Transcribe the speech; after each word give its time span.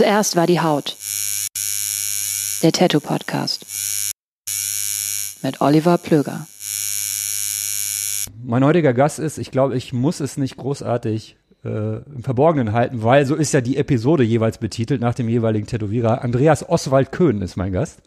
Zuerst 0.00 0.34
war 0.34 0.46
die 0.46 0.60
Haut. 0.60 0.96
Der 2.62 2.72
Tattoo 2.72 3.00
Podcast. 3.00 3.66
Mit 5.42 5.60
Oliver 5.60 5.98
Plöger. 5.98 6.46
Mein 8.42 8.64
heutiger 8.64 8.94
Gast 8.94 9.18
ist, 9.18 9.36
ich 9.36 9.50
glaube, 9.50 9.76
ich 9.76 9.92
muss 9.92 10.20
es 10.20 10.38
nicht 10.38 10.56
großartig 10.56 11.36
äh, 11.66 11.96
im 11.98 12.22
Verborgenen 12.22 12.72
halten, 12.72 13.02
weil 13.02 13.26
so 13.26 13.34
ist 13.34 13.52
ja 13.52 13.60
die 13.60 13.76
Episode 13.76 14.22
jeweils 14.22 14.56
betitelt 14.56 15.02
nach 15.02 15.12
dem 15.12 15.28
jeweiligen 15.28 15.66
Tätowierer. 15.66 16.24
Andreas 16.24 16.66
Oswald 16.66 17.12
Köhn 17.12 17.42
ist 17.42 17.58
mein 17.58 17.72
Gast. 17.72 18.00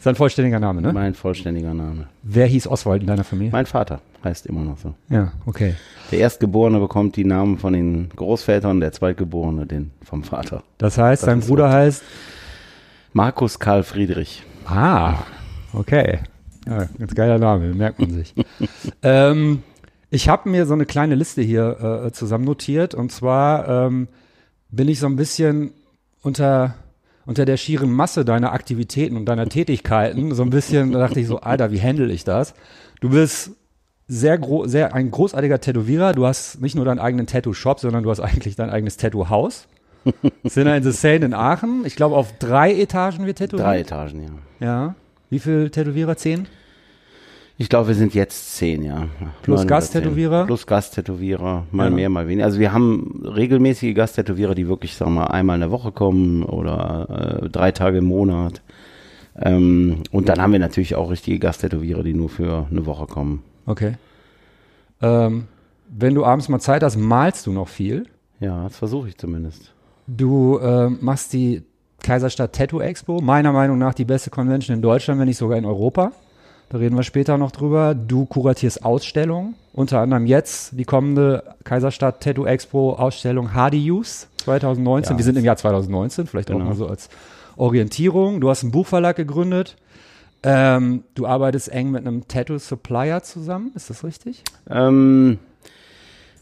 Ist 0.00 0.08
ein 0.08 0.16
vollständiger 0.16 0.58
Name, 0.58 0.82
ne? 0.82 0.92
Mein 0.92 1.14
vollständiger 1.14 1.74
Name. 1.74 2.08
Wer 2.24 2.46
hieß 2.46 2.66
Oswald 2.66 3.02
in 3.02 3.06
deiner 3.06 3.22
Familie? 3.22 3.52
Mein 3.52 3.66
Vater 3.66 4.00
heißt 4.24 4.46
immer 4.46 4.62
noch 4.62 4.78
so. 4.78 4.94
Ja, 5.08 5.32
okay. 5.46 5.74
Der 6.10 6.18
Erstgeborene 6.18 6.78
bekommt 6.78 7.16
die 7.16 7.24
Namen 7.24 7.58
von 7.58 7.72
den 7.72 8.10
Großvätern, 8.14 8.80
der 8.80 8.92
Zweitgeborene 8.92 9.66
den 9.66 9.92
vom 10.02 10.22
Vater. 10.22 10.62
Das 10.78 10.98
heißt, 10.98 11.26
ist 11.26 11.46
Bruder 11.46 11.70
heißt 11.70 12.02
Markus 13.12 13.58
Karl 13.58 13.82
Friedrich. 13.82 14.44
Ah, 14.66 15.14
okay. 15.72 16.20
Ja, 16.66 16.86
ganz 16.98 17.14
geiler 17.14 17.38
Name, 17.38 17.74
merkt 17.74 17.98
man 17.98 18.10
sich. 18.10 18.34
ähm, 19.02 19.62
ich 20.10 20.28
habe 20.28 20.48
mir 20.48 20.66
so 20.66 20.74
eine 20.74 20.86
kleine 20.86 21.14
Liste 21.14 21.42
hier 21.42 22.04
äh, 22.04 22.12
zusammen 22.12 22.44
notiert 22.44 22.94
und 22.94 23.12
zwar 23.12 23.86
ähm, 23.86 24.08
bin 24.70 24.88
ich 24.88 24.98
so 24.98 25.06
ein 25.06 25.16
bisschen 25.16 25.72
unter 26.22 26.74
unter 27.26 27.44
der 27.44 27.56
schieren 27.56 27.92
Masse 27.92 28.24
deiner 28.24 28.52
Aktivitäten 28.52 29.16
und 29.16 29.26
deiner 29.26 29.48
Tätigkeiten 29.48 30.34
so 30.34 30.42
ein 30.42 30.50
bisschen 30.50 30.92
da 30.92 30.98
dachte 30.98 31.20
ich 31.20 31.28
so, 31.28 31.40
Alter, 31.40 31.70
wie 31.70 31.80
handle 31.80 32.12
ich 32.12 32.24
das? 32.24 32.54
Du 33.00 33.10
bist 33.10 33.52
sehr 34.10 34.38
gro 34.38 34.66
sehr 34.66 34.92
ein 34.92 35.10
großartiger 35.12 35.60
Tätowierer. 35.60 36.12
Du 36.12 36.26
hast 36.26 36.60
nicht 36.60 36.74
nur 36.74 36.84
deinen 36.84 36.98
eigenen 36.98 37.26
Tattoo-Shop, 37.26 37.78
sondern 37.78 38.02
du 38.02 38.10
hast 38.10 38.20
eigentlich 38.20 38.56
dein 38.56 38.68
eigenes 38.68 38.96
Tattoo-Haus. 38.96 39.68
Sinner 40.44 40.76
in 40.76 40.82
the 40.82 40.90
Seine 40.90 41.26
in 41.26 41.34
Aachen. 41.34 41.84
Ich 41.84 41.94
glaube, 41.94 42.16
auf 42.16 42.36
drei 42.38 42.74
Etagen 42.74 43.26
wird 43.26 43.38
tätowiert. 43.38 43.66
Drei 43.66 43.80
Etagen, 43.80 44.22
ja. 44.58 44.66
Ja. 44.66 44.94
Wie 45.28 45.38
viele 45.38 45.70
Tätowierer? 45.70 46.16
Zehn? 46.16 46.46
Ich 47.56 47.68
glaube, 47.68 47.88
wir 47.88 47.94
sind 47.94 48.14
jetzt 48.14 48.56
zehn, 48.56 48.82
ja. 48.82 49.06
Plus 49.42 49.66
Gasttätowierer? 49.66 50.46
Plus 50.46 50.66
Gasttätowierer, 50.66 51.66
mal 51.70 51.90
Ja. 51.90 51.94
mehr, 51.94 52.08
mal 52.08 52.26
weniger. 52.26 52.46
Also 52.46 52.58
wir 52.58 52.72
haben 52.72 53.22
regelmäßige 53.22 53.94
Gasttätowierer, 53.94 54.54
die 54.54 54.66
wirklich, 54.66 54.96
sagen 54.96 55.12
wir 55.12 55.20
mal, 55.20 55.26
einmal 55.26 55.56
in 55.56 55.60
der 55.60 55.70
Woche 55.70 55.92
kommen 55.92 56.42
oder 56.42 57.42
äh, 57.44 57.48
drei 57.50 57.70
Tage 57.70 57.98
im 57.98 58.06
Monat. 58.06 58.62
Ähm, 59.38 60.02
und 60.10 60.28
dann 60.30 60.40
haben 60.40 60.52
wir 60.52 60.58
natürlich 60.58 60.94
auch 60.94 61.10
richtige 61.10 61.38
Gasttätowierer, 61.38 62.02
die 62.02 62.14
nur 62.14 62.30
für 62.30 62.66
eine 62.70 62.86
Woche 62.86 63.06
kommen. 63.06 63.42
Okay. 63.66 63.94
Ähm, 65.02 65.46
wenn 65.88 66.14
du 66.14 66.24
abends 66.24 66.48
mal 66.48 66.60
Zeit 66.60 66.82
hast, 66.82 66.96
malst 66.96 67.46
du 67.46 67.52
noch 67.52 67.68
viel. 67.68 68.06
Ja, 68.38 68.64
das 68.64 68.76
versuche 68.76 69.08
ich 69.08 69.18
zumindest. 69.18 69.72
Du 70.06 70.58
ähm, 70.60 70.98
machst 71.00 71.32
die 71.32 71.62
Kaiserstadt 72.02 72.54
Tattoo 72.54 72.80
Expo, 72.80 73.20
meiner 73.20 73.52
Meinung 73.52 73.78
nach 73.78 73.94
die 73.94 74.04
beste 74.04 74.30
Convention 74.30 74.74
in 74.74 74.82
Deutschland, 74.82 75.20
wenn 75.20 75.28
nicht 75.28 75.36
sogar 75.36 75.58
in 75.58 75.64
Europa. 75.64 76.12
Da 76.70 76.78
reden 76.78 76.96
wir 76.96 77.02
später 77.02 77.36
noch 77.36 77.50
drüber. 77.50 77.94
Du 77.94 78.26
kuratierst 78.26 78.84
Ausstellungen, 78.84 79.54
unter 79.72 80.00
anderem 80.00 80.24
jetzt 80.26 80.78
die 80.78 80.84
kommende 80.84 81.42
Kaiserstadt 81.64 82.22
Tattoo 82.22 82.46
Expo 82.46 82.94
Ausstellung 82.94 83.50
HD 83.50 83.74
Use 83.74 84.26
2019. 84.38 85.14
Ja. 85.14 85.18
Wir 85.18 85.24
sind 85.24 85.36
im 85.36 85.44
Jahr 85.44 85.56
2019, 85.56 86.26
vielleicht 86.26 86.50
auch 86.50 86.54
Genau. 86.54 86.66
mal 86.66 86.76
so 86.76 86.86
als 86.86 87.08
Orientierung. 87.56 88.40
Du 88.40 88.48
hast 88.48 88.62
einen 88.62 88.72
Buchverlag 88.72 89.16
gegründet. 89.16 89.76
Ähm, 90.42 91.04
du 91.14 91.26
arbeitest 91.26 91.68
eng 91.70 91.90
mit 91.90 92.06
einem 92.06 92.26
Tattoo 92.26 92.58
Supplier 92.58 93.22
zusammen, 93.22 93.72
ist 93.74 93.90
das 93.90 94.04
richtig? 94.04 94.42
Ähm, 94.68 95.38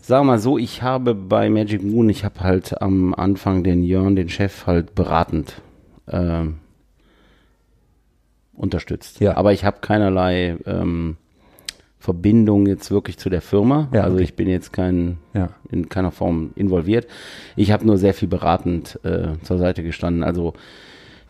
sag 0.00 0.25
mal 0.25 0.38
so, 0.38 0.56
ich 0.56 0.82
habe 0.82 1.14
bei 1.14 1.50
Magic 1.50 1.82
Moon, 1.82 2.09
ich 2.09 2.25
habe 2.25 2.41
halt 2.41 2.81
am 2.81 3.12
Anfang 3.14 3.64
den 3.64 3.82
Jörn, 3.82 4.14
den 4.14 4.28
Chef, 4.28 4.66
halt 4.66 4.94
beratend 4.94 5.60
ähm, 6.09 6.59
unterstützt. 8.54 9.20
Ja. 9.20 9.36
Aber 9.36 9.53
ich 9.53 9.64
habe 9.64 9.78
keinerlei 9.81 10.56
ähm, 10.66 11.16
Verbindung 11.98 12.66
jetzt 12.66 12.91
wirklich 12.91 13.19
zu 13.19 13.28
der 13.28 13.41
Firma. 13.42 13.88
Ja, 13.92 14.03
also 14.03 14.15
okay. 14.15 14.25
ich 14.25 14.36
bin 14.36 14.48
jetzt 14.48 14.72
kein, 14.72 15.19
Ja. 15.34 15.50
in 15.70 15.88
keiner 15.88 16.12
Form 16.12 16.50
involviert. 16.54 17.09
Ich 17.56 17.72
habe 17.72 17.84
nur 17.84 17.98
sehr 17.98 18.15
viel 18.15 18.28
beratend 18.28 19.00
äh, 19.04 19.32
zur 19.42 19.59
Seite 19.59 19.82
gestanden. 19.82 20.22
Also 20.22 20.54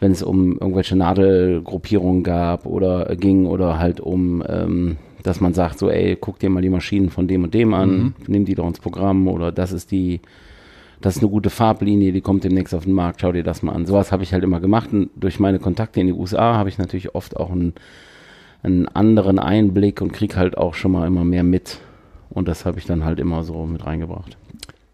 wenn 0.00 0.12
es 0.12 0.22
um 0.22 0.52
irgendwelche 0.52 0.96
Nadelgruppierungen 0.96 2.22
gab 2.22 2.66
oder 2.66 3.16
ging 3.16 3.46
oder 3.46 3.78
halt 3.78 4.00
um, 4.00 4.42
ähm, 4.48 4.96
dass 5.22 5.40
man 5.40 5.54
sagt, 5.54 5.78
so, 5.78 5.90
ey, 5.90 6.16
guck 6.20 6.38
dir 6.38 6.50
mal 6.50 6.62
die 6.62 6.70
Maschinen 6.70 7.10
von 7.10 7.26
dem 7.26 7.44
und 7.44 7.54
dem 7.54 7.74
an, 7.74 8.14
nimm 8.26 8.44
die 8.44 8.54
doch 8.54 8.66
ins 8.66 8.78
Programm 8.80 9.26
oder 9.28 9.50
das 9.50 9.72
ist 9.72 9.90
die, 9.90 10.20
das 11.00 11.16
ist 11.16 11.22
eine 11.22 11.30
gute 11.30 11.50
Farblinie, 11.50 12.12
die 12.12 12.20
kommt 12.20 12.44
demnächst 12.44 12.74
auf 12.74 12.84
den 12.84 12.92
Markt, 12.92 13.20
schau 13.20 13.32
dir 13.32 13.42
das 13.42 13.62
mal 13.62 13.72
an. 13.72 13.86
Sowas 13.86 14.12
habe 14.12 14.22
ich 14.22 14.32
halt 14.32 14.44
immer 14.44 14.60
gemacht 14.60 14.92
und 14.92 15.10
durch 15.16 15.40
meine 15.40 15.58
Kontakte 15.58 16.00
in 16.00 16.06
die 16.06 16.12
USA 16.12 16.56
habe 16.56 16.68
ich 16.68 16.78
natürlich 16.78 17.14
oft 17.14 17.36
auch 17.36 17.50
einen, 17.50 17.74
einen 18.62 18.88
anderen 18.88 19.38
Einblick 19.38 20.00
und 20.00 20.12
krieg 20.12 20.36
halt 20.36 20.56
auch 20.56 20.74
schon 20.74 20.92
mal 20.92 21.06
immer 21.06 21.24
mehr 21.24 21.44
mit. 21.44 21.78
Und 22.30 22.46
das 22.46 22.64
habe 22.64 22.78
ich 22.78 22.86
dann 22.86 23.04
halt 23.04 23.18
immer 23.18 23.42
so 23.42 23.66
mit 23.66 23.84
reingebracht. 23.84 24.36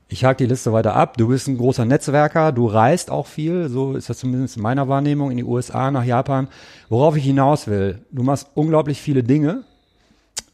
Ich 0.08 0.24
hake 0.24 0.36
die 0.36 0.46
Liste 0.46 0.72
weiter 0.72 0.94
ab. 0.94 1.16
Du 1.16 1.28
bist 1.28 1.48
ein 1.48 1.56
großer 1.56 1.84
Netzwerker, 1.84 2.52
du 2.52 2.66
reist 2.66 3.10
auch 3.10 3.26
viel, 3.26 3.68
so 3.68 3.94
ist 3.94 4.10
das 4.10 4.18
zumindest 4.18 4.56
in 4.56 4.62
meiner 4.62 4.88
Wahrnehmung, 4.88 5.30
in 5.30 5.38
die 5.38 5.44
USA, 5.44 5.90
nach 5.90 6.04
Japan. 6.04 6.48
Worauf 6.88 7.16
ich 7.16 7.24
hinaus 7.24 7.66
will, 7.66 8.00
du 8.10 8.22
machst 8.22 8.48
unglaublich 8.54 9.00
viele 9.00 9.22
Dinge 9.22 9.64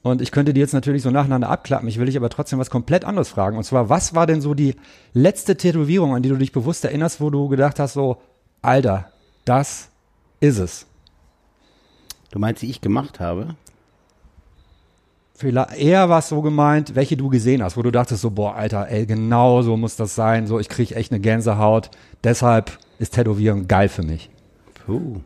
und 0.02 0.22
ich 0.22 0.30
könnte 0.30 0.54
die 0.54 0.60
jetzt 0.60 0.72
natürlich 0.72 1.02
so 1.02 1.10
nacheinander 1.10 1.50
abklappen. 1.50 1.88
Ich 1.88 1.98
will 1.98 2.06
dich 2.06 2.16
aber 2.16 2.30
trotzdem 2.30 2.58
was 2.58 2.70
komplett 2.70 3.04
anderes 3.04 3.28
fragen. 3.28 3.58
Und 3.58 3.64
zwar, 3.64 3.88
was 3.88 4.14
war 4.14 4.26
denn 4.26 4.40
so 4.40 4.54
die 4.54 4.76
letzte 5.12 5.56
Tätowierung, 5.56 6.14
an 6.14 6.22
die 6.22 6.30
du 6.30 6.36
dich 6.36 6.52
bewusst 6.52 6.84
erinnerst, 6.84 7.20
wo 7.20 7.28
du 7.28 7.48
gedacht 7.48 7.78
hast, 7.78 7.92
so, 7.92 8.22
Alter, 8.62 9.10
das 9.44 9.90
ist 10.40 10.58
es. 10.58 10.86
Du 12.30 12.38
meinst, 12.38 12.62
die 12.62 12.70
ich 12.70 12.80
gemacht 12.80 13.20
habe? 13.20 13.56
Vielleicht 15.40 15.78
eher 15.78 16.10
was 16.10 16.28
so 16.28 16.42
gemeint, 16.42 16.94
welche 16.94 17.16
du 17.16 17.30
gesehen 17.30 17.62
hast, 17.62 17.78
wo 17.78 17.82
du 17.82 17.90
dachtest 17.90 18.20
so, 18.20 18.30
boah, 18.30 18.56
Alter, 18.56 18.88
ey, 18.90 19.06
genau 19.06 19.62
so 19.62 19.78
muss 19.78 19.96
das 19.96 20.14
sein, 20.14 20.46
so, 20.46 20.60
ich 20.60 20.68
krieg 20.68 20.92
echt 20.92 21.12
eine 21.12 21.20
Gänsehaut, 21.20 21.90
deshalb 22.22 22.78
ist 22.98 23.14
Tätowieren 23.14 23.66
geil 23.66 23.88
für 23.88 24.02
mich. 24.02 24.28
Puh. 24.84 25.20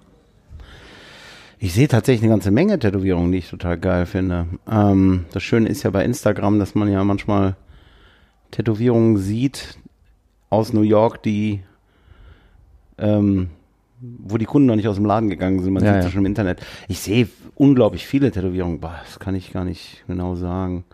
Ich 1.58 1.74
sehe 1.74 1.88
tatsächlich 1.88 2.22
eine 2.22 2.30
ganze 2.30 2.52
Menge 2.52 2.78
Tätowierungen, 2.78 3.32
die 3.32 3.38
ich 3.38 3.50
total 3.50 3.76
geil 3.76 4.06
finde. 4.06 4.46
Ähm, 4.70 5.24
das 5.32 5.42
Schöne 5.42 5.68
ist 5.68 5.82
ja 5.82 5.90
bei 5.90 6.04
Instagram, 6.04 6.60
dass 6.60 6.76
man 6.76 6.92
ja 6.92 7.02
manchmal 7.02 7.56
Tätowierungen 8.52 9.16
sieht 9.16 9.78
aus 10.48 10.72
New 10.72 10.82
York, 10.82 11.24
die 11.24 11.60
ähm, 12.98 13.48
wo 14.00 14.38
die 14.38 14.44
Kunden 14.44 14.66
noch 14.66 14.76
nicht 14.76 14.88
aus 14.88 14.96
dem 14.96 15.06
Laden 15.06 15.30
gegangen 15.30 15.60
sind. 15.62 15.72
Man 15.72 15.82
Ja, 15.82 15.90
sieht 15.90 15.96
ja. 15.96 16.02
das 16.04 16.12
schon 16.12 16.22
im 16.22 16.26
Internet. 16.26 16.60
Ich 16.88 17.00
sehe 17.00 17.28
unglaublich 17.54 18.06
viele 18.06 18.30
Tätowierungen. 18.30 18.80
Boah, 18.80 18.94
das 19.04 19.18
kann 19.18 19.34
ich 19.34 19.52
gar 19.52 19.64
nicht 19.64 20.04
genau 20.06 20.34
sagen. 20.34 20.84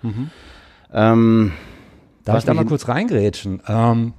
Ähm, 0.93 1.53
Darf 2.25 2.39
ich 2.39 2.45
da 2.45 2.55
mal 2.55 2.65
kurz 2.67 2.89
reingrätschen? 2.89 3.63
Ähm, 3.67 4.13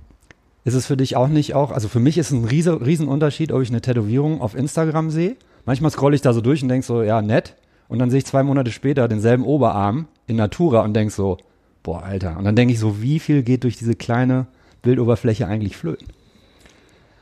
ist 0.63 0.73
es 0.73 0.85
für 0.85 0.97
dich 0.97 1.15
auch 1.15 1.27
nicht 1.27 1.55
auch, 1.55 1.71
also 1.71 1.87
für 1.87 1.99
mich 1.99 2.17
ist 2.17 2.31
ein 2.31 2.45
riesen, 2.45 2.75
riesen 2.75 3.07
Unterschied, 3.07 3.51
ob 3.51 3.61
ich 3.61 3.69
eine 3.69 3.81
Tätowierung 3.81 4.41
auf 4.41 4.55
Instagram 4.55 5.09
sehe. 5.09 5.35
Manchmal 5.65 5.91
scrolle 5.91 6.15
ich 6.15 6.21
da 6.21 6.33
so 6.33 6.41
durch 6.41 6.61
und 6.63 6.69
denke 6.69 6.85
so, 6.85 7.03
ja, 7.03 7.21
nett. 7.21 7.55
Und 7.87 7.99
dann 7.99 8.09
sehe 8.09 8.19
ich 8.19 8.25
zwei 8.25 8.43
Monate 8.43 8.71
später 8.71 9.07
denselben 9.07 9.43
Oberarm 9.43 10.07
in 10.27 10.37
Natura 10.37 10.81
und 10.81 10.93
denke 10.93 11.13
so, 11.13 11.37
boah, 11.83 12.03
Alter. 12.03 12.37
Und 12.37 12.45
dann 12.45 12.55
denke 12.55 12.73
ich 12.73 12.79
so, 12.79 13.01
wie 13.01 13.19
viel 13.19 13.43
geht 13.43 13.63
durch 13.63 13.77
diese 13.77 13.95
kleine 13.95 14.47
Bildoberfläche 14.81 15.47
eigentlich 15.47 15.77
flöten? 15.77 16.07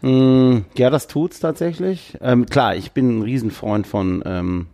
mh, 0.01 0.61
ja, 0.77 0.89
das 0.89 1.07
tut's 1.07 1.39
tatsächlich. 1.39 2.17
Ähm, 2.21 2.45
klar, 2.45 2.75
ich 2.75 2.91
bin 2.91 3.19
ein 3.19 3.21
Riesenfreund 3.21 3.87
von 3.87 4.23
ähm, 4.25 4.67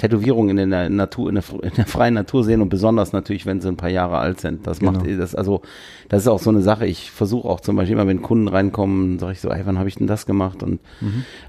Tätowierungen 0.00 0.56
in 0.56 0.70
der 0.70 0.88
Natur, 0.88 1.28
in 1.28 1.34
der, 1.34 1.44
in 1.62 1.74
der 1.76 1.86
freien 1.86 2.14
Natur 2.14 2.42
sehen 2.42 2.62
und 2.62 2.70
besonders 2.70 3.12
natürlich, 3.12 3.44
wenn 3.44 3.60
sie 3.60 3.68
ein 3.68 3.76
paar 3.76 3.90
Jahre 3.90 4.16
alt 4.18 4.40
sind. 4.40 4.66
Das 4.66 4.80
macht 4.80 5.04
Genau. 5.04 5.18
das, 5.20 5.34
also 5.34 5.60
das 6.08 6.22
ist 6.22 6.28
auch 6.28 6.38
so 6.40 6.48
eine 6.50 6.62
Sache. 6.62 6.86
Ich 6.86 7.10
versuche 7.10 7.46
auch 7.46 7.60
zum 7.60 7.76
Beispiel 7.76 7.96
immer, 7.96 8.06
wenn 8.06 8.22
Kunden 8.22 8.48
reinkommen, 8.48 9.18
sage 9.18 9.32
ich 9.32 9.40
so, 9.40 9.50
ey, 9.50 9.60
wann 9.64 9.78
habe 9.78 9.88
ich 9.88 9.96
denn 9.96 10.06
das 10.06 10.24
gemacht? 10.24 10.62
Und 10.62 10.80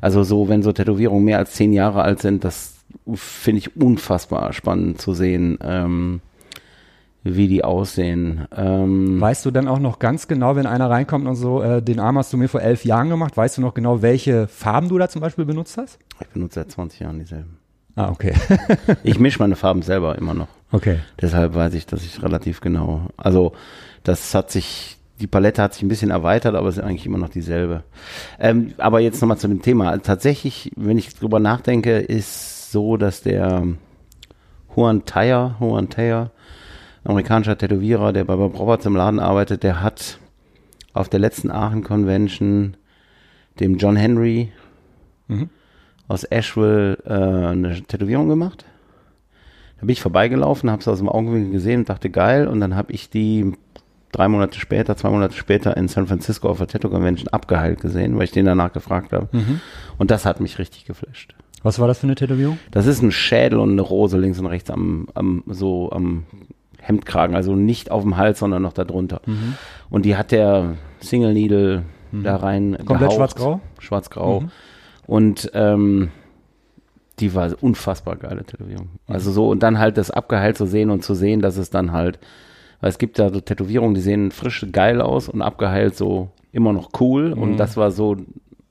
also 0.01 0.24
so, 0.24 0.50
wenn 0.50 0.63
so 0.63 0.74
Tätowierungen 0.74 1.24
mehr 1.24 1.38
als 1.38 1.53
zehn 1.53 1.71
Jahre 1.71 2.01
alt 2.03 2.19
sind, 2.21 2.44
das 2.44 2.75
finde 3.13 3.59
ich 3.59 3.75
unfassbar 3.77 4.51
spannend 4.51 5.00
zu 5.00 5.13
sehen, 5.13 5.57
ähm, 5.63 6.19
wie 7.24 7.48
die 7.48 7.63
aussehen. 7.63 8.48
Ähm, 8.56 9.21
Weißt 9.21 9.45
du 9.45 9.51
dann 9.51 9.68
auch 9.69 9.80
noch 9.80 10.00
ganz 10.00 10.27
genau, 10.27 10.56
wenn 10.57 10.65
einer 10.65 10.89
reinkommt 10.89 11.25
und 11.27 11.36
so, 11.36 11.62
äh, 11.62 11.81
den 11.81 12.00
Arm 12.00 12.18
hast 12.18 12.33
du 12.33 12.38
mir 12.38 12.50
vor 12.50 12.62
elf 12.62 12.83
Jahren 12.83 13.09
gemacht, 13.09 13.38
weißt 13.38 13.57
du 13.59 13.62
noch 13.62 13.75
genau, 13.75 14.01
welche 14.01 14.48
Farben 14.48 14.89
du 14.89 14.98
da 14.98 15.07
zum 15.07 15.21
Beispiel 15.21 15.45
benutzt 15.45 15.77
hast? 15.77 16.00
ich 16.19 16.27
benutze 16.27 16.56
seit 16.56 16.71
20 16.71 17.00
Jahren 17.00 17.19
dieselben. 17.19 17.57
Ah, 17.95 18.09
okay. 18.09 18.33
Ich 19.03 19.19
mische 19.19 19.39
meine 19.39 19.55
Farben 19.55 19.81
selber 19.81 20.17
immer 20.17 20.33
noch. 20.33 20.47
okay. 20.71 20.99
Deshalb 21.21 21.55
weiß 21.55 21.73
ich, 21.73 21.85
dass 21.85 22.03
ich 22.03 22.21
relativ 22.23 22.61
genau. 22.61 23.07
Also 23.17 23.53
das 24.03 24.33
hat 24.33 24.49
sich, 24.51 24.97
die 25.19 25.27
Palette 25.27 25.61
hat 25.61 25.73
sich 25.73 25.83
ein 25.83 25.89
bisschen 25.89 26.09
erweitert, 26.11 26.55
aber 26.55 26.69
es 26.69 26.77
ist 26.77 26.83
eigentlich 26.83 27.05
immer 27.05 27.17
noch 27.17 27.29
dieselbe. 27.29 27.83
Ähm, 28.39 28.73
aber 28.77 28.99
jetzt 29.01 29.21
nochmal 29.21 29.38
zu 29.38 29.47
dem 29.47 29.61
Thema. 29.61 29.97
Tatsächlich, 29.99 30.71
wenn 30.75 30.97
ich 30.97 31.13
drüber 31.15 31.39
nachdenke, 31.39 31.97
ist 31.99 32.71
so, 32.71 32.97
dass 32.97 33.21
der 33.21 33.67
Juan 34.75 35.05
Tayer, 35.05 35.57
Juan 35.59 35.89
Tayer, 35.89 36.31
amerikanischer 37.03 37.57
Tätowierer, 37.57 38.13
der 38.13 38.23
bei 38.23 38.35
Bob 38.35 38.57
Roberts 38.57 38.85
im 38.85 38.95
Laden 38.95 39.19
arbeitet, 39.19 39.63
der 39.63 39.81
hat 39.81 40.17
auf 40.93 41.09
der 41.09 41.19
letzten 41.19 41.51
Aachen 41.51 41.83
Convention 41.83 42.77
dem 43.59 43.77
John 43.77 43.95
Henry 43.95 44.51
Mhm. 45.27 45.49
Aus 46.12 46.25
Asheville 46.25 46.98
äh, 47.06 47.52
eine 47.52 47.81
Tätowierung 47.84 48.28
gemacht. 48.28 48.66
Da 49.80 49.86
bin 49.86 49.94
ich 49.94 50.02
vorbeigelaufen, 50.02 50.69
habe 50.69 50.81
es 50.81 50.88
aus 50.88 51.00
dem 51.00 51.10
Augenwinkel 51.10 51.52
gesehen 51.52 51.80
und 51.80 51.90
dachte, 51.90 52.10
geil. 52.10 52.48
Und 52.48 52.60
dann 52.60 52.75
habe 52.75 52.92
ich 52.92 53.10
die 53.10 53.54
drei 54.12 54.28
Monate 54.28 54.60
später, 54.60 54.96
zwei 54.98 55.10
Monate 55.10 55.36
später 55.36 55.75
in 55.78 55.88
San 55.88 56.08
Francisco 56.08 56.50
auf 56.50 56.58
der 56.58 56.68
Tattoo 56.68 56.90
Convention 56.90 57.30
abgeheilt 57.30 57.80
gesehen, 57.80 58.18
weil 58.18 58.25
ich 58.25 58.31
den 58.31 58.46
danach 58.46 58.74
gefragt 58.74 59.13
habe. 59.13 59.30
Und 59.98 60.12
das 60.12 60.25
hat 60.25 60.42
mich 60.42 60.60
richtig 60.60 60.86
geflasht. 60.86 61.34
Was 61.63 61.80
war 61.80 61.88
das 61.88 62.00
für 62.00 62.08
eine 62.08 62.16
Tätowierung? 62.16 62.60
Das 62.72 62.88
ist 62.88 63.02
ein 63.02 63.12
Schädel 63.12 63.60
und 63.60 63.72
eine 63.72 63.81
Rose 63.81 64.18
links 64.18 64.38
und 64.38 64.48
rechts 64.48 64.69
am, 64.69 65.08
am 65.13 65.44
so 65.48 65.92
am 65.92 66.25
Hemdkragen, 66.80 67.36
also 67.36 67.56
nicht 67.56 67.90
auf 67.90 68.04
dem 68.04 68.18
Hals, 68.18 68.40
sondern 68.40 68.63
noch 68.63 68.74
darunter. 68.74 69.22
Und 69.90 70.06
die 70.06 70.18
hat 70.18 70.31
der 70.31 70.75
Single 71.00 71.34
Needle 71.34 71.84
da 72.12 72.36
rein 72.36 72.78
Komplett 72.86 73.13
schwarz-grau? 73.13 73.62
Schwarz-grau. 73.80 74.44
Und 75.12 75.52
ähm, 75.56 76.08
die 77.19 77.36
war 77.36 77.52
unfassbar 77.60 78.16
geile 78.16 78.46
Tätowierung. 78.46 78.88
Also 79.08 79.34
so, 79.34 79.50
und 79.50 79.62
dann 79.62 79.78
halt 79.78 79.98
das 79.98 80.10
abgeheilt 80.10 80.58
zu 80.58 80.66
sehen 80.66 80.90
und 80.90 81.04
zu 81.04 81.16
sehen, 81.16 81.42
dass 81.42 81.58
es 81.58 81.69
dann 81.69 81.92
halt, 81.92 82.18
weil 82.80 82.92
es 82.92 82.98
gibt 82.98 83.19
da 83.19 83.30
so 83.30 83.42
Tätowierungen, 83.42 83.94
die 83.94 84.00
sehen 84.00 84.31
frisch 84.31 84.66
geil 84.72 85.02
aus 85.02 85.28
und 85.28 85.42
abgeheilt 85.42 85.98
so 85.98 86.30
immer 86.54 86.72
noch 86.72 86.92
cool. 87.02 87.34
Und 87.34 87.58
das 87.58 87.75
war 87.75 87.92
so, 87.92 88.16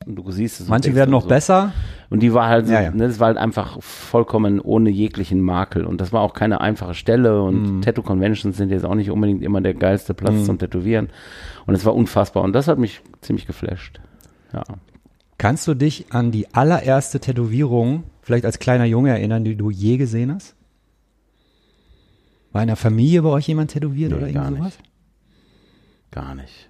du 0.06 0.30
siehst 0.30 0.60
es. 0.62 0.68
Manche 0.68 0.94
werden 0.94 1.10
so, 1.10 1.16
noch 1.18 1.26
besser. 1.26 1.72
und 2.08 2.20
die 2.22 2.32
war 2.32 2.48
halt, 2.48 2.68
so, 2.68 2.72
Ja, 2.72 2.84
ja. 2.84 2.90
Ne, 2.90 3.06
das 3.06 3.20
war 3.20 3.26
halt 3.26 3.36
einfach 3.36 3.76
vollkommen 3.82 4.60
ohne 4.60 4.88
jeglichen 4.88 5.42
Makel. 5.42 5.84
Und 5.84 6.00
das 6.00 6.10
war 6.10 6.22
auch 6.22 6.32
keine 6.32 6.62
einfache 6.62 6.94
Stelle. 6.94 7.42
Und 7.42 7.76
Mhm. 7.76 7.82
Tattoo-Conventions 7.82 8.56
sind 8.56 8.70
jetzt 8.70 8.86
auch 8.86 8.94
nicht 8.94 9.10
unbedingt 9.10 9.42
immer 9.42 9.60
der 9.60 9.74
geilste 9.74 10.14
Platz 10.14 10.46
zum 10.46 10.58
Tätowieren. 10.58 11.10
Und 11.66 11.74
es 11.74 11.84
war 11.84 11.94
unfassbar. 11.94 12.42
Und 12.44 12.54
das 12.54 12.66
hat 12.66 12.78
mich 12.78 13.02
ziemlich 13.20 13.46
geflasht. 13.46 14.00
Ja. 14.54 14.62
Kannst 15.40 15.66
du 15.66 15.72
dich 15.72 16.12
an 16.12 16.32
die 16.32 16.52
allererste 16.54 17.18
Tätowierung, 17.18 18.04
vielleicht 18.20 18.44
als 18.44 18.58
kleiner 18.58 18.84
Junge 18.84 19.08
erinnern, 19.08 19.42
die 19.42 19.56
du 19.56 19.70
je 19.70 19.96
gesehen 19.96 20.34
hast? 20.34 20.54
War 22.52 22.60
in 22.60 22.66
der 22.66 22.76
Familie 22.76 23.22
bei 23.22 23.30
euch 23.30 23.48
jemand 23.48 23.70
tätowiert 23.70 24.10
Nee, 24.10 24.18
oder 24.18 24.30
gar 24.30 24.44
irgend 24.44 24.58
sowas? 24.58 24.76
nicht. 24.78 24.90
Gar 26.10 26.34
nicht. 26.34 26.68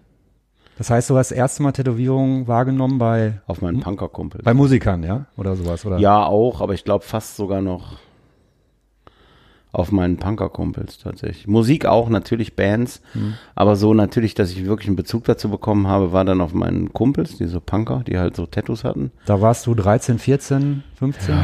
Das 0.79 0.89
heißt, 0.89 1.11
du 1.11 1.17
hast 1.17 1.33
das 1.33 1.37
erste 1.37 1.65
Mal 1.65 1.73
Tätowierung 1.73 2.47
wahrgenommen 2.47 2.99
bei, 2.99 3.41
Auf 3.49 3.61
meinen 3.61 3.81
Punkerkumpel. 3.81 4.41
bei 4.45 4.55
Musikern, 4.55 5.03
ja? 5.03 5.27
Oder 5.37 5.57
sowas, 5.57 5.85
oder? 5.85 5.99
Ja, 5.99 6.25
auch, 6.25 6.61
aber 6.61 6.75
ich 6.75 6.85
glaube 6.85 7.05
fast 7.05 7.35
sogar 7.37 7.63
noch 7.63 7.99
auf 9.73 9.93
meinen 9.93 10.17
Punkerkumpels 10.17 10.99
tatsächlich. 10.99 11.47
Musik 11.47 11.87
auch, 11.87 12.09
natürlich 12.09 12.57
Bands, 12.57 13.01
Mhm. 13.15 13.35
aber 13.55 13.77
so 13.77 13.95
natürlich, 13.95 14.35
dass 14.35 14.51
ich 14.51 14.67
wirklich 14.67 14.89
einen 14.89 14.97
Bezug 14.97 15.25
dazu 15.25 15.49
bekommen 15.49 15.87
habe, 15.87 16.13
war 16.13 16.25
dann 16.25 16.41
auf 16.41 16.53
meinen 16.53 16.93
Kumpels, 16.93 17.37
diese 17.39 17.61
Punker, 17.61 18.03
die 18.07 18.19
halt 18.19 18.35
so 18.35 18.47
Tattoos 18.47 18.83
hatten. 18.83 19.13
Da 19.27 19.41
warst 19.41 19.67
du 19.67 19.75
13, 19.75 20.19
14, 20.19 20.83
15? 20.97 21.35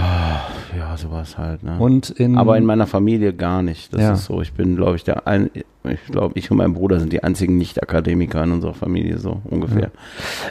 Ja, 0.76 0.96
sowas 0.96 1.38
halt, 1.38 1.62
ne? 1.62 1.78
Und 1.78 2.11
in, 2.11 2.37
aber 2.37 2.56
in 2.58 2.64
meiner 2.64 2.87
Familie 2.87 3.32
gar 3.32 3.62
nicht. 3.62 3.94
Das 3.94 4.02
Ja. 4.02 4.12
ist 4.14 4.25
so, 4.25 4.43
ich 4.43 4.52
bin, 4.52 4.76
glaube 4.76 4.96
ich, 4.96 5.05
der 5.05 5.26
ein, 5.26 5.50
ich 5.84 6.05
glaube, 6.11 6.37
ich 6.37 6.50
und 6.50 6.56
mein 6.56 6.75
Bruder 6.75 6.99
sind 6.99 7.12
die 7.12 7.23
einzigen 7.23 7.56
Nicht-Akademiker 7.56 8.43
in 8.43 8.50
unserer 8.52 8.75
Familie, 8.75 9.19
so 9.19 9.40
ungefähr. 9.44 9.90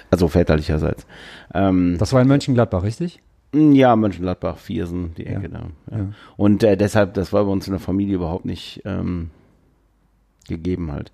Also 0.10 0.28
väterlicherseits. 0.30 1.06
Ähm, 1.54 1.98
das 2.00 2.14
war 2.14 2.22
in 2.22 2.28
Mönchengladbach, 2.30 2.84
richtig? 2.84 3.20
Ja, 3.56 3.96
Mönchengladbach, 3.96 4.58
Viersen, 4.58 5.14
die 5.16 5.26
Ecke 5.26 5.50
da. 5.50 5.70
Ja. 5.92 5.98
Ja. 5.98 6.06
Und 6.38 6.64
äh, 6.64 6.76
deshalb, 6.76 7.14
das 7.14 7.32
war 7.34 7.46
bei 7.46 7.52
uns 7.52 7.68
in 7.68 7.74
der 7.74 7.80
Familie 7.80 8.16
überhaupt 8.16 8.46
nicht 8.46 8.82
ähm, 8.86 9.32
gegeben 10.48 10.92
halt. 10.92 11.12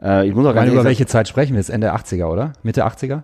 Äh, 0.00 0.28
ich 0.28 0.34
muss 0.34 0.46
auch 0.46 0.50
Ich 0.50 0.56
meine, 0.56 0.70
über 0.70 0.84
welche 0.84 1.06
Zeit 1.06 1.28
sprechen 1.28 1.54
wir 1.54 1.60
jetzt? 1.60 1.70
Ende 1.70 1.94
80er, 1.94 2.26
oder? 2.26 2.52
Mitte 2.62 2.86
80er? 2.86 3.22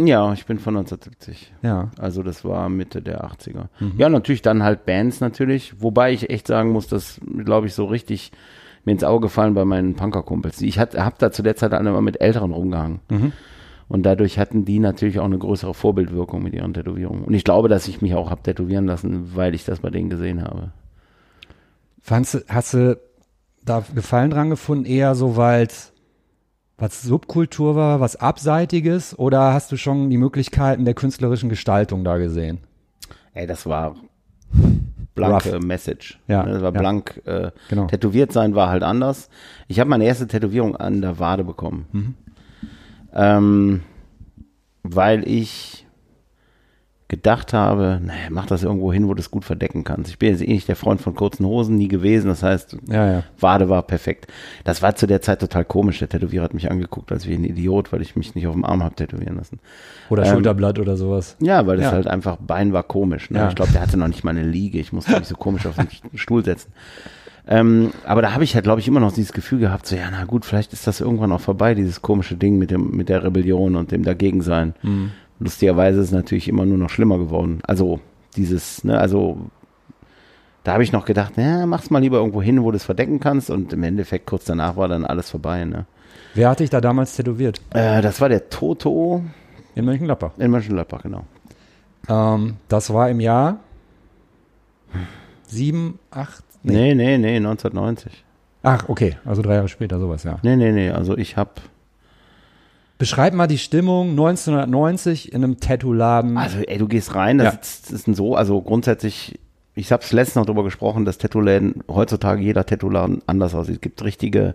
sagen, 0.00 0.06
ja, 0.06 0.32
ich 0.32 0.46
bin 0.46 0.58
von 0.58 0.76
1970. 0.76 1.52
Ja. 1.62 1.90
Also 1.98 2.22
das 2.22 2.44
war 2.44 2.68
Mitte 2.68 3.02
der 3.02 3.24
80er. 3.24 3.66
Mhm. 3.80 3.92
Ja, 3.98 4.08
natürlich 4.08 4.42
dann 4.42 4.62
halt 4.62 4.86
Bands 4.86 5.20
natürlich, 5.20 5.82
wobei 5.82 6.12
ich 6.12 6.30
echt 6.30 6.46
sagen 6.46 6.70
muss, 6.70 6.86
dass, 6.86 7.20
glaube 7.44 7.66
ich, 7.66 7.74
so 7.74 7.84
richtig 7.84 8.32
mir 8.84 8.92
ins 8.92 9.04
Auge 9.04 9.26
gefallen 9.26 9.54
bei 9.54 9.64
meinen 9.64 9.94
Punkerkumpels. 9.94 10.62
Ich 10.62 10.78
habe 10.78 11.14
da 11.18 11.30
zu 11.30 11.42
der 11.42 11.56
Zeit 11.56 11.72
alle 11.74 11.90
immer 11.90 12.00
mit 12.00 12.20
Älteren 12.20 12.52
rumgehangen. 12.52 13.00
Mhm. 13.10 13.32
Und 13.90 14.04
dadurch 14.04 14.38
hatten 14.38 14.64
die 14.64 14.78
natürlich 14.78 15.18
auch 15.18 15.24
eine 15.24 15.36
größere 15.38 15.74
Vorbildwirkung 15.74 16.40
mit 16.44 16.54
ihren 16.54 16.72
Tätowierungen. 16.74 17.24
Und 17.24 17.34
ich 17.34 17.42
glaube, 17.42 17.68
dass 17.68 17.88
ich 17.88 18.00
mich 18.00 18.14
auch 18.14 18.30
habe 18.30 18.40
tätowieren 18.40 18.86
lassen, 18.86 19.32
weil 19.34 19.52
ich 19.52 19.64
das 19.64 19.80
bei 19.80 19.90
denen 19.90 20.08
gesehen 20.08 20.42
habe. 20.44 20.70
Fandst, 22.00 22.44
hast 22.48 22.72
du 22.74 22.96
da 23.64 23.82
Gefallen 23.92 24.30
dran 24.30 24.48
gefunden, 24.48 24.84
eher 24.84 25.16
so, 25.16 25.36
weil 25.36 25.66
was 26.78 27.02
Subkultur 27.02 27.74
war, 27.74 27.98
was 27.98 28.14
Abseitiges, 28.14 29.18
oder 29.18 29.52
hast 29.52 29.72
du 29.72 29.76
schon 29.76 30.08
die 30.08 30.18
Möglichkeiten 30.18 30.84
der 30.84 30.94
künstlerischen 30.94 31.48
Gestaltung 31.48 32.04
da 32.04 32.16
gesehen? 32.16 32.58
Ey, 33.34 33.48
das 33.48 33.66
war 33.66 33.96
blanke 35.16 35.52
Rough. 35.56 35.64
Message. 35.64 36.20
Ja, 36.28 36.44
Ne, 36.44 36.52
Das 36.52 36.62
war 36.62 36.72
ja. 36.72 36.80
blank. 36.80 37.20
Äh, 37.26 37.50
Genau. 37.68 37.86
Tätowiert 37.88 38.32
sein 38.32 38.54
war 38.54 38.70
halt 38.70 38.84
anders. 38.84 39.28
Ich 39.66 39.80
habe 39.80 39.90
meine 39.90 40.04
erste 40.04 40.28
Tätowierung 40.28 40.76
an 40.76 41.00
der 41.02 41.18
Wade 41.18 41.42
bekommen. 41.42 42.16
Ähm, 43.14 43.82
weil 44.82 45.26
ich 45.28 45.86
gedacht 47.08 47.52
habe, 47.52 47.98
naja, 48.00 48.28
mach 48.30 48.46
das 48.46 48.62
irgendwo 48.62 48.92
hin, 48.92 49.08
wo 49.08 49.14
du 49.14 49.20
es 49.20 49.32
gut 49.32 49.44
verdecken 49.44 49.82
kannst. 49.82 50.08
Ich 50.10 50.18
bin 50.20 50.30
jetzt 50.30 50.42
eh 50.42 50.52
nicht 50.52 50.68
der 50.68 50.76
Freund 50.76 51.00
von 51.00 51.16
kurzen 51.16 51.44
Hosen, 51.44 51.76
nie 51.76 51.88
gewesen. 51.88 52.28
Das 52.28 52.44
heißt, 52.44 52.76
Ja, 52.88 53.10
ja. 53.12 53.22
Wade 53.40 53.68
war 53.68 53.82
perfekt. 53.82 54.28
Das 54.62 54.80
war 54.80 54.94
zu 54.94 55.08
der 55.08 55.20
Zeit 55.20 55.40
total 55.40 55.64
komisch. 55.64 55.98
Der 55.98 56.08
Tätowierer 56.08 56.44
hat 56.44 56.54
mich 56.54 56.70
angeguckt 56.70 57.10
als 57.10 57.26
wie 57.26 57.34
ein 57.34 57.42
Idiot, 57.42 57.92
weil 57.92 58.00
ich 58.00 58.14
mich 58.14 58.36
nicht 58.36 58.46
auf 58.46 58.54
dem 58.54 58.64
Arm 58.64 58.84
habe 58.84 58.94
tätowieren 58.94 59.36
lassen. 59.38 59.58
Oder 60.08 60.24
Ähm, 60.24 60.30
Schulterblatt 60.34 60.78
oder 60.78 60.96
sowas. 60.96 61.36
Ja, 61.40 61.66
weil 61.66 61.78
das 61.78 61.86
Ja. 61.86 61.92
halt 61.92 62.06
einfach, 62.06 62.36
Bein 62.36 62.72
war 62.72 62.84
komisch. 62.84 63.28
Ne? 63.30 63.44
Ich 63.48 63.56
glaube, 63.56 63.72
der 63.72 63.80
hatte 63.80 63.96
noch 63.96 64.06
nicht 64.06 64.22
mal 64.22 64.30
eine 64.30 64.44
Liege. 64.44 64.78
Ich 64.78 64.92
musste 64.92 65.18
mich 65.18 65.26
so 65.26 65.34
komisch 65.34 65.66
auf 65.66 65.74
den 65.74 65.88
Stuhl 66.14 66.44
setzen. 66.44 66.72
Ähm, 67.46 67.90
aber 68.04 68.22
da 68.22 68.32
habe 68.34 68.44
ich 68.44 68.54
halt, 68.54 68.64
glaube 68.64 68.80
ich, 68.80 68.88
immer 68.88 69.00
noch 69.00 69.12
dieses 69.12 69.32
Gefühl 69.32 69.58
gehabt, 69.58 69.86
so, 69.86 69.96
ja, 69.96 70.08
na 70.10 70.24
gut, 70.24 70.44
vielleicht 70.44 70.72
ist 70.72 70.86
das 70.86 71.00
irgendwann 71.00 71.32
auch 71.32 71.40
vorbei, 71.40 71.74
dieses 71.74 72.02
komische 72.02 72.36
Ding 72.36 72.58
mit 72.58 72.70
dem, 72.70 72.90
mit 72.90 73.08
der 73.08 73.24
Rebellion 73.24 73.76
und 73.76 73.90
dem 73.92 74.04
Dagegensein. 74.04 74.74
Mhm. 74.82 75.12
Lustigerweise 75.38 76.00
ist 76.00 76.06
es 76.06 76.12
natürlich 76.12 76.48
immer 76.48 76.66
nur 76.66 76.78
noch 76.78 76.90
schlimmer 76.90 77.18
geworden. 77.18 77.60
Also 77.66 78.00
dieses, 78.36 78.84
ne, 78.84 78.98
also 78.98 79.38
da 80.64 80.74
habe 80.74 80.82
ich 80.82 80.92
noch 80.92 81.06
gedacht, 81.06 81.32
na, 81.36 81.64
mach's 81.66 81.90
mal 81.90 81.98
lieber 82.00 82.18
irgendwo 82.18 82.42
hin, 82.42 82.62
wo 82.62 82.70
du 82.70 82.76
es 82.76 82.84
verdecken 82.84 83.18
kannst. 83.20 83.48
Und 83.50 83.72
im 83.72 83.82
Endeffekt 83.82 84.26
kurz 84.26 84.44
danach 84.44 84.76
war 84.76 84.88
dann 84.88 85.06
alles 85.06 85.30
vorbei. 85.30 85.64
Ne? 85.64 85.86
Wer 86.34 86.50
hat 86.50 86.60
dich 86.60 86.68
da 86.70 86.80
damals 86.82 87.16
tätowiert? 87.16 87.60
Äh, 87.70 88.02
das 88.02 88.20
war 88.20 88.28
der 88.28 88.50
Toto 88.50 89.24
In 89.74 89.86
Mönchengladbach. 89.86 90.32
in 90.36 90.50
Mönchengladbach, 90.50 91.02
genau. 91.02 91.24
Ähm, 92.08 92.56
das 92.68 92.92
war 92.92 93.08
im 93.08 93.20
Jahr 93.20 93.60
sieben, 95.46 95.98
acht, 96.10 96.44
Nee, 96.62 96.94
nee, 96.94 97.18
nee, 97.18 97.36
1990. 97.36 98.24
Ach, 98.62 98.88
okay, 98.88 99.16
also 99.24 99.40
drei 99.42 99.54
Jahre 99.54 99.68
später, 99.68 99.98
sowas, 99.98 100.24
ja. 100.24 100.38
Nee, 100.42 100.56
nee, 100.56 100.72
nee, 100.72 100.90
also 100.90 101.16
ich 101.16 101.36
habe 101.36 101.52
Beschreib 102.98 103.32
mal 103.32 103.46
die 103.46 103.56
Stimmung 103.56 104.10
1990 104.10 105.32
in 105.32 105.42
einem 105.42 105.58
Tattoo-Laden. 105.58 106.36
Also, 106.36 106.58
ey, 106.58 106.76
du 106.76 106.86
gehst 106.86 107.14
rein, 107.14 107.38
das, 107.38 107.54
Ja. 107.54 107.58
ist, 107.60 107.90
ist 108.08 108.14
so, 108.16 108.36
also 108.36 108.60
grundsätzlich, 108.60 109.38
ich 109.74 109.90
habe 109.90 110.02
es 110.02 110.12
letztens 110.12 110.34
noch 110.36 110.44
drüber 110.44 110.64
gesprochen, 110.64 111.06
dass 111.06 111.16
Tattoo-Läden, 111.16 111.82
heutzutage 111.88 112.42
jeder 112.42 112.66
Tattoo-Laden 112.66 113.22
anders 113.26 113.54
aussieht. 113.54 113.76
Es 113.76 113.80
gibt 113.80 114.04
richtige 114.04 114.54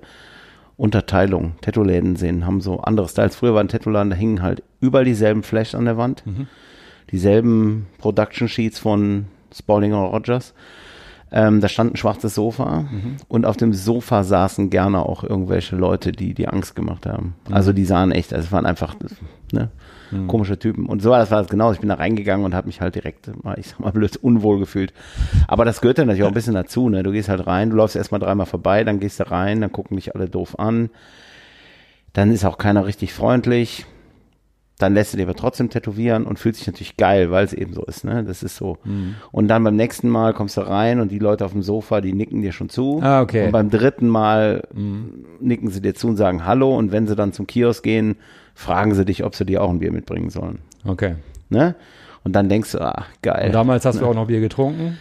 Unterteilungen. 0.78 1.54
Tattoo-Läden 1.62 2.18
sehen, 2.18 2.46
haben 2.46 2.62
so 2.62 2.82
andere 2.82 3.08
Styles. 3.08 3.36
Früher 3.36 3.56
war 3.56 3.62
ein 3.64 3.68
Tattoo-Laden, 3.68 4.12
da 4.12 4.16
hingen 4.16 4.44
halt 4.44 4.62
überall 4.80 5.06
dieselben 5.06 5.42
Flash 5.42 5.74
an 5.74 5.86
der 5.86 5.98
Wand, 5.98 6.24
dieselben 7.12 7.88
Production-Sheets 7.98 8.78
von 8.78 9.26
Spalding 9.52 9.94
und 9.94 10.04
Rogers. 10.06 10.54
Ähm, 11.32 11.60
da 11.60 11.68
stand 11.68 11.94
ein 11.94 11.98
schwarzes 11.98 12.36
Sofa 12.36 12.86
und 13.28 13.46
auf 13.46 13.58
dem 13.58 13.74
Sofa 13.74 14.24
saßen 14.24 14.70
gerne 14.70 15.00
auch 15.00 15.24
irgendwelche 15.24 15.76
Leute, 15.76 16.12
die 16.12 16.34
die 16.34 16.48
Angst 16.48 16.76
gemacht 16.76 17.06
haben. 17.08 17.36
Also 17.52 17.74
die 17.74 17.84
sahen 17.84 18.12
echt, 18.12 18.32
also 18.32 18.46
es 18.46 18.52
waren 18.52 18.66
einfach 18.66 18.96
ne, 19.52 19.70
komische 20.28 20.58
Typen. 20.60 20.86
Und 20.86 21.02
so 21.02 21.10
war 21.10 21.20
das 21.20 21.32
war 21.32 21.40
das 21.42 21.50
genau. 21.50 21.72
Ich 21.72 21.80
bin 21.80 21.90
da 21.90 21.96
reingegangen 21.96 22.46
und 22.46 22.54
habe 22.54 22.68
mich 22.68 22.80
halt 22.80 22.96
direkt 22.96 23.44
mal, 23.44 23.58
ich 23.60 23.70
sag 23.70 23.80
mal 23.80 23.92
blöd, 23.92 24.16
unwohl 24.18 24.60
gefühlt. 24.60 24.94
Aber 25.48 25.66
das 25.66 25.82
gehört 25.82 25.98
dann 25.98 26.08
natürlich 26.08 26.24
auch 26.24 26.30
ein 26.30 26.36
bisschen 26.36 26.54
dazu. 26.54 26.90
Ne? 26.90 27.04
Du 27.04 27.12
gehst 27.12 27.28
halt 27.28 27.46
rein, 27.48 27.72
du 27.72 27.76
läufst 27.76 27.96
erstmal 27.96 28.20
dreimal 28.20 28.46
vorbei, 28.46 28.84
dann 28.84 29.00
gehst 29.00 29.20
du 29.20 29.30
rein, 29.30 29.62
dann 29.62 29.72
gucken 29.72 29.98
dich 29.98 30.16
alle 30.16 30.30
doof 30.30 30.60
an. 30.60 30.90
Dann 32.14 32.32
ist 32.32 32.46
auch 32.46 32.58
keiner 32.58 32.86
richtig 32.86 33.14
freundlich. 33.14 33.86
Dann 34.78 34.94
lässt 34.94 35.14
du 35.14 35.18
dir 35.18 35.24
aber 35.24 35.36
trotzdem 35.36 35.70
tätowieren 35.70 36.26
und 36.26 36.38
fühlt 36.38 36.58
sich 36.58 36.68
natürlich 36.68 36.98
geil, 36.98 37.32
weil 37.32 37.46
es 37.46 37.54
eben 37.54 37.74
so 37.74 37.84
ist. 37.84 38.04
Ne? 38.04 38.26
Das 38.26 38.44
ist 38.44 38.58
so. 38.58 38.78
Und 39.32 39.48
dann 39.48 39.64
beim 39.64 39.76
nächsten 39.78 40.10
Mal 40.10 40.34
kommst 40.34 40.58
du 40.58 40.62
rein 40.62 41.00
und 41.00 41.12
die 41.12 41.20
Leute 41.20 41.46
auf 41.46 41.54
dem 41.54 41.64
Sofa, 41.64 42.02
die 42.02 42.12
nicken 42.12 42.42
dir 42.42 42.52
schon 42.52 42.68
zu. 42.68 43.00
Ah, 43.02 43.22
okay. 43.22 43.46
Und 43.46 43.52
beim 43.54 43.70
dritten 43.70 44.10
Mal 44.10 44.68
nicken 45.40 45.70
sie 45.70 45.82
dir 45.82 45.96
zu 45.96 46.10
und 46.10 46.18
sagen 46.18 46.46
Hallo. 46.46 46.76
Und 46.76 46.92
wenn 46.92 47.08
sie 47.08 47.16
dann 47.16 47.32
zum 47.32 47.48
Kiosk 47.48 47.84
gehen, 47.84 48.18
fragen 48.54 48.94
sie 48.96 49.06
dich, 49.06 49.24
ob 49.24 49.36
sie 49.36 49.46
dir 49.46 49.64
auch 49.64 49.70
ein 49.70 49.80
Bier 49.80 49.94
mitbringen 49.94 50.30
sollen. 50.30 50.60
Okay. 50.86 51.16
Ne? 51.50 51.76
Und 52.26 52.34
dann 52.34 52.50
denkst 52.50 52.74
du, 52.74 52.82
ah, 52.82 53.06
geil. 53.22 53.48
Und 53.48 53.54
damals 53.54 53.86
hast 53.86 54.02
du 54.02 54.06
auch 54.06 54.16
noch 54.16 54.28
Bier 54.28 54.42
getrunken. 54.42 54.98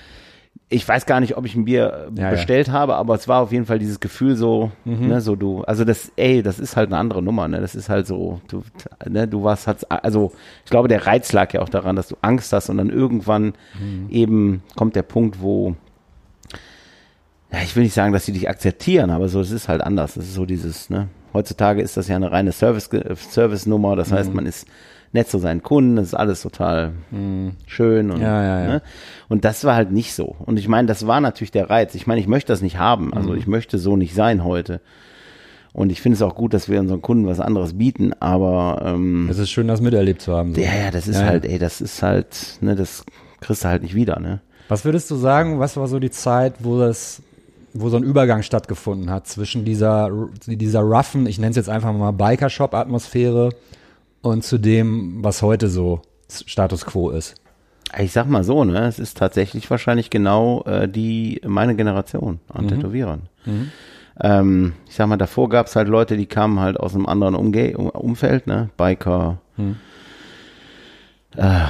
Ich 0.71 0.89
weiß 0.89 1.07
gar 1.07 1.21
nicht, 1.21 1.37
ob 1.37 1.45
ich 1.47 1.55
ein 1.55 1.67
Bier 1.67 2.09
äh, 2.17 2.19
Ja, 2.21 2.25
ja. 2.25 2.31
bestellt 2.31 2.71
habe, 2.71 2.95
aber 2.97 3.15
es 3.15 3.29
war 3.29 3.43
auf 3.43 3.53
jeden 3.53 3.67
Fall 3.67 3.79
dieses 3.79 4.01
Gefühl 4.01 4.35
so, 4.35 4.73
Mhm. 4.85 5.09
ne, 5.09 5.21
so 5.21 5.37
du, 5.37 5.63
also 5.63 5.85
das, 5.85 6.11
ey, 6.17 6.43
das 6.43 6.59
ist 6.59 6.77
halt 6.77 6.89
eine 6.89 6.99
andere 6.99 7.23
Nummer, 7.23 7.47
ne, 7.49 7.61
das 7.61 7.75
ist 7.75 7.89
halt 7.89 8.07
so, 8.07 8.41
du, 8.49 8.63
ne, 9.09 9.29
du 9.29 9.45
warst, 9.45 9.67
hat's, 9.67 9.85
also 9.85 10.33
ich 10.65 10.71
glaube, 10.71 10.89
der 10.89 11.07
Reiz 11.07 11.33
lag 11.33 11.53
ja 11.53 11.61
auch 11.63 11.69
daran, 11.69 11.97
dass 11.97 12.09
du 12.09 12.17
Angst 12.23 12.53
hast 12.53 12.71
und 12.71 12.79
dann 12.79 12.91
irgendwann 12.91 13.55
Mhm. 13.79 14.09
eben 14.11 14.63
kommt 14.75 14.97
der 14.97 15.03
Punkt, 15.03 15.41
wo, 15.41 15.77
ja, 17.53 17.59
ich 17.63 17.77
will 17.77 17.85
nicht 17.85 17.95
sagen, 17.95 18.13
dass 18.13 18.25
sie 18.27 18.33
dich 18.33 18.49
akzeptieren, 18.49 19.11
aber 19.11 19.29
so, 19.29 19.41
es 19.41 19.51
ist 19.51 19.69
halt 19.69 19.81
anders, 19.83 20.17
es 20.17 20.25
ist 20.29 20.35
so 20.35 20.47
dieses, 20.47 20.91
ne, 20.91 21.09
heutzutage 21.33 21.83
ist 21.83 21.97
das 21.97 22.09
ja 22.09 22.17
eine 22.17 22.33
reine 22.33 22.53
Service, 22.53 22.89
Service-Nummer, 23.31 23.97
das 23.97 24.11
Mhm. 24.11 24.15
heißt, 24.15 24.35
man 24.35 24.47
ist 24.47 24.67
nett 25.15 25.29
zu 25.29 25.39
seinen 25.39 25.63
Kunden, 25.63 25.97
das 25.97 26.09
ist 26.09 26.15
alles 26.15 26.43
total 26.43 26.93
schön 27.67 28.11
und. 28.11 28.21
Ja, 28.21 28.43
ja, 28.43 28.61
ja. 28.61 28.67
Ne? 28.67 28.83
Und 29.29 29.45
das 29.45 29.65
war 29.65 29.75
halt 29.77 29.91
nicht 29.93 30.13
so. 30.13 30.37
Und 30.45 30.59
ich 30.59 30.69
meine, 30.69 30.87
das 30.89 31.07
war 31.07 31.21
natürlich 31.21 31.53
der 31.53 31.71
Reiz. 31.71 31.95
Ich 31.95 32.07
meine, 32.07 32.21
ich 32.21 32.27
möchte 32.27 32.53
das 32.53 32.61
nicht 32.61 32.79
haben. 32.79 33.15
Also 33.15 33.31
Mhm. 33.31 33.39
ich 33.39 33.47
möchte 33.47 33.79
so 33.79 33.97
nicht 33.97 34.15
sein 34.15 34.45
heute. 34.45 34.81
Und 35.73 35.91
ich 35.91 36.01
finde 36.03 36.15
es 36.17 36.23
auch 36.23 36.35
gut, 36.37 36.53
dass 36.55 36.69
wir 36.69 36.79
unseren 36.79 37.03
Kunden 37.03 37.27
was 37.27 37.41
anderes 37.41 37.77
bieten, 37.77 38.13
aber 38.21 38.83
ähm, 38.85 39.29
Es 39.31 39.39
ist 39.39 39.51
schön, 39.51 39.67
das 39.67 39.81
miterlebt 39.81 40.21
zu 40.21 40.33
haben. 40.37 40.55
So. 40.55 40.61
ja, 40.61 40.73
ja, 40.85 40.91
das 40.93 41.09
ist 41.09 41.19
ja. 41.21 41.27
halt, 41.27 41.45
ey, 41.45 41.59
das 41.59 41.81
ist 41.81 42.01
halt, 42.03 42.59
ne, 42.61 42.77
das 42.77 43.05
kriegst 43.41 43.65
du 43.65 43.69
halt 43.69 43.83
nicht 43.83 43.95
wieder, 43.95 44.21
ne? 44.21 44.41
Was 44.69 44.85
würdest 44.85 45.11
du 45.11 45.17
sagen, 45.17 45.59
was 45.59 45.77
war 45.77 45.89
so 45.89 45.99
die 45.99 46.11
Zeit, 46.13 46.55
wo 46.61 46.79
das, 46.79 47.23
wo 47.73 47.89
so 47.89 47.97
ein 47.97 48.05
Übergang 48.05 48.43
stattgefunden 48.43 49.11
hat 49.11 49.27
zwischen 49.27 49.65
dieser, 49.65 50.11
dieser 50.47 50.81
roughen, 50.81 51.27
ich 51.27 51.39
nenne 51.39 51.51
es 51.51 51.57
jetzt 51.57 51.69
einfach 51.69 51.93
mal 51.93 52.13
Biker-Shop-Atmosphäre 52.13 53.51
und 54.25 54.43
zu 54.45 54.59
dem, 54.59 55.23
was 55.23 55.43
heute 55.43 55.69
so 55.69 56.01
Status 56.29 56.85
Quo 56.87 57.11
ist? 57.11 57.35
Ich 57.99 58.13
sag 58.13 58.27
mal 58.29 58.43
so, 58.43 58.65
ne, 58.65 58.87
es 58.87 58.99
ist 58.99 59.19
tatsächlich 59.19 59.71
wahrscheinlich 59.71 60.11
genau 60.11 60.63
äh, 60.65 60.89
die 60.89 61.41
meine 61.47 61.77
Generation 61.77 62.41
Mhm. 62.53 62.57
an 62.59 62.69
Tätowierern. 62.69 63.23
Ähm, 64.21 64.73
ich 64.89 64.95
sag 64.95 65.07
mal, 65.09 65.17
davor 65.17 65.49
gab 65.49 65.67
es 65.67 65.77
halt 65.77 65.89
Leute, 65.89 66.17
die 66.17 66.27
kamen 66.27 66.59
halt 66.61 66.79
aus 66.81 66.95
einem 66.95 67.07
anderen 67.07 67.35
Umge 67.35 67.77
um 67.77 67.89
Umfeld, 67.91 68.47
ne, 68.47 68.71
Biker, 68.77 69.39
Mhm. 69.57 69.77
äh, 71.37 71.67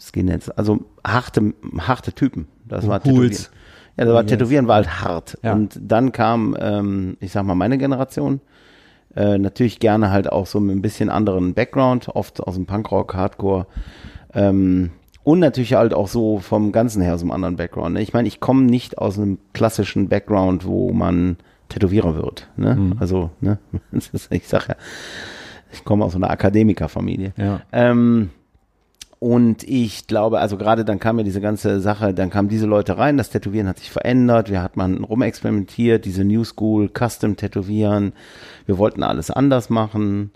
Skinheads, 0.00 0.50
also 0.50 0.80
harte, 1.06 1.54
harte 1.78 2.12
Typen. 2.12 2.48
Das 2.66 2.86
war 2.86 3.02
Hools. 3.04 3.50
Tätowieren. 3.50 3.58
Ja, 3.98 4.04
das 4.06 4.14
war. 4.14 4.26
Tätowieren 4.26 4.68
war 4.68 4.76
halt 4.76 5.00
hart. 5.02 5.38
Ja. 5.42 5.52
Und 5.52 5.78
dann 5.80 6.12
kam, 6.12 6.56
ähm, 6.58 7.16
ich 7.20 7.32
sag 7.32 7.44
mal, 7.44 7.54
meine 7.54 7.76
Generation. 7.78 8.40
Äh, 9.14 9.38
natürlich 9.38 9.78
gerne 9.78 10.10
halt 10.10 10.30
auch 10.30 10.46
so 10.46 10.60
mit 10.60 10.76
ein 10.76 10.82
bisschen 10.82 11.10
anderen 11.10 11.54
Background, 11.54 12.08
oft 12.08 12.40
aus 12.40 12.54
dem 12.54 12.66
Punkrock, 12.66 13.14
Hardcore. 13.14 13.66
Ähm, 14.34 14.90
und 15.24 15.38
natürlich 15.38 15.74
halt 15.74 15.94
auch 15.94 16.08
so 16.08 16.38
vom 16.38 16.72
Ganzen 16.72 17.02
her 17.02 17.14
aus 17.14 17.22
einem 17.22 17.30
anderen 17.30 17.56
Background. 17.56 17.94
Ne? 17.94 18.02
Ich 18.02 18.12
meine, 18.12 18.26
ich 18.26 18.40
komme 18.40 18.62
nicht 18.62 18.98
aus 18.98 19.18
einem 19.18 19.38
klassischen 19.52 20.08
Background, 20.08 20.64
wo 20.64 20.92
man 20.92 21.36
Tätowierer 21.68 22.16
wird. 22.16 22.48
Ne? 22.56 22.96
Also, 22.98 23.30
ne? 23.40 23.58
Ich 24.30 24.48
sag 24.48 24.68
ja, 24.68 24.76
ich 25.72 25.84
komme 25.84 26.04
aus 26.04 26.16
einer 26.16 26.30
Akademikerfamilie. 26.30 27.32
Ja. 27.36 27.60
Ähm, 27.72 28.30
und 29.22 29.62
ich 29.62 30.08
glaube, 30.08 30.40
also 30.40 30.56
gerade 30.56 30.84
dann 30.84 30.98
kam 30.98 31.16
ja 31.18 31.24
diese 31.24 31.40
ganze 31.40 31.80
Sache, 31.80 32.12
dann 32.12 32.28
kamen 32.28 32.48
diese 32.48 32.66
Leute 32.66 32.98
rein, 32.98 33.16
das 33.16 33.30
Tätowieren 33.30 33.68
hat 33.68 33.78
sich 33.78 33.88
verändert, 33.88 34.50
wir 34.50 34.60
hat 34.60 34.76
man 34.76 35.04
rumexperimentiert, 35.04 36.04
diese 36.04 36.24
New 36.24 36.42
School, 36.42 36.90
Custom 36.92 37.36
Tätowieren, 37.36 38.14
wir 38.66 38.78
wollten 38.78 39.02
alles 39.02 39.30
anders 39.30 39.70
machen. 39.70 40.30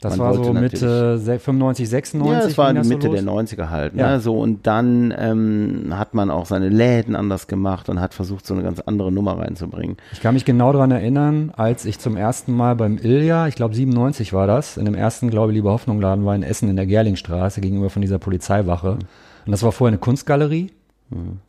Das 0.00 0.18
Man 0.18 0.26
war 0.26 0.34
so 0.44 0.52
Mitte 0.52 1.16
se- 1.16 1.38
95, 1.38 1.88
96. 1.88 2.30
Ja, 2.38 2.46
das 2.46 2.58
war 2.58 2.84
so 2.84 2.88
Mitte 2.90 3.06
los? 3.06 3.14
der 3.16 3.24
90er 3.24 3.70
halt. 3.70 3.94
Ja. 3.94 4.10
Ne? 4.10 4.20
So, 4.20 4.38
und 4.38 4.66
dann 4.66 5.14
ähm, 5.16 5.94
hat 5.96 6.12
man 6.12 6.30
auch 6.30 6.44
seine 6.44 6.68
Läden 6.68 7.16
anders 7.16 7.46
gemacht 7.46 7.88
und 7.88 8.00
hat 8.00 8.12
versucht, 8.12 8.44
so 8.46 8.52
eine 8.52 8.62
ganz 8.62 8.80
andere 8.80 9.10
Nummer 9.10 9.38
reinzubringen. 9.38 9.96
Ich 10.12 10.20
kann 10.20 10.34
mich 10.34 10.44
genau 10.44 10.72
daran 10.72 10.90
erinnern, 10.90 11.52
als 11.56 11.86
ich 11.86 11.98
zum 12.00 12.18
ersten 12.18 12.52
Mal 12.52 12.76
beim 12.76 12.98
Ilja, 12.98 13.46
ich 13.48 13.54
glaube 13.54 13.74
97 13.74 14.34
war 14.34 14.46
das, 14.46 14.76
in 14.76 14.84
dem 14.84 14.94
ersten, 14.94 15.30
glaube 15.30 15.52
ich, 15.52 15.56
Liebe 15.56 15.70
Hoffnung 15.70 16.02
Laden 16.02 16.26
war 16.26 16.34
in 16.34 16.42
Essen 16.42 16.68
in 16.68 16.76
der 16.76 16.86
Gerlingstraße 16.86 17.62
gegenüber 17.62 17.88
von 17.88 18.02
dieser 18.02 18.18
Polizeiwache. 18.18 18.98
Und 19.46 19.50
das 19.52 19.62
war 19.62 19.72
vorher 19.72 19.92
eine 19.92 19.98
Kunstgalerie. 19.98 20.70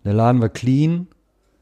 Der 0.05 0.13
Laden 0.13 0.39
war 0.41 0.49
clean, 0.49 1.07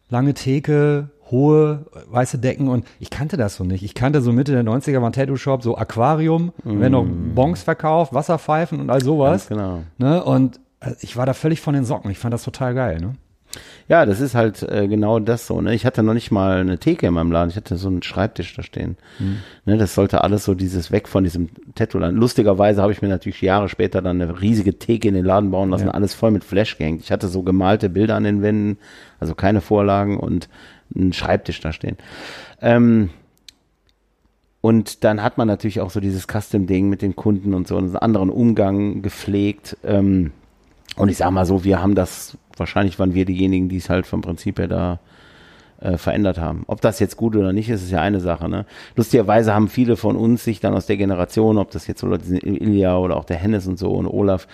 lange 0.10 0.36
Theke, 0.36 1.10
hohe 1.34 1.86
weiße 2.10 2.38
Decken 2.38 2.70
und 2.70 2.86
ich 3.00 3.10
kannte 3.10 3.36
das 3.36 3.56
so 3.56 3.64
nicht. 3.66 3.84
Ich 3.84 3.96
kannte 3.96 4.22
so 4.22 4.32
Mitte 4.32 4.52
der 4.54 4.64
90er 4.64 5.02
war 5.02 5.10
ein 5.10 5.14
Tattoo-Shop, 5.14 5.64
so 5.64 5.76
Aquarium, 5.78 6.54
wenn 6.64 6.92
noch 6.94 7.06
Bons 7.06 7.64
verkauft, 7.64 8.14
Wasserpfeifen 8.14 8.80
und 8.80 8.90
all 8.90 9.02
sowas. 9.04 9.50
Ganz 9.50 9.60
genau. 9.60 9.84
Ne? 9.98 10.24
Und 10.24 10.60
äh, 10.80 10.92
ich 11.02 11.18
war 11.18 11.26
da 11.26 11.34
völlig 11.34 11.60
von 11.60 11.74
den 11.74 11.84
Socken. 11.86 12.12
Ich 12.12 12.20
fand 12.20 12.34
das 12.34 12.44
total 12.44 12.74
geil. 12.76 13.00
Ne? 13.02 13.16
Ja, 13.88 14.06
das 14.08 14.20
ist 14.20 14.34
halt 14.34 14.64
äh, 14.64 14.88
genau 14.88 15.20
das 15.20 15.46
so. 15.46 15.62
Ne? 15.62 15.76
Ich 15.76 15.86
hatte 15.86 16.02
noch 16.02 16.14
nicht 16.16 16.32
mal 16.32 16.60
eine 16.62 16.80
Theke 16.80 17.06
in 17.08 17.14
meinem 17.14 17.32
Laden. 17.32 17.50
Ich 17.50 17.56
hatte 17.56 17.76
so 17.78 17.88
einen 17.88 18.02
Schreibtisch 18.02 18.56
da 18.56 18.64
stehen. 18.64 18.98
Ne, 19.66 19.78
das 19.78 19.94
sollte 19.94 20.24
alles 20.24 20.44
so 20.46 20.56
dieses 20.56 20.92
weg 20.92 21.08
von 21.08 21.24
diesem 21.24 21.50
Tattoo-Laden. 21.76 22.16
Lustigerweise 22.18 22.82
habe 22.82 22.92
ich 22.94 23.02
mir 23.04 23.10
natürlich 23.10 23.42
Jahre 23.42 23.70
später 23.70 24.02
dann 24.02 24.22
eine 24.22 24.42
riesige 24.42 24.80
Theke 24.80 25.08
in 25.08 25.14
den 25.14 25.26
Laden 25.26 25.52
bauen 25.52 25.70
lassen, 25.70 25.86
Ja. 25.88 25.92
alles 25.92 26.14
voll 26.16 26.32
mit 26.32 26.44
Flash 26.44 26.78
gehängt. 26.78 27.02
Ich 27.02 27.12
hatte 27.12 27.28
so 27.28 27.44
gemalte 27.44 27.90
Bilder 27.90 28.16
an 28.16 28.24
den 28.24 28.42
Wänden, 28.42 28.80
also 29.20 29.36
keine 29.36 29.62
Vorlagen 29.62 30.18
und 30.18 30.50
einen 30.96 31.14
Schreibtisch 31.14 31.60
da 31.62 31.74
stehen. 31.74 31.98
Ähm, 32.62 33.10
und 34.62 35.04
dann 35.04 35.22
hat 35.22 35.38
man 35.38 35.48
natürlich 35.48 35.82
auch 35.82 35.90
so 35.90 36.00
dieses 36.00 36.26
Custom-Ding 36.26 36.88
mit 36.88 37.02
den 37.02 37.16
Kunden 37.16 37.54
und 37.54 37.68
so 37.68 37.78
einen 37.78 37.96
anderen 37.98 38.30
Umgang 38.30 39.02
gepflegt. 39.02 39.78
Ähm, 39.84 40.32
und 40.96 41.10
ich 41.10 41.18
sag 41.18 41.32
mal 41.32 41.46
so, 41.46 41.64
wir 41.64 41.82
haben 41.82 41.96
das, 41.96 42.38
wahrscheinlich 42.56 42.98
waren 42.98 43.14
wir 43.14 43.26
diejenigen, 43.26 43.68
die 43.68 43.78
es 43.78 43.90
halt 43.90 44.06
vom 44.06 44.22
Prinzip 44.22 44.60
her 44.60 44.68
da 44.68 45.00
äh, 45.82 45.98
verändert 45.98 46.40
haben. 46.40 46.64
Ob 46.68 46.80
das 46.80 47.00
jetzt 47.00 47.18
gut 47.18 47.36
oder 47.36 47.52
nicht 47.52 47.70
ist, 47.70 47.84
ist 47.84 47.92
ja 47.92 48.02
eine 48.02 48.22
Sache. 48.22 48.48
Ne? 48.48 48.66
Lustigerweise 48.96 49.54
haben 49.54 49.68
viele 49.68 49.98
von 49.98 50.16
uns 50.16 50.46
sich 50.46 50.62
dann 50.62 50.74
aus 50.74 50.86
der 50.86 50.96
Generation, 50.96 51.58
ob 51.58 51.72
das 51.72 51.86
jetzt 51.88 52.00
so 52.00 52.08
Leute 52.08 52.24
sind, 52.24 52.42
Ilja 52.44 52.98
oder 52.98 53.18
auch 53.18 53.26
der 53.26 53.38
Hennes 53.38 53.68
und 53.68 53.78
so 53.78 53.92
und 53.92 54.08
Olaf, 54.08 54.48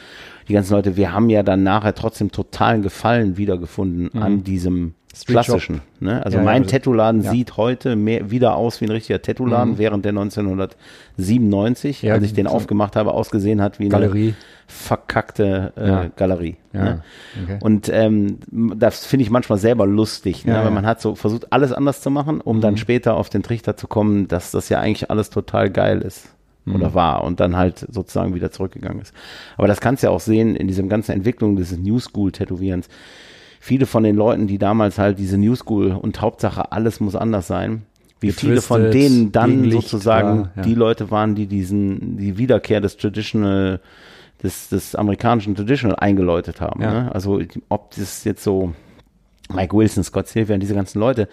die 0.48 0.54
ganzen 0.54 0.74
Leute, 0.74 0.98
wir 0.98 1.14
haben 1.14 1.30
ja 1.30 1.44
dann 1.44 1.62
nachher 1.62 1.94
trotzdem 1.94 2.32
totalen 2.32 2.82
Gefallen 2.82 3.38
wiedergefunden 3.38 4.20
an 4.20 4.44
diesem 4.44 4.96
Street 5.22 5.34
klassischen. 5.34 5.82
Ne? 6.00 6.24
Also 6.26 6.38
Ja, 6.38 6.44
ja, 6.44 6.46
mein 6.50 6.64
also- 6.64 6.72
Tattoo-Laden 6.72 7.22
ja. 7.24 7.32
sieht 7.32 7.58
heute 7.58 7.96
mehr, 7.96 8.32
wieder 8.32 8.56
aus 8.56 8.80
wie 8.82 8.86
ein 8.86 8.92
richtiger 8.92 9.22
Tattoo-Laden, 9.22 9.74
Mhm. 9.74 9.78
während 9.78 10.06
der 10.06 10.14
1997, 11.18 12.02
Ja, 12.02 12.14
als 12.14 12.24
ich 12.24 12.34
den 12.34 12.48
so- 12.48 12.54
aufgemacht 12.54 12.96
habe, 12.96 13.14
ausgesehen 13.14 13.62
hat 13.62 13.80
wie 13.80 13.84
eine 13.84 13.90
Galerie. 13.92 14.34
verkackte 14.68 15.74
äh, 15.78 15.88
Ja. 15.88 16.06
Galerie. 16.16 16.58
Ja, 16.74 16.84
Ne? 16.84 17.04
okay. 17.44 17.58
Und 17.62 17.90
ähm, 17.92 18.38
das 18.52 19.06
finde 19.06 19.24
ich 19.24 19.30
manchmal 19.32 19.58
selber 19.58 19.86
lustig, 19.88 20.46
ne? 20.46 20.54
Ja, 20.54 20.60
weil 20.60 20.66
ja. 20.66 20.72
man 20.72 20.86
hat 20.86 21.02
so 21.02 21.16
versucht, 21.16 21.52
alles 21.52 21.72
anders 21.74 22.02
zu 22.02 22.12
machen, 22.12 22.40
um 22.42 22.62
dann 22.62 22.74
Mhm. 22.76 22.78
später 22.78 23.16
auf 23.16 23.30
den 23.30 23.42
Trichter 23.44 23.76
zu 23.76 23.88
kommen, 23.88 24.28
dass 24.28 24.52
das 24.52 24.70
ja 24.70 24.80
eigentlich 24.80 25.10
alles 25.10 25.30
total 25.32 25.70
geil 25.72 26.02
ist 26.02 26.30
Mhm. 26.66 26.76
oder 26.76 26.94
war 26.94 27.24
und 27.24 27.40
dann 27.40 27.58
halt 27.58 27.86
sozusagen 27.90 28.36
wieder 28.36 28.52
zurückgegangen 28.52 29.02
ist. 29.02 29.14
Aber 29.58 29.68
das 29.68 29.82
kannst 29.82 30.04
du 30.04 30.08
ja 30.08 30.12
auch 30.12 30.20
sehen 30.20 30.56
in 30.56 30.68
diesem 30.68 30.88
ganzen 30.90 31.14
Entwicklung 31.14 31.56
dieses 31.56 31.78
New 31.80 32.00
School-Tätowierens. 32.00 32.88
Viele 33.60 33.86
von 33.86 34.04
den 34.04 34.16
Leuten, 34.16 34.48
die 34.48 34.58
damals 34.58 34.98
halt 34.98 35.20
diese 35.20 35.38
New 35.38 35.56
School 35.56 35.92
und 35.92 36.22
Hauptsache 36.22 36.72
alles 36.72 37.00
muss 37.00 37.16
anders 37.16 37.48
sein, 37.48 37.84
wie 38.22 38.32
viele 38.32 38.62
von 38.62 38.92
denen 38.92 39.32
dann 39.32 39.50
Gegenlicht, 39.50 39.90
sozusagen 39.90 40.44
klar, 40.44 40.52
ja. 40.58 40.62
die 40.64 40.76
Leute 40.76 41.12
waren, 41.12 41.36
die 41.36 41.46
diesen, 41.46 42.18
die 42.18 42.38
Wiederkehr 42.38 42.82
des 42.82 42.98
Traditional, 42.98 43.80
des, 44.44 44.70
des 44.70 44.96
amerikanischen 44.96 45.56
Traditional 45.56 45.98
eingeläutet 45.98 46.62
haben. 46.62 46.82
Ja. 46.82 47.04
Ne? 47.04 47.16
Also 47.16 47.42
ob 47.70 47.96
das 47.96 48.24
jetzt 48.24 48.44
so 48.44 48.74
Mike 49.54 49.76
Wilson, 49.76 50.04
Scott 50.04 50.28
Silver, 50.28 50.58
diese 50.58 50.76
ganzen 50.76 51.00
Leute, 51.00 51.28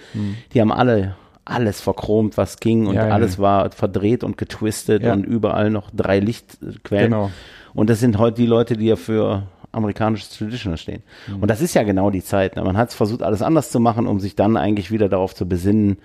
die 0.53 0.61
haben 0.61 0.73
alle 0.73 1.17
alles 1.47 1.81
verchromt, 1.81 2.37
was 2.37 2.59
ging 2.59 2.87
und 2.87 2.95
Mhm. 2.95 2.97
Ja, 2.97 3.07
ja, 3.07 3.15
alles 3.15 3.37
ja. 3.37 3.43
war 3.43 3.71
verdreht 3.71 4.25
und 4.25 4.37
getwistet 4.37 5.05
Ja. 5.05 5.13
und 5.13 5.25
überall 5.25 5.71
noch 5.71 5.91
drei 5.95 6.19
Lichtquellen. 6.19 7.13
Genau. 7.13 7.31
Und 7.73 7.89
das 7.89 8.01
sind 8.01 8.19
heute 8.19 8.41
die 8.41 8.47
Leute, 8.47 8.77
die 8.77 8.87
ja 8.87 8.97
für 8.97 9.45
amerikanisches 9.77 10.31
Traditional 10.31 10.79
stehen. 10.79 11.03
Mhm. 11.29 11.43
Und 11.43 11.49
das 11.49 11.61
ist 11.61 11.75
ja 11.75 11.83
genau 11.83 12.11
die 12.11 12.23
Zeit. 12.23 12.57
Ne? 12.57 12.65
Man 12.65 12.77
hat 12.77 12.93
versucht, 12.93 13.23
alles 13.23 13.43
anders 13.43 13.71
zu 13.71 13.81
machen, 13.81 14.07
um 14.07 14.21
sich 14.21 14.35
dann 14.35 14.57
eigentlich 14.57 14.91
wieder 14.91 15.09
darauf 15.09 15.35
zu 15.35 15.47
besinnen, 15.47 15.99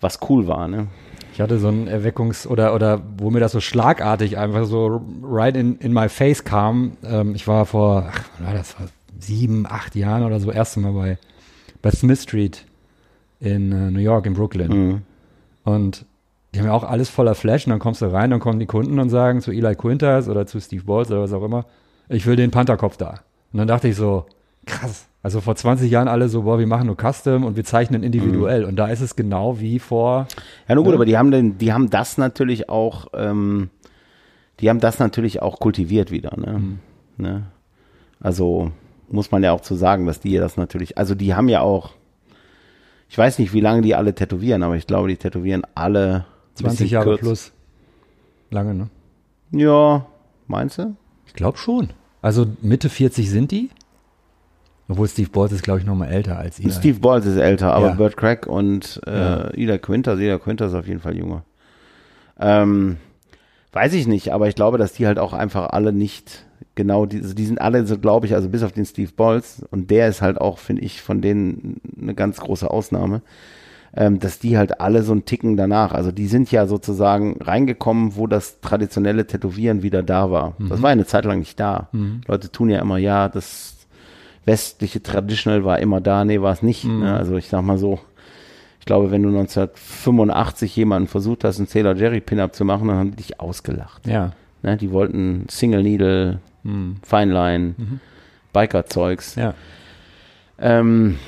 was 0.00 0.18
cool 0.28 0.46
war. 0.46 0.66
Ne? 0.66 0.88
Ich 1.32 1.40
hatte 1.40 1.58
so 1.58 1.68
ein 1.68 1.88
Erweckungs- 1.88 2.46
oder, 2.46 2.74
oder 2.74 3.00
wo 3.18 3.30
mir 3.30 3.40
das 3.40 3.52
so 3.52 3.60
schlagartig 3.60 4.38
einfach 4.38 4.64
so 4.64 5.00
right 5.22 5.56
in, 5.56 5.76
in 5.78 5.92
my 5.92 6.08
face 6.08 6.44
kam. 6.44 6.96
Ähm, 7.04 7.34
ich 7.34 7.46
war 7.46 7.66
vor, 7.66 8.10
ach, 8.10 8.24
war 8.44 8.54
das, 8.54 8.72
vor 8.72 8.86
sieben, 9.18 9.66
acht 9.66 9.94
Jahren 9.94 10.24
oder 10.24 10.40
so, 10.40 10.50
erste 10.50 10.80
Mal 10.80 10.92
bei, 10.92 11.18
bei 11.82 11.90
Smith 11.90 12.22
Street 12.22 12.64
in 13.40 13.72
äh, 13.72 13.90
New 13.90 14.00
York, 14.00 14.26
in 14.26 14.34
Brooklyn. 14.34 14.70
Mhm. 14.70 15.02
Und 15.64 16.04
die 16.52 16.58
haben 16.58 16.66
ja 16.66 16.72
auch 16.72 16.84
alles 16.84 17.08
voller 17.08 17.34
Flash 17.34 17.66
und 17.66 17.70
dann 17.70 17.78
kommst 17.78 18.02
du 18.02 18.06
rein, 18.06 18.30
dann 18.30 18.40
kommen 18.40 18.58
die 18.58 18.66
Kunden 18.66 18.98
und 18.98 19.08
sagen 19.08 19.40
zu 19.40 19.52
Eli 19.52 19.74
Quintas 19.76 20.28
oder 20.28 20.46
zu 20.46 20.60
Steve 20.60 20.84
Balls 20.84 21.10
oder 21.10 21.22
was 21.22 21.32
auch 21.32 21.44
immer, 21.44 21.64
ich 22.10 22.26
will 22.26 22.36
den 22.36 22.50
Pantherkopf 22.50 22.96
da. 22.96 23.20
Und 23.52 23.58
dann 23.58 23.68
dachte 23.68 23.88
ich 23.88 23.96
so, 23.96 24.26
krass. 24.66 25.06
Also 25.22 25.40
vor 25.42 25.54
20 25.54 25.90
Jahren 25.90 26.08
alle 26.08 26.28
so, 26.30 26.42
boah, 26.42 26.58
wir 26.58 26.66
machen 26.66 26.86
nur 26.86 26.96
Custom 26.96 27.44
und 27.44 27.54
wir 27.56 27.64
zeichnen 27.64 28.02
individuell. 28.02 28.64
Und 28.64 28.76
da 28.76 28.88
ist 28.88 29.00
es 29.02 29.16
genau 29.16 29.60
wie 29.60 29.78
vor, 29.78 30.26
Ja, 30.66 30.74
nur 30.74 30.84
gut, 30.84 30.92
Ja. 30.92 30.96
aber 30.96 31.04
die 31.04 31.18
haben 31.18 31.30
den, 31.30 31.58
die 31.58 31.72
haben 31.74 31.90
das 31.90 32.16
natürlich 32.16 32.68
auch, 32.70 33.08
ähm, 33.12 33.68
die 34.60 34.70
haben 34.70 34.80
das 34.80 34.98
natürlich 34.98 35.42
auch 35.42 35.58
kultiviert 35.60 36.10
wieder, 36.10 36.36
ne? 36.38 36.58
Mhm. 36.58 36.78
ne? 37.18 37.42
Also 38.18 38.70
muss 39.10 39.30
man 39.30 39.42
ja 39.42 39.52
auch 39.52 39.60
zu 39.60 39.74
sagen, 39.74 40.06
dass 40.06 40.20
die 40.20 40.36
das 40.36 40.56
natürlich, 40.56 40.96
also 40.96 41.14
die 41.14 41.34
haben 41.34 41.48
ja 41.48 41.60
auch, 41.60 41.90
ich 43.08 43.18
weiß 43.18 43.38
nicht, 43.40 43.52
wie 43.52 43.60
lange 43.60 43.82
die 43.82 43.94
alle 43.94 44.14
tätowieren, 44.14 44.62
aber 44.62 44.76
ich 44.76 44.86
glaube, 44.86 45.08
die 45.08 45.16
tätowieren 45.16 45.62
alle 45.74 46.14
ein 46.14 46.24
20 46.56 46.78
bisschen 46.78 46.92
Jahre 46.94 47.10
kürzer. 47.10 47.22
plus. 47.22 47.52
Lange, 48.50 48.74
ne? 48.74 48.88
Ja, 49.52 50.06
meinst 50.46 50.78
du? 50.78 50.94
Ich 51.26 51.34
glaube 51.34 51.58
schon. 51.58 51.90
Also 52.22 52.46
Mitte 52.62 52.88
40 52.88 53.30
sind 53.30 53.50
die. 53.50 53.70
Obwohl 54.88 55.06
Steve 55.08 55.30
Balls 55.30 55.52
ist, 55.52 55.62
glaube 55.62 55.78
ich, 55.80 55.86
noch 55.86 55.94
mal 55.94 56.08
älter 56.08 56.38
als 56.38 56.58
Eli. 56.58 56.72
Steve 56.72 56.98
Balls 56.98 57.24
ist 57.24 57.36
älter, 57.36 57.72
aber 57.72 57.88
Ja. 57.88 57.94
Burt 57.94 58.16
Craig 58.16 58.46
und 58.46 59.00
äh, 59.06 59.10
Ja. 59.20 59.54
Ida 59.54 59.78
Quinter, 59.78 60.18
Ida 60.18 60.38
Quinter 60.38 60.66
ist 60.66 60.74
auf 60.74 60.88
jeden 60.88 61.00
Fall 61.00 61.16
jünger. 61.16 61.44
Ähm, 62.40 62.96
weiß 63.72 63.92
ich 63.94 64.06
nicht, 64.08 64.32
aber 64.32 64.48
ich 64.48 64.54
glaube, 64.56 64.78
dass 64.78 64.92
die 64.94 65.06
halt 65.06 65.18
auch 65.18 65.32
einfach 65.32 65.70
alle 65.70 65.92
nicht 65.92 66.44
genau, 66.74 67.06
die, 67.06 67.18
also 67.18 67.34
die 67.34 67.44
sind 67.46 67.60
alle 67.60 67.86
so, 67.86 67.98
glaube 67.98 68.26
ich, 68.26 68.34
also 68.34 68.48
bis 68.48 68.62
auf 68.62 68.72
den 68.72 68.84
Steve 68.84 69.12
Balls 69.16 69.62
und 69.70 69.90
der 69.90 70.08
ist 70.08 70.22
halt 70.22 70.40
auch, 70.40 70.58
finde 70.58 70.82
ich, 70.82 71.02
von 71.02 71.20
denen 71.20 71.80
eine 72.00 72.14
ganz 72.14 72.38
große 72.38 72.68
Ausnahme, 72.68 73.22
ähm, 73.96 74.20
dass 74.20 74.38
die 74.38 74.56
halt 74.56 74.80
alle 74.80 75.02
so 75.02 75.12
einen 75.12 75.24
Ticken 75.24 75.56
danach, 75.56 75.92
also 75.92 76.12
die 76.12 76.26
sind 76.26 76.50
ja 76.52 76.66
sozusagen 76.66 77.38
reingekommen, 77.40 78.16
wo 78.16 78.26
das 78.26 78.60
traditionelle 78.60 79.26
Tätowieren 79.26 79.82
wieder 79.82 80.02
da 80.02 80.30
war. 80.30 80.54
Das 80.58 80.80
war 80.82 80.90
eine 80.90 81.06
Zeit 81.06 81.24
lang 81.24 81.40
nicht 81.40 81.58
da. 81.58 81.88
Leute 82.26 82.52
tun 82.52 82.70
ja 82.70 82.80
immer, 82.80 82.98
ja, 82.98 83.28
das 83.28 83.76
westliche 84.44 85.02
Traditional 85.02 85.64
war 85.64 85.78
immer 85.78 86.00
da, 86.00 86.24
nee, 86.24 86.40
war 86.40 86.52
es 86.52 86.62
nicht. 86.62 86.84
Ne? 86.84 87.14
Also 87.14 87.36
ich 87.36 87.48
sag 87.48 87.62
mal 87.62 87.78
so, 87.78 87.98
ich 88.78 88.86
glaube, 88.86 89.10
wenn 89.10 89.22
du 89.22 89.28
1985 89.28 90.74
jemanden 90.76 91.08
versucht 91.08 91.44
hast, 91.44 91.58
einen 91.58 91.66
Sailor 91.66 91.94
Jerry 91.94 92.20
Pin-Up 92.20 92.54
zu 92.54 92.64
machen, 92.64 92.88
dann 92.88 92.96
haben 92.96 93.10
die 93.10 93.16
dich 93.16 93.40
ausgelacht. 93.40 94.06
Ja. 94.06 94.32
Ne? 94.62 94.76
Die 94.76 94.90
wollten 94.90 95.46
Single 95.48 95.82
Needle, 95.82 96.40
Fine 96.62 97.32
Line, 97.32 97.74
Biker-Zeugs. 98.52 99.34
Ja. 99.34 99.54
Ähm, 100.58 101.18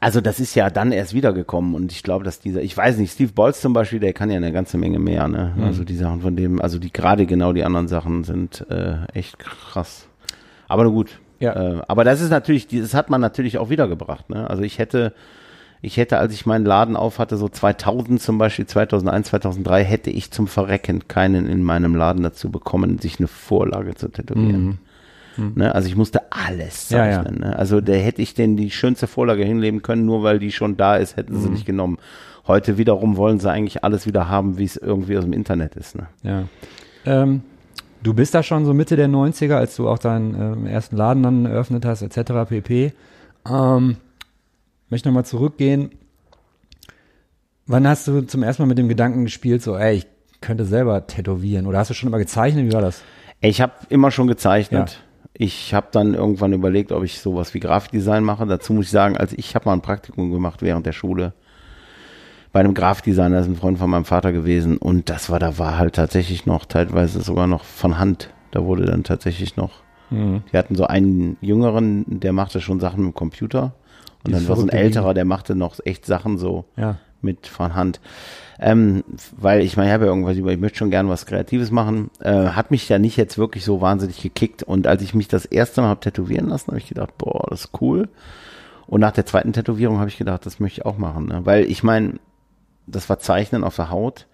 also 0.00 0.20
das 0.20 0.40
ist 0.40 0.54
ja 0.54 0.70
dann 0.70 0.92
erst 0.92 1.14
wiedergekommen 1.14 1.74
und 1.74 1.92
ich 1.92 2.02
glaube, 2.02 2.24
dass 2.24 2.40
dieser, 2.40 2.62
ich 2.62 2.76
weiß 2.76 2.96
nicht, 2.98 3.12
Steve 3.12 3.32
Bolz 3.32 3.60
zum 3.60 3.72
Beispiel, 3.72 4.00
der 4.00 4.12
kann 4.12 4.30
ja 4.30 4.36
eine 4.36 4.52
ganze 4.52 4.78
Menge 4.78 4.98
mehr, 4.98 5.28
ne? 5.28 5.54
Also 5.62 5.84
die 5.84 5.96
Sachen 5.96 6.22
von 6.22 6.34
dem, 6.34 6.60
also 6.60 6.78
die 6.78 6.92
gerade 6.92 7.26
genau 7.26 7.52
die 7.52 7.64
anderen 7.64 7.88
Sachen 7.88 8.24
sind 8.24 8.66
äh, 8.70 9.04
echt 9.12 9.38
krass. 9.38 10.08
Aber 10.68 10.84
nur 10.84 10.92
gut. 10.92 11.20
Ja. 11.40 11.54
Äh, 11.54 11.82
aber 11.88 12.04
das 12.04 12.20
ist 12.20 12.30
natürlich, 12.30 12.68
das 12.68 12.94
hat 12.94 13.10
man 13.10 13.20
natürlich 13.20 13.58
auch 13.58 13.68
wiedergebracht, 13.68 14.30
ne? 14.30 14.48
Also 14.48 14.62
ich 14.62 14.78
hätte, 14.78 15.12
ich 15.82 15.96
hätte, 15.98 16.18
als 16.18 16.32
ich 16.32 16.46
meinen 16.46 16.64
Laden 16.64 16.96
auf 16.96 17.18
hatte, 17.18 17.36
so 17.36 17.48
2000 17.48 18.20
zum 18.20 18.38
Beispiel, 18.38 18.66
2001, 18.66 19.28
2003, 19.28 19.84
hätte 19.84 20.10
ich 20.10 20.30
zum 20.30 20.46
Verrecken 20.46 21.06
keinen 21.08 21.46
in 21.46 21.62
meinem 21.62 21.94
Laden 21.94 22.22
dazu 22.22 22.50
bekommen, 22.50 22.98
sich 22.98 23.18
eine 23.18 23.28
Vorlage 23.28 23.94
zu 23.94 24.08
tätowieren. 24.08 24.78
Ne? 25.36 25.74
Also 25.74 25.88
ich 25.88 25.96
musste 25.96 26.30
alles 26.30 26.90
Ja, 26.90 27.06
ja. 27.06 27.22
zeichnen. 27.22 27.40
Ne? 27.40 27.56
Also 27.56 27.80
da 27.80 27.92
hätte 27.92 28.22
ich 28.22 28.34
denn 28.34 28.56
die 28.56 28.70
schönste 28.70 29.06
Vorlage 29.06 29.44
hinlegen 29.44 29.82
können, 29.82 30.04
nur 30.04 30.22
weil 30.22 30.38
die 30.38 30.52
schon 30.52 30.76
da 30.76 30.96
ist, 30.96 31.16
hätten 31.16 31.38
sie 31.40 31.48
nicht 31.48 31.66
genommen. 31.66 31.98
Heute 32.46 32.76
wiederum 32.76 33.16
wollen 33.16 33.38
sie 33.38 33.50
eigentlich 33.50 33.84
alles 33.84 34.06
wieder 34.06 34.28
haben, 34.28 34.58
wie 34.58 34.64
es 34.64 34.76
irgendwie 34.76 35.16
aus 35.16 35.24
dem 35.24 35.32
Internet 35.32 35.76
ist. 35.76 35.94
Ne? 35.96 36.06
Ja. 36.22 36.44
Ähm, 37.04 37.42
du 38.02 38.14
bist 38.14 38.34
da 38.34 38.42
schon 38.42 38.64
so 38.64 38.74
Mitte 38.74 38.96
der 38.96 39.08
90er, 39.08 39.54
als 39.54 39.76
du 39.76 39.88
auch 39.88 39.98
deinen 39.98 40.34
ähm, 40.34 40.66
ersten 40.66 40.96
Laden 40.96 41.22
dann 41.22 41.46
eröffnet 41.46 41.84
hast, 41.84 42.02
etc. 42.02 42.48
pp. 42.48 42.92
Ähm, 43.48 43.96
möchte 44.90 45.08
nochmal 45.08 45.24
zurückgehen. 45.24 45.90
Wann 47.66 47.86
hast 47.86 48.08
du 48.08 48.22
zum 48.22 48.42
ersten 48.42 48.62
Mal 48.62 48.66
mit 48.66 48.78
dem 48.78 48.88
Gedanken 48.88 49.24
gespielt, 49.24 49.62
so, 49.62 49.76
ey, 49.76 49.96
ich 49.96 50.06
könnte 50.40 50.64
selber 50.64 51.06
tätowieren? 51.06 51.66
Oder 51.66 51.78
hast 51.78 51.90
du 51.90 51.94
schon 51.94 52.08
immer 52.08 52.18
gezeichnet? 52.18 52.66
Wie 52.66 52.72
war 52.72 52.82
das? 52.82 53.02
Ich 53.40 53.60
habe 53.60 53.72
immer 53.88 54.10
schon 54.10 54.26
gezeichnet. 54.26 55.00
Ich 55.34 55.72
habe 55.74 55.88
dann 55.92 56.14
irgendwann 56.14 56.52
überlegt, 56.52 56.92
ob 56.92 57.04
ich 57.04 57.20
sowas 57.20 57.54
wie 57.54 57.60
Grafikdesign 57.60 58.22
mache. 58.22 58.46
Dazu 58.46 58.72
muss 58.72 58.86
ich 58.86 58.90
sagen, 58.90 59.16
also 59.16 59.34
ich 59.38 59.54
habe 59.54 59.66
mal 59.66 59.72
ein 59.72 59.80
Praktikum 59.80 60.30
gemacht 60.30 60.62
während 60.62 60.86
der 60.86 60.92
Schule 60.92 61.32
bei 62.52 62.60
einem 62.60 62.74
Grafikdesigner, 62.74 63.36
das 63.36 63.46
ist 63.46 63.52
ein 63.52 63.56
Freund 63.56 63.78
von 63.78 63.90
meinem 63.90 64.04
Vater 64.04 64.30
gewesen 64.30 64.76
und 64.76 65.08
das 65.08 65.30
war, 65.30 65.38
da 65.38 65.58
war 65.58 65.78
halt 65.78 65.94
tatsächlich 65.94 66.44
noch 66.44 66.66
teilweise 66.66 67.22
sogar 67.22 67.46
noch 67.46 67.64
von 67.64 67.98
Hand. 67.98 68.28
Da 68.50 68.64
wurde 68.64 68.84
dann 68.84 69.04
tatsächlich 69.04 69.56
noch, 69.56 69.82
die 70.52 70.58
hatten 70.58 70.74
so 70.74 70.86
einen 70.86 71.38
Jüngeren, 71.40 72.04
der 72.06 72.34
machte 72.34 72.60
schon 72.60 72.78
Sachen 72.78 73.06
mit 73.06 73.14
dem 73.14 73.16
Computer 73.16 73.72
und 74.24 74.28
Dieses 74.28 74.42
dann 74.42 74.48
war 74.50 74.56
so 74.56 74.62
ein 74.64 74.68
älterer, 74.68 75.14
der 75.14 75.24
machte 75.24 75.54
noch 75.54 75.76
echt 75.84 76.04
Sachen 76.04 76.36
so 76.36 76.66
Ja. 76.76 76.98
Mit 77.22 77.46
von 77.46 77.74
Hand. 77.74 78.00
Ähm, 78.58 79.02
weil 79.36 79.62
ich 79.62 79.76
meine, 79.76 79.88
ich 79.88 79.94
habe 79.94 80.04
ja 80.04 80.10
irgendwas 80.10 80.36
über, 80.36 80.52
ich 80.52 80.60
möchte 80.60 80.78
schon 80.78 80.90
gern 80.90 81.08
was 81.08 81.26
Kreatives 81.26 81.70
machen. 81.70 82.10
Äh, 82.20 82.48
hat 82.50 82.70
mich 82.70 82.88
ja 82.88 82.98
nicht 82.98 83.16
jetzt 83.16 83.38
wirklich 83.38 83.64
so 83.64 83.80
wahnsinnig 83.80 84.22
gekickt. 84.22 84.62
Und 84.62 84.86
als 84.86 85.02
ich 85.02 85.14
mich 85.14 85.28
das 85.28 85.44
erste 85.44 85.80
Mal 85.80 85.88
habe 85.88 86.00
tätowieren 86.00 86.48
lassen, 86.48 86.68
habe 86.68 86.78
ich 86.78 86.88
gedacht, 86.88 87.16
boah, 87.18 87.46
das 87.50 87.64
ist 87.64 87.80
cool. 87.80 88.08
Und 88.86 89.00
nach 89.00 89.12
der 89.12 89.26
zweiten 89.26 89.52
Tätowierung 89.52 89.98
habe 89.98 90.10
ich 90.10 90.18
gedacht, 90.18 90.46
das 90.46 90.60
möchte 90.60 90.80
ich 90.80 90.86
auch 90.86 90.98
machen. 90.98 91.26
Ne? 91.26 91.40
Weil 91.44 91.64
ich 91.64 91.82
meine, 91.82 92.14
das 92.86 93.08
war 93.08 93.18
Zeichnen 93.18 93.64
auf 93.64 93.76
der 93.76 93.90
Haut. 93.90 94.26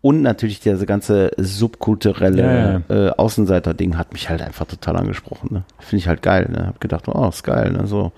Und 0.00 0.22
natürlich 0.22 0.60
diese 0.60 0.86
ganze 0.86 1.30
subkulturelle 1.36 2.82
Ja, 2.88 3.06
Äh, 3.08 3.10
Außenseiter-Ding 3.10 3.98
hat 3.98 4.12
mich 4.12 4.28
halt 4.28 4.42
einfach 4.42 4.66
total 4.66 4.96
angesprochen. 4.96 5.48
Ne? 5.52 5.62
Finde 5.80 6.00
ich 6.00 6.08
halt 6.08 6.22
geil. 6.22 6.48
Ne? 6.50 6.66
Hab 6.68 6.80
gedacht, 6.80 7.08
oh, 7.08 7.28
ist 7.28 7.42
geil. 7.42 7.72
Ne? 7.72 7.86
So, 7.86 8.12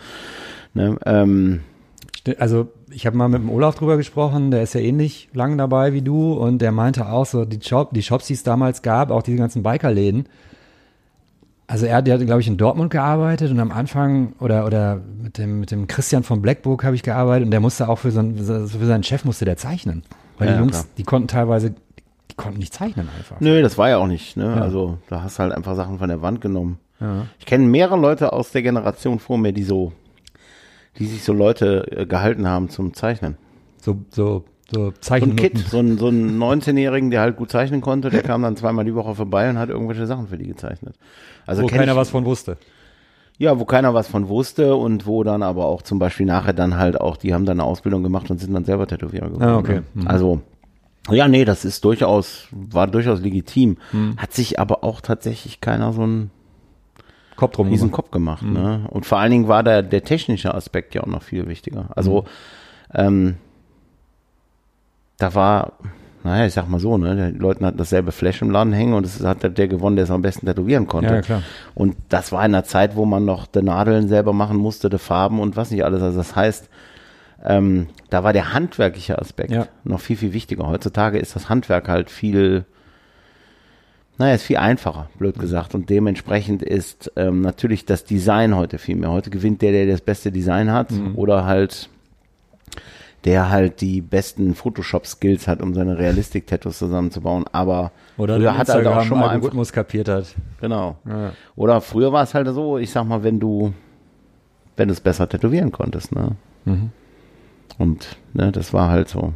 ne? 0.74 0.98
Ähm, 1.06 1.60
Also 2.38 2.68
ich 2.90 3.06
habe 3.06 3.16
mal 3.16 3.28
mit 3.28 3.40
dem 3.40 3.50
Olaf 3.50 3.76
drüber 3.76 3.96
gesprochen, 3.96 4.50
der 4.50 4.62
ist 4.62 4.74
ja 4.74 4.80
ähnlich 4.80 5.28
lang 5.32 5.56
dabei 5.56 5.92
wie 5.94 6.02
du 6.02 6.34
und 6.34 6.58
der 6.58 6.70
meinte 6.72 7.08
auch 7.08 7.24
so, 7.24 7.44
die, 7.44 7.60
Shop, 7.66 7.94
die 7.94 8.02
Shops, 8.02 8.26
die 8.26 8.34
es 8.34 8.42
damals 8.42 8.82
gab, 8.82 9.10
auch 9.10 9.22
diese 9.22 9.38
ganzen 9.38 9.62
Bikerläden. 9.62 10.26
Also 11.66 11.86
er, 11.86 12.02
der 12.02 12.18
hat, 12.18 12.26
glaube 12.26 12.40
ich, 12.40 12.48
in 12.48 12.56
Dortmund 12.56 12.90
gearbeitet 12.90 13.50
und 13.52 13.60
am 13.60 13.70
Anfang 13.70 14.32
oder 14.40 14.66
oder 14.66 15.00
mit 15.22 15.38
dem 15.38 15.60
mit 15.60 15.70
dem 15.70 15.86
Christian 15.86 16.24
von 16.24 16.42
Blackbook 16.42 16.82
habe 16.84 16.96
ich 16.96 17.02
gearbeitet 17.04 17.44
und 17.44 17.52
der 17.52 17.60
musste 17.60 17.88
auch 17.88 17.98
für, 18.00 18.10
sein, 18.10 18.34
für 18.36 18.86
seinen 18.86 19.04
Chef 19.04 19.24
musste 19.24 19.44
der 19.44 19.56
zeichnen, 19.56 20.02
weil 20.36 20.48
Ja, 20.48 20.54
die 20.54 20.60
Jungs, 20.60 20.72
klar. 20.72 20.84
die 20.98 21.04
konnten 21.04 21.28
teilweise, 21.28 21.70
die 21.70 22.34
konnten 22.36 22.58
nicht 22.58 22.74
zeichnen 22.74 23.08
einfach. 23.16 23.38
Nö, 23.40 23.62
das 23.62 23.78
war 23.78 23.88
ja 23.88 23.98
auch 23.98 24.08
nicht. 24.08 24.36
Ne? 24.36 24.44
Ja. 24.46 24.60
Also 24.60 24.98
da 25.08 25.22
hast 25.22 25.38
du 25.38 25.44
halt 25.44 25.52
einfach 25.52 25.76
Sachen 25.76 25.98
von 26.00 26.08
der 26.08 26.20
Wand 26.22 26.40
genommen. 26.40 26.78
Ja. 27.00 27.26
Ich 27.38 27.46
kenne 27.46 27.64
mehrere 27.66 27.96
Leute 27.96 28.32
aus 28.32 28.50
der 28.50 28.62
Generation 28.62 29.20
vor 29.20 29.38
mir, 29.38 29.52
die 29.52 29.62
so, 29.62 29.92
die 30.98 31.06
sich 31.06 31.22
so 31.22 31.32
Leute 31.32 31.86
äh, 31.90 32.06
gehalten 32.06 32.46
haben 32.48 32.68
zum 32.68 32.94
Zeichnen. 32.94 33.36
So, 33.80 33.98
so, 34.10 34.44
so 34.70 34.92
So 35.00 35.14
ein. 35.14 35.36
Kid, 35.36 35.58
so 35.58 35.78
ein, 35.78 35.98
so 35.98 36.08
ein 36.08 36.38
19-Jährigen, 36.38 37.10
der 37.10 37.20
halt 37.20 37.36
gut 37.36 37.50
zeichnen 37.50 37.80
konnte, 37.80 38.10
der 38.10 38.22
kam 38.22 38.42
dann 38.42 38.56
zweimal 38.56 38.84
die 38.84 38.94
Woche 38.94 39.14
vorbei 39.14 39.48
und 39.48 39.58
hat 39.58 39.68
irgendwelche 39.68 40.06
Sachen 40.06 40.28
für 40.28 40.36
die 40.36 40.46
gezeichnet. 40.46 40.94
Also 41.46 41.62
wo 41.62 41.66
keiner 41.66 41.92
ich, 41.92 41.98
was 41.98 42.10
von 42.10 42.24
wusste. 42.24 42.56
Ja, 43.38 43.58
wo 43.58 43.64
keiner 43.64 43.94
was 43.94 44.06
von 44.06 44.28
wusste 44.28 44.76
und 44.76 45.06
wo 45.06 45.24
dann 45.24 45.42
aber 45.42 45.64
auch 45.64 45.80
zum 45.82 45.98
Beispiel 45.98 46.26
nachher 46.26 46.52
dann 46.52 46.76
halt 46.76 47.00
auch, 47.00 47.16
die 47.16 47.32
haben 47.32 47.46
dann 47.46 47.58
eine 47.58 47.66
Ausbildung 47.66 48.02
gemacht 48.02 48.30
und 48.30 48.38
sind 48.38 48.52
dann 48.52 48.64
selber 48.64 48.86
Tätowierer 48.86 49.28
geworden. 49.28 49.42
Ah, 49.42 49.56
okay. 49.56 49.76
ne? 49.76 49.82
Mhm. 49.94 50.08
Also, 50.08 50.40
ja, 51.10 51.26
nee, 51.26 51.46
das 51.46 51.64
ist 51.64 51.84
durchaus, 51.84 52.48
war 52.50 52.86
durchaus 52.86 53.20
legitim. 53.20 53.78
Mhm. 53.92 54.18
Hat 54.18 54.34
sich 54.34 54.60
aber 54.60 54.84
auch 54.84 55.00
tatsächlich 55.00 55.62
keiner 55.62 55.94
so 55.94 56.02
einen 56.02 56.30
Kopf 57.40 57.56
drum 57.56 57.68
riesen 57.68 57.88
gemacht. 57.88 57.96
Kopf 57.96 58.10
gemacht. 58.12 58.42
Ne? 58.42 58.86
Und 58.90 59.06
vor 59.06 59.18
allen 59.18 59.30
Dingen 59.32 59.48
war 59.48 59.62
der, 59.62 59.82
der 59.82 60.04
technische 60.04 60.54
Aspekt 60.54 60.94
ja 60.94 61.02
auch 61.02 61.06
noch 61.08 61.22
viel 61.22 61.48
wichtiger. 61.48 61.86
Also, 61.96 62.24
ähm, 62.94 63.36
da 65.18 65.34
war, 65.34 65.72
naja, 66.24 66.46
ich 66.46 66.52
sag 66.54 66.68
mal 66.68 66.80
so, 66.80 66.96
ne, 66.98 67.32
die 67.32 67.38
Leute 67.38 67.64
hatten 67.64 67.76
dasselbe 67.78 68.12
Flash 68.12 68.42
im 68.42 68.50
Laden 68.50 68.72
hängen 68.72 68.94
und 68.94 69.04
es 69.04 69.22
hat 69.24 69.42
der, 69.42 69.50
der 69.50 69.68
gewonnen, 69.68 69.96
der 69.96 70.04
es 70.04 70.10
am 70.10 70.22
besten 70.22 70.46
tätowieren 70.46 70.86
konnte. 70.86 71.14
Ja, 71.14 71.20
klar. 71.22 71.42
Und 71.74 71.96
das 72.08 72.32
war 72.32 72.40
in 72.40 72.54
einer 72.54 72.64
Zeit, 72.64 72.96
wo 72.96 73.04
man 73.04 73.24
noch 73.24 73.46
die 73.46 73.62
Nadeln 73.62 74.08
selber 74.08 74.32
machen 74.32 74.56
musste, 74.56 74.88
die 74.90 74.98
Farben 74.98 75.40
und 75.40 75.56
was 75.56 75.70
nicht 75.70 75.84
alles. 75.84 76.02
Also 76.02 76.18
das 76.18 76.36
heißt, 76.36 76.68
ähm, 77.44 77.86
da 78.10 78.22
war 78.24 78.32
der 78.34 78.52
handwerkliche 78.52 79.18
Aspekt 79.18 79.50
Ja. 79.50 79.66
noch 79.84 80.00
viel, 80.00 80.16
viel 80.16 80.32
wichtiger. 80.34 80.66
Heutzutage 80.66 81.18
ist 81.18 81.34
das 81.36 81.48
Handwerk 81.48 81.88
halt 81.88 82.10
viel, 82.10 82.64
naja, 84.20 84.34
ist 84.34 84.42
viel 84.42 84.58
einfacher, 84.58 85.08
blöd 85.18 85.38
gesagt. 85.38 85.74
Und 85.74 85.88
dementsprechend 85.88 86.62
ist 86.62 87.10
ähm, 87.16 87.40
natürlich 87.40 87.86
das 87.86 88.04
Design 88.04 88.54
heute 88.54 88.76
viel 88.76 88.96
mehr. 88.96 89.10
Heute 89.10 89.30
gewinnt 89.30 89.62
der, 89.62 89.72
der 89.72 89.86
das 89.86 90.02
beste 90.02 90.30
Design 90.30 90.70
hat 90.70 90.90
Mhm. 90.90 91.16
oder 91.16 91.46
halt 91.46 91.88
der 93.24 93.48
halt 93.50 93.80
die 93.80 94.00
besten 94.02 94.54
Photoshop-Skills 94.54 95.46
hat, 95.48 95.60
um 95.62 95.74
seine 95.74 95.98
Realistik-Tattoos 95.98 96.78
zusammenzubauen. 96.78 97.44
Aber 97.52 97.92
Oder 98.18 98.36
früher 98.36 98.56
hat 98.58 98.68
er 98.68 98.74
halt 98.76 98.86
auch 98.86 99.02
schon 99.04 99.18
mal 99.18 99.24
einfach 99.24 99.32
Algorithmus 99.34 99.72
kapiert 99.72 100.08
hat. 100.08 100.34
Genau. 100.60 100.96
Ja. 101.06 101.32
Oder 101.56 101.80
früher 101.80 102.12
war 102.12 102.22
es 102.22 102.32
halt 102.34 102.46
so, 102.48 102.76
ich 102.78 102.90
sag 102.90 103.04
mal, 103.04 103.22
wenn 103.22 103.38
du, 103.40 103.72
wenn 104.76 104.88
du 104.88 104.92
es 104.92 105.00
besser 105.00 105.28
tätowieren 105.28 105.70
konntest, 105.72 106.14
ne? 106.14 106.36
Mhm. 106.66 106.90
Und 107.78 108.16
ne, 108.34 108.52
das 108.52 108.72
war 108.74 108.90
halt 108.90 109.08
so. 109.08 109.32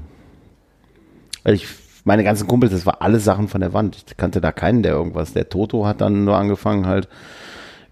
Also 1.43 1.55
ich, 1.63 1.69
meine 2.05 2.25
ganzen 2.25 2.47
Kumpels, 2.47 2.73
das 2.73 2.87
war 2.87 3.03
alles 3.03 3.25
Sachen 3.25 3.49
von 3.49 3.61
der 3.61 3.73
Wand. 3.73 4.05
Ich 4.07 4.17
kannte 4.17 4.41
da 4.41 4.53
keinen, 4.53 4.83
der 4.83 4.93
irgendwas. 4.93 5.33
Der 5.33 5.49
Toto 5.49 5.87
hat 5.87 6.01
dann 6.01 6.25
nur 6.25 6.37
angefangen, 6.37 6.87
halt 6.87 7.09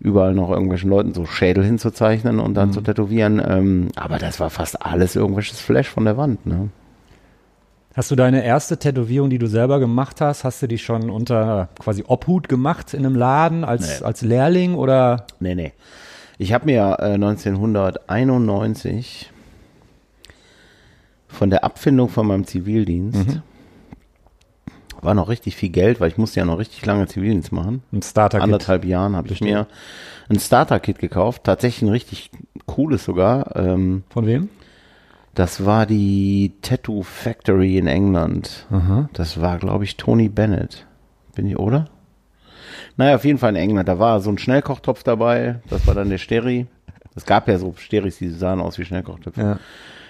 überall 0.01 0.35
noch 0.35 0.51
irgendwelchen 0.51 0.90
Leuten 0.90 1.14
so 1.14 1.27
Schädel 1.27 1.64
hinzuzeichnen 1.64 2.40
und 2.40 2.55
dann 2.55 2.72
zu 2.72 2.81
tätowieren. 2.81 3.40
Ähm, 3.46 3.88
aber 3.96 4.18
das 4.18 4.40
war 4.40 4.51
fast 4.51 4.85
alles 4.85 5.16
irgendwelches 5.16 5.61
Flash 5.61 5.88
von 5.88 6.05
der 6.05 6.16
Wand, 6.16 6.44
ne? 6.46 6.68
Hast 7.94 8.11
du 8.11 8.16
deine 8.16 8.42
erste 8.42 8.79
Tätowierung, 8.79 9.29
die 9.29 9.37
du 9.38 9.46
selber 9.46 9.79
gemacht 9.79 10.22
hast, 10.22 10.44
hast 10.44 10.62
du 10.62 10.66
die 10.66 10.79
schon 10.79 11.11
unter 11.11 11.68
quasi 11.79 12.03
Obhut 12.07 12.48
gemacht 12.48 12.94
in 12.94 13.05
einem 13.05 13.14
Laden 13.14 13.64
als, 13.64 14.01
Nee. 14.01 14.07
als 14.07 14.22
Lehrling 14.22 14.75
oder? 14.77 15.27
Nee, 15.40 15.55
nee. 15.55 15.72
Ich 16.38 16.55
habe 16.55 16.64
mir 16.64 16.96
äh, 17.01 17.12
1991 17.14 19.31
von 21.29 21.51
der 21.51 21.64
Abfindung 21.64 22.09
von 22.09 22.27
meinem 22.27 22.46
Zivildienst 22.46 23.40
war 25.03 25.15
noch 25.15 25.29
richtig 25.29 25.57
viel 25.57 25.71
Geld, 25.71 26.01
weil 26.01 26.09
ich 26.09 26.17
musste 26.17 26.41
ja 26.41 26.47
noch 26.47 26.59
richtig 26.59 26.85
lange 26.87 27.07
Zivildienst 27.07 27.53
machen. 27.53 27.83
Ein 27.93 28.03
Starter-Kit? 28.03 28.45
Anderthalb 28.45 28.85
Jahren 28.85 29.17
habe 29.17 29.29
ich 29.29 29.41
mir 29.41 29.67
ein 30.29 30.38
Starter-Kit 30.38 30.99
gekauft, 30.99 31.45
tatsächlich 31.45 31.83
ein 31.83 31.93
richtig 31.93 32.31
cooles 32.67 33.05
sogar. 33.05 33.55
Ähm, 33.57 34.05
Von 34.11 34.27
wem? 34.27 34.49
das 35.35 35.65
war 35.65 35.87
die 35.87 36.53
Tattoo 36.62 37.03
Factory 37.03 37.79
in 37.79 37.87
England. 37.87 38.67
Das 39.12 39.41
war, 39.41 39.59
glaube 39.59 39.85
ich, 39.85 39.97
Tony 39.97 40.29
Bennett. 40.29 40.87
Bin 41.35 41.47
ich, 41.47 41.59
oder? 41.59 41.87
Naja, 42.97 43.15
auf 43.17 43.25
jeden 43.25 43.38
Fall 43.38 43.51
in 43.51 43.57
England. 43.57 43.88
Da 43.88 43.99
war 43.99 44.21
so 44.21 44.31
ein 44.31 44.38
Schnellkochtopf 44.38 45.03
dabei. 45.03 45.61
Das 45.69 45.87
war 45.87 45.95
dann 45.95 46.11
der 46.11 46.19
Steri. 46.19 46.67
Es 47.15 47.25
gab 47.27 47.49
ja 47.49 47.59
so 47.59 47.75
Steris, 47.77 48.19
die 48.19 48.29
sahen 48.31 48.61
aus 48.61 48.79
wie 48.79 48.85
Schnellkochtöpfe. 48.85 49.41
Ja. 49.41 49.59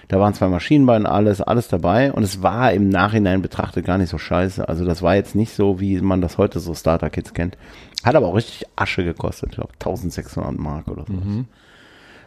Da 0.07 0.19
waren 0.19 0.33
zwei 0.33 0.47
Maschinenbeine, 0.47 1.09
alles, 1.09 1.41
alles 1.41 1.67
dabei. 1.67 2.11
Und 2.11 2.23
es 2.23 2.41
war 2.43 2.73
im 2.73 2.89
Nachhinein 2.89 3.41
betrachtet 3.41 3.85
gar 3.85 3.97
nicht 3.97 4.09
so 4.09 4.17
scheiße. 4.17 4.67
Also 4.67 4.85
das 4.85 5.01
war 5.01 5.15
jetzt 5.15 5.35
nicht 5.35 5.53
so, 5.53 5.79
wie 5.79 5.99
man 6.01 6.21
das 6.21 6.37
heute 6.37 6.59
so 6.59 6.73
Starter-Kits 6.73 7.33
kennt. 7.33 7.57
Hat 8.03 8.15
aber 8.15 8.27
auch 8.27 8.35
richtig 8.35 8.65
Asche 8.75 9.03
gekostet. 9.03 9.49
Ich 9.51 9.55
glaube 9.55 9.73
1600 9.73 10.57
Mark 10.57 10.87
oder 10.89 11.05
so. 11.07 11.13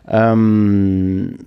Ähm, 0.08 1.38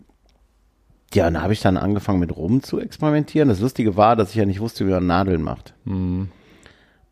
ja, 1.13 1.23
dann 1.23 1.41
habe 1.41 1.53
ich 1.53 1.61
dann 1.61 1.77
angefangen 1.77 2.19
mit 2.19 2.35
rum 2.35 2.61
zu 2.61 2.79
experimentieren. 2.79 3.49
Das 3.49 3.59
Lustige 3.59 3.97
war, 3.97 4.15
dass 4.15 4.29
ich 4.29 4.35
ja 4.35 4.45
nicht 4.45 4.59
wusste, 4.59 4.85
wie 4.85 4.91
man 4.91 5.07
Nadeln 5.07 5.41
macht. 5.41 5.73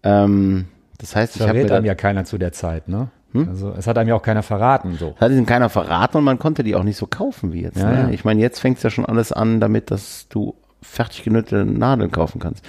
Ähm, 0.03 0.65
das 0.99 1.15
heißt, 1.15 1.35
ich 1.37 1.41
habe 1.41 1.57
einem 1.73 1.85
ja 1.85 1.95
keiner 1.95 2.25
zu 2.25 2.37
der 2.37 2.51
Zeit, 2.51 2.87
ne? 2.87 3.09
Also 3.47 3.73
es 3.77 3.87
hat 3.87 3.97
einem 3.97 4.09
ja 4.09 4.15
auch 4.15 4.21
keiner 4.21 4.43
verraten, 4.43 4.95
so. 4.97 5.15
hat 5.19 5.31
ihm 5.31 5.45
keiner 5.45 5.69
verraten 5.69 6.17
und 6.17 6.23
man 6.23 6.39
konnte 6.39 6.63
die 6.63 6.75
auch 6.75 6.83
nicht 6.83 6.97
so 6.97 7.07
kaufen 7.07 7.53
wie 7.53 7.61
jetzt. 7.61 7.77
Ja, 7.77 7.91
ne? 7.91 7.99
ja. 8.03 8.09
Ich 8.09 8.25
meine, 8.25 8.41
jetzt 8.41 8.59
fängt 8.59 8.77
es 8.77 8.83
ja 8.83 8.89
schon 8.89 9.05
alles 9.05 9.31
an, 9.31 9.59
damit 9.59 9.91
dass 9.91 10.27
du 10.29 10.55
fertig 10.81 11.23
genüttete 11.23 11.65
Nadeln 11.65 12.11
kaufen 12.11 12.39
kannst. 12.39 12.63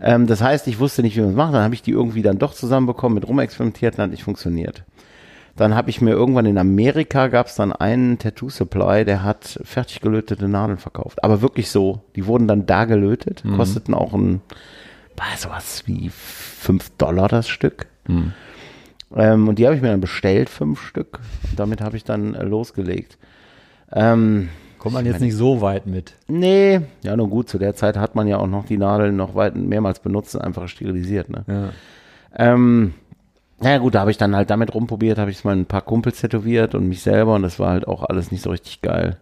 Ähm, 0.00 0.26
das 0.26 0.40
heißt, 0.40 0.66
ich 0.68 0.78
wusste 0.78 1.02
nicht, 1.02 1.16
wie 1.16 1.20
man 1.20 1.30
es 1.30 1.36
macht. 1.36 1.52
Dann 1.52 1.62
habe 1.62 1.74
ich 1.74 1.82
die 1.82 1.90
irgendwie 1.90 2.22
dann 2.22 2.38
doch 2.38 2.54
zusammenbekommen, 2.54 3.14
mit 3.14 3.28
rumexperimentiert 3.28 3.96
und 3.98 4.04
hat 4.04 4.10
nicht 4.10 4.22
funktioniert. 4.22 4.84
Dann 5.56 5.74
habe 5.74 5.90
ich 5.90 6.00
mir 6.00 6.12
irgendwann 6.12 6.46
in 6.46 6.56
Amerika 6.56 7.28
gab 7.28 7.48
es 7.48 7.56
dann 7.56 7.72
einen 7.72 8.18
Tattoo 8.18 8.48
Supply, 8.48 9.04
der 9.04 9.22
hat 9.22 9.60
fertig 9.64 10.00
gelötete 10.00 10.48
Nadeln 10.48 10.78
verkauft. 10.78 11.22
Aber 11.22 11.42
wirklich 11.42 11.70
so, 11.70 12.00
die 12.16 12.26
wurden 12.26 12.48
dann 12.48 12.66
da 12.66 12.84
gelötet, 12.84 13.42
kosteten 13.56 13.92
auch 13.92 14.14
ein, 14.14 14.40
sowas 15.36 15.82
wie 15.86 16.08
fünf 16.08 16.90
Dollar 16.96 17.28
das 17.28 17.48
Stück. 17.48 17.88
Ähm, 19.14 19.48
und 19.48 19.58
die 19.58 19.66
habe 19.66 19.76
ich 19.76 19.82
mir 19.82 19.88
dann 19.88 20.00
bestellt, 20.00 20.48
fünf 20.48 20.82
Stück. 20.82 21.20
Und 21.50 21.58
damit 21.58 21.80
habe 21.80 21.96
ich 21.96 22.04
dann 22.04 22.34
äh, 22.34 22.44
losgelegt. 22.44 23.18
Ähm, 23.92 24.48
Kommt 24.78 24.94
man 24.94 25.04
jetzt 25.04 25.20
nicht 25.20 25.34
so 25.34 25.60
weit 25.60 25.86
mit. 25.86 26.14
nee, 26.26 26.80
ja, 27.02 27.14
nun 27.16 27.28
gut, 27.28 27.48
zu 27.48 27.58
der 27.58 27.74
Zeit 27.74 27.98
hat 27.98 28.14
man 28.14 28.26
ja 28.26 28.38
auch 28.38 28.46
noch 28.46 28.64
die 28.64 28.78
Nadeln 28.78 29.14
noch 29.16 29.34
weit 29.34 29.54
mehrmals 29.54 30.00
benutzt 30.00 30.34
und 30.34 30.40
einfach 30.40 30.68
sterilisiert. 30.68 31.28
Ne? 31.28 31.44
Ja. 31.46 31.70
Ähm, 32.36 32.94
naja 33.58 33.76
gut, 33.78 33.94
da 33.94 34.00
habe 34.00 34.10
ich 34.10 34.16
dann 34.16 34.34
halt 34.34 34.48
damit 34.48 34.74
rumprobiert, 34.74 35.18
habe 35.18 35.30
ich 35.30 35.38
es 35.38 35.44
mal 35.44 35.54
ein 35.54 35.66
paar 35.66 35.82
Kumpels 35.82 36.20
tätowiert 36.20 36.74
und 36.74 36.88
mich 36.88 37.02
selber 37.02 37.34
und 37.34 37.42
das 37.42 37.58
war 37.58 37.70
halt 37.70 37.86
auch 37.86 38.04
alles 38.04 38.30
nicht 38.30 38.42
so 38.42 38.50
richtig 38.50 38.80
geil. 38.80 39.18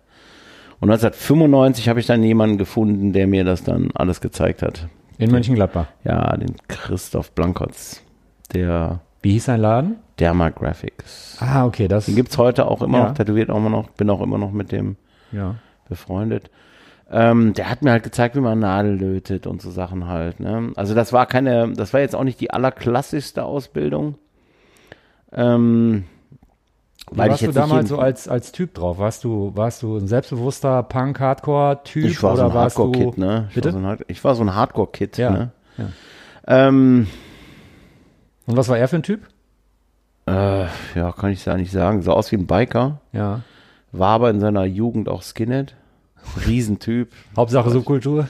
Und 0.81 0.91
1995 0.91 1.89
habe 1.89 1.99
ich 1.99 2.07
dann 2.07 2.23
jemanden 2.23 2.57
gefunden, 2.57 3.13
der 3.13 3.27
mir 3.27 3.45
das 3.45 3.65
dann 3.65 3.91
alles 3.95 4.21
gezeigt 4.21 4.63
hat. 4.63 4.87
In 5.19 5.33
Mönchengladbach. 5.33 5.87
Ja, 6.05 6.37
den 6.37 6.55
Christoph 6.69 7.33
Blankotz, 7.33 8.01
der 8.55 9.01
Wie 9.23 9.33
hieß 9.33 9.47
sein 9.47 9.61
Laden? 9.61 9.97
Derma 10.19 10.51
Graphics. 10.51 11.37
Ah, 11.41 11.65
okay, 11.67 11.89
das. 11.89 12.07
Den 12.07 12.17
gibt's 12.17 12.39
heute 12.39 12.67
auch 12.69 12.83
immer 12.83 12.99
Ja. 12.99 13.05
noch, 13.09 13.15
tätowiert 13.15 13.51
auch 13.51 13.57
immer 13.57 13.71
noch, 13.71 13.91
bin 13.91 14.11
auch 14.11 14.21
immer 14.21 14.39
noch 14.39 14.53
mit 14.53 14.73
dem 14.73 14.97
ja. 15.33 15.57
befreundet. 15.89 16.51
Ähm, 17.11 17.55
der 17.55 17.71
hat 17.71 17.83
mir 17.83 17.93
halt 17.93 18.03
gezeigt, 18.03 18.37
wie 18.37 18.41
man 18.41 18.59
Nadel 18.59 18.97
lötet 18.97 19.47
und 19.47 19.63
so 19.63 19.71
Sachen 19.71 20.07
halt. 20.09 20.41
Ne? 20.41 20.73
Also 20.77 20.95
das 20.95 21.13
war 21.13 21.27
keine, 21.27 21.73
das 21.73 21.93
war 21.95 22.01
jetzt 22.01 22.15
auch 22.15 22.25
nicht 22.25 22.41
die 22.41 22.51
allerklassischste 22.51 23.45
Ausbildung. 23.45 24.17
Ähm, 25.33 26.05
Wie 27.11 27.19
weil 27.19 27.31
warst 27.31 27.43
du 27.43 27.53
damals 27.53 27.89
so 27.89 27.99
als, 27.99 28.29
als 28.29 28.53
Typ 28.53 28.75
drauf? 28.75 28.99
Warst 28.99 29.25
du, 29.25 29.53
warst 29.55 29.83
du 29.83 29.97
ein 29.97 30.07
selbstbewusster 30.07 30.83
Punk-Hardcore-Typ? 30.83 32.05
ich 32.05 32.23
war 32.23 32.37
so 32.37 32.43
oder 32.43 32.51
ein 32.53 32.55
warst 32.55 32.77
du, 32.79 32.85
Hardcore-Kid, 32.85 33.19
ne? 33.19 33.47
Ich 33.49 33.55
Bitte? 33.55 33.73
war 33.75 33.81
so 33.81 33.87
ein, 33.87 33.99
ich 34.09 34.25
war 34.25 34.35
so 34.35 34.43
ein 34.43 34.55
Hardcore-Kid, 34.55 35.17
Ja. 35.19 35.31
ne? 35.31 35.51
Ja. 35.79 35.89
Ähm, 36.47 37.07
Und 38.49 38.57
was 38.57 38.69
war 38.69 38.79
er 38.79 38.89
für 38.89 38.97
ein 38.97 39.03
Typ? 39.03 39.21
äh, 40.27 40.65
ja, 40.95 41.13
kann 41.13 41.31
ich 41.31 41.45
ja 41.47 41.57
nicht 41.57 41.71
sagen. 41.73 42.03
Sah 42.03 42.13
aus 42.13 42.31
wie 42.33 42.37
ein 42.37 42.47
Biker, 42.47 43.01
Ja. 43.13 43.41
war 43.93 44.09
aber 44.11 44.29
in 44.31 44.41
seiner 44.41 44.65
Jugend 44.65 45.09
auch 45.09 45.23
Skinhead. 45.23 45.75
Riesentyp. 46.47 47.11
Hauptsache 47.37 47.71
Subkultur. 47.71 48.29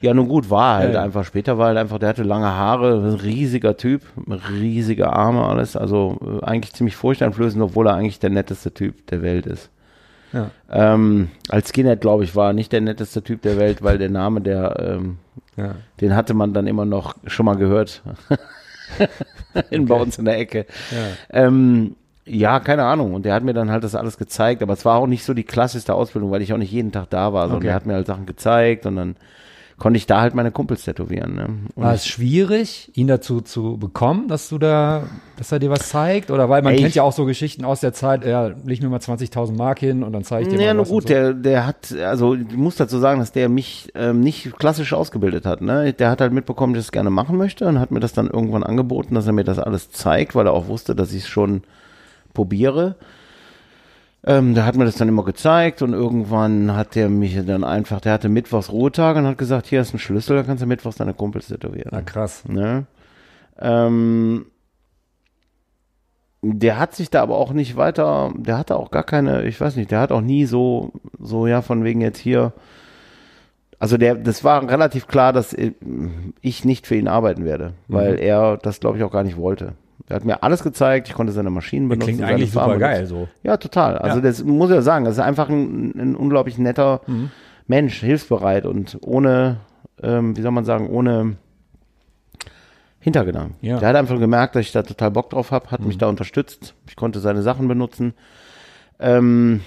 Ja, 0.00 0.14
nun 0.14 0.26
gut, 0.28 0.50
war 0.50 0.78
halt 0.78 0.94
Ja. 0.94 1.02
einfach. 1.02 1.24
Später 1.24 1.58
war 1.58 1.68
halt 1.68 1.78
einfach, 1.78 1.98
der 1.98 2.08
hatte 2.08 2.24
lange 2.24 2.46
Haare, 2.50 2.94
ein 2.96 3.14
riesiger 3.14 3.76
Typ, 3.76 4.02
riesige 4.50 5.12
Arme, 5.12 5.44
alles. 5.46 5.76
Also 5.76 6.18
äh, 6.42 6.44
eigentlich 6.44 6.72
ziemlich 6.72 6.96
furchteinflößend, 6.96 7.62
obwohl 7.62 7.86
er 7.86 7.94
eigentlich 7.94 8.18
der 8.18 8.30
netteste 8.30 8.72
Typ 8.74 9.06
der 9.08 9.22
Welt 9.22 9.46
ist. 9.46 9.70
Ja. 10.32 10.50
Ähm, 10.70 11.28
als 11.50 11.68
Skinhead, 11.68 12.00
glaube 12.00 12.24
ich, 12.24 12.34
war 12.34 12.48
er 12.48 12.52
nicht 12.52 12.72
der 12.72 12.80
netteste 12.80 13.22
Typ 13.22 13.42
der 13.42 13.58
Welt, 13.58 13.82
weil 13.82 13.98
der 13.98 14.10
Name, 14.10 14.40
der, 14.40 14.76
ähm, 14.80 15.18
Ja. 15.56 15.76
den 16.00 16.16
hatte 16.16 16.34
man 16.34 16.52
dann 16.52 16.66
immer 16.66 16.84
noch 16.86 17.14
schon 17.26 17.46
mal 17.46 17.56
gehört. 17.56 18.02
in, 19.70 19.86
Bei 19.86 19.96
uns 19.96 20.18
in 20.18 20.24
der 20.24 20.38
Ecke. 20.38 20.66
Ja. 20.90 21.46
Ähm, 21.46 21.96
ja, 22.24 22.60
keine 22.60 22.84
Ahnung. 22.84 23.14
Und 23.14 23.24
der 23.24 23.34
hat 23.34 23.42
mir 23.42 23.52
dann 23.54 23.70
halt 23.70 23.84
das 23.84 23.94
alles 23.94 24.16
gezeigt. 24.16 24.62
Aber 24.62 24.72
es 24.72 24.84
war 24.84 24.98
auch 24.98 25.06
nicht 25.06 25.24
so 25.24 25.34
die 25.34 25.42
klassischste 25.44 25.94
Ausbildung, 25.94 26.30
weil 26.30 26.42
ich 26.42 26.52
auch 26.52 26.58
nicht 26.58 26.72
jeden 26.72 26.92
Tag 26.92 27.10
da 27.10 27.32
war. 27.32 27.42
Sondern 27.42 27.56
Okay. 27.58 27.66
der 27.66 27.74
hat 27.74 27.86
mir 27.86 27.94
halt 27.94 28.06
Sachen 28.06 28.26
gezeigt 28.26 28.86
und 28.86 28.96
dann 28.96 29.16
konnte 29.78 29.96
ich 29.96 30.06
da 30.06 30.20
halt 30.20 30.34
meine 30.34 30.50
Kumpels 30.50 30.84
tätowieren. 30.84 31.34
Ne? 31.34 31.48
War 31.74 31.94
es 31.94 32.06
schwierig, 32.06 32.90
ihn 32.94 33.06
dazu 33.08 33.40
zu 33.40 33.78
bekommen, 33.78 34.28
dass 34.28 34.48
du 34.48 34.58
da, 34.58 35.04
dass 35.36 35.50
er 35.52 35.58
dir 35.58 35.70
was 35.70 35.88
zeigt? 35.88 36.30
Oder 36.30 36.48
weil 36.48 36.62
man 36.62 36.74
Ey, 36.74 36.80
kennt 36.80 36.94
ja 36.94 37.02
auch 37.02 37.12
so 37.12 37.24
Geschichten 37.24 37.64
aus 37.64 37.80
der 37.80 37.92
Zeit, 37.92 38.24
ja, 38.24 38.48
leg 38.64 38.82
mir 38.82 38.88
mal 38.88 38.98
20.000 39.00 39.56
Mark 39.56 39.78
hin 39.80 40.02
und 40.02 40.12
dann 40.12 40.24
zeige 40.24 40.48
ich 40.48 40.54
dir 40.54 40.60
Ja, 40.62 40.74
mal 40.74 40.80
was. 40.80 40.88
und 40.88 40.94
gut, 40.94 41.02
so. 41.04 41.08
der, 41.08 41.32
der 41.34 41.66
hat, 41.66 41.92
also 41.92 42.34
ich 42.34 42.56
muss 42.56 42.76
dazu 42.76 42.98
sagen, 42.98 43.20
dass 43.20 43.32
der 43.32 43.48
mich 43.48 43.90
ähm, 43.94 44.20
nicht 44.20 44.56
klassisch 44.58 44.92
ausgebildet 44.92 45.46
hat. 45.46 45.60
Ne? 45.62 45.92
Der 45.92 46.10
hat 46.10 46.20
halt 46.20 46.32
mitbekommen, 46.32 46.74
dass 46.74 46.82
ich 46.82 46.88
es 46.88 46.92
gerne 46.92 47.10
machen 47.10 47.36
möchte 47.36 47.66
und 47.66 47.80
hat 47.80 47.90
mir 47.90 48.00
das 48.00 48.12
dann 48.12 48.28
irgendwann 48.28 48.62
angeboten, 48.62 49.14
dass 49.14 49.26
er 49.26 49.32
mir 49.32 49.44
das 49.44 49.58
alles 49.58 49.90
zeigt, 49.90 50.34
weil 50.34 50.46
er 50.46 50.52
auch 50.52 50.68
wusste, 50.68 50.94
dass 50.94 51.12
ich 51.12 51.22
es 51.24 51.28
schon 51.28 51.62
probiere. 52.34 52.96
Ähm, 54.24 54.54
der 54.54 54.66
hat 54.66 54.76
mir 54.76 54.84
das 54.84 54.94
dann 54.94 55.08
immer 55.08 55.24
gezeigt 55.24 55.82
und 55.82 55.94
irgendwann 55.94 56.76
hat 56.76 56.94
der 56.94 57.08
mich 57.08 57.44
dann 57.44 57.64
einfach, 57.64 58.00
der 58.00 58.12
hatte 58.12 58.28
Mittwochs 58.28 58.70
Ruhetage 58.70 59.18
und 59.18 59.26
hat 59.26 59.38
gesagt, 59.38 59.66
hier 59.66 59.80
ist 59.80 59.94
ein 59.94 59.98
Schlüssel, 59.98 60.36
da 60.36 60.42
kannst 60.44 60.62
du 60.62 60.66
Mittwochs 60.66 60.96
deine 60.96 61.14
Kumpels 61.14 61.48
tätowieren. 61.48 61.90
Na 61.90 62.02
krass. 62.02 62.44
Ne? 62.46 62.86
Ähm, 63.58 64.46
der 66.42 66.78
hat 66.78 66.94
sich 66.94 67.10
da 67.10 67.22
aber 67.22 67.36
auch 67.36 67.52
nicht 67.52 67.76
weiter, 67.76 68.32
der 68.36 68.58
hatte 68.58 68.76
auch 68.76 68.90
gar 68.92 69.04
keine, 69.04 69.44
ich 69.44 69.60
weiß 69.60 69.74
nicht, 69.76 69.90
der 69.90 70.00
hat 70.00 70.12
auch 70.12 70.20
nie 70.20 70.44
so, 70.44 70.92
so 71.18 71.46
ja, 71.48 71.62
von 71.62 71.82
wegen 71.82 72.00
jetzt 72.00 72.18
hier. 72.18 72.52
Also 73.80 73.96
der, 73.96 74.14
das 74.14 74.44
war 74.44 74.68
relativ 74.68 75.08
klar, 75.08 75.32
dass 75.32 75.56
ich 76.40 76.64
nicht 76.64 76.86
für 76.86 76.94
ihn 76.94 77.08
arbeiten 77.08 77.44
werde, 77.44 77.74
weil 77.88 78.20
er 78.20 78.56
das 78.56 78.78
glaube 78.78 78.98
ich 78.98 79.02
auch 79.02 79.10
gar 79.10 79.24
nicht 79.24 79.36
wollte. 79.36 79.74
Er 80.08 80.16
hat 80.16 80.24
mir 80.24 80.42
alles 80.42 80.62
gezeigt, 80.62 81.08
ich 81.08 81.14
konnte 81.14 81.32
seine 81.32 81.50
Maschinen 81.50 81.88
benutzen. 81.88 82.16
Klingt 82.16 82.22
eigentlich 82.22 82.50
super 82.52 82.76
geil, 82.78 83.06
so. 83.06 83.28
Ja, 83.42 83.56
total. 83.56 83.98
Also 83.98 84.18
Ja. 84.18 84.22
das 84.22 84.42
muss 84.44 84.70
ich 84.70 84.76
ja 84.76 84.82
sagen, 84.82 85.04
das 85.04 85.14
ist 85.14 85.20
einfach 85.22 85.48
ein, 85.48 85.92
ein 85.96 86.16
unglaublich 86.16 86.58
netter 86.58 87.00
Mensch, 87.66 88.00
hilfsbereit 88.00 88.66
und 88.66 88.98
ohne, 89.02 89.58
ähm, 90.02 90.36
wie 90.36 90.42
soll 90.42 90.50
man 90.50 90.64
sagen, 90.64 90.90
ohne 90.90 91.36
Hintergedanken. 92.98 93.56
Ja. 93.62 93.78
Der 93.78 93.88
hat 93.88 93.96
einfach 93.96 94.18
gemerkt, 94.18 94.54
dass 94.54 94.62
ich 94.62 94.72
da 94.72 94.82
total 94.82 95.10
Bock 95.10 95.30
drauf 95.30 95.50
habe, 95.50 95.70
hat 95.70 95.80
mich 95.80 95.98
da 95.98 96.08
unterstützt. 96.08 96.74
Ich 96.88 96.96
konnte 96.96 97.18
seine 97.20 97.42
Sachen 97.42 97.66
benutzen. 97.68 98.14
Ähm, 99.00 99.60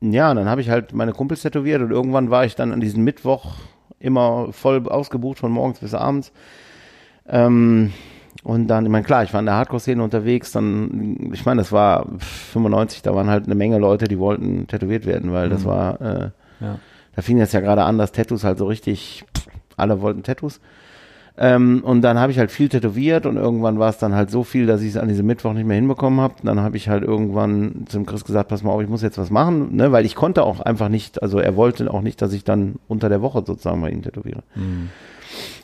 ja, 0.00 0.30
und 0.30 0.36
dann 0.36 0.48
habe 0.48 0.60
ich 0.60 0.70
halt 0.70 0.92
meine 0.92 1.12
Kumpels 1.12 1.42
tätowiert 1.42 1.82
und 1.82 1.90
irgendwann 1.90 2.30
war 2.30 2.44
ich 2.44 2.54
dann 2.54 2.72
an 2.72 2.80
diesem 2.80 3.02
Mittwoch 3.02 3.56
immer 3.98 4.52
voll 4.52 4.88
ausgebucht 4.88 5.38
von 5.38 5.50
morgens 5.50 5.80
bis 5.80 5.94
abends. 5.94 6.32
Ähm, 7.26 7.92
und 8.44 8.68
dann, 8.68 8.84
ich 8.86 8.90
meine, 8.92 9.04
klar, 9.04 9.24
ich 9.24 9.32
war 9.32 9.40
in 9.40 9.46
der 9.46 9.56
Hardcore-Szene 9.56 10.02
unterwegs, 10.02 10.52
dann, 10.52 11.30
ich 11.32 11.44
meine, 11.44 11.60
das 11.60 11.72
war 11.72 12.06
95, 12.18 13.02
da 13.02 13.14
waren 13.14 13.28
halt 13.28 13.46
eine 13.46 13.54
Menge 13.54 13.78
Leute, 13.78 14.06
die 14.08 14.18
wollten 14.18 14.66
tätowiert 14.66 15.06
werden, 15.06 15.32
weil 15.32 15.48
das 15.48 15.64
war, 15.64 16.00
äh, 16.00 16.30
Ja. 16.60 16.78
da 17.16 17.22
fing 17.22 17.40
es 17.40 17.52
ja 17.52 17.60
gerade 17.60 17.82
an, 17.84 17.98
dass 17.98 18.12
Tattoos 18.12 18.44
halt 18.44 18.58
so 18.58 18.66
richtig, 18.66 19.24
pff, 19.36 19.46
alle 19.76 20.00
wollten 20.00 20.22
Tattoos. 20.22 20.60
Ähm, 21.40 21.82
und 21.84 22.02
dann 22.02 22.18
habe 22.18 22.32
ich 22.32 22.38
halt 22.40 22.50
viel 22.50 22.68
tätowiert 22.68 23.24
und 23.24 23.36
irgendwann 23.36 23.78
war 23.78 23.90
es 23.90 23.98
dann 23.98 24.12
halt 24.12 24.28
so 24.28 24.42
viel, 24.42 24.66
dass 24.66 24.82
ich 24.82 24.88
es 24.88 24.96
an 24.96 25.06
diesem 25.06 25.24
Mittwoch 25.26 25.52
nicht 25.52 25.66
mehr 25.66 25.76
hinbekommen 25.76 26.20
habe. 26.20 26.34
Dann 26.42 26.58
habe 26.60 26.76
ich 26.76 26.88
halt 26.88 27.04
irgendwann 27.04 27.84
zum 27.88 28.06
Chris 28.06 28.24
gesagt, 28.24 28.48
pass 28.48 28.64
mal 28.64 28.72
auf, 28.72 28.82
ich 28.82 28.88
muss 28.88 29.02
jetzt 29.02 29.18
was 29.18 29.30
machen, 29.30 29.76
ne? 29.76 29.92
weil 29.92 30.04
ich 30.04 30.16
konnte 30.16 30.42
auch 30.42 30.58
einfach 30.58 30.88
nicht, 30.88 31.22
also 31.22 31.38
er 31.38 31.54
wollte 31.54 31.94
auch 31.94 32.00
nicht, 32.02 32.20
dass 32.22 32.32
ich 32.32 32.42
dann 32.42 32.76
unter 32.88 33.08
der 33.08 33.22
Woche 33.22 33.44
sozusagen 33.46 33.80
bei 33.80 33.90
ihm 33.90 34.02
tätowiere. 34.02 34.42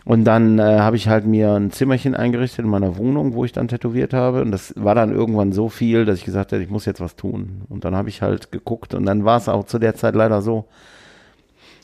Und 0.05 0.25
dann 0.25 0.59
äh, 0.59 0.81
habe 0.81 0.97
ich 0.97 1.09
halt 1.09 1.25
mir 1.25 1.53
ein 1.55 1.71
Zimmerchen 1.71 2.15
eingerichtet 2.15 2.65
in 2.65 2.71
meiner 2.71 2.99
Wohnung, 2.99 3.35
wo 3.35 3.45
ich 3.45 3.53
dann 3.53 3.69
tätowiert 3.69 4.13
habe. 4.13 4.43
Und 4.43 4.51
das 4.51 4.75
war 4.77 4.95
dann 4.95 5.13
irgendwann 5.13 5.53
so 5.53 5.69
viel, 5.69 6.05
dass 6.05 6.19
ich 6.19 6.25
gesagt 6.25 6.53
habe, 6.53 6.63
ich 6.63 6.71
muss 6.71 6.85
jetzt 6.85 7.01
was 7.01 7.17
tun. 7.17 7.63
Und 7.69 7.85
dann 7.85 7.97
habe 7.97 8.09
ich 8.09 8.21
halt 8.21 8.53
geguckt 8.53 8.95
und 8.95 9.07
dann 9.07 9.25
war 9.25 9.39
es 9.39 9.49
auch 9.49 9.65
zu 9.65 9.79
der 9.79 9.95
Zeit 9.95 10.15
leider 10.15 10.43
so. 10.43 10.67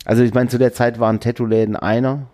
Also 0.05 0.23
ich 0.23 0.35
meine, 0.35 0.49
zu 0.49 0.59
der 0.59 0.73
Zeit 0.73 1.01
waren 1.01 1.21
Tattoo-Läden 1.21 1.77
einer, 1.77 2.27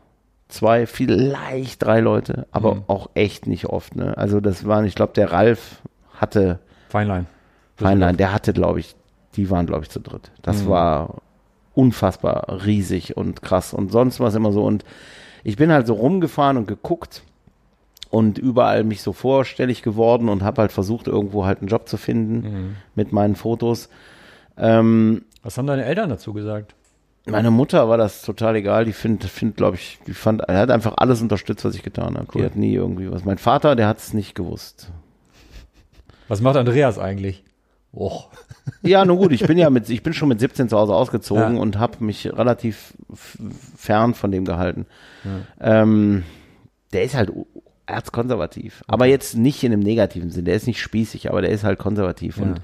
zwei, 0.48 0.86
vielleicht 0.86 1.84
drei 1.84 2.00
Leute, 2.00 2.46
aber 2.50 2.84
auch 2.86 3.10
echt 3.14 3.46
nicht 3.46 3.66
oft. 3.66 3.96
Ne? 3.96 4.16
Also 4.16 4.40
das 4.40 4.66
waren, 4.66 4.84
ich 4.84 4.94
glaube, 4.94 5.12
der 5.14 5.32
Ralf 5.32 5.82
hatte 6.14 6.60
Feinlein. 6.88 7.26
Feinlein, 7.76 8.16
der 8.16 8.32
hatte, 8.32 8.52
glaube 8.52 8.80
ich, 8.80 8.94
die 9.34 9.50
waren, 9.50 9.66
glaube 9.66 9.82
ich, 9.82 9.90
zu 9.90 10.00
dritt. 10.00 10.30
Das 10.42 10.66
war 10.66 11.22
unfassbar 11.74 12.64
riesig 12.64 13.16
und 13.16 13.42
krass 13.42 13.74
und 13.74 13.92
sonst 13.92 14.18
was 14.18 14.34
immer 14.34 14.50
so. 14.50 14.64
Und 14.64 14.84
ich 15.48 15.56
bin 15.56 15.70
halt 15.70 15.86
so 15.86 15.94
rumgefahren 15.94 16.56
und 16.56 16.66
geguckt 16.66 17.22
und 18.10 18.36
überall 18.36 18.82
mich 18.82 19.00
so 19.00 19.12
vorstellig 19.12 19.82
geworden 19.82 20.28
und 20.28 20.42
habe 20.42 20.60
halt 20.62 20.72
versucht, 20.72 21.06
irgendwo 21.06 21.44
halt 21.46 21.60
einen 21.60 21.68
Job 21.68 21.88
zu 21.88 21.96
finden 21.98 22.76
mit 22.96 23.12
meinen 23.12 23.36
Fotos. 23.36 23.88
Ähm, 24.58 25.24
Was 25.44 25.56
haben 25.56 25.68
deine 25.68 25.84
Eltern 25.84 26.10
dazu 26.10 26.32
gesagt? 26.32 26.74
meine 27.28 27.50
Mutter 27.52 27.88
war 27.88 27.96
das 27.96 28.22
total 28.22 28.56
egal. 28.56 28.84
Die 28.84 28.92
findet, 28.92 29.28
find, 29.30 29.56
glaube 29.56 29.76
ich, 29.76 29.98
die 30.06 30.14
fand, 30.14 30.42
er 30.42 30.58
hat 30.58 30.70
einfach 30.70 30.94
alles 30.96 31.22
unterstützt, 31.22 31.64
was 31.64 31.74
ich 31.76 31.82
getan 31.82 32.16
habe. 32.16 32.26
Die 32.32 32.38
Cool. 32.38 32.44
hat 32.44 32.56
nie 32.56 32.72
irgendwie 32.72 33.10
was. 33.10 33.24
Mein 33.24 33.38
Vater, 33.38 33.74
der 33.76 33.86
hat 33.88 33.98
es 33.98 34.14
nicht 34.14 34.34
gewusst. 34.34 34.90
Was 36.28 36.40
macht 36.40 36.56
Andreas 36.56 36.98
eigentlich? 36.98 37.44
Och. 37.92 38.30
Ja, 38.82 39.04
nun 39.04 39.16
gut, 39.18 39.32
ich 39.32 39.46
bin 39.46 39.58
ja 39.58 39.70
mit, 39.70 39.88
ich 39.90 40.02
bin 40.02 40.12
schon 40.12 40.28
mit 40.28 40.40
17 40.40 40.68
zu 40.68 40.76
Hause 40.76 40.94
ausgezogen 40.94 41.54
Ja. 41.56 41.60
und 41.60 41.78
habe 41.78 42.04
mich 42.04 42.26
relativ 42.26 42.94
fern 43.76 44.14
von 44.14 44.30
dem 44.32 44.44
gehalten. 44.44 44.86
Ähm, 45.60 46.24
der 46.92 47.04
ist 47.04 47.14
halt 47.14 47.32
erzkonservativ, 47.86 48.82
aber 48.88 49.06
jetzt 49.06 49.36
nicht 49.36 49.62
in 49.62 49.72
einem 49.72 49.82
negativen 49.82 50.30
Sinn. 50.30 50.44
Der 50.44 50.54
ist 50.56 50.66
nicht 50.66 50.80
spießig, 50.80 51.30
aber 51.30 51.40
der 51.42 51.50
ist 51.50 51.64
halt 51.64 51.78
konservativ 51.78 52.38
und 52.38 52.60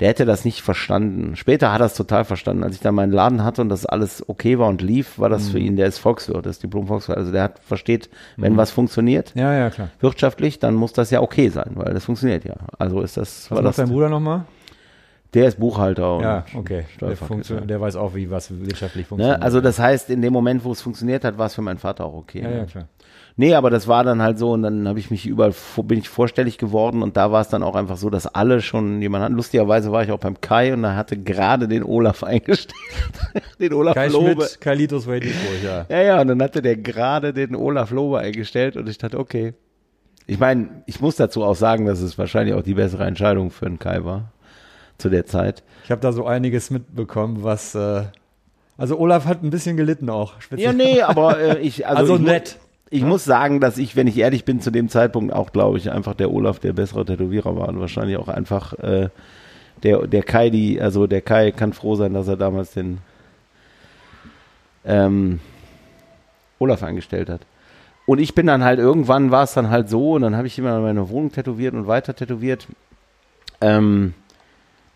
der 0.00 0.08
hätte 0.08 0.26
das 0.26 0.44
nicht 0.44 0.60
verstanden. 0.60 1.36
Später 1.36 1.72
hat 1.72 1.80
er 1.80 1.86
es 1.86 1.94
total 1.94 2.24
verstanden. 2.26 2.64
Als 2.64 2.74
ich 2.74 2.82
dann 2.82 2.94
meinen 2.94 3.12
Laden 3.12 3.42
hatte 3.44 3.62
und 3.62 3.70
das 3.70 3.86
alles 3.86 4.28
okay 4.28 4.58
war 4.58 4.68
und 4.68 4.82
lief, 4.82 5.18
war 5.18 5.30
das 5.30 5.48
für 5.48 5.58
ihn, 5.58 5.76
der 5.76 5.86
ist 5.86 5.98
Volkswirt, 5.98 6.44
das 6.44 6.56
ist 6.56 6.62
Diplom-Volkswirt. 6.64 7.16
Also 7.16 7.32
der 7.32 7.44
hat, 7.44 7.60
versteht, 7.60 8.10
wenn 8.36 8.56
was 8.58 8.70
funktioniert, 8.72 9.32
Ja, 9.34 9.54
ja, 9.54 9.70
klar. 9.70 9.88
wirtschaftlich, 10.00 10.58
dann 10.58 10.74
muss 10.74 10.92
das 10.92 11.10
ja 11.10 11.22
okay 11.22 11.48
sein, 11.48 11.70
weil 11.74 11.94
das 11.94 12.04
funktioniert 12.04 12.44
ja. 12.44 12.56
Also 12.78 13.00
ist 13.00 13.16
das, 13.16 13.44
Was 13.44 13.50
war 13.52 13.62
macht 13.62 13.68
das, 13.70 13.76
dein 13.76 13.88
Bruder 13.88 14.10
nochmal? 14.10 14.44
Der 15.36 15.48
ist 15.48 15.60
Buchhalter 15.60 16.18
Ja, 16.22 16.44
okay. 16.54 16.84
Der, 17.00 17.60
der 17.60 17.80
weiß 17.80 17.96
auch, 17.96 18.14
wie 18.14 18.30
was 18.30 18.50
wirtschaftlich 18.58 19.06
funktioniert. 19.06 19.38
Ne? 19.38 19.44
Also 19.44 19.60
das 19.60 19.78
heißt, 19.78 20.08
in 20.08 20.22
dem 20.22 20.32
Moment, 20.32 20.64
wo 20.64 20.72
es 20.72 20.80
funktioniert 20.80 21.24
hat, 21.24 21.36
war 21.36 21.46
es 21.46 21.54
für 21.54 21.62
meinen 21.62 21.78
Vater 21.78 22.06
auch 22.06 22.14
okay. 22.14 22.40
ja, 22.40 22.48
ne? 22.48 22.56
ja, 22.56 22.64
klar. 22.64 22.88
Nee, 23.38 23.54
aber 23.54 23.68
das 23.68 23.86
war 23.86 24.02
dann 24.02 24.22
halt 24.22 24.38
so 24.38 24.52
und 24.52 24.62
dann 24.62 24.88
habe 24.88 24.98
ich 24.98 25.10
mich 25.10 25.26
überall, 25.26 25.52
bin 25.84 25.98
ich 25.98 26.08
vorstellig 26.08 26.56
geworden 26.56 27.02
und 27.02 27.18
da 27.18 27.32
war 27.32 27.42
es 27.42 27.48
dann 27.48 27.62
auch 27.62 27.74
einfach 27.74 27.98
so, 27.98 28.08
dass 28.08 28.26
alle 28.26 28.62
schon 28.62 29.02
jemanden 29.02 29.26
hatten. 29.26 29.34
Lustigerweise 29.34 29.92
war 29.92 30.02
ich 30.02 30.10
auch 30.10 30.18
beim 30.18 30.40
Kai 30.40 30.72
und 30.72 30.82
da 30.82 30.96
hatte 30.96 31.18
gerade 31.18 31.68
den 31.68 31.84
Olaf 31.84 32.24
eingestellt. 32.24 32.72
den 33.60 33.74
Olaf 33.74 33.94
Kai 33.94 34.08
Lobe. 34.08 34.32
Schmidt, 34.32 34.60
Kai 34.62 34.74
Litos 34.74 35.06
Waitingburg, 35.06 35.62
ja. 35.62 35.84
Ja, 35.90 36.00
ja, 36.00 36.20
und 36.22 36.28
dann 36.28 36.42
hatte 36.42 36.62
der 36.62 36.78
gerade 36.78 37.34
den 37.34 37.54
Olaf 37.54 37.90
Lobe 37.90 38.20
eingestellt 38.20 38.78
und 38.78 38.88
ich 38.88 38.96
dachte, 38.96 39.18
okay. 39.18 39.52
Ich 40.26 40.38
meine, 40.38 40.82
ich 40.86 41.02
muss 41.02 41.16
dazu 41.16 41.44
auch 41.44 41.54
sagen, 41.54 41.84
dass 41.84 42.00
es 42.00 42.16
wahrscheinlich 42.16 42.54
auch 42.54 42.62
die 42.62 42.74
bessere 42.74 43.04
Entscheidung 43.04 43.50
für 43.50 43.66
den 43.66 43.78
Kai 43.78 44.02
war. 44.02 44.32
Zu 44.98 45.08
der 45.10 45.26
Zeit. 45.26 45.62
Ich 45.84 45.90
habe 45.90 46.00
da 46.00 46.12
so 46.12 46.26
einiges 46.26 46.70
mitbekommen, 46.70 47.42
was. 47.42 47.74
Äh, 47.74 48.04
also 48.78 48.98
Olaf 48.98 49.24
hat 49.26 49.42
ein 49.42 49.50
bisschen 49.50 49.76
gelitten 49.76 50.10
auch. 50.10 50.40
Speziell. 50.40 50.70
Ja, 50.70 50.72
nee, 50.72 51.02
aber 51.02 51.38
äh, 51.38 51.58
ich, 51.60 51.86
also, 51.86 52.00
Also 52.00 52.16
ich, 52.16 52.22
nett. 52.22 52.58
Ich 52.88 53.02
muss 53.02 53.24
sagen, 53.24 53.60
dass 53.60 53.78
ich, 53.78 53.96
wenn 53.96 54.06
ich 54.06 54.16
ehrlich 54.16 54.44
bin, 54.44 54.60
zu 54.60 54.70
dem 54.70 54.88
Zeitpunkt 54.88 55.32
auch, 55.32 55.52
glaube 55.52 55.76
ich, 55.76 55.90
einfach 55.90 56.14
der 56.14 56.30
Olaf 56.30 56.60
der 56.60 56.72
bessere 56.72 57.04
Tätowierer 57.04 57.56
war 57.56 57.68
und 57.68 57.80
wahrscheinlich 57.80 58.16
auch 58.16 58.28
einfach 58.28 58.74
äh, 58.74 59.08
der, 59.82 60.06
der 60.06 60.22
Kai, 60.22 60.50
die, 60.50 60.80
also 60.80 61.06
der 61.08 61.20
Kai 61.20 61.50
kann 61.50 61.72
froh 61.72 61.96
sein, 61.96 62.14
dass 62.14 62.28
er 62.28 62.36
damals 62.36 62.72
den 62.72 62.98
ähm, 64.84 65.40
Olaf 66.58 66.82
eingestellt 66.82 67.28
hat. 67.28 67.40
Und 68.06 68.20
ich 68.20 68.34
bin 68.34 68.46
dann 68.46 68.62
halt, 68.62 68.78
irgendwann 68.78 69.32
war 69.32 69.42
es 69.42 69.54
dann 69.54 69.68
halt 69.68 69.88
so 69.88 70.12
und 70.12 70.22
dann 70.22 70.36
habe 70.36 70.46
ich 70.46 70.58
immer 70.58 70.78
meine 70.80 71.08
Wohnung 71.08 71.32
tätowiert 71.32 71.74
und 71.74 71.88
weiter 71.88 72.14
tätowiert. 72.14 72.68
Ähm, 73.60 74.14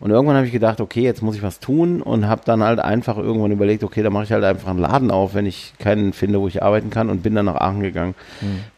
und 0.01 0.11
irgendwann 0.11 0.37
habe 0.37 0.47
ich 0.47 0.53
gedacht, 0.53 0.81
okay, 0.81 1.03
jetzt 1.03 1.23
muss 1.23 1.37
ich 1.37 1.43
was 1.43 1.61
tun 1.61 2.03
und 2.03 2.27
habe 2.27 2.41
dann 2.45 2.63
halt 2.63 2.81
einfach 2.81 3.17
irgendwann 3.19 3.53
überlegt, 3.53 3.85
okay, 3.85 4.03
da 4.03 4.11
mache 4.11 4.25
ich 4.25 4.33
halt 4.33 4.43
einfach 4.45 4.69
einen 4.71 4.79
Laden 4.81 5.11
auf, 5.11 5.35
wenn 5.35 5.47
ich 5.47 5.75
keinen 5.79 6.13
finde, 6.13 6.41
wo 6.41 6.49
ich 6.49 6.63
arbeiten 6.63 6.91
kann 6.91 7.11
und 7.11 7.23
bin 7.23 7.35
dann 7.35 7.45
nach 7.47 7.57
Aachen 7.57 7.81
gegangen. 7.81 8.15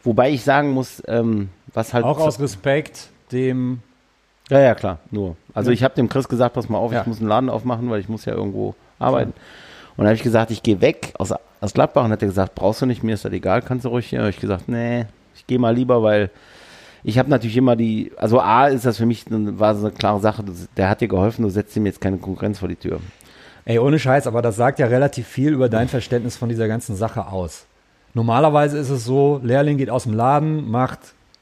Wobei 0.03 0.29
ich 0.31 0.43
sagen 0.43 0.71
muss, 0.71 1.01
ähm, 1.07 1.49
was 1.73 1.93
halt 1.93 2.03
Auch 2.05 2.19
aus 2.19 2.39
Respekt 2.39 3.07
dem. 3.31 3.79
ja, 4.49 4.59
ja, 4.59 4.75
klar, 4.75 4.99
nur. 5.11 5.35
Also 5.53 5.71
Ja. 5.71 5.73
ich 5.75 5.83
habe 5.83 5.95
dem 5.95 6.09
Chris 6.09 6.27
gesagt, 6.29 6.53
pass 6.55 6.69
mal 6.69 6.77
auf, 6.77 6.91
Ja. 6.91 7.01
ich 7.01 7.07
muss 7.07 7.19
einen 7.19 7.29
Laden 7.29 7.49
aufmachen, 7.49 7.89
weil 7.89 7.99
ich 8.01 8.09
muss 8.09 8.25
ja 8.25 8.33
irgendwo 8.33 8.75
arbeiten. 8.99 9.31
Und 9.31 9.99
dann 9.99 10.07
habe 10.07 10.15
ich 10.15 10.23
gesagt, 10.23 10.51
ich 10.51 10.61
gehe 10.63 10.81
weg 10.81 11.13
aus, 11.17 11.33
aus 11.61 11.73
Gladbach 11.73 12.03
und 12.03 12.11
hat 12.11 12.21
er 12.21 12.27
gesagt, 12.27 12.53
brauchst 12.55 12.81
du 12.81 12.85
nicht, 12.85 13.03
mir 13.03 13.13
ist 13.13 13.25
das 13.25 13.31
egal, 13.31 13.61
kannst 13.61 13.85
du 13.85 13.89
ruhig 13.89 14.07
hier. 14.07 14.19
Habe 14.19 14.29
ich 14.31 14.39
gesagt, 14.39 14.67
nee, 14.67 15.05
ich 15.35 15.47
gehe 15.47 15.59
mal 15.59 15.73
lieber, 15.73 16.03
weil 16.03 16.29
ich 17.03 17.17
habe 17.19 17.29
natürlich 17.29 17.57
immer 17.57 17.75
die, 17.75 18.11
also 18.17 18.39
A 18.39 18.67
ist 18.67 18.85
das 18.85 18.97
für 18.97 19.05
mich, 19.05 19.25
eine- 19.27 19.59
war 19.59 19.75
so 19.75 19.85
eine 19.87 19.95
klare 19.95 20.19
Sache, 20.19 20.43
der 20.77 20.89
hat 20.89 21.01
dir 21.01 21.07
geholfen, 21.07 21.43
du 21.43 21.49
setzt 21.49 21.75
ihm 21.75 21.85
jetzt 21.85 22.01
keine 22.01 22.17
Konkurrenz 22.17 22.59
vor 22.59 22.67
die 22.69 22.75
Tür. 22.75 22.99
Ey, 23.65 23.79
ohne 23.79 23.97
Scheiß, 23.99 24.27
aber 24.27 24.41
das 24.41 24.55
sagt 24.57 24.79
ja 24.79 24.87
relativ 24.87 25.27
viel 25.27 25.53
über 25.53 25.69
dein 25.69 25.87
Verständnis 25.87 26.35
von 26.35 26.49
dieser 26.49 26.67
ganzen 26.67 26.95
Sache 26.95 27.27
aus. 27.27 27.65
Normalerweise 28.13 28.77
ist 28.77 28.89
es 28.89 29.05
so, 29.05 29.39
Lehrling 29.43 29.77
geht 29.77 29.89
aus 29.89 30.03
dem 30.03 30.13
Laden, 30.13 30.69
macht 30.69 30.99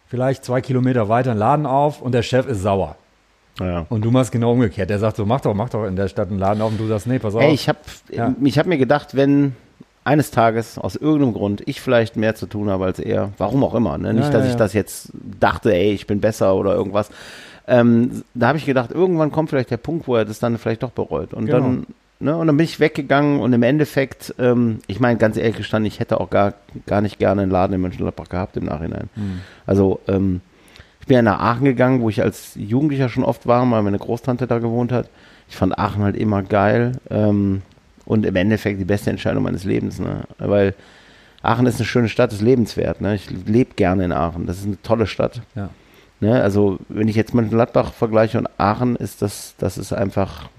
vielleicht 0.07 0.45
zwei 0.45 0.61
Kilometer 0.61 1.09
weiter 1.09 1.31
einen 1.31 1.39
Laden 1.39 1.65
auf 1.65 2.01
und 2.01 2.13
der 2.13 2.21
Chef 2.21 2.45
ist 2.47 2.61
sauer. 2.61 2.95
Ja. 3.59 3.85
Und 3.89 4.05
du 4.05 4.11
machst 4.11 4.31
genau 4.31 4.53
umgekehrt. 4.53 4.89
Der 4.89 4.97
sagt 4.99 5.17
so, 5.17 5.25
mach 5.25 5.41
doch, 5.41 5.53
mach 5.53 5.69
doch 5.69 5.85
in 5.85 5.95
der 5.95 6.07
Stadt 6.07 6.29
einen 6.29 6.39
Laden 6.39 6.61
auf 6.61 6.71
und 6.71 6.79
du 6.79 6.87
sagst, 6.87 7.07
nee, 7.07 7.19
pass 7.19 7.35
auf. 7.35 7.41
Ey, 7.41 7.53
ich 7.53 7.67
habe 7.67 7.79
Ja. 8.09 8.33
ich 8.41 8.57
hab 8.57 8.65
mir 8.65 8.77
gedacht, 8.77 9.15
wenn, 9.15 9.55
eines 10.03 10.31
Tages 10.31 10.77
aus 10.77 10.95
irgendeinem 10.95 11.33
Grund 11.33 11.61
ich 11.67 11.79
vielleicht 11.81 12.15
mehr 12.15 12.35
zu 12.35 12.47
tun 12.47 12.69
habe 12.69 12.85
als 12.85 12.99
er, 12.99 13.31
warum 13.37 13.63
auch 13.63 13.75
immer, 13.75 13.97
ne? 13.97 14.13
nicht, 14.13 14.25
Ja, 14.25 14.31
dass 14.31 14.45
ja, 14.45 14.49
ich 14.51 14.55
das 14.55 14.73
jetzt 14.73 15.09
dachte, 15.39 15.73
ey, 15.73 15.91
ich 15.93 16.07
bin 16.07 16.21
besser 16.21 16.55
oder 16.55 16.73
irgendwas. 16.73 17.09
Ähm, 17.67 18.23
da 18.33 18.47
habe 18.47 18.57
ich 18.57 18.65
gedacht, 18.65 18.91
irgendwann 18.91 19.31
kommt 19.31 19.49
vielleicht 19.51 19.69
der 19.69 19.77
Punkt, 19.77 20.07
wo 20.07 20.15
er 20.15 20.25
das 20.25 20.39
dann 20.39 20.57
vielleicht 20.57 20.83
doch 20.83 20.91
bereut. 20.91 21.33
Und 21.33 21.45
Genau. 21.45 21.59
dann, 21.59 21.85
ne, 22.19 22.35
und 22.35 22.47
dann 22.47 22.57
bin 22.57 22.63
ich 22.63 22.79
weggegangen 22.79 23.39
und 23.39 23.53
im 23.53 23.61
Endeffekt, 23.63 24.33
ähm, 24.39 24.79
ich 24.87 24.99
meine, 24.99 25.19
ganz 25.19 25.37
ehrlich 25.37 25.57
gestanden, 25.57 25.87
ich 25.87 25.99
hätte 25.99 26.19
auch 26.19 26.31
gar, 26.31 26.55
gar 26.87 27.01
nicht 27.01 27.19
gerne 27.19 27.43
einen 27.43 27.51
Laden 27.51 27.73
in 27.73 27.81
Mönchengladbach 27.81 28.29
gehabt 28.29 28.57
im 28.57 28.65
Nachhinein. 28.65 29.09
Hm. 29.13 29.41
Also, 29.67 29.99
ähm, 30.07 30.41
ich 30.99 31.07
bin 31.07 31.15
ja 31.15 31.21
nach 31.21 31.39
Aachen 31.39 31.65
gegangen, 31.65 32.01
wo 32.01 32.09
ich 32.09 32.21
als 32.21 32.53
Jugendlicher 32.55 33.09
schon 33.09 33.23
oft 33.23 33.45
war, 33.47 33.69
weil 33.69 33.83
meine 33.83 33.99
Großtante 33.99 34.47
da 34.47 34.59
gewohnt 34.59 34.91
hat. 34.91 35.09
Ich 35.49 35.55
fand 35.55 35.77
Aachen 35.77 36.03
halt 36.03 36.15
immer 36.15 36.41
geil. 36.43 36.93
Ähm, 37.09 37.61
und 38.05 38.25
im 38.25 38.35
Endeffekt 38.35 38.79
die 38.79 38.85
beste 38.85 39.09
Entscheidung 39.09 39.43
meines 39.43 39.63
Lebens, 39.63 39.99
ne? 39.99 40.23
Weil 40.37 40.75
Aachen 41.41 41.65
ist 41.65 41.77
eine 41.77 41.85
schöne 41.85 42.09
Stadt, 42.09 42.33
ist 42.33 42.41
lebenswert. 42.41 43.01
Ne? 43.01 43.15
Ich 43.15 43.29
lebe 43.29 43.73
gerne 43.75 44.05
in 44.05 44.11
Aachen. 44.11 44.45
Das 44.45 44.59
ist 44.59 44.65
eine 44.65 44.81
tolle 44.81 45.07
Stadt. 45.07 45.41
Ja. 45.55 45.69
Ne? 46.19 46.41
Also, 46.41 46.77
wenn 46.87 47.07
ich 47.07 47.15
jetzt 47.15 47.33
Mönchengladbach 47.33 47.93
vergleiche 47.93 48.37
und 48.37 48.47
Aachen, 48.57 48.95
ist 48.95 49.21
das, 49.21 49.55
das 49.57 49.77
ist 49.77 49.91
einfach 49.91 50.49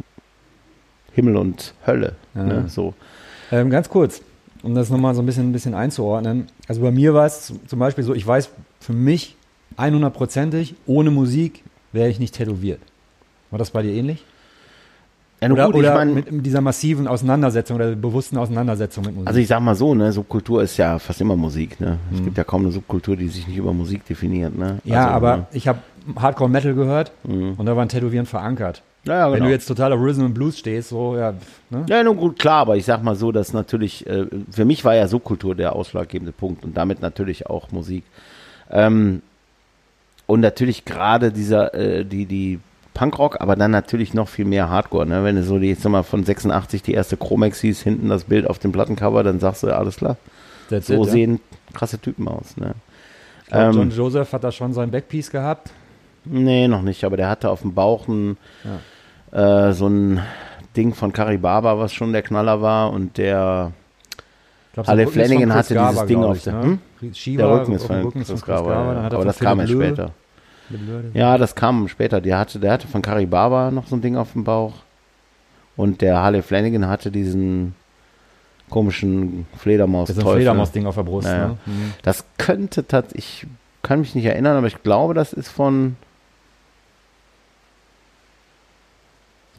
Himmel 1.12 1.36
und 1.36 1.74
Hölle. 1.86 2.16
Ja. 2.34 2.42
Ne? 2.42 2.64
So. 2.68 2.94
Ähm, 3.52 3.70
ganz 3.70 3.88
kurz, 3.88 4.22
um 4.62 4.74
das 4.74 4.90
nochmal 4.90 5.14
so 5.14 5.22
ein 5.22 5.26
bisschen, 5.26 5.50
ein 5.50 5.52
bisschen 5.52 5.74
einzuordnen. 5.74 6.48
Also 6.66 6.80
bei 6.80 6.90
mir 6.90 7.14
war 7.14 7.26
es 7.26 7.52
zum 7.66 7.78
Beispiel 7.78 8.02
so, 8.02 8.14
ich 8.14 8.26
weiß 8.26 8.50
für 8.80 8.92
mich 8.92 9.36
100%ig, 9.78 10.74
ohne 10.86 11.10
Musik 11.10 11.62
wäre 11.92 12.08
ich 12.08 12.18
nicht 12.18 12.34
tätowiert. 12.34 12.80
War 13.50 13.58
das 13.58 13.70
bei 13.70 13.82
dir 13.82 13.92
ähnlich? 13.92 14.24
Ja, 15.42 15.50
Oder, 15.50 15.66
gut, 15.66 15.74
oder 15.74 15.88
ich 15.88 15.94
mein, 15.94 16.14
mit, 16.14 16.46
dieser 16.46 16.60
massiven 16.60 17.08
Auseinandersetzung 17.08 17.74
oder 17.76 17.96
bewussten 17.96 18.38
Auseinandersetzung 18.38 19.04
mit 19.04 19.14
Musik? 19.14 19.26
Also 19.28 19.40
ich 19.40 19.48
sag 19.48 19.60
mal 19.60 19.74
so, 19.74 19.92
ne, 19.94 20.12
Subkultur 20.12 20.62
ist 20.62 20.76
ja 20.76 20.98
fast 21.00 21.20
immer 21.20 21.34
Musik, 21.34 21.80
ne? 21.80 21.98
Es 22.12 22.20
Mhm. 22.20 22.24
gibt 22.26 22.38
ja 22.38 22.44
kaum 22.44 22.62
eine 22.62 22.70
Subkultur, 22.70 23.16
die 23.16 23.26
sich 23.26 23.48
nicht 23.48 23.56
über 23.56 23.72
Musik 23.72 24.06
definiert, 24.06 24.56
ne? 24.56 24.78
ja, 24.84 25.04
also, 25.06 25.14
aber 25.16 25.36
Ne? 25.38 25.46
ich 25.52 25.66
habe 25.66 25.80
Hardcore 26.16 26.48
Metal 26.48 26.74
gehört 26.74 27.10
Mhm. 27.24 27.54
und 27.56 27.66
da 27.66 27.74
war 27.74 27.82
ein 27.84 27.88
Tätowieren 27.88 28.26
verankert. 28.26 28.82
Ja, 29.04 29.14
ja, 29.18 29.26
Wenn 29.26 29.34
genau. 29.38 29.46
du 29.46 29.50
jetzt 29.50 29.66
total 29.66 29.92
auf 29.92 30.00
Rhythm 30.00 30.26
and 30.26 30.34
Blues 30.34 30.56
stehst, 30.60 30.90
so, 30.90 31.16
ja, 31.16 31.34
ne? 31.70 31.84
ja, 31.88 32.04
nun 32.04 32.16
gut, 32.16 32.38
klar, 32.38 32.60
aber 32.60 32.76
ich 32.76 32.84
sag 32.84 33.02
mal 33.02 33.16
so, 33.16 33.32
dass 33.32 33.52
natürlich, 33.52 34.06
äh, 34.06 34.26
für 34.48 34.64
mich 34.64 34.84
war 34.84 34.94
ja 34.94 35.08
Subkultur 35.08 35.56
der 35.56 35.74
ausschlaggebende 35.74 36.30
Punkt 36.30 36.62
und 36.62 36.76
damit 36.76 37.02
natürlich 37.02 37.48
auch 37.48 37.72
Musik. 37.72 38.04
Ähm, 38.70 39.22
und 40.26 40.38
natürlich 40.40 40.84
gerade 40.84 41.32
dieser, 41.32 41.74
äh, 41.74 42.04
die, 42.04 42.26
die 42.26 42.60
Punkrock, 42.94 43.40
aber 43.40 43.56
dann 43.56 43.70
natürlich 43.70 44.12
noch 44.14 44.28
viel 44.28 44.44
mehr 44.44 44.68
Hardcore, 44.68 45.06
ne? 45.06 45.24
Wenn 45.24 45.36
du 45.36 45.42
so 45.42 45.58
die, 45.58 45.68
jetzt 45.68 45.82
nochmal 45.84 46.02
von 46.02 46.24
86 46.24 46.82
die 46.82 46.92
erste 46.92 47.16
Chromex 47.16 47.60
siehst, 47.60 47.82
hinten 47.82 48.08
das 48.08 48.24
Bild 48.24 48.46
auf 48.48 48.58
dem 48.58 48.70
Plattencover, 48.72 49.22
dann 49.22 49.40
sagst 49.40 49.62
du, 49.62 49.68
ja, 49.68 49.78
alles 49.78 49.96
klar. 49.96 50.16
That's 50.68 50.86
So 50.88 50.94
it, 50.94 51.06
ja. 51.06 51.12
sehen 51.12 51.40
krasse 51.72 51.98
Typen 51.98 52.28
aus, 52.28 52.56
ne? 52.56 52.74
Ähm, 53.50 53.72
John 53.72 53.90
Joseph 53.90 54.32
hat 54.32 54.44
da 54.44 54.52
schon 54.52 54.72
sein 54.74 54.90
Backpiece 54.90 55.30
gehabt. 55.30 55.70
Nee, 56.24 56.68
noch 56.68 56.82
nicht, 56.82 57.04
aber 57.04 57.16
der 57.16 57.28
hatte 57.28 57.50
auf 57.50 57.62
dem 57.62 57.74
Bauch 57.74 58.06
ein, 58.08 58.36
äh, 59.32 59.72
so 59.72 59.88
ein 59.88 60.20
Ding 60.76 60.94
von 60.94 61.12
Karibaba, 61.12 61.78
was 61.78 61.92
schon 61.92 62.12
der 62.12 62.22
Knaller 62.22 62.62
war 62.62 62.92
und 62.92 63.18
der, 63.18 63.72
glaub, 64.72 64.88
Ale 64.88 65.06
Flanagan 65.06 65.48
Chris 65.50 65.54
hatte 65.56 65.74
dieses 65.74 65.94
Garber, 65.94 66.06
Ding 66.06 66.22
auf 66.24 66.36
ich, 66.36 66.44
der- 66.44 66.52
ne? 66.54 66.78
hm? 67.00 67.14
Shiva, 67.14 67.42
der 67.42 67.60
Rücken 67.60 67.72
ist 67.72 67.84
von 67.86 67.96
Rücken 68.02 68.18
Chris 68.20 68.28
Chris 68.28 68.42
Garber, 68.44 68.70
ja. 68.72 68.92
er 69.02 69.12
aber 69.12 69.24
das 69.24 69.38
kam 69.38 69.58
Löh- 69.60 69.66
später. 69.66 70.10
Ja, 71.14 71.36
das 71.38 71.54
kam 71.54 71.88
später. 71.88 72.20
Der 72.20 72.38
hatte, 72.38 72.58
der 72.58 72.72
hatte 72.72 72.88
von 72.88 73.02
Karibaba 73.02 73.70
noch 73.70 73.86
so 73.86 73.96
ein 73.96 74.00
Ding 74.02 74.16
auf 74.16 74.32
dem 74.32 74.44
Bauch 74.44 74.74
und 75.76 76.00
der 76.00 76.18
Harley 76.18 76.42
Flanagan 76.42 76.86
hatte 76.88 77.10
diesen 77.10 77.74
komischen 78.70 79.46
fledermaus 79.58 80.08
Das 80.08 80.18
Fledermaus-Ding 80.22 80.86
auf 80.86 80.94
der 80.94 81.02
Brust. 81.02 81.28
Ja, 81.28 81.36
ja. 81.36 81.48
Ne? 81.48 81.58
Mhm. 81.66 81.94
Das 82.02 82.24
könnte 82.38 82.86
tatsächlich, 82.86 83.42
ich 83.44 83.48
kann 83.82 84.00
mich 84.00 84.14
nicht 84.14 84.24
erinnern, 84.24 84.56
aber 84.56 84.66
ich 84.66 84.82
glaube, 84.82 85.12
das 85.14 85.32
ist 85.34 85.48
von. 85.50 85.96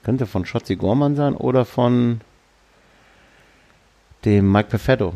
Könnte 0.03 0.25
von 0.25 0.45
Shotzi 0.45 0.75
Gorman 0.75 1.15
sein 1.15 1.35
oder 1.35 1.63
von 1.63 2.21
dem 4.25 4.51
Mike 4.51 4.69
Perfetto 4.69 5.13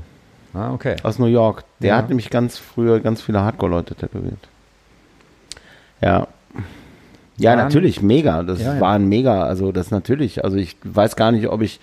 Ah, 0.53 0.71
okay. 0.73 0.95
aus 1.03 1.19
New 1.19 1.25
York. 1.25 1.63
Der 1.79 1.89
Ja. 1.89 1.97
hat 1.97 2.07
nämlich 2.09 2.29
ganz 2.29 2.57
früher 2.57 2.99
ganz 2.99 3.21
viele 3.21 3.41
Hardcore-Leute 3.41 3.95
tätowiert. 3.95 4.47
Ja. 6.01 6.27
Ja, 7.37 7.51
Waren- 7.51 7.59
natürlich, 7.59 8.01
mega. 8.01 8.43
Das 8.43 8.59
Ja, 8.61 8.75
ja. 8.75 8.81
war 8.81 8.93
ein 8.93 9.07
mega, 9.07 9.43
also 9.43 9.71
das 9.71 9.91
natürlich. 9.91 10.43
Also 10.43 10.57
ich 10.57 10.75
weiß 10.83 11.15
gar 11.15 11.31
nicht, 11.31 11.47
ob 11.49 11.61
ich, 11.61 11.79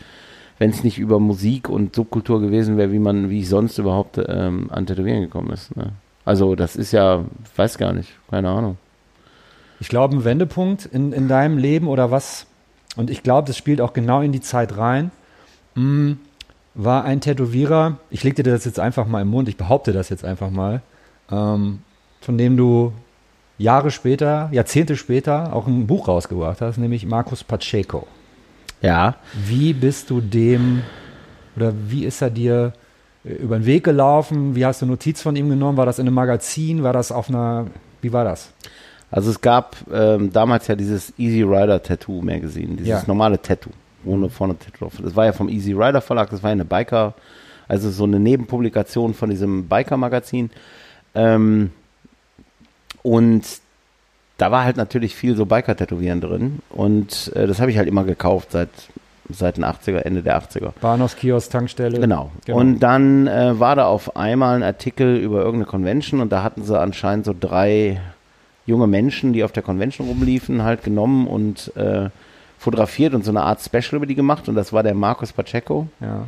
wenn 0.58 0.70
es 0.70 0.82
nicht 0.82 0.98
über 0.98 1.20
Musik 1.20 1.68
und 1.68 1.94
Subkultur 1.94 2.40
gewesen 2.40 2.76
wäre, 2.76 2.90
wie 2.92 2.98
man, 2.98 3.30
wie 3.30 3.40
ich 3.40 3.48
sonst 3.48 3.78
überhaupt 3.78 4.20
ähm, 4.26 4.68
an 4.72 4.86
Tätowieren 4.86 5.20
gekommen 5.22 5.50
ist. 5.50 5.76
Ne? 5.76 5.90
Also 6.24 6.54
das 6.56 6.74
ist 6.74 6.92
ja, 6.92 7.24
weiß 7.56 7.78
gar 7.78 7.92
nicht, 7.92 8.10
keine 8.30 8.48
Ahnung. 8.48 8.78
Ich 9.80 9.88
glaube, 9.88 10.16
ein 10.16 10.24
Wendepunkt 10.24 10.86
in, 10.86 11.12
in 11.12 11.28
deinem 11.28 11.58
Leben 11.58 11.86
oder 11.88 12.10
was, 12.10 12.46
und 12.96 13.10
ich 13.10 13.22
glaube, 13.22 13.46
das 13.46 13.56
spielt 13.56 13.80
auch 13.80 13.92
genau 13.92 14.22
in 14.22 14.32
die 14.32 14.40
Zeit 14.40 14.76
rein, 14.76 15.10
mh, 15.74 16.16
war 16.74 17.04
ein 17.04 17.20
Tätowierer, 17.20 17.98
ich 18.10 18.24
leg 18.24 18.34
dir 18.36 18.42
das 18.44 18.64
jetzt 18.64 18.80
einfach 18.80 19.06
mal 19.06 19.20
im 19.22 19.28
Mund, 19.28 19.48
ich 19.48 19.56
behaupte 19.56 19.92
das 19.92 20.08
jetzt 20.08 20.24
einfach 20.24 20.50
mal, 20.50 20.80
ähm, 21.30 21.80
von 22.20 22.38
dem 22.38 22.56
du 22.56 22.92
Jahre 23.58 23.90
später, 23.90 24.48
Jahrzehnte 24.52 24.96
später 24.96 25.52
auch 25.52 25.66
ein 25.66 25.86
Buch 25.86 26.08
rausgebracht 26.08 26.60
hast, 26.60 26.76
nämlich 26.78 27.06
Markus 27.06 27.44
Pacheco. 27.44 28.06
Ja, 28.82 29.14
Wie 29.46 29.72
bist 29.72 30.10
du 30.10 30.20
dem 30.20 30.82
oder 31.56 31.72
wie 31.88 32.04
ist 32.04 32.20
er 32.20 32.30
dir 32.30 32.72
äh, 33.24 33.32
über 33.34 33.58
den 33.58 33.64
Weg 33.66 33.84
gelaufen? 33.84 34.54
Wie 34.56 34.66
hast 34.66 34.82
du 34.82 34.86
Notiz 34.86 35.22
von 35.22 35.36
ihm 35.36 35.48
genommen? 35.48 35.78
War 35.78 35.86
das 35.86 35.98
in 35.98 36.06
einem 36.06 36.14
Magazin? 36.16 36.82
War 36.82 36.92
das 36.92 37.12
auf 37.12 37.28
einer, 37.28 37.66
wie 38.02 38.12
war 38.12 38.24
das? 38.24 38.50
also 39.10 39.30
es 39.30 39.40
gab 39.40 39.76
ähm, 39.92 40.32
damals 40.32 40.66
ja 40.66 40.74
dieses 40.74 41.12
Easy 41.16 41.42
Rider 41.42 41.80
Tattoo 41.80 42.20
Magazine, 42.20 42.74
dieses 42.74 42.88
Ja. 42.88 43.02
normale 43.06 43.40
Tattoo, 43.40 43.70
ohne 44.04 44.28
vorne 44.28 44.58
Tattoo 44.58 44.78
drauf. 44.86 44.94
Das 45.00 45.14
war 45.14 45.24
ja 45.26 45.32
vom 45.32 45.48
Easy 45.48 45.72
Rider 45.72 46.00
Verlag, 46.00 46.30
das 46.30 46.42
war 46.42 46.50
ja 46.50 46.54
eine 46.54 46.64
Biker, 46.64 47.14
also 47.68 47.90
so 47.90 48.02
eine 48.04 48.18
Nebenpublikation 48.18 49.14
von 49.14 49.30
diesem 49.30 49.68
Biker 49.68 49.96
Magazin. 49.96 50.50
Ähm, 51.14 51.70
und 53.04 53.44
da 54.38 54.50
war 54.50 54.64
halt 54.64 54.78
natürlich 54.78 55.14
viel 55.14 55.36
so 55.36 55.44
Biker-Tätowieren 55.46 56.20
drin. 56.20 56.60
Und 56.70 57.30
äh, 57.36 57.46
das 57.46 57.60
habe 57.60 57.70
ich 57.70 57.76
halt 57.76 57.86
immer 57.86 58.04
gekauft 58.04 58.50
seit, 58.52 58.70
seit 59.28 59.58
den 59.58 59.64
80er, 59.64 59.98
Ende 59.98 60.22
der 60.22 60.40
80er. 60.40 60.72
Bahnhofs, 60.80 61.14
Kiosk, 61.16 61.50
Tankstelle. 61.50 62.00
Genau. 62.00 62.32
Genau. 62.46 62.58
Und 62.58 62.80
dann 62.80 63.26
äh, 63.26 63.60
war 63.60 63.76
da 63.76 63.86
auf 63.86 64.16
einmal 64.16 64.56
ein 64.56 64.62
Artikel 64.62 65.18
über 65.18 65.40
irgendeine 65.40 65.66
Convention 65.66 66.20
und 66.20 66.32
da 66.32 66.42
hatten 66.42 66.64
sie 66.64 66.80
anscheinend 66.80 67.26
so 67.26 67.34
drei 67.38 68.00
junge 68.64 68.86
Menschen, 68.86 69.34
die 69.34 69.44
auf 69.44 69.52
der 69.52 69.62
Convention 69.62 70.08
rumliefen, 70.08 70.62
halt 70.62 70.82
genommen 70.82 71.26
und 71.26 71.76
äh, 71.76 72.08
fotografiert 72.58 73.12
und 73.12 73.22
so 73.22 73.30
eine 73.30 73.42
Art 73.42 73.60
Special 73.60 73.96
über 73.96 74.06
die 74.06 74.14
gemacht. 74.14 74.48
Und 74.48 74.54
das 74.54 74.72
war 74.72 74.82
der 74.82 74.94
Markus 74.94 75.34
Pacheco. 75.34 75.88
Ja. 76.00 76.26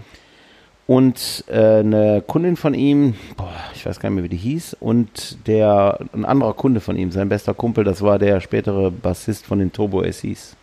Und 0.87 1.44
äh, 1.49 1.81
eine 1.81 2.22
Kundin 2.25 2.57
von 2.57 2.72
ihm, 2.72 3.14
boah, 3.37 3.51
ich 3.75 3.85
weiß 3.85 3.99
gar 3.99 4.09
nicht 4.09 4.16
mehr, 4.16 4.25
wie 4.25 4.29
die 4.29 4.37
hieß, 4.37 4.77
und 4.79 5.46
der, 5.49 5.99
ein 6.12 6.25
anderer 6.25 6.55
Kunde 6.55 6.81
von 6.81 6.96
ihm, 6.96 7.11
sein 7.11 7.29
bester 7.29 7.55
Kumpel, 7.55 7.83
das 7.83 8.03
war 8.03 8.20
der 8.20 8.40
spätere 8.40 8.92
Bassist 8.92 9.46
von 9.46 9.59
den 9.59 9.72
Turbo 9.72 10.05
SEs. 10.05 10.57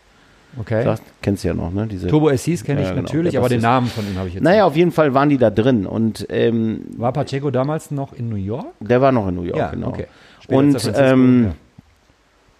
Okay. 0.59 0.83
Sagst, 0.83 1.03
kennst 1.21 1.43
du 1.43 1.47
ja 1.47 1.53
noch, 1.53 1.71
ne? 1.71 1.87
Diese, 1.87 2.07
Turbo 2.07 2.29
SCs 2.29 2.63
kenne 2.63 2.81
ich 2.81 2.87
Ja, 2.87 2.93
genau, 2.93 3.03
natürlich, 3.03 3.37
aber 3.37 3.49
den. 3.49 3.61
Namen 3.61 3.87
von 3.87 4.07
ihm 4.07 4.17
habe 4.17 4.27
ich 4.27 4.35
jetzt 4.35 4.43
Naja, 4.43 4.65
auf 4.65 4.75
jeden 4.75 4.91
Fall 4.91 5.13
waren 5.13 5.29
die 5.29 5.37
da 5.37 5.49
drin 5.49 5.85
und 5.85 6.27
ähm, 6.29 6.73
nicht. 6.73 6.99
War 6.99 7.11
Pacheco 7.11 7.49
damals 7.49 7.91
noch 7.91 8.13
in 8.13 8.29
New 8.29 8.35
York? 8.35 8.67
der 8.79 9.01
war 9.01 9.11
noch 9.11 9.27
in 9.27 9.35
New 9.35 9.43
York, 9.43 9.71
genau. 9.71 9.87
okay. 9.87 10.05
Später 10.41 10.59
Und, 10.59 10.93
ähm, 10.95 11.43
ja. 11.45 11.51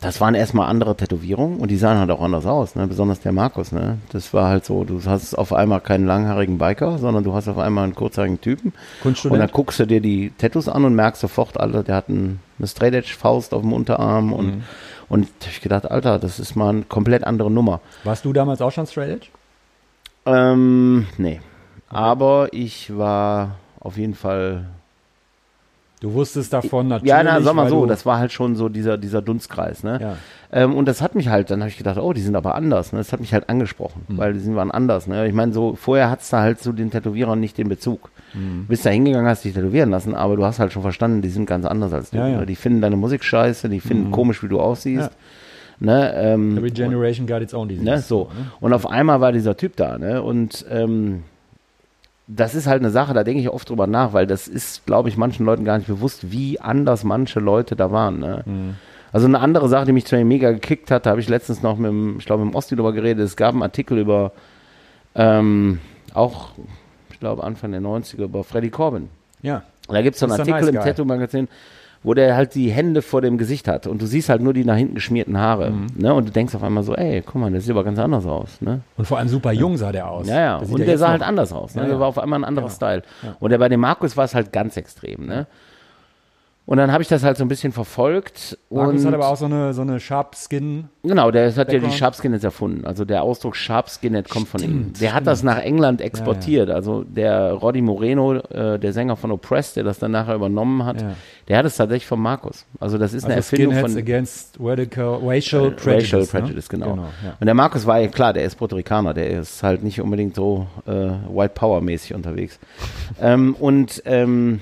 Das 0.03 0.19
waren 0.21 0.35
erstmal 0.35 0.67
andere 0.69 0.95
Tätowierungen 0.95 1.59
und 1.59 1.71
die 1.71 1.77
sahen 1.77 1.97
halt 1.97 2.11
auch 2.11 2.21
anders 2.21 2.45
aus, 2.45 2.75
ne? 2.75 2.85
besonders 2.87 3.21
der 3.21 3.31
Markus. 3.31 3.71
Ne? 3.71 3.97
Das 4.11 4.33
war 4.33 4.49
halt 4.49 4.65
so, 4.65 4.83
du 4.83 5.01
hast 5.05 5.33
auf 5.35 5.53
einmal 5.53 5.81
keinen 5.81 6.05
langhaarigen 6.05 6.57
Biker, 6.57 6.97
sondern 6.97 7.23
du 7.23 7.33
hast 7.33 7.47
auf 7.47 7.57
einmal 7.57 7.85
einen 7.85 7.95
kurzhaarigen 7.95 8.39
Typen. 8.41 8.73
Und 9.33 9.39
dann 9.39 9.49
guckst 9.51 9.79
du 9.79 9.85
dir 9.87 10.01
die 10.01 10.31
Tattoos 10.37 10.67
an 10.67 10.85
und 10.85 10.93
merkst 10.95 11.21
sofort, 11.21 11.59
Alter, 11.59 11.83
der 11.83 11.95
hat 11.95 12.09
ein, 12.09 12.39
eine 12.59 12.67
Straight 12.67 12.93
Edge 12.93 13.13
Faust 13.17 13.53
auf 13.53 13.61
dem 13.61 13.73
Unterarm 13.73 14.33
und, 14.33 14.45
Mhm. 14.47 14.63
und 15.09 15.27
ich 15.49 15.61
gedacht, 15.61 15.89
Alter, 15.89 16.19
das 16.19 16.39
ist 16.39 16.55
mal 16.55 16.69
eine 16.69 16.81
komplett 16.83 17.23
andere 17.23 17.49
Nummer. 17.49 17.79
Warst 18.03 18.25
du 18.25 18.33
damals 18.33 18.61
auch 18.61 18.71
schon 18.71 18.85
Straight 18.85 19.09
Edge? 19.09 19.27
Ähm, 20.25 21.07
nee. 21.17 21.41
Aber 21.89 22.49
ich 22.51 22.97
war 22.97 23.55
auf 23.79 23.97
jeden 23.97 24.15
Fall. 24.15 24.65
Du 26.03 26.13
wusstest 26.13 26.51
davon 26.51 26.89
natürlich. 26.89 27.09
Ja, 27.09 27.23
na, 27.23 27.39
sag 27.41 27.55
mal 27.55 27.69
so, 27.69 27.85
das 27.85 28.05
war 28.05 28.19
halt 28.19 28.33
schon 28.33 28.57
so 28.57 28.67
dieser, 28.67 28.97
dieser 28.97 29.21
Dunstkreis, 29.21 29.83
ne? 29.83 29.99
Ja. 30.01 30.15
Ähm, 30.51 30.75
und 30.75 30.85
das 30.85 31.01
hat 31.01 31.15
mich 31.15 31.29
halt, 31.29 31.49
dann 31.49 31.61
habe 31.61 31.69
ich 31.69 31.77
gedacht, 31.77 31.97
oh, 31.97 32.11
die 32.11 32.19
sind 32.19 32.35
aber 32.35 32.55
anders. 32.55 32.91
Ne? 32.91 32.99
Das 32.99 33.13
hat 33.13 33.21
mich 33.21 33.33
halt 33.33 33.47
angesprochen, 33.47 34.01
Mhm. 34.09 34.17
weil 34.17 34.33
die 34.33 34.39
sind 34.39 34.55
waren 34.57 34.69
anders. 34.69 35.07
Ne? 35.07 35.25
Ich 35.27 35.33
meine, 35.33 35.53
so 35.53 35.75
vorher 35.75 36.09
hattest 36.09 36.33
du 36.33 36.37
halt 36.37 36.59
zu 36.59 36.73
den 36.73 36.91
Tätowierern 36.91 37.39
nicht 37.39 37.57
den 37.57 37.69
Bezug. 37.69 38.11
Mhm. 38.33 38.65
Bist 38.67 38.85
da 38.85 38.89
hingegangen, 38.89 39.27
hast 39.27 39.45
dich 39.45 39.53
tätowieren 39.53 39.91
lassen, 39.91 40.13
aber 40.13 40.35
du 40.35 40.43
hast 40.43 40.59
halt 40.59 40.73
schon 40.73 40.81
verstanden, 40.81 41.21
die 41.21 41.29
sind 41.29 41.45
ganz 41.45 41.65
anders 41.65 41.93
als 41.93 42.09
du. 42.09 42.17
Ja, 42.17 42.27
ja. 42.27 42.39
Ne? 42.41 42.45
Die 42.47 42.55
finden 42.57 42.81
deine 42.81 42.97
Musik 42.97 43.23
scheiße, 43.23 43.69
die 43.69 43.79
finden 43.79 44.07
Mhm. 44.09 44.11
komisch, 44.11 44.43
wie 44.43 44.49
du 44.49 44.59
aussiehst. 44.59 45.09
Ne? 45.79 46.13
Ähm, 46.17 46.57
Every 46.57 46.69
generation 46.71 47.25
got 47.27 47.41
its 47.41 47.53
own 47.53 47.69
disease. 47.69 47.89
ne? 47.89 47.99
So. 47.99 48.29
Und 48.59 48.73
auf 48.73 48.89
einmal 48.89 49.21
war 49.21 49.31
dieser 49.31 49.55
Typ 49.55 49.77
da, 49.77 49.97
ne? 49.97 50.21
Und 50.21 50.65
ähm, 50.69 51.23
das 52.27 52.55
ist 52.55 52.67
halt 52.67 52.81
eine 52.81 52.89
Sache, 52.89 53.13
da 53.13 53.23
denke 53.23 53.41
ich 53.41 53.49
oft 53.49 53.69
drüber 53.69 53.87
nach, 53.87 54.13
weil 54.13 54.25
das 54.27 54.47
ist, 54.47 54.85
glaube 54.85 55.09
ich, 55.09 55.17
manchen 55.17 55.45
Leuten 55.45 55.65
gar 55.65 55.77
nicht 55.77 55.87
bewusst, 55.87 56.31
wie 56.31 56.59
anders 56.59 57.03
manche 57.03 57.39
Leute 57.39 57.75
da 57.75 57.91
waren. 57.91 58.19
Ne? 58.19 58.43
Mhm. 58.45 58.75
Also 59.11 59.27
eine 59.27 59.39
andere 59.39 59.69
Sache, 59.69 59.85
die 59.85 59.91
mich 59.91 60.05
zwar 60.05 60.23
mega 60.23 60.51
gekickt 60.51 60.89
hat, 60.89 61.05
da 61.05 61.11
habe 61.11 61.21
ich 61.21 61.29
letztens 61.29 61.61
noch 61.61 61.77
mit 61.77 61.89
dem, 61.91 62.17
ich 62.19 62.25
glaube, 62.25 62.43
mit 62.43 62.53
dem 62.53 62.55
Osti 62.55 62.75
drüber 62.75 62.93
geredet. 62.93 63.25
Es 63.25 63.35
gab 63.35 63.53
einen 63.53 63.61
Artikel 63.61 63.97
über, 63.97 64.31
ähm, 65.15 65.79
auch, 66.13 66.51
ich 67.11 67.19
glaube, 67.19 67.43
Anfang 67.43 67.71
der 67.71 67.81
90er, 67.81 68.23
über 68.23 68.43
Freddy 68.43 68.69
Corbin. 68.69 69.09
Ja. 69.41 69.63
Da 69.87 70.01
gibt 70.01 70.15
es 70.15 70.21
so 70.21 70.25
einen. 70.25 70.39
Artikel 70.39 70.61
Nice 70.61 70.69
im. 70.69 70.75
Tattoo-Magazin, 70.81 71.47
wo 72.03 72.13
der 72.13 72.35
halt 72.35 72.53
die 72.55 72.69
Hände 72.69 73.01
vor 73.01 73.21
dem 73.21 73.37
Gesicht 73.37 73.67
hat 73.67 73.87
und 73.87 74.01
du 74.01 74.05
siehst 74.05 74.27
halt 74.29 74.41
nur 74.41 74.53
die 74.53 74.65
nach 74.65 74.75
hinten 74.75 74.95
geschmierten 74.95 75.37
Haare. 75.37 75.71
Mhm. 75.71 75.87
Ne? 75.95 76.13
Und 76.13 76.27
du 76.27 76.31
denkst 76.31 76.53
auf 76.53 76.63
einmal 76.63 76.83
so, 76.83 76.95
ey, 76.95 77.21
guck 77.25 77.35
mal, 77.35 77.51
das 77.51 77.63
sieht 77.63 77.71
aber 77.71 77.83
ganz 77.83 77.97
anders 77.99 78.25
aus. 78.25 78.59
Ne? 78.61 78.81
Und 78.97 79.05
vor 79.05 79.17
allem 79.19 79.29
super 79.29 79.51
jung 79.53 79.77
sah 79.77 79.91
der 79.91 80.09
aus. 80.09 80.27
Ja, 80.27 80.39
ja. 80.39 80.57
Und 80.57 80.79
ja 80.79 80.85
der 80.85 80.97
sah 80.97 81.09
halt 81.09 81.21
anders 81.21 81.53
aus. 81.53 81.75
Ne? 81.75 81.81
Ja, 81.81 81.87
Der 81.87 81.95
ja. 81.95 81.99
war 82.01 82.07
auf 82.07 82.19
einmal 82.19 82.39
ein 82.39 82.43
anderer 82.43 82.65
Genau. 82.67 82.75
Style. 82.75 83.03
Ja. 83.23 83.35
Und 83.39 83.49
der 83.51 83.57
bei 83.57 83.69
dem 83.69 83.79
Markus 83.79 84.17
war 84.17 84.25
es 84.25 84.35
halt 84.35 84.51
ganz 84.51 84.75
extrem. 84.77 85.25
Ne? 85.25 85.47
Und 86.65 86.77
dann 86.77 86.93
habe 86.93 87.03
ich 87.03 87.09
das 87.09 87.23
halt 87.23 87.35
so 87.35 87.43
ein 87.43 87.49
bisschen 87.49 87.73
verfolgt. 87.73 88.57
Markus 88.69 89.05
hat 89.05 89.13
aber 89.13 89.27
auch 89.27 89.35
so 89.35 89.43
eine, 89.45 89.73
so 89.73 89.81
eine 89.81 89.99
Sharp 89.99 90.33
Skin. 90.37 90.85
Genau, 91.03 91.29
der 91.29 91.47
hat 91.49 91.57
ja 91.57 91.63
die 91.65 91.71
Background. 91.73 91.93
Sharpskinhead 91.93 92.41
erfunden. 92.41 92.85
Also 92.85 93.03
der 93.03 93.21
Ausdruck 93.21 93.57
Sharpskinhead 93.57 94.29
kommt 94.29 94.47
von 94.47 94.61
ihm. 94.63 94.69
Stimmt, 94.69 95.01
Der 95.01 95.13
hat 95.13 95.27
das 95.27 95.43
nach 95.43 95.59
England 95.59 95.99
exportiert. 95.99 96.69
Also 96.69 97.03
der 97.03 97.51
Roddy 97.51 97.81
Moreno, 97.81 98.35
äh, 98.35 98.79
der 98.79 98.93
Sänger 98.93 99.17
von 99.17 99.31
Oppressed, 99.31 99.75
der 99.75 99.83
das 99.83 99.99
dann 99.99 100.11
nachher 100.11 100.35
übernommen 100.35 100.85
hat, 100.85 101.01
Ja. 101.01 101.11
Der 101.47 101.57
hat 101.57 101.65
es 101.65 101.75
tatsächlich 101.75 102.05
von 102.05 102.19
Markus. 102.19 102.65
Also 102.79 102.97
das 102.97 103.13
ist 103.13 103.25
eine 103.25 103.35
Also 103.35 103.55
Erfindung 103.55 103.73
Skinheads 103.73 103.93
von 103.93 104.01
against 104.01 104.57
radical, 104.59 105.19
racial 105.23 105.71
prejudice. 105.71 106.13
Racial 106.13 106.21
ne? 106.21 106.27
Prejudice, 106.27 106.69
genau. 106.69 106.95
ja. 106.95 107.37
Und 107.39 107.45
der 107.45 107.53
Markus 107.53 107.85
war 107.85 107.99
ja 107.99 108.07
klar, 108.07 108.33
der 108.33 108.45
ist 108.45 108.55
Puerto 108.55 108.75
Ricaner, 108.75 109.13
der 109.13 109.29
ist 109.29 109.63
halt 109.63 109.83
nicht 109.83 109.99
unbedingt 109.99 110.35
so 110.35 110.67
äh, 110.85 110.91
White 110.91 111.53
Power 111.55 111.81
mäßig 111.81 112.13
unterwegs. 112.13 112.59
ähm, 113.21 113.55
und 113.59 114.01
ähm, 114.05 114.61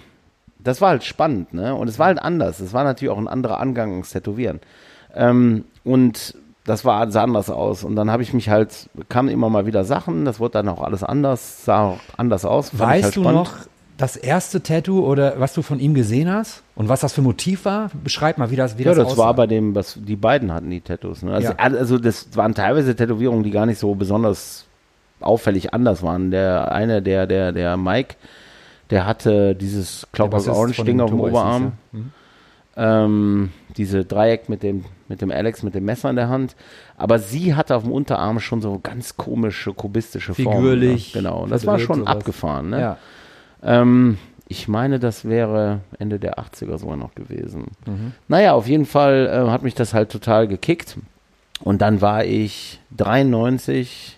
das 0.60 0.82
war 0.82 0.90
halt 0.90 1.04
spannend, 1.04 1.54
ne? 1.54 1.76
Und 1.76 1.88
es 1.88 2.00
war 2.00 2.08
halt 2.08 2.22
anders. 2.22 2.60
Es 2.60 2.74
war 2.74 2.84
natürlich 2.84 3.12
auch 3.12 3.18
ein 3.18 3.28
anderer 3.28 3.60
Angang 3.60 3.92
ans 3.92 4.12
Tätowieren. 4.12 4.60
Ähm, 5.16 5.66
und 5.84 6.36
das 6.66 6.86
war 6.86 7.12
sah 7.12 7.24
anders 7.24 7.50
aus. 7.50 7.84
Und 7.84 7.96
dann 7.96 8.12
habe 8.12 8.24
ich 8.24 8.34
mich 8.34 8.50
halt, 8.50 8.90
kamen 9.10 9.30
immer 9.30 9.50
mal 9.50 9.66
wieder 9.66 9.84
Sachen, 9.84 10.26
das 10.26 10.40
wurde 10.40 10.54
dann 10.54 10.70
auch 10.70 10.82
alles 10.82 11.04
anders, 11.04 11.66
sah 11.66 11.84
auch 11.86 12.00
anders 12.18 12.46
aus. 12.46 12.78
Weißt 12.78 13.04
halt 13.04 13.16
du 13.16 13.24
noch 13.24 13.54
das 13.98 14.16
erste 14.16 14.64
Tattoo 14.64 15.06
oder 15.06 15.40
was 15.40 15.54
du 15.54 15.62
von 15.62 15.80
ihm 15.80 15.94
gesehen 15.94 16.32
hast? 16.32 16.64
Und 16.76 16.90
was 16.90 17.02
das 17.02 17.14
für 17.14 17.22
ein 17.22 17.26
Motiv 17.26 17.66
war? 17.66 17.92
Beschreib 18.04 18.38
mal, 18.38 18.50
wie 18.50 18.56
das, 18.56 18.78
wie 18.78 18.84
Ja, 18.84 18.94
das 18.96 19.10
das 19.10 19.18
war 19.18 19.34
bei 19.36 19.46
dem, 19.48 19.76
was 19.76 19.98
die 20.02 20.16
beiden 20.16 20.52
hatten, 20.52 20.70
die 20.70 20.82
Tattoos. 20.82 21.22
Ne? 21.22 21.34
Also, 21.34 21.50
Ja. 21.50 21.56
also 21.58 21.98
das 22.00 22.36
waren 22.36 22.56
teilweise 22.56 22.96
Tätowierungen, 22.96 23.44
die 23.44 23.52
gar 23.52 23.66
nicht 23.66 23.80
so 23.80 23.94
besonders 23.96 24.66
auffällig 25.20 25.74
anders 25.74 26.02
waren. 26.02 26.32
Der 26.32 26.72
eine, 26.72 27.02
der, 27.02 27.28
der, 27.28 27.52
der 27.52 27.78
Mike, 27.78 28.16
der 28.90 29.06
hatte 29.06 29.54
dieses 29.56 30.08
Clockwork 30.12 30.48
Orange 30.48 30.84
Ding 30.84 31.00
auf 31.00 31.12
dem 31.12 31.20
Oberarm. 31.20 31.74
er. 31.94 31.98
Mhm. 32.00 32.12
Ähm, 32.78 33.50
diese 33.78 34.06
Dreieck 34.06 34.48
mit 34.50 34.64
dem, 34.64 34.86
mit 35.10 35.22
dem 35.22 35.30
Alex, 35.30 35.62
mit 35.62 35.76
dem 35.76 35.86
Messer 35.86 36.10
in 36.10 36.16
der 36.16 36.30
Hand. 36.30 36.56
Aber 36.98 37.20
sie 37.20 37.54
hatte 37.54 37.76
auf 37.76 37.84
dem 37.84 37.92
Unterarm 37.92 38.40
schon 38.40 38.62
so 38.62 38.80
ganz 38.82 39.18
komische, 39.18 39.74
kubistische 39.74 40.34
Formen. 40.34 40.58
Figürlich, 40.62 41.14
Ne? 41.14 41.22
Genau. 41.22 41.44
Und 41.44 41.52
das 41.52 41.66
war 41.66 41.80
schon 41.80 42.00
sowas. 42.00 42.08
abgefahren. 42.16 42.70
Ne? 42.70 42.80
Ja. 42.80 42.98
Ähm, 43.64 44.18
ich 44.48 44.68
meine, 44.68 45.00
das 45.00 45.24
wäre 45.26 45.80
Ende 45.98 46.20
der 46.20 46.38
80er 46.38 46.78
sogar 46.78 46.98
noch 46.98 47.16
gewesen. 47.16 47.68
Mhm. 47.86 48.12
Naja, 48.28 48.54
auf 48.54 48.68
jeden 48.68 48.86
Fall 48.86 49.28
äh, 49.48 49.50
hat 49.50 49.64
mich 49.64 49.76
das 49.76 49.94
halt 49.94 50.12
total 50.12 50.48
gekickt. 50.48 50.98
Und 51.64 51.82
dann 51.82 52.02
war 52.02 52.26
ich 52.26 52.80
93 52.98 54.18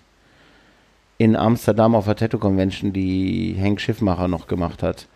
in 1.18 1.36
Amsterdam 1.36 1.94
auf 1.96 2.06
der 2.06 2.16
Tattoo 2.16 2.40
Convention, 2.40 2.94
die 2.94 3.54
Henk 3.58 3.80
Schiffmacher 3.80 4.28
noch 4.28 4.48
gemacht 4.48 4.82
hat. 4.82 5.08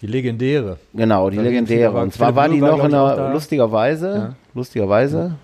Die 0.00 0.06
legendäre. 0.06 0.78
Genau, 0.94 1.30
die 1.30 1.36
Da 1.36 1.42
legendäre. 1.42 2.00
Und 2.00 2.12
zwar 2.12 2.34
war 2.36 2.48
die 2.48 2.60
noch 2.60 2.78
in 2.84 2.94
einer, 2.94 3.32
lustigerweise, 3.32 4.14
Ja. 4.14 4.34
lustigerweise, 4.54 5.34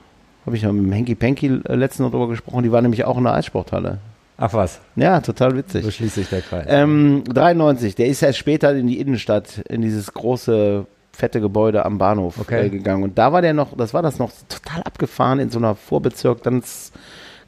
habe 0.47 0.57
ich 0.57 0.63
ja 0.63 0.73
mit 0.73 0.85
dem 0.85 0.93
Henky 0.93 1.15
Panky 1.15 1.47
äh, 1.65 1.75
letztens 1.75 2.01
noch 2.07 2.11
drüber 2.11 2.29
gesprochen, 2.29 2.63
die 2.63 2.73
war 2.73 2.83
nämlich 2.83 3.05
auch 3.05 3.17
in 3.19 3.25
der 3.25 3.35
Eissporthalle. 3.35 3.99
Ach 4.37 4.53
was, 4.53 4.81
Ja, 4.97 5.21
total 5.21 5.57
witzig. 5.57 5.85
so 5.85 5.91
schließt 5.91 6.17
sich 6.17 6.29
der 6.29 6.43
Kreis. 6.43 6.67
Ähm, 6.69 7.23
93, 7.29 7.95
der 7.95 8.07
ist 8.07 8.21
erst 8.23 8.39
später 8.39 8.75
in 8.75 8.87
die 8.89 8.99
Innenstadt, 8.99 9.59
in 9.69 9.81
dieses 9.83 10.13
große, 10.13 10.87
fette 11.13 11.41
Gebäude 11.41 11.85
am 11.85 11.99
Bahnhof 11.99 12.41
Okay. 12.41 12.67
äh, 12.67 12.71
gegangen. 12.71 13.05
Und 13.05 13.17
da 13.17 13.33
war 13.33 13.43
der 13.43 13.55
noch, 13.55 13.77
das 13.77 13.95
war 13.95 14.03
das 14.03 14.19
noch 14.19 14.33
total 14.49 14.83
abgefahren 14.83 15.39
in 15.39 15.51
so 15.51 15.59
einer 15.61 15.77
Vorbezirk, 15.77 16.43
ganz, 16.43 16.91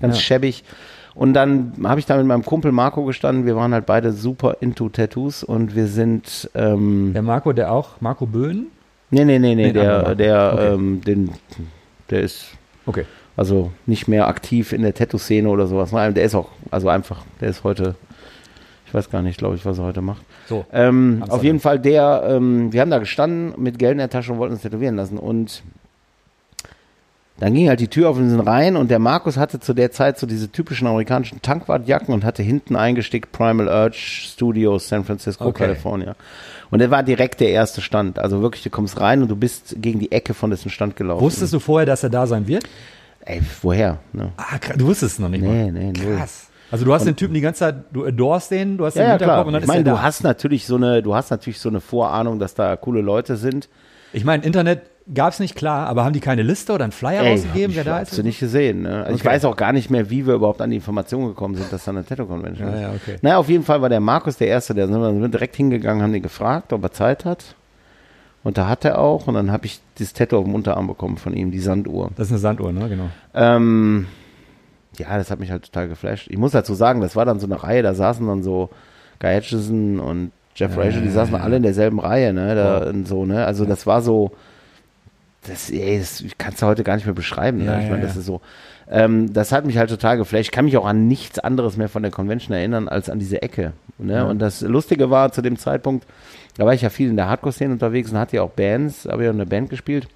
ganz 0.01 0.14
Ja. 0.16 0.20
schäbig. 0.20 0.62
Und 1.16 1.32
dann 1.34 1.72
habe 1.82 1.99
ich 1.99 2.07
da 2.07 2.16
mit 2.18 2.26
meinem 2.26 2.45
Kumpel 2.45 2.70
Marco 2.72 3.05
gestanden. 3.05 3.47
Wir 3.47 3.57
waren 3.57 3.72
halt 3.72 3.87
beide 3.87 4.12
super 4.12 4.59
into 4.61 4.89
Tattoos 4.91 5.43
und 5.43 5.74
wir 5.74 5.87
sind, 5.89 6.49
ähm, 6.55 7.12
der 7.14 7.22
Marco, 7.22 7.53
der 7.53 7.72
auch, 7.72 8.01
Marco 8.01 8.26
Böhn? 8.26 8.66
nee, 9.11 9.24
nee, 9.24 9.39
nee, 9.41 9.55
nee, 9.55 9.66
Nee, 9.68 9.72
der, 9.72 10.14
der, 10.14 10.51
Okay. 10.55 10.74
ähm, 10.74 11.01
den, 11.01 11.30
der 12.11 12.20
ist 12.20 12.47
Okay. 12.84 13.05
Also 13.37 13.72
nicht 13.87 14.09
mehr 14.09 14.26
aktiv 14.28 14.72
in 14.72 14.82
der 14.82 14.95
Tattoo-Szene 14.95 15.49
oder 15.49 15.66
sowas. 15.66 15.93
Nein, 15.93 16.14
der 16.14 16.24
ist 16.24 16.34
auch, 16.34 16.49
also 16.70 16.89
einfach, 16.89 17.22
der 17.41 17.51
ist 17.51 17.64
heute, 17.64 17.95
ich 18.87 18.95
weiß 18.95 19.11
gar 19.11 19.22
nicht, 19.22 19.39
glaube 19.39 19.57
ich, 19.57 19.66
was 19.66 19.78
er 19.78 19.84
heute 19.84 20.01
macht. 20.01 20.22
So. 20.49 20.64
Ähm, 20.72 21.24
auf 21.28 21.43
jeden 21.43 21.61
Fall 21.61 21.78
der, 21.78 22.24
ähm, 22.28 22.72
wir 22.72 22.80
haben 22.80 22.91
da 22.91 22.99
gestanden 22.99 23.61
mit 23.61 23.78
Geld 23.78 23.93
in 23.93 23.99
der 23.99 24.11
Tasche 24.11 24.32
und 24.32 24.39
wollten 24.39 24.55
uns 24.55 24.62
tätowieren 24.62 24.97
lassen 24.97 25.18
und 25.18 25.62
dann 27.39 27.53
ging 27.53 27.68
halt 27.68 27.80
die 27.80 27.89
Tür 27.89 28.09
auf 28.09 28.16
und 28.16 28.30
sind 28.30 28.41
rein 28.41 28.76
und 28.76 28.91
der 28.91 28.99
Markus 28.99 29.37
hatte 29.37 29.61
zu 29.61 29.74
der 29.74 29.93
Zeit 29.93 30.18
so 30.18 30.26
diese 30.26 30.51
typischen 30.51 30.87
amerikanischen 30.87 31.43
Tankwartjacken 31.43 32.14
und 32.14 32.24
hatte 32.24 32.43
hinten 32.43 32.76
eingestickt 32.76 33.30
Primal 33.32 33.68
Urge 33.68 33.99
Studios 33.99 34.89
San 34.89 35.05
Francisco, 35.05 35.45
Okay. 35.45 35.64
California. 35.64 36.16
Und 36.70 36.80
er 36.80 36.91
war 36.91 37.03
direkt 37.03 37.41
der 37.41 37.51
erste 37.51 37.82
Stand. 37.82 38.18
Also 38.18 38.41
wirklich, 38.41 38.62
du 38.62 38.70
kommst 38.70 38.99
rein 39.01 39.20
und 39.20 39.28
du 39.28 39.37
bist 39.37 39.76
gegen 39.78 39.99
die 39.99 40.12
Ecke 40.12 40.32
von 40.32 40.49
dessen 40.49 40.70
Stand 40.70 40.97
gelaufen. 40.97 41.22
Wusstest 41.22 41.53
du 41.53 41.59
vorher, 41.59 41.84
dass 41.84 42.03
er 42.03 42.11
da 42.11 42.26
sein 42.26 42.49
wird? 42.49 42.64
Ey, 43.26 43.42
woher? 43.62 43.98
Ne? 44.12 44.32
Ah, 44.38 44.56
du 44.76 44.86
wusstest 44.86 45.14
es 45.14 45.18
noch 45.18 45.28
nicht 45.28 45.42
Nee, 45.42 45.70
mal. 45.70 45.72
nee, 45.72 45.92
null. 45.92 46.16
Krass. 46.16 46.46
Also 46.70 46.84
du 46.84 46.92
hast 46.94 47.04
den 47.06 47.14
Typen 47.16 47.34
die 47.34 47.40
ganze 47.40 47.60
Zeit, 47.60 47.76
du 47.92 48.04
adorst 48.04 48.50
den, 48.50 48.76
du 48.78 48.86
hast 48.86 48.94
den 48.94 49.02
Ja, 49.02 49.06
ja, 49.06 49.12
Hinterkopf 49.12 49.34
klar. 49.34 49.46
und 49.46 49.52
dann 49.52 49.60
Ich 49.62 49.64
ist 49.64 49.68
meine, 49.68 49.80
er 49.80 49.84
du 49.84 49.90
da. 49.96 50.02
hast 50.02 50.22
natürlich 50.24 50.66
so 50.66 50.76
eine, 50.76 51.02
du 51.02 51.14
hast 51.14 51.30
natürlich 51.30 51.60
so 51.60 51.68
eine 51.68 51.80
Vorahnung, 51.80 52.38
dass 52.38 52.54
da 52.54 52.74
coole 52.76 53.02
Leute 53.02 53.36
sind. 53.36 53.68
Ich 54.12 54.24
meine, 54.24 54.44
Internet 54.44 54.82
gab 55.14 55.32
es 55.32 55.38
nicht 55.38 55.54
klar, 55.54 55.86
aber 55.86 56.04
haben 56.04 56.12
die 56.12 56.20
keine 56.20 56.42
Liste 56.42 56.72
oder 56.72 56.82
einen 56.84 56.92
Flyer 56.92 57.22
rausgegeben, 57.24 57.70
hab 57.70 57.76
wer 57.76 57.82
ich, 57.82 57.86
da 57.88 57.98
Hast 58.00 58.10
ist? 58.12 58.18
du 58.18 58.22
nicht 58.24 58.40
gesehen. 58.40 58.82
Ne? 58.82 59.04
Also 59.04 59.14
Ich 59.14 59.20
Okay. 59.22 59.28
weiß 59.34 59.44
auch 59.44 59.56
gar 59.56 59.72
nicht 59.72 59.90
mehr, 59.90 60.10
wie 60.10 60.26
wir 60.26 60.34
überhaupt 60.34 60.60
an 60.60 60.70
die 60.70 60.76
Informationen 60.76 61.28
gekommen 61.28 61.54
sind, 61.54 61.72
dass 61.72 61.84
da 61.84 61.92
eine 61.92 62.04
Tattoo-Convention 62.04 62.68
ist. 62.74 62.80
ja, 62.80 62.90
okay. 62.94 63.16
Naja, 63.22 63.38
auf 63.38 63.48
jeden 63.48 63.62
Fall 63.64 63.80
war 63.82 63.88
der 63.88 64.00
Markus 64.00 64.36
der 64.36 64.48
Erste, 64.48 64.74
der 64.74 64.88
sind 64.88 65.00
wir 65.00 65.28
direkt 65.28 65.54
hingegangen, 65.56 66.02
haben 66.02 66.12
den 66.12 66.22
gefragt, 66.22 66.72
ob 66.72 66.82
er 66.82 66.92
Zeit 66.92 67.24
hat. 67.24 67.54
Und 68.47 68.59
da 68.59 68.68
hat 68.68 68.84
er 68.84 69.01
auch. 69.01 69.26
Und 69.26 69.34
dann 69.34 69.51
habe 69.51 69.66
ich 69.66 69.80
das 69.99 70.12
Tattoo 70.12 70.38
auf 70.38 70.44
dem 70.44 70.55
Unterarm 70.55 70.86
bekommen 70.86 71.16
von 71.16 71.34
ihm, 71.34 71.51
die 71.51 71.59
Sanduhr. 71.59 72.12
Das 72.14 72.28
ist 72.28 72.34
eine 72.34 72.38
Sanduhr, 72.38 72.72
ne? 72.72 72.88
Genau. 72.88 73.09
Ähm, 73.34 74.07
ja, 74.97 75.18
das 75.18 75.32
hat 75.32 75.40
mich 75.40 75.51
halt 75.51 75.64
total 75.64 75.88
geflasht. 75.88 76.28
Ich 76.30 76.38
muss 76.38 76.53
dazu 76.53 76.74
sagen, 76.74 77.01
das 77.01 77.16
war 77.16 77.24
dann 77.24 77.40
so 77.40 77.47
eine 77.47 77.61
Reihe, 77.61 77.82
da 77.82 77.92
saßen 77.92 78.24
dann 78.24 78.44
so 78.44 78.70
Guy 79.18 79.34
Atchison 79.34 79.99
und 79.99 80.30
Jeff 80.55 80.78
Rachel, 80.78 81.03
die 81.03 81.11
saßen 81.11 81.34
alle 81.34 81.57
in 81.57 81.64
derselben 81.64 81.99
Reihe, 81.99 82.32
ne? 82.32 82.55
Da, 82.55 82.88
und 82.88 83.09
so, 83.09 83.26
ne? 83.26 83.44
Also 83.44 83.64
das 83.64 83.84
war 83.84 84.01
so, 84.01 84.30
das, 85.49 85.68
ey, 85.70 85.99
das 85.99 86.22
kannst 86.38 86.62
du 86.62 86.66
heute 86.66 86.84
gar 86.84 86.94
nicht 86.94 87.07
mehr 87.07 87.16
beschreiben. 87.16 87.64
Ja, 87.64 87.72
ne? 87.72 87.78
Ich 87.78 87.86
ja, 87.86 87.90
meine, 87.90 88.05
das 88.05 88.14
ja. 88.14 88.20
ist 88.20 88.26
so. 88.26 88.42
Ähm, 88.89 89.32
das 89.32 89.51
hat 89.53 89.66
mich 89.66 89.78
halt 89.78 89.91
total 89.91 90.16
geflasht. 90.16 90.45
Ich 90.45 90.51
kann 90.53 90.64
mich 90.64 90.76
auch 90.76 90.87
an 90.87 91.09
nichts 91.09 91.39
anderes 91.39 91.76
mehr 91.76 91.89
von 91.89 92.03
der 92.03 92.12
Convention 92.12 92.57
erinnern, 92.57 92.89
als 92.89 93.11
an 93.11 93.18
diese 93.18 93.43
Ecke. 93.43 93.72
Ne? 93.99 94.14
Ja. 94.14 94.24
Und 94.24 94.39
das 94.39 94.61
Lustige 94.61 95.11
war, 95.11 95.32
zu 95.32 95.43
dem 95.43 95.57
Zeitpunkt, 95.59 96.07
da 96.57 96.64
war 96.66 96.74
ich 96.74 96.82
ja 96.82 96.91
viel 96.91 97.09
in 97.11 97.16
der 97.16 97.28
Hardcore-Szene 97.28 97.72
unterwegs 97.72 98.11
und 98.12 98.18
hatte 98.18 98.37
ja 98.37 98.43
auch 98.43 98.51
Bands, 98.51 99.07
habe 99.11 99.24
ja 99.24 99.30
eine 99.30 99.47
Band 99.47 99.70
gespielt. 99.70 100.07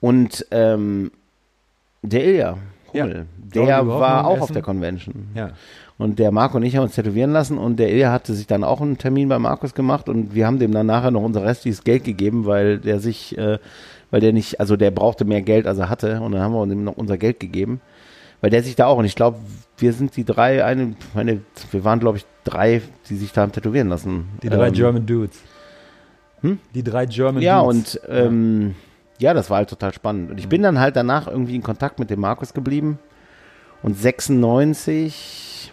Und 0.00 0.46
ähm, 0.50 1.10
der 2.02 2.24
Ilja, 2.24 2.58
Ja. 2.92 3.04
Hummel, 3.04 3.26
Jordi 3.52 3.66
der 3.68 3.86
war 3.86 4.26
auch 4.26 4.32
auf 4.38 4.44
Essen. 4.44 4.54
der 4.54 4.62
Convention. 4.62 5.28
Ja. 5.34 5.50
Und 5.98 6.18
der 6.18 6.32
Marco 6.32 6.56
und 6.56 6.64
ich 6.64 6.76
haben 6.76 6.84
uns 6.84 6.94
tätowieren 6.96 7.32
lassen 7.32 7.58
und 7.58 7.76
der 7.76 7.90
Ilja 7.90 8.10
hatte 8.10 8.34
sich 8.34 8.46
dann 8.46 8.64
auch 8.64 8.80
einen 8.80 8.98
Termin 8.98 9.28
bei 9.28 9.38
Markus 9.38 9.74
gemacht 9.74 10.08
und 10.08 10.34
wir 10.34 10.46
haben 10.46 10.58
dem 10.58 10.72
dann 10.72 10.86
nachher 10.86 11.12
noch 11.12 11.22
unser 11.22 11.44
restliches 11.44 11.84
Geld 11.84 12.02
gegeben, 12.04 12.44
weil 12.44 12.78
der 12.78 12.98
sich, 12.98 13.38
äh, 13.38 13.58
weil 14.12 14.20
der 14.20 14.32
nicht, 14.32 14.60
also 14.60 14.76
der 14.76 14.92
brauchte 14.92 15.24
mehr 15.24 15.42
Geld, 15.42 15.66
als 15.66 15.78
er 15.78 15.88
hatte 15.88 16.20
und 16.20 16.30
dann 16.30 16.40
haben 16.40 16.52
wir 16.54 16.62
ihm 16.62 16.84
noch 16.84 16.96
unser 16.96 17.18
Geld 17.18 17.40
gegeben, 17.40 17.80
weil 18.40 18.50
der 18.50 18.62
sich 18.62 18.76
da 18.76 18.86
auch 18.86 18.98
und 18.98 19.04
ich 19.04 19.16
glaube, 19.16 19.38
wir 19.78 19.92
sind 19.92 20.16
die 20.16 20.24
drei, 20.24 20.64
eine, 20.64 20.94
meine, 21.14 21.40
wir 21.72 21.82
waren 21.82 21.98
glaube 21.98 22.18
ich 22.18 22.26
drei, 22.44 22.82
die 23.08 23.16
sich 23.16 23.32
da 23.32 23.40
haben 23.40 23.50
tätowieren 23.50 23.88
lassen. 23.88 24.28
Die 24.44 24.48
drei 24.48 24.68
Ähm, 24.68 24.74
German 24.74 25.06
Dudes. 25.06 25.40
Hm? 26.42 26.60
Die 26.74 26.84
drei 26.84 27.06
German 27.06 27.42
Ja, 27.42 27.62
Dudes. 27.62 27.96
und 27.96 28.08
ähm, 28.08 28.74
ja, 29.18 29.34
das 29.34 29.50
war 29.50 29.58
halt 29.58 29.70
total 29.70 29.92
spannend. 29.92 30.30
Und 30.30 30.38
ich 30.38 30.48
bin 30.48 30.62
dann 30.62 30.78
halt 30.78 30.94
danach 30.96 31.26
irgendwie 31.26 31.56
in 31.56 31.62
Kontakt 31.62 31.98
mit 31.98 32.10
dem 32.10 32.20
Markus 32.20 32.54
geblieben. 32.54 32.98
Und 33.82 33.96
96, 33.96 35.72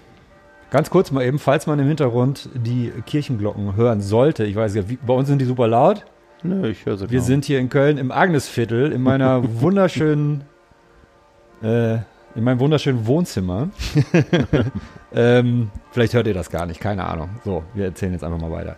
Ganz 0.71 0.91
kurz 0.91 1.09
mal 1.11 1.23
eben, 1.23 1.39
falls 1.39 1.65
man 1.65 1.79
im 1.79 1.87
Hintergrund 1.87 2.49
die 2.53 2.91
Kirchenglocken 3.07 3.75
hören 3.75 4.01
sollte. 4.01 4.43
Ich 4.45 4.55
weiß 4.55 4.75
ja, 4.75 4.83
bei 5.05 5.13
uns 5.13 5.27
sind 5.27 5.39
die 5.41 5.45
super 5.45 5.67
laut. 5.67 6.05
Nö, 6.43 6.69
ich 6.69 6.85
höre 6.85 6.97
sie 6.97 7.09
Wir 7.09 7.19
kaum. 7.19 7.27
sind 7.27 7.45
hier 7.45 7.59
in 7.59 7.69
Köln 7.69 7.97
im 7.97 8.11
Agnesviertel 8.11 8.91
in 8.91 9.01
meiner 9.01 9.41
wunderschönen 9.61 10.43
äh, 11.61 11.97
in 12.35 12.43
meinem 12.43 12.59
wunderschönen 12.59 13.05
Wohnzimmer. 13.07 13.69
ähm, 15.13 15.71
vielleicht 15.91 16.13
hört 16.13 16.27
ihr 16.27 16.33
das 16.33 16.49
gar 16.51 16.65
nicht, 16.67 16.79
keine 16.79 17.05
Ahnung. 17.05 17.29
So, 17.43 17.63
wir 17.73 17.85
erzählen 17.85 18.13
jetzt 18.13 18.23
einfach 18.23 18.39
mal 18.39 18.51
weiter. 18.51 18.77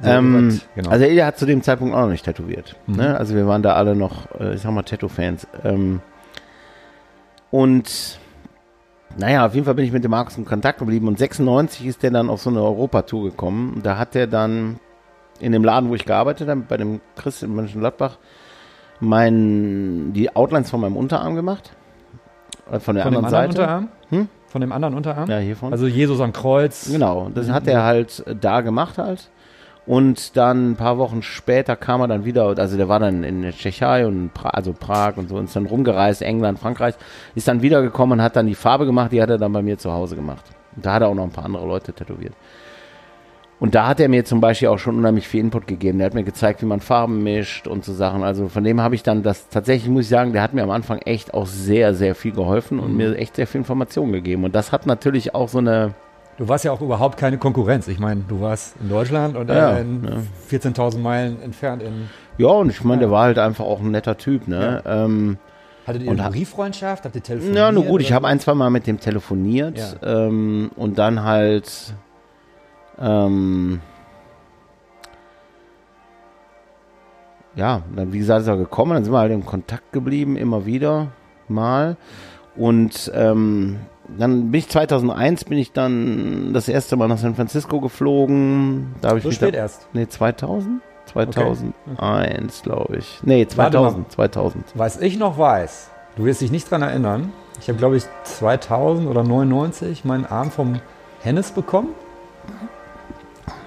So, 0.00 0.08
Ähm, 0.08 0.48
gesagt, 0.48 0.68
genau. 0.76 0.90
Also 0.90 1.04
Ilja 1.06 1.26
hat 1.26 1.38
zu 1.38 1.44
dem 1.44 1.60
Zeitpunkt 1.62 1.94
auch 1.94 2.02
noch 2.02 2.10
nicht 2.10 2.24
tätowiert. 2.24 2.76
Mhm. 2.86 2.96
Ne? 2.96 3.16
Also 3.18 3.34
wir 3.34 3.46
waren 3.46 3.62
da 3.62 3.74
alle 3.74 3.96
noch, 3.96 4.30
äh, 4.40 4.54
ich 4.54 4.62
sag 4.62 4.72
mal, 4.72 4.82
Tattoo-Fans. 4.84 5.46
Ähm, 5.64 6.00
und 7.50 8.18
naja, 9.18 9.44
auf 9.44 9.54
jeden 9.54 9.64
Fall 9.66 9.74
bin 9.74 9.84
ich 9.84 9.92
mit 9.92 10.04
dem 10.04 10.12
Markus 10.12 10.38
in 10.38 10.44
Kontakt 10.44 10.78
geblieben 10.78 11.08
und 11.08 11.18
96 11.18 11.86
ist 11.86 12.02
der 12.02 12.12
dann 12.12 12.30
auf 12.30 12.40
so 12.40 12.48
eine 12.48 12.62
Europatour 12.62 13.24
gekommen. 13.24 13.80
Da 13.82 13.98
hat 13.98 14.14
er 14.14 14.28
dann 14.28 14.78
in 15.40 15.52
dem 15.52 15.64
Laden, 15.64 15.90
wo 15.90 15.94
ich 15.94 16.04
gearbeitet 16.04 16.48
habe, 16.48 16.62
bei 16.68 16.76
dem 16.76 17.00
Chris 17.16 17.42
in 17.42 17.54
Mönchengladbach, 17.54 18.18
mein, 19.00 20.12
die 20.12 20.34
Outlines 20.34 20.70
von 20.70 20.80
meinem 20.80 20.96
Unterarm 20.96 21.34
gemacht. 21.34 21.72
Äh, 22.70 22.80
Von 22.80 22.94
der 22.94 23.04
Von 23.04 23.12
dem 23.12 23.24
anderen 23.24 23.34
anderen 23.34 23.52
Seite. 23.52 23.62
Unterarm? 23.62 23.88
Hm? 24.10 24.28
Von 24.46 24.60
dem 24.60 24.72
anderen 24.72 24.94
Unterarm? 24.94 25.30
Ja, 25.30 25.38
hiervon. 25.38 25.72
Also 25.72 25.86
Jesus 25.86 26.20
am 26.20 26.32
Kreuz. 26.32 26.90
Genau, 26.90 27.30
das 27.34 27.50
hat 27.50 27.66
er 27.66 27.84
halt 27.84 28.24
äh, 28.26 28.34
da 28.34 28.60
gemacht 28.60 28.98
halt. 28.98 29.30
Und 29.86 30.36
dann 30.36 30.72
ein 30.72 30.76
paar 30.76 30.98
Wochen 30.98 31.22
später 31.22 31.74
kam 31.74 32.00
er 32.02 32.08
dann 32.08 32.24
wieder, 32.24 32.56
also 32.58 32.76
der 32.76 32.88
war 32.88 33.00
dann 33.00 33.24
in 33.24 33.42
der 33.42 33.52
Tschechei 33.52 34.06
und 34.06 34.32
pra 34.34 34.50
also 34.50 34.72
Prag 34.72 35.16
und 35.16 35.28
so, 35.28 35.36
und 35.36 35.46
ist 35.46 35.56
dann 35.56 35.66
rumgereist, 35.66 36.22
England, 36.22 36.58
Frankreich, 36.58 36.94
ist 37.34 37.48
dann 37.48 37.62
wiedergekommen 37.62 38.18
und 38.18 38.22
hat 38.22 38.36
dann 38.36 38.46
die 38.46 38.54
Farbe 38.54 38.86
gemacht, 38.86 39.10
die 39.10 39.20
hat 39.20 39.30
er 39.30 39.38
dann 39.38 39.52
bei 39.52 39.62
mir 39.62 39.78
zu 39.78 39.92
Hause 39.92 40.16
gemacht. 40.16 40.44
Und 40.76 40.86
da 40.86 40.92
hat 40.92 41.02
er 41.02 41.08
auch 41.08 41.14
noch 41.14 41.24
ein 41.24 41.30
paar 41.30 41.44
andere 41.44 41.66
Leute 41.66 41.92
tätowiert. 41.92 42.34
Und 43.60 43.74
da 43.74 43.86
hat 43.86 44.00
er 44.00 44.08
mir 44.08 44.24
zum 44.24 44.40
Beispiel 44.40 44.68
auch 44.68 44.78
schon 44.78 44.96
unheimlich 44.96 45.28
viel 45.28 45.40
Input 45.40 45.66
gegeben. 45.66 45.98
Der 45.98 46.06
hat 46.06 46.14
mir 46.14 46.22
gezeigt, 46.24 46.62
wie 46.62 46.66
man 46.66 46.80
Farben 46.80 47.22
mischt 47.22 47.66
und 47.68 47.84
so 47.84 47.92
Sachen. 47.92 48.22
Also 48.24 48.48
von 48.48 48.64
dem 48.64 48.80
habe 48.80 48.94
ich 48.94 49.02
dann 49.02 49.22
das 49.22 49.48
tatsächlich, 49.50 49.90
muss 49.90 50.04
ich 50.04 50.08
sagen, 50.08 50.32
der 50.32 50.40
hat 50.42 50.54
mir 50.54 50.62
am 50.62 50.70
Anfang 50.70 50.98
echt 51.00 51.34
auch 51.34 51.46
sehr, 51.46 51.92
sehr 51.94 52.14
viel 52.14 52.32
geholfen 52.32 52.78
und 52.80 52.96
mir 52.96 53.14
echt 53.18 53.36
sehr 53.36 53.46
viel 53.46 53.58
Informationen 53.58 54.12
gegeben. 54.12 54.44
Und 54.44 54.54
das 54.54 54.72
hat 54.72 54.86
natürlich 54.86 55.34
auch 55.34 55.48
so 55.48 55.58
eine, 55.58 55.92
Du 56.38 56.48
warst 56.48 56.64
ja 56.64 56.72
auch 56.72 56.80
überhaupt 56.80 57.18
keine 57.18 57.36
Konkurrenz. 57.36 57.86
Ich 57.86 57.98
meine, 57.98 58.22
du 58.26 58.40
warst 58.40 58.74
in 58.80 58.88
Deutschland 58.88 59.36
und 59.36 59.50
Ja, 59.50 59.76
ja. 59.78 59.84
14.000 60.50 60.96
Meilen 60.98 61.42
entfernt 61.42 61.82
in. 61.82 62.08
Ja, 62.38 62.48
und 62.48 62.70
ich 62.70 62.82
meine, 62.82 63.00
der 63.00 63.10
war 63.10 63.24
halt 63.24 63.38
einfach 63.38 63.66
auch 63.66 63.80
ein 63.80 63.90
netter 63.90 64.16
Typ, 64.16 64.48
ne? 64.48 64.82
Ähm, 64.86 65.36
Hattet 65.86 66.02
ihr 66.04 66.10
eine 66.12 66.24
ha- 66.24 66.30
Brieffreundschaft? 66.30 67.04
Habt 67.04 67.14
ihr 67.14 67.22
telefoniert? 67.22 67.58
ja, 67.58 67.70
nur 67.70 67.84
gut, 67.84 68.00
ich 68.00 68.14
habe 68.14 68.26
ein, 68.26 68.40
zwei 68.40 68.54
Mal 68.54 68.70
mit 68.70 68.86
dem 68.86 68.98
telefoniert 69.00 69.98
ähm, 70.02 70.70
und 70.76 70.98
dann 70.98 71.24
halt 71.24 71.92
ähm, 73.00 73.80
ja, 77.56 77.82
dann 77.94 78.12
wie 78.12 78.18
gesagt 78.18 78.42
ist 78.42 78.48
er 78.48 78.56
gekommen, 78.56 78.94
dann 78.94 79.04
sind 79.04 79.12
wir 79.12 79.18
halt 79.18 79.32
in 79.32 79.44
Kontakt 79.44 79.92
geblieben, 79.92 80.36
immer 80.36 80.66
wieder 80.66 81.08
mal 81.48 81.96
und 82.56 83.10
ähm, 83.14 83.80
dann 84.18 84.50
bin 84.50 84.58
ich 84.58 84.68
2001 84.68 85.44
bin 85.44 85.58
ich 85.58 85.72
dann 85.72 86.52
das 86.52 86.68
erste 86.68 86.96
Mal 86.96 87.08
nach 87.08 87.18
San 87.18 87.34
Francisco 87.34 87.80
geflogen. 87.80 88.94
Da 89.00 89.10
habe 89.10 89.18
ich 89.18 89.24
So 89.24 89.30
spät 89.30 89.54
da, 89.54 89.58
erst. 89.58 89.88
Nee, 89.92 90.08
2000? 90.08 90.82
2001, 91.06 92.62
glaube 92.62 92.96
ich. 92.98 93.20
Nee, 93.24 93.46
Warte 93.56 93.78
mal. 93.78 93.90
2000, 93.90 94.12
2000. 94.12 94.64
Was 94.74 95.00
ich 95.00 95.18
noch 95.18 95.38
weiß, 95.38 95.90
du 96.16 96.24
wirst 96.24 96.40
dich 96.40 96.50
nicht 96.50 96.70
dran 96.70 96.82
erinnern. 96.82 97.32
Ich 97.60 97.68
habe, 97.68 97.78
glaube 97.78 97.96
ich, 97.96 98.04
2000 98.24 99.08
oder 99.08 99.22
99 99.22 100.04
meinen 100.04 100.24
Arm 100.24 100.50
vom 100.50 100.80
Hennes 101.20 101.50
bekommen. 101.50 101.88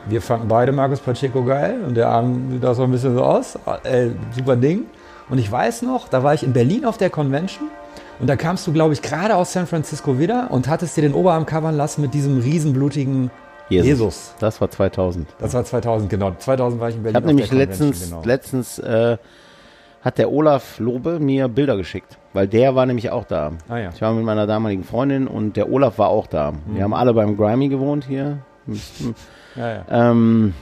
Wir 0.07 0.21
fanden 0.21 0.47
beide 0.47 0.71
Markus 0.71 0.99
Pacheco 0.99 1.43
geil 1.43 1.77
und 1.87 1.95
der 1.95 2.09
Arm 2.09 2.51
sieht 2.51 2.65
auch 2.65 2.73
so 2.73 2.83
ein 2.83 2.91
bisschen 2.91 3.15
so 3.15 3.23
aus. 3.23 3.57
Äh, 3.83 4.09
super 4.35 4.55
Ding. 4.55 4.85
Und 5.29 5.37
ich 5.37 5.49
weiß 5.51 5.83
noch, 5.83 6.09
da 6.09 6.23
war 6.23 6.33
ich 6.33 6.43
in 6.43 6.51
Berlin 6.53 6.85
auf 6.85 6.97
der 6.97 7.09
Convention 7.09 7.69
und 8.19 8.27
da 8.27 8.35
kamst 8.35 8.67
du, 8.67 8.73
glaube 8.73 8.93
ich, 8.93 9.01
gerade 9.01 9.35
aus 9.35 9.53
San 9.53 9.65
Francisco 9.67 10.19
wieder 10.19 10.47
und 10.51 10.67
hattest 10.67 10.97
dir 10.97 11.01
den 11.01 11.13
Oberarm 11.13 11.45
covern 11.45 11.75
lassen 11.75 12.01
mit 12.01 12.13
diesem 12.13 12.39
riesenblutigen 12.39 13.31
Jesus. 13.69 14.35
Das 14.39 14.59
war 14.59 14.69
2000. 14.69 15.27
Das 15.39 15.53
war 15.53 15.63
2000, 15.63 16.09
genau. 16.09 16.31
2000 16.37 16.81
war 16.81 16.89
ich 16.89 16.95
in 16.95 16.99
Ich 16.99 17.03
Berlin. 17.03 17.15
habe 17.15 17.25
auf 17.25 17.27
nämlich 17.29 17.51
letztens, 17.51 18.09
genau. 18.09 18.21
letztens 18.25 18.77
äh, 18.79 19.17
hat 20.01 20.17
der 20.17 20.31
Olaf 20.31 20.79
Lobe 20.79 21.19
mir 21.19 21.47
Bilder 21.47 21.77
geschickt, 21.77 22.17
weil 22.33 22.47
der 22.47 22.75
war 22.75 22.85
nämlich 22.85 23.09
auch 23.09 23.23
da. 23.23 23.53
Ah 23.69 23.77
ja. 23.77 23.89
Ich 23.95 24.01
war 24.01 24.13
mit 24.13 24.25
meiner 24.25 24.45
damaligen 24.45 24.83
Freundin 24.83 25.27
und 25.27 25.55
der 25.55 25.71
Olaf 25.71 25.97
war 25.97 26.09
auch 26.09 26.27
da. 26.27 26.51
Mhm. 26.51 26.57
Wir 26.75 26.83
haben 26.83 26.93
alle 26.93 27.13
beim 27.13 27.37
Grammy 27.37 27.69
gewohnt 27.69 28.03
hier. 28.05 28.39
Ja, 29.55 29.73
ja. 29.73 29.85
Ähm, 29.89 30.53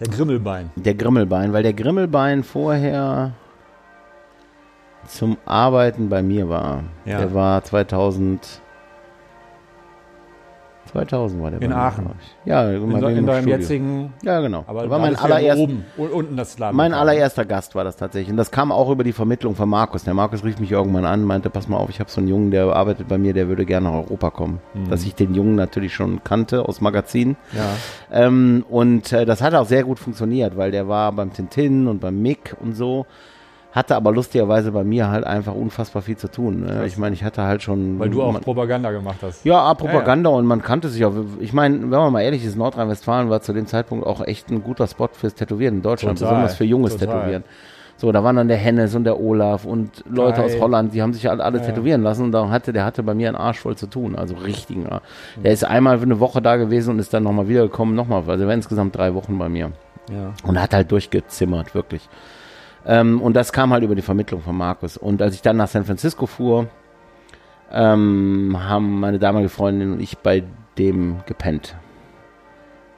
Der 0.00 0.08
Grimmelbein. 0.08 0.70
der 0.76 0.94
Grimmelbein, 0.94 1.52
weil 1.52 1.62
der 1.62 1.72
Grimmelbein 1.74 2.42
vorher 2.42 3.32
zum 5.06 5.36
Arbeiten 5.44 6.08
bei 6.08 6.22
mir 6.22 6.48
war. 6.48 6.84
Ja. 7.04 7.18
Der 7.18 7.34
war 7.34 7.62
2000. 7.62 8.61
2000 10.92 11.42
war 11.42 11.50
der 11.50 11.62
In 11.62 11.72
Aachen. 11.72 12.10
Ja, 12.44 12.70
In, 12.70 12.92
wegen 12.92 13.16
in 13.16 13.26
deinem 13.26 13.48
jetzigen 13.48 14.12
Ja, 14.22 14.40
genau. 14.40 14.64
Aber 14.66 14.88
war 14.90 14.98
mein 14.98 15.16
allererster. 15.16 15.62
oben 15.62 15.84
unten 15.96 16.36
das 16.36 16.58
Laden. 16.58 16.76
Mein 16.76 16.92
allererster 16.92 17.44
Gast 17.46 17.74
war 17.74 17.82
das 17.84 17.96
tatsächlich. 17.96 18.30
Und 18.30 18.36
das 18.36 18.50
kam 18.50 18.70
auch 18.70 18.90
über 18.90 19.02
die 19.02 19.12
Vermittlung 19.12 19.54
von 19.54 19.68
Markus. 19.68 20.04
Der 20.04 20.12
Markus 20.14 20.44
rief 20.44 20.60
mich 20.60 20.70
irgendwann 20.70 21.06
an, 21.06 21.24
meinte, 21.24 21.48
pass 21.50 21.66
mal 21.68 21.78
auf, 21.78 21.88
ich 21.88 21.98
habe 22.00 22.10
so 22.10 22.20
einen 22.20 22.28
Jungen, 22.28 22.50
der 22.50 22.66
arbeitet 22.76 23.08
bei 23.08 23.16
mir, 23.18 23.32
der 23.32 23.48
würde 23.48 23.64
gerne 23.64 23.88
nach 23.88 23.96
Europa 23.96 24.30
kommen. 24.30 24.60
Dass 24.90 25.04
ich 25.04 25.14
den 25.14 25.34
Jungen 25.34 25.54
natürlich 25.54 25.94
schon 25.94 26.22
kannte 26.24 26.68
aus 26.68 26.80
Magazinen. 26.80 27.36
Ja. 27.52 28.26
Ähm, 28.26 28.64
und 28.68 29.12
äh, 29.12 29.24
das 29.24 29.40
hat 29.40 29.54
auch 29.54 29.66
sehr 29.66 29.84
gut 29.84 29.98
funktioniert, 29.98 30.56
weil 30.56 30.70
der 30.70 30.88
war 30.88 31.12
beim 31.12 31.32
Tintin 31.32 31.88
und 31.88 32.00
beim 32.00 32.20
Mick 32.20 32.54
und 32.60 32.74
so. 32.74 33.06
Hatte 33.72 33.96
aber 33.96 34.12
lustigerweise 34.12 34.70
bei 34.70 34.84
mir 34.84 35.08
halt 35.08 35.24
einfach 35.24 35.54
unfassbar 35.54 36.02
viel 36.02 36.16
zu 36.18 36.30
tun. 36.30 36.60
Ne? 36.60 36.84
Ich 36.86 36.98
meine, 36.98 37.14
ich 37.14 37.24
hatte 37.24 37.42
halt 37.42 37.62
schon. 37.62 37.98
Weil 37.98 38.10
du 38.10 38.22
auch 38.22 38.30
man, 38.32 38.42
Propaganda 38.42 38.90
gemacht 38.90 39.16
hast. 39.22 39.44
ja, 39.46 39.72
Propaganda 39.74 40.28
und 40.28 40.44
man 40.44 40.60
kannte 40.60 40.88
sich 40.90 41.04
auch. 41.06 41.14
Ich 41.40 41.54
meine, 41.54 41.80
wenn 41.80 41.88
man 41.90 42.12
mal 42.12 42.20
ehrlich 42.20 42.44
ist, 42.44 42.54
Nordrhein-Westfalen 42.56 43.30
war 43.30 43.40
zu 43.40 43.54
dem 43.54 43.66
Zeitpunkt 43.66 44.06
auch 44.06 44.20
echt 44.26 44.50
ein 44.50 44.62
guter 44.62 44.86
Spot 44.86 45.08
fürs 45.12 45.34
Tätowieren 45.34 45.76
in 45.76 45.82
Deutschland, 45.82 46.18
Total, 46.18 46.34
besonders 46.34 46.54
für 46.54 46.64
junges 46.64 46.98
total. 46.98 47.20
Tätowieren. 47.20 47.44
So, 47.96 48.10
da 48.12 48.22
waren 48.24 48.36
dann 48.36 48.48
der 48.48 48.56
Hennes 48.56 48.94
und 48.94 49.04
der 49.04 49.18
Olaf 49.20 49.64
und 49.64 50.04
Leute 50.08 50.42
Geil. 50.42 50.46
aus 50.56 50.60
Holland, 50.60 50.92
die 50.92 51.00
haben 51.00 51.12
sich 51.14 51.30
alle, 51.30 51.42
alle 51.44 51.58
Ja. 51.58 51.64
tätowieren 51.66 52.02
lassen 52.02 52.24
und 52.24 52.32
da 52.32 52.48
hatte, 52.50 52.72
der 52.72 52.84
hatte 52.84 53.02
bei 53.02 53.14
mir 53.14 53.28
einen 53.28 53.36
Arsch 53.36 53.60
voll 53.60 53.76
zu 53.76 53.86
tun, 53.86 54.16
also 54.16 54.34
richtigen. 54.34 54.86
Arsch. 54.88 55.02
Der 55.42 55.52
ist 55.52 55.64
einmal 55.64 55.98
für 55.98 56.04
eine 56.04 56.18
Woche 56.18 56.42
da 56.42 56.56
gewesen 56.56 56.90
und 56.90 56.98
ist 56.98 57.14
dann 57.14 57.22
nochmal 57.22 57.48
wiedergekommen, 57.48 57.94
nochmal, 57.94 58.24
also 58.26 58.44
war 58.46 58.52
insgesamt 58.54 58.96
drei 58.96 59.14
Wochen 59.14 59.38
bei 59.38 59.48
mir. 59.48 59.70
Ja. 60.10 60.32
Und 60.42 60.60
hat 60.60 60.74
halt 60.74 60.90
durchgezimmert, 60.90 61.74
wirklich. 61.76 62.08
Ähm, 62.86 63.20
und 63.20 63.34
das 63.34 63.52
kam 63.52 63.72
halt 63.72 63.84
über 63.84 63.94
die 63.94 64.02
Vermittlung 64.02 64.42
von 64.42 64.56
Markus. 64.56 64.96
Und 64.96 65.22
als 65.22 65.34
ich 65.34 65.42
dann 65.42 65.56
nach 65.56 65.68
San 65.68 65.84
Francisco 65.84 66.26
fuhr, 66.26 66.68
ähm, 67.72 68.56
haben 68.58 69.00
meine 69.00 69.18
damalige 69.18 69.48
Freundin 69.48 69.92
und 69.92 70.00
ich 70.00 70.18
bei 70.18 70.44
dem 70.78 71.20
gepennt. 71.26 71.76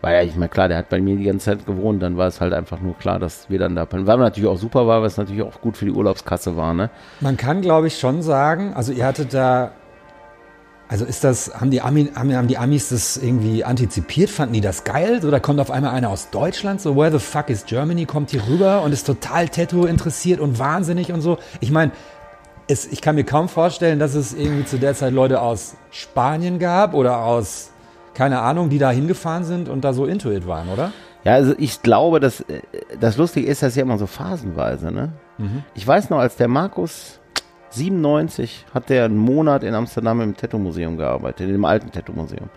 Weil 0.00 0.16
ja, 0.16 0.22
ich 0.22 0.36
meine, 0.36 0.50
klar, 0.50 0.68
der 0.68 0.76
hat 0.76 0.90
bei 0.90 1.00
mir 1.00 1.16
die 1.16 1.24
ganze 1.24 1.46
Zeit 1.46 1.64
gewohnt, 1.64 2.02
dann 2.02 2.18
war 2.18 2.26
es 2.26 2.38
halt 2.40 2.52
einfach 2.52 2.78
nur 2.78 2.94
klar, 2.98 3.18
dass 3.18 3.48
wir 3.48 3.58
dann 3.58 3.74
da 3.74 3.86
pennen. 3.86 4.06
Weil 4.06 4.18
natürlich 4.18 4.50
auch 4.50 4.58
super 4.58 4.86
war, 4.86 5.00
weil 5.00 5.06
es 5.06 5.16
natürlich 5.16 5.42
auch 5.42 5.62
gut 5.62 5.78
für 5.78 5.86
die 5.86 5.92
Urlaubskasse 5.92 6.56
war, 6.56 6.74
ne? 6.74 6.90
Man 7.20 7.38
kann, 7.38 7.62
glaube 7.62 7.86
ich, 7.86 7.98
schon 7.98 8.20
sagen, 8.20 8.74
also 8.74 8.92
ihr 8.92 9.06
hattet 9.06 9.32
da, 9.32 9.70
also 10.88 11.04
ist 11.04 11.24
das, 11.24 11.52
haben 11.58 11.70
die, 11.70 11.80
Ami, 11.80 12.10
haben, 12.14 12.46
die 12.46 12.58
Amis 12.58 12.90
das 12.90 13.16
irgendwie 13.16 13.64
antizipiert? 13.64 14.30
Fanden 14.30 14.54
die 14.54 14.60
das 14.60 14.84
geil? 14.84 15.20
Da 15.20 15.40
kommt 15.40 15.60
auf 15.60 15.70
einmal 15.70 15.92
einer 15.92 16.10
aus 16.10 16.30
Deutschland, 16.30 16.80
so, 16.80 16.94
where 16.96 17.10
the 17.10 17.18
fuck 17.18 17.48
is 17.48 17.64
Germany, 17.64 18.04
kommt 18.04 18.30
hier 18.30 18.46
rüber 18.46 18.82
und 18.82 18.92
ist 18.92 19.06
total 19.06 19.48
Tattoo 19.48 19.86
interessiert 19.86 20.40
und 20.40 20.58
wahnsinnig 20.58 21.12
und 21.12 21.22
so. 21.22 21.38
Ich 21.60 21.70
meine, 21.70 21.92
ich 22.68 23.00
kann 23.00 23.14
mir 23.14 23.24
kaum 23.24 23.48
vorstellen, 23.48 23.98
dass 23.98 24.14
es 24.14 24.34
irgendwie 24.34 24.64
zu 24.64 24.78
der 24.78 24.94
Zeit 24.94 25.12
Leute 25.12 25.40
aus 25.40 25.74
Spanien 25.90 26.58
gab 26.58 26.94
oder 26.94 27.18
aus, 27.18 27.70
keine 28.14 28.40
Ahnung, 28.40 28.68
die 28.68 28.78
da 28.78 28.90
hingefahren 28.90 29.44
sind 29.44 29.68
und 29.68 29.84
da 29.84 29.92
so 29.92 30.06
into 30.06 30.30
it 30.30 30.46
waren, 30.46 30.68
oder? 30.68 30.92
Ja, 31.24 31.32
also 31.32 31.54
ich 31.56 31.82
glaube, 31.82 32.20
dass 32.20 32.40
äh, 32.40 32.60
das 33.00 33.16
Lustige 33.16 33.46
ist, 33.46 33.62
dass 33.62 33.74
ja 33.74 33.82
immer 33.82 33.98
so 33.98 34.06
phasenweise, 34.06 34.90
ne? 34.90 35.12
Ich 35.74 35.86
weiß 35.86 36.10
noch, 36.10 36.18
als 36.18 36.36
der 36.36 36.48
Markus 36.48 37.18
97 37.74 38.66
hat 38.74 38.88
der 38.90 39.04
einen 39.04 39.16
Monat 39.16 39.62
in 39.62 39.74
Amsterdam 39.74 40.20
im 40.20 40.36
Tattoo-Museum 40.36 40.96
gearbeitet, 40.96 41.46
in 41.46 41.52
dem 41.52 41.64
alten 41.64 41.90
Tattoo-Museum. 41.90 42.48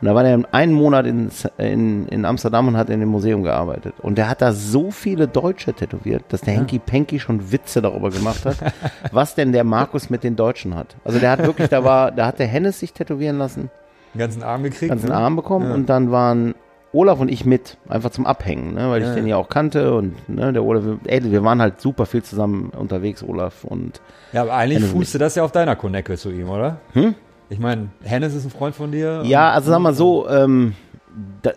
Und 0.00 0.06
da 0.08 0.14
war 0.16 0.24
der 0.24 0.40
einen 0.50 0.72
Monat 0.72 1.06
in, 1.06 1.30
in, 1.58 2.08
in 2.08 2.24
Amsterdam 2.24 2.66
und 2.66 2.76
hat 2.76 2.90
in 2.90 2.98
dem 2.98 3.08
Museum 3.08 3.44
gearbeitet. 3.44 3.94
Und 4.02 4.18
der 4.18 4.28
hat 4.28 4.42
da 4.42 4.52
so 4.52 4.90
viele 4.90 5.28
Deutsche 5.28 5.72
tätowiert, 5.74 6.24
dass 6.30 6.40
der 6.40 6.54
Henky 6.54 6.80
Penky 6.80 7.20
schon 7.20 7.52
Witze 7.52 7.80
darüber 7.80 8.10
gemacht 8.10 8.44
hat, 8.44 8.56
was 9.12 9.36
denn 9.36 9.52
der 9.52 9.62
Markus 9.62 10.10
mit 10.10 10.24
den 10.24 10.34
Deutschen 10.34 10.74
hat. 10.74 10.96
Also 11.04 11.20
der 11.20 11.30
hat 11.30 11.44
wirklich, 11.44 11.68
da 11.68 11.84
war, 11.84 12.10
da 12.10 12.26
hat 12.26 12.40
der 12.40 12.48
Hennes 12.48 12.80
sich 12.80 12.92
tätowieren 12.92 13.38
lassen 13.38 13.70
Den 14.12 14.18
ganzen 14.18 14.42
Arm 14.42 14.64
gekriegt. 14.64 14.88
ganzen 14.90 15.10
ne? 15.10 15.14
Arm 15.14 15.36
bekommen 15.36 15.68
Ja. 15.68 15.74
und 15.74 15.88
dann 15.88 16.10
waren 16.10 16.54
Olaf 16.94 17.20
und 17.20 17.30
ich 17.30 17.44
mit, 17.46 17.78
einfach 17.88 18.10
zum 18.10 18.26
Abhängen, 18.26 18.74
ne, 18.74 18.90
weil 18.90 19.00
ich 19.02 19.08
Ja. 19.08 19.14
den 19.14 19.26
ja 19.26 19.36
auch 19.36 19.48
kannte 19.48 19.94
und 19.94 20.28
ne, 20.28 20.52
der 20.52 20.62
Olaf, 20.64 20.84
ey, 21.04 21.30
wir 21.30 21.42
waren 21.42 21.60
halt 21.62 21.80
super 21.80 22.04
viel 22.06 22.22
zusammen 22.22 22.70
unterwegs, 22.76 23.22
Olaf 23.22 23.64
und 23.64 24.00
Ja, 24.32 24.42
aber 24.42 24.54
eigentlich 24.54 24.78
Hennes 24.80 24.92
fußte 24.92 25.18
das 25.18 25.34
ja 25.34 25.42
auf 25.44 25.52
deiner 25.52 25.74
Konecke 25.76 26.16
zu 26.16 26.30
ihm, 26.30 26.48
oder? 26.50 26.78
Hm? 26.92 27.14
Ich 27.48 27.58
meine, 27.58 27.88
Hennes 28.02 28.34
ist 28.34 28.44
ein 28.44 28.50
Freund 28.50 28.74
von 28.74 28.92
dir. 28.92 29.22
ja, 29.24 29.50
also 29.52 29.70
sag 29.70 29.80
mal 29.80 29.94
so, 29.94 30.28
ähm, 30.28 30.74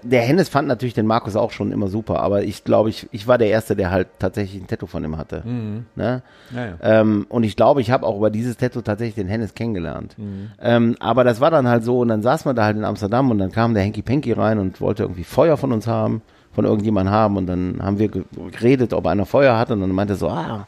der 0.03 0.22
Hennes 0.22 0.49
fand 0.49 0.68
natürlich 0.68 0.93
den 0.93 1.06
Markus 1.06 1.36
auch 1.36 1.51
schon 1.51 1.72
immer 1.72 1.88
super, 1.88 2.20
aber 2.20 2.43
ich 2.43 2.64
glaube, 2.64 2.89
ich, 2.89 3.08
ich 3.12 3.28
war 3.28 3.38
der 3.38 3.47
Erste, 3.49 3.76
der 3.76 3.89
halt 3.91 4.08
tatsächlich 4.20 4.62
ein 4.62 4.68
Tattoo 4.68 4.86
von 4.88 5.03
ihm 5.03 5.18
hatte. 5.18 5.43
Mhm. 5.45 5.86
Ne? 5.95 6.24
Ja, 6.53 6.66
ja. 6.66 6.74
Ähm, 6.82 7.26
und 7.30 7.43
ich 7.43 7.56
glaube, 7.56 7.80
ich 7.82 7.91
habe 7.91 8.06
auch 8.06 8.18
über 8.18 8.30
dieses 8.30 8.58
Tattoo 8.58 8.82
tatsächlich 8.82 9.16
den 9.16 9.28
Hennes 9.28 9.53
kennengelernt. 9.53 10.16
Ähm, 10.62 10.95
aber 10.99 11.24
das 11.24 11.39
war 11.39 11.51
dann 11.51 11.68
halt 11.68 11.84
so, 11.84 11.99
und 11.99 12.10
dann 12.10 12.22
saß 12.22 12.45
man 12.45 12.56
da 12.56 12.66
halt 12.66 12.76
in 12.76 12.84
Amsterdam 12.84 13.32
und 13.32 13.38
dann 13.38 13.51
kam 13.51 13.74
der 13.74 13.84
Henky 13.84 14.01
Penky 14.01 14.34
rein 14.34 14.60
und 14.60 14.82
wollte 14.82 15.03
irgendwie 15.03 15.24
Feuer 15.24 15.56
von 15.56 15.72
uns 15.72 15.88
haben, 15.88 16.22
von 16.51 16.66
irgendjemandem 16.66 17.14
haben. 17.14 17.38
Und 17.38 17.47
dann 17.47 17.80
haben 17.82 17.97
wir 17.99 18.10
ge- 18.10 18.24
geredet, 18.51 18.93
ob 18.93 19.08
einer 19.08 19.26
Feuer 19.26 19.58
hat. 19.58 19.72
Und 19.72 19.82
dann 19.82 19.91
meinte 19.91 20.14
er 20.14 20.18
so, 20.18 20.30
ah. 20.30 20.68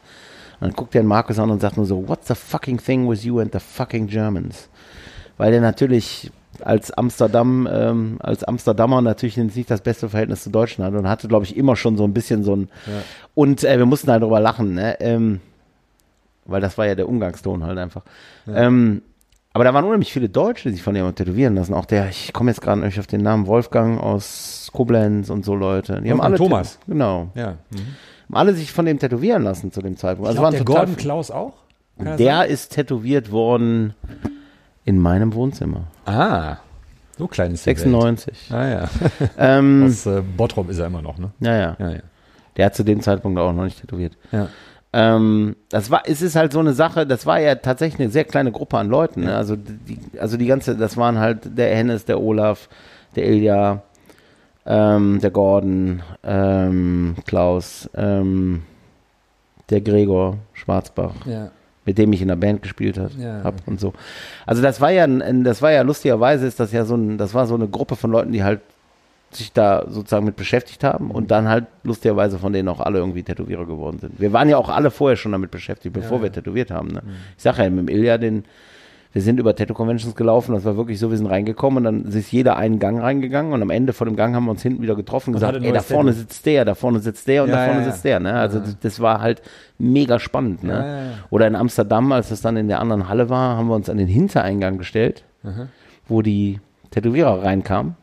Und 0.60 0.68
dann 0.68 0.72
guckt 0.72 0.94
er 0.94 1.02
den 1.02 1.08
Markus 1.08 1.38
an 1.38 1.50
und 1.50 1.60
sagt 1.60 1.76
nur 1.76 1.86
so, 1.86 2.08
what's 2.08 2.28
the 2.28 2.34
fucking 2.34 2.78
thing 2.78 3.08
with 3.08 3.24
you 3.24 3.38
and 3.38 3.52
the 3.52 3.60
fucking 3.60 4.06
Germans? 4.06 4.68
Weil 5.36 5.52
der 5.52 5.60
natürlich 5.60 6.32
als 6.62 6.90
Amsterdam, 6.90 7.68
ähm, 7.70 8.16
als 8.20 8.44
Amsterdamer 8.44 9.00
natürlich 9.00 9.36
nicht 9.36 9.70
das 9.70 9.80
beste 9.80 10.08
Verhältnis 10.08 10.42
zu 10.42 10.50
Deutschen 10.50 10.84
hat 10.84 10.94
und 10.94 11.08
hatte, 11.08 11.28
glaube 11.28 11.44
ich, 11.44 11.56
immer 11.56 11.76
schon 11.76 11.96
so 11.96 12.04
ein 12.04 12.12
bisschen 12.12 12.42
so 12.44 12.56
ein. 12.56 12.68
Und 13.34 13.64
äh, 13.64 13.78
wir 13.78 13.86
mussten 13.86 14.10
halt 14.10 14.22
drüber 14.22 14.40
lachen, 14.40 14.74
ne? 14.74 15.00
Ähm, 15.00 15.40
weil 16.44 16.60
das 16.60 16.78
war 16.78 16.86
ja 16.86 16.94
der 16.94 17.08
Umgangston 17.08 17.64
halt 17.64 17.78
einfach. 17.78 18.02
Ähm, 18.48 19.02
aber 19.52 19.64
da 19.64 19.74
waren 19.74 19.84
unheimlich 19.84 20.12
viele 20.12 20.28
Deutsche, 20.28 20.68
die 20.68 20.76
sich 20.76 20.82
von 20.82 20.94
dem 20.94 21.14
tätowieren 21.14 21.54
lassen. 21.54 21.74
Auch 21.74 21.84
der, 21.84 22.08
ich 22.08 22.32
komme 22.32 22.50
jetzt 22.50 22.60
gerade 22.60 22.80
nicht 22.80 22.98
auf 22.98 23.06
den 23.06 23.22
Namen, 23.22 23.46
Wolfgang 23.46 24.00
aus 24.00 24.70
Koblenz 24.72 25.30
und 25.30 25.44
so 25.44 25.54
Leute. 25.54 26.00
Die 26.00 26.10
haben 26.10 26.18
Wolfgang 26.18 26.24
alle 26.24 26.36
Thomas. 26.36 26.78
Genau. 26.86 27.28
Ja. 27.34 27.46
Haben 27.46 28.34
alle 28.34 28.54
sich 28.54 28.72
von 28.72 28.86
dem 28.86 28.98
tätowieren 28.98 29.42
lassen 29.42 29.72
zu 29.72 29.82
dem 29.82 29.96
Zeitpunkt. 29.96 30.28
Also 30.28 30.42
waren 30.42 30.54
der 30.54 30.64
Gordon 30.64 30.96
Klaus 30.96 31.30
auch? 31.30 31.54
Kann 31.98 32.16
der 32.16 32.46
ist 32.46 32.72
tätowiert 32.72 33.32
worden 33.32 33.94
in 34.88 34.98
meinem 34.98 35.34
Wohnzimmer. 35.34 35.82
Ah, 36.06 36.56
so 37.18 37.26
klein 37.26 37.52
ist 37.52 37.66
die 37.66 37.70
Welt. 37.70 37.78
96. 37.78 38.50
Ah 38.50 38.66
ja. 38.66 38.88
Ähm, 39.38 39.84
Aus 39.86 40.06
äh, 40.06 40.22
Bottrop 40.22 40.70
ist 40.70 40.78
er 40.78 40.86
immer 40.86 41.02
noch, 41.02 41.18
ne? 41.18 41.30
naja, 41.40 41.76
Ja, 41.78 41.90
ja. 41.90 42.00
der 42.56 42.66
hat 42.66 42.74
zu 42.74 42.84
dem 42.84 43.02
Zeitpunkt 43.02 43.38
auch 43.38 43.52
noch 43.52 43.64
nicht 43.64 43.80
tätowiert. 43.80 44.16
ja. 44.32 44.48
Ähm, 44.90 45.54
das 45.68 45.90
war, 45.90 46.04
es 46.06 46.22
ist 46.22 46.34
halt 46.34 46.54
so 46.54 46.60
eine 46.60 46.72
Sache, 46.72 47.06
das 47.06 47.26
war 47.26 47.38
ja 47.38 47.56
tatsächlich 47.56 48.00
eine 48.00 48.10
sehr 48.10 48.24
kleine 48.24 48.50
Gruppe 48.50 48.78
an 48.78 48.88
Leuten. 48.88 49.24
Ne? 49.24 49.36
Also 49.36 49.54
die, 49.54 49.98
also 50.18 50.38
die 50.38 50.46
ganze, 50.46 50.76
das 50.76 50.96
waren 50.96 51.18
halt 51.18 51.58
der 51.58 51.76
Hennes, 51.76 52.06
der 52.06 52.18
Olaf, 52.18 52.70
der 53.14 53.26
Ilja, 53.28 53.82
ähm, 54.64 55.20
der 55.20 55.30
Gordon, 55.30 56.02
ähm, 56.24 57.16
Klaus, 57.26 57.90
ähm, 57.94 58.62
der 59.68 59.82
Gregor 59.82 60.38
Schwarzbach, 60.54 61.12
ja. 61.26 61.50
Mit 61.88 61.96
dem 61.96 62.12
ich 62.12 62.20
in 62.20 62.28
der 62.28 62.36
Band 62.36 62.60
gespielt 62.60 62.98
hat, 62.98 63.12
Ja. 63.18 63.42
hab 63.42 63.66
und 63.66 63.80
so. 63.80 63.94
Also 64.44 64.60
das 64.60 64.78
war 64.82 64.90
ja, 64.90 65.06
das 65.06 65.62
war 65.62 65.72
ja 65.72 65.80
lustigerweise 65.80 66.46
ist 66.46 66.60
das 66.60 66.70
ja 66.70 66.84
so 66.84 66.96
ein, 66.96 67.16
das 67.16 67.32
war 67.32 67.46
so 67.46 67.54
eine 67.54 67.66
Gruppe 67.66 67.96
von 67.96 68.10
Leuten, 68.10 68.30
die 68.30 68.44
halt 68.44 68.60
sich 69.30 69.54
da 69.54 69.86
sozusagen 69.88 70.26
mit 70.26 70.36
beschäftigt 70.36 70.84
haben 70.84 71.10
und 71.10 71.30
dann 71.30 71.48
halt 71.48 71.64
lustigerweise 71.84 72.38
von 72.38 72.52
denen 72.52 72.68
auch 72.68 72.80
alle 72.80 72.98
irgendwie 72.98 73.22
Tätowierer 73.22 73.64
geworden 73.64 73.98
sind. 74.00 74.20
Wir 74.20 74.34
waren 74.34 74.50
ja 74.50 74.58
auch 74.58 74.68
alle 74.68 74.90
vorher 74.90 75.16
schon 75.16 75.32
damit 75.32 75.50
beschäftigt, 75.50 75.94
bevor 75.94 76.20
wir 76.22 76.30
tätowiert 76.30 76.70
haben. 76.70 76.88
Ne? 76.88 77.02
Ich 77.38 77.42
sag 77.42 77.56
ja, 77.56 77.70
mit 77.70 77.88
dem 77.88 77.94
Ilja, 77.96 78.18
den, 78.18 78.44
wir 79.12 79.22
sind 79.22 79.40
über 79.40 79.54
Tattoo-Conventions 79.56 80.14
gelaufen, 80.14 80.54
das 80.54 80.64
war 80.64 80.76
wirklich 80.76 80.98
so, 80.98 81.10
wir 81.10 81.16
sind 81.16 81.26
reingekommen 81.26 81.86
und 81.86 82.04
dann 82.04 82.12
ist 82.12 82.30
jeder 82.30 82.56
einen 82.56 82.78
Gang 82.78 83.00
reingegangen 83.00 83.52
und 83.52 83.62
am 83.62 83.70
Ende 83.70 83.92
von 83.92 84.06
dem 84.06 84.16
Gang 84.16 84.34
haben 84.34 84.44
wir 84.44 84.50
uns 84.50 84.62
hinten 84.62 84.82
wieder 84.82 84.96
getroffen 84.96 85.30
und 85.30 85.34
gesagt, 85.34 85.62
ey, 85.62 85.72
da 85.72 85.80
vorne 85.80 86.10
Tattoo. 86.10 86.20
sitzt 86.20 86.46
der, 86.46 86.64
da 86.64 86.74
vorne 86.74 87.00
sitzt 87.00 87.26
der 87.26 87.42
und 87.44 87.48
Ja, 87.48 87.56
da 87.56 87.64
vorne 87.64 87.80
ja, 87.80 87.86
ja. 87.86 87.92
sitzt 87.92 88.04
der. 88.04 88.20
Ne? 88.20 88.34
Also 88.34 88.60
das, 88.60 88.78
das 88.78 89.00
war 89.00 89.20
halt 89.20 89.42
mega 89.78 90.18
spannend. 90.18 90.62
Ne? 90.62 90.72
Ja, 90.72 90.86
ja, 90.86 91.02
ja. 91.04 91.10
Oder 91.30 91.46
in 91.46 91.56
Amsterdam, 91.56 92.12
als 92.12 92.28
das 92.28 92.42
dann 92.42 92.56
in 92.56 92.68
der 92.68 92.80
anderen 92.80 93.08
Halle 93.08 93.30
war, 93.30 93.56
haben 93.56 93.68
wir 93.68 93.74
uns 93.74 93.88
an 93.88 93.96
den 93.96 94.08
Hintereingang 94.08 94.76
gestellt, 94.78 95.24
wo 96.06 96.22
die 96.22 96.60
Tätowierer 96.90 97.42
reinkamen. 97.42 97.96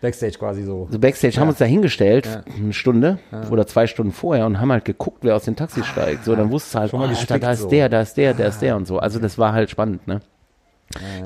Backstage 0.00 0.38
quasi 0.38 0.62
so. 0.62 0.88
So 0.90 0.98
Backstage 0.98 1.36
haben 1.36 1.46
wir 1.46 1.50
uns 1.50 1.58
da 1.58 1.64
hingestellt, 1.64 2.26
Ja. 2.26 2.42
eine 2.56 2.72
Stunde 2.72 3.18
oder 3.50 3.66
zwei 3.66 3.86
Stunden 3.86 4.12
vorher 4.12 4.46
und 4.46 4.60
haben 4.60 4.70
halt 4.70 4.84
geguckt, 4.84 5.18
wer 5.22 5.34
aus 5.36 5.44
dem 5.44 5.56
Taxi 5.56 5.82
steigt. 5.84 6.24
So, 6.24 6.36
dann 6.36 6.50
wusste 6.50 6.78
halt, 6.80 6.92
oh, 6.94 6.98
Alter, 6.98 7.10
gestrickt 7.10 7.42
da 7.44 7.50
ist 7.52 7.60
so. 7.62 7.68
der, 7.70 7.88
da 7.88 8.00
ist 8.02 8.16
der, 8.16 8.34
da 8.34 8.44
ist 8.44 8.60
der 8.60 8.76
und 8.76 8.86
so. 8.86 8.98
Also 8.98 9.18
das 9.18 9.38
war 9.38 9.52
halt 9.52 9.70
spannend, 9.70 10.06
ne? 10.06 10.20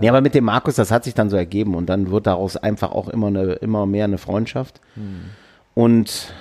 Nee, 0.01 0.09
aber 0.09 0.21
mit 0.23 0.35
dem 0.35 0.45
Markus, 0.45 0.77
das 0.77 0.91
hat 0.91 1.05
sich 1.05 1.14
dann 1.14 1.29
so 1.31 1.37
ergeben 1.37 1.75
und 1.75 1.87
dann 1.91 2.11
wird 2.11 2.27
daraus 2.27 2.57
einfach 2.57 2.93
auch 2.93 3.09
immer 3.09 3.27
eine, 3.27 3.53
immer 3.55 3.85
mehr 3.87 4.05
eine 4.05 4.16
Freundschaft. 4.18 4.81
Und 5.75 6.33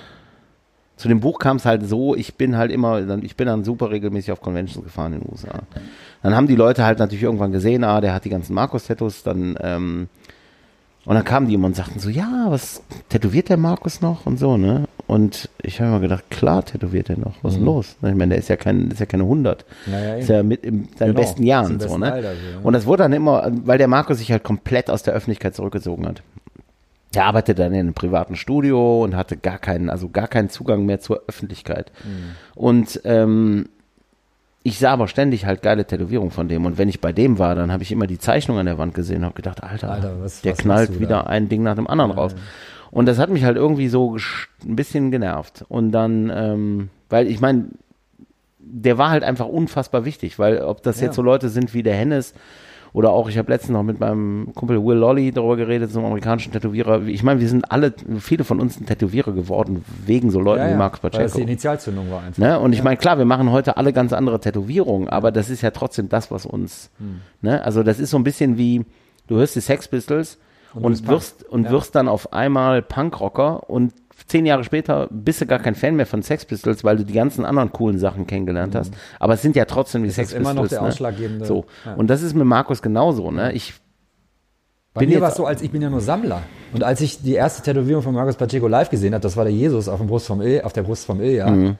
zu 0.96 1.08
dem 1.08 1.20
Buch 1.20 1.38
kam 1.38 1.56
es 1.56 1.64
halt 1.64 1.86
so, 1.86 2.14
ich 2.14 2.36
bin 2.36 2.56
halt 2.56 2.70
immer, 2.72 3.00
ich 3.22 3.36
bin 3.36 3.46
dann 3.46 3.64
super 3.64 3.90
regelmäßig 3.90 4.32
auf 4.32 4.40
Conventions 4.40 4.84
gefahren 4.84 5.12
in 5.14 5.20
den 5.20 5.30
USA. 5.30 5.60
Dann 6.22 6.34
haben 6.34 6.46
die 6.46 6.56
Leute 6.56 6.84
halt 6.84 6.98
natürlich 6.98 7.22
irgendwann 7.22 7.52
gesehen, 7.52 7.84
ah, 7.84 8.00
der 8.00 8.12
hat 8.14 8.24
die 8.24 8.30
ganzen 8.30 8.54
Markus-Tattoos, 8.54 9.22
dann, 9.22 9.56
ähm, 9.60 10.08
und 11.06 11.14
dann 11.14 11.24
kamen 11.24 11.48
die 11.48 11.54
immer 11.54 11.66
und 11.66 11.76
sagten 11.76 11.98
so, 11.98 12.10
ja, 12.10 12.46
was 12.48 12.82
tätowiert 13.08 13.48
der 13.48 13.56
Markus 13.56 14.00
noch 14.00 14.26
und 14.26 14.38
so, 14.38 14.56
ne? 14.56 14.86
Und 15.06 15.48
ich 15.62 15.80
habe 15.80 15.90
immer 15.90 16.00
gedacht, 16.00 16.30
klar 16.30 16.64
tätowiert 16.64 17.10
er 17.10 17.18
noch, 17.18 17.34
was 17.42 17.54
ist 17.54 17.58
denn 17.58 17.64
los? 17.64 17.96
Ich 17.96 18.14
meine, 18.14 18.28
der 18.28 18.38
ist 18.38 18.48
ja 18.48 18.56
kein, 18.56 18.90
ist 18.90 19.00
ja 19.00 19.06
keine 19.06 19.24
100. 19.24 19.64
Ja, 19.86 19.98
ja, 19.98 20.14
ist 20.16 20.28
ja 20.28 20.42
mit 20.42 20.64
in 20.64 20.88
seinen 20.96 21.08
Genau, 21.08 21.20
besten 21.20 21.42
Jahren 21.42 21.80
so, 21.80 21.98
ne? 21.98 22.12
Alter 22.12 22.32
ja. 22.32 22.38
Und 22.62 22.74
das 22.74 22.86
wurde 22.86 23.02
dann 23.04 23.12
immer, 23.12 23.50
weil 23.64 23.78
der 23.78 23.88
Markus 23.88 24.18
sich 24.18 24.30
halt 24.30 24.44
komplett 24.44 24.90
aus 24.90 25.02
der 25.02 25.14
Öffentlichkeit 25.14 25.56
zurückgezogen 25.56 26.06
hat. 26.06 26.22
Der 27.14 27.24
arbeitete 27.24 27.62
dann 27.62 27.72
in 27.72 27.80
einem 27.80 27.94
privaten 27.94 28.36
Studio 28.36 29.02
und 29.02 29.16
hatte 29.16 29.36
gar 29.36 29.58
keinen, 29.58 29.90
also 29.90 30.10
gar 30.10 30.28
keinen 30.28 30.48
Zugang 30.48 30.86
mehr 30.86 31.00
zur 31.00 31.22
Öffentlichkeit. 31.26 31.90
Mhm. 32.04 32.36
Und 32.54 33.00
ähm, 33.04 33.68
ich 34.62 34.78
sah 34.78 34.92
aber 34.92 35.08
ständig 35.08 35.46
halt 35.46 35.62
geile 35.62 35.86
Tätowierungen 35.86 36.30
von 36.30 36.48
dem. 36.48 36.66
Und 36.66 36.76
wenn 36.76 36.88
ich 36.88 37.00
bei 37.00 37.12
dem 37.12 37.38
war, 37.38 37.54
dann 37.54 37.72
habe 37.72 37.82
ich 37.82 37.92
immer 37.92 38.06
die 38.06 38.18
Zeichnung 38.18 38.58
an 38.58 38.66
der 38.66 38.76
Wand 38.78 38.94
gesehen 38.94 39.18
und 39.18 39.24
habe 39.24 39.34
gedacht, 39.34 39.62
Alter, 39.62 39.90
Alter, 39.90 40.20
was- 40.20 40.42
der 40.42 40.52
was 40.52 40.58
knallt 40.58 41.00
wieder 41.00 41.28
ein 41.28 41.48
Ding 41.48 41.62
nach 41.62 41.76
dem 41.76 41.86
anderen 41.86 42.10
raus. 42.10 42.34
Und 42.90 43.06
das 43.06 43.18
hat 43.18 43.30
mich 43.30 43.44
halt 43.44 43.56
irgendwie 43.56 43.88
so 43.88 44.16
ein 44.66 44.76
bisschen 44.76 45.10
genervt. 45.10 45.64
Und 45.68 45.92
dann, 45.92 46.30
ähm, 46.34 46.88
weil 47.08 47.28
ich 47.28 47.40
meine, 47.40 47.66
der 48.58 48.98
war 48.98 49.10
halt 49.10 49.24
einfach 49.24 49.46
unfassbar 49.46 50.04
wichtig, 50.04 50.38
weil 50.38 50.58
ob 50.58 50.82
das 50.82 51.00
Ja. 51.00 51.06
jetzt 51.06 51.16
so 51.16 51.22
Leute 51.22 51.48
sind 51.48 51.72
wie 51.72 51.82
der 51.82 51.94
Hennes 51.94 52.34
oder 52.92 53.10
auch, 53.10 53.28
ich 53.28 53.38
habe 53.38 53.52
letztens 53.52 53.72
noch 53.72 53.82
mit 53.82 54.00
meinem 54.00 54.52
Kumpel 54.54 54.84
Will 54.84 54.96
Lolly 54.96 55.30
darüber 55.32 55.56
geredet, 55.56 55.90
so 55.92 55.98
einem 56.00 56.06
amerikanischen 56.06 56.52
Tätowierer. 56.52 57.02
Ich 57.02 57.22
meine, 57.22 57.40
wir 57.40 57.48
sind 57.48 57.70
alle, 57.70 57.94
viele 58.18 58.44
von 58.44 58.58
uns 58.60 58.74
sind 58.74 58.86
Tätowierer 58.86 59.32
geworden, 59.32 59.84
wegen 60.06 60.30
so 60.30 60.40
Leuten 60.40 60.60
Ja, 60.62 60.66
wie 60.68 60.72
ja, 60.72 60.76
Marcus 60.76 61.02
weil 61.02 61.10
das 61.10 61.18
Pacheco. 61.20 61.36
die 61.38 61.42
Initialzündung 61.44 62.10
war 62.10 62.22
einfach. 62.22 62.38
Ne? 62.38 62.58
Und 62.58 62.72
ich 62.72 62.82
meine, 62.82 62.96
klar, 62.96 63.18
wir 63.18 63.24
machen 63.24 63.50
heute 63.52 63.76
alle 63.76 63.92
ganz 63.92 64.12
andere 64.12 64.40
Tätowierungen, 64.40 65.08
aber 65.08 65.30
das 65.30 65.50
ist 65.50 65.62
ja 65.62 65.70
trotzdem 65.70 66.08
das, 66.08 66.30
was 66.30 66.46
uns, 66.46 66.90
Hm. 66.98 67.20
ne? 67.42 67.62
Also 67.64 67.82
das 67.82 68.00
ist 68.00 68.10
so 68.10 68.16
ein 68.16 68.24
bisschen 68.24 68.58
wie, 68.58 68.84
du 69.28 69.36
hörst 69.36 69.54
die 69.56 69.60
Sex 69.60 69.86
Pistols 69.88 70.38
und, 70.74 70.82
Punk. 71.04 71.08
wirst, 71.08 71.44
und 71.48 71.70
wirst 71.70 71.94
dann 71.94 72.08
auf 72.08 72.32
einmal 72.32 72.82
Punkrocker 72.82 73.68
und 73.70 73.92
zehn 74.30 74.46
Jahre 74.46 74.64
später 74.64 75.08
bist 75.10 75.40
du 75.40 75.46
gar 75.46 75.58
kein 75.58 75.74
Fan 75.74 75.96
mehr 75.96 76.06
von 76.06 76.22
Sex 76.22 76.44
Pistols, 76.44 76.84
weil 76.84 76.96
du 76.96 77.04
die 77.04 77.12
ganzen 77.12 77.44
anderen 77.44 77.72
coolen 77.72 77.98
Sachen 77.98 78.26
kennengelernt 78.26 78.74
hast. 78.74 78.94
Aber 79.18 79.34
es 79.34 79.42
sind 79.42 79.56
ja 79.56 79.64
trotzdem 79.64 80.02
die 80.02 80.08
Das 80.08 80.16
Sex 80.16 80.30
ist 80.32 80.36
immer 80.38 80.50
Pistols. 80.50 80.70
noch 80.72 80.78
der 80.78 80.82
ne? 80.82 80.88
ausschlaggebende- 80.88 81.44
So. 81.46 81.64
Ja. 81.84 81.94
Und 81.94 82.08
das 82.08 82.22
ist 82.22 82.34
mit 82.34 82.46
Markus 82.46 82.80
genauso, 82.82 83.30
ne? 83.30 83.52
Ich, 83.52 83.74
Bei 84.94 85.00
bin 85.00 85.10
mir 85.10 85.20
war 85.20 85.28
es 85.30 85.34
so, 85.36 85.46
als 85.46 85.62
ich 85.62 85.70
bin 85.70 85.82
ja 85.82 85.90
nur 85.90 86.00
Sammler. 86.00 86.42
Und 86.72 86.82
als 86.84 87.00
ich 87.00 87.22
die 87.22 87.34
erste 87.34 87.62
Tätowierung 87.62 88.02
von 88.02 88.14
Marcus 88.14 88.36
Pacheco 88.36 88.66
live 88.68 88.88
gesehen 88.90 89.12
habe, 89.14 89.22
das 89.22 89.36
war 89.36 89.44
der 89.44 89.52
Jesus 89.52 89.88
auf, 89.88 89.98
dem 89.98 90.06
Brust 90.06 90.26
vom 90.26 90.40
Il, 90.40 90.62
auf 90.62 90.72
der 90.72 90.82
Brust 90.84 91.04
vom 91.06 91.20
Ilja. 91.20 91.50
Mhm. 91.50 91.76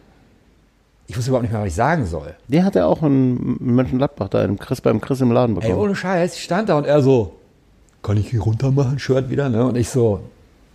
Ich 1.07 1.16
wusste 1.16 1.30
überhaupt 1.30 1.42
nicht 1.42 1.53
mehr, 1.53 1.61
was 1.62 1.68
ich 1.68 1.74
sagen 1.74 2.07
soll. 2.07 2.34
der 2.46 2.64
hat 2.64 2.76
ja 2.76 2.86
auch 2.86 3.03
in 3.03 3.57
Mönchengladbach 3.59 4.28
da 4.28 4.44
im 4.44 4.59
Chris, 4.59 4.80
beim 4.80 5.01
Chris 5.01 5.20
im 5.20 5.32
Laden 5.32 5.57
Ey, 5.57 5.62
bekommen. 5.62 5.78
ohne 5.80 5.96
Scheiß, 5.96 6.34
ich 6.36 6.42
stand 6.44 6.68
da 6.68 6.78
und 6.78 6.86
er 6.86 7.03
so, 7.03 7.34
kann 8.03 8.16
ich 8.16 8.30
hier 8.30 8.40
runter 8.40 8.70
machen, 8.70 8.98
Shirt 9.01 9.28
wieder, 9.28 9.48
ne? 9.48 9.64
Und 9.64 9.76
ich 9.76 9.88
so, 9.88 10.20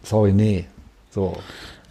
sorry, 0.03 0.33
nee. 0.33 0.65
So. 1.15 1.33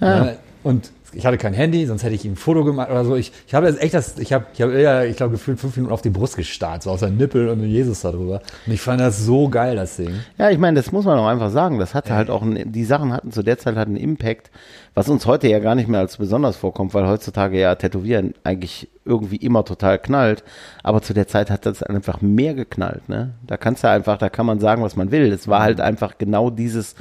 Ja. 0.00 0.24
Ne? 0.24 0.36
Und 0.62 0.92
ich 1.16 1.24
hatte 1.26 1.38
kein 1.38 1.54
Handy, 1.54 1.86
sonst 1.86 2.02
hätte 2.02 2.14
ich 2.14 2.24
ihm 2.24 2.32
ein 2.32 2.36
Foto 2.36 2.64
gemacht 2.64 2.90
oder 2.90 3.04
so. 3.04 3.16
Ich, 3.16 3.32
ich 3.46 3.54
habe 3.54 3.66
jetzt 3.66 3.80
echt 3.80 3.94
das, 3.94 4.18
ich 4.18 4.32
habe, 4.32 4.46
ich 4.52 4.60
habe 4.60 4.72
eher, 4.72 5.06
ich 5.06 5.16
glaube, 5.16 5.32
gefühlt 5.32 5.60
fünf 5.60 5.76
Minuten 5.76 5.92
auf 5.92 6.02
die 6.02 6.10
Brust 6.10 6.36
gestarrt, 6.36 6.82
so 6.82 6.90
aus 6.90 7.00
der 7.00 7.10
Nippel 7.10 7.48
und 7.48 7.62
Jesus 7.64 8.00
da 8.00 8.10
drüber. 8.10 8.42
Und 8.66 8.72
ich 8.72 8.80
fand 8.80 9.00
das 9.00 9.24
so 9.24 9.48
geil, 9.48 9.76
das 9.76 9.96
Ding. 9.96 10.12
Ja, 10.38 10.50
ich 10.50 10.58
meine, 10.58 10.76
das 10.76 10.92
muss 10.92 11.04
man 11.04 11.18
auch 11.18 11.26
einfach 11.26 11.50
sagen. 11.50 11.78
Das 11.78 11.94
hatte 11.94 12.14
halt 12.14 12.30
auch, 12.30 12.42
einen, 12.42 12.72
die 12.72 12.84
Sachen 12.84 13.12
hatten 13.12 13.30
zu 13.32 13.42
der 13.42 13.58
Zeit 13.58 13.76
halt 13.76 13.88
einen 13.88 13.96
Impact, 13.96 14.50
was 14.94 15.08
uns 15.08 15.26
heute 15.26 15.48
ja 15.48 15.60
gar 15.60 15.74
nicht 15.74 15.88
mehr 15.88 16.00
als 16.00 16.16
besonders 16.16 16.56
vorkommt, 16.56 16.94
weil 16.94 17.06
heutzutage 17.06 17.58
ja 17.58 17.74
Tätowieren 17.76 18.34
eigentlich 18.42 18.88
irgendwie 19.04 19.36
immer 19.36 19.64
total 19.64 19.98
knallt. 19.98 20.42
Aber 20.82 21.00
zu 21.00 21.14
der 21.14 21.28
Zeit 21.28 21.50
hat 21.50 21.64
das 21.66 21.82
einfach 21.82 22.20
mehr 22.20 22.54
geknallt, 22.54 23.08
ne? 23.08 23.34
Da 23.46 23.56
kannst 23.56 23.84
du 23.84 23.88
einfach, 23.88 24.18
da 24.18 24.28
kann 24.28 24.46
man 24.46 24.60
sagen, 24.60 24.82
was 24.82 24.96
man 24.96 25.10
will. 25.10 25.32
Es 25.32 25.48
war 25.48 25.62
halt 25.62 25.80
einfach 25.80 26.18
genau 26.18 26.50
dieses, 26.50 26.94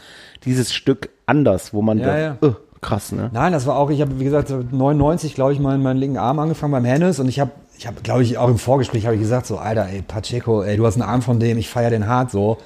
dieses 0.45 0.73
Stück 0.73 1.09
anders, 1.25 1.73
wo 1.73 1.81
man 1.81 1.99
Ja, 1.99 2.05
dachte, 2.05 2.37
ja. 2.41 2.47
"Äh, 2.49 2.53
krass, 2.81 3.11
ne? 3.11 3.29
Nein, 3.33 3.53
das 3.53 3.65
war 3.65 3.77
auch, 3.77 3.89
ich 3.89 4.01
habe, 4.01 4.19
wie 4.19 4.23
gesagt, 4.25 4.47
so 4.49 4.63
99, 4.71 5.35
glaube 5.35 5.53
ich, 5.53 5.59
meinen, 5.59 5.81
meinen 5.83 5.97
linken 5.97 6.17
Arm 6.17 6.39
angefangen 6.39 6.71
beim 6.71 6.85
Hennes 6.85 7.19
und 7.19 7.27
ich 7.29 7.39
habe, 7.39 7.51
ich 7.77 7.87
habe, 7.87 8.01
glaube 8.01 8.23
ich, 8.23 8.37
auch 8.37 8.49
im 8.49 8.57
Vorgespräch 8.57 9.05
habe 9.05 9.15
ich 9.15 9.21
gesagt, 9.21 9.45
so, 9.47 9.57
Alter, 9.57 9.87
ey, 9.87 10.01
Pacheco, 10.01 10.61
ey, 10.63 10.77
du 10.77 10.85
hast 10.85 10.95
einen 10.95 11.03
Arm 11.09 11.21
von 11.21 11.39
dem, 11.39 11.57
ich 11.57 11.69
feier 11.69 11.89
den 11.89 12.07
hart, 12.07 12.31
so, 12.31 12.57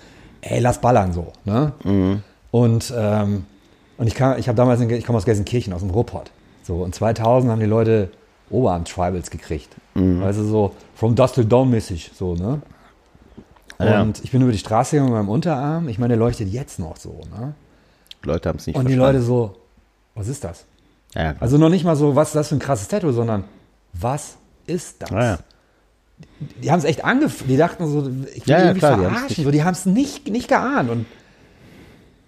ey, 0.42 0.60
lass 0.60 0.80
ballern, 0.82 1.14
so, 1.14 1.32
ne? 1.46 1.72
Und, 2.52 2.94
ähm, 2.98 3.46
und 3.98 4.08
ich 4.08 4.16
kam, 4.16 4.38
ich 4.38 4.48
habe 4.48 4.56
damals, 4.56 4.80
in, 4.82 4.90
ich 4.90 5.06
komme 5.06 5.18
aus 5.18 5.26
Gelsenkirchen, 5.26 5.74
aus 5.74 5.82
dem 5.82 5.90
Ruhrpott, 5.92 6.32
so, 6.64 6.78
und 6.78 6.94
2000 6.96 7.52
haben 7.52 7.60
die 7.60 7.66
Leute 7.66 8.10
Oberarm-Tribals 8.50 9.30
gekriegt, 9.30 9.70
weißt 9.94 10.40
du, 10.40 10.44
so, 10.44 10.72
from 10.96 11.16
dust 11.16 11.36
to 11.36 11.44
down 11.44 11.70
mäßig, 11.70 12.12
so, 12.16 12.34
ne? 12.36 12.62
Ja. 13.80 14.02
Und 14.02 14.24
ich 14.24 14.32
bin 14.32 14.42
über 14.42 14.52
die 14.52 14.58
Straße 14.58 14.96
gegangen 14.96 15.12
mit 15.14 15.20
meinem 15.22 15.30
Unterarm, 15.30 15.88
ich 15.90 16.00
meine, 16.00 16.10
der 16.16 16.18
leuchtet 16.18 16.50
jetzt 16.50 16.80
noch 16.80 16.98
so, 16.98 17.22
ne? 17.40 17.54
Leute 18.24 18.50
haben 18.50 18.58
es 18.58 18.68
nicht 18.68 18.76
Und 18.76 18.88
die 18.88 18.96
verstanden. 18.96 19.18
Leute 19.20 19.26
so, 19.26 19.56
was 20.16 20.28
ist 20.28 20.44
das? 20.44 20.66
ja. 21.16 21.36
Also 21.40 21.58
noch 21.58 21.70
nicht 21.70 21.86
mal 21.86 21.96
so, 21.96 22.16
was 22.16 22.30
ist 22.30 22.36
das 22.36 22.50
für 22.50 22.56
ein 22.56 22.60
krasses 22.60 22.88
Tattoo, 22.88 23.12
sondern 23.12 23.44
was 23.94 24.38
ist 24.66 25.02
das? 25.02 25.10
Ja. 25.12 25.38
Die 26.62 26.72
haben 26.72 26.80
es 26.80 26.86
echt 26.86 27.04
angefangen. 27.06 27.48
Die 27.50 27.58
dachten 27.58 27.88
so, 27.88 28.00
ich 28.00 28.08
will 28.08 28.42
die 28.46 28.52
irgendwie 28.52 28.80
klar, 28.80 28.98
die 28.98 29.04
verarschen. 29.04 29.52
die 29.52 29.64
haben 29.64 29.74
es 29.74 29.86
nicht, 29.86 30.28
nicht 30.30 30.48
geahnt. 30.48 30.90
Und 30.90 31.06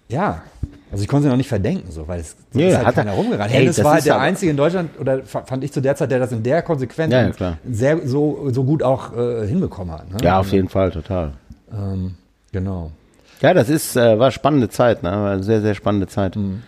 ja, 0.08 0.42
also 0.90 1.02
ich 1.02 1.08
konnte 1.08 1.24
sie 1.24 1.28
noch 1.28 1.36
nicht 1.36 1.48
verdenken, 1.48 1.90
so, 1.90 2.06
weil 2.08 2.20
es 2.20 2.30
so 2.30 2.36
Nee, 2.58 2.68
ist 2.70 2.76
halt 2.76 2.86
hat 2.86 2.96
er- 2.96 3.04
keiner 3.04 3.16
rumgerannt. 3.16 3.52
Ey, 3.52 3.60
Hennes 3.60 3.76
das 3.76 3.84
war 3.84 3.94
halt 3.94 4.06
der 4.06 4.14
aber- 4.14 4.22
Einzige 4.24 4.50
in 4.50 4.56
Deutschland, 4.56 4.90
oder 4.98 5.22
fa- 5.24 5.44
fand 5.44 5.62
ich 5.64 5.72
zu 5.72 5.80
der 5.80 5.94
Zeit, 5.96 6.10
der 6.10 6.18
das 6.18 6.32
in 6.32 6.42
der 6.42 6.62
Konsequenz 6.62 7.12
Ja, 7.12 7.22
ja, 7.22 7.26
und 7.28 7.74
sehr 7.76 8.06
so, 8.08 8.48
so 8.50 8.64
gut 8.64 8.82
auch 8.82 9.16
äh, 9.16 9.46
hinbekommen 9.46 9.92
hat. 9.94 10.10
Ne? 10.10 10.16
ja, 10.22 10.40
auf 10.40 10.50
jeden 10.52 10.68
Fall, 10.68 10.90
total. 10.90 11.32
Ähm, 11.72 12.14
genau. 12.52 12.90
Ja, 13.40 13.54
das 13.54 13.68
ist, 13.70 13.96
äh, 13.96 14.18
war 14.18 14.30
spannende 14.30 14.68
Zeit, 14.68 15.02
ne? 15.02 15.10
War 15.10 15.42
sehr, 15.42 15.60
sehr 15.62 15.74
spannende 15.74 16.06
Zeit 16.06 16.36
Mhm. 16.36 16.62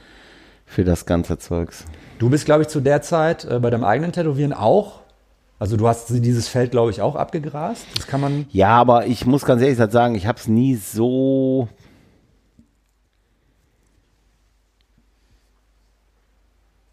für 0.64 0.84
das 0.84 1.04
ganze 1.06 1.38
Zeugs. 1.38 1.84
Du 2.18 2.30
bist, 2.30 2.44
glaube 2.46 2.62
ich, 2.62 2.68
zu 2.68 2.80
der 2.80 3.02
Zeit 3.02 3.44
äh, 3.44 3.58
bei 3.58 3.68
deinem 3.70 3.84
eigenen 3.84 4.12
Tätowieren 4.12 4.52
auch. 4.52 5.00
Also 5.58 5.76
du 5.76 5.86
hast 5.86 6.08
dieses 6.08 6.48
Feld, 6.48 6.70
glaube 6.70 6.90
ich, 6.90 7.00
auch 7.02 7.14
abgegrast. 7.14 7.86
Das 7.96 8.06
kann 8.06 8.20
man. 8.20 8.46
Ja, 8.50 8.70
aber 8.70 9.06
ich 9.06 9.26
muss 9.26 9.44
ganz 9.44 9.62
ehrlich 9.62 9.78
sagen, 9.92 10.14
ich 10.14 10.26
habe 10.26 10.38
es 10.38 10.48
nie 10.48 10.74
so. 10.76 11.68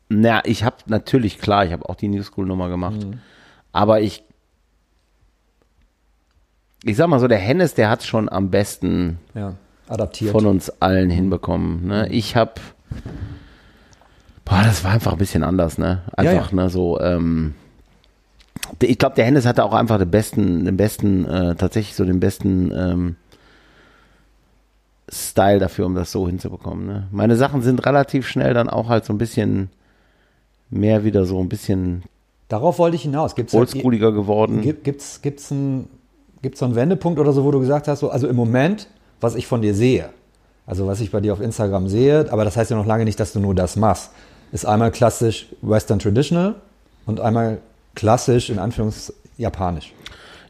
Na, 0.09 0.43
ich 0.45 0.63
habe 0.63 0.77
natürlich 0.87 1.37
klar, 1.39 1.65
ich 1.65 1.71
habe 1.71 1.87
auch 1.87 1.95
die 1.95 2.07
New 2.07 2.23
School 2.23 2.47
Nummer 2.47 2.67
gemacht, 2.69 3.05
aber 3.71 4.01
ich, 4.01 4.23
ich 6.83 6.97
sag 6.97 7.07
mal 7.07 7.19
so, 7.19 7.27
der 7.27 7.37
Hennes, 7.37 7.75
der 7.75 7.89
hat 7.89 8.03
schon 8.03 8.27
am 8.27 8.49
besten 8.49 9.19
Ja, 9.35 9.53
adaptiert. 9.89 10.31
von 10.31 10.45
uns 10.45 10.69
allen 10.81 11.09
hinbekommen. 11.09 11.87
Ne? 11.87 12.07
Ich 12.09 12.35
habe, 12.35 12.53
boah, 14.45 14.61
das 14.63 14.83
war 14.83 14.91
einfach 14.91 15.13
ein 15.13 15.17
bisschen 15.17 15.43
anders, 15.43 15.77
ne? 15.77 16.01
Ja, 16.17 16.31
Einfach, 16.31 16.51
ja. 16.51 16.55
ne, 16.55 16.69
so. 16.69 16.99
Ähm, 16.99 17.55
ich 18.81 18.97
glaube, 18.97 19.15
der 19.15 19.25
Hennes 19.25 19.45
hatte 19.45 19.63
auch 19.63 19.73
einfach 19.73 19.97
den 19.97 20.11
besten, 20.11 20.65
den 20.65 20.77
besten, 20.77 21.25
äh, 21.25 21.55
tatsächlich 21.55 21.95
so 21.95 22.05
den 22.05 22.19
besten 22.19 22.71
ähm, 22.71 23.15
Style 25.11 25.59
dafür, 25.59 25.85
um 25.87 25.95
das 25.95 26.11
so 26.11 26.27
hinzubekommen. 26.27 26.85
Ne? 26.85 27.07
Meine 27.11 27.35
Sachen 27.35 27.61
sind 27.61 27.85
relativ 27.85 28.27
schnell 28.27 28.53
dann 28.53 28.69
auch 28.69 28.89
halt 28.89 29.05
so 29.05 29.13
ein 29.13 29.17
bisschen 29.17 29.69
mehr 30.69 31.03
wieder 31.03 31.25
so 31.25 31.39
ein 31.39 31.49
bisschen 31.49 32.03
Darauf 32.47 32.79
wollte 32.79 32.95
ich 32.95 33.03
hinaus. 33.03 33.35
Gibt's 33.35 33.53
oldschooliger 33.53 34.11
geworden. 34.11 34.61
Gibt 34.61 34.83
gibt's 34.83 35.21
gibt's 35.21 35.51
ein 35.51 35.87
gibt's 36.41 36.59
so 36.59 36.65
einen 36.65 36.75
Wendepunkt 36.75 37.19
oder 37.19 37.31
so, 37.31 37.43
wo 37.43 37.51
du 37.51 37.59
gesagt 37.59 37.87
hast, 37.87 37.99
so, 37.99 38.09
also 38.09 38.27
im 38.27 38.35
Moment, 38.35 38.87
was 39.21 39.35
ich 39.35 39.47
von 39.47 39.61
dir 39.61 39.73
sehe, 39.73 40.09
also 40.65 40.87
was 40.87 41.01
ich 41.01 41.11
bei 41.11 41.19
dir 41.21 41.33
auf 41.33 41.41
Instagram 41.41 41.87
sehe, 41.87 42.27
aber 42.31 42.45
das 42.45 42.57
heißt 42.57 42.71
ja 42.71 42.77
noch 42.77 42.85
lange 42.85 43.05
nicht, 43.05 43.19
dass 43.19 43.33
du 43.33 43.39
nur 43.39 43.55
das 43.55 43.75
machst, 43.75 44.11
ist 44.51 44.65
einmal 44.65 44.91
klassisch 44.91 45.47
Western 45.61 45.99
Traditional 45.99 46.55
und 47.05 47.19
einmal 47.19 47.59
klassisch 47.95 48.49
in 48.49 48.59
Anführungs 48.59 49.13
japanisch. 49.37 49.93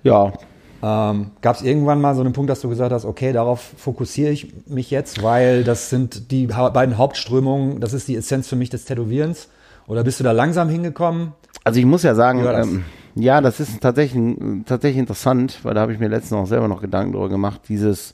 Ja, 0.04 0.34
Ähm, 0.82 1.32
Gab 1.42 1.58
es 1.58 1.62
irgendwann 1.62 2.00
mal 2.00 2.16
so 2.16 2.22
einen 2.22 2.32
Punkt, 2.32 2.50
dass 2.50 2.62
du 2.62 2.70
gesagt 2.70 2.94
hast, 2.94 3.04
okay, 3.04 3.34
darauf 3.34 3.60
fokussiere 3.78 4.32
ich 4.32 4.54
mich 4.66 4.90
jetzt, 4.92 5.22
weil 5.22 5.66
das 5.66 5.90
sind 5.90 6.32
die 6.32 6.48
beiden 6.48 6.98
Hauptströmungen, 6.98 7.82
das 7.82 7.92
ist 7.92 8.08
die 8.08 8.16
Essenz 8.16 8.48
für 8.48 8.56
mich 8.56 8.70
des 8.70 8.86
Tätowierens? 8.86 9.50
Oder 9.88 10.04
bist 10.04 10.20
du 10.22 10.24
da 10.24 10.32
langsam 10.32 10.70
hingekommen? 10.70 11.34
Also 11.66 11.80
ich 11.80 11.86
muss 11.86 12.04
ja 12.04 12.16
sagen, 12.16 12.44
das? 12.44 12.66
ähm, 12.66 12.86
ja, 13.16 13.42
das 13.42 13.60
ist 13.60 13.82
tatsächlich, 13.82 14.38
tatsächlich 14.66 15.00
interessant, 15.00 15.60
weil 15.64 15.74
da 15.74 15.82
habe 15.82 15.92
ich 15.92 16.00
mir 16.00 16.08
letztens 16.08 16.40
auch 16.40 16.48
selber 16.48 16.70
noch 16.70 16.82
Gedanken 16.82 17.12
darüber 17.12 17.28
gemacht. 17.28 17.62
Dieses, 17.68 18.14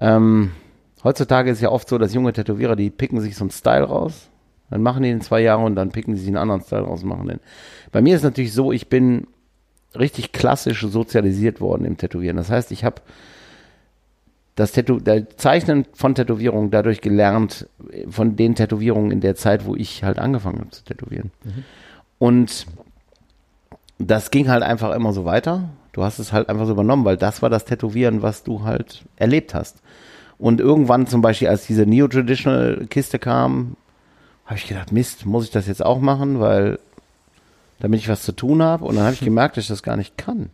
ähm, 0.00 0.50
heutzutage 1.02 1.50
ist 1.50 1.60
ja 1.60 1.70
oft 1.70 1.88
so, 1.88 1.98
dass 1.98 2.14
junge 2.14 2.32
Tätowierer, 2.32 2.76
die 2.76 2.90
picken 2.90 3.20
sich 3.20 3.36
so 3.36 3.44
einen 3.44 3.50
Style 3.50 3.84
raus, 3.84 4.28
dann 4.70 4.82
machen 4.82 5.02
die 5.02 5.10
den 5.10 5.20
zwei 5.20 5.40
Jahre 5.40 5.64
und 5.64 5.76
dann 5.76 5.90
picken 5.90 6.14
sie 6.14 6.20
sich 6.20 6.28
einen 6.28 6.38
anderen 6.38 6.62
Style 6.62 6.82
raus 6.82 7.02
und 7.02 7.08
machen 7.08 7.28
den. 7.28 7.40
Bei 7.92 8.00
mir 8.00 8.16
ist 8.16 8.22
natürlich 8.22 8.52
so, 8.52 8.72
ich 8.72 8.88
bin 8.88 9.26
richtig 9.98 10.32
klassisch 10.32 10.80
sozialisiert 10.82 11.60
worden 11.60 11.84
im 11.84 11.96
Tätowieren. 11.96 12.36
Das 12.36 12.50
heißt, 12.50 12.72
ich 12.72 12.84
habe 12.84 13.02
das 14.56 14.72
Tätow 14.72 15.00
Zeichnen 15.36 15.86
von 15.92 16.14
Tätowierungen 16.14 16.70
dadurch 16.70 17.00
gelernt, 17.00 17.68
von 18.08 18.36
den 18.36 18.54
Tätowierungen 18.54 19.10
in 19.10 19.20
der 19.20 19.34
Zeit, 19.34 19.66
wo 19.66 19.74
ich 19.74 20.04
halt 20.04 20.18
angefangen 20.18 20.60
habe 20.60 20.70
zu 20.70 20.84
tätowieren. 20.84 21.30
Und 22.18 22.66
das 23.98 24.30
ging 24.30 24.48
halt 24.48 24.62
einfach 24.62 24.94
immer 24.94 25.12
so 25.12 25.24
weiter. 25.24 25.68
Du 25.94 26.02
hast 26.02 26.18
es 26.18 26.32
halt 26.32 26.48
einfach 26.48 26.66
so 26.66 26.72
übernommen, 26.72 27.04
weil 27.04 27.16
das 27.16 27.40
war 27.40 27.48
das 27.50 27.64
Tätowieren, 27.64 28.20
was 28.20 28.42
du 28.42 28.64
halt 28.64 29.04
erlebt 29.16 29.54
hast. 29.54 29.78
Und 30.38 30.60
irgendwann 30.60 31.06
zum 31.06 31.22
Beispiel, 31.22 31.48
als 31.48 31.66
diese 31.66 31.86
Neo-Traditional-Kiste 31.86 33.18
kam, 33.18 33.76
habe 34.44 34.56
ich 34.58 34.66
gedacht, 34.66 34.92
Mist, 34.92 35.24
muss 35.24 35.44
ich 35.44 35.50
das 35.50 35.66
jetzt 35.68 35.84
auch 35.84 36.00
machen, 36.00 36.40
weil 36.40 36.78
damit 37.78 38.00
ich 38.00 38.08
was 38.08 38.22
zu 38.22 38.32
tun 38.32 38.62
habe. 38.62 38.84
Und 38.84 38.96
dann 38.96 39.04
habe 39.04 39.14
ich 39.14 39.20
gemerkt, 39.24 39.56
dass 39.56 39.64
ich 39.64 39.68
das 39.68 39.82
gar 39.82 39.96
nicht 39.96 40.18
kann. 40.18 40.50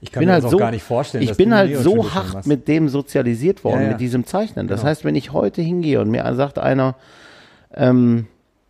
Ich 0.00 0.08
Ich 0.08 0.12
bin 0.18 0.30
halt 0.30 0.48
so, 0.48 0.56
gar 0.56 0.70
nicht 0.70 0.82
vorstellen. 0.84 1.24
ich 1.24 1.36
bin 1.36 1.52
halt 1.52 1.76
so 1.76 2.14
hart 2.14 2.32
machst. 2.34 2.48
mit 2.48 2.68
dem 2.68 2.88
sozialisiert 2.88 3.64
worden, 3.64 3.80
Ja, 3.80 3.86
ja. 3.86 3.90
mit 3.92 4.00
diesem 4.00 4.24
Zeichnen. 4.24 4.66
Das 4.68 4.80
Genau. 4.80 4.90
heißt, 4.90 5.04
wenn 5.04 5.14
ich 5.16 5.32
heute 5.32 5.60
hingehe 5.60 6.00
und 6.00 6.10
mir 6.10 6.32
sagt 6.36 6.58
einer, 6.58 6.94
ähm, 7.74 8.26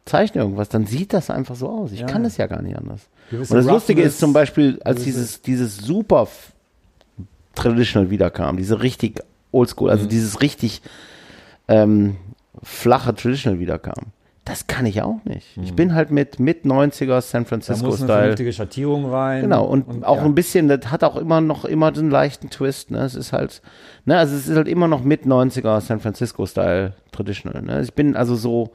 zeichne 0.06 0.40
irgendwas, 0.42 0.68
dann 0.70 0.86
sieht 0.86 1.12
das 1.12 1.30
einfach 1.30 1.54
so 1.54 1.68
aus. 1.68 1.92
Ich 1.92 2.00
Ja, 2.00 2.06
kann 2.06 2.24
das 2.24 2.36
ja 2.38 2.46
gar 2.48 2.62
nicht 2.62 2.76
anders. 2.76 3.02
Gewisse 3.30 3.54
Und 3.54 3.58
das 3.64 3.66
Lustige 3.72 4.00
Roughness, 4.02 4.14
ist 4.14 4.20
zum 4.20 4.32
Beispiel, 4.32 4.80
als 4.84 5.02
dieses, 5.04 5.40
dieses 5.42 5.76
super 5.78 6.28
Traditional 7.54 8.10
wiederkam, 8.10 8.56
diese 8.56 8.82
richtig 8.82 9.20
Oldschool, 9.52 9.88
Mhm. 9.88 9.92
also 9.92 10.06
dieses 10.06 10.40
richtig 10.40 10.82
ähm, 11.68 12.16
flache 12.62 13.14
Traditional 13.14 13.58
wiederkam. 13.58 14.12
Das 14.44 14.66
kann 14.66 14.86
ich 14.86 15.02
auch 15.02 15.22
nicht. 15.24 15.56
Ich 15.62 15.74
bin 15.74 15.94
halt 15.94 16.10
mit 16.10 16.40
mit 16.40 16.64
90er 16.64 17.20
San 17.20 17.42
Mhm. 17.42 17.44
da 17.44 17.48
Francisco 17.48 17.86
muss 17.86 17.96
eine 18.00 18.06
Style. 18.06 18.18
vernünftige 18.18 18.52
Schattierung 18.52 19.10
rein. 19.10 19.42
Genau, 19.42 19.64
und, 19.64 20.04
auch 20.04 20.16
ja. 20.16 20.24
ein 20.24 20.34
bisschen, 20.34 20.66
das 20.68 20.90
hat 20.90 21.04
auch 21.04 21.16
immer 21.16 21.40
noch 21.40 21.64
immer 21.64 21.92
den 21.92 22.10
leichten 22.10 22.50
Twist, 22.50 22.90
ne? 22.90 23.00
Es 23.04 23.14
ist 23.14 23.32
halt, 23.32 23.62
ne, 24.06 24.16
also 24.18 24.34
es 24.34 24.48
ist 24.48 24.56
halt 24.56 24.66
immer 24.66 24.88
noch 24.88 25.04
mit 25.04 25.24
90er 25.26 25.80
San 25.80 26.00
Francisco 26.00 26.46
Style 26.46 26.94
Traditional, 27.12 27.62
ne? 27.62 27.82
Ich 27.82 27.92
bin 27.94 28.16
also 28.16 28.34
so, 28.34 28.70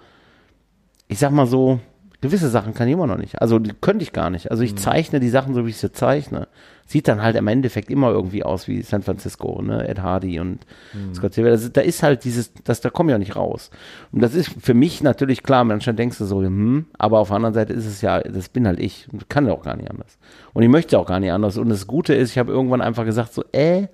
ich 1.07 1.19
sag 1.19 1.31
mal 1.31 1.47
so, 1.47 1.79
gewisse 2.27 2.49
Sachen 2.49 2.73
kann 2.73 2.87
ich 2.87 2.93
immer 2.93 3.07
noch 3.07 3.17
nicht. 3.17 3.41
Also 3.41 3.59
die 3.59 3.71
könnte 3.79 4.03
ich 4.03 4.13
gar 4.13 4.29
nicht. 4.29 4.51
Also 4.51 4.61
Mhm. 4.61 4.65
ich 4.67 4.75
zeichne 4.77 5.19
die 5.19 5.29
Sachen 5.29 5.53
so, 5.53 5.65
wie 5.65 5.69
ich 5.69 5.77
sie 5.77 5.91
zeichne. 5.91 6.47
Sieht 6.87 7.07
dann 7.07 7.21
halt 7.23 7.35
im 7.35 7.47
Endeffekt 7.47 7.89
immer 7.89 8.09
irgendwie 8.11 8.43
aus 8.43 8.67
wie 8.67 8.83
San 8.83 9.01
Francisco, 9.01 9.59
ne? 9.61 9.87
Ed 9.87 10.01
Hardy 10.03 10.39
und 10.39 10.59
Mhm. 10.93 11.15
Scott 11.15 11.33
Silver. 11.33 11.49
Das 11.49 11.71
da 11.71 11.81
ist 11.81 12.03
halt 12.03 12.23
dieses, 12.25 12.51
das, 12.63 12.79
da 12.81 12.89
komme 12.91 13.09
ich 13.11 13.15
auch 13.15 13.19
nicht 13.19 13.35
raus. 13.35 13.71
Und 14.11 14.21
das 14.21 14.35
ist 14.35 14.51
für 14.61 14.75
mich 14.75 15.01
natürlich 15.01 15.41
klar, 15.41 15.63
manchmal 15.63 15.95
denkst 15.95 16.17
du 16.19 16.25
so, 16.25 16.41
hm, 16.43 16.85
aber 16.99 17.19
auf 17.19 17.29
der 17.29 17.37
anderen 17.37 17.55
Seite 17.55 17.73
ist 17.73 17.85
es 17.87 18.01
ja, 18.01 18.19
das 18.19 18.49
bin 18.49 18.67
halt 18.67 18.79
ich. 18.79 19.07
Und 19.11 19.29
kann 19.29 19.47
ja 19.47 19.53
auch 19.53 19.63
gar 19.63 19.75
nicht 19.75 19.89
anders. 19.89 20.17
Und 20.53 20.61
ich 20.61 20.69
möchte 20.69 20.99
auch 20.99 21.07
gar 21.07 21.19
nicht 21.19 21.31
anders. 21.31 21.57
Und 21.57 21.69
das 21.69 21.87
Gute 21.87 22.13
ist, 22.13 22.31
ich 22.31 22.37
habe 22.37 22.51
irgendwann 22.51 22.81
einfach 22.81 23.05
gesagt, 23.05 23.33
so, 23.33 23.43
äh, 23.51 23.87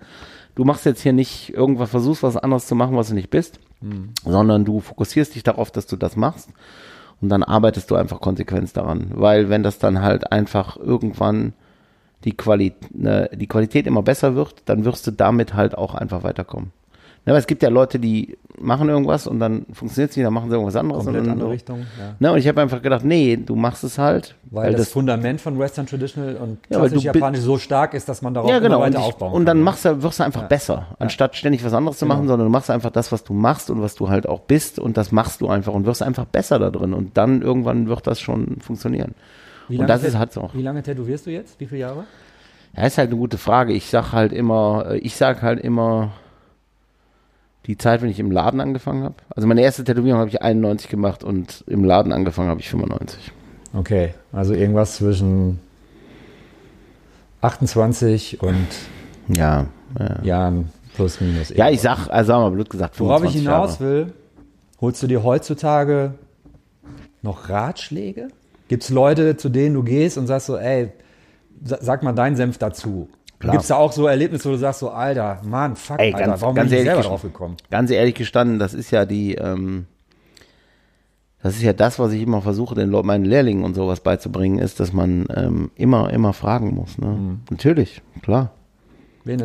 du 0.55 0.65
machst 0.65 0.85
jetzt 0.85 1.01
hier 1.01 1.13
nicht 1.13 1.53
irgendwas, 1.53 1.89
versuchst 1.91 2.23
was 2.23 2.35
anderes 2.35 2.67
zu 2.67 2.75
machen, 2.75 2.97
was 2.97 3.07
du 3.07 3.13
nicht 3.15 3.29
bist, 3.29 3.59
sondern 4.25 4.65
du 4.65 4.79
fokussierst 4.81 5.33
dich 5.33 5.43
darauf, 5.43 5.71
dass 5.71 5.87
du 5.87 5.95
das 5.95 6.15
machst. 6.17 6.49
Und 7.21 7.29
dann 7.29 7.43
arbeitest 7.43 7.91
du 7.91 7.95
einfach 7.95 8.19
konsequent 8.19 8.75
daran. 8.75 9.11
Weil 9.13 9.49
wenn 9.49 9.63
das 9.63 9.77
dann 9.77 10.01
halt 10.01 10.31
einfach 10.31 10.77
irgendwann 10.77 11.53
die, 12.23 12.35
Quali 12.35 12.73
ne, 12.91 13.29
die 13.33 13.47
Qualität 13.47 13.87
immer 13.87 14.01
besser 14.01 14.35
wird, 14.35 14.63
dann 14.65 14.85
wirst 14.85 15.05
du 15.07 15.11
damit 15.11 15.53
halt 15.53 15.77
auch 15.77 15.95
einfach 15.95 16.23
weiterkommen. 16.23 16.71
Ne, 17.23 17.33
weil 17.33 17.39
es 17.39 17.45
gibt 17.45 17.61
ja 17.61 17.69
Leute, 17.69 17.99
die 17.99 18.35
machen 18.59 18.89
irgendwas 18.89 19.27
und 19.27 19.39
dann 19.39 19.67
funktioniert 19.73 20.09
es 20.09 20.17
nicht, 20.17 20.25
dann 20.25 20.33
machen 20.33 20.49
sie 20.49 20.55
irgendwas 20.55 20.75
anderes. 20.75 21.03
komplett 21.03 21.23
und 21.25 21.31
andere 21.31 21.49
Richtung. 21.51 21.79
Ja. 21.99 22.15
Ne, 22.19 22.31
und 22.31 22.39
ich 22.39 22.47
habe 22.47 22.61
einfach 22.61 22.81
gedacht, 22.81 23.05
nee, 23.05 23.37
du 23.37 23.55
machst 23.55 23.83
es 23.83 23.99
halt, 23.99 24.33
Weil, 24.49 24.73
das, 24.73 24.89
Fundament 24.89 25.39
von 25.39 25.59
Western 25.59 25.85
Traditional 25.85 26.35
und 26.37 26.57
Ja, 26.69 26.79
weil 26.79 26.89
klassisch 26.89 27.11
bi- 27.11 27.19
Japanisch 27.19 27.41
so 27.41 27.59
stark 27.59 27.93
ist, 27.93 28.09
dass 28.09 28.23
man 28.23 28.33
darauf 28.33 28.49
ja, 28.49 28.57
genau. 28.57 28.77
immer 28.77 28.85
Und, 28.85 28.93
weiter 28.93 28.99
ich, 28.99 29.05
aufbauen 29.05 29.33
und 29.33 29.45
dann 29.45 29.57
kann. 29.57 29.63
machst 29.65 29.85
du, 29.85 30.01
wirst 30.01 30.19
du 30.19 30.23
einfach 30.23 30.47
besser, 30.47 30.87
anstatt 30.97 31.35
ständig 31.35 31.63
was 31.63 31.73
anderes 31.73 31.99
zu 31.99 32.05
Genau. 32.05 32.15
machen, 32.15 32.27
sondern 32.27 32.47
du 32.47 32.51
machst 32.51 32.71
einfach 32.71 32.89
das, 32.89 33.11
was 33.11 33.23
du 33.23 33.33
machst 33.33 33.69
und 33.69 33.81
was 33.83 33.93
du 33.93 34.09
halt 34.09 34.27
auch 34.27 34.39
bist 34.41 34.79
und 34.79 34.97
das 34.97 35.11
machst 35.11 35.41
du 35.41 35.47
einfach 35.47 35.73
und 35.73 35.85
wirst 35.85 36.01
einfach 36.01 36.25
besser 36.25 36.57
da 36.57 36.71
drin 36.71 36.93
und 36.95 37.17
dann 37.17 37.43
irgendwann 37.43 37.87
wird 37.87 38.07
das 38.07 38.19
schon 38.19 38.57
funktionieren. 38.61 39.13
Wie 39.67 39.75
und 39.75 39.81
lange 39.81 39.87
das 39.89 40.03
ist 40.03 40.17
halt 40.17 40.33
so. 40.33 40.49
Wie 40.53 40.63
lange 40.63 40.81
tätowierst 40.81 41.27
du 41.27 41.29
jetzt? 41.29 41.59
Wie 41.59 41.67
viele 41.67 41.81
Jahre? 41.81 42.03
Ja, 42.75 42.83
ist 42.87 42.97
halt 42.97 43.09
eine 43.09 43.17
gute 43.17 43.37
Frage. 43.37 43.73
Ich 43.73 43.89
sag 43.91 44.11
halt 44.11 44.33
immer, 44.33 44.85
äh, 44.91 44.97
ich 44.97 45.15
sag 45.15 45.41
halt 45.43 45.59
immer 45.59 46.11
die 47.67 47.77
Zeit, 47.77 48.01
wenn 48.01 48.09
ich 48.09 48.19
im 48.19 48.31
Laden 48.31 48.59
angefangen 48.59 49.03
habe. 49.03 49.15
Also 49.35 49.47
meine 49.47 49.61
erste 49.61 49.83
Tätowierung 49.83 50.19
habe 50.19 50.29
ich 50.29 50.41
91 50.41 50.89
gemacht 50.89 51.23
und 51.23 51.63
im 51.67 51.83
Laden 51.83 52.11
angefangen 52.11 52.49
habe 52.49 52.59
ich 52.59 52.69
95. 52.69 53.31
Okay, 53.73 54.13
also 54.33 54.53
irgendwas 54.53 54.95
zwischen 54.97 55.59
28 57.41 58.41
und 58.41 58.67
Ja, 59.27 59.67
ja. 59.99 60.23
Jahren 60.23 60.69
plus 60.95 61.21
minus. 61.21 61.49
Ja, 61.49 61.69
ich 61.69 61.81
sag, 61.81 62.07
also 62.09 62.27
sagen 62.27 62.41
wir 62.43 62.49
mal 62.49 62.55
blöd 62.55 62.69
gesagt, 62.69 62.99
Worauf 62.99 63.23
ich 63.23 63.31
25 63.33 63.41
hinaus 63.41 63.79
Jahre. 63.79 63.91
will, 64.07 64.13
holst 64.81 65.01
du 65.03 65.07
dir 65.07 65.23
heutzutage 65.23 66.13
noch 67.21 67.49
Ratschläge? 67.49 68.27
Gibt 68.67 68.83
es 68.83 68.89
Leute, 68.89 69.37
zu 69.37 69.49
denen 69.49 69.75
du 69.75 69.83
gehst 69.83 70.17
und 70.17 70.27
sagst 70.27 70.47
so, 70.47 70.57
ey, 70.57 70.91
sa- 71.63 71.77
sag 71.81 72.03
mal 72.03 72.13
deinen 72.13 72.35
Senf 72.35 72.57
dazu? 72.57 73.09
Gibt 73.49 73.61
es 73.63 73.67
da 73.67 73.75
auch 73.77 73.91
so 73.91 74.07
Erlebnisse, 74.07 74.47
wo 74.49 74.53
du 74.53 74.57
sagst 74.59 74.79
so, 74.81 74.89
Alter, 74.91 75.39
Mann, 75.43 75.75
fuck, 75.75 75.99
Ey, 75.99 76.13
Alter, 76.13 76.27
ganz- 76.27 76.41
warum 76.41 76.55
ganz 76.55 76.69
bin 76.69 76.79
ich 76.79 76.85
selber 76.85 77.01
drauf 77.01 77.21
gekommen? 77.23 77.57
Ganz 77.69 77.89
ehrlich 77.91 78.15
gestanden, 78.15 78.59
das 78.59 78.73
ist 78.73 78.91
ja 78.91 79.05
die, 79.05 79.35
ähm, 79.35 79.87
das 81.43 81.55
ist 81.55 81.63
ja 81.63 81.73
das, 81.73 81.97
was 81.97 82.11
ich 82.13 82.21
immer 82.21 82.41
versuche, 82.41 82.75
den 82.75 82.89
Leuten, 82.89 83.07
meinen 83.07 83.25
Lehrlingen 83.25 83.63
und 83.63 83.73
sowas 83.73 83.99
beizubringen, 84.01 84.59
ist, 84.59 84.79
dass 84.79 84.93
man 84.93 85.25
ähm, 85.35 85.71
immer, 85.75 86.11
immer 86.13 86.33
fragen 86.33 86.75
muss. 86.75 86.97
Ne? 86.99 87.07
Mhm. 87.07 87.39
Natürlich, 87.49 88.01
klar. 88.21 88.51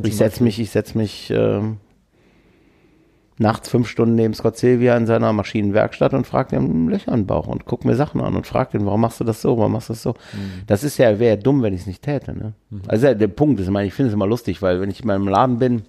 Ich 0.03 0.17
setze 0.17 0.43
mich, 0.43 0.59
ich 0.61 0.71
setze 0.71 0.97
mich 0.99 1.31
ähm, 1.35 1.79
nachts 3.39 3.68
fünf 3.68 3.89
Stunden 3.89 4.14
neben 4.14 4.34
Scott 4.34 4.57
Silvia 4.57 4.97
in 4.97 5.07
seiner 5.07 5.32
Maschinenwerkstatt 5.32 6.14
und 6.14 6.26
frage 6.26 6.57
den 6.57 6.89
Löcher 6.89 7.11
den 7.11 7.26
Bauch 7.26 7.47
und 7.47 7.66
gucke 7.66 7.87
mir 7.87 7.95
Sachen 7.95 8.20
an 8.20 8.34
und 8.34 8.47
frage 8.47 8.78
den, 8.78 8.87
warum 8.87 9.01
machst 9.03 9.20
du 9.20 9.24
das 9.24 9.43
so, 9.43 9.59
warum 9.59 9.72
machst 9.72 9.91
du 9.91 9.93
das 9.93 10.03
so? 10.03 10.14
Das 10.66 10.84
ist 10.84 10.97
ja, 10.99 11.18
wäre 11.18 11.37
ja 11.37 11.43
dumm, 11.43 11.62
wenn 11.62 11.74
ich 11.74 11.82
es 11.82 11.87
nicht 11.87 12.03
täte. 12.03 12.32
Ne? 12.32 12.55
Also 12.89 13.07
ja, 13.07 13.14
der 13.14 13.28
Punkt 13.28 13.61
ist, 13.61 13.66
ich 13.66 13.72
meine, 13.72 13.87
ich 13.87 13.95
finde 13.95 14.09
es 14.09 14.14
immer 14.14 14.26
lustig, 14.26 14.62
weil 14.62 14.80
wenn 14.80 14.91
ich 14.91 15.01
in 15.01 15.07
meinem 15.07 15.28
Laden 15.28 15.59
bin, 15.59 15.82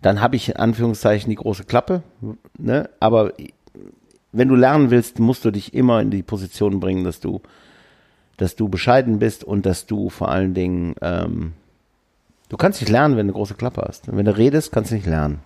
dann 0.00 0.20
habe 0.20 0.36
ich 0.36 0.48
in 0.48 0.56
Anführungszeichen 0.56 1.28
die 1.30 1.36
große 1.36 1.64
Klappe, 1.64 2.02
ne? 2.58 2.88
aber 3.00 3.32
wenn 4.32 4.48
du 4.48 4.54
lernen 4.54 4.90
willst, 4.90 5.18
musst 5.18 5.44
du 5.44 5.50
dich 5.50 5.74
immer 5.74 6.00
in 6.00 6.10
die 6.10 6.22
Position 6.22 6.80
bringen, 6.80 7.04
dass 7.04 7.20
du, 7.20 7.40
dass 8.36 8.56
du 8.56 8.68
bescheiden 8.68 9.18
bist 9.18 9.44
und 9.44 9.64
dass 9.64 9.86
du 9.86 10.10
vor 10.10 10.28
allen 10.28 10.54
Dingen, 10.54 10.94
ähm, 11.02 11.52
du 12.48 12.56
kannst 12.56 12.80
nicht 12.80 12.90
lernen, 12.90 13.16
wenn 13.16 13.26
du 13.26 13.32
eine 13.32 13.38
große 13.38 13.54
Klappe 13.54 13.84
hast. 13.86 14.14
Wenn 14.14 14.24
du 14.24 14.36
redest, 14.36 14.72
kannst 14.72 14.90
du 14.90 14.96
nicht 14.96 15.06
lernen. 15.06 15.40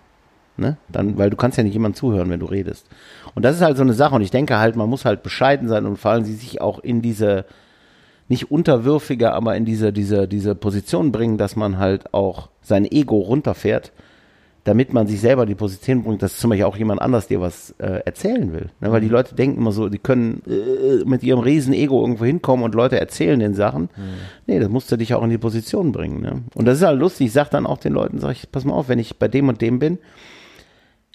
Ne? 0.59 0.77
Dann, 0.89 1.17
weil 1.17 1.29
du 1.29 1.37
kannst 1.37 1.57
ja 1.57 1.63
nicht 1.63 1.73
jemand 1.73 1.95
zuhören, 1.95 2.29
wenn 2.29 2.39
du 2.39 2.45
redest. 2.45 2.87
Und 3.35 3.43
das 3.43 3.55
ist 3.55 3.61
halt 3.61 3.77
so 3.77 3.83
eine 3.83 3.93
Sache. 3.93 4.15
Und 4.15 4.21
ich 4.21 4.31
denke 4.31 4.57
halt, 4.57 4.75
man 4.75 4.89
muss 4.89 5.05
halt 5.05 5.23
bescheiden 5.23 5.67
sein 5.67 5.85
und 5.85 5.97
vor 5.97 6.11
allem 6.11 6.25
sie 6.25 6.35
sich 6.35 6.61
auch 6.61 6.79
in 6.79 7.01
diese, 7.01 7.45
nicht 8.27 8.51
unterwürfige, 8.51 9.33
aber 9.33 9.55
in 9.55 9.65
diese, 9.65 9.91
diese, 9.91 10.27
diese 10.27 10.55
Position 10.55 11.11
bringen, 11.11 11.37
dass 11.37 11.55
man 11.55 11.77
halt 11.77 12.13
auch 12.13 12.49
sein 12.61 12.85
Ego 12.85 13.17
runterfährt, 13.17 13.91
damit 14.65 14.93
man 14.93 15.07
sich 15.07 15.19
selber 15.19 15.47
die 15.47 15.55
Position 15.55 16.03
bringt, 16.03 16.21
dass 16.21 16.37
zum 16.37 16.51
Beispiel 16.51 16.65
auch 16.65 16.77
jemand 16.77 17.01
anders 17.01 17.27
dir 17.27 17.41
was 17.41 17.73
äh, 17.79 18.01
erzählen 18.05 18.53
will. 18.53 18.69
Ne? 18.81 18.91
Weil 18.91 19.01
die 19.01 19.07
Leute 19.07 19.33
denken 19.33 19.57
immer 19.57 19.71
so, 19.71 19.89
die 19.89 19.97
können 19.97 20.43
äh, 20.47 21.03
mit 21.05 21.23
ihrem 21.23 21.39
riesen 21.39 21.73
Ego 21.73 22.01
irgendwo 22.01 22.25
hinkommen 22.25 22.63
und 22.63 22.75
Leute 22.75 22.99
erzählen 22.99 23.39
den 23.39 23.55
Sachen. 23.55 23.89
Nee, 24.45 24.59
das 24.59 24.69
musst 24.69 24.91
du 24.91 24.97
dich 24.97 25.15
auch 25.15 25.23
in 25.23 25.31
die 25.31 25.39
Position 25.39 25.91
bringen. 25.91 26.21
Ne? 26.21 26.43
Und 26.53 26.65
das 26.65 26.77
ist 26.77 26.83
halt 26.85 26.99
lustig. 26.99 27.27
Ich 27.27 27.33
sag 27.33 27.49
dann 27.49 27.65
auch 27.65 27.79
den 27.79 27.93
Leuten, 27.93 28.19
sag 28.19 28.31
ich, 28.33 28.51
pass 28.51 28.63
mal 28.63 28.73
auf, 28.73 28.89
wenn 28.89 28.99
ich 28.99 29.17
bei 29.17 29.27
dem 29.27 29.47
und 29.47 29.61
dem 29.61 29.79
bin, 29.79 29.97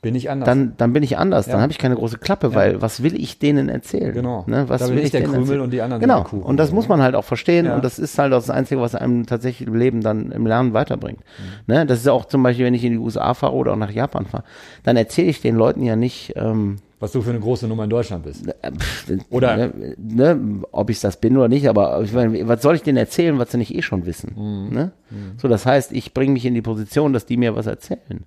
Bin 0.04 0.14
ich 0.14 0.30
anders. 0.30 0.46
dann, 0.46 0.74
dann 0.76 0.92
bin 0.92 1.02
ich 1.02 1.18
anders. 1.18 1.46
Dann 1.46 1.56
Ja. 1.56 1.62
habe 1.62 1.72
ich 1.72 1.78
keine 1.78 1.96
große 1.96 2.18
Klappe, 2.18 2.54
weil 2.54 2.80
was 2.80 3.02
will 3.02 3.14
ich 3.20 3.38
denen 3.40 3.68
erzählen? 3.68 4.12
Genau. 4.12 4.44
Ne? 4.46 4.68
Was 4.68 4.80
Da 4.82 4.86
bin 4.86 4.96
will 4.96 5.04
ich 5.04 5.10
der 5.10 5.22
Krümel 5.22 5.40
erzählen? 5.40 5.60
und 5.62 5.70
die 5.72 5.80
anderen 5.82 6.00
Genau. 6.00 6.22
Kuchen. 6.22 6.42
Und 6.42 6.56
das 6.58 6.70
muss 6.72 6.88
man 6.88 7.02
halt 7.02 7.14
auch 7.16 7.24
verstehen. 7.24 7.66
Ja. 7.66 7.74
Und 7.74 7.84
das 7.84 7.98
ist 7.98 8.16
halt 8.18 8.32
auch 8.32 8.38
das 8.38 8.50
Einzige, 8.50 8.80
was 8.80 8.94
einem 8.94 9.26
tatsächlich 9.26 9.66
im 9.66 9.74
Leben 9.74 10.00
dann 10.00 10.30
im 10.30 10.46
Lernen 10.46 10.72
weiterbringt. 10.74 11.18
Mhm. 11.18 11.74
Ne? 11.74 11.86
Das 11.86 11.98
ist 11.98 12.08
auch 12.08 12.24
zum 12.26 12.42
Beispiel, 12.42 12.66
wenn 12.66 12.74
ich 12.74 12.84
in 12.84 12.92
die 12.92 12.98
USA 12.98 13.34
fahre 13.34 13.54
oder 13.54 13.72
auch 13.72 13.76
nach 13.76 13.90
Japan 13.90 14.26
fahre, 14.26 14.44
dann 14.84 14.96
erzähle 14.96 15.28
ich 15.30 15.40
den 15.40 15.56
Leuten 15.56 15.82
ja 15.82 15.96
nicht, 15.96 16.32
ähm, 16.36 16.76
Was 17.00 17.12
du 17.12 17.20
für 17.20 17.30
eine 17.30 17.40
große 17.40 17.66
Nummer 17.68 17.84
in 17.84 17.90
Deutschland 17.90 18.24
bist. 18.24 18.46
äh, 18.48 18.70
pff, 18.72 19.08
Oder- 19.30 19.56
ne, 19.56 19.94
ne, 19.98 20.40
ob 20.72 20.88
ich 20.88 21.00
das 21.00 21.18
bin 21.20 21.36
oder 21.36 21.48
nicht, 21.48 21.68
aber 21.68 22.00
ich 22.02 22.12
meine, 22.14 22.48
was 22.48 22.62
soll 22.62 22.76
ich 22.76 22.82
denen 22.82 22.96
erzählen, 22.96 23.38
was 23.38 23.50
sie 23.50 23.58
nicht 23.58 23.74
eh 23.74 23.82
schon 23.82 24.06
wissen? 24.06 24.32
Mhm. 24.36 24.74
Ne? 24.74 24.92
So, 25.36 25.48
das 25.48 25.66
heißt, 25.66 25.92
ich 25.92 26.14
bringe 26.14 26.32
mich 26.32 26.46
in 26.46 26.54
die 26.54 26.62
Position, 26.62 27.12
dass 27.12 27.26
die 27.26 27.36
mir 27.36 27.54
was 27.56 27.66
erzählen. 27.66 28.24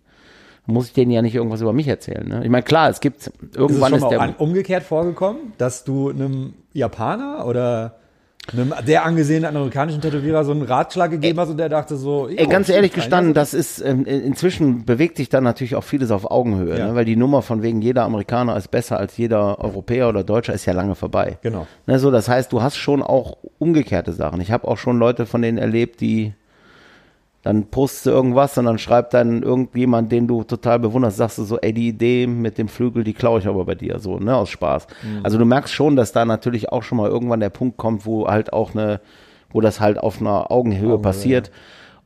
Muss 0.69 0.87
ich 0.87 0.93
denen 0.93 1.11
ja 1.11 1.21
nicht 1.21 1.33
irgendwas 1.33 1.61
über 1.61 1.71
mich 1.73 1.87
erzählen. 1.87 2.27
Ne? 2.27 2.41
Ich 2.43 2.49
meine, 2.49 2.63
klar, 2.63 2.89
es 2.89 2.99
gibt 2.99 3.17
Ist 3.27 3.31
es 3.51 3.55
irgendwann 3.55 3.89
schon 3.89 3.97
ist 3.99 4.03
mal 4.03 4.09
der 4.27 4.41
umgekehrt 4.41 4.83
vorgekommen, 4.83 5.53
dass 5.57 5.83
du 5.85 6.09
einem 6.09 6.53
Japaner 6.73 7.45
oder 7.47 7.95
einem 8.53 8.73
sehr 8.85 9.03
angesehenen 9.05 9.45
amerikanischen 9.55 9.99
Tätowierer 10.01 10.45
so 10.45 10.51
einen 10.51 10.61
Ratschlag 10.61 11.11
gegeben 11.11 11.37
hast 11.39 11.49
und 11.49 11.57
der 11.57 11.67
dachte 11.67 11.97
so, 11.97 12.29
Ey, 12.29 12.47
ganz 12.47 12.69
ehrlich 12.69 12.93
gestanden, 12.93 13.33
das 13.33 13.53
ist 13.53 13.79
ähm, 13.81 14.05
in- 14.05 14.21
inzwischen 14.23 14.85
bewegt 14.85 15.17
sich 15.17 15.27
dann 15.27 15.43
natürlich 15.43 15.75
auch 15.75 15.83
vieles 15.83 16.11
auf 16.11 16.29
Augenhöhe, 16.31 16.77
Ja. 16.79 16.87
ne? 16.87 16.95
weil 16.95 17.03
die 17.05 17.17
Nummer 17.17 17.41
von 17.41 17.61
wegen 17.61 17.81
jeder 17.81 18.03
Amerikaner 18.03 18.55
ist 18.55 18.69
besser 18.71 18.97
als 18.99 19.17
jeder 19.17 19.59
Europäer 19.59 20.07
oder 20.07 20.23
Deutscher 20.23 20.53
ist 20.53 20.65
ja 20.65 20.71
lange 20.73 20.95
vorbei. 20.95 21.37
Genau. 21.41 21.67
Ne, 21.87 21.99
so, 21.99 22.09
das 22.11 22.29
heißt, 22.29 22.51
du 22.53 22.61
hast 22.61 22.77
schon 22.77 23.03
auch 23.03 23.37
umgekehrte 23.57 24.13
Sachen. 24.13 24.39
Ich 24.39 24.51
habe 24.51 24.65
auch 24.67 24.77
schon 24.77 24.97
Leute 24.97 25.25
von 25.25 25.41
denen 25.41 25.57
erlebt, 25.57 25.99
die 25.99 26.33
dann 27.47 27.67
postest 27.67 28.07
du 28.07 28.09
irgendwas 28.09 28.57
und 28.57 28.65
dann 28.65 28.77
schreibt 28.77 29.13
dann 29.13 29.41
irgendjemand, 29.41 30.11
den 30.11 30.27
du 30.27 30.43
total 30.43 30.79
bewunderst, 30.79 31.15
sagst 31.15 31.37
du 31.37 31.45
so, 31.45 31.57
ey, 31.57 31.71
die 31.71 31.87
Idee 31.87 32.27
mit 32.27 32.57
dem 32.57 32.67
Flügel, 32.67 33.05
die 33.05 33.13
klaue 33.13 33.39
ich 33.39 33.47
aber 33.47 33.63
bei 33.63 33.73
dir, 33.73 33.99
so, 33.99 34.19
ne, 34.19 34.35
aus 34.35 34.49
Spaß. 34.49 34.87
Also 35.23 35.37
du 35.37 35.45
merkst 35.45 35.73
schon, 35.73 35.95
dass 35.95 36.11
da 36.11 36.25
natürlich 36.25 36.73
auch 36.73 36.83
schon 36.83 36.97
mal 36.97 37.09
irgendwann 37.09 37.39
der 37.39 37.49
Punkt 37.49 37.77
kommt, 37.77 38.05
wo 38.05 38.27
halt 38.27 38.51
auch 38.51 38.75
eine, 38.75 38.99
wo 39.49 39.61
das 39.61 39.79
halt 39.79 39.97
auf 39.97 40.19
einer 40.19 40.51
Augenhöhe 40.51 40.99
passiert. 40.99 41.51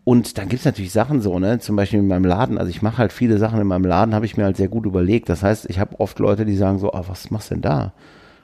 Und 0.03 0.37
dann 0.37 0.47
gibt's 0.47 0.65
natürlich 0.65 0.91
Sachen 0.91 1.21
so, 1.21 1.39
ne? 1.39 1.57
Zum 1.57 1.75
Beispiel 1.75 1.99
in 1.99 2.07
meinem 2.07 2.25
Laden, 2.25 2.59
also 2.59 2.69
ich 2.69 2.83
mache 2.83 2.99
halt 2.99 3.11
viele 3.11 3.39
Sachen 3.39 3.59
in 3.59 3.65
meinem 3.65 3.85
Laden, 3.85 4.13
habe 4.13 4.25
ich 4.27 4.37
mir 4.37 4.43
halt 4.43 4.57
sehr 4.57 4.67
gut 4.67 4.85
überlegt. 4.85 5.27
Das 5.27 5.41
heißt, 5.41 5.67
ich 5.71 5.79
habe 5.79 5.99
oft 5.99 6.19
Leute, 6.19 6.45
die 6.45 6.55
sagen 6.55 6.77
so, 6.77 6.93
ah, 6.93 7.03
was 7.07 7.31
machst 7.31 7.49
du 7.49 7.55
denn 7.55 7.61
da? 7.63 7.93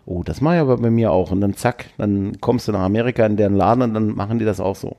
Oh, 0.09 0.23
das 0.23 0.39
mache 0.39 0.55
ich 0.55 0.61
aber 0.61 0.77
bei 0.77 0.89
mir 0.89 1.11
auch. 1.11 1.31
Und 1.31 1.41
dann 1.41 1.55
zack, 1.55 1.87
dann 1.97 2.39
kommst 2.39 2.69
du 2.69 2.71
nach 2.71 2.79
Amerika 2.79 3.25
in 3.25 3.35
deren 3.35 3.57
Laden 3.57 3.81
und 3.81 3.93
dann 3.93 4.15
machen 4.15 4.39
die 4.39 4.45
das 4.45 4.61
auch 4.61 4.77
so, 4.77 4.95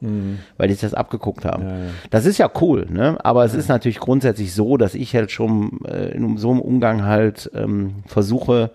weil 0.59 0.69
die 0.69 0.75
sich 0.75 0.83
das 0.83 0.93
abgeguckt 0.93 1.47
haben. 1.47 1.63
Ja, 1.63 1.79
ja. 1.79 1.91
Das 2.11 2.27
ist 2.27 2.37
ja 2.37 2.51
cool, 2.61 2.87
ne? 2.91 3.17
Aber 3.25 3.43
es 3.47 3.55
ist 3.55 3.69
natürlich 3.69 4.01
grundsätzlich 4.01 4.53
so, 4.53 4.77
dass 4.77 4.95
ich 4.95 5.15
halt 5.17 5.31
schon 5.31 5.81
äh, 5.87 6.11
in 6.11 6.37
so 6.37 6.51
einem 6.51 6.61
Umgang 6.61 7.07
halt 7.07 7.51
ähm, 7.55 8.03
versuche, 8.05 8.71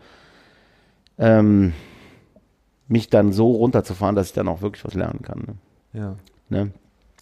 ähm, 1.20 1.74
mich 2.88 3.12
dann 3.12 3.32
so 3.32 3.52
runterzufahren, 3.52 4.16
dass 4.16 4.28
ich 4.28 4.34
dann 4.34 4.48
auch 4.48 4.64
wirklich 4.64 4.84
was 4.86 4.96
lernen 4.96 5.22
kann. 5.22 5.40
Ne? 5.40 6.00
Ja. 6.02 6.16
Ne? 6.50 6.72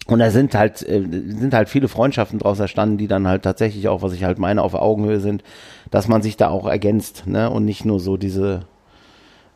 Und 0.06 0.20
da 0.20 0.30
sind 0.30 0.54
halt, 0.54 0.82
äh, 0.88 1.02
sind 1.02 1.52
halt 1.52 1.68
viele 1.68 1.88
Freundschaften 1.88 2.38
draus 2.38 2.58
erstanden, 2.58 2.96
die 2.96 3.08
dann 3.08 3.28
halt 3.28 3.42
tatsächlich 3.42 3.88
auch, 3.88 4.00
was 4.00 4.14
ich 4.14 4.24
halt 4.24 4.38
meine, 4.38 4.62
auf 4.62 4.72
Augenhöhe 4.74 5.20
sind, 5.20 5.44
dass 5.90 6.08
man 6.08 6.22
sich 6.22 6.38
da 6.38 6.48
auch 6.48 6.66
ergänzt, 6.66 7.26
ne? 7.26 7.50
Und 7.50 7.66
nicht 7.66 7.84
nur 7.84 8.00
so 8.00 8.16
diese 8.16 8.64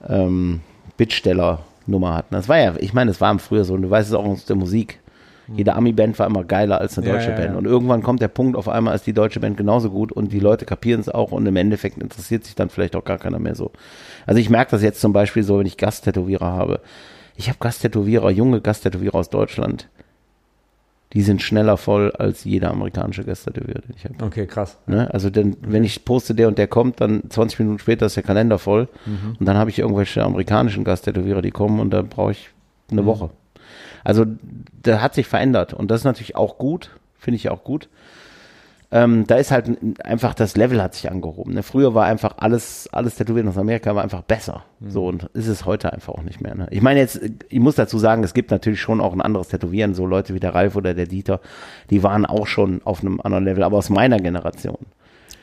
ähm, 0.09 0.61
Bittsteller-Nummer 0.97 2.15
hat. 2.15 2.31
ne? 2.33 2.39
Das 2.39 2.49
war 2.49 2.59
ja, 2.59 2.75
ich 2.79 2.93
meine, 2.93 3.11
es 3.11 3.21
war 3.21 3.39
früher 3.39 3.65
so, 3.65 3.75
und 3.75 3.83
du 3.83 3.91
weißt 3.91 4.09
es 4.09 4.15
auch 4.15 4.25
aus 4.25 4.45
der 4.45 4.57
Musik. 4.57 5.01
Jede 5.55 5.75
Ami-Band 5.77 6.19
war 6.19 6.27
immer 6.27 6.43
geiler 6.43 6.81
als 6.81 6.99
eine 6.99 7.07
Ja, 7.07 7.13
deutsche 7.13 7.31
ja, 7.31 7.37
Band. 7.37 7.53
ja. 7.53 7.57
Und 7.59 7.67
irgendwann 7.67 8.03
kommt 8.03 8.21
der 8.21 8.27
Punkt, 8.27 8.57
auf 8.57 8.69
einmal 8.69 8.97
ist 8.97 9.07
die 9.07 9.13
deutsche 9.13 9.39
Band 9.39 9.57
genauso 9.57 9.91
gut 9.91 10.11
und 10.11 10.33
die 10.33 10.41
Leute 10.41 10.65
kapieren 10.65 11.01
es 11.01 11.09
auch 11.09 11.31
und 11.31 11.47
im 11.47 11.55
Endeffekt 11.55 11.99
interessiert 11.99 12.45
sich 12.45 12.57
dann 12.57 12.69
vielleicht 12.69 12.97
auch 12.97 13.05
gar 13.05 13.19
keiner 13.19 13.39
mehr 13.39 13.55
so. 13.55 13.71
Also 14.27 14.41
ich 14.41 14.51
merke 14.51 14.73
das 14.73 14.83
jetzt 14.83 15.01
zum 15.01 15.13
Beispiel 15.13 15.45
so, 15.45 15.61
wenn 15.61 15.67
ich 15.67 15.77
Gasttätowierer 15.77 16.47
habe. 16.51 16.81
Ich 17.37 17.49
habe 17.49 17.59
Gasttätowierer, 17.61 18.31
junge 18.31 18.61
Gasttätowierer 18.61 19.15
aus 19.15 19.31
Deutschland. 19.31 19.89
Die 21.17 21.23
sind 21.23 21.41
schneller 21.41 21.79
voll 21.79 22.13
als 22.13 22.45
jeder 22.45 22.71
amerikanische 22.73 23.25
Gasttätowierer, 23.25 23.81
den 23.81 23.95
ich 23.97 24.05
habe. 24.05 24.23
Okay, 24.23 24.47
krass. 24.47 24.77
Ne? 24.87 25.11
Also 25.15 25.31
denn, 25.31 25.57
wenn 25.63 25.83
ich 25.83 26.05
poste, 26.05 26.35
der 26.35 26.47
und 26.47 26.59
der 26.59 26.67
kommt, 26.67 27.01
dann 27.01 27.23
20 27.31 27.59
Minuten 27.61 27.79
später 27.79 28.05
ist 28.05 28.17
der 28.17 28.23
Kalender 28.23 28.59
voll 28.59 28.87
und 29.41 29.49
dann 29.49 29.57
habe 29.57 29.71
ich 29.71 29.79
irgendwelche 29.79 30.23
amerikanischen 30.23 30.85
Gasttätowierer, 30.85 31.41
die 31.41 31.53
kommen 31.53 31.81
und 31.81 31.89
da 31.89 32.03
brauche 32.03 32.33
ich 32.33 32.51
eine 32.91 33.07
Woche. 33.07 33.31
Also 34.05 34.27
da 34.83 35.01
hat 35.01 35.15
sich 35.15 35.27
verändert 35.27 35.73
und 35.73 35.91
das 35.91 36.03
ist 36.03 36.05
natürlich 36.05 36.37
auch 36.37 36.59
gut, 36.59 36.91
finde 37.17 37.37
ich 37.37 37.49
auch 37.49 37.65
gut. 37.65 37.89
Ähm, 38.97 39.27
da 39.27 39.35
ist 39.35 39.51
halt 39.51 39.77
einfach 40.03 40.33
das 40.33 40.57
Level 40.57 40.83
hat 40.83 40.95
sich 40.95 41.11
angehoben. 41.11 41.53
Ne? 41.53 41.63
Früher 41.63 41.95
war 41.95 42.07
einfach 42.07 42.37
alles, 42.39 42.89
alles 42.93 43.17
Tätowieren 43.17 43.47
aus 43.47 43.59
Amerika 43.59 43.95
war 43.95 44.03
einfach 44.03 44.23
besser. 44.23 44.65
So 44.81 45.07
und 45.07 45.25
ist 45.35 45.49
es 45.49 45.67
heute 45.67 45.93
einfach 45.93 46.15
auch 46.15 46.23
nicht 46.23 46.41
mehr. 46.41 46.55
Ne? 46.55 46.67
Ich 46.71 46.81
meine 46.81 47.01
jetzt, 47.01 47.21
ich 47.51 47.61
muss 47.61 47.75
dazu 47.75 47.99
sagen, 47.99 48.25
es 48.25 48.33
gibt 48.33 48.51
natürlich 48.51 48.81
schon 48.81 49.03
auch 49.03 49.13
ein 49.13 49.21
anderes 49.21 49.49
Tätowieren. 49.49 49.93
So 49.93 50.07
Leute 50.07 50.33
wie 50.33 50.41
der 50.41 50.55
Ralf 50.55 50.77
oder 50.77 50.95
der 50.95 51.05
Dieter, 51.05 51.41
die 51.91 52.03
waren 52.03 52.25
auch 52.25 52.47
schon 52.47 52.81
auf 52.85 53.03
einem 53.03 53.21
anderen 53.21 53.45
Level, 53.45 53.65
aber 53.65 53.77
aus 53.77 53.91
meiner 53.91 54.17
Generation. 54.17 54.79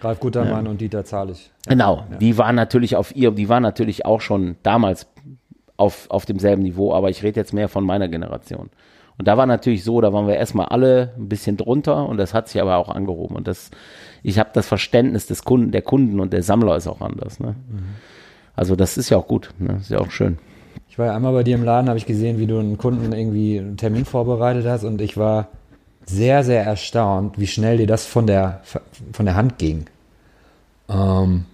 Ralf 0.02 0.20
Gutermann 0.20 0.66
und 0.66 0.82
Dieter 0.82 1.06
Zahlig. 1.06 1.52
Genau, 1.68 2.06
die 2.20 2.40
waren 2.40 2.56
natürlich 2.56 2.96
auf 2.96 3.16
ihr, 3.16 3.30
die 3.30 3.50
waren 3.50 3.62
natürlich 3.62 4.04
auch 4.04 4.20
schon 4.20 4.56
damals 4.64 5.06
auf, 5.78 6.10
auf 6.10 6.26
demselben 6.26 6.64
Niveau, 6.64 6.92
aber 6.92 7.12
ich 7.12 7.22
rede 7.22 7.40
jetzt 7.40 7.54
mehr 7.54 7.70
von 7.70 7.86
meiner 7.86 8.08
Generation. 8.08 8.72
Und 9.18 9.28
da 9.28 9.38
war 9.38 9.46
natürlich 9.46 9.84
so, 9.84 10.02
da 10.02 10.12
waren 10.12 10.28
wir 10.28 10.36
erstmal 10.36 10.68
alle 10.68 11.14
ein 11.18 11.30
bisschen 11.30 11.58
drunter 11.58 12.08
und 12.08 12.18
das 12.18 12.34
hat 12.34 12.48
sich 12.50 12.62
aber 12.62 12.78
auch 12.78 12.90
angehoben. 12.90 13.36
Und 13.36 13.48
das, 13.48 13.70
ich 14.24 14.40
habe 14.40 14.50
das 14.54 14.68
Verständnis 14.68 15.28
des 15.28 15.44
Kunden, 15.44 15.72
der 15.72 15.82
Kunden 15.82 16.20
und 16.20 16.34
der 16.34 16.44
Sammler 16.44 16.76
ist 16.76 16.88
auch 16.88 17.02
anders. 17.02 17.40
Ne? 17.40 17.56
Also 18.56 18.76
das 18.76 18.98
ist 18.98 19.10
ja 19.10 19.18
auch 19.18 19.28
gut, 19.28 19.52
ne? 19.60 19.78
ist 19.80 19.92
ja 19.92 20.00
auch 20.00 20.12
schön. 20.12 20.40
Ich 20.90 21.00
war 21.00 21.08
ja 21.08 21.16
einmal 21.16 21.34
bei 21.34 21.44
dir 21.44 21.56
im 21.56 21.64
Laden, 21.64 21.90
habe 21.90 21.98
ich 21.98 22.06
gesehen, 22.06 22.40
wie 22.40 22.48
du 22.48 22.60
einen 22.60 22.78
Kunden 22.78 23.14
irgendwie 23.14 23.60
einen 23.60 23.78
Termin 23.78 24.06
vorbereitet 24.06 24.66
hast 24.66 24.84
und 24.84 25.02
ich 25.02 25.18
war 25.18 25.48
sehr, 26.06 26.44
sehr 26.44 26.64
erstaunt, 26.64 27.40
wie 27.40 27.48
schnell 27.48 27.78
dir 27.78 27.88
das 27.88 28.06
von 28.06 28.28
der, 28.28 28.62
von 29.12 29.26
der 29.26 29.36
Hand 29.36 29.58
ging. 29.58 29.86
Ähm, 30.90 31.46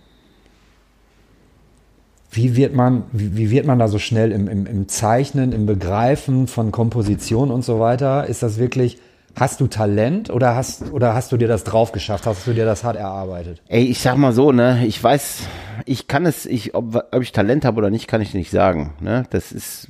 wie 2.31 2.55
wird 2.55 2.75
man, 2.75 3.03
wie, 3.11 3.35
wie 3.37 3.51
wird 3.51 3.65
man 3.65 3.79
da 3.79 3.87
so 3.87 3.99
schnell 3.99 4.31
im, 4.31 4.47
im, 4.47 4.65
im 4.65 4.87
Zeichnen, 4.87 5.51
im 5.51 5.65
Begreifen 5.65 6.47
von 6.47 6.71
Komposition 6.71 7.51
und 7.51 7.65
so 7.65 7.79
weiter? 7.79 8.27
Ist 8.27 8.43
das 8.43 8.59
wirklich, 8.59 8.99
hast 9.35 9.61
du 9.61 9.67
Talent 9.67 10.29
oder 10.29 10.55
hast, 10.55 10.91
oder 10.91 11.15
hast 11.15 11.31
du 11.31 11.37
dir 11.37 11.47
das 11.47 11.63
drauf 11.63 11.91
geschafft? 11.91 12.27
Hast 12.27 12.45
du 12.45 12.53
dir 12.53 12.65
das 12.65 12.83
hart 12.83 12.97
erarbeitet? 12.97 13.61
Ey, 13.67 13.83
ich 13.85 13.99
sag 13.99 14.17
mal 14.17 14.33
so, 14.33 14.51
ne, 14.51 14.85
ich 14.85 15.03
weiß, 15.03 15.41
ich 15.85 16.07
kann 16.07 16.25
es, 16.25 16.45
ich, 16.45 16.75
ob, 16.75 17.03
ob 17.11 17.21
ich 17.21 17.31
Talent 17.31 17.65
habe 17.65 17.77
oder 17.77 17.89
nicht, 17.89 18.07
kann 18.07 18.21
ich 18.21 18.33
nicht 18.33 18.51
sagen. 18.51 18.93
Ne? 18.99 19.23
Das 19.31 19.51
ist, 19.51 19.89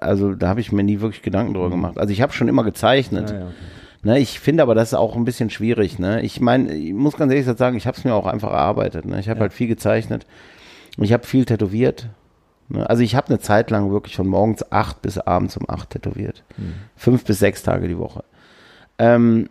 also 0.00 0.34
da 0.34 0.48
habe 0.48 0.60
ich 0.60 0.72
mir 0.72 0.84
nie 0.84 1.00
wirklich 1.00 1.22
Gedanken 1.22 1.52
drüber 1.54 1.70
gemacht. 1.70 1.98
Also 1.98 2.12
ich 2.12 2.22
habe 2.22 2.32
schon 2.32 2.48
immer 2.48 2.64
gezeichnet. 2.64 3.30
Ja, 3.30 3.36
ja, 3.36 3.42
okay. 3.42 3.54
Ne, 4.04 4.18
ich 4.18 4.38
finde 4.38 4.62
aber 4.62 4.74
das 4.74 4.88
ist 4.88 4.94
auch 4.94 5.16
ein 5.16 5.24
bisschen 5.24 5.48
schwierig. 5.48 5.98
Ne? 5.98 6.20
Ich 6.22 6.38
meine, 6.38 6.74
ich 6.74 6.92
muss 6.92 7.16
ganz 7.16 7.32
ehrlich 7.32 7.46
sagen, 7.56 7.76
ich 7.76 7.86
habe 7.86 7.96
es 7.96 8.04
mir 8.04 8.14
auch 8.14 8.26
einfach 8.26 8.52
erarbeitet. 8.52 9.06
Ne? 9.06 9.18
Ich 9.18 9.30
habe 9.30 9.40
halt 9.40 9.54
viel 9.54 9.66
gezeichnet. 9.66 10.26
Ich 10.98 11.12
habe 11.12 11.26
viel 11.26 11.44
tätowiert. 11.44 12.08
Ne? 12.68 12.88
Also 12.88 13.02
ich 13.02 13.14
habe 13.14 13.28
eine 13.28 13.38
Zeit 13.40 13.70
lang 13.70 13.90
wirklich 13.90 14.16
von 14.16 14.26
morgens 14.26 14.70
acht 14.72 15.02
bis 15.02 15.18
abends 15.18 15.56
um 15.56 15.68
acht 15.68 15.90
tätowiert. 15.90 16.42
Mhm. 16.56 16.74
Fünf 16.96 17.24
bis 17.24 17.38
sechs 17.38 17.62
Tage 17.62 17.88
die 17.88 17.98
Woche. 17.98 18.24
Ähm, 18.98 19.48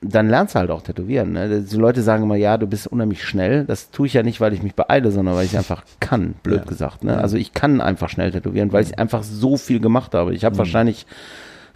dann 0.00 0.28
lernst 0.28 0.54
du 0.54 0.60
halt 0.60 0.70
auch 0.70 0.82
tätowieren. 0.82 1.32
Ne? 1.32 1.60
Die 1.62 1.76
Leute 1.76 2.02
sagen 2.02 2.22
immer, 2.22 2.36
ja, 2.36 2.56
du 2.56 2.66
bist 2.68 2.86
unheimlich 2.86 3.24
schnell. 3.24 3.64
Das 3.64 3.90
tue 3.90 4.06
ich 4.06 4.14
ja 4.14 4.22
nicht, 4.22 4.40
weil 4.40 4.52
ich 4.52 4.62
mich 4.62 4.74
beeile, 4.74 5.10
sondern 5.10 5.34
weil 5.34 5.44
ich 5.46 5.56
einfach 5.56 5.82
kann, 6.00 6.34
blöd 6.42 6.60
Ja. 6.60 6.64
gesagt. 6.64 7.02
Ne? 7.02 7.18
Also 7.18 7.36
ich 7.36 7.52
kann 7.52 7.80
einfach 7.80 8.08
schnell 8.08 8.30
tätowieren, 8.30 8.72
weil 8.72 8.84
ich 8.84 8.98
einfach 8.98 9.22
so 9.24 9.56
viel 9.56 9.80
gemacht 9.80 10.14
habe. 10.14 10.34
Ich 10.34 10.44
habe 10.44 10.56
wahrscheinlich 10.58 11.06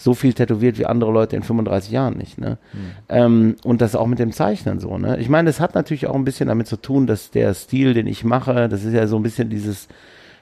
so 0.03 0.15
viel 0.15 0.33
tätowiert 0.33 0.79
wie 0.79 0.87
andere 0.87 1.13
Leute 1.13 1.37
in 1.37 1.43
35 1.43 1.91
Jahren 1.93 2.17
nicht. 2.17 2.39
Ne? 2.39 2.59
Ähm, 3.09 3.57
und 3.65 3.81
das 3.81 3.95
auch 3.95 4.07
mit 4.07 4.19
dem 4.19 4.33
Zeichnen 4.33 4.81
so. 4.81 4.99
Ne? 4.99 5.19
Ich 5.19 5.29
meine, 5.29 5.49
das 5.49 5.61
hat 5.61 5.75
natürlich 5.75 6.07
auch 6.07 6.15
ein 6.15 6.25
bisschen 6.25 6.49
damit 6.49 6.67
zu 6.67 6.77
tun, 6.77 7.07
dass 7.07 7.31
der 7.31 7.55
Stil, 7.55 7.95
den 7.95 8.07
ich 8.07 8.25
mache, 8.25 8.69
das 8.69 8.85
ist 8.85 8.93
ja 8.95 9.07
so 9.07 9.17
ein 9.17 9.23
bisschen 9.23 9.49
dieses 9.49 9.89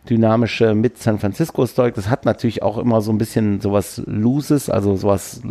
dynamische 0.09 0.75
mit 0.75 0.97
San 0.99 1.19
Francisco 1.19 1.67
Zeug, 1.67 1.95
das 1.95 2.09
hat 2.09 2.25
natürlich 2.25 2.63
auch 2.63 2.79
immer 2.79 3.03
so 3.03 3.13
ein 3.13 3.19
bisschen 3.19 3.61
sowas 3.61 4.03
Looses, 4.07 4.71
also 4.71 4.97
sowas 4.97 5.43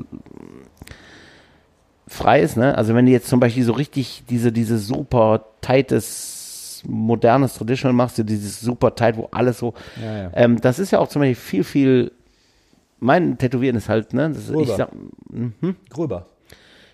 Freies, 2.07 2.55
ne? 2.55 2.75
Also 2.75 2.95
wenn 2.95 3.05
du 3.05 3.11
jetzt 3.11 3.27
zum 3.27 3.39
Beispiel 3.39 3.63
so 3.63 3.73
richtig 3.73 4.23
diese, 4.29 4.51
diese 4.51 4.79
super 4.79 5.45
tightes, 5.61 6.83
modernes 6.87 7.53
Traditional 7.53 7.93
machst, 7.93 8.15
so 8.15 8.23
dieses 8.23 8.59
super 8.59 8.95
tight, 8.95 9.17
wo 9.17 9.27
alles 9.31 9.59
so, 9.59 9.75
Ja, 10.01 10.23
ja. 10.23 10.31
ähm, 10.33 10.59
das 10.59 10.79
ist 10.79 10.89
ja 10.91 10.97
auch 10.99 11.09
zum 11.09 11.21
Beispiel 11.21 11.35
viel, 11.35 11.63
viel, 11.63 12.11
mein 12.99 13.37
Tätowieren 13.37 13.75
ist 13.75 13.89
halt, 13.89 14.13
ne? 14.13 14.29
Das, 14.31 14.51
Gröber. 14.51 14.75
sag, 14.75 14.89
mhm. 15.31 15.53
Gröber. 15.89 16.25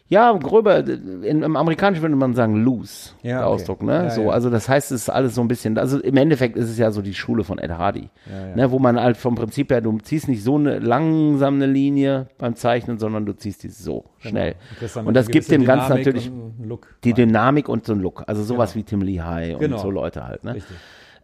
Ja, 0.07 0.31
gröber, 0.33 0.85
in, 0.87 1.41
im 1.41 1.55
Amerikanischen 1.55 2.03
würde 2.03 2.15
man 2.15 2.35
sagen 2.35 2.57
loose, 2.63 3.13
Ja, 3.23 3.39
der 3.39 3.47
okay. 3.47 3.55
Ausdruck, 3.55 3.81
ne? 3.81 3.91
Ja, 4.03 4.09
so, 4.11 4.21
ja. 4.25 4.29
also 4.29 4.51
das 4.51 4.69
heißt, 4.69 4.91
es 4.91 5.01
ist 5.01 5.09
alles 5.09 5.33
so 5.33 5.41
ein 5.41 5.47
bisschen, 5.47 5.79
also 5.79 5.99
im 5.99 6.15
Endeffekt 6.15 6.57
ist 6.57 6.69
es 6.69 6.77
ja 6.77 6.91
so 6.91 7.01
die 7.01 7.15
Schule 7.15 7.43
von 7.43 7.57
Ed 7.57 7.71
Hardy. 7.71 8.09
Ne, 8.55 8.69
wo 8.69 8.77
man 8.77 9.01
halt 9.01 9.17
vom 9.17 9.33
Prinzip 9.33 9.71
her, 9.71 9.81
du 9.81 9.97
ziehst 9.97 10.27
nicht 10.27 10.43
so 10.43 10.57
eine 10.57 10.77
langsame 10.77 11.65
Linie 11.65 12.27
beim 12.37 12.55
Zeichnen, 12.55 12.99
sondern 12.99 13.25
du 13.25 13.33
ziehst 13.33 13.63
die 13.63 13.69
so 13.69 14.05
schnell. 14.19 14.53
Du 14.73 14.79
kriegst 14.79 14.95
dann 14.95 15.07
Und 15.07 15.15
das 15.15 15.27
gibt 15.27 15.49
dem 15.49 15.65
Ganzen 15.65 15.97
natürlich 15.97 16.27
einen 16.27 16.77
die 17.03 17.13
Dynamik 17.13 17.67
und 17.67 17.87
so 17.87 17.93
ein 17.93 17.99
Look, 17.99 18.25
also 18.27 18.43
sowas 18.43 18.73
Genau. 18.73 18.81
wie 18.81 18.87
Tim 18.87 19.01
Lehigh 19.01 19.53
und 19.55 19.59
Genau. 19.59 19.77
so 19.79 19.89
Leute 19.89 20.23
halt, 20.27 20.43
ne? 20.43 20.53
Richtig. 20.53 20.77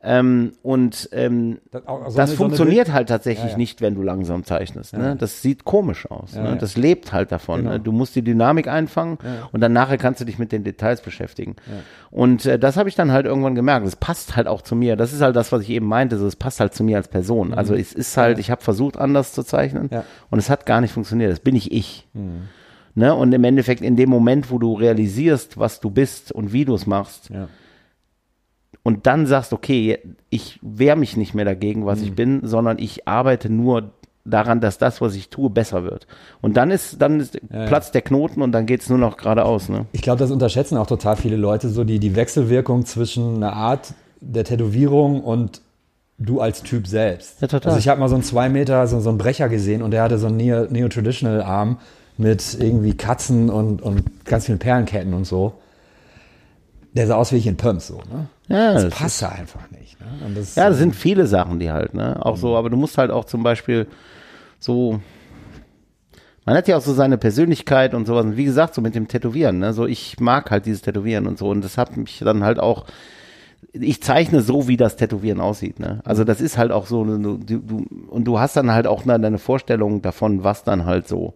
Ähm, 0.04 0.54
und 0.64 1.10
ähm, 1.12 1.60
Das, 1.70 1.86
auch- 1.88 2.00
so 2.10 2.18
das 2.18 2.18
eine- 2.18 2.28
so 2.30 2.36
funktioniert 2.38 2.92
halt 2.92 3.10
tatsächlich 3.10 3.46
Ja, 3.46 3.52
ja. 3.52 3.58
nicht, 3.58 3.82
wenn 3.82 3.94
du 3.94 4.02
langsam 4.02 4.44
zeichnest. 4.44 4.94
Ne? 4.98 5.16
Das 5.16 5.44
sieht 5.44 5.64
komisch 5.64 6.10
aus. 6.10 6.34
Ne? 6.36 6.58
Das 6.60 6.76
lebt 6.76 7.14
halt 7.14 7.32
davon. 7.32 7.60
Genau. 7.60 7.72
Ne? 7.74 7.80
Du 7.80 7.92
musst 7.92 8.16
die 8.16 8.24
Dynamik 8.24 8.68
einfangen 8.68 9.20
und 9.52 9.62
dann 9.62 9.74
nachher 9.74 10.00
kannst 10.00 10.20
du 10.20 10.26
dich 10.26 10.40
mit 10.40 10.52
den 10.52 10.64
Details 10.64 11.02
beschäftigen. 11.02 11.56
Und 12.10 12.48
äh, 12.48 12.58
das 12.58 12.78
habe 12.78 12.90
ich 12.90 12.96
dann 12.96 13.12
halt 13.12 13.28
irgendwann 13.28 13.54
gemerkt. 13.54 13.86
Das 13.86 13.96
passt 13.96 14.36
halt 14.36 14.48
auch 14.48 14.64
zu 14.64 14.76
mir. 14.76 14.96
Das 14.96 15.14
ist 15.14 15.22
halt 15.22 15.36
das, 15.36 15.52
was 15.52 15.62
ich 15.62 15.70
eben 15.70 15.86
meinte. 15.86 16.18
So, 16.18 16.26
es 16.26 16.36
passt 16.36 16.60
halt 16.60 16.74
zu 16.74 16.84
mir 16.84 16.98
als 16.98 17.08
Person. 17.08 17.54
Also 17.54 17.76
es 17.76 17.94
ist 17.94 18.18
halt, 18.18 18.40
ich 18.40 18.50
habe 18.50 18.62
versucht, 18.64 18.98
anders 18.98 19.34
zu 19.34 19.44
zeichnen 19.44 19.90
Mhm. 19.92 20.02
Und 20.32 20.40
es 20.40 20.50
hat 20.50 20.66
gar 20.66 20.82
nicht 20.82 20.94
funktioniert. 20.94 21.32
Das 21.32 21.40
bin 21.42 21.56
ich 21.56 21.72
ich. 21.72 22.08
Mhm. 22.14 22.50
Ne? 22.96 23.14
Und 23.14 23.32
im 23.34 23.44
Endeffekt 23.44 23.82
in 23.82 23.96
dem 23.96 24.10
Moment, 24.10 24.50
wo 24.52 24.58
du 24.58 24.74
realisierst, 24.74 25.60
was 25.60 25.80
du 25.80 25.90
bist 25.92 26.32
und 26.32 26.54
wie 26.54 26.66
du 26.66 26.74
es 26.74 26.88
machst, 26.88 27.30
Ja. 27.30 27.48
Und 28.84 29.06
dann 29.08 29.26
sagst, 29.28 29.54
okay, 29.54 30.00
ich 30.30 30.60
wehre 30.62 30.96
mich 30.98 31.18
nicht 31.18 31.34
mehr 31.34 31.46
dagegen, 31.46 31.86
was 31.86 32.00
Mhm. 32.00 32.06
ich 32.06 32.16
bin, 32.16 32.40
sondern 32.44 32.80
ich 32.80 33.08
arbeite 33.08 33.50
nur 33.50 33.92
daran, 34.26 34.62
dass 34.62 34.78
das, 34.78 35.02
was 35.02 35.16
ich 35.16 35.30
tue, 35.30 35.50
besser 35.50 35.84
wird. 35.84 36.06
Und 36.42 36.56
dann 36.58 36.70
ist, 36.72 37.02
dann 37.02 37.20
ist 37.20 37.36
Ja, 37.52 37.62
ja. 37.62 37.66
Platz 37.68 37.92
der 37.92 38.02
Knoten 38.04 38.42
und 38.44 38.52
dann 38.52 38.66
geht's 38.68 38.88
nur 38.90 39.00
noch 39.00 39.18
geradeaus. 39.18 39.68
Ne? 39.70 39.86
Ich 39.94 40.02
glaube, 40.04 40.20
das 40.20 40.30
unterschätzen 40.32 40.78
auch 40.78 40.86
total 40.88 41.16
viele 41.16 41.38
Leute, 41.38 41.70
so 41.70 41.84
die, 41.84 41.98
die 42.00 42.16
Wechselwirkung 42.16 42.86
zwischen 42.86 43.38
einer 43.38 43.54
Art 43.54 43.94
der 44.20 44.44
Tätowierung 44.44 45.22
und 45.24 45.62
du 46.20 46.40
als 46.40 46.62
Typ 46.62 46.86
selbst. 46.86 47.42
Ja, 47.42 47.48
total. 47.48 47.72
Also 47.72 47.80
ich 47.80 47.88
habe 47.88 48.00
mal 48.00 48.10
so 48.10 48.14
einen 48.16 48.24
zwei 48.24 48.48
Meter, 48.50 48.86
so, 48.86 49.00
so 49.00 49.10
einen 49.10 49.18
Brecher 49.18 49.50
gesehen 49.50 49.82
und 49.82 49.90
der 49.90 50.04
hatte 50.04 50.20
so 50.20 50.28
einen 50.28 50.38
Neo- 50.38 50.68
Neo-Traditional-Arm 50.70 51.80
mit 52.18 52.58
irgendwie 52.60 52.94
Katzen 52.94 53.50
und, 53.50 53.82
und 53.82 54.26
ganz 54.26 54.46
vielen 54.46 54.60
Perlenketten 54.60 55.16
und 55.16 55.26
so. 55.26 55.54
Der 56.94 57.08
sah 57.08 57.16
aus 57.16 57.32
wie 57.32 57.38
ich 57.38 57.48
in 57.48 57.58
Pumps, 57.58 57.88
so, 57.88 57.96
ne? 57.98 58.28
Ja, 58.52 58.74
Das 58.74 58.84
das 58.86 58.94
passt 58.94 59.24
einfach 59.24 59.70
nicht. 59.72 60.00
Ne? 60.00 60.08
Das, 60.36 60.56
Ja, 60.56 60.70
das 60.70 60.78
sind 60.78 60.96
viele 60.96 61.26
Sachen, 61.28 61.60
die 61.60 61.72
halt, 61.72 61.94
ne? 61.94 62.24
Auch 62.26 62.36
Mhm. 62.36 62.40
so, 62.42 62.58
aber 62.58 62.70
du 62.70 62.78
musst 62.78 62.98
halt 62.98 63.12
auch 63.12 63.26
zum 63.26 63.44
Beispiel 63.44 63.88
so. 64.60 65.00
Man 66.46 66.56
hat 66.56 66.68
ja 66.68 66.78
auch 66.78 66.82
so 66.82 66.94
seine 66.94 67.18
Persönlichkeit 67.20 67.94
und 67.94 68.08
sowas. 68.08 68.26
Und 68.26 68.36
wie 68.36 68.46
gesagt, 68.46 68.74
so 68.74 68.82
mit 68.82 68.96
dem 68.96 69.08
Tätowieren, 69.08 69.60
ne? 69.60 69.74
So, 69.74 69.86
ich 69.86 70.20
mag 70.20 70.50
halt 70.52 70.66
dieses 70.66 70.82
Tätowieren 70.82 71.28
und 71.28 71.38
so. 71.38 71.50
Und 71.50 71.64
das 71.64 71.78
hat 71.78 71.96
mich 71.98 72.20
dann 72.20 72.44
halt 72.44 72.60
auch. 72.60 72.86
Ich 73.74 74.02
zeichne 74.02 74.42
so, 74.42 74.68
wie 74.68 74.76
das 74.76 74.96
Tätowieren 74.98 75.40
aussieht, 75.40 75.80
ne? 75.80 76.02
Also 76.04 76.24
das 76.24 76.42
ist 76.42 76.58
halt 76.58 76.72
auch 76.72 76.88
so, 76.88 77.06
du, 77.06 77.38
du, 77.38 77.86
und 78.10 78.26
du 78.26 78.40
hast 78.40 78.58
dann 78.58 78.72
halt 78.72 78.88
auch 78.88 79.06
ne, 79.06 79.20
deine 79.20 79.38
Vorstellung 79.38 80.02
davon, 80.02 80.44
was 80.44 80.64
dann 80.64 80.86
halt 80.86 81.08
so, 81.08 81.36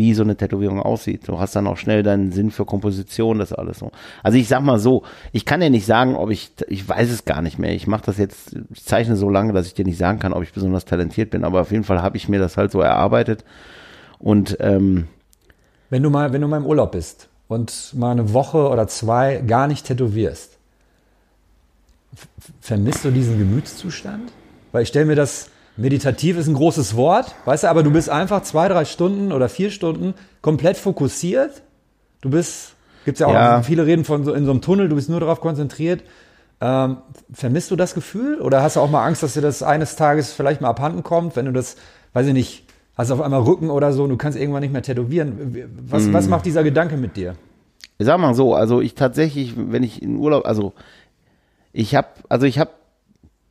wie 0.00 0.14
so 0.14 0.22
eine 0.22 0.34
Tätowierung 0.34 0.80
aussieht. 0.80 1.28
Du 1.28 1.38
hast 1.38 1.54
dann 1.54 1.66
auch 1.66 1.76
schnell 1.76 2.02
deinen 2.02 2.32
Sinn 2.32 2.50
für 2.50 2.64
Komposition, 2.64 3.38
das 3.38 3.52
alles 3.52 3.80
so. 3.80 3.92
Also 4.22 4.38
ich 4.38 4.48
sag 4.48 4.62
mal 4.62 4.78
so, 4.78 5.02
ich 5.32 5.44
kann 5.44 5.60
dir 5.60 5.68
nicht 5.68 5.84
sagen, 5.84 6.16
ob 6.16 6.30
ich, 6.30 6.52
ich 6.68 6.88
weiß 6.88 7.10
es 7.10 7.26
gar 7.26 7.42
nicht 7.42 7.58
mehr. 7.58 7.74
Ich 7.74 7.86
mache 7.86 8.06
das 8.06 8.16
jetzt, 8.16 8.56
ich 8.72 8.82
zeichne 8.82 9.16
so 9.16 9.28
lange, 9.28 9.52
dass 9.52 9.66
ich 9.66 9.74
dir 9.74 9.84
nicht 9.84 9.98
sagen 9.98 10.18
kann, 10.18 10.32
ob 10.32 10.42
ich 10.42 10.54
besonders 10.54 10.86
talentiert 10.86 11.28
bin, 11.30 11.44
aber 11.44 11.60
auf 11.60 11.70
jeden 11.70 11.84
Fall 11.84 12.00
habe 12.00 12.16
ich 12.16 12.30
mir 12.30 12.40
das 12.40 12.56
halt 12.56 12.72
so 12.72 12.80
erarbeitet. 12.80 13.44
Und 14.18 14.56
ähm, 14.60 15.08
Wenn 15.90 16.02
du 16.02 16.08
mal, 16.08 16.32
wenn 16.32 16.40
du 16.40 16.48
mal 16.48 16.56
im 16.56 16.66
Urlaub 16.66 16.92
bist 16.92 17.28
und 17.48 17.92
mal 17.94 18.12
eine 18.12 18.32
Woche 18.32 18.70
oder 18.70 18.88
zwei 18.88 19.42
gar 19.46 19.66
nicht 19.66 19.86
tätowierst, 19.86 20.56
vermisst 22.60 23.04
du 23.04 23.10
diesen 23.10 23.38
Gemütszustand? 23.38 24.32
Weil 24.72 24.82
ich 24.84 24.88
stelle 24.88 25.06
mir 25.06 25.16
das, 25.16 25.50
meditativ 25.76 26.36
ist 26.36 26.46
ein 26.48 26.54
großes 26.54 26.96
Wort, 26.96 27.34
weißt 27.44 27.64
du, 27.64 27.68
aber 27.68 27.82
du 27.82 27.90
bist 27.90 28.10
einfach 28.10 28.42
zwei, 28.42 28.68
drei 28.68 28.84
Stunden 28.84 29.32
oder 29.32 29.48
vier 29.48 29.70
Stunden 29.70 30.14
komplett 30.42 30.76
fokussiert. 30.76 31.62
Du 32.20 32.30
bist, 32.30 32.74
gibt's 33.04 33.20
ja 33.20 33.26
auch 33.28 33.32
Ja. 33.32 33.62
viele 33.62 33.86
reden 33.86 34.04
von 34.04 34.24
so 34.24 34.32
in 34.34 34.44
so 34.44 34.50
einem 34.50 34.60
Tunnel, 34.60 34.88
du 34.88 34.96
bist 34.96 35.08
nur 35.08 35.20
darauf 35.20 35.40
konzentriert. 35.40 36.02
Ähm, 36.60 36.98
vermisst 37.32 37.70
du 37.70 37.76
das 37.76 37.94
Gefühl 37.94 38.40
oder 38.40 38.62
hast 38.62 38.76
du 38.76 38.80
auch 38.80 38.90
mal 38.90 39.06
Angst, 39.06 39.22
dass 39.22 39.32
dir 39.32 39.40
das 39.40 39.62
eines 39.62 39.96
Tages 39.96 40.32
vielleicht 40.32 40.60
mal 40.60 40.68
abhanden 40.68 41.02
kommt, 41.02 41.34
wenn 41.34 41.46
du 41.46 41.52
das, 41.52 41.76
weiß 42.12 42.26
ich 42.26 42.34
nicht, 42.34 42.64
hast 42.96 43.10
auf 43.10 43.22
einmal 43.22 43.40
Rücken 43.40 43.70
oder 43.70 43.94
so 43.94 44.04
und 44.04 44.10
du 44.10 44.18
kannst 44.18 44.38
irgendwann 44.38 44.60
nicht 44.60 44.72
mehr 44.72 44.82
tätowieren? 44.82 45.70
Was, 45.88 46.12
was 46.12 46.28
macht 46.28 46.44
dieser 46.44 46.62
Gedanke 46.62 46.96
mit 46.98 47.16
dir? 47.16 47.34
ich 47.96 48.06
sag 48.06 48.18
mal 48.18 48.34
so, 48.34 48.54
also 48.54 48.80
ich 48.80 48.94
tatsächlich, 48.94 49.54
wenn 49.56 49.82
ich 49.82 50.02
in 50.02 50.16
Urlaub, 50.16 50.46
also 50.46 50.72
ich 51.72 51.94
habe, 51.94 52.08
also 52.30 52.46
ich 52.46 52.58
habe, 52.58 52.70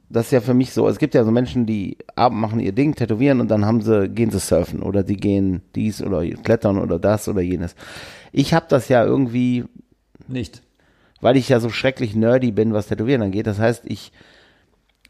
das 0.09 0.25
ist 0.25 0.31
ja 0.31 0.41
für 0.41 0.55
mich 0.55 0.73
so, 0.73 0.87
es 0.87 0.97
gibt 0.97 1.13
ja 1.13 1.23
so 1.23 1.31
Menschen, 1.31 1.65
die 1.65 1.97
abend 2.15 2.39
machen 2.39 2.59
ihr 2.59 2.71
Ding, 2.71 2.95
tätowieren 2.95 3.39
und 3.39 3.49
dann 3.49 3.65
haben 3.65 3.81
sie, 3.81 4.09
gehen 4.09 4.31
sie 4.31 4.39
surfen 4.39 4.81
oder 4.81 5.03
die 5.03 5.17
gehen 5.17 5.61
dies 5.75 6.01
oder 6.01 6.25
klettern 6.25 6.79
oder 6.79 6.97
das 6.97 7.27
oder 7.27 7.41
jenes. 7.41 7.75
Ich 8.31 8.53
habe 8.53 8.65
das 8.69 8.89
ja 8.89 9.03
irgendwie, 9.05 9.65
Nicht. 10.27 10.63
weil 11.21 11.37
ich 11.37 11.49
ja 11.49 11.59
so 11.59 11.69
schrecklich 11.69 12.15
nerdy 12.15 12.51
bin, 12.51 12.73
was 12.73 12.87
Tätowieren 12.87 13.21
angeht. 13.21 13.45
Das 13.45 13.59
heißt, 13.59 13.83
ich, 13.85 14.11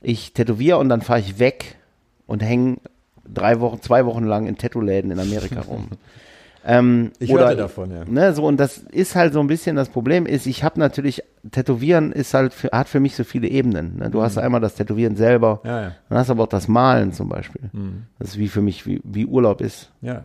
ich 0.01 0.33
tätowiere 0.33 0.77
und 0.77 0.89
dann 0.89 1.01
fahre 1.01 1.21
ich 1.21 1.39
weg 1.39 1.77
und 2.27 2.43
hänge 2.43 2.77
drei 3.25 3.61
Wochen, 3.61 3.81
zwei 3.81 4.05
Wochen 4.05 4.25
lang 4.25 4.47
in 4.47 4.57
Tattoo-Läden 4.57 5.11
in 5.11 5.19
Amerika 5.19 5.61
rum. 5.61 5.87
ähm, 6.69 7.11
Ich 7.19 7.31
oder, 7.31 7.45
hörte 7.45 7.57
davon, 7.57 7.91
ja. 7.91 8.03
Ne, 8.05 8.33
so, 8.33 8.45
und 8.45 8.59
das 8.59 8.77
ist 8.77 9.15
halt 9.15 9.33
so 9.33 9.39
ein 9.39 9.47
bisschen 9.47 9.75
das 9.75 9.89
Problem 9.89 10.25
ist, 10.25 10.45
ich 10.45 10.63
habe 10.63 10.79
natürlich, 10.79 11.23
Tätowieren 11.51 12.11
ist 12.11 12.33
halt, 12.33 12.53
für, 12.53 12.69
hat 12.71 12.87
für 12.89 12.99
mich 12.99 13.15
so 13.15 13.23
viele 13.23 13.47
Ebenen. 13.47 13.97
Ne? 13.97 14.09
Du 14.09 14.21
hast 14.21 14.37
einmal 14.37 14.61
das 14.61 14.75
Tätowieren 14.75 15.15
selber, 15.15 15.61
Mhm. 15.63 15.69
Ja, 15.69 15.81
ja. 15.81 15.91
dann 16.09 16.17
hast 16.17 16.27
du 16.27 16.33
aber 16.33 16.43
auch 16.43 16.47
das 16.47 16.67
Malen 16.67 17.11
zum 17.13 17.29
Beispiel. 17.29 17.69
Mhm. 17.73 18.03
Das 18.19 18.29
ist 18.29 18.37
wie 18.39 18.47
für 18.49 18.61
mich, 18.61 18.85
wie, 18.85 19.01
wie 19.03 19.25
Urlaub 19.25 19.61
ist. 19.61 19.89
Ja. 20.01 20.23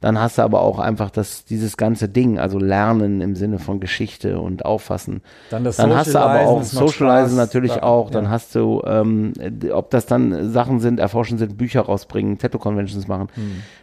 Dann 0.00 0.18
hast 0.18 0.38
du 0.38 0.42
aber 0.42 0.62
auch 0.62 0.78
einfach 0.78 1.10
das, 1.10 1.44
dieses 1.44 1.76
ganze 1.76 2.08
Ding, 2.08 2.38
also 2.38 2.58
Lernen 2.58 3.20
im 3.20 3.36
Sinne 3.36 3.58
von 3.58 3.80
Geschichte 3.80 4.40
und 4.40 4.64
Auffassen. 4.64 5.20
Dann 5.50 5.62
das 5.62 5.76
Dann 5.76 5.94
hast 5.94 6.14
du 6.14 6.18
aber 6.18 6.40
auch 6.48 6.62
Socializen 6.62 7.36
natürlich 7.36 7.74
Da- 7.74 7.82
auch. 7.82 8.08
Dann 8.10 8.24
ja. 8.24 8.30
hast 8.30 8.54
du, 8.54 8.80
ähm, 8.86 9.34
ob 9.72 9.90
das 9.90 10.06
dann 10.06 10.50
Sachen 10.52 10.80
sind, 10.80 11.00
erforschen 11.00 11.36
sind, 11.36 11.58
Bücher 11.58 11.82
rausbringen, 11.82 12.38
Tattoo-Conventions 12.38 13.08
machen. 13.08 13.28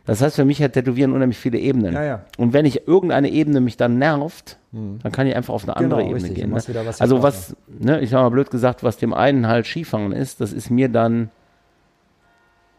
Das 0.08 0.22
heißt, 0.22 0.36
für 0.38 0.46
mich 0.46 0.62
hat 0.64 0.74
Tätowieren 0.74 1.14
unheimlich 1.14 1.38
viele 1.38 1.60
Ebenen. 1.60 1.90
Hm. 1.90 1.96
Ja, 1.96 2.04
ja. 2.04 2.22
Und 2.40 2.52
wenn 2.54 2.66
ich 2.66 2.88
irgendeine 2.88 3.30
Ebene 3.30 3.62
mich 3.62 3.78
dann 3.78 4.00
nervt, 4.00 4.58
dann 4.72 5.12
kann 5.12 5.28
ich 5.28 5.36
einfach 5.36 5.54
auf 5.54 5.64
eine 5.66 5.78
andere 5.78 6.00
Genau, 6.02 6.10
Ebene 6.12 6.24
richtig. 6.30 6.42
gehen. 6.42 6.50
Ne? 6.50 6.86
was 6.86 7.00
Also 7.00 7.22
was, 7.22 7.56
ne, 7.68 8.00
ich 8.02 8.10
sag 8.10 8.22
mal 8.22 8.30
blöd 8.30 8.50
gesagt, 8.50 8.84
was 8.84 8.98
dem 8.98 9.14
einen 9.14 9.48
halt 9.48 9.68
Skifahren 9.68 10.12
ist, 10.12 10.42
das 10.42 10.52
ist 10.52 10.72
mir 10.72 10.90
dann 10.90 11.30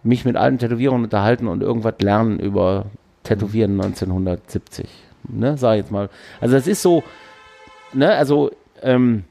mich 0.02 0.24
mit 0.24 0.36
alten 0.36 0.58
Tätowierungen 0.58 1.04
unterhalten 1.04 1.46
und 1.48 1.62
irgendwas 1.62 1.94
lernen 2.00 2.38
über 2.40 2.86
Tätowieren 3.22 3.72
1970. 3.72 4.88
Ne, 5.28 5.58
sag 5.58 5.74
ich 5.74 5.78
jetzt 5.82 5.90
mal. 5.90 6.08
Also 6.40 6.54
das 6.54 6.66
ist 6.66 6.82
so, 6.82 7.02
ne, 7.92 8.10
also 8.14 8.50
ähm, 8.82 9.24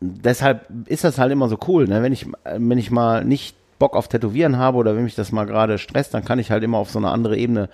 deshalb 0.00 0.66
ist 0.86 1.04
das 1.04 1.18
halt 1.18 1.32
immer 1.32 1.48
so 1.48 1.58
cool, 1.68 1.86
ne? 1.86 2.02
Wenn 2.02 2.12
ich, 2.12 2.26
wenn 2.44 2.78
ich 2.78 2.90
mal 2.90 3.24
nicht 3.24 3.56
Bock 3.78 3.96
auf 3.96 4.08
Tätowieren 4.08 4.58
habe 4.58 4.78
oder 4.78 4.96
wenn 4.96 5.04
mich 5.04 5.14
das 5.14 5.32
mal 5.32 5.44
gerade 5.44 5.78
stresst, 5.78 6.14
dann 6.14 6.24
kann 6.24 6.38
ich 6.38 6.50
halt 6.50 6.62
immer 6.64 6.78
auf 6.78 6.90
so 6.90 6.98
eine 6.98 7.10
andere 7.10 7.36
Ebene 7.36 7.68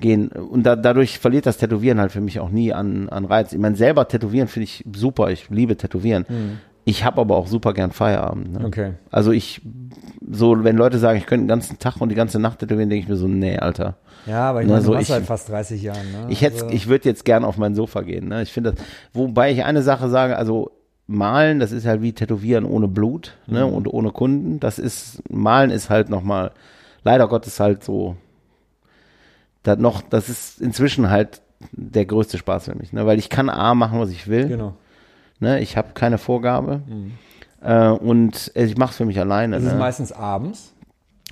gehen. 0.00 0.28
Und 0.28 0.64
da, 0.64 0.76
dadurch 0.76 1.18
verliert 1.18 1.46
das 1.46 1.58
Tätowieren 1.58 2.00
halt 2.00 2.12
für 2.12 2.20
mich 2.20 2.40
auch 2.40 2.50
nie 2.50 2.72
an, 2.72 3.08
an 3.08 3.24
Reiz. 3.24 3.52
Ich 3.52 3.58
meine, 3.58 3.76
selber 3.76 4.08
Tätowieren 4.08 4.48
finde 4.48 4.64
ich 4.64 4.84
super. 4.94 5.30
Ich 5.30 5.50
liebe 5.50 5.76
Tätowieren. 5.76 6.26
Mhm. 6.28 6.58
Ich 6.84 7.04
habe 7.04 7.20
aber 7.20 7.36
auch 7.36 7.46
super 7.46 7.74
gern 7.74 7.92
Feierabend. 7.92 8.52
Ne? 8.52 8.66
Okay. 8.66 8.92
Also 9.10 9.32
ich, 9.32 9.60
so, 10.30 10.64
wenn 10.64 10.76
Leute 10.76 10.98
sagen, 10.98 11.18
ich 11.18 11.26
könnte 11.26 11.44
den 11.44 11.48
ganzen 11.48 11.78
Tag 11.78 12.00
und 12.00 12.08
die 12.08 12.14
ganze 12.14 12.38
Nacht 12.38 12.60
tätowieren, 12.60 12.88
denke 12.88 13.02
ich 13.02 13.08
mir 13.08 13.16
so, 13.16 13.28
nee, 13.28 13.58
Alter. 13.58 13.96
Ja, 14.28 14.50
aber 14.50 14.62
ich 14.62 14.68
meine, 14.68 14.82
so 14.82 14.92
du 14.94 15.00
ich- 15.00 15.08
seit 15.08 15.24
fast 15.24 15.48
30 15.48 15.82
Jahren. 15.82 16.12
Ne? 16.12 16.26
Ich 16.28 16.42
hätte, 16.42 16.64
Also- 16.64 16.74
ich 16.74 16.88
würde 16.88 17.08
jetzt 17.08 17.24
gern 17.24 17.44
auf 17.44 17.56
mein 17.56 17.74
Sofa 17.74 18.02
gehen. 18.02 18.28
Ne? 18.28 18.42
Ich 18.42 18.52
finde 18.52 18.72
das, 18.72 18.84
wobei 19.12 19.50
ich 19.52 19.64
eine 19.64 19.82
Sache 19.82 20.08
sage, 20.08 20.36
also 20.36 20.70
malen, 21.06 21.58
das 21.58 21.72
ist 21.72 21.86
halt 21.86 22.02
wie 22.02 22.12
Tätowieren 22.12 22.66
ohne 22.66 22.86
Blut 22.86 23.36
ne? 23.46 23.64
Mhm. 23.66 23.72
und 23.72 23.88
ohne 23.88 24.10
Kunden. 24.10 24.60
Das 24.60 24.78
ist, 24.78 25.22
malen 25.30 25.70
ist 25.70 25.88
halt 25.88 26.10
nochmal, 26.10 26.50
leider 27.02 27.26
Gottes 27.28 27.58
halt 27.60 27.82
so, 27.82 28.16
da 29.62 29.76
noch, 29.76 30.02
das 30.02 30.28
ist 30.28 30.60
inzwischen 30.60 31.08
halt 31.10 31.40
der 31.72 32.04
größte 32.04 32.38
Spaß 32.38 32.66
für 32.66 32.74
mich, 32.74 32.92
ne? 32.92 33.06
weil 33.06 33.18
ich 33.18 33.30
kann 33.30 33.48
A 33.48 33.74
machen, 33.74 33.98
was 33.98 34.10
ich 34.10 34.28
will. 34.28 34.48
Genau. 34.48 34.74
Ne? 35.40 35.60
Ich 35.60 35.76
habe 35.76 35.88
keine 35.94 36.18
Vorgabe 36.18 36.82
äh, 37.62 37.88
und 37.88 38.52
ich 38.54 38.76
mache 38.76 38.90
es 38.90 38.96
für 38.98 39.04
mich 39.06 39.18
alleine. 39.18 39.56
Das 39.56 39.64
ist 39.64 39.72
ne? 39.72 39.78
meistens 39.78 40.12
abends. 40.12 40.74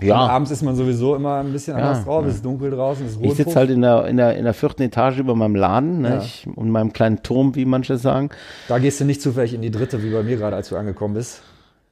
Und 0.00 0.06
ja, 0.08 0.16
abends 0.16 0.50
ist 0.50 0.62
man 0.62 0.76
sowieso 0.76 1.14
immer 1.16 1.36
ein 1.36 1.52
bisschen 1.52 1.78
Ja, 1.78 1.84
anders 1.90 2.04
drauf, 2.04 2.22
ja. 2.24 2.28
es 2.28 2.34
ist 2.36 2.44
dunkel 2.44 2.70
draußen, 2.70 3.06
es 3.06 3.12
ist 3.12 3.22
Ich 3.22 3.34
sitze 3.34 3.54
halt 3.56 3.70
in 3.70 3.80
der, 3.80 4.06
in, 4.06 4.18
der, 4.18 4.36
in 4.36 4.44
der 4.44 4.52
vierten 4.52 4.82
Etage 4.82 5.18
über 5.20 5.34
meinem 5.34 5.54
Laden 5.54 6.02
ne, 6.02 6.08
Ja. 6.10 6.18
ich, 6.18 6.46
und 6.54 6.70
meinem 6.70 6.92
kleinen 6.92 7.22
Turm, 7.22 7.54
wie 7.54 7.64
manche 7.64 7.96
sagen. 7.96 8.28
Da 8.68 8.78
gehst 8.78 9.00
du 9.00 9.04
nicht 9.06 9.22
zufällig 9.22 9.54
in 9.54 9.62
die 9.62 9.70
dritte, 9.70 10.02
wie 10.02 10.10
bei 10.10 10.22
mir 10.22 10.36
gerade, 10.36 10.54
als 10.56 10.68
du 10.68 10.76
angekommen 10.76 11.14
bist. 11.14 11.40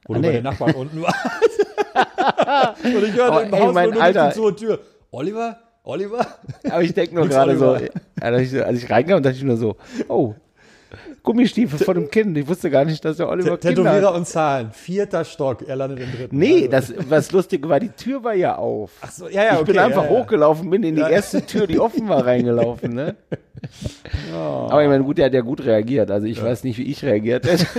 Wo 0.05 0.13
Ah, 0.13 0.17
du 0.17 0.21
bei 0.21 0.27
nee. 0.27 0.33
den 0.35 0.43
Nachbarn 0.43 0.71
unten 0.75 1.01
warst. 1.01 1.15
und 2.83 3.03
ich 3.03 3.13
hörte 3.15 3.23
Aber 3.31 3.43
im 3.43 3.53
ey, 3.53 3.59
Haus 3.59 3.73
mein 3.73 3.99
Alter- 3.99 4.31
zur 4.31 4.55
Tür. 4.55 4.79
Oliver? 5.11 5.57
Oliver? 5.83 6.25
Aber 6.69 6.81
ich 6.83 6.93
denke 6.93 7.15
nur 7.15 7.27
gerade 7.27 7.57
so, 7.57 7.69
Oliver. 7.71 7.89
als 8.21 8.41
ich, 8.53 8.63
als 8.63 8.83
ich 8.83 8.89
reinkam, 8.89 9.21
dachte 9.23 9.37
ich 9.37 9.43
nur 9.43 9.57
so, 9.57 9.75
oh, 10.07 10.33
Gummistiefel 11.25 11.79
von 11.79 11.95
dem 11.95 12.09
Kind. 12.09 12.37
Ich 12.37 12.47
wusste 12.47 12.69
gar 12.69 12.85
nicht, 12.85 13.03
dass 13.03 13.17
der 13.17 13.27
Oliver 13.27 13.57
Kinder 13.57 13.83
Tätowierer 13.83 14.09
hat. 14.11 14.15
und 14.15 14.27
Zahlen. 14.27 14.71
Vierter 14.71 15.25
Stock, 15.25 15.67
er 15.67 15.75
landet 15.75 15.99
im 15.99 16.11
dritten. 16.11 16.37
Nee, 16.37 16.69
Also- 16.71 16.93
das, 16.93 17.09
was 17.09 17.31
lustig 17.31 17.67
war, 17.67 17.79
die 17.79 17.89
Tür 17.89 18.23
war 18.23 18.33
ja 18.35 18.55
auf. 18.55 18.91
Ach 19.01 19.11
so, 19.11 19.27
ja, 19.27 19.43
ja, 19.43 19.53
ich 19.55 19.59
okay, 19.61 19.71
bin 19.73 19.79
einfach 19.79 20.05
ja, 20.05 20.11
ja. 20.11 20.17
hochgelaufen, 20.19 20.69
bin 20.69 20.83
in 20.83 20.95
die 20.95 21.01
Ja. 21.01 21.09
erste 21.09 21.45
Tür, 21.45 21.67
die 21.67 21.79
offen 21.79 22.07
war, 22.07 22.25
reingelaufen. 22.25 22.93
Ne? 22.93 23.15
Aber 24.33 24.83
ich 24.83 24.89
meine, 24.89 25.03
gut, 25.03 25.17
der 25.17 25.25
hat 25.25 25.33
ja 25.33 25.41
gut 25.41 25.65
reagiert. 25.65 26.11
Also 26.11 26.27
ich 26.27 26.41
weiß 26.43 26.63
nicht, 26.63 26.77
wie 26.77 26.83
ich 26.83 27.03
reagiert 27.03 27.45
hätte. 27.45 27.65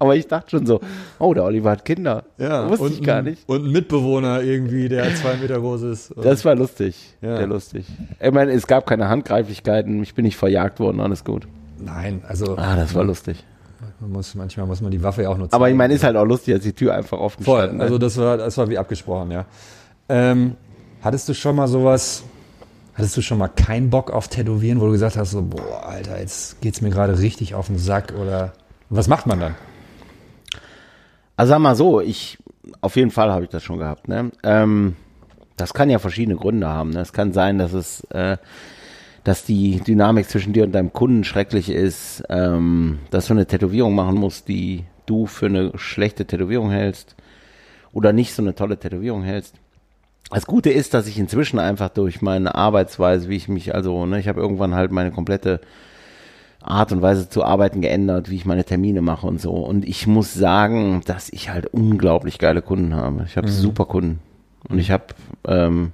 Aber 0.00 0.14
ich 0.14 0.26
dachte 0.28 0.50
schon 0.50 0.66
so, 0.66 0.80
oh, 1.18 1.34
der 1.34 1.44
Oliver 1.44 1.70
hat 1.70 1.84
Kinder. 1.84 2.24
Ja, 2.38 2.68
Wusste 2.68 2.84
und 2.84 2.92
ich 2.92 3.02
gar 3.02 3.22
nicht. 3.22 3.48
Und 3.48 3.64
ein 3.64 3.72
Mitbewohner 3.72 4.42
irgendwie, 4.42 4.88
der 4.88 5.12
zwei 5.16 5.34
Meter 5.36 5.58
groß 5.60 5.82
ist. 5.82 6.14
Das 6.22 6.44
war 6.44 6.54
lustig. 6.54 7.16
Ja. 7.20 7.36
Sehr 7.38 7.46
lustig. 7.46 7.86
Ich 8.20 8.32
meine, 8.32 8.52
es 8.52 8.66
gab 8.66 8.86
keine 8.86 9.08
Handgreiflichkeiten. 9.08 10.02
Ich 10.02 10.14
bin 10.14 10.24
nicht 10.24 10.36
verjagt 10.36 10.78
worden, 10.78 11.00
alles 11.00 11.24
gut. 11.24 11.48
Nein, 11.80 12.22
also 12.26 12.56
Ah, 12.56 12.76
das 12.76 12.94
war 12.94 13.04
lustig. 13.04 13.44
man 14.00 14.10
muss, 14.12 14.34
manchmal 14.34 14.66
muss 14.66 14.80
man 14.80 14.90
die 14.90 15.02
Waffe 15.02 15.22
ja 15.22 15.28
auch 15.30 15.38
nutzen. 15.38 15.54
Aber 15.54 15.68
ich 15.70 15.76
meine, 15.76 15.94
ist 15.94 16.04
halt 16.04 16.16
auch 16.16 16.24
lustig, 16.24 16.54
als 16.54 16.64
die 16.64 16.72
Tür 16.72 16.94
einfach 16.94 17.18
offen 17.18 17.44
Voll, 17.44 17.62
stand. 17.64 17.78
Ne? 17.78 17.84
also 17.84 17.98
das 17.98 18.16
war, 18.16 18.36
das 18.36 18.56
war 18.58 18.68
wie 18.68 18.78
abgesprochen, 18.78 19.30
ja. 19.30 19.44
Ähm, 20.08 20.56
hattest 21.02 21.28
du 21.28 21.34
schon 21.34 21.54
mal 21.56 21.68
sowas, 21.68 22.24
hattest 22.94 23.16
du 23.16 23.22
schon 23.22 23.38
mal 23.38 23.48
keinen 23.48 23.90
Bock 23.90 24.10
auf 24.10 24.28
Tätowieren, 24.28 24.80
wo 24.80 24.86
du 24.86 24.92
gesagt 24.92 25.16
hast, 25.16 25.30
so, 25.32 25.42
boah, 25.42 25.86
Alter, 25.86 26.18
jetzt 26.18 26.60
geht's 26.60 26.80
mir 26.80 26.90
gerade 26.90 27.18
richtig 27.18 27.54
auf 27.54 27.66
den 27.68 27.78
Sack 27.78 28.12
oder 28.20 28.52
was 28.90 29.06
macht 29.06 29.26
man 29.26 29.38
dann? 29.40 29.54
Also 31.36 31.50
sag 31.50 31.58
mal 31.60 31.76
so, 31.76 32.00
ich, 32.00 32.38
auf 32.80 32.96
jeden 32.96 33.10
Fall 33.10 33.30
habe 33.30 33.44
ich 33.44 33.50
das 33.50 33.62
schon 33.62 33.78
gehabt. 33.78 34.08
Ne? 34.08 34.32
Ähm, 34.42 34.96
das 35.56 35.72
kann 35.74 35.90
ja 35.90 35.98
verschiedene 35.98 36.36
Gründe 36.36 36.68
haben. 36.68 36.90
Ne? 36.90 37.00
Es 37.00 37.12
kann 37.12 37.32
sein, 37.32 37.58
dass 37.58 37.72
es, 37.72 38.02
äh, 38.10 38.38
dass 39.28 39.44
die 39.44 39.80
Dynamik 39.80 40.26
zwischen 40.26 40.54
dir 40.54 40.64
und 40.64 40.72
deinem 40.72 40.90
Kunden 40.94 41.22
schrecklich 41.22 41.68
ist, 41.68 42.22
ähm, 42.30 43.00
dass 43.10 43.26
du 43.26 43.34
eine 43.34 43.44
Tätowierung 43.44 43.94
machen 43.94 44.14
musst, 44.14 44.48
die 44.48 44.84
du 45.04 45.26
für 45.26 45.46
eine 45.46 45.72
schlechte 45.76 46.24
Tätowierung 46.24 46.70
hältst 46.70 47.14
oder 47.92 48.14
nicht 48.14 48.32
so 48.32 48.40
eine 48.40 48.54
tolle 48.54 48.78
Tätowierung 48.78 49.22
hältst. 49.22 49.56
Das 50.30 50.46
Gute 50.46 50.70
ist, 50.70 50.94
dass 50.94 51.06
ich 51.06 51.18
inzwischen 51.18 51.58
einfach 51.58 51.90
durch 51.90 52.22
meine 52.22 52.54
Arbeitsweise, 52.54 53.28
wie 53.28 53.36
ich 53.36 53.48
mich 53.48 53.74
also, 53.74 54.06
ne, 54.06 54.18
ich 54.18 54.28
habe 54.28 54.40
irgendwann 54.40 54.74
halt 54.74 54.92
meine 54.92 55.10
komplette 55.10 55.60
Art 56.62 56.90
und 56.92 57.02
Weise 57.02 57.28
zu 57.28 57.44
arbeiten 57.44 57.82
geändert, 57.82 58.30
wie 58.30 58.36
ich 58.36 58.46
meine 58.46 58.64
Termine 58.64 59.02
mache 59.02 59.26
und 59.26 59.42
so. 59.42 59.52
Und 59.52 59.86
ich 59.86 60.06
muss 60.06 60.32
sagen, 60.32 61.02
dass 61.04 61.28
ich 61.28 61.50
halt 61.50 61.66
unglaublich 61.66 62.38
geile 62.38 62.62
Kunden 62.62 62.94
habe. 62.94 63.24
Ich 63.26 63.36
habe 63.36 63.48
super 63.48 63.84
Kunden. 63.84 64.20
Und 64.70 64.78
ich 64.78 64.90
habe, 64.90 65.04
ähm, 65.46 65.92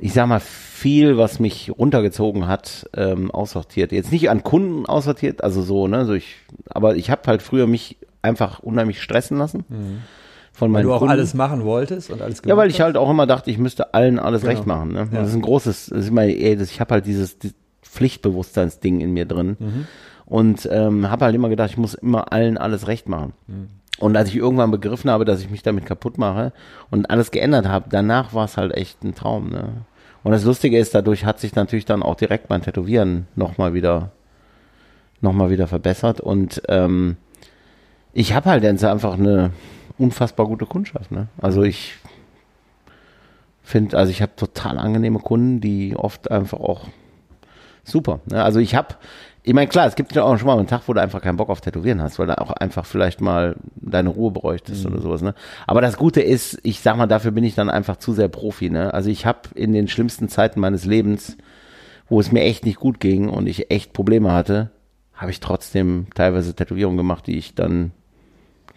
ich 0.00 0.12
sag 0.12 0.26
mal, 0.26 0.40
viel, 0.40 1.16
was 1.18 1.38
mich 1.40 1.70
runtergezogen 1.78 2.46
hat, 2.48 2.88
ähm, 2.96 3.30
aussortiert. 3.30 3.92
Jetzt 3.92 4.10
nicht 4.12 4.30
an 4.30 4.42
Kunden 4.42 4.86
aussortiert, 4.86 5.44
also 5.44 5.62
so, 5.62 5.86
ne, 5.88 6.06
so 6.06 6.14
ich, 6.14 6.36
aber 6.70 6.96
ich 6.96 7.10
habe 7.10 7.22
halt 7.26 7.42
früher 7.42 7.66
mich 7.66 7.96
einfach 8.22 8.60
unheimlich 8.60 9.02
stressen 9.02 9.38
lassen. 9.38 9.64
Von 10.52 10.72
Weil 10.72 10.82
du 10.82 10.92
auch 10.92 10.98
Kunden. 10.98 11.12
alles 11.12 11.32
machen 11.34 11.64
wolltest 11.64 12.10
und 12.10 12.20
alles 12.20 12.38
Ja, 12.38 12.42
gemacht 12.42 12.56
weil 12.58 12.68
ich 12.70 12.80
hast? 12.80 12.84
halt 12.86 12.96
auch 12.96 13.08
immer 13.10 13.26
dachte, 13.26 13.50
ich 13.50 13.58
müsste 13.58 13.94
allen 13.94 14.18
alles 14.18 14.42
Genau. 14.42 14.52
recht 14.54 14.66
machen. 14.66 14.92
Ne? 14.92 15.08
Ja. 15.12 15.20
Das 15.20 15.28
ist 15.28 15.34
ein 15.34 15.42
großes, 15.42 15.86
das 15.86 15.98
ist 16.00 16.08
immer, 16.08 16.22
ey, 16.24 16.56
das, 16.56 16.70
ich 16.70 16.80
habe 16.80 16.94
halt 16.94 17.06
dieses, 17.06 17.38
dieses 17.38 17.56
Pflichtbewusstseinsding 17.82 19.00
in 19.00 19.12
mir 19.12 19.24
drin 19.26 19.56
Mhm. 19.58 19.86
und 20.26 20.68
ähm, 20.70 21.10
habe 21.10 21.24
halt 21.26 21.34
immer 21.34 21.48
gedacht, 21.48 21.70
ich 21.70 21.76
muss 21.78 21.94
immer 21.94 22.32
allen 22.32 22.58
alles 22.58 22.86
recht 22.86 23.08
machen. 23.08 23.32
Mhm. 23.46 23.68
Und 23.98 24.16
als 24.16 24.30
ich 24.30 24.36
irgendwann 24.36 24.70
begriffen 24.70 25.10
habe, 25.10 25.24
dass 25.26 25.40
ich 25.40 25.50
mich 25.50 25.62
damit 25.62 25.84
kaputt 25.86 26.16
mache 26.18 26.52
und 26.90 27.10
alles 27.10 27.30
geändert 27.30 27.68
habe, 27.68 27.86
danach 27.90 28.32
war 28.32 28.46
es 28.46 28.56
halt 28.56 28.72
echt 28.74 29.02
ein 29.04 29.14
Traum. 29.14 29.50
Ne? 29.50 29.68
Und 30.22 30.32
das 30.32 30.44
Lustige 30.44 30.78
ist, 30.78 30.94
dadurch 30.94 31.24
hat 31.24 31.40
sich 31.40 31.54
natürlich 31.54 31.84
dann 31.84 32.02
auch 32.02 32.14
direkt 32.14 32.50
mein 32.50 32.62
Tätowieren 32.62 33.26
nochmal 33.36 33.74
wieder, 33.74 34.12
noch 35.20 35.32
mal 35.32 35.50
wieder 35.50 35.66
verbessert 35.66 36.20
und 36.20 36.62
ähm, 36.68 37.16
ich 38.12 38.34
habe 38.34 38.50
halt 38.50 38.64
jetzt 38.64 38.84
einfach 38.84 39.14
eine 39.14 39.52
unfassbar 39.98 40.46
gute 40.46 40.66
Kundschaft. 40.66 41.12
Ne? 41.12 41.28
Also 41.40 41.62
ich 41.62 41.94
finde, 43.62 43.96
also 43.96 44.10
ich 44.10 44.22
habe 44.22 44.34
total 44.36 44.78
angenehme 44.78 45.20
Kunden, 45.20 45.60
die 45.60 45.94
oft 45.96 46.30
einfach 46.30 46.58
auch 46.58 46.88
super. 47.84 48.20
Ne? 48.26 48.42
Also 48.42 48.58
ich 48.58 48.74
habe, 48.74 48.96
ich 49.42 49.54
meine 49.54 49.68
klar, 49.68 49.86
es 49.86 49.94
gibt 49.94 50.14
ja 50.14 50.22
auch 50.22 50.36
schon 50.36 50.46
mal 50.46 50.58
einen 50.58 50.66
Tag, 50.66 50.82
wo 50.86 50.92
du 50.92 51.00
einfach 51.00 51.22
keinen 51.22 51.38
Bock 51.38 51.48
auf 51.48 51.62
Tätowieren 51.62 52.02
hast, 52.02 52.18
weil 52.18 52.26
du 52.26 52.38
auch 52.38 52.50
einfach 52.50 52.84
vielleicht 52.84 53.20
mal 53.20 53.56
deine 53.76 54.10
Ruhe 54.10 54.30
bräuchtest 54.30 54.84
oder 54.84 55.00
sowas. 55.00 55.22
Ne? 55.22 55.34
Aber 55.66 55.80
das 55.80 55.96
Gute 55.96 56.20
ist, 56.20 56.58
ich 56.62 56.80
sag 56.80 56.96
mal, 56.96 57.06
dafür 57.06 57.30
bin 57.30 57.44
ich 57.44 57.54
dann 57.54 57.70
einfach 57.70 57.96
zu 57.96 58.12
sehr 58.12 58.28
Profi. 58.28 58.68
Ne? 58.68 58.92
Also 58.92 59.08
ich 59.08 59.24
habe 59.24 59.40
in 59.54 59.72
den 59.72 59.88
schlimmsten 59.88 60.28
Zeiten 60.28 60.60
meines 60.60 60.84
Lebens, 60.84 61.38
wo 62.08 62.20
es 62.20 62.32
mir 62.32 62.42
echt 62.42 62.66
nicht 62.66 62.78
gut 62.78 63.00
ging 63.00 63.28
und 63.30 63.46
ich 63.46 63.70
echt 63.70 63.94
Probleme 63.94 64.32
hatte, 64.32 64.70
habe 65.14 65.30
ich 65.30 65.40
trotzdem 65.40 66.06
teilweise 66.14 66.54
Tätowierungen 66.54 66.98
gemacht, 66.98 67.26
die 67.26 67.38
ich 67.38 67.54
dann 67.54 67.92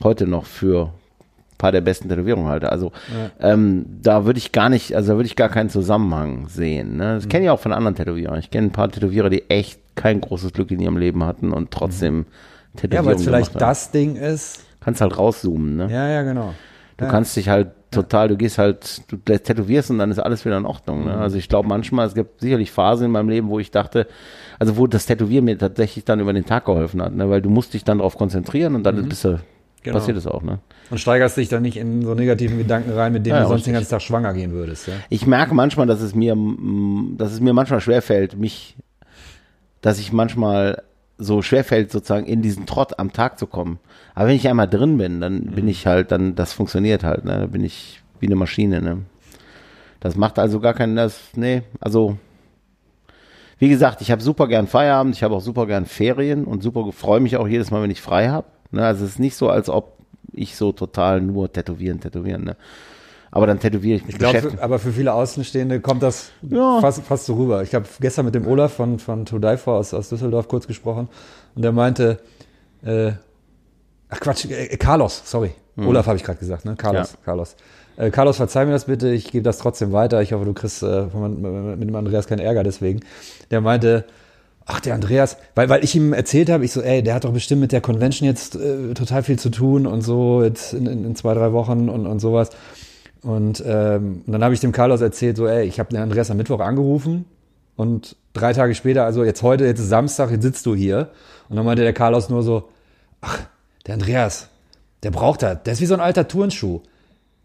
heute 0.01 0.27
noch 0.27 0.45
für 0.45 0.85
ein 0.85 1.57
paar 1.57 1.71
der 1.73 1.81
besten 1.81 2.07
Tätowierungen 2.07 2.47
halte. 2.49 2.71
Also 2.71 2.93
ähm, 3.41 3.85
da 4.01 4.25
würde 4.25 4.37
ich 4.37 4.53
gar 4.53 4.69
nicht, 4.69 4.95
also 4.95 5.11
da 5.11 5.17
würde 5.17 5.27
ich 5.27 5.35
gar 5.35 5.49
keinen 5.49 5.69
Zusammenhang 5.69 6.47
sehen. 6.47 6.95
Ne? 6.97 7.15
Das 7.15 7.27
kenne 7.27 7.45
ich 7.45 7.49
auch 7.49 7.59
von 7.59 7.73
anderen 7.73 7.95
Tätowierern. 7.95 8.39
Ich 8.39 8.49
kenne 8.49 8.67
ein 8.67 8.71
paar 8.71 8.89
Tätowierer, 8.89 9.29
die 9.29 9.49
echt 9.49 9.82
kein 9.95 10.21
großes 10.21 10.53
Glück 10.53 10.71
in 10.71 10.79
ihrem 10.79 10.97
Leben 10.97 11.23
hatten 11.23 11.51
und 11.51 11.71
trotzdem 11.71 12.25
Ja, 12.75 12.81
Tätowierungen 12.81 13.05
weil 13.07 13.15
es 13.15 13.23
vielleicht 13.23 13.61
das 13.61 13.91
Ding 13.91 14.15
ist. 14.15 14.65
Kannst 14.79 15.01
halt 15.01 15.17
rauszoomen. 15.17 15.75
Ne? 15.77 15.87
Ja, 15.91 16.07
ja, 16.09 16.23
genau. 16.23 16.53
Du 16.97 17.05
ja. 17.05 17.11
kannst 17.11 17.35
dich 17.35 17.49
halt 17.49 17.71
total, 17.91 18.27
du 18.27 18.37
gehst 18.37 18.57
halt, 18.57 19.01
du 19.11 19.17
tätowierst 19.17 19.91
und 19.91 19.99
dann 19.99 20.11
ist 20.11 20.19
alles 20.19 20.45
wieder 20.45 20.57
in 20.57 20.65
Ordnung. 20.65 21.01
Mhm. 21.01 21.05
Ne? 21.05 21.17
Also 21.17 21.37
ich 21.37 21.47
glaube 21.47 21.67
manchmal, 21.67 22.07
es 22.07 22.15
gibt 22.15 22.41
sicherlich 22.41 22.71
Phasen 22.71 23.05
in 23.05 23.11
meinem 23.11 23.29
Leben, 23.29 23.49
wo 23.49 23.59
ich 23.59 23.71
dachte, 23.71 24.07
also 24.59 24.77
wo 24.77 24.87
das 24.87 25.05
Tätowieren 25.05 25.45
mir 25.45 25.57
tatsächlich 25.57 26.05
dann 26.05 26.19
über 26.19 26.33
den 26.33 26.45
Tag 26.45 26.65
geholfen 26.65 27.01
hat, 27.01 27.13
ne? 27.13 27.29
weil 27.29 27.41
du 27.41 27.49
musst 27.49 27.73
dich 27.73 27.83
dann 27.83 27.99
darauf 27.99 28.17
konzentrieren 28.17 28.75
und 28.75 28.83
dann 28.83 29.07
bist 29.07 29.23
du, 29.25 29.39
Genau. 29.83 29.97
passiert 29.97 30.17
es 30.17 30.25
auch. 30.25 30.41
Ne? 30.43 30.59
Und 30.89 30.97
steigerst 30.97 31.35
dich 31.35 31.49
dann 31.49 31.61
nicht 31.61 31.75
in 31.75 32.03
so 32.03 32.13
negativen 32.13 32.57
Gedanken 32.57 32.91
rein, 32.91 33.11
mit 33.11 33.25
denen 33.25 33.35
Ja, 33.35 33.41
du 33.43 33.49
sonst 33.49 33.65
den 33.65 33.75
richtig. 33.75 33.89
ganzen 33.89 33.91
Tag 33.91 34.01
schwanger 34.01 34.33
gehen 34.33 34.53
würdest. 34.53 34.87
Ja? 34.87 34.93
Ich 35.09 35.27
merke 35.27 35.53
manchmal, 35.53 35.87
dass 35.87 36.01
es 36.01 36.15
mir, 36.15 36.35
mm, 36.35 37.15
dass 37.17 37.33
es 37.33 37.41
mir 37.41 37.51
manchmal 37.51 37.81
schwerfällt, 37.81 38.37
mich, 38.37 38.77
dass 39.83 39.99
ich 39.99 40.13
manchmal 40.13 40.81
so 41.17 41.41
schwerfällt, 41.41 41.91
sozusagen 41.91 42.25
in 42.25 42.41
diesen 42.41 42.65
Trott 42.65 42.97
am 42.97 43.13
Tag 43.13 43.37
zu 43.37 43.45
kommen. 43.45 43.79
Aber 44.15 44.29
wenn 44.29 44.35
ich 44.35 44.47
einmal 44.47 44.67
drin 44.67 44.97
bin, 44.97 45.21
dann 45.21 45.41
bin 45.47 45.67
ich 45.67 45.85
halt, 45.85 46.11
dann, 46.11 46.35
das 46.35 46.53
funktioniert 46.53 47.03
halt, 47.03 47.25
ne? 47.25 47.41
Da 47.41 47.45
bin 47.45 47.63
ich 47.63 48.01
wie 48.19 48.25
eine 48.25 48.35
Maschine, 48.35 48.81
ne? 48.81 49.01
Das 49.99 50.15
macht 50.15 50.39
also 50.39 50.59
gar 50.59 50.73
keinen, 50.73 50.95
das, 50.95 51.19
nee, 51.35 51.63
also, 51.79 52.17
wie 53.59 53.69
gesagt, 53.69 54.01
ich 54.01 54.09
habe 54.09 54.21
super 54.21 54.47
gern 54.47 54.67
Feierabend, 54.67 55.15
ich 55.15 55.23
habe 55.23 55.35
auch 55.35 55.41
super 55.41 55.67
gern 55.67 55.85
Ferien 55.85 56.45
und 56.45 56.63
super 56.63 56.91
freue 56.91 57.19
mich 57.19 57.37
auch 57.37 57.47
jedes 57.47 57.69
Mal, 57.69 57.83
wenn 57.83 57.91
ich 57.91 58.01
frei 58.01 58.29
habe. 58.29 58.47
Ne? 58.71 58.85
Also 58.85 59.05
es 59.05 59.11
ist 59.11 59.19
nicht 59.19 59.35
so, 59.35 59.49
als 59.49 59.69
ob 59.69 59.97
ich 60.31 60.55
so 60.55 60.71
total 60.71 61.21
nur 61.21 61.51
tätowieren, 61.51 61.99
tätowieren, 61.99 62.43
ne? 62.43 62.55
Aber 63.35 63.47
dann 63.47 63.59
tätowiere 63.59 63.97
ich 63.97 64.05
mich 64.05 64.13
Ich 64.15 64.19
glaube, 64.19 64.53
aber 64.61 64.77
für 64.77 64.91
viele 64.91 65.11
Außenstehende 65.13 65.79
kommt 65.81 66.03
das 66.03 66.29
Ja. 66.47 66.79
fast, 66.81 67.01
fast 67.03 67.25
so 67.25 67.33
rüber. 67.35 67.63
Ich 67.63 67.73
habe 67.73 67.85
gestern 67.99 68.25
mit 68.25 68.35
dem 68.35 68.45
Olaf 68.47 68.73
von, 68.73 68.99
von 68.99 69.25
To 69.25 69.39
Die 69.39 69.57
For 69.57 69.73
aus, 69.75 69.93
aus 69.93 70.09
Düsseldorf 70.09 70.47
kurz 70.47 70.67
gesprochen 70.67 71.09
und 71.55 71.63
der 71.63 71.71
meinte, 71.71 72.19
äh, 72.85 73.13
ach 74.09 74.19
Quatsch, 74.19 74.45
äh, 74.45 74.77
Carlos, 74.77 75.21
sorry. 75.25 75.51
Olaf 75.75 76.05
habe 76.05 76.17
ich 76.17 76.23
gerade 76.23 76.37
gesagt, 76.37 76.65
ne? 76.65 76.75
Carlos, 76.77 77.13
Ja. 77.13 77.17
Carlos. 77.25 77.55
Äh, 77.97 78.11
Carlos, 78.11 78.37
verzeih 78.37 78.65
mir 78.65 78.71
das 78.73 78.85
bitte, 78.85 79.09
ich 79.11 79.31
gebe 79.31 79.43
das 79.43 79.57
trotzdem 79.57 79.91
weiter. 79.91 80.21
Ich 80.21 80.33
hoffe, 80.33 80.45
du 80.45 80.53
kriegst 80.53 80.83
äh, 80.83 81.07
von, 81.09 81.41
mit 81.79 81.89
dem 81.89 81.95
Andreas 81.95 82.27
keinen 82.27 82.39
Ärger 82.39 82.63
deswegen. 82.63 82.99
Der 83.49 83.61
meinte, 83.61 84.05
ach, 84.65 84.79
der 84.81 84.93
Andreas, 84.93 85.37
weil, 85.55 85.69
weil 85.69 85.83
ich 85.83 85.95
ihm 85.95 86.13
erzählt 86.13 86.51
habe, 86.51 86.63
ich 86.65 86.71
so, 86.71 86.81
ey, 86.81 87.01
der 87.01 87.15
hat 87.15 87.23
doch 87.23 87.33
bestimmt 87.33 87.61
mit 87.61 87.71
der 87.71 87.81
Convention 87.81 88.27
jetzt 88.27 88.55
äh, 88.55 88.93
total 88.93 89.23
viel 89.23 89.39
zu 89.39 89.49
tun 89.49 89.87
und 89.87 90.01
so, 90.01 90.43
jetzt 90.43 90.73
in, 90.73 90.85
in, 90.85 91.03
in 91.05 91.15
zwei, 91.15 91.33
drei 91.33 91.51
Wochen 91.53 91.89
und, 91.89 92.05
und 92.05 92.19
sowas. 92.19 92.51
Und, 93.23 93.63
ähm, 93.65 94.23
dann 94.27 94.43
habe 94.43 94.53
ich 94.53 94.59
dem 94.59 94.71
Carlos 94.71 95.01
erzählt, 95.01 95.37
so, 95.37 95.47
ey, 95.47 95.65
ich 95.65 95.79
habe 95.79 95.89
den 95.89 96.01
Andreas 96.01 96.29
am 96.29 96.37
Mittwoch 96.37 96.59
angerufen 96.59 97.25
und 97.75 98.15
drei 98.33 98.53
Tage 98.53 98.75
später, 98.75 99.05
also 99.05 99.23
jetzt 99.23 99.41
heute, 99.41 99.65
jetzt 99.65 99.79
ist 99.79 99.89
Samstag, 99.89 100.31
jetzt 100.31 100.43
sitzt 100.43 100.65
du 100.65 100.75
hier. 100.75 101.09
Und 101.49 101.55
dann 101.55 101.65
meinte 101.65 101.83
der 101.83 101.93
Carlos 101.93 102.29
nur 102.29 102.43
so, 102.43 102.69
ach, 103.21 103.39
der 103.87 103.95
Andreas, 103.95 104.49
der 105.03 105.11
braucht 105.11 105.41
das, 105.41 105.63
der 105.63 105.73
ist 105.73 105.81
wie 105.81 105.85
so 105.85 105.93
ein 105.93 105.99
alter 105.99 106.27
Turnschuh. 106.27 106.81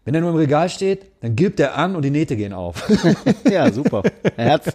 Wenn 0.05 0.15
er 0.15 0.21
nur 0.21 0.31
im 0.31 0.37
Regal 0.37 0.69
steht, 0.69 1.05
dann 1.21 1.35
gibt 1.35 1.59
er 1.59 1.77
an 1.77 1.95
und 1.95 2.03
die 2.03 2.09
Nähte 2.09 2.35
gehen 2.35 2.53
auf. 2.53 2.89
ja, 3.51 3.71
super. 3.71 4.01
Er 4.37 4.53
hat's, 4.53 4.73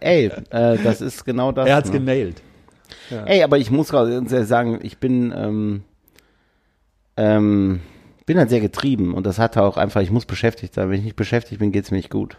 ey, 0.00 0.26
äh, 0.50 0.78
das 0.78 1.00
ist 1.00 1.24
genau 1.24 1.52
das. 1.52 1.66
er 1.66 1.76
hat's 1.76 1.90
ne? 1.90 1.98
genailt. 1.98 2.42
Ey, 3.26 3.42
aber 3.42 3.58
ich 3.58 3.70
muss 3.70 3.88
gerade 3.88 4.44
sagen, 4.44 4.78
ich 4.82 4.98
bin, 4.98 5.34
ähm, 5.36 5.82
ähm, 7.16 7.80
bin 8.32 8.38
halt 8.40 8.50
sehr 8.50 8.60
getrieben 8.60 9.14
und 9.14 9.26
das 9.26 9.38
hat 9.38 9.56
auch 9.56 9.76
einfach, 9.76 10.00
ich 10.00 10.10
muss 10.10 10.26
beschäftigt 10.26 10.74
sein. 10.74 10.90
Wenn 10.90 10.98
ich 10.98 11.04
nicht 11.04 11.16
beschäftigt 11.16 11.58
bin, 11.60 11.72
geht's 11.72 11.90
mir 11.90 11.96
nicht 11.98 12.10
gut. 12.10 12.36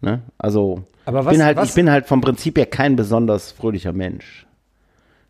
Ne? 0.00 0.22
Also, 0.38 0.84
was- 1.06 1.26
bin 1.26 1.42
halt, 1.44 1.56
was- 1.56 1.70
ich 1.70 1.74
bin 1.74 1.90
halt 1.90 2.06
vom 2.06 2.20
Prinzip 2.20 2.56
her 2.58 2.66
kein 2.66 2.96
besonders 2.96 3.52
fröhlicher 3.52 3.92
Mensch. 3.92 4.46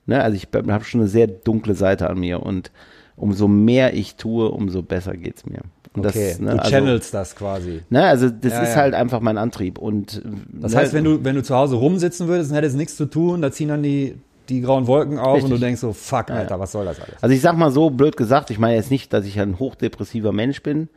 Ne? 0.06 0.22
Also 0.22 0.36
ich 0.36 0.48
habe 0.54 0.84
schon 0.84 1.00
eine 1.00 1.08
sehr 1.08 1.26
dunkle 1.26 1.74
Seite 1.74 2.08
an 2.08 2.18
mir 2.18 2.42
und 2.42 2.70
umso 3.16 3.48
mehr 3.48 3.94
ich 3.94 4.16
tue, 4.16 4.50
umso 4.50 4.82
besser 4.82 5.16
geht's 5.16 5.44
mir. 5.46 5.60
Und 5.94 6.06
Okay, 6.06 6.28
das, 6.30 6.38
ne, 6.40 6.50
du 6.52 6.58
also, 6.58 6.70
channelst 6.70 7.14
das 7.14 7.34
quasi. 7.34 7.80
ne, 7.90 8.04
also 8.04 8.28
das 8.30 8.52
Ja, 8.52 8.62
ist 8.62 8.70
ja. 8.74 8.76
halt 8.76 8.94
einfach 8.94 9.20
mein 9.20 9.38
Antrieb 9.38 9.78
und 9.78 10.22
Das 10.52 10.72
ne, 10.72 10.78
heißt, 10.78 10.92
wenn 10.92 11.04
du, 11.04 11.24
wenn 11.24 11.34
du 11.34 11.42
zu 11.42 11.54
Hause 11.56 11.76
rumsitzen 11.76 12.28
würdest 12.28 12.50
und 12.50 12.56
hättest 12.56 12.76
nichts 12.76 12.96
zu 12.96 13.06
tun, 13.06 13.40
da 13.42 13.50
ziehen 13.50 13.68
dann 13.68 13.82
die, 13.82 14.16
die 14.48 14.60
grauen 14.60 14.86
Wolken 14.86 15.18
auf 15.18 15.34
und 15.34 15.34
Richtig. 15.44 15.50
du 15.52 15.58
denkst 15.58 15.80
so, 15.80 15.92
fuck, 15.92 16.30
Alter, 16.30 16.58
was 16.58 16.72
soll 16.72 16.84
das 16.84 17.00
alles? 17.00 17.22
Also 17.22 17.34
ich 17.34 17.40
sag 17.40 17.56
mal 17.56 17.70
so, 17.70 17.90
blöd 17.90 18.16
gesagt, 18.16 18.50
ich 18.50 18.58
meine 18.58 18.76
jetzt 18.76 18.90
nicht, 18.90 19.12
dass 19.12 19.26
ich 19.26 19.38
ein 19.40 19.58
hochdepressiver 19.58 20.32
Mensch 20.32 20.62
bin, 20.62 20.88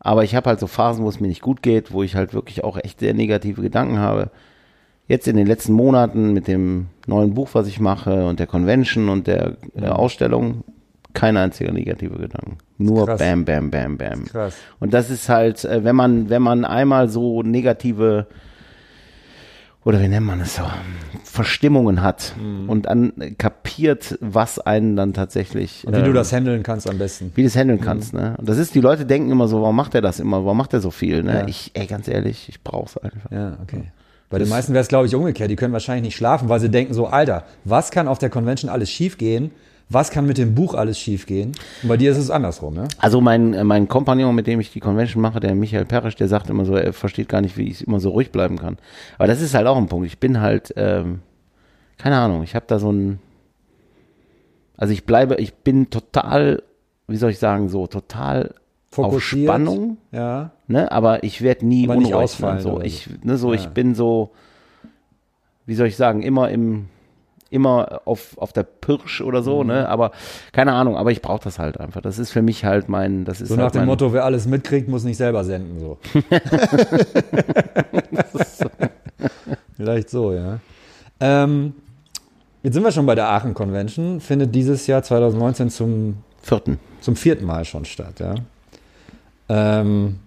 aber 0.00 0.24
ich 0.24 0.34
habe 0.34 0.48
halt 0.48 0.60
so 0.60 0.66
Phasen, 0.66 1.04
wo 1.04 1.08
es 1.08 1.20
mir 1.20 1.28
nicht 1.28 1.42
gut 1.42 1.62
geht, 1.62 1.92
wo 1.92 2.02
ich 2.02 2.16
halt 2.16 2.34
wirklich 2.34 2.64
auch 2.64 2.78
echt 2.82 3.00
sehr 3.00 3.14
negative 3.14 3.62
Gedanken 3.62 3.98
habe. 3.98 4.30
Jetzt 5.06 5.28
in 5.28 5.36
den 5.36 5.46
letzten 5.46 5.72
Monaten 5.72 6.32
mit 6.32 6.46
dem 6.46 6.86
neuen 7.06 7.34
Buch, 7.34 7.50
was 7.52 7.66
ich 7.66 7.80
mache 7.80 8.26
und 8.26 8.38
der 8.38 8.46
Convention 8.46 9.08
und 9.08 9.26
der 9.26 9.56
äh, 9.76 9.86
Ausstellung, 9.86 10.64
kein 11.14 11.36
einziger 11.36 11.72
negative 11.72 12.16
Gedanken. 12.16 12.58
Nur 12.78 13.06
Krass. 13.06 13.18
bam, 13.18 13.44
bam, 13.44 13.70
bam, 13.70 13.98
bam. 13.98 14.24
Krass. 14.26 14.56
Und 14.78 14.94
das 14.94 15.10
ist 15.10 15.28
halt, 15.28 15.64
äh, 15.64 15.84
wenn 15.84 15.96
man, 15.96 16.30
wenn 16.30 16.42
man 16.42 16.64
einmal 16.64 17.08
so 17.08 17.42
negative 17.42 18.26
oder 19.84 20.00
wie 20.00 20.08
nennt 20.08 20.26
man 20.26 20.40
es 20.40 20.56
so, 20.56 20.62
Verstimmungen 21.24 22.02
hat 22.02 22.34
und 22.66 22.86
dann 22.86 23.12
kapiert, 23.38 24.18
was 24.20 24.58
einen 24.58 24.96
dann 24.96 25.14
tatsächlich. 25.14 25.86
Und 25.86 25.96
wie 25.96 26.00
du 26.00 26.08
ähm, 26.08 26.14
das 26.14 26.32
handeln 26.32 26.62
kannst 26.62 26.88
am 26.88 26.98
besten. 26.98 27.32
wie 27.34 27.42
du 27.42 27.46
es 27.46 27.56
handeln 27.56 27.80
kannst, 27.80 28.12
ne? 28.12 28.34
Und 28.38 28.48
das 28.48 28.58
ist, 28.58 28.74
die 28.74 28.80
Leute 28.80 29.06
denken 29.06 29.30
immer 29.30 29.48
so, 29.48 29.62
warum 29.62 29.76
macht 29.76 29.94
er 29.94 30.02
das 30.02 30.20
immer? 30.20 30.44
Warum 30.44 30.58
macht 30.58 30.74
er 30.74 30.80
so 30.80 30.90
viel, 30.90 31.22
ne? 31.22 31.40
Ja. 31.40 31.48
Ich, 31.48 31.70
ey, 31.74 31.86
ganz 31.86 32.08
ehrlich, 32.08 32.48
ich 32.48 32.62
brauch's 32.62 32.96
einfach. 32.98 33.30
Ja, 33.30 33.56
okay. 33.62 33.84
Bei 34.28 34.38
den 34.38 34.48
meisten 34.48 34.72
wäre 34.74 34.82
es, 34.82 34.88
glaube 34.88 35.06
ich, 35.06 35.14
umgekehrt. 35.14 35.50
Die 35.50 35.56
können 35.56 35.72
wahrscheinlich 35.72 36.04
nicht 36.04 36.16
schlafen, 36.16 36.48
weil 36.48 36.60
sie 36.60 36.70
denken 36.70 36.94
so, 36.94 37.06
Alter, 37.06 37.44
was 37.64 37.90
kann 37.90 38.06
auf 38.06 38.18
der 38.18 38.30
Convention 38.30 38.70
alles 38.70 38.88
schiefgehen? 38.88 39.50
Was 39.92 40.10
kann 40.12 40.24
mit 40.26 40.38
dem 40.38 40.54
Buch 40.54 40.74
alles 40.74 40.98
schiefgehen? 41.00 41.52
Und 41.82 41.88
bei 41.88 41.96
dir 41.96 42.12
ist 42.12 42.16
es 42.16 42.30
andersrum, 42.30 42.74
ne? 42.74 42.86
Also 42.98 43.20
mein, 43.20 43.54
äh, 43.54 43.64
mein 43.64 43.88
Kompagnon, 43.88 44.34
mit 44.34 44.46
dem 44.46 44.60
ich 44.60 44.72
die 44.72 44.78
Convention 44.80 45.20
mache, 45.20 45.40
der 45.40 45.54
Michael 45.56 45.84
Perisch, 45.84 46.14
der 46.14 46.28
sagt 46.28 46.48
immer 46.48 46.64
so, 46.64 46.76
er 46.76 46.92
versteht 46.92 47.28
gar 47.28 47.40
nicht, 47.40 47.56
wie 47.56 47.68
ich 47.68 47.84
immer 47.86 47.98
so 47.98 48.10
ruhig 48.10 48.30
bleiben 48.30 48.56
kann. 48.56 48.78
Aber 49.18 49.26
das 49.26 49.40
ist 49.40 49.52
halt 49.54 49.66
auch 49.66 49.76
ein 49.76 49.88
Punkt. 49.88 50.06
Ich 50.06 50.18
bin 50.20 50.40
halt, 50.40 50.72
ähm, 50.76 51.20
keine 51.98 52.18
Ahnung, 52.18 52.44
ich 52.44 52.54
habe 52.54 52.66
da 52.68 52.78
so 52.78 52.92
ein, 52.92 53.18
also 54.76 54.92
ich 54.92 55.04
bleibe, 55.06 55.34
ich 55.36 55.54
bin 55.54 55.90
total, 55.90 56.62
wie 57.08 57.16
soll 57.16 57.30
ich 57.32 57.38
sagen, 57.40 57.68
so 57.68 57.86
total 57.88 58.54
auf 58.92 58.94
Fokussiert. 59.06 59.48
Spannung. 59.48 59.96
Ja. 60.12 60.50
ne, 60.68 60.90
aber 60.92 61.22
ich 61.24 61.42
werde 61.42 61.66
nie 61.66 61.84
Aber 61.88 61.96
unruhig. 61.96 62.14
ausfallen 62.14 62.56
ne, 62.58 62.62
so, 62.62 62.70
oder 62.74 62.84
ich, 62.84 63.08
ne, 63.24 63.36
so, 63.36 63.52
ich 63.52 63.64
Ja. 63.64 63.70
bin 63.70 63.94
so, 63.96 64.30
wie 65.66 65.74
soll 65.74 65.88
ich 65.88 65.96
sagen, 65.96 66.22
immer 66.22 66.48
im, 66.50 66.86
immer 67.50 68.02
auf, 68.04 68.38
auf 68.38 68.52
der 68.52 68.62
Pirsch 68.62 69.20
oder 69.20 69.42
so, 69.42 69.62
Mhm. 69.62 69.68
ne, 69.70 69.88
aber 69.88 70.12
keine 70.52 70.72
Ahnung, 70.72 70.96
aber 70.96 71.10
ich 71.10 71.20
brauche 71.20 71.42
das 71.44 71.58
halt 71.58 71.78
einfach. 71.80 72.00
Das 72.00 72.18
ist 72.18 72.30
für 72.30 72.42
mich 72.42 72.64
halt 72.64 72.88
mein, 72.88 73.24
das 73.24 73.40
ist 73.40 73.48
So 73.48 73.56
halt 73.56 73.64
nach 73.66 73.72
dem 73.72 73.86
Motto, 73.86 74.12
wer 74.12 74.24
alles 74.24 74.46
mitkriegt, 74.46 74.88
muss 74.88 75.04
nicht 75.04 75.16
selber 75.16 75.42
senden, 75.44 75.78
so. 75.80 75.98
Vielleicht 79.76 80.10
so, 80.10 80.32
ja. 80.32 80.58
Ähm, 81.20 81.74
jetzt 82.62 82.74
sind 82.74 82.82
wir 82.84 82.92
schon 82.92 83.06
bei 83.06 83.14
der 83.14 83.28
Aachen 83.28 83.54
Convention. 83.54 84.20
Findet 84.20 84.54
dieses 84.54 84.86
Jahr 84.86 85.02
2019 85.02 85.70
zum 85.70 86.18
vierten. 86.42 86.78
zum 87.00 87.16
vierten 87.16 87.44
Mal 87.44 87.64
schon 87.64 87.84
statt, 87.84 88.20
ja. 88.20 88.34
Ähm, 89.48 90.20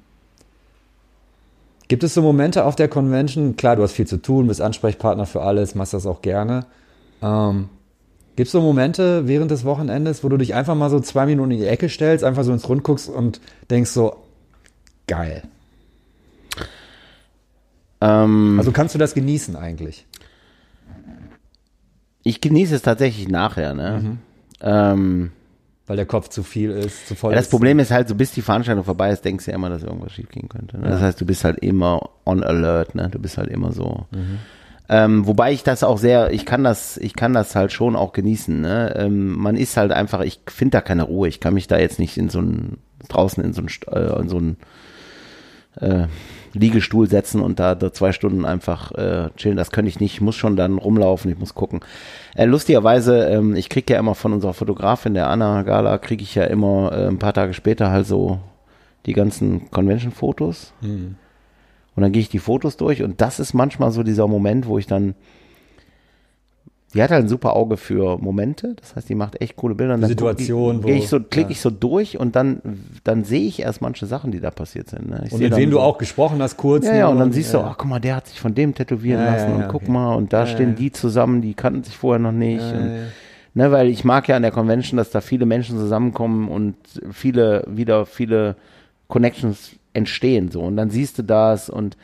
gibt 1.87 2.03
es 2.03 2.13
so 2.13 2.21
Momente 2.21 2.65
auf 2.65 2.75
der 2.75 2.87
Convention? 2.87 3.55
Klar, 3.55 3.75
du 3.77 3.83
hast 3.83 3.93
viel 3.93 4.07
zu 4.07 4.17
tun, 4.17 4.47
bist 4.47 4.61
Ansprechpartner 4.61 5.25
für 5.25 5.41
alles, 5.41 5.75
machst 5.75 5.93
das 5.93 6.05
auch 6.05 6.21
gerne. 6.21 6.65
Ähm, 7.23 7.69
gibt 8.35 8.47
es 8.47 8.51
so 8.51 8.61
Momente 8.61 9.27
während 9.27 9.49
des 9.49 9.63
Wochenendes, 9.65 10.23
wo 10.23 10.29
du 10.29 10.37
dich 10.37 10.53
einfach 10.53 10.75
mal 10.75 10.89
so 10.89 10.99
zwei 10.99 11.25
Minuten 11.25 11.51
in 11.51 11.59
die 11.59 11.65
Ecke 11.67 11.87
stellst, 11.89 12.23
einfach 12.23 12.43
so 12.43 12.51
ins 12.51 12.67
Rund 12.67 12.83
guckst 12.83 13.09
und 13.09 13.39
denkst 13.69 13.91
so, 13.91 14.17
geil. 15.07 15.43
Ähm, 18.01 18.55
Also 18.59 18.71
kannst 18.71 18.93
du 18.95 18.99
das 18.99 19.13
genießen 19.13 19.55
eigentlich? 19.55 20.05
ich 22.25 22.39
genieße 22.39 22.75
es 22.75 22.81
tatsächlich 22.81 23.27
nachher, 23.27 23.73
ne. 23.73 23.99
Mhm. 24.01 24.17
Ähm, 24.61 25.31
Weil 25.87 25.97
der 25.97 26.05
Kopf 26.05 26.29
zu 26.29 26.41
viel 26.41 26.71
ist, 26.71 27.07
zu 27.07 27.15
voll 27.15 27.31
Ja, 27.31 27.35
das 27.35 27.47
ist. 27.47 27.51
Problem 27.51 27.79
ist 27.79 27.91
halt, 27.91 28.07
so 28.07 28.15
bis 28.15 28.31
die 28.31 28.41
Veranstaltung 28.41 28.85
vorbei 28.85 29.11
ist, 29.11 29.25
denkst 29.25 29.43
du 29.43 29.51
ja 29.51 29.55
immer, 29.55 29.69
dass 29.69 29.83
irgendwas 29.83 30.13
schiefgehen 30.13 30.47
könnte. 30.47 30.79
Ne? 30.79 30.87
Das 30.89 31.01
heißt, 31.01 31.19
du 31.19 31.25
bist 31.25 31.43
halt 31.43 31.59
immer 31.59 32.09
on 32.25 32.41
alert, 32.41 32.95
ne? 32.95 33.09
Du 33.09 33.19
bist 33.19 33.37
halt 33.37 33.49
immer 33.49 33.73
so. 33.73 34.05
Ähm, 34.89 35.25
wobei 35.25 35.53
ich 35.53 35.63
das 35.63 35.83
auch 35.83 35.97
sehr, 35.97 36.31
ich 36.31 36.45
kann 36.45 36.63
das, 36.63 36.97
ich 36.97 37.15
kann 37.15 37.33
das 37.33 37.55
halt 37.55 37.71
schon 37.71 37.95
auch 37.95 38.11
genießen. 38.11 38.59
Ne? 38.59 38.93
Ähm, 38.97 39.37
man 39.37 39.55
ist 39.55 39.77
halt 39.77 39.91
einfach, 39.91 40.21
ich 40.21 40.41
finde 40.47 40.77
da 40.77 40.81
keine 40.81 41.03
Ruhe. 41.03 41.27
Ich 41.27 41.39
kann 41.39 41.53
mich 41.53 41.67
da 41.67 41.77
jetzt 41.77 41.99
nicht 41.99 42.17
in 42.17 42.29
so 42.29 42.41
ein 42.41 42.77
draußen 43.07 43.43
in 43.43 43.53
so 43.53 43.61
ein 43.61 43.69
äh, 43.91 44.19
in 44.19 44.29
so 44.29 44.39
ein 44.39 44.57
äh, 45.79 46.07
Liegestuhl 46.53 47.09
setzen 47.09 47.41
und 47.41 47.59
da, 47.59 47.75
da 47.75 47.91
zwei 47.91 48.11
Stunden 48.11 48.45
einfach 48.45 48.91
äh, 48.91 49.29
chillen. 49.37 49.57
Das 49.57 49.71
könnte 49.71 49.89
ich 49.89 49.99
nicht. 49.99 50.13
Ich 50.13 50.21
muss 50.21 50.35
schon 50.35 50.55
dann 50.55 50.77
rumlaufen, 50.77 51.31
ich 51.31 51.39
muss 51.39 51.55
gucken. 51.55 51.79
Äh, 52.35 52.45
lustigerweise, 52.45 53.25
ähm, 53.25 53.55
ich 53.55 53.69
kriege 53.69 53.93
ja 53.93 53.99
immer 53.99 54.15
von 54.15 54.33
unserer 54.33 54.53
Fotografin, 54.53 55.15
der 55.15 55.29
Anna 55.29 55.63
Gala, 55.63 55.97
kriege 55.97 56.23
ich 56.23 56.35
ja 56.35 56.43
immer 56.43 56.91
äh, 56.91 57.07
ein 57.07 57.19
paar 57.19 57.33
Tage 57.33 57.53
später 57.53 57.89
halt 57.89 58.05
so 58.05 58.39
die 59.05 59.13
ganzen 59.13 59.71
Convention-Fotos. 59.71 60.73
Und 61.95 62.01
dann 62.03 62.11
gehe 62.11 62.21
ich 62.21 62.29
die 62.29 62.39
Fotos 62.39 62.77
durch 62.77 63.03
und 63.03 63.21
das 63.21 63.39
ist 63.39 63.53
manchmal 63.53 63.91
so 63.91 64.03
dieser 64.03 64.27
Moment, 64.27 64.67
wo 64.67 64.77
ich 64.77 64.87
dann 64.87 65.15
die 66.93 67.01
hat 67.01 67.09
halt 67.09 67.23
ein 67.25 67.27
super 67.27 67.55
Auge 67.55 67.77
für 67.77 68.19
Momente, 68.19 68.75
das 68.79 68.95
heißt, 68.95 69.09
die 69.09 69.15
macht 69.15 69.41
echt 69.41 69.55
coole 69.55 69.73
Bilder. 69.73 69.95
Und 69.95 70.01
guck- 70.01 70.37
gehe 70.37 70.47
wo- 70.83 70.89
ich 70.89 71.09
so, 71.09 71.19
klicke 71.19 71.47
ja. 71.47 71.49
ich 71.49 71.59
so 71.59 71.71
durch 71.71 72.19
und 72.19 72.35
dann, 72.35 72.61
dann 73.03 73.23
sehe 73.23 73.47
ich 73.47 73.61
erst 73.61 73.81
manche 73.81 74.05
Sachen, 74.05 74.31
die 74.31 74.39
da 74.39 74.51
passiert 74.51 74.91
sind. 74.91 75.09
Ne? 75.09 75.23
Und 75.31 75.39
mit 75.39 75.55
wem 75.55 75.71
du 75.71 75.77
so, 75.77 75.81
auch 75.81 75.97
gesprochen 75.97 76.39
hast, 76.39 76.55
kurz. 76.57 76.85
ja, 76.85 76.95
ja, 76.95 77.07
und 77.07 77.17
dann 77.17 77.29
und- 77.29 77.33
siehst 77.33 77.51
ja, 77.51 77.61
du, 77.61 77.65
ach 77.65 77.77
guck 77.79 77.89
mal, 77.89 77.99
der 77.99 78.17
hat 78.17 78.27
sich 78.27 78.39
von 78.39 78.53
dem 78.53 78.75
tätowieren 78.75 79.23
lassen 79.25 79.53
und 79.53 79.67
guck 79.69 79.81
okay. 79.81 79.91
mal, 79.91 80.13
und 80.13 80.33
da 80.33 80.45
stehen 80.45 80.75
die 80.75 80.91
zusammen, 80.91 81.41
die 81.41 81.55
kannten 81.55 81.83
sich 81.83 81.97
vorher 81.97 82.19
noch 82.19 82.31
nicht. 82.31 82.61
Und. 82.61 83.07
Ne, 83.55 83.71
weil 83.71 83.87
ich 83.87 84.03
mag 84.03 84.27
ja 84.27 84.35
an 84.35 84.41
der 84.43 84.51
Convention, 84.51 84.97
dass 84.97 85.09
da 85.09 85.21
viele 85.21 85.45
Menschen 85.47 85.77
zusammenkommen 85.77 86.47
und 86.47 86.75
viele, 87.11 87.63
wieder 87.67 88.05
viele 88.05 88.55
Connections 89.07 89.71
entstehen, 89.93 90.49
so. 90.51 90.61
Und 90.61 90.77
dann 90.77 90.89
siehst 90.89 91.17
du 91.17 91.23
das 91.23 91.69
und, 91.69 91.97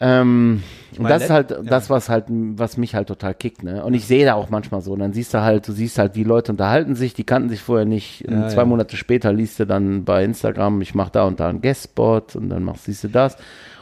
ähm, 0.00 0.62
und 0.98 1.08
das 1.08 1.24
ist 1.24 1.30
halt 1.30 1.50
ja. 1.50 1.62
das, 1.62 1.88
was 1.88 2.08
halt, 2.08 2.24
was 2.28 2.76
mich 2.76 2.94
halt 2.94 3.08
total 3.08 3.34
kickt, 3.34 3.62
ne. 3.62 3.84
Und 3.84 3.94
ich 3.94 4.06
sehe 4.06 4.24
da 4.24 4.34
auch 4.34 4.50
manchmal 4.50 4.80
so. 4.80 4.92
Und 4.92 4.98
dann 4.98 5.12
siehst 5.12 5.32
du 5.34 5.40
halt, 5.42 5.66
du 5.68 5.72
siehst 5.72 5.98
halt, 5.98 6.16
die 6.16 6.24
Leute 6.24 6.52
unterhalten 6.52 6.94
sich, 6.94 7.14
die 7.14 7.24
kannten 7.24 7.48
sich 7.48 7.60
vorher 7.62 7.86
nicht. 7.86 8.26
Und 8.26 8.34
Ja, 8.34 8.48
zwei 8.48 8.62
ja. 8.62 8.66
Monate 8.66 8.96
später 8.96 9.32
liest 9.32 9.60
du 9.60 9.66
dann 9.66 10.04
bei 10.04 10.24
Instagram, 10.24 10.82
ich 10.82 10.94
mache 10.94 11.12
da 11.12 11.24
und 11.24 11.40
da 11.40 11.48
einen 11.48 11.62
Guestspot 11.62 12.36
und 12.36 12.50
dann 12.50 12.64
machst, 12.64 12.84
siehst 12.84 13.04
du 13.04 13.08
das. 13.08 13.36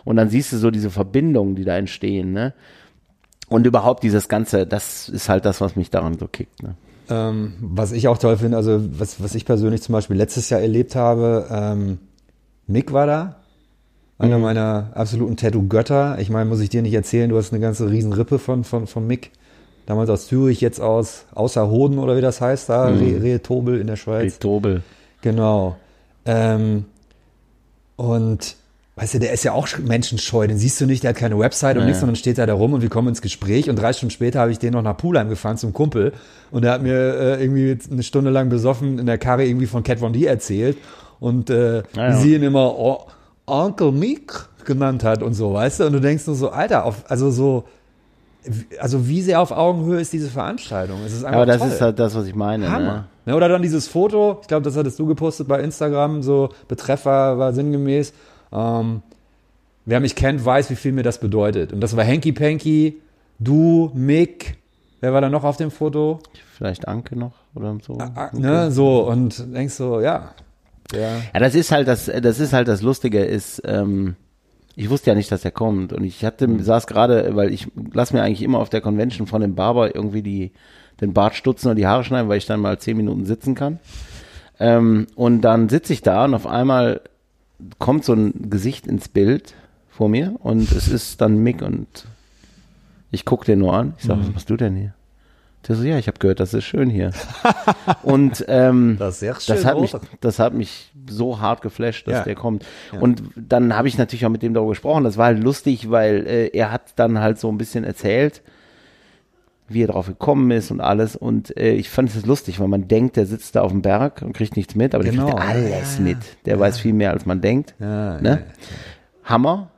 Und 0.04 0.16
dann 0.16 0.28
siehst 0.28 0.52
du 0.52 0.58
so 0.58 0.70
diese 0.70 0.90
Verbindungen, 0.90 1.54
die 1.54 1.64
da 1.64 1.76
entstehen, 1.76 2.32
ne. 2.32 2.52
Und 3.48 3.66
überhaupt 3.66 4.02
dieses 4.02 4.28
Ganze, 4.28 4.66
das 4.66 5.08
ist 5.08 5.28
halt 5.28 5.44
das, 5.44 5.60
was 5.60 5.76
mich 5.76 5.90
daran 5.90 6.18
so 6.18 6.26
kickt, 6.26 6.62
ne. 6.62 6.74
Ähm, 7.10 7.54
was 7.60 7.92
ich 7.92 8.08
auch 8.08 8.18
toll 8.18 8.36
finde, 8.36 8.56
also 8.56 8.80
was, 8.98 9.22
was 9.22 9.34
ich 9.34 9.44
persönlich 9.44 9.82
zum 9.82 9.92
Beispiel 9.92 10.16
letztes 10.16 10.50
Jahr 10.50 10.60
erlebt 10.60 10.94
habe, 10.94 11.46
ähm, 11.50 11.98
Mick 12.72 12.92
war 12.92 13.06
da, 13.06 13.36
einer 14.18 14.36
Mhm. 14.38 14.42
meiner 14.42 14.90
absoluten 14.94 15.36
Tattoo-Götter. 15.36 16.18
Ich 16.20 16.30
meine, 16.30 16.48
muss 16.48 16.60
ich 16.60 16.68
dir 16.70 16.82
nicht 16.82 16.94
erzählen, 16.94 17.28
du 17.30 17.36
hast 17.36 17.52
eine 17.52 17.60
ganze 17.60 17.90
riesen 17.90 18.12
Rippe 18.12 18.38
von, 18.38 18.64
von, 18.64 18.86
von 18.86 19.06
Mick. 19.06 19.30
Damals 19.86 20.10
aus 20.10 20.28
Zürich, 20.28 20.60
jetzt 20.60 20.80
aus 20.80 21.24
Außerhoden 21.34 21.98
oder 21.98 22.16
wie 22.16 22.20
das 22.20 22.40
heißt, 22.40 22.68
da, 22.68 22.90
Mhm. 22.90 22.98
Re 22.98 23.22
Rehetobel 23.22 23.80
in 23.80 23.86
der 23.88 23.96
Schweiz. 23.96 24.38
Tobel. 24.38 24.82
Genau. 25.22 25.76
Ähm, 26.24 26.84
und 27.96 28.56
weißt 28.96 29.14
du, 29.14 29.18
der 29.20 29.32
ist 29.32 29.42
ja 29.44 29.52
auch 29.52 29.66
menschenscheu, 29.78 30.46
den 30.46 30.58
siehst 30.58 30.80
du 30.80 30.86
nicht, 30.86 31.02
der 31.02 31.10
hat 31.10 31.16
keine 31.16 31.38
Website 31.38 31.78
und 31.78 31.84
nichts, 31.86 32.00
sondern 32.00 32.14
steht 32.16 32.38
da 32.38 32.46
da 32.46 32.54
rum 32.54 32.74
und 32.74 32.82
wir 32.82 32.90
kommen 32.90 33.08
ins 33.08 33.22
Gespräch 33.22 33.70
und 33.70 33.76
drei 33.76 33.92
Stunden 33.92 34.10
später 34.10 34.40
habe 34.40 34.52
ich 34.52 34.58
den 34.58 34.72
noch 34.74 34.82
nach 34.82 34.96
Pulheim 34.96 35.28
gefahren 35.28 35.56
zum 35.56 35.72
Kumpel 35.72 36.12
und 36.50 36.62
der 36.62 36.72
hat 36.72 36.82
mir 36.82 36.94
äh, 36.94 37.42
irgendwie 37.42 37.76
eine 37.90 38.02
Stunde 38.02 38.30
lang 38.30 38.50
besoffen 38.50 38.98
in 38.98 39.06
der 39.06 39.18
Karre 39.18 39.44
irgendwie 39.46 39.66
von 39.66 39.82
Cat 39.82 39.98
Von 40.00 40.12
D 40.12 40.24
erzählt 40.26 40.76
und 41.22 41.48
äh, 41.50 41.76
Ja, 41.78 41.82
wie 41.94 41.98
ja. 41.98 42.12
sie 42.16 42.34
ihn 42.34 42.42
immer 42.42 42.76
o 42.78 43.06
Onkel 43.46 43.92
Mick 43.92 44.32
genannt 44.64 45.02
hat 45.04 45.22
und 45.22 45.34
so, 45.34 45.52
weißt 45.54 45.80
du, 45.80 45.86
und 45.86 45.92
du 45.94 46.00
denkst 46.00 46.26
nur 46.26 46.36
so, 46.36 46.50
Alter, 46.50 46.84
auf, 46.84 47.04
also 47.08 47.30
so, 47.30 47.64
also 48.80 49.06
wie 49.08 49.22
sehr 49.22 49.40
auf 49.40 49.50
Augenhöhe 49.52 50.00
ist 50.00 50.12
diese 50.12 50.28
Veranstaltung? 50.28 50.98
Es 51.06 51.12
ist 51.12 51.24
einfach 51.24 51.38
Aber 51.38 51.46
das 51.46 51.58
toll. 51.58 51.68
ist 51.68 51.80
halt 51.80 51.98
das, 51.98 52.14
was 52.14 52.26
ich 52.26 52.34
meine. 52.34 52.70
Hammer. 52.70 52.92
Ne? 52.92 53.04
Ne, 53.26 53.36
oder 53.36 53.48
dann 53.48 53.62
dieses 53.62 53.86
Foto, 53.86 54.38
ich 54.42 54.48
glaube, 54.48 54.64
das 54.64 54.76
hattest 54.76 54.98
du 54.98 55.06
gepostet 55.06 55.46
bei 55.46 55.60
Instagram, 55.60 56.22
so 56.22 56.48
Betreffer 56.66 57.38
war 57.38 57.52
sinngemäß. 57.52 58.12
Ähm, 58.52 59.02
wer 59.84 60.00
mich 60.00 60.16
kennt, 60.16 60.44
weiß, 60.44 60.70
wie 60.70 60.76
viel 60.76 60.92
mir 60.92 61.04
das 61.04 61.18
bedeutet. 61.18 61.72
Und 61.72 61.80
das 61.80 61.96
war 61.96 62.04
Hanky 62.04 62.32
Panky, 62.32 63.00
du, 63.38 63.90
Mick, 63.94 64.56
wer 65.00 65.12
war 65.12 65.20
da 65.20 65.28
noch 65.28 65.44
auf 65.44 65.56
dem 65.56 65.70
Foto? 65.70 66.18
Vielleicht 66.56 66.88
Anke 66.88 67.16
noch 67.16 67.32
oder 67.54 67.76
so. 67.84 67.98
Ah, 67.98 68.30
ne, 68.32 68.70
so, 68.72 69.06
und 69.08 69.54
denkst 69.54 69.74
so, 69.74 70.00
ja. 70.00 70.30
Ja, 70.92 71.18
Ja, 71.32 71.40
das 71.40 71.54
ist 71.54 71.72
halt 71.72 71.88
das, 71.88 72.06
das 72.06 72.40
ist 72.40 72.52
halt 72.52 72.68
das 72.68 72.82
Lustige 72.82 73.24
ist, 73.24 73.62
ähm, 73.64 74.16
ich 74.74 74.88
wusste 74.88 75.10
ja 75.10 75.14
nicht, 75.14 75.30
dass 75.30 75.44
er 75.44 75.50
kommt 75.50 75.92
und 75.92 76.04
ich 76.04 76.24
hatte, 76.24 76.48
saß 76.62 76.86
gerade, 76.86 77.36
weil 77.36 77.52
ich 77.52 77.68
lass 77.92 78.12
mir 78.12 78.22
eigentlich 78.22 78.42
immer 78.42 78.58
auf 78.58 78.70
der 78.70 78.80
Convention 78.80 79.26
von 79.26 79.42
dem 79.42 79.54
Barber 79.54 79.94
irgendwie 79.94 80.22
die, 80.22 80.52
den 81.00 81.12
Bart 81.12 81.34
stutzen 81.34 81.68
und 81.70 81.76
die 81.76 81.86
Haare 81.86 82.04
schneiden, 82.04 82.28
weil 82.28 82.38
ich 82.38 82.46
dann 82.46 82.60
mal 82.60 82.78
zehn 82.78 82.96
Minuten 82.96 83.26
sitzen 83.26 83.54
kann. 83.54 83.80
Ähm, 84.58 85.06
und 85.14 85.42
dann 85.42 85.68
sitze 85.68 85.92
ich 85.92 86.02
da 86.02 86.24
und 86.24 86.34
auf 86.34 86.46
einmal 86.46 87.00
kommt 87.78 88.04
so 88.04 88.14
ein 88.14 88.50
Gesicht 88.50 88.86
ins 88.86 89.08
Bild 89.08 89.54
vor 89.90 90.08
mir 90.08 90.36
und 90.38 90.72
es 90.72 90.88
ist 90.88 91.20
dann 91.20 91.38
Mick 91.38 91.62
und 91.62 92.06
ich 93.10 93.24
gucke 93.24 93.44
den 93.44 93.58
nur 93.58 93.74
an. 93.74 93.94
Ich 93.98 94.04
sage, 94.04 94.20
was 94.20 94.32
machst 94.32 94.48
du 94.50 94.56
denn 94.56 94.74
hier? 94.74 94.94
Der 95.68 95.76
so, 95.76 95.84
ja, 95.84 95.96
ich 95.98 96.08
habe 96.08 96.18
gehört, 96.18 96.40
das 96.40 96.54
ist 96.54 96.64
schön 96.64 96.90
hier. 96.90 97.12
und 98.02 98.44
ähm, 98.48 98.96
Das 98.98 99.20
das 99.20 99.64
hat 99.64 99.80
mich, 99.80 99.94
das 100.20 100.38
hat 100.38 100.54
mich 100.54 100.92
so 101.08 101.40
hart 101.40 101.62
geflasht, 101.62 102.06
dass 102.08 102.14
Ja. 102.18 102.24
der 102.24 102.34
kommt. 102.34 102.64
Und 103.00 103.22
dann 103.36 103.76
habe 103.76 103.86
ich 103.88 103.96
natürlich 103.98 104.26
auch 104.26 104.30
mit 104.30 104.42
dem 104.42 104.54
darüber 104.54 104.70
gesprochen. 104.72 105.04
Das 105.04 105.16
war 105.16 105.26
halt 105.26 105.42
lustig, 105.42 105.90
weil 105.90 106.26
äh, 106.26 106.46
er 106.48 106.72
hat 106.72 106.92
dann 106.96 107.20
halt 107.20 107.38
so 107.38 107.48
ein 107.50 107.58
bisschen 107.58 107.84
erzählt, 107.84 108.42
wie 109.68 109.84
er 109.84 109.86
drauf 109.88 110.06
gekommen 110.06 110.50
ist 110.50 110.70
und 110.70 110.80
alles. 110.80 111.16
Und 111.16 111.56
äh, 111.56 111.72
ich 111.72 111.88
fand 111.88 112.14
es 112.14 112.26
lustig, 112.26 112.60
weil 112.60 112.68
man 112.68 112.88
denkt, 112.88 113.16
der 113.16 113.26
sitzt 113.26 113.54
da 113.56 113.62
auf 113.62 113.70
dem 113.70 113.82
Berg 113.82 114.20
und 114.22 114.32
kriegt 114.34 114.56
nichts 114.56 114.74
mit, 114.74 114.94
aber 114.94 115.04
Genau. 115.04 115.26
der 115.26 115.34
kriegt 115.36 115.48
alles 115.48 115.98
Ja, 115.98 116.02
mit. 116.04 116.18
Der 116.44 116.58
weiß 116.60 116.78
viel 116.80 116.92
mehr, 116.92 117.10
als 117.12 117.24
man 117.24 117.40
denkt. 117.40 117.74
ja, 117.78 118.20
Ne? 118.20 118.42
Hammer. 119.32 119.70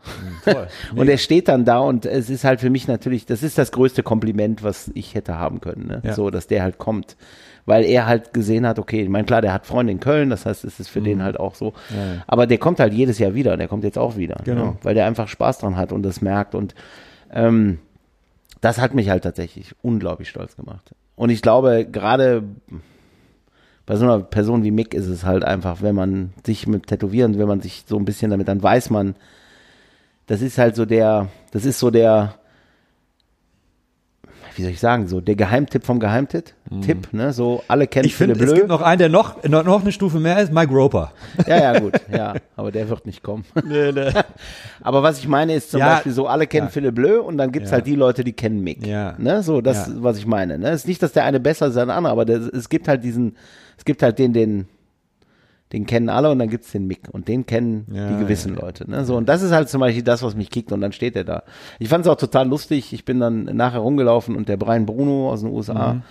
toll. 0.44 0.68
Und 0.96 1.08
er 1.08 1.16
steht 1.16 1.48
dann 1.48 1.64
da 1.64 1.78
und 1.78 2.04
es 2.04 2.28
ist 2.28 2.44
halt 2.44 2.60
für 2.60 2.68
mich 2.68 2.86
natürlich, 2.86 3.24
das 3.24 3.42
ist 3.42 3.56
das 3.56 3.72
größte 3.72 4.02
Kompliment, 4.02 4.62
was 4.62 4.90
ich 4.94 5.14
hätte 5.14 5.38
haben 5.38 5.62
können. 5.62 5.86
Ne? 5.86 6.02
Ja. 6.04 6.12
So, 6.12 6.28
dass 6.28 6.46
der 6.46 6.62
halt 6.62 6.76
kommt. 6.76 7.16
Weil 7.64 7.84
er 7.86 8.06
halt 8.06 8.34
gesehen 8.34 8.66
hat, 8.66 8.78
okay, 8.78 9.02
ich 9.02 9.08
meine, 9.08 9.24
klar, 9.24 9.40
der 9.40 9.54
hat 9.54 9.64
Freunde 9.64 9.90
in 9.90 10.00
Köln, 10.00 10.28
das 10.28 10.44
heißt, 10.44 10.64
es 10.64 10.80
ist 10.80 10.88
für 10.88 11.00
den 11.00 11.22
halt 11.22 11.40
auch 11.40 11.54
so. 11.54 11.72
Mhm. 11.88 11.96
Ja, 11.96 12.14
ja. 12.16 12.24
Aber 12.26 12.46
der 12.46 12.58
kommt 12.58 12.78
halt 12.78 12.92
jedes 12.92 13.18
Jahr 13.18 13.34
wieder, 13.34 13.56
der 13.56 13.68
kommt 13.68 13.84
jetzt 13.84 13.96
auch 13.96 14.18
wieder. 14.18 14.36
Genau. 14.44 14.64
Ne? 14.66 14.76
Weil 14.82 14.94
der 14.94 15.06
einfach 15.06 15.28
Spaß 15.28 15.60
dran 15.60 15.76
hat 15.76 15.90
und 15.90 16.02
das 16.02 16.20
merkt. 16.20 16.54
Und 16.54 16.74
ähm, 17.32 17.78
das 18.60 18.78
hat 18.78 18.94
mich 18.94 19.08
halt 19.08 19.24
tatsächlich 19.24 19.74
unglaublich 19.80 20.28
stolz 20.28 20.56
gemacht. 20.56 20.94
Und 21.16 21.30
ich 21.30 21.40
glaube, 21.40 21.86
gerade 21.90 22.42
bei 23.86 23.96
so 23.96 24.04
einer 24.04 24.20
Person 24.20 24.64
wie 24.64 24.70
Mick 24.70 24.94
ist 24.94 25.06
es 25.06 25.24
halt 25.24 25.44
einfach, 25.44 25.82
wenn 25.82 25.94
man 25.94 26.32
sich 26.44 26.66
mit 26.66 26.86
Tätowieren, 26.86 27.38
wenn 27.38 27.48
man 27.48 27.60
sich 27.60 27.84
so 27.86 27.98
ein 27.98 28.04
bisschen 28.04 28.30
damit, 28.30 28.48
dann 28.48 28.62
weiß 28.62 28.90
man, 28.90 29.14
das 30.26 30.40
ist 30.42 30.58
halt 30.58 30.76
so 30.76 30.84
der, 30.86 31.28
das 31.52 31.64
ist 31.64 31.78
so 31.78 31.90
der, 31.90 32.34
wie 34.56 34.62
soll 34.62 34.70
ich 34.70 34.78
sagen, 34.78 35.08
so 35.08 35.20
der 35.20 35.34
Geheimtipp 35.34 35.84
vom 35.84 35.98
Geheimtipp, 35.98 36.52
Tipp, 36.80 37.08
ne, 37.12 37.32
so 37.32 37.64
alle 37.66 37.88
kennen 37.88 38.04
Mhm. 38.04 38.06
Ich 38.06 38.14
finde, 38.16 38.44
es 38.44 38.54
gibt 38.54 38.68
noch 38.68 38.82
einen, 38.82 38.98
der 39.00 39.08
noch, 39.08 39.42
noch, 39.42 39.64
noch 39.64 39.80
eine 39.82 39.90
Stufe 39.90 40.20
mehr 40.20 40.40
ist, 40.40 40.52
Mike 40.52 40.72
Roper. 40.72 41.12
Ja, 41.46 41.72
ja, 41.72 41.80
gut, 41.80 41.94
ja, 42.12 42.34
aber 42.54 42.70
der 42.70 42.88
wird 42.88 43.04
nicht 43.04 43.22
kommen. 43.22 43.44
Aber 44.82 45.02
was 45.02 45.18
ich 45.18 45.26
meine 45.26 45.54
ist 45.54 45.70
zum 45.72 45.80
Ja. 45.80 45.94
Beispiel 45.94 46.12
so, 46.12 46.28
alle 46.28 46.46
kennen 46.46 46.66
Ja. 46.68 46.70
Philipp 46.70 46.94
Bleu 46.94 47.20
und 47.20 47.36
dann 47.36 47.50
gibt's 47.50 47.70
Ja. 47.70 47.76
halt 47.76 47.86
die 47.86 47.96
Leute, 47.96 48.22
die 48.22 48.32
kennen 48.32 48.62
Mick. 48.62 48.86
Ja. 48.86 49.14
Ne, 49.18 49.42
so, 49.42 49.60
das, 49.60 49.88
Ja. 49.88 49.94
was 49.98 50.18
ich 50.18 50.26
meine. 50.26 50.58
Ne, 50.58 50.68
es 50.70 50.82
ist 50.82 50.88
nicht, 50.88 51.02
dass 51.02 51.12
der 51.12 51.24
eine 51.24 51.40
besser 51.40 51.66
ist 51.66 51.76
als 51.76 51.86
der 51.86 51.96
andere, 51.96 52.12
aber 52.12 52.24
der, 52.24 52.36
es 52.38 52.68
gibt 52.68 52.86
halt 52.86 53.02
diesen, 53.02 53.36
es 53.76 53.84
gibt 53.84 54.02
halt 54.04 54.18
den, 54.20 54.32
den, 54.32 54.66
den 55.72 55.86
kennen 55.86 56.08
alle 56.08 56.30
und 56.30 56.38
dann 56.38 56.48
gibt's 56.48 56.70
den 56.72 56.86
Mick 56.86 57.08
und 57.10 57.26
den 57.26 57.46
kennen 57.46 57.86
Ja, 57.92 58.08
die 58.12 58.18
gewissen 58.18 58.52
ja, 58.54 58.60
ja. 58.60 58.64
Leute. 58.66 58.88
Ne? 58.90 59.04
So, 59.04 59.16
und 59.16 59.28
das 59.28 59.42
ist 59.42 59.50
halt 59.52 59.68
zum 59.68 59.80
Beispiel 59.80 60.02
das, 60.04 60.22
was 60.22 60.36
mich 60.36 60.50
kickt 60.50 60.70
und 60.72 60.80
dann 60.80 60.92
steht 60.92 61.16
er 61.16 61.24
da. 61.24 61.42
Ich 61.78 61.88
fand 61.88 62.04
es 62.06 62.10
auch 62.12 62.16
total 62.16 62.46
lustig. 62.48 62.92
Ich 62.92 63.04
bin 63.04 63.18
dann 63.18 63.44
nachher 63.44 63.80
rumgelaufen 63.80 64.36
und 64.36 64.48
der 64.48 64.56
Brian 64.56 64.86
Bruno 64.86 65.30
aus 65.30 65.40
den 65.40 65.50
USA, 65.50 65.94
Mhm. 65.94 66.02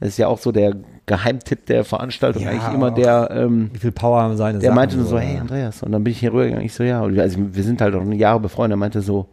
das 0.00 0.08
ist 0.10 0.18
ja 0.18 0.26
auch 0.26 0.38
so 0.38 0.50
der 0.52 0.74
Geheimtipp 1.06 1.66
der 1.66 1.84
Veranstaltung, 1.84 2.46
eigentlich 2.46 2.74
immer 2.74 2.90
der, 2.90 3.30
ähm, 3.30 3.70
Wie 3.72 3.78
viel 3.78 3.92
Power 3.92 4.20
haben 4.22 4.36
seine 4.36 4.58
der 4.58 4.68
Sachen 4.70 4.74
meinte 4.76 4.96
nur 4.96 5.06
so, 5.06 5.18
hey 5.18 5.38
Andreas, 5.38 5.82
und 5.82 5.92
dann 5.92 6.02
bin 6.02 6.10
ich 6.12 6.18
hier 6.20 6.32
rübergegangen. 6.32 6.64
Ich 6.66 6.74
so, 6.74 6.82
ja, 6.82 7.00
also 7.02 7.38
wir 7.38 7.62
sind 7.62 7.80
halt 7.80 7.94
auch 7.94 8.04
Jahre 8.12 8.40
befreundet. 8.40 8.74
Er 8.74 8.78
meinte 8.78 9.00
so, 9.00 9.26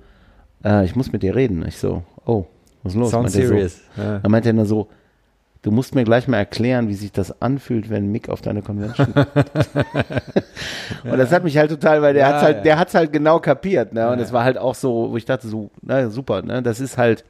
äh, 0.64 0.86
ich 0.86 0.96
muss 0.96 1.12
mit 1.12 1.24
dir 1.24 1.36
reden. 1.36 1.66
Ich 1.68 1.78
so, 1.78 2.04
oh, 2.26 2.46
was 2.84 2.94
ist 2.94 3.00
los? 3.00 3.12
Sound 3.12 3.24
Meinte 3.24 3.42
er 3.42 3.48
serious. 3.48 3.82
So. 3.96 4.02
Dann 4.22 4.32
meinte 4.32 4.50
er 4.50 4.54
nur 4.54 4.66
so, 4.66 4.88
du 5.66 5.72
musst 5.72 5.96
mir 5.96 6.04
gleich 6.04 6.28
mal 6.28 6.38
erklären, 6.38 6.88
wie 6.90 6.94
sich 6.94 7.12
das 7.12 7.42
anfühlt, 7.42 7.90
wenn 7.90 8.12
Mick 8.12 8.30
auf 8.30 8.42
deine 8.42 8.62
Convention 8.62 9.12
kommt. 9.14 9.28
und 11.04 11.18
das 11.18 11.32
hat 11.32 11.44
mich 11.44 11.58
halt 11.58 11.72
total, 11.72 12.02
weil 12.04 12.14
der 12.14 12.28
Ja, 12.28 12.34
hat's 12.34 12.44
halt, 12.44 12.58
ja. 12.58 12.64
der 12.64 12.78
hat's 12.80 12.94
halt 12.94 13.12
genau 13.12 13.40
kapiert, 13.40 13.92
ne? 13.94 14.10
Und 14.10 14.20
Ja, 14.20 14.24
es 14.24 14.32
war 14.32 14.44
halt 14.44 14.58
auch 14.60 14.76
so, 14.76 15.10
wo 15.12 15.18
ich 15.18 15.26
dachte 15.26 15.48
so, 15.48 15.72
na 15.82 16.10
super, 16.10 16.44
ne? 16.44 16.62
Das 16.62 16.80
ist 16.80 16.98
halt, 17.00 17.26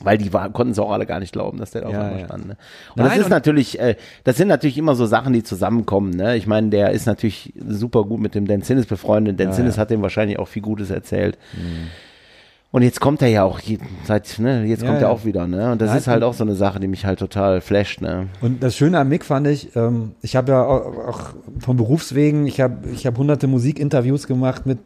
weil 0.00 0.18
die 0.18 0.30
konnten 0.30 0.70
es 0.70 0.78
auch 0.78 0.90
alle 0.92 1.04
gar 1.06 1.18
nicht 1.20 1.32
glauben, 1.32 1.58
dass 1.58 1.72
der 1.72 1.82
da 1.82 1.88
auf 1.88 1.92
Ja, 1.94 2.00
einmal 2.02 2.20
ja. 2.20 2.26
stand. 2.26 2.46
Ne? 2.46 2.56
Und 2.90 2.96
Nein, 2.98 3.06
das 3.08 3.18
ist 3.18 3.24
und- 3.24 3.30
natürlich, 3.30 3.78
äh, 3.80 3.96
das 4.24 4.36
sind 4.36 4.48
natürlich 4.48 4.78
immer 4.78 4.94
so 4.94 5.06
Sachen, 5.06 5.32
die 5.32 5.42
zusammenkommen. 5.42 6.10
Ne? 6.10 6.36
Ich 6.36 6.46
meine, 6.46 6.68
der 6.68 6.90
ist 6.92 7.06
natürlich 7.06 7.52
super 7.66 8.04
gut 8.04 8.20
mit 8.20 8.34
dem 8.36 8.46
Dan 8.46 8.62
Sinnes 8.62 8.86
befreundet. 8.86 9.38
Dan 9.40 9.48
Ja, 9.48 9.52
Sinnes 9.54 9.76
ja. 9.76 9.82
hat 9.82 9.90
dem 9.90 10.02
wahrscheinlich 10.02 10.38
auch 10.38 10.48
viel 10.48 10.62
Gutes 10.62 10.90
erzählt. 10.90 11.38
Und 12.74 12.82
jetzt 12.82 13.00
kommt 13.00 13.22
er 13.22 13.28
ja 13.28 13.44
auch 13.44 13.60
seit, 14.02 14.40
ne, 14.40 14.64
jetzt 14.64 14.82
Ja, 14.82 14.88
kommt 14.88 15.00
ja. 15.00 15.06
er 15.06 15.12
auch 15.12 15.24
wieder, 15.24 15.46
ne? 15.46 15.70
Und 15.70 15.80
das 15.80 15.90
Nein, 15.90 15.98
ist 15.98 16.08
halt 16.08 16.24
auch 16.24 16.34
so 16.34 16.42
eine 16.42 16.56
Sache, 16.56 16.80
die 16.80 16.88
mich 16.88 17.06
halt 17.06 17.20
total 17.20 17.60
flasht, 17.60 18.00
ne? 18.00 18.26
Und 18.40 18.64
das 18.64 18.76
Schöne 18.76 18.98
am 18.98 19.08
Mick 19.08 19.24
fand 19.24 19.46
ich, 19.46 19.76
ähm, 19.76 20.16
ich 20.22 20.34
habe 20.34 20.50
ja 20.50 20.64
auch, 20.64 20.84
auch 21.06 21.20
von 21.60 21.76
Berufswegen, 21.76 22.48
ich 22.48 22.60
habe 22.60 22.88
ich 22.92 23.06
hab 23.06 23.16
hunderte 23.16 23.46
Musikinterviews 23.46 24.26
gemacht 24.26 24.66
mit 24.66 24.80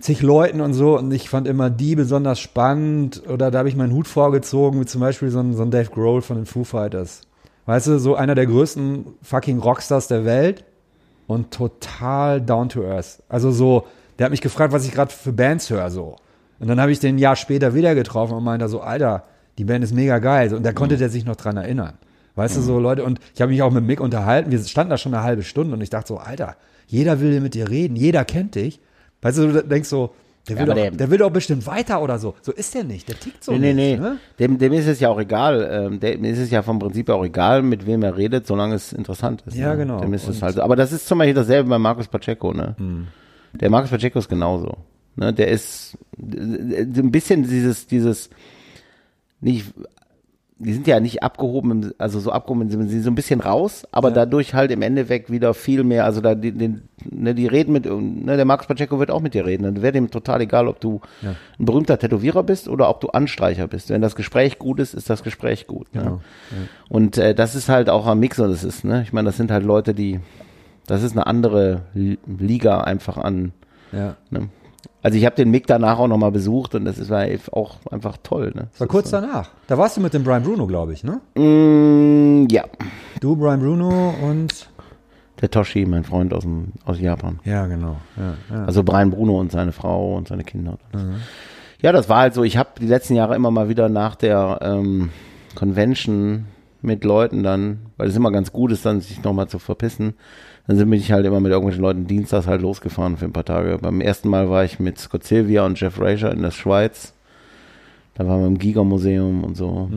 zig 0.00 0.22
Leuten 0.22 0.60
und 0.60 0.74
so 0.74 0.96
und 0.96 1.10
ich 1.10 1.28
fand 1.28 1.48
immer 1.48 1.70
die 1.70 1.96
besonders 1.96 2.38
spannend 2.38 3.24
oder 3.28 3.50
da 3.50 3.58
habe 3.58 3.68
ich 3.68 3.74
meinen 3.74 3.92
Hut 3.92 4.06
vorgezogen, 4.06 4.80
wie 4.80 4.86
zum 4.86 5.00
Beispiel 5.00 5.30
so 5.30 5.40
ein, 5.40 5.54
so 5.54 5.64
ein 5.64 5.72
Dave 5.72 5.90
Grohl 5.90 6.22
von 6.22 6.36
den 6.36 6.46
Foo 6.46 6.62
Fighters. 6.62 7.22
Weißt 7.64 7.88
du, 7.88 7.98
so 7.98 8.14
einer 8.14 8.36
der 8.36 8.46
größten 8.46 9.06
fucking 9.22 9.58
Rockstars 9.58 10.06
der 10.06 10.24
Welt 10.24 10.62
und 11.26 11.50
total 11.50 12.40
down 12.40 12.68
to 12.68 12.84
earth. 12.84 13.24
Also 13.28 13.50
so, 13.50 13.86
der 14.18 14.26
hat 14.26 14.30
mich 14.30 14.40
gefragt, 14.40 14.72
was 14.72 14.84
ich 14.86 14.92
gerade 14.92 15.12
für 15.12 15.32
Bands 15.32 15.70
höre, 15.70 15.90
so. 15.90 16.16
Und 16.58 16.68
dann 16.68 16.80
habe 16.80 16.90
ich 16.92 17.00
den 17.00 17.16
ein 17.16 17.18
Jahr 17.18 17.36
später 17.36 17.74
wieder 17.74 17.94
getroffen 17.94 18.34
und 18.34 18.44
meinte 18.44 18.68
so, 18.68 18.80
Alter, 18.80 19.24
die 19.58 19.64
Band 19.64 19.84
ist 19.84 19.94
mega 19.94 20.18
geil. 20.18 20.52
Und 20.54 20.64
da 20.64 20.72
konnte 20.72 20.96
der 20.96 21.08
sich 21.10 21.24
noch 21.26 21.36
dran 21.36 21.56
erinnern. 21.56 21.94
Weißt 22.34 22.56
du, 22.56 22.60
so 22.60 22.78
Leute, 22.78 23.04
und 23.04 23.18
ich 23.34 23.40
habe 23.40 23.50
mich 23.52 23.62
auch 23.62 23.70
mit 23.72 23.84
Mick 23.84 24.00
unterhalten, 24.00 24.50
wir 24.50 24.58
standen 24.64 24.90
da 24.90 24.98
schon 24.98 25.14
eine 25.14 25.22
halbe 25.22 25.42
Stunde 25.42 25.74
und 25.74 25.80
ich 25.82 25.90
dachte 25.90 26.08
so, 26.08 26.18
Alter, 26.18 26.56
jeder 26.86 27.20
will 27.20 27.40
mit 27.40 27.54
dir 27.54 27.68
reden, 27.70 27.96
jeder 27.96 28.24
kennt 28.24 28.54
dich. 28.54 28.80
Weißt 29.22 29.38
du, 29.38 29.48
du 29.52 29.64
denkst 29.64 29.88
so, 29.88 30.14
der 30.48 30.56
will, 30.56 30.62
aber 30.64 30.74
doch, 30.74 30.80
der- 30.82 30.90
der 30.92 31.10
will 31.10 31.18
doch 31.18 31.30
bestimmt 31.30 31.66
weiter 31.66 32.00
oder 32.02 32.18
so. 32.18 32.34
So 32.42 32.52
ist 32.52 32.74
der 32.74 32.84
nicht, 32.84 33.08
der 33.08 33.18
tickt 33.18 33.42
so 33.42 33.52
nee, 33.52 33.58
nee, 33.58 33.72
nee. 33.74 33.90
nicht. 33.92 34.00
Ne? 34.02 34.18
Dem, 34.38 34.58
dem 34.58 34.72
ist 34.74 34.86
es 34.86 35.00
ja 35.00 35.08
auch 35.08 35.18
egal. 35.18 35.68
Ähm, 35.70 35.98
dem 35.98 36.24
ist 36.24 36.38
es 36.38 36.50
ja 36.50 36.62
vom 36.62 36.78
Prinzip 36.78 37.08
auch 37.10 37.24
egal, 37.24 37.62
mit 37.62 37.86
wem 37.86 38.02
er 38.02 38.16
redet, 38.16 38.46
solange 38.46 38.74
es 38.76 38.92
interessant 38.92 39.42
ist. 39.46 39.56
Ja, 39.56 39.70
ne? 39.72 39.78
genau. 39.78 40.00
Dem 40.00 40.12
ist 40.14 40.28
es 40.28 40.42
halt 40.42 40.54
so. 40.56 40.62
Aber 40.62 40.76
das 40.76 40.92
ist 40.92 41.06
zum 41.08 41.18
Beispiel 41.18 41.34
dasselbe 41.34 41.68
bei 41.70 41.78
Markus 41.78 42.06
Pacheco, 42.06 42.52
ne? 42.52 42.74
Hm. 42.78 43.06
Der 43.60 43.70
Markus 43.70 43.90
Pacheco 43.90 44.18
ist 44.18 44.28
genauso. 44.28 44.76
Ne? 45.16 45.32
Der 45.32 45.48
ist 45.48 45.98
ein 46.18 47.10
bisschen 47.10 47.42
dieses, 47.42 47.86
dieses, 47.86 48.30
nicht, 49.40 49.72
die 50.58 50.72
sind 50.72 50.86
ja 50.86 51.00
nicht 51.00 51.22
abgehoben, 51.22 51.92
also 51.98 52.18
so 52.18 52.32
abgehoben, 52.32 52.70
sie 52.70 52.76
sind 52.76 53.02
so 53.02 53.10
ein 53.10 53.14
bisschen 53.14 53.40
raus, 53.40 53.86
aber 53.92 54.10
dadurch 54.10 54.54
halt 54.54 54.70
im 54.70 54.80
Endeffekt 54.80 55.30
wieder 55.30 55.52
viel 55.52 55.84
mehr, 55.84 56.06
also 56.06 56.22
da 56.22 56.34
die, 56.34 56.52
den, 56.52 56.82
ne, 57.04 57.34
die 57.34 57.46
reden 57.46 57.72
mit, 57.72 57.84
ne, 57.84 58.36
der 58.36 58.44
Markus 58.46 58.66
Pacheco 58.66 58.98
wird 58.98 59.10
auch 59.10 59.20
mit 59.20 59.34
dir 59.34 59.44
reden, 59.44 59.64
dann 59.64 59.82
wäre 59.82 59.92
dem 59.92 60.10
total 60.10 60.40
egal, 60.40 60.66
ob 60.68 60.80
du 60.80 61.02
ein 61.22 61.64
berühmter 61.66 61.98
Tätowierer 61.98 62.42
bist 62.42 62.68
oder 62.68 62.88
ob 62.88 63.02
du 63.02 63.08
Anstreicher 63.08 63.68
bist. 63.68 63.90
Wenn 63.90 64.00
das 64.00 64.16
Gespräch 64.16 64.58
gut 64.58 64.80
ist, 64.80 64.94
ist 64.94 65.10
das 65.10 65.22
Gespräch 65.22 65.66
gut. 65.66 65.94
Ne? 65.94 66.02
Genau, 66.02 66.20
Und 66.88 67.18
äh, 67.18 67.34
das 67.34 67.54
ist 67.54 67.68
halt 67.68 67.90
auch 67.90 68.06
am 68.06 68.20
Mixer, 68.20 68.48
das 68.48 68.64
ist, 68.64 68.82
ne, 68.84 69.02
ich 69.02 69.12
meine, 69.12 69.26
das 69.26 69.36
sind 69.36 69.50
halt 69.50 69.64
Leute, 69.64 69.92
die, 69.92 70.20
das 70.86 71.02
ist 71.02 71.12
eine 71.12 71.26
andere 71.26 71.82
Li- 71.94 72.18
Liga 72.26 72.80
einfach 72.82 73.16
an, 73.18 73.52
Ja. 73.92 74.16
ne? 74.30 74.48
Also 75.02 75.18
ich 75.18 75.24
habe 75.24 75.36
den 75.36 75.50
Mick 75.52 75.66
danach 75.68 75.98
auch 76.00 76.08
nochmal 76.08 76.32
besucht 76.32 76.74
und 76.74 76.84
das 76.84 76.98
ist 76.98 77.10
war 77.10 77.26
auch 77.52 77.76
einfach 77.92 78.16
toll. 78.24 78.52
Ne? 78.54 78.68
Das 78.72 78.80
war 78.80 78.86
kurz 78.88 79.10
danach. 79.10 79.50
Da 79.68 79.78
warst 79.78 79.96
du 79.96 80.00
mit 80.00 80.14
dem 80.14 80.24
Brian 80.24 80.42
Bruno, 80.42 80.66
glaube 80.66 80.92
ich, 80.94 81.04
ne? 81.04 81.20
Mm, 81.40 82.48
ja, 82.50 82.64
Du, 83.20 83.36
Brian 83.36 83.60
Bruno 83.60 84.14
und 84.22 84.68
Der 85.40 85.50
Toshi, 85.50 85.86
mein 85.86 86.02
Freund 86.02 86.32
aus, 86.34 86.42
dem, 86.42 86.72
aus 86.84 86.98
Japan. 87.00 87.38
Ja, 87.44 87.66
genau. 87.66 87.96
Ja, 88.16 88.34
ja. 88.56 88.64
Also 88.64 88.82
Brian 88.82 89.10
Bruno 89.10 89.38
und 89.38 89.52
seine 89.52 89.70
Frau 89.72 90.16
und 90.16 90.26
seine 90.28 90.42
Kinder. 90.44 90.78
Ja, 91.82 91.92
das 91.92 92.08
war 92.08 92.18
halt 92.18 92.34
so. 92.34 92.42
Ich 92.42 92.56
habe 92.56 92.70
die 92.80 92.86
letzten 92.86 93.14
Jahre 93.14 93.36
immer 93.36 93.50
mal 93.52 93.68
wieder 93.68 93.88
nach 93.88 94.16
der 94.16 94.58
ähm, 94.62 95.10
Convention 95.54 96.46
mit 96.82 97.04
Leuten 97.04 97.42
dann, 97.42 97.80
weil 97.96 98.08
es 98.08 98.16
immer 98.16 98.30
ganz 98.32 98.52
gut 98.52 98.72
ist, 98.72 98.84
dann 98.86 99.00
sich 99.00 99.22
nochmal 99.22 99.48
zu 99.48 99.58
verpissen. 99.58 100.14
Dann 100.68 100.78
bin 100.78 100.92
ich 100.94 101.12
halt 101.12 101.24
immer 101.26 101.40
mit 101.40 101.52
irgendwelchen 101.52 101.82
Leuten 101.82 102.06
dienstags 102.06 102.46
halt 102.46 102.60
losgefahren 102.62 103.16
für 103.16 103.24
ein 103.26 103.32
paar 103.32 103.44
Tage. 103.44 103.78
Beim 103.80 104.00
ersten 104.00 104.28
Mal 104.28 104.50
war 104.50 104.64
ich 104.64 104.80
mit 104.80 104.98
Scott 104.98 105.24
Silvia 105.24 105.64
und 105.64 105.78
Jeff 105.80 106.00
Rager 106.00 106.32
in 106.32 106.42
der 106.42 106.50
Schweiz. 106.50 107.12
Da 108.14 108.26
waren 108.26 108.40
wir 108.40 108.46
im 108.48 108.58
Giga-Museum 108.58 109.44
und 109.44 109.56
so. 109.56 109.88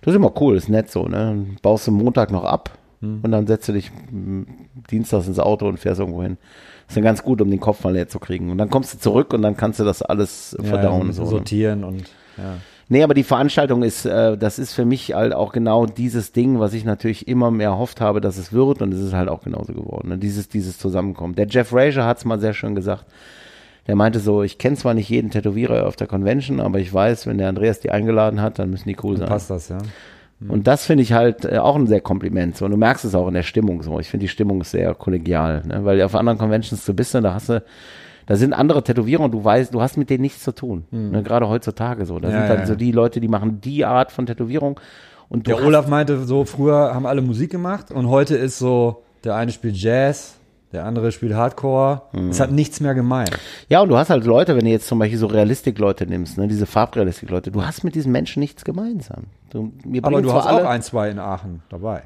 Das 0.00 0.12
ist 0.12 0.16
immer 0.16 0.32
cool, 0.40 0.56
ist 0.56 0.68
nett 0.68 0.90
so, 0.90 1.06
ne? 1.06 1.46
Baust 1.62 1.86
du 1.86 1.92
Montag 1.92 2.30
noch 2.32 2.44
ab 2.44 2.70
und 3.02 3.30
dann 3.30 3.46
setzt 3.46 3.68
du 3.68 3.72
dich 3.72 3.90
dienstags 4.90 5.26
ins 5.28 5.38
Auto 5.38 5.68
und 5.68 5.78
fährst 5.78 6.00
irgendwo 6.00 6.22
hin. 6.22 6.36
ist 6.88 6.96
dann 6.96 7.04
ganz 7.04 7.22
gut, 7.22 7.40
um 7.40 7.50
den 7.50 7.60
Kopf 7.60 7.84
mal 7.84 7.92
leer 7.92 8.08
zu 8.08 8.18
kriegen. 8.18 8.50
Und 8.50 8.58
dann 8.58 8.70
kommst 8.70 8.92
du 8.94 8.98
zurück 8.98 9.32
und 9.32 9.42
dann 9.42 9.56
kannst 9.56 9.78
du 9.80 9.84
das 9.84 10.02
alles 10.02 10.56
Ja, 10.58 10.64
verdauen. 10.68 11.06
ja, 11.08 11.12
so, 11.12 11.22
ne? 11.22 11.28
sortieren 11.28 11.84
und 11.84 12.00
ja. 12.36 12.56
Nee, 12.92 13.04
aber 13.04 13.14
die 13.14 13.22
Veranstaltung 13.22 13.84
ist, 13.84 14.04
äh, 14.04 14.36
das 14.36 14.58
ist 14.58 14.74
für 14.74 14.84
mich 14.84 15.14
halt 15.14 15.32
auch 15.32 15.52
genau 15.52 15.86
dieses 15.86 16.32
Ding, 16.32 16.58
was 16.58 16.74
ich 16.74 16.84
natürlich 16.84 17.28
immer 17.28 17.52
mehr 17.52 17.68
erhofft 17.68 18.00
habe, 18.00 18.20
dass 18.20 18.36
es 18.36 18.52
wird 18.52 18.82
und 18.82 18.92
es 18.92 18.98
ist 18.98 19.12
halt 19.12 19.28
auch 19.28 19.42
genauso 19.42 19.72
geworden. 19.72 20.08
Ne? 20.08 20.18
Dieses, 20.18 20.48
dieses 20.48 20.76
Zusammenkommen. 20.76 21.36
Der 21.36 21.46
Jeff 21.46 21.72
Rager 21.72 22.04
hat 22.04 22.18
es 22.18 22.24
mal 22.24 22.40
sehr 22.40 22.52
schön 22.52 22.74
gesagt. 22.74 23.04
Der 23.86 23.94
meinte 23.94 24.18
so, 24.18 24.42
ich 24.42 24.58
kenne 24.58 24.74
zwar 24.74 24.94
nicht 24.94 25.08
jeden 25.08 25.30
Tätowierer 25.30 25.86
auf 25.86 25.94
der 25.94 26.08
Convention, 26.08 26.58
aber 26.58 26.80
ich 26.80 26.92
weiß, 26.92 27.28
wenn 27.28 27.38
der 27.38 27.48
Andreas 27.48 27.78
die 27.78 27.92
eingeladen 27.92 28.42
hat, 28.42 28.58
dann 28.58 28.70
müssen 28.70 28.88
die 28.88 28.96
cool 29.04 29.14
Dann 29.14 29.20
sein. 29.20 29.28
passt 29.28 29.50
das, 29.50 29.68
ja. 29.68 29.78
Und 30.48 30.66
das 30.66 30.84
finde 30.84 31.04
ich 31.04 31.12
halt 31.12 31.44
äh, 31.44 31.58
auch 31.58 31.76
ein 31.76 31.86
sehr 31.86 32.00
Kompliment. 32.00 32.56
So. 32.56 32.64
Und 32.64 32.72
du 32.72 32.76
merkst 32.76 33.04
es 33.04 33.14
auch 33.14 33.28
in 33.28 33.34
der 33.34 33.44
Stimmung 33.44 33.84
so. 33.84 34.00
Ich 34.00 34.08
finde, 34.08 34.24
die 34.24 34.28
Stimmung 34.28 34.62
ist 34.62 34.72
sehr 34.72 34.94
kollegial. 34.94 35.62
Ne? 35.64 35.84
Weil 35.84 36.02
auf 36.02 36.16
anderen 36.16 36.38
Conventions 36.38 36.84
du 36.84 36.92
bist, 36.92 37.14
ne, 37.14 37.20
da 37.20 37.34
hast 37.34 37.50
du, 37.50 37.62
da 38.30 38.36
sind 38.36 38.52
andere 38.52 38.84
Tätowierer 38.84 39.24
und 39.24 39.32
du 39.32 39.42
weißt, 39.42 39.74
du 39.74 39.82
hast 39.82 39.96
mit 39.96 40.08
denen 40.08 40.22
nichts 40.22 40.44
zu 40.44 40.52
tun. 40.52 40.84
Ne? 40.92 41.24
Gerade 41.24 41.48
heutzutage 41.48 42.06
so. 42.06 42.20
Da 42.20 42.28
Hm. 42.28 42.34
Ja, 42.34 42.40
sind 42.42 42.48
ja, 42.48 42.56
dann 42.58 42.66
so 42.66 42.72
ja. 42.74 42.78
die 42.78 42.92
Leute, 42.92 43.20
die 43.20 43.26
machen 43.26 43.60
die 43.60 43.84
Art 43.84 44.12
von 44.12 44.24
Tätowierung. 44.24 44.78
Und 45.28 45.48
Der 45.48 45.60
Olaf 45.64 45.88
meinte 45.88 46.22
so, 46.22 46.44
früher 46.44 46.94
haben 46.94 47.06
alle 47.06 47.22
Musik 47.22 47.50
gemacht 47.50 47.90
und 47.90 48.08
heute 48.08 48.36
ist 48.36 48.60
so, 48.60 49.02
der 49.24 49.34
eine 49.34 49.50
spielt 49.50 49.74
Jazz, 49.76 50.36
der 50.70 50.84
andere 50.84 51.10
spielt 51.10 51.34
Hardcore. 51.34 52.02
Mhm. 52.12 52.28
Es 52.28 52.38
hat 52.38 52.52
nichts 52.52 52.78
mehr 52.78 52.94
gemein. 52.94 53.30
Ja, 53.68 53.80
und 53.80 53.88
du 53.88 53.96
hast 53.96 54.10
halt 54.10 54.24
Leute, 54.24 54.54
wenn 54.54 54.64
du 54.64 54.70
jetzt 54.70 54.86
zum 54.86 55.00
Beispiel 55.00 55.18
so 55.18 55.26
Realistik-Leute 55.26 56.06
nimmst, 56.06 56.38
ne? 56.38 56.46
diese 56.46 56.66
Farbrealistik-Leute, 56.66 57.50
du 57.50 57.66
hast 57.66 57.82
mit 57.82 57.96
diesen 57.96 58.12
Menschen 58.12 58.38
nichts 58.38 58.64
gemeinsam. 58.64 59.24
Du, 59.50 59.72
wir 59.84 60.04
Aber 60.04 60.22
du 60.22 60.32
hast 60.32 60.46
alle, 60.46 60.62
auch 60.62 60.70
ein, 60.70 60.82
zwei 60.82 61.10
in 61.10 61.18
Aachen 61.18 61.62
dabei. 61.68 62.04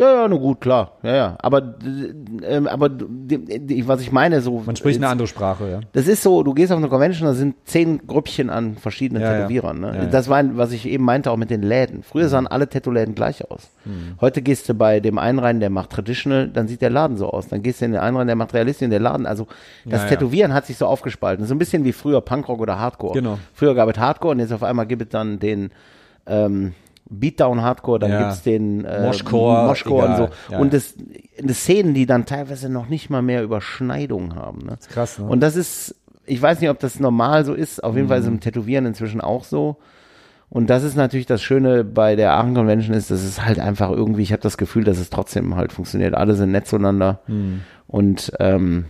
Ja, 0.00 0.14
ja, 0.22 0.28
nur 0.28 0.40
gut, 0.40 0.62
klar. 0.62 0.92
Ja, 1.02 1.14
ja. 1.14 1.36
Aber, 1.40 1.58
äh, 1.58 2.54
ähm, 2.56 2.66
aber 2.66 2.88
was 2.90 4.00
ich 4.00 4.12
meine, 4.12 4.40
so. 4.40 4.62
Man 4.64 4.74
spricht 4.74 4.96
eine 4.96 5.04
jetzt- 5.04 5.12
andere 5.12 5.28
Sprache, 5.28 5.68
ja. 5.70 5.80
Das 5.92 6.08
ist 6.08 6.22
so, 6.22 6.42
du 6.42 6.54
gehst 6.54 6.72
auf 6.72 6.78
eine 6.78 6.88
Convention, 6.88 7.28
da 7.28 7.34
sind 7.34 7.54
zehn 7.66 8.06
Grüppchen 8.06 8.48
an 8.48 8.76
verschiedenen 8.76 9.22
Ja. 9.22 9.34
Tätowierern. 9.36 9.78
Ne? 9.78 9.88
Ja, 9.88 9.94
ja. 10.04 10.06
Das 10.06 10.30
war, 10.30 10.42
was 10.56 10.72
ich 10.72 10.86
eben 10.88 11.04
meinte, 11.04 11.30
auch 11.30 11.36
mit 11.36 11.50
den 11.50 11.62
Läden. 11.62 12.02
Früher 12.02 12.30
sahen 12.30 12.46
alle 12.46 12.66
Tattoo-Läden 12.66 13.14
gleich 13.14 13.50
aus. 13.50 13.68
Mhm. 13.84 14.14
Heute 14.22 14.40
gehst 14.40 14.70
du 14.70 14.74
bei 14.74 15.00
dem 15.00 15.18
einen 15.18 15.38
rein, 15.38 15.60
der 15.60 15.68
macht 15.68 15.90
Traditional, 15.90 16.48
dann 16.48 16.66
sieht 16.66 16.80
der 16.80 16.88
Laden 16.90 17.18
so 17.18 17.28
aus. 17.30 17.48
Dann 17.48 17.62
gehst 17.62 17.82
du 17.82 17.84
in 17.84 17.92
den 17.92 18.00
einen 18.00 18.16
rein, 18.16 18.26
der 18.26 18.36
macht 18.36 18.54
Realistisch, 18.54 18.86
und 18.86 18.90
der 18.92 19.00
Laden. 19.00 19.26
Also 19.26 19.48
das. 19.84 20.06
Tätowieren 20.06 20.54
hat 20.54 20.64
sich 20.64 20.78
so 20.78 20.86
aufgespalten. 20.86 21.44
So 21.44 21.54
ein 21.54 21.58
bisschen 21.58 21.84
wie 21.84 21.92
früher 21.92 22.22
Punkrock 22.22 22.60
oder 22.60 22.78
Hardcore. 22.78 23.12
Genau. 23.12 23.38
Früher 23.52 23.74
gab 23.74 23.90
es 23.90 23.98
Hardcore 23.98 24.32
und 24.32 24.38
jetzt 24.40 24.52
auf 24.54 24.62
einmal 24.62 24.86
gibt 24.86 25.02
es 25.02 25.08
dann 25.10 25.38
den 25.38 25.70
ähm, 26.26 26.72
Beatdown 27.10 27.60
Hardcore, 27.62 27.98
dann 27.98 28.10
Ja. 28.10 28.18
gibt's 28.22 28.42
den 28.42 28.84
äh, 28.84 29.02
Moshcore, 29.02 29.66
Moshcore 29.66 30.06
und 30.06 30.16
so. 30.16 30.28
Ja, 30.50 30.58
und 30.58 30.72
das, 30.72 30.94
das 31.42 31.58
Szenen, 31.58 31.92
die 31.94 32.06
dann 32.06 32.24
teilweise 32.24 32.68
noch 32.68 32.88
nicht 32.88 33.10
mal 33.10 33.20
mehr 33.22 33.42
Überschneidungen 33.42 34.34
haben. 34.36 34.64
Ne? 34.66 34.78
krass, 34.88 35.18
ne? 35.18 35.26
Und 35.26 35.40
das 35.40 35.56
ist, 35.56 35.94
ich 36.26 36.40
weiß 36.40 36.60
nicht, 36.60 36.70
ob 36.70 36.78
das 36.78 37.00
normal 37.00 37.44
so 37.44 37.52
ist, 37.54 37.82
auf 37.82 37.96
jeden 37.96 38.08
Fall 38.08 38.18
ist 38.18 38.24
Mhm. 38.26 38.28
es 38.30 38.34
im 38.34 38.40
Tätowieren 38.40 38.86
inzwischen 38.86 39.20
auch 39.20 39.44
so. 39.44 39.76
Und 40.48 40.68
das 40.68 40.82
ist 40.82 40.96
natürlich 40.96 41.26
das 41.26 41.42
Schöne 41.42 41.84
bei 41.84 42.16
der 42.16 42.32
Aachen 42.32 42.54
Convention 42.54 42.94
ist, 42.94 43.10
dass 43.10 43.22
es 43.22 43.44
halt 43.44 43.60
einfach 43.60 43.90
irgendwie, 43.90 44.22
ich 44.22 44.32
habe 44.32 44.42
das 44.42 44.56
Gefühl, 44.58 44.82
dass 44.84 44.98
es 44.98 45.08
trotzdem 45.10 45.54
halt 45.56 45.72
funktioniert. 45.72 46.14
Alle 46.14 46.34
sind 46.34 46.50
nett 46.50 46.66
zueinander. 46.66 47.20
Mhm. 47.28 47.60
Und 47.86 48.32
ähm, 48.40 48.86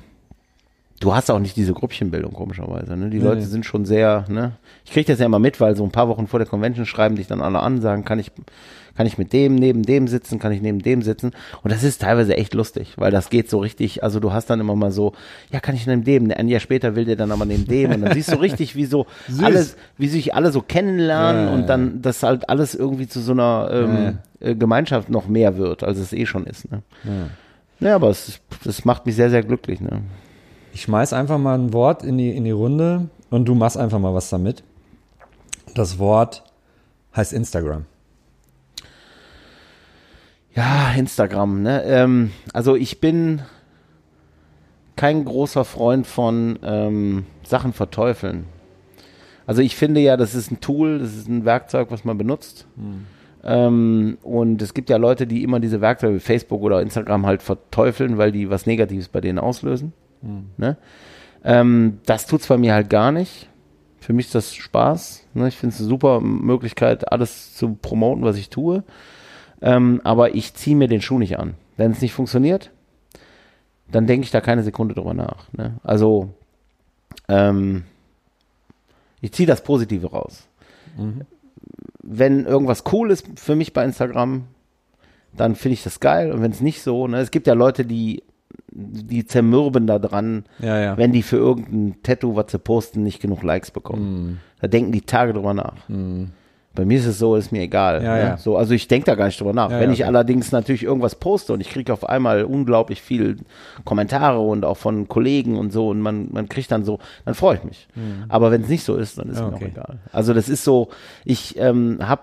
du 1.01 1.15
hast 1.15 1.31
auch 1.31 1.39
nicht 1.39 1.57
diese 1.57 1.73
Grüppchenbildung, 1.73 2.33
komischerweise. 2.33 2.97
Ne? 2.97 3.11
Die 3.11 3.19
Nee, 3.19 3.25
Leute 3.25 3.43
sind 3.43 3.65
schon 3.67 3.85
sehr, 3.85 4.27
ne? 4.29 4.53
Ich 4.85 4.93
kriege 4.93 5.11
das 5.11 5.19
ja 5.19 5.27
immer 5.27 5.39
mit, 5.39 5.61
weil 5.61 5.75
so 5.75 5.83
ein 5.83 5.91
paar 5.91 6.09
Wochen 6.09 6.27
vor 6.27 6.39
der 6.39 6.47
Convention 6.49 6.87
schreiben 6.87 7.17
dich 7.17 7.27
dann 7.27 7.41
alle 7.41 7.61
an, 7.61 7.81
sagen, 7.81 8.05
kann 8.05 8.19
ich, 8.19 8.31
kann 8.97 9.07
ich 9.07 9.17
mit 9.17 9.33
dem 9.33 9.55
neben 9.55 9.83
dem 9.83 10.09
sitzen, 10.09 10.39
kann 10.39 10.53
ich 10.53 10.61
neben 10.61 10.81
dem 10.81 11.01
sitzen. 11.01 11.33
Und 11.63 11.73
das 11.73 11.83
ist 11.85 12.03
teilweise 12.03 12.37
echt 12.37 12.53
lustig, 12.53 12.95
weil 12.97 13.11
das 13.11 13.31
geht 13.31 13.49
so 13.49 13.59
richtig, 13.59 14.05
also 14.05 14.21
du 14.21 14.33
hast 14.33 14.51
dann 14.51 14.61
immer 14.61 14.77
mal 14.77 14.93
so, 14.93 15.15
ja, 15.51 15.61
kann 15.61 15.75
ich 15.75 15.87
neben 15.87 16.05
dem, 16.05 16.31
ein 16.31 16.49
Jahr 16.49 16.61
später 16.61 16.95
will 16.97 17.07
der 17.07 17.17
dann 17.17 17.33
aber 17.33 17.47
neben 17.47 17.67
dem. 17.67 17.93
Und 17.93 18.03
dann 18.03 18.13
siehst 18.13 18.31
du 18.33 18.37
richtig, 18.37 18.77
wie 18.77 18.85
so 18.85 19.07
alles, 19.43 19.77
wie 19.97 20.09
sich 20.09 20.35
alle 20.35 20.53
so 20.53 20.61
kennenlernen 20.61 21.45
Ja, 21.45 21.49
ja, 21.51 21.55
und 21.55 21.67
dann 21.67 22.03
das 22.03 22.23
halt 22.23 22.49
alles 22.51 22.75
irgendwie 22.75 23.09
zu 23.09 23.21
so 23.21 23.33
einer 23.33 23.71
ähm, 23.73 24.19
äh, 24.41 24.55
Gemeinschaft 24.55 25.09
noch 25.09 25.29
mehr 25.29 25.57
wird, 25.57 25.83
als 25.83 25.99
es 25.99 26.13
eh 26.13 26.27
schon 26.27 26.45
ist. 26.45 26.71
Ne? 26.71 26.83
Ja, 27.81 27.95
aber 27.95 28.11
es, 28.11 28.41
das 28.65 28.85
macht 28.85 29.07
mich 29.07 29.15
sehr, 29.15 29.31
sehr 29.31 29.43
glücklich. 29.43 29.81
Ne? 29.81 30.03
Ich 30.73 30.83
schmeiß 30.83 31.13
einfach 31.13 31.39
mal 31.39 31.59
ein 31.59 31.73
Wort 31.73 32.03
in 32.03 32.19
die, 32.19 32.31
in 32.31 32.45
die 32.45 32.51
Runde 32.51 33.09
und 33.31 33.47
du 33.47 33.55
machst 33.55 33.77
einfach 33.77 33.99
mal 33.99 34.15
was 34.15 34.31
damit. 34.31 34.63
Das 35.75 35.99
Wort 35.99 36.45
heißt 37.15 37.33
Instagram. 37.33 37.87
Ja, 40.55 40.93
Instagram, 40.93 41.63
ne? 41.63 41.85
Ähm, 41.85 42.33
also 42.53 42.75
ich 42.77 43.01
bin 43.01 43.43
kein 44.97 45.25
großer 45.25 45.65
Freund 45.65 46.07
von 46.07 46.59
ähm, 46.63 47.25
Sachen 47.45 47.73
verteufeln. 47.73 48.47
Also 49.47 49.63
ich 49.63 49.75
finde 49.77 50.01
ja, 50.01 50.17
das 50.17 50.35
ist 50.35 50.51
ein 50.51 50.61
Tool, 50.61 50.99
das 50.99 51.15
ist 51.15 51.29
ein 51.29 51.45
Werkzeug, 51.45 51.91
was 51.91 52.05
man 52.05 52.19
benutzt. 52.19 52.67
Ähm, 53.43 54.19
und 54.23 54.61
es 54.61 54.75
gibt 54.75 54.91
ja 54.91 54.97
Leute, 54.97 55.27
die 55.27 55.43
immer 55.43 55.61
diese 55.61 55.81
Werkzeuge 55.81 56.17
wie 56.17 56.21
Facebook 56.21 56.63
oder 56.63 56.83
Instagram 56.83 57.27
halt 57.27 57.43
verteufeln, 57.43 58.19
weil 58.19 58.33
die 58.33 58.51
was 58.51 58.67
Negatives 58.67 59.09
bei 59.09 59.21
denen 59.21 59.39
auslösen. 59.39 59.93
Ne? 60.23 60.77
Ähm, 61.45 62.01
das 62.07 62.27
tut's 62.27 62.47
bei 62.47 62.59
mir 62.59 62.75
halt 62.75 62.91
gar 62.91 63.13
nicht. 63.13 63.49
Für 63.99 64.13
mich 64.13 64.27
ist 64.27 64.35
das 64.35 64.55
Spaß. 64.55 65.27
Ne? 65.35 65.49
Ich 65.49 65.57
finde 65.57 65.75
es 65.75 65.81
eine 65.81 65.89
super 65.89 66.21
Möglichkeit, 66.21 67.13
alles 67.13 67.55
zu 67.55 67.75
promoten, 67.75 68.25
was 68.25 68.37
ich 68.37 68.51
tue. 68.51 68.83
Ähm, 69.63 70.01
aber 70.05 70.35
ich 70.35 70.55
ziehe 70.55 70.77
mir 70.77 70.89
den 70.89 71.03
Schuh 71.03 71.19
nicht 71.19 71.39
an. 71.39 71.55
Wenn 71.77 71.93
es 71.93 72.01
nicht 72.01 72.15
funktioniert, 72.15 72.71
dann 73.91 74.07
denke 74.07 74.25
ich 74.25 74.31
da 74.31 74.41
keine 74.41 74.63
Sekunde 74.63 74.95
drüber 74.95 75.15
nach. 75.15 75.53
Ne? 75.53 75.77
Also, 75.83 76.31
ähm, 77.29 77.85
ich 79.21 79.33
ziehe 79.33 79.47
das 79.47 79.63
Positive 79.63 80.11
raus. 80.11 80.47
Wenn 82.03 82.47
irgendwas 82.47 82.85
cool 82.93 83.11
ist 83.11 83.27
für 83.37 83.55
mich 83.55 83.73
bei 83.73 83.85
Instagram, 83.85 84.45
dann 85.37 85.55
finde 85.55 85.75
ich 85.75 85.83
das 85.83 86.01
geil. 86.01 86.33
Und 86.33 86.43
wenn 86.43 86.51
es 86.51 86.61
nicht 86.61 86.83
so, 86.83 87.07
ne? 87.07 87.19
es 87.19 87.31
gibt 87.31 87.47
ja 87.47 87.55
Leute, 87.55 87.85
die, 87.85 88.23
die 88.73 89.27
zermürben 89.27 89.87
da 89.87 89.99
dran, 89.99 90.45
Ja, 90.61 90.79
ja. 90.81 90.97
wenn 90.97 91.13
die 91.13 91.23
für 91.23 91.37
irgendein 91.37 91.97
Tattoo, 92.03 92.37
was 92.37 92.53
sie 92.53 92.59
posten, 92.59 93.03
nicht 93.03 93.21
genug 93.21 93.43
Likes 93.43 93.71
bekommen. 93.71 94.41
Da 94.61 94.69
denken 94.69 94.93
die 94.93 95.01
Tage 95.03 95.33
drüber 95.33 95.55
nach. 95.55 95.75
Bei 96.73 96.85
mir 96.85 96.99
ist 96.99 97.07
es 97.07 97.19
so, 97.19 97.35
ist 97.35 97.51
mir 97.51 97.63
egal. 97.63 98.03
Ja, 98.03 98.17
ne? 98.17 98.39
So, 98.39 98.57
also 98.57 98.75
ich 98.75 98.87
denke 98.87 99.07
da 99.07 99.17
gar 99.17 99.27
nicht 99.27 99.41
drüber 99.41 99.53
nach. 99.53 99.71
Wenn 99.71 99.91
ich 99.91 100.01
okay. 100.03 100.09
allerdings 100.09 100.53
natürlich 100.53 100.85
irgendwas 100.85 101.17
poste 101.17 101.53
und 101.53 101.61
ich 101.61 101.69
kriege 101.69 101.93
auf 101.93 102.09
einmal 102.09 102.45
unglaublich 102.45 103.03
viel 103.03 103.39
Kommentare 103.85 104.39
und 104.39 104.65
auch 104.65 104.77
von 104.77 105.09
Kollegen 105.09 105.59
und 105.59 105.73
so 105.73 105.89
und 105.89 106.01
man, 106.01 106.29
man 106.31 106.49
kriegt 106.49 106.71
dann 106.71 106.85
so, 106.85 107.01
dann 107.25 107.35
freue 107.35 107.57
ich 107.57 107.65
mich. 107.65 107.89
Aber 108.29 108.53
wenn 108.53 108.63
es 108.63 108.69
nicht 108.69 108.85
so 108.85 108.95
ist, 108.95 109.19
dann 109.19 109.29
ist 109.31 109.39
Ja, 109.41 109.47
mir 109.49 109.53
auch 109.55 109.57
okay. 109.57 109.73
egal. 109.73 109.99
Also 110.13 110.33
das 110.33 110.49
ist 110.49 110.63
so, 110.63 110.91
ich 111.25 111.59
ähm, 111.59 111.99
habe 112.03 112.23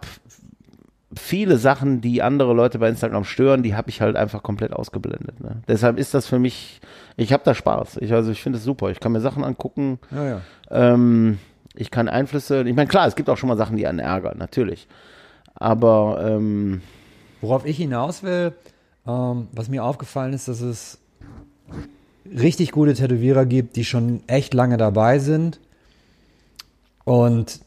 viele 1.16 1.58
Sachen, 1.58 2.02
die 2.02 2.22
andere 2.22 2.54
Leute 2.54 2.80
bei 2.80 2.90
Instagram 2.90 3.24
stören, 3.24 3.64
die 3.64 3.76
habe 3.76 3.90
ich 3.90 4.02
halt 4.02 4.16
einfach 4.16 4.44
komplett 4.44 4.74
ausgeblendet. 4.74 5.40
Ne? 5.40 5.62
Deshalb 5.68 5.98
ist 5.98 6.14
das 6.14 6.28
für 6.28 6.40
mich, 6.40 6.82
ich 7.16 7.32
habe 7.32 7.44
da 7.46 7.54
Spaß. 7.54 7.98
Ich, 8.02 8.12
also 8.14 8.32
ich 8.32 8.42
finde 8.42 8.58
es 8.58 8.64
super. 8.64 8.90
Ich 8.90 9.00
kann 9.00 9.14
mir 9.14 9.22
Sachen 9.22 9.44
angucken. 9.44 10.00
ja, 10.12 10.26
ja. 10.26 10.42
Ähm, 10.70 11.40
ich 11.76 11.92
kann 11.92 12.10
Einflüsse, 12.10 12.64
ich 12.64 12.76
meine, 12.76 12.90
klar, 12.90 13.08
es 13.08 13.16
gibt 13.16 13.30
auch 13.30 13.38
schon 13.38 13.50
mal 13.50 13.58
Sachen, 13.58 13.78
die 13.78 13.86
einen 13.86 14.00
ärgern, 14.00 14.38
natürlich. 14.40 14.88
Aber 15.54 16.20
ähm, 16.28 16.82
Worauf 17.42 17.66
ich 17.66 17.78
hinaus 17.78 18.24
will, 18.24 18.54
ähm, 19.06 19.48
was 19.52 19.70
mir 19.70 19.84
aufgefallen 19.84 20.34
ist, 20.34 20.48
dass 20.48 20.62
es 20.62 21.00
richtig 22.26 22.72
gute 22.72 22.94
Tätowierer 22.94 23.46
gibt, 23.46 23.76
die 23.76 23.86
schon 23.86 24.22
echt 24.28 24.54
lange 24.54 24.78
dabei 24.78 25.20
sind 25.20 25.60
und 27.04 27.62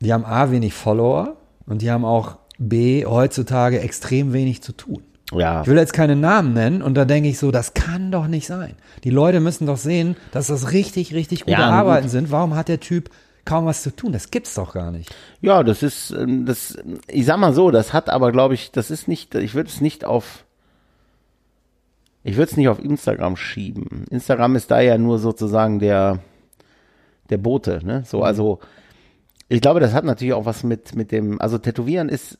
die 0.00 0.12
haben 0.12 0.24
A, 0.24 0.50
wenig 0.50 0.72
Follower 0.72 1.36
und 1.66 1.82
die 1.82 1.90
haben 1.90 2.04
auch 2.04 2.38
B, 2.60 3.04
heutzutage 3.06 3.80
extrem 3.80 4.32
wenig 4.32 4.62
zu 4.62 4.72
tun. 4.72 5.02
ja, 5.32 5.62
Ich 5.62 5.66
will 5.66 5.76
jetzt 5.78 5.94
keine 5.94 6.14
Namen 6.14 6.52
nennen 6.52 6.82
und 6.82 6.94
da 6.94 7.04
denke 7.06 7.28
ich 7.28 7.38
so, 7.38 7.50
das 7.50 7.72
kann 7.74 8.12
doch 8.12 8.26
nicht 8.28 8.46
sein. 8.46 8.74
Die 9.02 9.10
Leute 9.10 9.40
müssen 9.40 9.66
doch 9.66 9.78
sehen, 9.78 10.14
dass 10.30 10.48
das 10.48 10.70
richtig, 10.72 11.14
richtig 11.14 11.40
gute 11.40 11.52
Ja, 11.52 11.70
Arbeiten 11.70 12.02
gut. 12.04 12.10
sind. 12.12 12.30
Warum 12.30 12.54
hat 12.54 12.68
der 12.68 12.78
Typ 12.78 13.08
kaum 13.46 13.64
was 13.64 13.82
zu 13.82 13.90
tun? 13.96 14.12
Das 14.12 14.30
gibt's 14.30 14.54
doch 14.54 14.74
gar 14.74 14.90
nicht. 14.90 15.12
ja, 15.40 15.62
das 15.64 15.82
ist, 15.82 16.10
ähm, 16.10 16.44
das, 16.44 16.76
ich 17.08 17.24
sag 17.24 17.38
mal 17.38 17.54
so, 17.54 17.70
das 17.70 17.92
hat 17.94 18.10
aber, 18.10 18.30
glaube 18.30 18.52
ich, 18.54 18.70
das 18.72 18.90
ist 18.90 19.08
nicht, 19.08 19.34
ich 19.34 19.54
würde 19.54 19.70
es 19.70 19.80
nicht 19.80 20.04
auf 20.04 20.44
ich 22.22 22.36
würde 22.36 22.50
es 22.50 22.56
nicht 22.58 22.68
auf 22.68 22.78
Instagram 22.84 23.36
schieben. 23.36 24.04
Instagram 24.10 24.54
ist 24.54 24.70
da 24.70 24.80
ja 24.82 24.98
nur 24.98 25.18
sozusagen 25.18 25.78
der, 25.78 26.18
der 27.30 27.38
Bote, 27.38 27.80
ne? 27.82 28.02
So, 28.06 28.22
also, 28.22 28.58
ich 29.48 29.62
glaube, 29.62 29.80
das 29.80 29.94
hat 29.94 30.04
natürlich 30.04 30.34
auch 30.34 30.44
was 30.44 30.62
mit, 30.62 30.94
mit 30.94 31.12
dem, 31.12 31.40
also 31.40 31.56
Tätowieren 31.56 32.10
ist, 32.10 32.36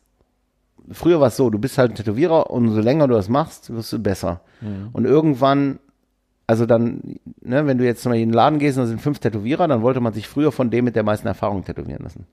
früher 0.91 1.21
war 1.21 1.29
es 1.29 1.37
so, 1.37 1.51
du 1.51 1.59
bist 1.59 1.79
halt 1.79 1.93
ein 1.93 1.95
Tätowierer 1.95 2.51
und 2.51 2.71
so 2.71 2.81
länger 2.81 3.09
du 3.09 3.15
das 3.15 3.29
machst, 3.29 3.73
wirst 3.73 3.93
du 3.93 3.99
besser. 3.99 4.41
Und 4.93 5.05
irgendwann, 5.07 5.79
also 6.47 6.67
dann, 6.67 7.17
ne, 7.43 7.67
wenn 7.67 7.79
du 7.79 7.85
jetzt 7.85 8.05
mal 8.07 8.15
in 8.15 8.29
den 8.29 8.35
Laden 8.35 8.59
gehst 8.59 8.77
und 8.77 8.85
da 8.85 8.89
sind 8.89 9.01
fünf 9.01 9.19
Tätowierer, 9.19 9.69
dann 9.69 9.83
wollte 9.83 10.01
man 10.01 10.13
sich 10.13 10.29
früher 10.29 10.53
von 10.53 10.71
dem 10.71 10.85
mit 10.85 10.97
der 10.97 11.03
meisten 11.03 11.27
Erfahrung 11.27 11.65
tätowieren 11.65 12.03
lassen. 12.03 12.27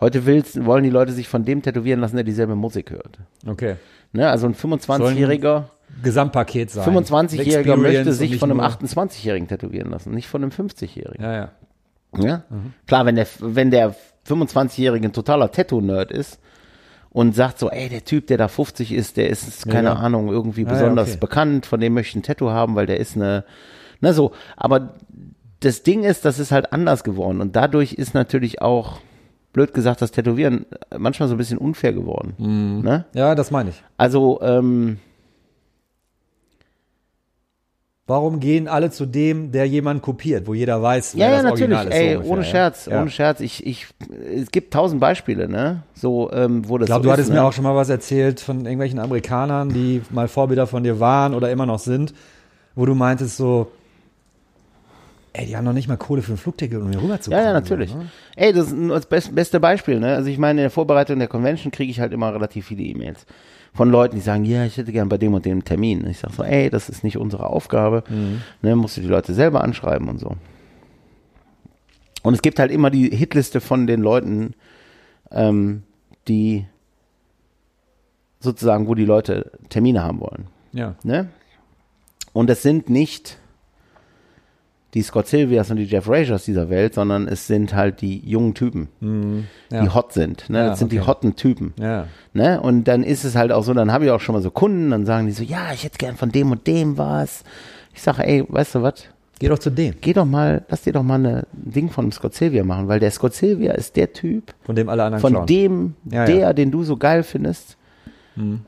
Heute 0.00 0.26
willst, 0.26 0.64
wollen 0.64 0.82
die 0.84 0.90
Leute 0.90 1.12
sich 1.12 1.28
von 1.28 1.44
dem 1.44 1.62
tätowieren 1.62 2.00
lassen, 2.00 2.16
der 2.16 2.24
dieselbe 2.24 2.56
Musik 2.56 2.90
hört. 2.90 3.18
Okay. 3.46 3.76
Ne, 4.12 4.28
also 4.28 4.46
ein 4.46 4.54
25-Jähriger, 4.54 5.64
Gesamtpaket 6.02 6.70
sein. 6.70 6.84
25-Jähriger 6.84 7.74
Experience 7.74 7.82
möchte 7.82 8.12
sich 8.12 8.38
von 8.38 8.50
einem 8.50 8.58
nur- 8.58 8.66
28-Jährigen 8.66 9.48
tätowieren 9.48 9.90
lassen, 9.90 10.12
nicht 10.12 10.26
von 10.28 10.42
einem 10.42 10.50
50-Jährigen. 10.50 11.22
Ja, 11.22 11.32
ja. 11.34 11.50
Ja? 12.18 12.42
Klar, 12.86 13.06
wenn 13.06 13.16
der, 13.16 13.26
wenn 13.40 13.70
der 13.70 13.94
25-Jährige 14.28 15.08
ein 15.08 15.12
totaler 15.12 15.50
Tattoo-Nerd 15.50 16.10
ist 16.10 16.40
und 17.12 17.34
sagt 17.34 17.58
so, 17.58 17.70
ey, 17.70 17.88
der 17.88 18.04
Typ, 18.04 18.26
der 18.26 18.38
da 18.38 18.48
50 18.48 18.92
ist, 18.92 19.16
der 19.16 19.28
ist, 19.28 19.68
keine 19.68 19.88
ja. 19.88 19.94
Ahnung, 19.94 20.28
irgendwie 20.28 20.62
Ja, 20.62 20.68
ja, 20.68 20.74
besonders 20.74 21.10
okay. 21.10 21.18
bekannt, 21.20 21.66
von 21.66 21.78
dem 21.80 21.94
möchte 21.94 22.10
ich 22.10 22.16
ein 22.16 22.22
Tattoo 22.22 22.50
haben, 22.50 22.74
weil 22.74 22.86
der 22.86 22.98
ist 22.98 23.16
eine, 23.16 23.44
ne, 24.00 24.14
so. 24.14 24.32
Aber 24.56 24.94
das 25.60 25.82
Ding 25.82 26.04
ist, 26.04 26.24
das 26.24 26.38
ist 26.38 26.52
halt 26.52 26.72
anders 26.72 27.04
geworden 27.04 27.40
und 27.40 27.54
dadurch 27.54 27.92
ist 27.92 28.14
natürlich 28.14 28.62
auch, 28.62 29.00
blöd 29.52 29.74
gesagt, 29.74 30.00
das 30.00 30.10
Tätowieren 30.12 30.64
manchmal 30.96 31.28
so 31.28 31.34
ein 31.34 31.38
bisschen 31.38 31.58
unfair 31.58 31.92
geworden. 31.92 32.34
Mhm. 32.38 32.80
Ne? 32.82 33.04
Ja, 33.14 33.34
das 33.34 33.50
meine 33.50 33.68
ich. 33.70 33.82
Also, 33.98 34.40
ähm, 34.42 34.98
Warum 38.12 38.40
gehen 38.40 38.68
alle 38.68 38.90
zu 38.90 39.06
dem, 39.06 39.52
der 39.52 39.66
jemand 39.66 40.02
kopiert, 40.02 40.46
wo 40.46 40.52
jeder 40.52 40.82
weiß, 40.82 41.16
wer 41.16 41.20
Ja, 41.24 41.30
ja, 41.30 41.36
das 41.36 41.44
natürlich. 41.44 41.78
Original 41.78 41.86
ist? 41.88 41.94
Ey, 41.94 42.10
so 42.12 42.16
ungefähr, 42.18 42.30
ohne? 42.32 42.44
Scherz, 42.44 42.84
Ja. 42.84 43.00
ohne 43.00 43.10
Scherz. 43.10 43.40
Ich, 43.40 43.64
ich, 43.66 43.86
es 44.36 44.50
gibt 44.50 44.74
tausend 44.74 45.00
Beispiele, 45.00 45.48
ne? 45.48 45.82
So, 45.94 46.30
ähm, 46.30 46.68
wo 46.68 46.76
das 46.76 46.84
Ich 46.84 46.90
glaube, 46.90 47.04
so 47.04 47.08
du 47.08 47.12
hattest 47.14 47.30
ne? 47.30 47.36
mir 47.36 47.42
auch 47.42 47.54
schon 47.54 47.64
mal 47.64 47.74
was 47.74 47.88
erzählt 47.88 48.40
von 48.40 48.66
irgendwelchen 48.66 48.98
Amerikanern, 48.98 49.70
die 49.70 50.02
mal 50.10 50.28
Vorbilder 50.28 50.66
von 50.66 50.82
dir 50.84 51.00
waren 51.00 51.32
oder 51.32 51.50
immer 51.50 51.64
noch 51.64 51.78
sind, 51.78 52.12
wo 52.74 52.84
du 52.84 52.94
meintest 52.94 53.38
so, 53.38 53.72
ey, 55.32 55.46
die 55.46 55.56
haben 55.56 55.64
noch 55.64 55.72
nicht 55.72 55.88
mal 55.88 55.96
Kohle 55.96 56.20
für 56.20 56.32
ein 56.32 56.36
Flugticket, 56.36 56.82
um 56.82 56.90
hier 56.90 57.00
rüberzukommen. 57.02 57.42
Ja, 57.42 57.50
ja, 57.50 57.54
natürlich. 57.54 57.94
Ne? 57.94 58.10
Ey, 58.36 58.52
das 58.52 58.66
ist 58.66 58.76
nur 58.76 58.96
das 58.96 59.06
best, 59.06 59.34
beste 59.34 59.58
Beispiel, 59.58 59.98
ne? 59.98 60.16
Also 60.16 60.28
ich 60.28 60.36
meine, 60.36 60.60
in 60.60 60.64
der 60.64 60.70
Vorbereitung 60.70 61.18
der 61.18 61.28
Convention 61.28 61.72
kriege 61.72 61.90
ich 61.90 61.98
halt 61.98 62.12
immer 62.12 62.34
relativ 62.34 62.66
viele 62.66 62.82
E-Mails 62.82 63.24
von 63.74 63.90
Leuten, 63.90 64.16
die 64.16 64.20
sagen, 64.20 64.44
ja, 64.44 64.64
ich 64.64 64.76
hätte 64.76 64.92
gern 64.92 65.08
bei 65.08 65.18
dem 65.18 65.32
und 65.34 65.44
dem 65.46 65.64
Termin. 65.64 66.06
Ich 66.06 66.18
sage 66.18 66.34
so, 66.34 66.42
ey, 66.42 66.68
das 66.68 66.88
ist 66.88 67.04
nicht 67.04 67.16
unsere 67.16 67.46
Aufgabe. 67.46 68.04
Ne, 68.60 68.76
musst 68.76 68.96
du 68.96 69.00
die 69.00 69.08
Leute 69.08 69.32
selber 69.32 69.64
anschreiben 69.64 70.08
und 70.08 70.18
so. 70.18 70.36
Und 72.22 72.34
es 72.34 72.42
gibt 72.42 72.58
halt 72.58 72.70
immer 72.70 72.90
die 72.90 73.08
Hitliste 73.08 73.60
von 73.60 73.86
den 73.86 74.00
Leuten, 74.00 74.54
ähm, 75.30 75.82
die 76.28 76.66
sozusagen, 78.40 78.86
wo 78.88 78.94
die 78.94 79.04
Leute 79.04 79.52
Termine 79.68 80.02
haben 80.02 80.20
wollen. 80.20 80.46
Ja. 80.72 80.94
Ne? 81.02 81.28
Und 82.32 82.50
es 82.50 82.62
sind 82.62 82.90
nicht 82.90 83.38
die 84.94 85.02
Scott 85.02 85.26
Silvias 85.26 85.70
und 85.70 85.78
die 85.78 85.84
Jeff 85.84 86.08
Razors 86.08 86.44
dieser 86.44 86.68
Welt, 86.68 86.94
sondern 86.94 87.26
es 87.26 87.46
sind 87.46 87.74
halt 87.74 88.02
die 88.02 88.18
jungen 88.28 88.54
Typen, 88.54 88.88
ja. 89.70 89.82
die 89.82 89.88
hot 89.88 90.12
sind. 90.12 90.50
Ne? 90.50 90.58
Ja, 90.58 90.66
das 90.68 90.80
sind 90.80 90.92
die 90.92 90.98
okay. 91.00 91.08
hotten 91.08 91.36
Typen. 91.36 91.72
Ja. 91.80 92.08
Ne? 92.34 92.60
Und 92.60 92.84
dann 92.84 93.02
ist 93.02 93.24
es 93.24 93.34
halt 93.34 93.52
auch 93.52 93.64
so, 93.64 93.72
dann 93.72 93.90
habe 93.90 94.04
ich 94.04 94.10
auch 94.10 94.20
schon 94.20 94.34
mal 94.34 94.42
so 94.42 94.50
Kunden, 94.50 94.90
dann 94.90 95.06
sagen 95.06 95.26
die 95.26 95.32
so, 95.32 95.42
ja, 95.42 95.72
ich 95.72 95.84
hätte 95.84 95.96
gern 95.96 96.16
von 96.16 96.30
dem 96.30 96.50
und 96.50 96.66
dem 96.66 96.98
was. 96.98 97.42
Ich 97.94 98.02
sage, 98.02 98.26
ey, 98.26 98.44
weißt 98.46 98.74
du 98.74 98.82
was? 98.82 99.04
Geh 99.38 99.48
doch 99.48 99.58
zu 99.58 99.70
dem, 99.70 99.94
Geh 100.00 100.12
doch 100.12 100.24
mal, 100.26 100.62
lass 100.68 100.82
dir 100.82 100.92
doch 100.92 101.02
mal 101.02 101.24
ein 101.26 101.42
Ding 101.52 101.90
von 101.90 102.12
Scott 102.12 102.34
Silvia 102.34 102.62
machen, 102.62 102.86
weil 102.86 103.00
der 103.00 103.10
Scott 103.10 103.34
Silvia 103.34 103.72
ist 103.72 103.96
der 103.96 104.12
Typ, 104.12 104.54
von 104.62 104.76
dem 104.76 104.88
alle 104.88 105.02
anderen 105.02 105.20
von 105.20 105.32
klauen. 105.32 105.46
dem, 105.46 105.94
Ja, 106.08 106.26
der, 106.26 106.54
den 106.54 106.70
du 106.70 106.84
so 106.84 106.96
geil 106.96 107.22
findest, 107.24 107.76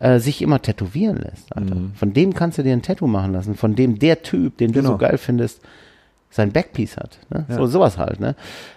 äh, 0.01 0.19
sich 0.19 0.43
immer 0.43 0.61
tätowieren 0.61 1.19
lässt. 1.19 1.55
Alter. 1.57 1.77
Von 1.95 2.13
dem 2.13 2.35
kannst 2.35 2.59
du 2.59 2.63
dir 2.63 2.73
ein 2.73 2.83
Tattoo 2.83 3.07
machen 3.07 3.33
lassen. 3.33 3.55
Von 3.55 3.75
dem 3.77 3.99
der 3.99 4.23
Typ, 4.23 4.59
den 4.59 4.73
du 4.73 4.81
Genau. 4.81 4.91
so 4.93 4.99
geil 4.99 5.17
findest, 5.17 5.61
sein 6.35 6.51
Backpiece 6.53 6.97
hat. 6.97 7.19
Ne? 7.31 7.45
Ja. 7.49 7.55
So 7.57 7.67
sowas 7.67 7.97
halt. 7.97 8.19
Ne? 8.19 8.35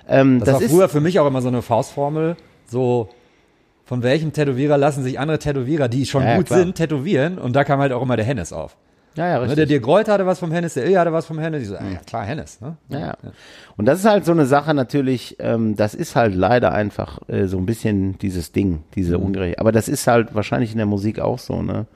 Ähm, 0.08 0.40
Das, 0.40 0.46
das 0.50 0.56
war 0.56 0.62
ist 0.62 0.72
früher 0.72 0.90
für 0.90 1.02
mich 1.02 1.20
auch 1.20 1.26
immer 1.28 1.42
so 1.42 1.48
eine 1.48 1.62
Faustformel, 1.64 2.36
so 2.68 3.10
von 3.86 4.04
welchem 4.04 4.32
Tätowierer 4.34 4.78
lassen 4.78 5.02
sich 5.04 5.20
andere 5.20 5.40
Tätowierer, 5.40 5.88
die 5.88 6.06
schon 6.06 6.24
Ja, 6.24 6.36
gut 6.38 6.48
klar. 6.48 6.60
sind, 6.60 6.76
tätowieren 6.76 7.38
und 7.40 7.56
da 7.56 7.64
kam 7.64 7.80
halt 7.80 7.92
auch 7.94 8.02
immer 8.04 8.16
der 8.16 8.26
Hennes 8.26 8.54
auf. 8.54 8.78
ja, 9.16 9.26
ja, 9.28 9.34
Ne, 9.36 9.42
richtig. 9.42 9.56
der 9.56 9.66
Dirk 9.66 9.88
Reut 9.88 10.08
hatte 10.08 10.26
was 10.28 10.38
vom 10.40 10.52
Hennes, 10.52 10.76
der 10.76 10.86
Ilja 10.86 11.00
hatte 11.00 11.14
was 11.14 11.26
vom 11.26 11.40
Hennes. 11.40 11.64
Ich 11.64 11.70
so, 11.70 11.76
ah, 11.78 11.82
ja 11.92 12.00
klar, 12.06 12.24
Hennes. 12.26 12.62
Ne? 12.62 12.78
Ja, 12.90 13.00
ja. 13.00 13.14
Und 13.76 13.86
das 13.86 14.00
ist 14.00 14.06
halt 14.06 14.24
so 14.26 14.34
eine 14.34 14.46
Sache 14.46 14.74
natürlich, 14.76 15.38
ähm, 15.40 15.76
das 15.76 15.96
ist 15.96 16.16
halt 16.16 16.36
leider 16.36 16.72
einfach 16.74 17.20
äh, 17.28 17.48
so 17.48 17.58
ein 17.58 17.66
bisschen 17.66 18.20
dieses 18.20 18.52
Ding, 18.52 18.84
diese 18.94 19.18
Ungerecht. 19.18 19.58
Aber 19.60 19.72
das 19.72 19.88
ist 19.90 20.06
halt 20.06 20.36
wahrscheinlich 20.36 20.74
in 20.74 20.78
der 20.78 20.86
Musik 20.86 21.20
auch 21.20 21.40
so, 21.40 21.64
ne? 21.64 21.88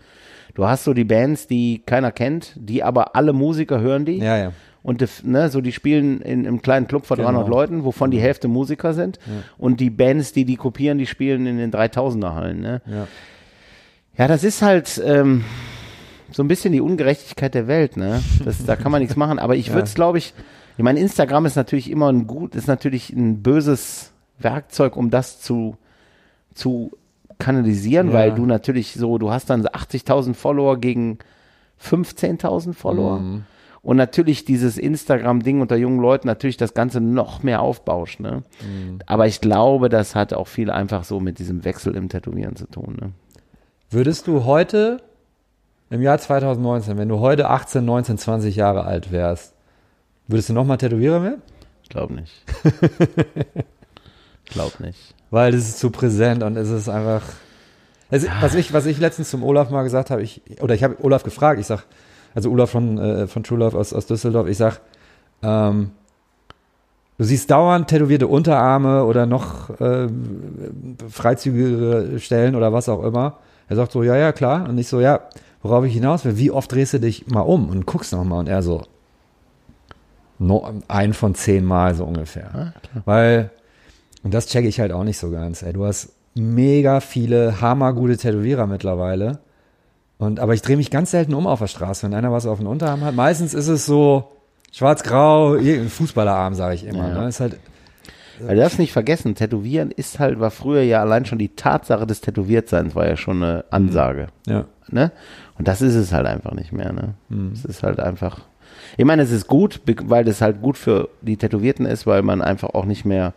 Du 0.56 0.66
hast 0.68 0.84
so 0.84 0.94
die 0.94 1.06
Bands, 1.06 1.48
die 1.48 1.82
keiner 1.86 2.12
kennt, 2.12 2.54
die 2.58 2.84
aber 2.84 3.16
alle 3.16 3.32
Musiker 3.32 3.80
hören 3.80 4.04
die. 4.04 4.18
Ja, 4.18 4.38
ja. 4.38 4.52
Und 4.84 5.02
die, 5.02 5.06
ne, 5.24 5.50
so 5.50 5.62
die 5.62 5.72
spielen 5.72 6.22
in 6.22 6.48
einem 6.48 6.62
kleinen 6.62 6.88
Club 6.88 7.06
von 7.06 7.18
300 7.18 7.46
Genau. 7.46 7.56
Leuten, 7.56 7.84
wovon 7.84 8.10
die 8.12 8.20
Hälfte 8.20 8.48
Musiker 8.48 8.94
sind. 8.94 9.20
Und 9.58 9.80
die 9.80 9.90
Bands, 9.92 10.34
die 10.34 10.44
die 10.46 10.56
kopieren, 10.56 10.98
die 10.98 11.06
spielen 11.06 11.46
in 11.46 11.58
den 11.58 11.72
3000er 11.72 12.34
Hallen. 12.34 12.62
Ne? 12.62 12.82
Ja. 12.88 13.08
Ja, 14.18 14.28
das 14.28 14.44
ist 14.44 14.62
halt 14.62 15.02
ähm, 15.06 15.44
so 16.32 16.44
ein 16.44 16.48
bisschen 16.48 16.74
die 16.74 16.82
Ungerechtigkeit 16.82 17.54
der 17.54 17.68
Welt. 17.68 17.96
Ne? 17.96 18.22
Das, 18.44 18.66
da 18.66 18.76
kann 18.76 18.92
man 18.92 19.02
nichts 19.02 19.16
machen. 19.16 19.38
Aber 19.40 19.56
ich 19.56 19.70
würde 19.74 19.84
es, 19.84 19.94
glaube 19.94 20.18
ich, 20.18 20.34
ich 20.78 20.84
meine, 20.84 21.00
Instagram 21.00 21.46
ist 21.46 21.56
natürlich 21.56 21.90
immer 21.92 22.12
ein 22.12 22.26
gut, 22.26 22.56
ist 22.56 22.68
natürlich 22.68 23.12
ein 23.12 23.44
böses 23.44 24.12
Werkzeug, 24.40 24.98
um 24.98 25.12
das 25.12 25.42
zu, 25.42 25.78
zu 26.56 26.92
kanalisieren, 27.38 28.08
Ja. 28.08 28.14
weil 28.14 28.32
du 28.34 28.46
natürlich 28.48 28.94
so, 28.94 29.20
du 29.20 29.30
hast 29.32 29.50
dann 29.52 29.66
80.000 29.66 30.34
Follower 30.34 30.78
gegen 30.80 31.20
15.000 31.84 32.74
Follower. 32.74 33.20
Mhm. 33.20 33.44
Und 33.84 33.98
natürlich 33.98 34.46
dieses 34.46 34.78
Instagram-Ding 34.78 35.60
unter 35.60 35.76
jungen 35.76 36.00
Leuten 36.00 36.28
natürlich 36.28 36.58
das 36.58 36.76
Ganze 36.76 37.02
noch 37.02 37.42
mehr 37.42 37.62
aufbauscht. 37.62 38.20
Ne? 38.20 38.44
Mhm. 38.62 39.00
Aber 39.08 39.26
ich 39.26 39.42
glaube, 39.42 39.90
das 39.90 40.14
hat 40.14 40.34
auch 40.34 40.48
viel 40.48 40.70
einfach 40.70 41.04
so 41.04 41.20
mit 41.20 41.40
diesem 41.40 41.66
Wechsel 41.66 41.96
im 41.96 42.08
Tätowieren 42.08 42.56
zu 42.56 42.68
tun. 42.68 42.98
Ne? 43.02 43.12
Würdest 43.90 44.28
du 44.28 44.46
heute, 44.46 45.02
im 45.90 46.02
Jahr 46.02 46.20
2019, 46.20 46.98
wenn 46.98 47.10
du 47.10 47.20
heute 47.20 47.50
18, 47.50 47.84
19, 47.84 48.18
20 48.20 48.56
Jahre 48.56 48.86
alt 48.86 49.12
wärst, 49.12 49.56
würdest 50.28 50.50
du 50.50 50.54
nochmal 50.54 50.78
Tätowierer 50.78 51.24
werden? 51.24 51.42
Ich 51.84 51.90
glaube 51.90 52.14
nicht. 52.14 52.32
ich 54.46 54.52
glaube 54.52 54.84
nicht. 54.84 55.16
Weil 55.32 55.54
es 55.54 55.68
ist 55.68 55.80
zu 55.80 55.90
präsent 55.90 56.44
und 56.44 56.56
es 56.56 56.70
ist 56.70 56.88
einfach. 56.88 57.24
Also, 58.10 58.28
was, 58.42 58.56
ich, 58.56 58.74
was 58.74 58.86
ich 58.86 59.00
letztens 59.00 59.30
zum 59.30 59.44
Olaf 59.44 59.70
mal 59.70 59.84
gesagt 59.84 60.10
habe, 60.10 60.22
ich, 60.22 60.42
oder 60.62 60.76
ich 60.76 60.84
habe 60.84 60.98
Olaf 61.04 61.24
gefragt, 61.24 61.60
ich 61.60 61.66
sag, 61.66 61.86
also 62.34 62.52
Olaf 62.52 62.70
von, 62.70 62.98
äh, 62.98 63.28
von 63.28 63.44
True 63.44 63.60
Love 63.60 63.78
aus, 63.78 63.94
aus 63.94 64.06
Düsseldorf, 64.06 64.48
ich 64.48 64.58
sag, 64.58 64.80
ähm, 65.44 65.92
du 67.18 67.24
siehst 67.24 67.52
dauernd 67.52 67.88
tätowierte 67.88 68.28
Unterarme 68.28 69.06
oder 69.06 69.26
noch 69.26 69.70
äh, 69.80 70.08
freizügigere 71.10 72.20
Stellen 72.20 72.56
oder 72.56 72.74
was 72.74 72.90
auch 72.90 73.04
immer. 73.04 73.38
Er 73.70 73.76
sagt 73.76 73.92
so, 73.92 74.04
ja, 74.04 74.18
ja, 74.18 74.32
klar. 74.32 74.68
Und 74.68 74.78
ich 74.78 74.88
so, 74.88 75.00
ja, 75.00 75.22
worauf 75.62 75.86
ich 75.86 75.94
hinaus 75.94 76.26
will, 76.26 76.38
wie 76.38 76.52
oft 76.52 76.72
drehst 76.72 76.94
du 76.94 77.00
dich 77.00 77.28
mal 77.28 77.42
um 77.42 77.70
und 77.70 77.86
guckst 77.86 78.12
nochmal? 78.12 78.40
Und 78.40 78.50
er 78.50 78.62
so, 78.62 78.84
no, 80.40 80.82
ein 80.88 81.14
von 81.14 81.36
zehn 81.36 81.64
Mal 81.64 81.96
so 81.96 82.04
ungefähr. 82.04 82.74
Weil, 83.06 83.52
und 84.24 84.34
das 84.34 84.48
checke 84.48 84.68
ich 84.68 84.80
halt 84.80 84.92
auch 84.92 85.04
nicht 85.04 85.18
so 85.18 85.32
ganz, 85.32 85.62
ey. 85.62 85.74
Du 85.74 85.86
hast 85.86 86.14
mega 86.36 87.00
viele 87.00 87.62
hammergute 87.62 88.18
Tätowierer 88.18 88.68
mittlerweile. 88.68 89.40
Und, 90.22 90.40
aber 90.40 90.54
ich 90.54 90.62
drehe 90.62 90.78
mich 90.78 90.92
ganz 90.92 91.10
selten 91.10 91.34
um 91.34 91.48
auf 91.48 91.58
der 91.58 91.68
Straße, 91.68 92.06
wenn 92.06 92.14
einer 92.14 92.32
was 92.32 92.46
auf 92.46 92.60
den 92.60 92.68
Unterarm 92.68 93.02
hat. 93.02 93.16
Meistens 93.16 93.56
ist 93.56 93.68
es 93.68 93.88
so 93.88 94.30
schwarz-grau, 94.72 95.58
Fußballerarm, 95.58 96.54
sage 96.54 96.76
ich 96.76 96.86
immer. 96.86 97.08
Ja. 97.08 97.22
Ne? 97.22 97.28
Ist 97.28 97.40
halt, 97.40 97.58
Weil 98.40 98.56
du 98.56 98.62
darfst 98.62 98.78
nicht 98.78 98.94
vergessen, 98.94 99.34
Tätowieren 99.34 99.90
ist 99.90 100.20
halt, 100.20 100.40
war 100.40 100.52
früher 100.52 100.84
ja 100.84 101.02
allein 101.02 101.26
schon 101.26 101.40
die 101.40 101.50
Tatsache 101.56 102.06
des 102.06 102.22
Tätowiertseins 102.22 102.94
war 102.94 103.08
ja 103.08 103.18
schon 103.18 103.42
eine 103.42 103.66
Ansage. 103.72 104.28
ja. 104.48 104.66
Ne? 104.92 105.12
Und 105.58 105.68
das 105.68 105.82
ist 105.82 105.96
es 105.96 106.14
halt 106.14 106.28
einfach 106.28 106.52
nicht 106.52 106.72
mehr. 106.72 106.94
Ne? 106.94 107.16
Mhm. 107.30 107.54
Es 107.54 107.66
ist 107.66 107.82
halt 107.82 108.00
einfach. 108.00 108.42
Ich 108.98 109.06
meine, 109.06 109.24
es 109.24 109.32
ist 109.32 109.48
gut, 109.48 109.82
weil 110.06 110.24
das 110.24 110.42
halt 110.42 110.62
gut 110.62 110.78
für 110.78 111.10
die 111.22 111.38
Tätowierten 111.38 111.88
ist, 111.88 112.06
weil 112.06 112.22
man 112.22 112.44
einfach 112.44 112.76
auch 112.76 112.86
nicht 112.86 113.06
mehr 113.06 113.34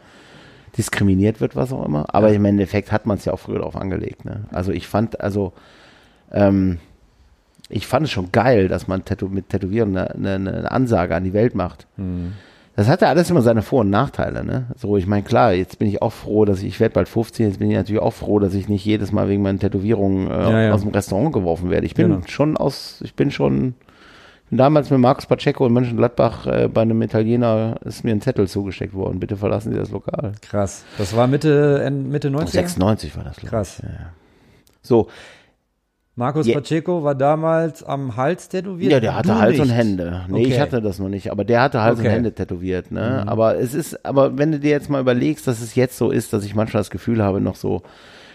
diskriminiert 0.77 1.41
wird, 1.41 1.57
was 1.57 1.73
auch 1.73 1.87
immer. 1.87 2.15
Aber 2.15 2.31
im 2.31 2.45
Endeffekt 2.45 2.93
hat 2.93 3.07
man 3.07 3.17
es 3.17 3.25
ja 3.25 3.33
auch 3.33 3.39
früher 3.39 3.61
darauf 3.61 3.77
angelegt. 3.77 4.27
Ne? 4.27 4.45
Also 4.53 4.71
ich 4.71 4.87
fand, 4.87 5.21
also 5.23 5.55
ähm, 6.33 6.79
ich 7.69 7.87
fand 7.87 8.05
es 8.07 8.11
schon 8.13 8.31
geil, 8.33 8.69
dass 8.69 8.89
man 8.89 9.05
Tätow 9.05 9.31
mit 9.31 9.49
Tätowieren 9.49 9.97
eine, 9.97 10.11
eine, 10.15 10.35
eine 10.53 10.71
Ansage 10.73 11.15
an 11.17 11.25
die 11.25 11.33
Welt 11.33 11.55
macht. 11.55 11.87
Mhm. 11.97 12.33
Das 12.77 12.89
hatte 12.89 13.07
alles 13.07 13.31
immer 13.31 13.41
seine 13.41 13.63
Vor- 13.63 13.83
und 13.83 13.91
Nachteile, 13.91 14.45
ne? 14.45 14.67
So, 14.77 14.97
ich 14.97 15.07
meine, 15.07 15.23
klar, 15.23 15.53
jetzt 15.53 15.79
bin 15.79 15.87
ich 15.89 16.03
auch 16.03 16.13
froh, 16.13 16.45
dass 16.45 16.59
ich, 16.59 16.67
ich 16.67 16.81
werde 16.81 16.93
bald 16.93 17.09
15, 17.09 17.47
jetzt 17.47 17.59
bin 17.61 17.71
ich 17.71 17.77
natürlich 17.77 18.03
auch 18.03 18.13
froh, 18.13 18.41
dass 18.41 18.53
ich 18.53 18.69
nicht 18.69 18.85
jedes 18.85 19.13
Mal 19.13 19.29
wegen 19.29 19.43
meinen 19.43 19.61
Tätowierungen 19.61 20.29
äh, 20.29 20.35
Ja, 20.51 20.63
ja. 20.63 20.73
aus 20.73 20.81
dem 20.83 20.91
Restaurant 20.91 21.33
geworfen 21.33 21.71
werde. 21.71 21.87
Ich 21.87 21.95
bin 21.95 22.09
Genau. 22.09 22.27
schon 22.27 22.57
aus, 22.57 23.01
ich 23.05 23.15
bin 23.15 23.31
schon, 23.31 23.75
ich 24.45 24.51
bin 24.51 24.59
damals 24.59 24.91
mit 24.91 24.99
Markus 24.99 25.27
Pacheco 25.27 25.65
in 25.69 25.73
Mönchengladbach 25.73 26.47
äh, 26.49 26.69
bei 26.69 26.83
einem 26.83 27.01
Italiener 27.01 27.77
ist 27.85 28.03
mir 28.03 28.11
ein 28.11 28.21
Zettel 28.21 28.49
zugesteckt 28.49 28.93
worden, 28.95 29.21
bitte 29.21 29.37
verlassen 29.37 29.71
Sie 29.73 29.79
das 29.79 29.91
Lokal. 29.93 30.33
Krass. 30.43 30.85
Das 30.99 31.15
war 31.17 31.29
Mitte, 31.29 31.89
Mitte 31.93 32.29
90er? 32.29 32.47
96 32.49 33.17
war 33.17 33.23
das, 33.23 33.37
Krass. 33.37 33.79
Ja, 33.85 33.89
ja. 33.89 34.07
So, 34.83 35.07
Markus 36.17 36.47
Ja. 36.47 36.55
Pacheco 36.55 37.03
war 37.03 37.15
damals 37.17 37.83
am 37.83 38.17
Hals 38.17 38.49
tätowiert. 38.49 38.93
Ja, 38.93 39.01
der 39.01 39.17
hatte 39.17 39.29
Du 39.29 39.35
Hals 39.35 39.59
und 39.59 39.67
nicht. 39.67 39.77
Hände. 39.77 40.23
Nee, 40.29 40.43
Okay. 40.43 40.53
ich 40.55 40.61
hatte 40.61 40.81
das 40.81 40.99
noch 41.01 41.09
nicht, 41.09 41.31
aber 41.33 41.45
der 41.45 41.61
hatte 41.63 41.83
Hals 41.83 41.95
und 41.99 42.01
Okay. 42.03 42.11
Mhm. 42.11 42.15
Hände 42.15 42.33
tätowiert, 42.35 42.93
ne? 42.93 43.25
Aber 43.27 43.57
es 43.59 43.75
ist, 43.75 44.05
aber 44.07 44.39
wenn 44.39 44.53
du 44.53 44.61
dir 44.61 44.71
jetzt 44.71 44.89
mal 44.89 45.01
überlegst, 45.01 45.47
dass 45.49 45.61
es 45.61 45.75
jetzt 45.75 45.99
so 45.99 46.11
ist, 46.13 46.33
dass 46.33 46.45
ich 46.45 46.55
manchmal 46.55 46.81
das 46.81 46.91
Gefühl 46.91 47.21
habe, 47.23 47.41
noch 47.41 47.57
so, 47.57 47.83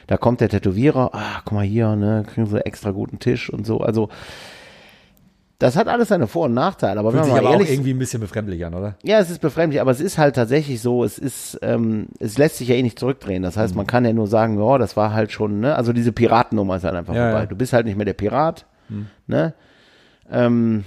da 0.08 0.18
kommt 0.18 0.42
der 0.42 0.50
Tätowierer, 0.50 1.12
ah, 1.14 1.42
guck 1.46 1.54
mal 1.54 1.64
hier, 1.66 1.96
ne, 1.96 2.24
kriegen 2.28 2.48
sie 2.48 2.66
extra 2.66 2.92
guten 2.92 3.20
Tisch 3.20 3.50
und 3.50 3.66
so. 3.66 3.78
Also, 3.80 4.10
das 5.60 5.76
hat 5.76 5.88
alles 5.88 6.08
seine 6.08 6.26
Vor- 6.28 6.46
und 6.46 6.54
Nachteile, 6.54 7.00
aber 7.00 7.12
Fühlt 7.12 7.20
wenn 7.22 7.26
sich 7.26 7.34
man 7.34 7.40
aber 7.42 7.50
mal 7.50 7.56
auch 7.56 7.60
ehrlich 7.60 7.74
irgendwie 7.74 7.92
ein 7.94 8.00
bisschen 8.00 8.22
befremdlich 8.22 8.66
an, 8.66 8.74
oder? 8.74 8.96
ja, 9.04 9.20
es 9.20 9.30
ist 9.30 9.40
befremdlich, 9.42 9.80
aber 9.82 9.92
es 9.92 10.00
ist 10.00 10.18
halt 10.18 10.36
tatsächlich 10.36 10.82
so, 10.82 11.04
es 11.04 11.20
ist, 11.20 11.60
ähm, 11.62 12.08
es 12.20 12.38
lässt 12.38 12.58
sich 12.58 12.70
ja 12.70 12.76
eh 12.76 12.82
nicht 12.82 12.98
zurückdrehen. 12.98 13.44
Das 13.44 13.56
Mhm. 13.56 13.60
heißt, 13.62 13.76
man 13.76 13.86
kann 13.86 14.06
ja 14.06 14.14
nur 14.14 14.28
sagen, 14.28 14.58
ja, 14.60 14.78
das 14.78 14.96
war 14.98 15.14
halt 15.14 15.32
schon, 15.32 15.60
ne, 15.60 15.76
also 15.76 15.94
diese 15.94 16.12
Piratennummer 16.14 16.78
ist 16.78 16.84
halt 16.86 16.96
einfach 16.96 17.14
Ja, 17.14 17.26
vorbei. 17.30 17.40
ja. 17.42 17.46
Du 17.46 17.56
bist 17.56 17.74
halt 17.74 17.86
nicht 17.86 17.98
mehr 17.98 18.06
der 18.06 18.14
Pirat, 18.14 18.66
ne? 19.28 19.54
Ähm, 20.32 20.84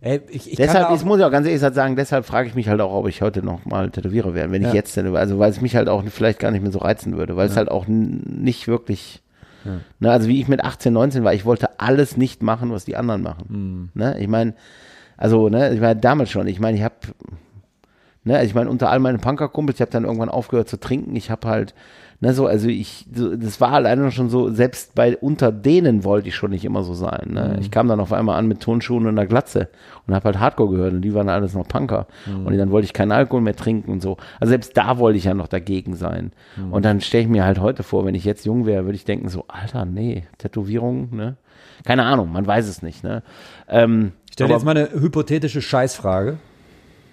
Ey, 0.00 0.20
ich, 0.30 0.48
ich 0.52 0.56
deshalb, 0.56 0.90
ich 0.94 1.00
auch, 1.00 1.04
muss 1.04 1.18
ja 1.18 1.26
auch 1.26 1.32
ganz 1.32 1.44
ehrlich 1.48 1.60
sagen, 1.60 1.96
deshalb 1.96 2.24
frage 2.24 2.48
ich 2.48 2.54
mich 2.54 2.68
halt 2.68 2.80
auch, 2.80 2.92
ob 2.92 3.08
ich 3.08 3.20
heute 3.20 3.42
noch 3.42 3.64
mal 3.64 3.90
tätowiere 3.90 4.32
werde, 4.32 4.52
wenn 4.52 4.62
Ja. 4.62 4.68
ich 4.68 4.74
jetzt 4.74 4.92
tätowiere. 4.94 5.18
Also, 5.18 5.40
weil 5.40 5.50
es 5.50 5.60
mich 5.60 5.74
halt 5.74 5.88
auch 5.88 6.04
vielleicht 6.08 6.38
gar 6.38 6.52
nicht 6.52 6.62
mehr 6.62 6.70
so 6.70 6.78
reizen 6.78 7.16
würde, 7.16 7.34
weil 7.36 7.48
es 7.48 7.56
halt 7.56 7.68
auch 7.68 7.86
nicht 7.88 8.68
wirklich, 8.68 9.22
ne, 9.64 10.10
also 10.10 10.28
wie 10.28 10.40
ich 10.40 10.48
mit 10.48 10.64
18, 10.64 10.92
19 10.92 11.24
war, 11.24 11.34
ich 11.34 11.44
wollte 11.44 11.80
alles 11.80 12.16
nicht 12.16 12.42
machen, 12.42 12.70
was 12.72 12.84
die 12.84 12.96
anderen 12.96 13.22
machen. 13.22 13.44
Mhm. 13.48 14.00
Ne? 14.00 14.18
Ich 14.18 14.28
meine, 14.28 14.54
also, 15.16 15.48
ne, 15.48 15.74
ich 15.74 15.80
war 15.80 15.94
damals 15.94 16.30
schon, 16.30 16.46
ich 16.46 16.60
meine, 16.60 16.76
ich 16.76 16.84
habe 16.84 16.94
Ne, 18.28 18.44
ich 18.44 18.54
meine, 18.54 18.68
unter 18.68 18.90
all 18.90 18.98
meinen 18.98 19.20
Punkerkumpels, 19.20 19.78
ich 19.78 19.80
habe 19.80 19.90
dann 19.90 20.04
irgendwann 20.04 20.28
aufgehört 20.28 20.68
zu 20.68 20.78
trinken. 20.78 21.16
Ich 21.16 21.30
habe 21.30 21.48
halt, 21.48 21.74
ne, 22.20 22.34
so, 22.34 22.46
also 22.46 22.68
ich, 22.68 23.06
so, 23.14 23.36
das 23.36 23.60
war 23.60 23.72
alleine 23.72 24.10
schon 24.10 24.28
so, 24.28 24.50
selbst 24.50 24.94
bei 24.94 25.16
unter 25.16 25.52
denen 25.52 26.04
wollte 26.04 26.28
ich 26.28 26.34
schon 26.34 26.50
nicht 26.50 26.64
immer 26.64 26.82
so 26.82 26.94
sein. 26.94 27.30
Ne? 27.30 27.58
Ich 27.60 27.70
kam 27.70 27.88
dann 27.88 28.00
auf 28.00 28.12
einmal 28.12 28.38
an 28.38 28.48
mit 28.48 28.60
Turnschuhen 28.60 29.04
und 29.06 29.18
einer 29.18 29.26
Glatze 29.26 29.68
und 30.06 30.14
habe 30.14 30.24
halt 30.24 30.40
Hardcore 30.40 30.70
gehört 30.70 30.94
und 30.94 31.02
die 31.02 31.14
waren 31.14 31.28
alles 31.28 31.54
noch 31.54 31.68
Punker. 31.68 32.06
Und 32.44 32.56
dann 32.56 32.70
wollte 32.70 32.86
ich 32.86 32.92
keinen 32.92 33.12
Alkohol 33.12 33.42
mehr 33.42 33.56
trinken 33.56 33.90
und 33.90 34.02
so. 34.02 34.16
Also 34.40 34.50
selbst 34.50 34.76
da 34.76 34.98
wollte 34.98 35.18
ich 35.18 35.24
ja 35.24 35.34
noch 35.34 35.48
dagegen 35.48 35.94
sein. 35.96 36.32
Und 36.70 36.84
dann 36.84 37.00
stelle 37.00 37.24
ich 37.24 37.28
mir 37.28 37.44
halt 37.44 37.60
heute 37.60 37.82
vor, 37.82 38.04
wenn 38.04 38.14
ich 38.14 38.24
jetzt 38.24 38.44
jung 38.46 38.66
wäre, 38.66 38.84
würde 38.84 38.96
ich 38.96 39.04
denken 39.04 39.28
so, 39.28 39.44
Alter, 39.48 39.84
nee, 39.84 40.24
Tätowierung, 40.38 41.14
ne? 41.14 41.36
Keine 41.84 42.04
Ahnung, 42.04 42.32
man 42.32 42.46
weiß 42.46 42.68
es 42.68 42.82
nicht, 42.82 43.04
ne? 43.04 43.22
Ähm, 43.68 44.12
ich 44.26 44.32
stelle 44.34 44.52
jetzt 44.52 44.64
mal 44.64 44.76
eine 44.76 44.90
hypothetische 44.92 45.62
Scheißfrage. 45.62 46.38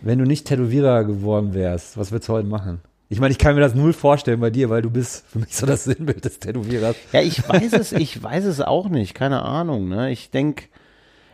Wenn 0.01 0.19
du 0.19 0.25
nicht 0.25 0.47
Tätowierer 0.47 1.03
geworden 1.03 1.53
wärst, 1.53 1.97
was 1.97 2.11
würdest 2.11 2.29
du 2.29 2.33
heute 2.33 2.47
machen? 2.47 2.81
Ich 3.15 3.21
meine, 3.21 3.31
ich 3.31 3.37
kann 3.37 3.55
mir 3.55 3.61
das 3.61 3.75
null 3.75 3.93
vorstellen 3.93 4.41
bei 4.41 4.49
dir, 4.49 4.69
weil 4.69 4.81
du 4.81 4.89
bist 4.89 5.23
für 5.25 5.39
mich 5.39 5.55
so 5.55 5.65
das 5.65 5.85
Sinnbild 5.85 6.25
des 6.25 6.39
Tätowierers. 6.39 6.97
Ja, 7.13 7.21
ich 7.21 7.47
weiß 7.47 7.71
es, 7.71 7.93
ich 7.93 8.21
weiß 8.21 8.43
es 8.43 8.59
auch 8.59 8.89
nicht, 8.89 9.13
keine 9.13 9.41
Ahnung. 9.43 9.87
Ne? 9.87 10.11
Ich 10.11 10.31
denke, 10.31 10.65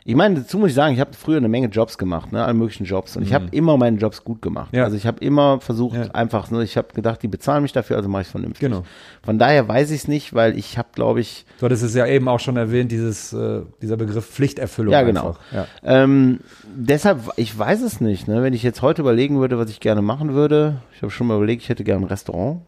ich 0.03 0.15
meine, 0.15 0.39
dazu 0.39 0.57
muss 0.57 0.69
ich 0.69 0.75
sagen, 0.75 0.93
ich 0.95 0.99
habe 0.99 1.11
früher 1.13 1.37
eine 1.37 1.47
Menge 1.47 1.67
Jobs 1.67 1.97
gemacht, 1.97 2.31
ne, 2.31 2.43
alle 2.43 2.55
möglichen 2.55 2.85
Jobs, 2.85 3.15
und 3.15 3.23
ich 3.23 3.33
habe 3.35 3.45
immer 3.51 3.77
meine 3.77 3.97
Jobs 3.97 4.23
gut 4.23 4.41
gemacht. 4.41 4.71
Mhm. 4.73 4.79
Ja. 4.79 4.83
Also 4.85 4.97
ich 4.97 5.05
habe 5.05 5.23
immer 5.23 5.59
versucht, 5.59 5.95
Ja. 5.95 6.11
einfach, 6.11 6.49
ne, 6.49 6.63
ich 6.63 6.75
habe 6.75 6.87
gedacht, 6.93 7.21
die 7.21 7.27
bezahlen 7.27 7.61
mich 7.61 7.71
dafür, 7.71 7.97
also 7.97 8.09
mache 8.09 8.21
ich 8.23 8.27
es 8.27 8.31
vernünftig. 8.31 8.67
Genau. 8.67 8.83
Von 9.23 9.37
daher 9.37 9.67
weiß 9.67 9.91
ich 9.91 9.97
es 10.01 10.07
nicht, 10.07 10.33
weil 10.33 10.57
ich 10.57 10.77
habe, 10.79 10.89
glaube 10.93 11.19
ich, 11.21 11.45
Du 11.59 11.65
hattest 11.65 11.83
es 11.83 11.93
ja 11.93 12.07
eben 12.07 12.27
auch 12.27 12.39
schon 12.39 12.57
erwähnt, 12.57 12.91
dieses, 12.91 13.31
äh, 13.33 13.61
dieser 13.81 13.95
Begriff 13.97 14.25
Pflichterfüllung. 14.25 14.91
Ja, 14.91 15.03
genau. 15.03 15.35
Ja. 15.53 15.67
Ähm, 15.83 16.39
deshalb, 16.75 17.19
ich 17.35 17.57
weiß 17.57 17.81
es 17.83 18.01
nicht. 18.01 18.27
Ne? 18.27 18.41
Wenn 18.41 18.53
ich 18.53 18.63
jetzt 18.63 18.81
heute 18.81 19.01
überlegen 19.03 19.39
würde, 19.39 19.59
was 19.59 19.69
ich 19.69 19.79
gerne 19.79 20.01
machen 20.01 20.33
würde, 20.33 20.77
ich 20.95 21.01
habe 21.03 21.11
schon 21.11 21.27
mal 21.27 21.37
überlegt, 21.37 21.61
ich 21.61 21.69
hätte 21.69 21.83
gerne 21.83 22.05
ein 22.05 22.09
Restaurant. 22.09 22.61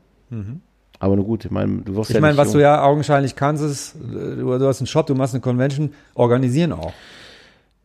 Aber 0.99 1.15
nur 1.15 1.25
gut, 1.25 1.45
ich 1.45 1.51
meine, 1.51 1.81
du 1.81 1.95
wirst 1.95 2.09
Mhm. 2.09 2.13
Ich 2.13 2.15
ja 2.15 2.21
meine, 2.21 2.33
nicht 2.33 2.37
was 2.39 2.47
jung. 2.47 2.53
du 2.55 2.61
ja 2.61 2.81
augenscheinlich 2.83 3.35
kannst, 3.35 3.63
ist, 3.63 3.95
äh, 3.95 4.35
du, 4.37 4.57
du 4.57 4.67
hast 4.67 4.79
einen 4.79 4.87
Shop, 4.87 5.05
du 5.05 5.15
machst 5.15 5.33
eine 5.33 5.41
Convention, 5.41 5.91
organisieren 6.15 6.71
auch. 6.71 6.93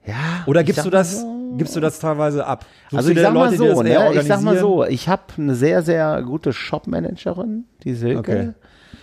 Ja, 0.09 0.45
Oder 0.47 0.65
gibst 0.65 0.81
du 0.85 0.89
mal 0.89 0.91
das, 0.91 1.21
so. 1.21 1.55
gibst 1.57 1.77
du 1.77 1.81
das 1.81 1.99
teilweise 1.99 2.47
ab? 2.47 2.65
Suchst 2.91 2.97
Also 2.97 3.11
ich 3.11 3.19
sag 3.21 3.33
mal 3.35 3.45
Leute, 3.45 3.63
die 3.63 3.75
so, 3.75 3.83
ne? 3.83 4.13
ich 4.15 4.27
sag 4.27 4.41
mal 4.43 4.59
so, 4.59 4.85
ich 4.85 5.09
habe 5.09 5.23
eine 5.37 5.55
sehr, 5.55 5.83
sehr 5.83 6.23
gute 6.23 6.53
Shopmanagerin, 6.53 7.65
die 7.85 7.95
Silke. 7.95 8.19
Okay. 8.19 8.49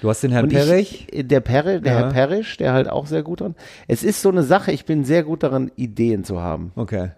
Du 0.01 0.09
hast 0.09 0.21
den 0.23 0.31
Herrn 0.31 0.49
Perrich. 0.49 1.07
Ich, 1.11 1.27
der 1.27 1.39
Perre, 1.39 1.81
der 1.81 1.93
Ja. 1.93 1.99
Herr 1.99 2.09
Perisch, 2.11 2.57
der 2.57 2.73
halt 2.73 2.89
auch 2.89 3.07
sehr 3.07 3.23
gut 3.23 3.41
dran. 3.41 3.55
Es 3.87 4.03
ist 4.03 4.21
so 4.21 4.29
eine 4.29 4.43
Sache, 4.43 4.71
ich 4.71 4.85
bin 4.85 5.05
sehr 5.05 5.23
gut 5.23 5.43
darin, 5.43 5.71
Ideen 5.75 6.23
zu 6.23 6.41
haben. 6.41 6.71
Okay. 6.75 7.09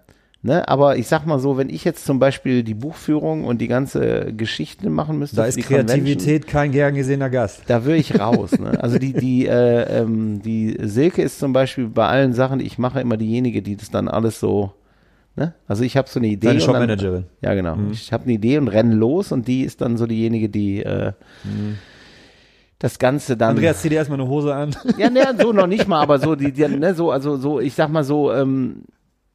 Ne? 0.44 0.68
Aber 0.68 0.98
ich 0.98 1.08
sag 1.08 1.26
mal 1.26 1.40
so, 1.40 1.58
wenn 1.58 1.70
ich 1.70 1.84
jetzt 1.84 2.06
zum 2.06 2.20
Beispiel 2.20 2.64
die 2.64 2.76
Buchführung 2.76 3.44
und 3.44 3.60
die 3.60 3.68
ganze 3.68 4.32
Geschichte 4.34 4.90
machen 4.90 5.18
müsste, 5.20 5.36
Da 5.38 5.46
ist 5.46 5.58
Kreativität 5.60 6.46
kein 6.48 6.72
gern 6.72 6.94
gesehener 6.96 7.30
Gast. 7.30 7.64
da 7.68 7.84
würde 7.86 7.98
ich 7.98 8.20
raus. 8.20 8.58
Ne? 8.58 8.82
Also 8.82 9.00
die, 9.00 9.14
die, 9.14 9.48
äh, 9.48 10.00
ähm, 10.02 10.42
die 10.44 10.78
Silke 10.84 11.22
ist 11.24 11.40
zum 11.40 11.54
Beispiel 11.54 11.88
bei 11.88 12.08
allen 12.08 12.34
Sachen, 12.34 12.60
ich 12.60 12.78
mache, 12.78 13.02
immer 13.02 13.18
diejenige, 13.18 13.62
die 13.62 13.76
das 13.76 13.90
dann 13.90 14.08
alles 14.08 14.40
so. 14.40 14.72
Ne? 15.36 15.54
Also 15.68 15.84
ich 15.84 15.98
habe 15.98 16.08
so 16.08 16.20
eine 16.20 16.28
Idee. 16.28 16.48
Deine 16.48 16.60
und 16.60 16.68
dann- 16.68 16.76
Shopmanagerin. 16.76 17.26
Ja, 17.42 17.54
genau. 17.56 17.78
Ich 17.92 18.14
habe 18.14 18.24
eine 18.26 18.34
Idee 18.34 18.58
und 18.60 18.68
renne 18.68 18.94
los 18.96 19.32
und 19.32 19.48
die 19.48 19.64
ist 19.64 19.82
dann 19.82 19.98
so 19.98 20.06
diejenige, 20.06 20.50
die 20.50 20.84
äh, 20.84 21.14
das 22.80 23.00
Ganze 23.00 23.36
dann. 23.38 23.52
Andreas, 23.52 23.82
zieh 23.82 23.90
dir 23.90 23.96
erstmal 23.96 24.20
eine 24.20 24.30
Hose 24.30 24.54
an. 24.54 24.76
Ja, 24.98 25.10
ne, 25.10 25.22
so 25.40 25.52
noch 25.52 25.68
nicht 25.68 25.88
mal, 25.88 26.02
aber 26.02 26.20
so 26.20 26.36
die, 26.36 26.52
die 26.52 26.68
ne, 26.68 26.94
so 26.94 27.12
also 27.12 27.38
so, 27.38 27.60
ich 27.60 27.74
sag 27.74 27.90
mal 27.90 28.04
so, 28.04 28.32
ähm, 28.32 28.84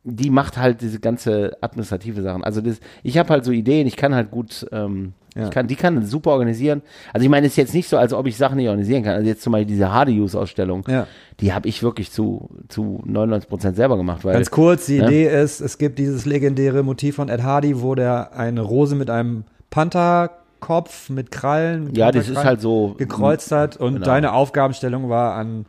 die 0.04 0.30
macht 0.30 0.56
halt 0.58 0.80
diese 0.80 0.98
ganze 0.98 1.56
administrative 1.60 2.22
Sachen. 2.22 2.42
Also 2.42 2.60
das, 2.60 2.80
ich 3.04 3.18
habe 3.18 3.28
halt 3.28 3.44
so 3.44 3.52
Ideen, 3.52 3.86
ich 3.86 3.96
kann 3.96 4.14
halt 4.14 4.30
gut, 4.32 4.66
ähm, 4.72 5.12
Ja. 5.36 5.44
ich 5.44 5.50
kann, 5.50 5.68
die 5.68 5.76
kann 5.76 6.04
super 6.04 6.32
organisieren. 6.32 6.82
Also 7.12 7.22
ich 7.24 7.30
meine, 7.30 7.46
es 7.46 7.52
ist 7.52 7.56
jetzt 7.56 7.72
nicht 7.74 7.88
so, 7.88 7.96
als 7.96 8.12
ob 8.12 8.26
ich 8.26 8.36
Sachen 8.36 8.56
nicht 8.56 8.66
organisieren 8.68 9.04
kann. 9.04 9.14
Also 9.14 9.28
jetzt 9.28 9.42
zum 9.42 9.52
Beispiel 9.52 9.66
diese 9.68 9.92
Hardy-Use-Ausstellung, 9.92 10.84
Ja. 10.88 11.06
die 11.40 11.52
habe 11.54 11.68
ich 11.68 11.82
wirklich 11.84 12.10
zu 12.10 12.50
zu 12.68 13.00
99 13.06 13.48
Prozent 13.48 13.76
selber 13.76 13.96
gemacht, 13.96 14.24
weil 14.24 14.34
Ganz 14.34 14.50
kurz, 14.50 14.86
die 14.86 14.98
ne? 14.98 15.06
Idee 15.06 15.40
ist, 15.42 15.60
es 15.60 15.78
gibt 15.78 15.98
dieses 16.00 16.26
legendäre 16.26 16.82
Motiv 16.82 17.14
von 17.16 17.28
Ed 17.28 17.42
Hardy, 17.44 17.80
wo 17.80 17.94
der 17.94 18.36
eine 18.36 18.60
Rose 18.60 18.96
mit 18.96 19.08
einem 19.08 19.44
Pantherkopf 19.70 21.10
mit 21.10 21.30
Krallen, 21.30 21.84
mit 21.84 21.96
ja, 21.96 22.10
das 22.12 22.28
ist 22.28 22.44
halt 22.44 22.60
so 22.60 22.94
gekreuzt 22.98 23.52
hat 23.52 23.76
und 23.76 23.94
Genau. 23.94 24.04
deine 24.06 24.32
Aufgabenstellung 24.32 25.08
war 25.08 25.34
an 25.34 25.66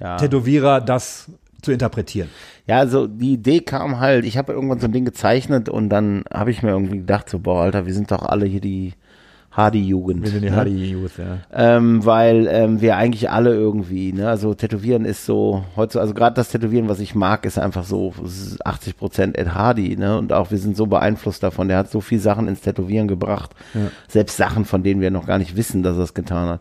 ja. 0.00 0.16
Tätowierer 0.16 0.80
das 0.80 1.30
zu 1.62 1.72
interpretieren. 1.72 2.28
Ja, 2.66 2.78
also 2.78 3.06
die 3.06 3.32
Idee 3.32 3.60
kam 3.60 3.98
halt, 3.98 4.24
ich 4.24 4.38
habe 4.38 4.52
irgendwann 4.52 4.80
so 4.80 4.86
ein 4.86 4.92
Ding 4.92 5.04
gezeichnet 5.04 5.68
und 5.68 5.88
dann 5.88 6.24
habe 6.32 6.50
ich 6.50 6.62
mir 6.62 6.70
irgendwie 6.70 6.98
gedacht, 6.98 7.28
so, 7.28 7.38
boah, 7.38 7.62
Alter, 7.62 7.86
wir 7.86 7.94
sind 7.94 8.10
doch 8.10 8.22
alle 8.22 8.46
hier 8.46 8.60
die 8.60 8.92
Hardy-Jugend. 9.50 10.22
Wir 10.22 10.30
sind 10.30 10.44
die 10.44 10.50
ne? 10.50 10.56
Hardy 10.56 10.90
Youth, 10.90 11.18
ja. 11.18 11.38
ähm, 11.52 12.04
weil 12.04 12.46
ähm, 12.48 12.80
wir 12.80 12.96
eigentlich 12.96 13.28
alle 13.30 13.54
irgendwie, 13.54 14.12
ne, 14.12 14.28
also 14.28 14.54
Tätowieren 14.54 15.04
ist 15.04 15.26
so, 15.26 15.64
heute, 15.74 16.00
also 16.00 16.14
gerade 16.14 16.36
das 16.36 16.50
Tätowieren, 16.50 16.88
was 16.88 17.00
ich 17.00 17.16
mag, 17.16 17.44
ist 17.44 17.58
einfach 17.58 17.84
so 17.84 18.14
80 18.64 18.96
Prozent 18.96 19.36
Ed 19.36 19.54
Hardy, 19.54 19.96
ne, 19.96 20.16
und 20.16 20.32
auch 20.32 20.52
wir 20.52 20.58
sind 20.58 20.76
so 20.76 20.86
beeinflusst 20.86 21.42
davon, 21.42 21.66
der 21.66 21.78
hat 21.78 21.90
so 21.90 22.00
viel 22.00 22.20
Sachen 22.20 22.46
ins 22.46 22.60
Tätowieren 22.60 23.08
gebracht, 23.08 23.50
selbst 24.06 24.36
Sachen, 24.36 24.64
von 24.64 24.84
denen 24.84 25.00
wir 25.00 25.10
noch 25.10 25.26
gar 25.26 25.38
nicht 25.38 25.56
wissen, 25.56 25.82
dass 25.82 25.96
er 25.96 26.04
es 26.04 26.14
getan 26.14 26.48
hat. 26.48 26.60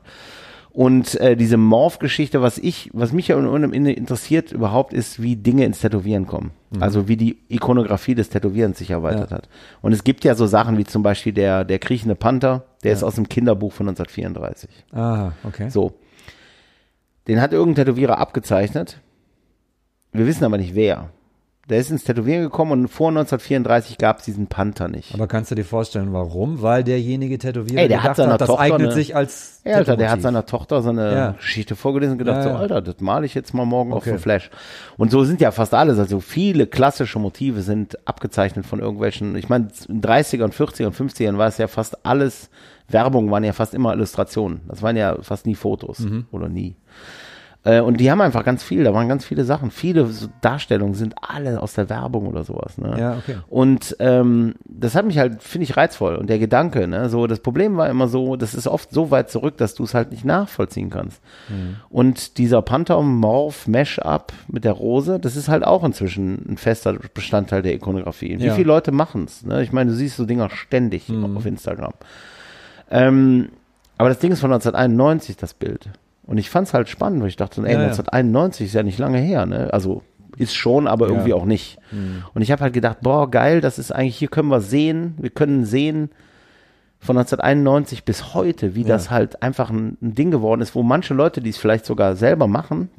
Und 0.77 1.19
äh, 1.21 1.35
diese 1.35 1.57
Morph-Geschichte, 1.57 2.43
was 2.43 2.59
ich, 2.59 2.91
was 2.93 3.11
mich 3.11 3.29
ja 3.29 3.35
un- 3.35 3.47
un- 3.47 3.73
interessiert 3.87 4.51
überhaupt, 4.51 4.93
ist, 4.93 5.19
wie 5.19 5.35
Dinge 5.35 5.65
ins 5.65 5.79
Tätowieren 5.79 6.27
kommen. 6.27 6.51
Also 6.79 7.07
wie 7.07 7.17
die 7.17 7.39
Ikonografie 7.49 8.13
des 8.13 8.29
Tätowierens 8.29 8.77
sich 8.77 8.91
erweitert 8.91 9.31
Ja. 9.31 9.37
hat. 9.37 9.49
Und 9.81 9.91
es 9.93 10.03
gibt 10.03 10.23
ja 10.23 10.35
so 10.35 10.45
Sachen 10.45 10.77
wie 10.77 10.83
zum 10.85 11.01
Beispiel 11.01 11.33
der, 11.33 11.65
der 11.65 11.79
kriechende 11.79 12.13
Panther, 12.13 12.63
der 12.83 12.93
ist 12.93 13.01
aus 13.01 13.15
dem 13.15 13.27
Kinderbuch 13.27 13.73
von 13.73 13.87
1934. 13.89 14.69
Ah, 14.93 15.31
okay. 15.43 15.69
So. 15.71 15.93
Den 17.27 17.41
hat 17.41 17.53
irgendein 17.53 17.85
Tätowierer 17.85 18.19
abgezeichnet. 18.19 18.99
Wir 20.13 20.27
wissen 20.27 20.43
aber 20.43 20.59
nicht 20.59 20.75
wer. 20.75 21.09
Der 21.69 21.79
ist 21.79 21.91
ins 21.91 22.05
Tätowieren 22.05 22.43
gekommen 22.43 22.71
und 22.71 22.87
vor 22.87 23.09
1934 23.09 23.97
gab 23.97 24.19
es 24.19 24.25
diesen 24.25 24.47
Panther 24.47 24.87
nicht. 24.87 25.13
Aber 25.13 25.27
kannst 25.27 25.51
du 25.51 25.55
dir 25.55 25.65
vorstellen, 25.65 26.13
warum? 26.13 26.61
Weil 26.61 26.85
derjenige 26.85 27.37
Tätowierer 27.37 27.81
Ey, 27.81 27.87
der 27.89 28.03
hat 28.03 28.15
seiner 28.15 28.33
hat, 28.33 28.41
das 28.41 28.47
Tochter 28.47 28.61
eignet 28.61 28.81
eine- 28.83 28.91
sich 28.93 29.13
als 29.17 29.59
Ja, 29.65 29.73
Alter, 29.75 29.97
der 29.97 30.09
hat 30.09 30.21
seiner 30.21 30.45
Tochter 30.45 30.81
seine 30.81 31.13
Ja. 31.13 31.31
Geschichte 31.31 31.75
vorgelesen 31.75 32.13
und 32.13 32.19
gedacht, 32.19 32.37
Ja, 32.45 32.51
ja. 32.51 32.53
so, 32.53 32.57
Alter, 32.59 32.81
das 32.81 33.01
male 33.01 33.25
ich 33.25 33.33
jetzt 33.33 33.53
mal 33.53 33.65
morgen 33.65 33.91
auf 33.91 34.03
Okay. 34.03 34.11
dem 34.11 34.19
Flash. 34.19 34.49
Und 34.95 35.11
so 35.11 35.25
sind 35.25 35.41
ja 35.41 35.51
fast 35.51 35.73
alles, 35.73 35.99
also 35.99 36.21
viele 36.21 36.67
klassische 36.67 37.19
Motive 37.19 37.61
sind 37.61 37.97
abgezeichnet 38.07 38.65
von 38.65 38.79
irgendwelchen, 38.79 39.35
ich 39.35 39.49
meine, 39.49 39.67
in 39.89 39.99
30ern, 39.99 40.53
40ern, 40.53 40.93
50ern 40.93 41.37
war 41.37 41.47
es 41.49 41.57
ja 41.57 41.67
fast 41.67 42.05
alles, 42.05 42.49
Werbung 42.87 43.29
waren 43.29 43.43
ja 43.43 43.51
fast 43.51 43.73
immer 43.73 43.91
Illustrationen. 43.93 44.61
Das 44.69 44.81
waren 44.81 44.95
ja 44.95 45.17
fast 45.21 45.45
nie 45.45 45.55
Fotos 45.55 45.99
Mhm. 45.99 46.27
oder 46.31 46.47
nie. 46.47 46.77
Äh, 47.67 47.81
und 47.81 47.99
die 47.99 48.09
haben 48.09 48.21
einfach 48.21 48.45
ganz 48.45 48.63
viel, 48.63 48.85
da 48.85 48.93
waren 48.93 49.09
ganz 49.09 49.25
viele 49.25 49.43
Sachen. 49.43 49.71
Viele 49.71 50.05
so 50.07 50.27
Darstellungen 50.39 50.93
sind 50.95 51.15
alle 51.21 51.61
aus 51.61 51.73
der 51.73 51.89
Werbung 51.89 52.25
oder 52.27 52.45
sowas. 52.45 52.77
Ne? 52.77 52.95
Ja, 52.97 53.17
okay. 53.17 53.35
Und 53.49 53.93
ähm, 53.99 54.55
das 54.63 54.95
hat 54.95 55.05
mich 55.05 55.17
halt, 55.17 55.43
finde 55.43 55.63
ich, 55.65 55.75
reizvoll. 55.75 56.15
Und 56.15 56.29
der 56.29 56.39
Gedanke, 56.39 56.87
ne, 56.87 57.09
so, 57.09 57.27
das 57.27 57.39
Problem 57.41 57.75
war 57.75 57.89
immer 57.89 58.07
so, 58.07 58.37
das 58.37 58.55
ist 58.55 58.67
oft 58.67 58.91
so 58.93 59.11
weit 59.11 59.29
zurück, 59.29 59.57
dass 59.57 59.75
du 59.75 59.83
es 59.83 59.93
halt 59.93 60.11
nicht 60.11 60.23
nachvollziehen 60.23 60.89
kannst. 60.89 61.21
Und 61.89 62.37
dieser 62.37 62.61
Panther-Morph 62.61 63.67
Mesh-Up 63.67 64.31
mit 64.47 64.63
der 64.63 64.71
Rose, 64.73 65.19
das 65.19 65.35
ist 65.35 65.49
halt 65.49 65.65
auch 65.65 65.83
inzwischen 65.83 66.45
ein 66.49 66.57
fester 66.57 66.95
Bestandteil 67.13 67.63
der 67.63 67.73
Ikonografie. 67.73 68.39
Wie 68.39 68.45
Ja. 68.45 68.53
viele 68.53 68.67
Leute 68.67 68.93
machen 68.93 69.25
es? 69.25 69.43
Ne? 69.43 69.61
Ich 69.61 69.73
meine, 69.73 69.91
du 69.91 69.95
siehst 69.97 70.15
so 70.15 70.25
Dinger 70.25 70.49
ständig 70.49 71.11
auf 71.35 71.45
Instagram. 71.45 71.93
Ähm, 72.89 73.49
aber 73.97 74.09
das 74.09 74.19
Ding 74.19 74.31
ist 74.31 74.39
von 74.39 74.51
1991, 74.53 75.35
das 75.35 75.53
Bild. 75.53 75.89
Und 76.27 76.37
ich 76.37 76.49
fand 76.49 76.67
es 76.67 76.73
halt 76.73 76.89
spannend, 76.89 77.21
weil 77.21 77.29
ich 77.29 77.35
dachte, 77.37 77.61
ey, 77.61 77.73
Ja, 77.73 77.79
ja. 77.79 77.85
1991 77.87 78.67
ist 78.67 78.73
ja 78.73 78.83
nicht 78.83 78.99
lange 78.99 79.17
her, 79.19 79.45
ne? 79.45 79.73
Also 79.73 80.03
ist 80.37 80.53
schon, 80.53 80.85
aber 80.87 81.07
irgendwie 81.07 81.29
Ja. 81.31 81.35
auch 81.35 81.45
nicht. 81.45 81.79
Und 82.35 82.41
ich 82.43 82.51
habe 82.51 82.61
halt 82.61 82.73
gedacht, 82.73 82.97
boah, 83.01 83.31
geil, 83.31 83.59
das 83.61 83.79
ist 83.79 83.91
eigentlich, 83.91 84.17
hier 84.17 84.27
können 84.27 84.49
wir 84.49 84.61
sehen, 84.61 85.15
wir 85.17 85.31
können 85.31 85.65
sehen 85.65 86.09
von 86.99 87.17
1991 87.17 88.03
bis 88.05 88.33
heute, 88.35 88.75
wie 88.75 88.83
das 88.83 89.09
halt 89.09 89.41
einfach 89.41 89.69
ein, 89.71 89.97
ein 90.01 90.13
Ding 90.15 90.29
geworden 90.29 90.61
ist, 90.61 90.75
wo 90.75 90.83
manche 90.83 91.13
Leute, 91.15 91.41
die 91.41 91.49
es 91.49 91.57
vielleicht 91.57 91.85
sogar 91.85 92.15
selber 92.15 92.45
machen, 92.47 92.89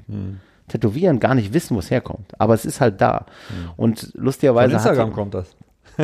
tätowieren, 0.69 1.21
gar 1.21 1.35
nicht 1.35 1.53
wissen, 1.55 1.75
wo 1.77 1.81
es 1.81 1.91
herkommt. 1.91 2.33
Aber 2.41 2.55
es 2.55 2.65
ist 2.65 2.81
halt 2.81 3.01
da. 3.01 3.27
Und 3.77 4.01
Von 4.01 4.23
lustigerweise 4.25 4.75
hat 4.75 4.81
Instagram 4.85 5.11
die- 5.11 5.15
kommt 5.15 5.35
das. 5.35 5.55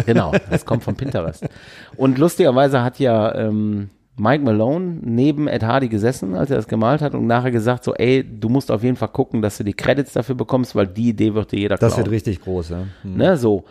Genau, 0.07 0.33
das 0.51 0.65
kommt 0.67 0.83
von 0.83 0.97
Pinterest. 0.97 1.47
Und 1.97 2.19
lustigerweise 2.19 2.83
hat 2.83 2.99
ja 2.99 3.33
ähm, 3.35 3.91
Mike 4.17 4.45
Malone 4.45 4.99
neben 5.03 5.49
Ed 5.49 5.65
Hardy 5.65 5.89
gesessen, 5.89 6.35
als 6.37 6.51
er 6.51 6.57
das 6.57 6.69
gemalt 6.69 7.03
hat 7.03 7.15
und 7.15 7.27
nachher 7.27 7.51
gesagt 7.51 7.83
so, 7.85 7.95
ey, 7.95 8.23
du 8.25 8.49
musst 8.49 8.71
auf 8.71 8.83
jeden 8.83 8.97
Fall 8.97 9.09
gucken, 9.09 9.43
dass 9.43 9.59
du 9.59 9.65
die 9.65 9.73
Credits 9.75 10.13
dafür 10.13 10.37
bekommst, 10.37 10.77
weil 10.77 10.87
die 10.87 11.09
Idee 11.09 11.35
wird 11.35 11.51
dir 11.53 11.59
jeder 11.59 11.77
Das 11.77 11.95
klauen. 11.95 12.07
wird 12.07 12.15
richtig 12.15 12.41
groß, 12.43 12.69
ja. 12.71 12.85
Hm. 13.03 13.17
Ne, 13.17 13.37
so. 13.37 13.65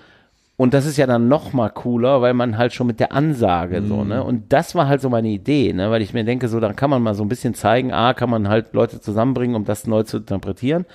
Und 0.55 0.75
das 0.75 0.85
ist 0.85 0.97
ja 0.97 1.07
dann 1.07 1.29
noch 1.29 1.51
mal 1.53 1.69
cooler, 1.69 2.21
weil 2.21 2.35
man 2.35 2.59
halt 2.59 2.73
schon 2.73 2.85
mit 2.85 2.99
der 2.99 3.11
Ansage 3.11 3.81
so, 3.81 4.03
ne? 4.03 4.23
Und 4.23 4.53
das 4.53 4.75
war 4.75 4.87
halt 4.87 5.01
so 5.01 5.09
meine 5.09 5.29
Idee, 5.29 5.73
ne? 5.73 5.89
Weil 5.89 6.03
ich 6.03 6.13
mir 6.13 6.23
denke, 6.23 6.47
so, 6.47 6.59
dann 6.59 6.75
kann 6.75 6.91
man 6.91 7.01
mal 7.01 7.15
so 7.15 7.23
ein 7.23 7.27
bisschen 7.27 7.55
zeigen, 7.55 7.91
A, 7.91 8.13
kann 8.13 8.29
man 8.29 8.47
halt 8.47 8.73
Leute 8.73 9.01
zusammenbringen, 9.01 9.55
um 9.55 9.65
das 9.65 9.87
neu 9.87 10.03
zu 10.03 10.17
interpretieren, 10.17 10.85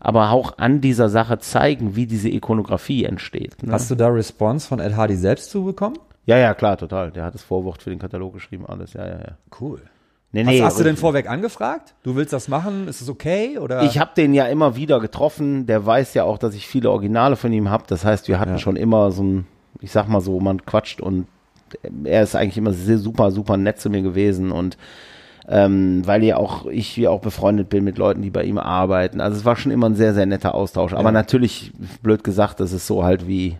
aber 0.00 0.30
auch 0.30 0.58
an 0.58 0.80
dieser 0.80 1.08
Sache 1.08 1.38
zeigen, 1.38 1.94
wie 1.94 2.06
diese 2.06 2.28
Ikonografie 2.28 3.04
entsteht. 3.04 3.62
Ne? 3.62 3.72
Hast 3.72 3.88
du 3.90 3.94
da 3.94 4.08
Response 4.08 4.66
von 4.66 4.80
Ed 4.80 4.96
Hardy 4.96 5.14
selbst 5.14 5.50
zu 5.50 5.62
bekommen? 5.64 5.96
Ja, 6.26 6.38
ja, 6.38 6.54
klar, 6.54 6.76
total. 6.76 7.10
Der 7.10 7.24
hat 7.24 7.34
das 7.34 7.42
Vorwort 7.42 7.82
für 7.82 7.90
den 7.90 7.98
Katalog 7.98 8.32
geschrieben, 8.34 8.64
alles, 8.66 8.94
ja, 8.94 9.06
ja, 9.06 9.18
ja. 9.18 9.36
Cool. 9.60 9.82
Nee, 10.32 10.46
Was, 10.60 10.66
hast 10.70 10.80
du 10.80 10.84
denn 10.84 10.96
vorweg 10.96 11.30
angefragt? 11.30 11.94
Du 12.02 12.16
willst 12.16 12.32
das 12.32 12.48
machen? 12.48 12.88
Ist 12.88 13.00
es 13.00 13.08
okay? 13.08 13.56
Oder? 13.58 13.82
Ich 13.82 13.98
habe 14.00 14.10
den 14.16 14.34
ja 14.34 14.46
immer 14.46 14.74
wieder 14.74 14.98
getroffen. 14.98 15.66
Der 15.66 15.86
weiß 15.86 16.14
ja 16.14 16.24
auch, 16.24 16.38
dass 16.38 16.56
ich 16.56 16.66
viele 16.66 16.90
Originale 16.90 17.36
von 17.36 17.52
ihm 17.52 17.70
habe. 17.70 17.84
Das 17.86 18.04
heißt, 18.04 18.26
wir 18.26 18.40
hatten 18.40 18.52
Ja. 18.52 18.58
schon 18.58 18.74
immer 18.74 19.12
so 19.12 19.22
ein, 19.22 19.46
ich 19.80 19.92
sag 19.92 20.08
mal 20.08 20.20
so, 20.20 20.40
man 20.40 20.64
quatscht 20.66 21.00
und 21.00 21.28
er 22.04 22.22
ist 22.24 22.34
eigentlich 22.34 22.58
immer 22.58 22.72
sehr 22.72 22.98
super, 22.98 23.30
super 23.30 23.56
nett 23.56 23.78
zu 23.80 23.90
mir 23.90 24.02
gewesen 24.02 24.50
und 24.50 24.76
ähm, 25.48 26.02
weil 26.06 26.24
ja 26.24 26.36
auch 26.38 26.66
ich 26.66 26.96
ja 26.96 27.10
auch 27.10 27.20
befreundet 27.20 27.68
bin 27.68 27.84
mit 27.84 27.98
Leuten, 27.98 28.22
die 28.22 28.30
bei 28.30 28.44
ihm 28.44 28.58
arbeiten. 28.58 29.20
Also 29.20 29.36
es 29.36 29.44
war 29.44 29.56
schon 29.56 29.72
immer 29.72 29.88
ein 29.88 29.94
sehr, 29.94 30.14
sehr 30.14 30.26
netter 30.26 30.54
Austausch. 30.54 30.94
Aber 30.94 31.08
Ja. 31.10 31.12
natürlich, 31.12 31.72
blöd 32.02 32.24
gesagt, 32.24 32.60
das 32.60 32.72
ist 32.72 32.86
so 32.86 33.04
halt 33.04 33.28
wie 33.28 33.58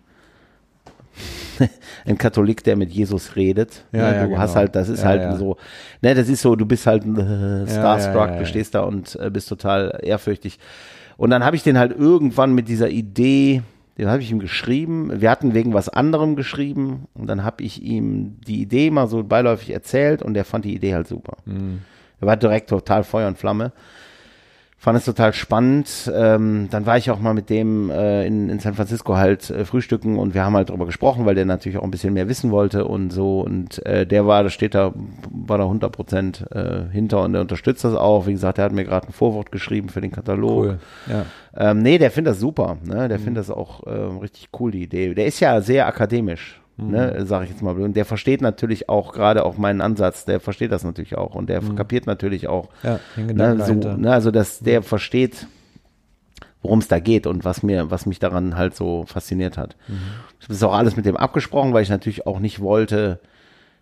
ein 2.04 2.18
Katholik, 2.18 2.64
der 2.64 2.76
mit 2.76 2.90
Jesus 2.90 3.36
redet. 3.36 3.84
Ja, 3.92 3.98
ne? 4.10 4.14
ja, 4.16 4.22
du 4.22 4.28
genau. 4.28 4.40
hast 4.40 4.56
halt, 4.56 4.74
das 4.74 4.88
ist 4.88 5.02
Ja, 5.02 5.08
halt 5.08 5.38
so, 5.38 5.56
ne, 6.02 6.14
das 6.14 6.28
ist 6.28 6.42
so, 6.42 6.56
du 6.56 6.66
bist 6.66 6.86
halt 6.86 7.04
äh, 7.04 7.66
starstruck, 7.66 8.38
du 8.38 8.46
stehst 8.46 8.74
da 8.74 8.80
und 8.80 9.16
äh, 9.20 9.30
bist 9.30 9.48
total 9.48 9.98
ehrfürchtig. 10.02 10.58
Und 11.16 11.30
dann 11.30 11.44
habe 11.44 11.56
ich 11.56 11.62
den 11.62 11.78
halt 11.78 11.92
irgendwann 11.96 12.54
mit 12.54 12.68
dieser 12.68 12.88
Idee, 12.88 13.62
den 13.98 14.08
habe 14.08 14.22
ich 14.22 14.30
ihm 14.30 14.40
geschrieben. 14.40 15.20
Wir 15.20 15.30
hatten 15.30 15.54
wegen 15.54 15.72
was 15.72 15.88
anderem 15.88 16.34
geschrieben 16.34 17.06
und 17.14 17.28
dann 17.28 17.44
habe 17.44 17.62
ich 17.62 17.82
ihm 17.82 18.38
die 18.46 18.60
Idee 18.60 18.90
mal 18.90 19.06
so 19.06 19.22
beiläufig 19.22 19.70
erzählt 19.72 20.22
und 20.22 20.36
er 20.36 20.44
fand 20.44 20.64
die 20.64 20.74
Idee 20.74 20.94
halt 20.94 21.06
super. 21.06 21.36
Er 22.20 22.26
war 22.26 22.36
direkt 22.36 22.70
total 22.70 23.04
Feuer 23.04 23.28
und 23.28 23.38
Flamme. 23.38 23.72
Fand 24.84 24.98
es 24.98 25.06
total 25.06 25.32
spannend. 25.32 26.12
Ähm, 26.14 26.68
dann 26.70 26.84
war 26.84 26.98
ich 26.98 27.10
auch 27.10 27.18
mal 27.18 27.32
mit 27.32 27.48
dem 27.48 27.88
äh, 27.88 28.26
in, 28.26 28.50
in 28.50 28.58
San 28.58 28.74
Francisco 28.74 29.16
halt 29.16 29.48
äh, 29.48 29.64
frühstücken 29.64 30.18
und 30.18 30.34
wir 30.34 30.44
haben 30.44 30.54
halt 30.54 30.68
drüber 30.68 30.84
gesprochen, 30.84 31.24
weil 31.24 31.34
der 31.34 31.46
natürlich 31.46 31.78
auch 31.78 31.84
ein 31.84 31.90
bisschen 31.90 32.12
mehr 32.12 32.28
wissen 32.28 32.50
wollte 32.50 32.84
und 32.84 33.08
so. 33.08 33.40
Und 33.40 33.84
äh, 33.86 34.06
der 34.06 34.26
war, 34.26 34.42
da 34.42 34.50
steht 34.50 34.74
da, 34.74 34.92
war 35.30 35.56
da 35.56 35.64
100 35.64 35.90
Prozent 35.90 36.44
äh, 36.50 36.82
hinter 36.92 37.22
und 37.22 37.32
der 37.32 37.40
unterstützt 37.40 37.82
das 37.82 37.94
auch. 37.94 38.26
Wie 38.26 38.32
gesagt, 38.32 38.58
der 38.58 38.66
hat 38.66 38.72
mir 38.72 38.84
gerade 38.84 39.06
ein 39.06 39.14
Vorwort 39.14 39.50
geschrieben 39.50 39.88
für 39.88 40.02
den 40.02 40.12
Katalog. 40.12 40.64
cool. 40.64 40.78
Ja. 41.06 41.24
Ähm, 41.56 41.78
nee, 41.78 41.96
der 41.96 42.10
findet 42.10 42.32
das 42.32 42.40
super. 42.40 42.76
Ne? 42.84 43.08
Der 43.08 43.18
findet 43.18 43.38
das 43.38 43.50
auch 43.50 43.84
ähm, 43.86 44.18
richtig 44.18 44.50
cool, 44.60 44.70
die 44.70 44.82
Idee. 44.82 45.14
Der 45.14 45.24
ist 45.24 45.40
ja 45.40 45.62
sehr 45.62 45.86
akademisch, 45.86 46.60
ne? 46.76 47.26
sage 47.26 47.44
ich 47.44 47.50
jetzt 47.50 47.62
mal. 47.62 47.78
Und 47.80 47.96
der 47.96 48.04
versteht 48.04 48.40
natürlich 48.40 48.88
auch 48.88 49.12
gerade 49.12 49.44
auch 49.44 49.56
meinen 49.56 49.80
Ansatz. 49.80 50.24
Der 50.24 50.40
versteht 50.40 50.72
das 50.72 50.84
natürlich 50.84 51.16
auch. 51.16 51.34
Und 51.34 51.48
der 51.48 51.60
kapiert 51.76 52.06
natürlich 52.06 52.48
auch, 52.48 52.68
Ja, 52.82 53.00
ne, 53.16 53.64
so, 53.64 53.74
ne? 53.74 54.12
also 54.12 54.30
dass 54.30 54.60
der 54.60 54.82
versteht, 54.82 55.46
worum 56.62 56.78
es 56.78 56.88
da 56.88 56.98
geht 56.98 57.26
und 57.26 57.44
was 57.44 57.62
mir, 57.62 57.90
was 57.90 58.06
mich 58.06 58.18
daran 58.18 58.56
halt 58.56 58.74
so 58.74 59.04
fasziniert 59.06 59.58
hat. 59.58 59.76
Ich 60.40 60.46
habe 60.46 60.54
das 60.54 60.62
auch 60.62 60.74
alles 60.74 60.96
mit 60.96 61.04
dem 61.06 61.16
abgesprochen, 61.16 61.72
weil 61.74 61.82
ich 61.82 61.90
natürlich 61.90 62.26
auch 62.26 62.38
nicht 62.38 62.60
wollte, 62.60 63.20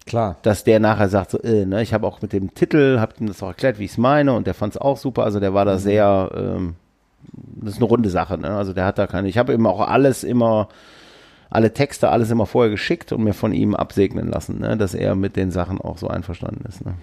Klar. 0.07 0.37
dass 0.43 0.65
der 0.65 0.81
nachher 0.81 1.09
sagt, 1.09 1.31
so, 1.31 1.39
äh, 1.43 1.65
ne, 1.65 1.83
ich 1.83 1.95
habe 1.95 2.07
auch 2.07 2.23
mit 2.23 2.33
dem 2.33 2.55
Titel, 2.55 2.99
habe 2.99 3.15
ihm 3.21 3.29
das 3.29 3.43
auch 3.43 3.49
erklärt, 3.49 3.79
wie 3.79 3.85
ich 3.85 3.93
es 3.93 3.99
meine 3.99 4.33
und 4.33 4.47
der 4.47 4.55
fand 4.55 4.75
es 4.75 4.81
auch 4.81 4.97
super, 4.97 5.25
also 5.25 5.39
der 5.39 5.55
war 5.55 5.65
da 5.65 5.79
sehr, 5.79 6.31
ähm, 6.35 6.75
das 7.33 7.75
ist 7.75 7.77
eine 7.79 7.87
runde 7.87 8.11
Sache, 8.11 8.37
ne? 8.37 8.51
also 8.51 8.73
der 8.73 8.85
hat 8.85 8.99
da 8.99 9.07
keine, 9.07 9.29
ich 9.29 9.39
habe 9.39 9.53
ihm 9.53 9.67
auch 9.67 9.81
alles 9.81 10.25
immer, 10.25 10.69
alle 11.53 11.73
Texte, 11.75 12.09
alles 12.11 12.31
immer 12.31 12.47
vorher 12.47 12.71
geschickt 12.71 13.13
und 13.13 13.23
mir 13.25 13.35
von 13.35 13.53
ihm 13.53 13.75
absegnen 13.75 14.29
lassen, 14.29 14.59
ne? 14.61 14.77
dass 14.77 14.95
er 14.95 15.15
mit 15.15 15.37
den 15.37 15.51
Sachen 15.51 15.81
auch 15.81 15.99
so 15.99 16.09
einverstanden 16.09 16.65
ist. 16.69 16.85
Ne? 16.85 16.95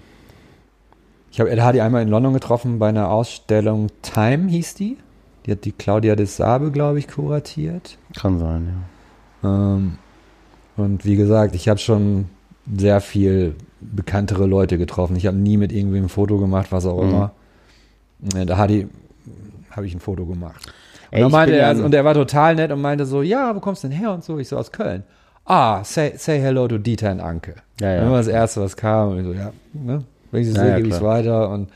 Ich 1.32 1.40
habe 1.40 1.52
Ed 1.52 1.62
Hardy 1.62 1.82
einmal 1.82 2.02
in 2.02 2.10
London 2.10 2.34
getroffen 2.34 2.80
bei 2.80 2.90
einer 2.90 3.10
Ausstellung 3.12 3.88
Time 4.02 4.50
hieß 4.50 4.74
die. 4.74 4.98
Die 5.46 5.52
hat 5.52 5.66
die 5.66 5.72
Claudia 5.72 6.16
de 6.16 6.26
Sabe, 6.26 6.72
glaube 6.72 7.00
ich, 7.00 7.08
kuratiert. 7.08 7.98
Kann 8.20 8.40
sein, 8.40 8.68
ja. 9.44 9.76
Ähm, 9.76 9.98
und 10.76 11.06
wie 11.06 11.16
gesagt, 11.16 11.56
ich 11.56 11.70
habe 11.70 11.80
schon 11.80 12.26
sehr 12.76 13.02
viel 13.02 13.56
bekanntere 13.80 14.46
Leute 14.46 14.78
getroffen. 14.78 15.16
Ich 15.16 15.26
habe 15.28 15.38
nie 15.38 15.58
mit 15.58 15.72
irgendwem 15.72 16.06
ein 16.06 16.10
Foto 16.10 16.38
gemacht, 16.40 16.72
was 16.72 16.86
auch 16.86 17.02
Mhm. 17.04 17.10
immer. 17.10 17.32
Äh, 18.36 18.46
Da 18.46 18.58
habe 18.58 18.74
ich 19.86 19.94
ein 19.96 20.00
Foto 20.00 20.26
gemacht. 20.26 20.74
Und, 21.11 21.18
Ey, 21.18 21.26
ich 21.26 21.31
meinte 21.31 21.56
er, 21.56 21.73
ja- 21.73 21.84
und 21.86 21.94
er 21.94 22.06
war 22.06 22.14
total 22.14 22.56
nett 22.56 22.72
und 22.72 22.81
meinte 22.81 23.06
so, 23.06 23.22
ja, 23.22 23.56
wo 23.56 23.60
kommst 23.60 23.84
du 23.84 23.88
denn 23.88 23.98
her 23.98 24.11
und 24.14 24.23
so? 24.23 24.38
Ich 24.38 24.48
so, 24.48 24.57
aus 24.57 24.72
Köln. 24.72 25.03
Ah, 25.45 25.84
say, 25.84 26.14
say 26.15 26.40
hello 26.40 26.68
to 26.68 26.77
Dieter 26.77 27.11
und 27.11 27.22
Anke. 27.22 27.56
Ja, 27.81 27.94
ja. 27.94 28.02
Das 28.02 28.10
war 28.10 28.18
das 28.18 28.27
Erste, 28.27 28.61
was 28.61 28.77
kam. 28.77 29.10
Und 29.11 29.19
ich 29.19 29.26
so, 29.26 29.34
ja, 29.34 29.52
ne? 29.73 30.03
wenn 30.31 30.41
ich 30.41 30.48
sie 30.49 30.53
Ja, 30.53 30.61
sehe, 30.61 30.69
ja, 30.69 30.76
gebe 30.77 30.90
ich 30.90 30.94
es 30.94 31.02
weiter. 31.02 31.49
Und 31.49 31.69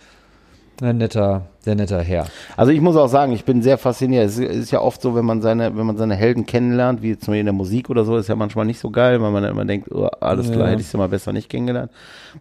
ein 0.81 0.97
netter, 0.97 1.45
sehr 1.59 1.75
netter 1.75 2.01
Herr. 2.01 2.25
Also 2.57 2.71
ich 2.71 2.81
muss 2.81 2.95
auch 2.95 3.07
sagen, 3.07 3.31
ich 3.31 3.45
bin 3.45 3.61
sehr 3.63 3.77
fasziniert. 3.77 4.25
Es 4.25 4.37
ist 4.37 4.71
ja 4.71 4.81
oft 4.81 5.01
so, 5.01 5.15
wenn 5.15 5.23
man 5.25 5.41
seine, 5.41 5.75
wenn 5.77 5.85
man 5.85 5.97
seine 5.97 6.13
Helden 6.15 6.45
kennenlernt, 6.45 7.01
wie 7.01 7.17
zum 7.17 7.31
Beispiel 7.31 7.39
in 7.39 7.45
der 7.45 7.53
Musik 7.53 7.89
oder 7.89 8.03
so, 8.05 8.17
ist 8.17 8.27
ja 8.27 8.35
manchmal 8.35 8.65
nicht 8.65 8.79
so 8.79 8.91
geil, 8.91 9.21
weil 9.21 9.31
man 9.31 9.41
dann 9.43 9.51
immer 9.53 9.65
denkt, 9.65 9.89
oh, 9.91 10.07
alles 10.19 10.51
klar, 10.51 10.65
Ja. 10.65 10.71
hätte 10.71 10.81
ich 10.81 10.87
sie 10.87 10.97
mal 10.97 11.09
besser 11.09 11.31
nicht 11.31 11.49
kennengelernt. 11.49 11.91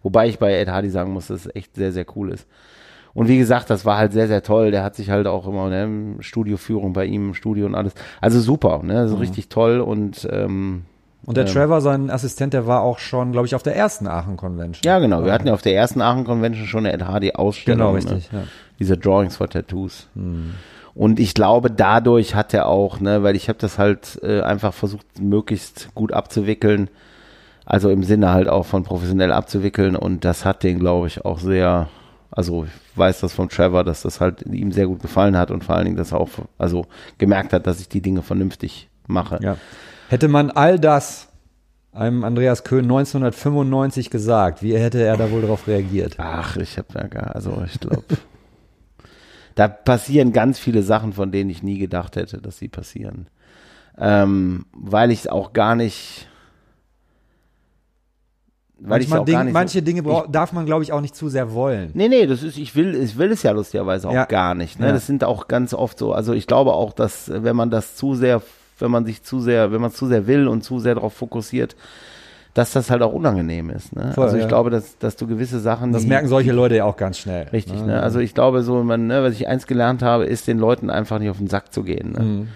Wobei 0.03 0.27
ich 0.27 0.39
bei 0.39 0.53
Ed 0.59 0.67
Hardy 0.69 0.89
sagen 0.89 1.13
muss, 1.13 1.27
dass 1.27 1.45
es 1.45 1.55
echt 1.55 1.75
sehr, 1.75 1.91
sehr 1.91 2.05
cool 2.15 2.31
ist. 2.31 2.45
Und 3.13 3.27
wie 3.27 3.37
gesagt, 3.37 3.69
das 3.69 3.85
war 3.85 3.97
halt 3.97 4.11
sehr, 4.11 4.27
sehr 4.27 4.41
toll. 4.41 4.71
Der 4.71 4.83
hat 4.83 4.95
sich 4.95 5.09
halt 5.11 5.27
auch 5.27 5.47
immer, 5.47 5.69
ne, 5.69 6.15
Studioführung 6.19 6.93
bei 6.93 7.05
ihm 7.05 7.29
im 7.29 7.33
Studio 7.35 7.67
und 7.67 7.75
alles. 7.75 7.93
Also 8.21 8.39
super, 8.39 8.81
ne, 8.83 8.97
also 8.97 9.17
richtig 9.17 9.49
toll 9.49 9.81
und 9.81 10.27
ähm, 10.31 10.85
Und 11.25 11.37
der 11.37 11.45
Ähm. 11.45 11.53
Trevor, 11.53 11.81
sein 11.81 12.09
Assistent, 12.09 12.53
der 12.53 12.65
war 12.65 12.81
auch 12.81 12.97
schon, 12.99 13.31
glaube 13.31 13.45
ich, 13.45 13.53
auf 13.53 13.61
der 13.63 13.75
ersten 13.75 14.07
Aachen 14.07 14.35
Convention. 14.35 14.81
ja 14.83 14.97
genau. 14.99 15.23
Wir 15.25 15.31
hatten 15.31 15.47
ja 15.47 15.53
auf 15.53 15.61
der 15.61 15.75
ersten 15.75 16.01
Aachen 16.01 16.23
Convention 16.23 16.65
schon 16.65 16.85
eine 16.85 16.93
Ed 16.93 17.05
Hardy 17.05 17.33
Ausstellung. 17.33 17.77
Genau, 17.79 17.91
ne? 17.91 17.97
richtig. 17.97 18.29
Ja. 18.33 18.43
diese 18.79 18.97
Drawings 18.97 19.37
for 19.37 19.47
Tattoos. 19.47 20.07
Und 20.95 21.19
ich 21.19 21.33
glaube, 21.33 21.71
dadurch 21.71 22.35
hat 22.35 22.53
er 22.53 22.67
auch, 22.67 22.99
ne, 22.99 23.23
weil 23.23 23.35
ich 23.35 23.47
habe 23.47 23.59
das 23.59 23.77
halt 23.77 24.19
äh, 24.23 24.41
einfach 24.41 24.73
versucht, 24.73 25.05
möglichst 25.19 25.89
gut 25.95 26.11
abzuwickeln, 26.13 26.89
also 27.65 27.89
im 27.89 28.03
Sinne 28.03 28.31
halt 28.31 28.47
auch 28.49 28.65
von 28.65 28.83
professionell 28.83 29.31
abzuwickeln 29.31 29.95
und 29.95 30.25
das 30.25 30.45
hat 30.45 30.63
den, 30.63 30.79
glaube 30.79 31.07
ich, 31.07 31.23
auch 31.25 31.39
sehr, 31.39 31.87
also 32.35 32.65
ich 32.65 32.97
weiß 32.97 33.21
das 33.21 33.33
von 33.33 33.49
Trevor, 33.49 33.83
dass 33.83 34.01
das 34.01 34.19
halt 34.19 34.41
ihm 34.43 34.71
sehr 34.71 34.87
gut 34.87 35.01
gefallen 35.01 35.37
hat 35.37 35.51
und 35.51 35.63
vor 35.63 35.75
allen 35.75 35.85
Dingen, 35.85 35.97
dass 35.97 36.11
er 36.11 36.19
auch, 36.19 36.29
also 36.57 36.85
gemerkt 37.17 37.53
hat, 37.53 37.67
dass 37.67 37.79
ich 37.79 37.89
die 37.89 38.01
Dinge 38.01 38.23
vernünftig 38.23 38.89
mache. 39.07 39.39
Ja. 39.41 39.57
Hätte 40.09 40.27
man 40.27 40.49
all 40.51 40.79
das 40.79 41.29
einem 41.91 42.23
Andreas 42.23 42.63
Köhn 42.63 42.85
1995 42.85 44.09
gesagt, 44.09 44.63
wie 44.63 44.75
hätte 44.75 45.01
er 45.03 45.15
da 45.15 45.29
wohl 45.29 45.41
darauf 45.41 45.67
reagiert? 45.67 46.15
Ach, 46.17 46.57
ich 46.57 46.77
habe 46.77 46.87
ja 46.95 47.07
gar, 47.07 47.35
also 47.35 47.63
ich 47.67 47.79
glaube, 47.79 48.03
da 49.55 49.67
passieren 49.67 50.33
ganz 50.33 50.57
viele 50.57 50.81
Sachen, 50.81 51.13
von 51.13 51.31
denen 51.31 51.51
ich 51.51 51.61
nie 51.61 51.77
gedacht 51.77 52.15
hätte, 52.15 52.39
dass 52.39 52.57
sie 52.57 52.67
passieren. 52.67 53.27
Ähm, 53.97 54.65
weil 54.73 55.11
ich 55.11 55.29
auch 55.29 55.53
gar 55.53 55.75
nicht, 55.75 56.27
weil 58.85 59.01
ich 59.01 59.13
auch 59.13 59.25
Ding, 59.25 59.35
gar 59.35 59.43
nicht 59.43 59.53
manche 59.53 59.79
so, 59.79 59.85
Dinge 59.85 60.03
ich, 60.05 60.31
darf 60.31 60.51
man, 60.51 60.65
glaube 60.65 60.83
ich, 60.83 60.91
auch 60.91 61.01
nicht 61.01 61.15
zu 61.15 61.29
sehr 61.29 61.53
wollen. 61.53 61.91
Nee, 61.93 62.09
nee, 62.09 62.27
das 62.27 62.43
ist, 62.43 62.57
ich 62.57 62.75
will, 62.75 62.95
ich 62.95 63.17
will 63.17 63.31
es 63.31 63.43
ja 63.43 63.51
lustigerweise 63.51 64.09
auch 64.09 64.13
Ja. 64.13 64.25
gar 64.25 64.55
nicht. 64.55 64.79
Ne? 64.79 64.87
Ja. 64.87 64.91
Das 64.91 65.07
sind 65.07 65.23
auch 65.23 65.47
ganz 65.47 65.73
oft 65.73 65.97
so, 65.97 66.13
also 66.13 66.33
ich 66.33 66.47
glaube 66.47 66.73
auch, 66.73 66.93
dass 66.93 67.29
äh, 67.29 67.43
wenn 67.43 67.55
man 67.55 67.69
das 67.69 67.95
zu 67.95 68.15
sehr, 68.15 68.41
wenn 68.79 68.91
man 68.91 69.05
sich 69.05 69.23
zu 69.23 69.39
sehr, 69.39 69.71
wenn 69.71 69.81
man 69.81 69.91
es 69.91 69.95
zu 69.95 70.07
sehr 70.07 70.27
will 70.27 70.47
und 70.47 70.63
zu 70.63 70.79
sehr 70.79 70.95
darauf 70.95 71.13
fokussiert, 71.13 71.75
dass 72.53 72.71
das 72.71 72.91
halt 72.91 73.01
auch 73.01 73.13
unangenehm 73.13 73.69
ist. 73.69 73.95
Ne? 73.95 74.11
Voll, 74.13 74.25
also 74.25 74.35
ich 74.35 74.43
ja. 74.43 74.47
glaube, 74.47 74.69
dass, 74.69 74.97
dass 74.99 75.15
du 75.15 75.27
gewisse 75.27 75.59
Sachen. 75.59 75.91
Das 75.91 76.03
die, 76.03 76.07
merken 76.07 76.27
solche 76.27 76.51
Leute 76.51 76.75
ja 76.75 76.85
auch 76.85 76.97
ganz 76.97 77.17
schnell. 77.17 77.47
Richtig, 77.47 77.81
ne? 77.83 78.01
Also 78.01 78.19
ich 78.19 78.35
glaube 78.35 78.61
so, 78.61 78.83
man, 78.83 79.07
ne, 79.07 79.23
was 79.23 79.33
ich 79.33 79.47
eins 79.47 79.65
gelernt 79.65 80.03
habe, 80.03 80.25
ist 80.25 80.47
den 80.47 80.59
Leuten 80.59 80.89
einfach 80.89 81.17
nicht 81.19 81.29
auf 81.29 81.37
den 81.37 81.47
Sack 81.47 81.73
zu 81.73 81.83
gehen. 81.83 82.11
Ne? 82.11 82.19
Mhm. 82.19 82.47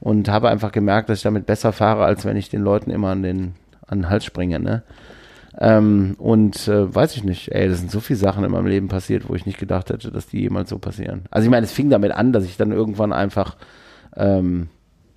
Und 0.00 0.28
habe 0.28 0.48
einfach 0.48 0.72
gemerkt, 0.72 1.08
dass 1.08 1.18
ich 1.18 1.24
damit 1.24 1.46
besser 1.46 1.72
fahre, 1.72 2.04
als 2.04 2.24
wenn 2.24 2.36
ich 2.36 2.50
den 2.50 2.62
Leuten 2.62 2.90
immer 2.90 3.10
an 3.10 3.22
den, 3.22 3.54
an 3.86 3.98
den 3.98 4.10
Hals 4.10 4.24
springe, 4.24 4.58
ne? 4.58 4.82
Ähm, 5.66 6.14
und 6.18 6.68
äh, 6.68 6.94
weiß 6.94 7.16
ich 7.16 7.24
nicht, 7.24 7.52
ey, 7.52 7.68
das 7.68 7.78
sind 7.78 7.90
so 7.90 8.00
viele 8.00 8.18
Sachen 8.18 8.44
in 8.44 8.50
meinem 8.50 8.66
Leben 8.66 8.88
passiert, 8.88 9.28
wo 9.28 9.34
ich 9.34 9.46
nicht 9.46 9.58
gedacht 9.58 9.88
hätte, 9.88 10.10
dass 10.10 10.26
die 10.26 10.40
jemals 10.40 10.68
so 10.68 10.78
passieren. 10.78 11.22
Also 11.30 11.46
ich 11.46 11.50
meine, 11.50 11.64
es 11.64 11.72
fing 11.72 11.88
damit 11.88 12.12
an, 12.12 12.32
dass 12.32 12.44
ich 12.44 12.58
dann 12.58 12.70
irgendwann 12.70 13.12
einfach, 13.14 13.56
ähm, 14.16 14.68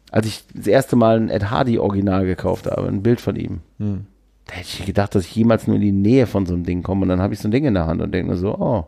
als 0.09 0.25
ich 0.25 0.43
das 0.53 0.67
erste 0.67 0.95
Mal 0.95 1.17
ein 1.17 1.29
Ed 1.29 1.49
Hardy 1.51 1.79
Original 1.79 2.25
gekauft 2.25 2.65
habe, 2.67 2.87
ein 2.87 3.03
Bild 3.03 3.19
von 3.19 3.35
ihm, 3.35 3.59
Hm. 3.79 4.05
da 4.45 4.53
hätte 4.53 4.69
ich 4.79 4.85
gedacht, 4.85 5.15
dass 5.15 5.25
ich 5.25 5.35
jemals 5.35 5.67
nur 5.67 5.75
in 5.75 5.81
die 5.81 5.91
Nähe 5.91 6.27
von 6.27 6.45
so 6.45 6.53
einem 6.53 6.63
Ding 6.63 6.81
komme 6.81 7.01
und 7.01 7.09
dann 7.09 7.21
habe 7.21 7.33
ich 7.33 7.41
so 7.41 7.49
ein 7.49 7.51
Ding 7.51 7.65
in 7.65 7.73
der 7.73 7.85
Hand 7.87 8.01
und 8.01 8.13
denke 8.13 8.31
mir 8.31 8.37
so, 8.37 8.55
oh, 8.55 8.85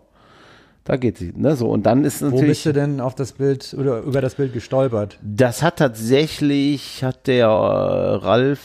da 0.86 0.95
geht 0.95 1.18
sie, 1.18 1.34
ne, 1.36 1.57
so 1.57 1.68
und 1.69 1.86
dann 1.86 2.06
ist 2.06 2.22
Wo 2.22 2.27
natürlich 2.27 2.48
bist 2.48 2.65
du 2.68 2.72
denn 2.73 3.02
auf 3.02 3.15
das 3.15 3.34
Bild 3.34 3.76
oder 3.77 3.99
über 3.99 4.22
das 4.22 4.36
Bild 4.36 4.53
gestolpert? 4.53 5.19
das 5.22 5.61
hat 5.61 5.76
tatsächlich, 5.77 7.03
hat 7.03 7.27
der 7.27 7.48
äh, 7.48 7.49
Ralf 8.26 8.60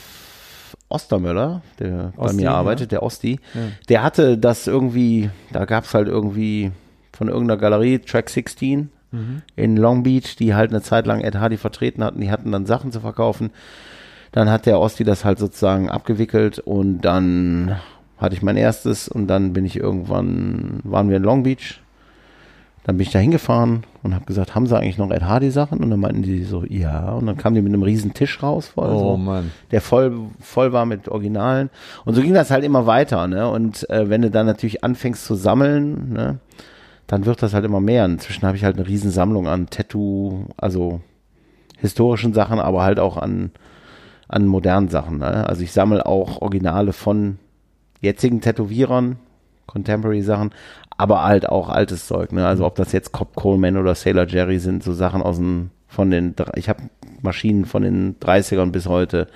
Ostermöller, 0.94 1.62
der 1.78 2.12
bei 2.16 2.22
Osti, 2.24 2.36
mir 2.36 2.42
ja. 2.44 2.54
arbeitet, 2.54 2.92
der 2.92 3.02
Osti, 3.02 3.40
der 3.88 4.02
hatte 4.02 4.38
das 4.38 4.66
irgendwie, 4.66 5.30
da 5.52 5.64
gab 5.64 5.84
es 5.84 5.94
halt 5.94 6.08
irgendwie 6.08 6.70
von 7.12 7.28
irgendeiner 7.28 7.60
Galerie, 7.60 7.98
Track 7.98 8.30
16 8.30 8.90
in 9.54 9.76
Long 9.76 10.02
Beach, 10.02 10.36
die 10.36 10.54
halt 10.54 10.70
eine 10.70 10.82
Zeit 10.82 11.06
lang 11.06 11.20
Ed 11.20 11.36
Hardy 11.36 11.56
vertreten 11.56 12.02
hatten, 12.02 12.20
die 12.20 12.30
hatten 12.30 12.50
dann 12.50 12.66
Sachen 12.66 12.90
zu 12.90 13.00
verkaufen. 13.00 13.50
Dann 14.32 14.50
hat 14.50 14.66
der 14.66 14.80
Osti 14.80 15.04
das 15.04 15.24
halt 15.24 15.38
sozusagen 15.38 15.88
abgewickelt 15.88 16.58
und 16.58 17.02
dann 17.02 17.76
hatte 18.18 18.34
ich 18.34 18.42
mein 18.42 18.56
erstes 18.56 19.08
und 19.08 19.28
dann 19.28 19.52
bin 19.52 19.64
ich 19.64 19.76
irgendwann, 19.76 20.80
waren 20.82 21.08
wir 21.08 21.18
in 21.18 21.22
Long 21.22 21.44
Beach 21.44 21.80
dann 22.84 22.98
bin 22.98 23.06
ich 23.06 23.12
da 23.12 23.18
hingefahren 23.18 23.84
und 24.02 24.14
habe 24.14 24.26
gesagt, 24.26 24.54
haben 24.54 24.66
sie 24.66 24.76
eigentlich 24.76 24.98
noch 24.98 25.10
Ed 25.10 25.22
Hardy 25.24 25.50
Sachen? 25.50 25.82
Und 25.82 25.90
dann 25.90 26.00
meinten 26.00 26.22
die 26.22 26.44
so, 26.44 26.64
ja. 26.64 27.12
Und 27.12 27.26
dann 27.26 27.36
kamen 27.38 27.56
die 27.56 27.62
mit 27.62 27.72
einem 27.72 27.82
riesen 27.82 28.12
Tisch 28.12 28.42
raus, 28.42 28.68
voll, 28.68 28.90
Oh 28.92 28.98
so, 28.98 29.16
Mann. 29.16 29.50
der 29.70 29.80
voll, 29.80 30.14
voll 30.38 30.72
war 30.72 30.84
mit 30.84 31.08
Originalen. 31.08 31.70
Und 32.04 32.14
so 32.14 32.20
ging 32.20 32.34
das 32.34 32.50
halt 32.50 32.62
immer 32.62 32.86
weiter. 32.86 33.26
Ne? 33.26 33.48
Und 33.48 33.88
äh, 33.88 34.10
wenn 34.10 34.20
du 34.22 34.30
dann 34.30 34.44
natürlich 34.46 34.84
anfängst 34.84 35.24
zu 35.24 35.34
sammeln, 35.34 36.12
ne, 36.12 36.38
dann 37.06 37.24
wird 37.24 37.42
das 37.42 37.54
halt 37.54 37.64
immer 37.64 37.80
mehr. 37.80 38.04
Inzwischen 38.04 38.46
habe 38.46 38.56
ich 38.56 38.64
halt 38.64 38.76
eine 38.76 38.86
riesen 38.86 39.10
Sammlung 39.10 39.48
an 39.48 39.68
Tattoo, 39.70 40.44
also 40.58 41.00
historischen 41.78 42.34
Sachen, 42.34 42.60
aber 42.60 42.82
halt 42.82 42.98
auch 43.00 43.16
an, 43.16 43.50
an 44.28 44.46
modernen 44.46 44.88
Sachen. 44.88 45.18
Ne? 45.18 45.46
Also 45.48 45.62
ich 45.62 45.72
sammle 45.72 46.04
auch 46.04 46.42
Originale 46.42 46.92
von 46.92 47.38
jetzigen 48.02 48.42
Tätowierern, 48.42 49.16
Contemporary 49.66 50.20
Sachen, 50.20 50.50
aber 50.96 51.24
halt 51.24 51.48
auch 51.48 51.68
altes 51.68 52.06
Zeug. 52.06 52.32
Ne? 52.32 52.46
Also 52.46 52.64
ob 52.64 52.76
das 52.76 52.92
jetzt 52.92 53.12
Cobb 53.12 53.34
Coleman 53.34 53.76
oder 53.76 53.94
Sailor 53.94 54.26
Jerry 54.26 54.58
sind, 54.58 54.82
so 54.82 54.92
Sachen 54.92 55.22
aus 55.22 55.38
den, 55.38 55.70
von 55.88 56.10
den, 56.10 56.34
ich 56.56 56.68
habe 56.68 56.82
Maschinen 57.22 57.64
von 57.64 57.82
den 57.82 58.16
30ern 58.20 58.70
bis 58.70 58.86
heute 58.86 59.26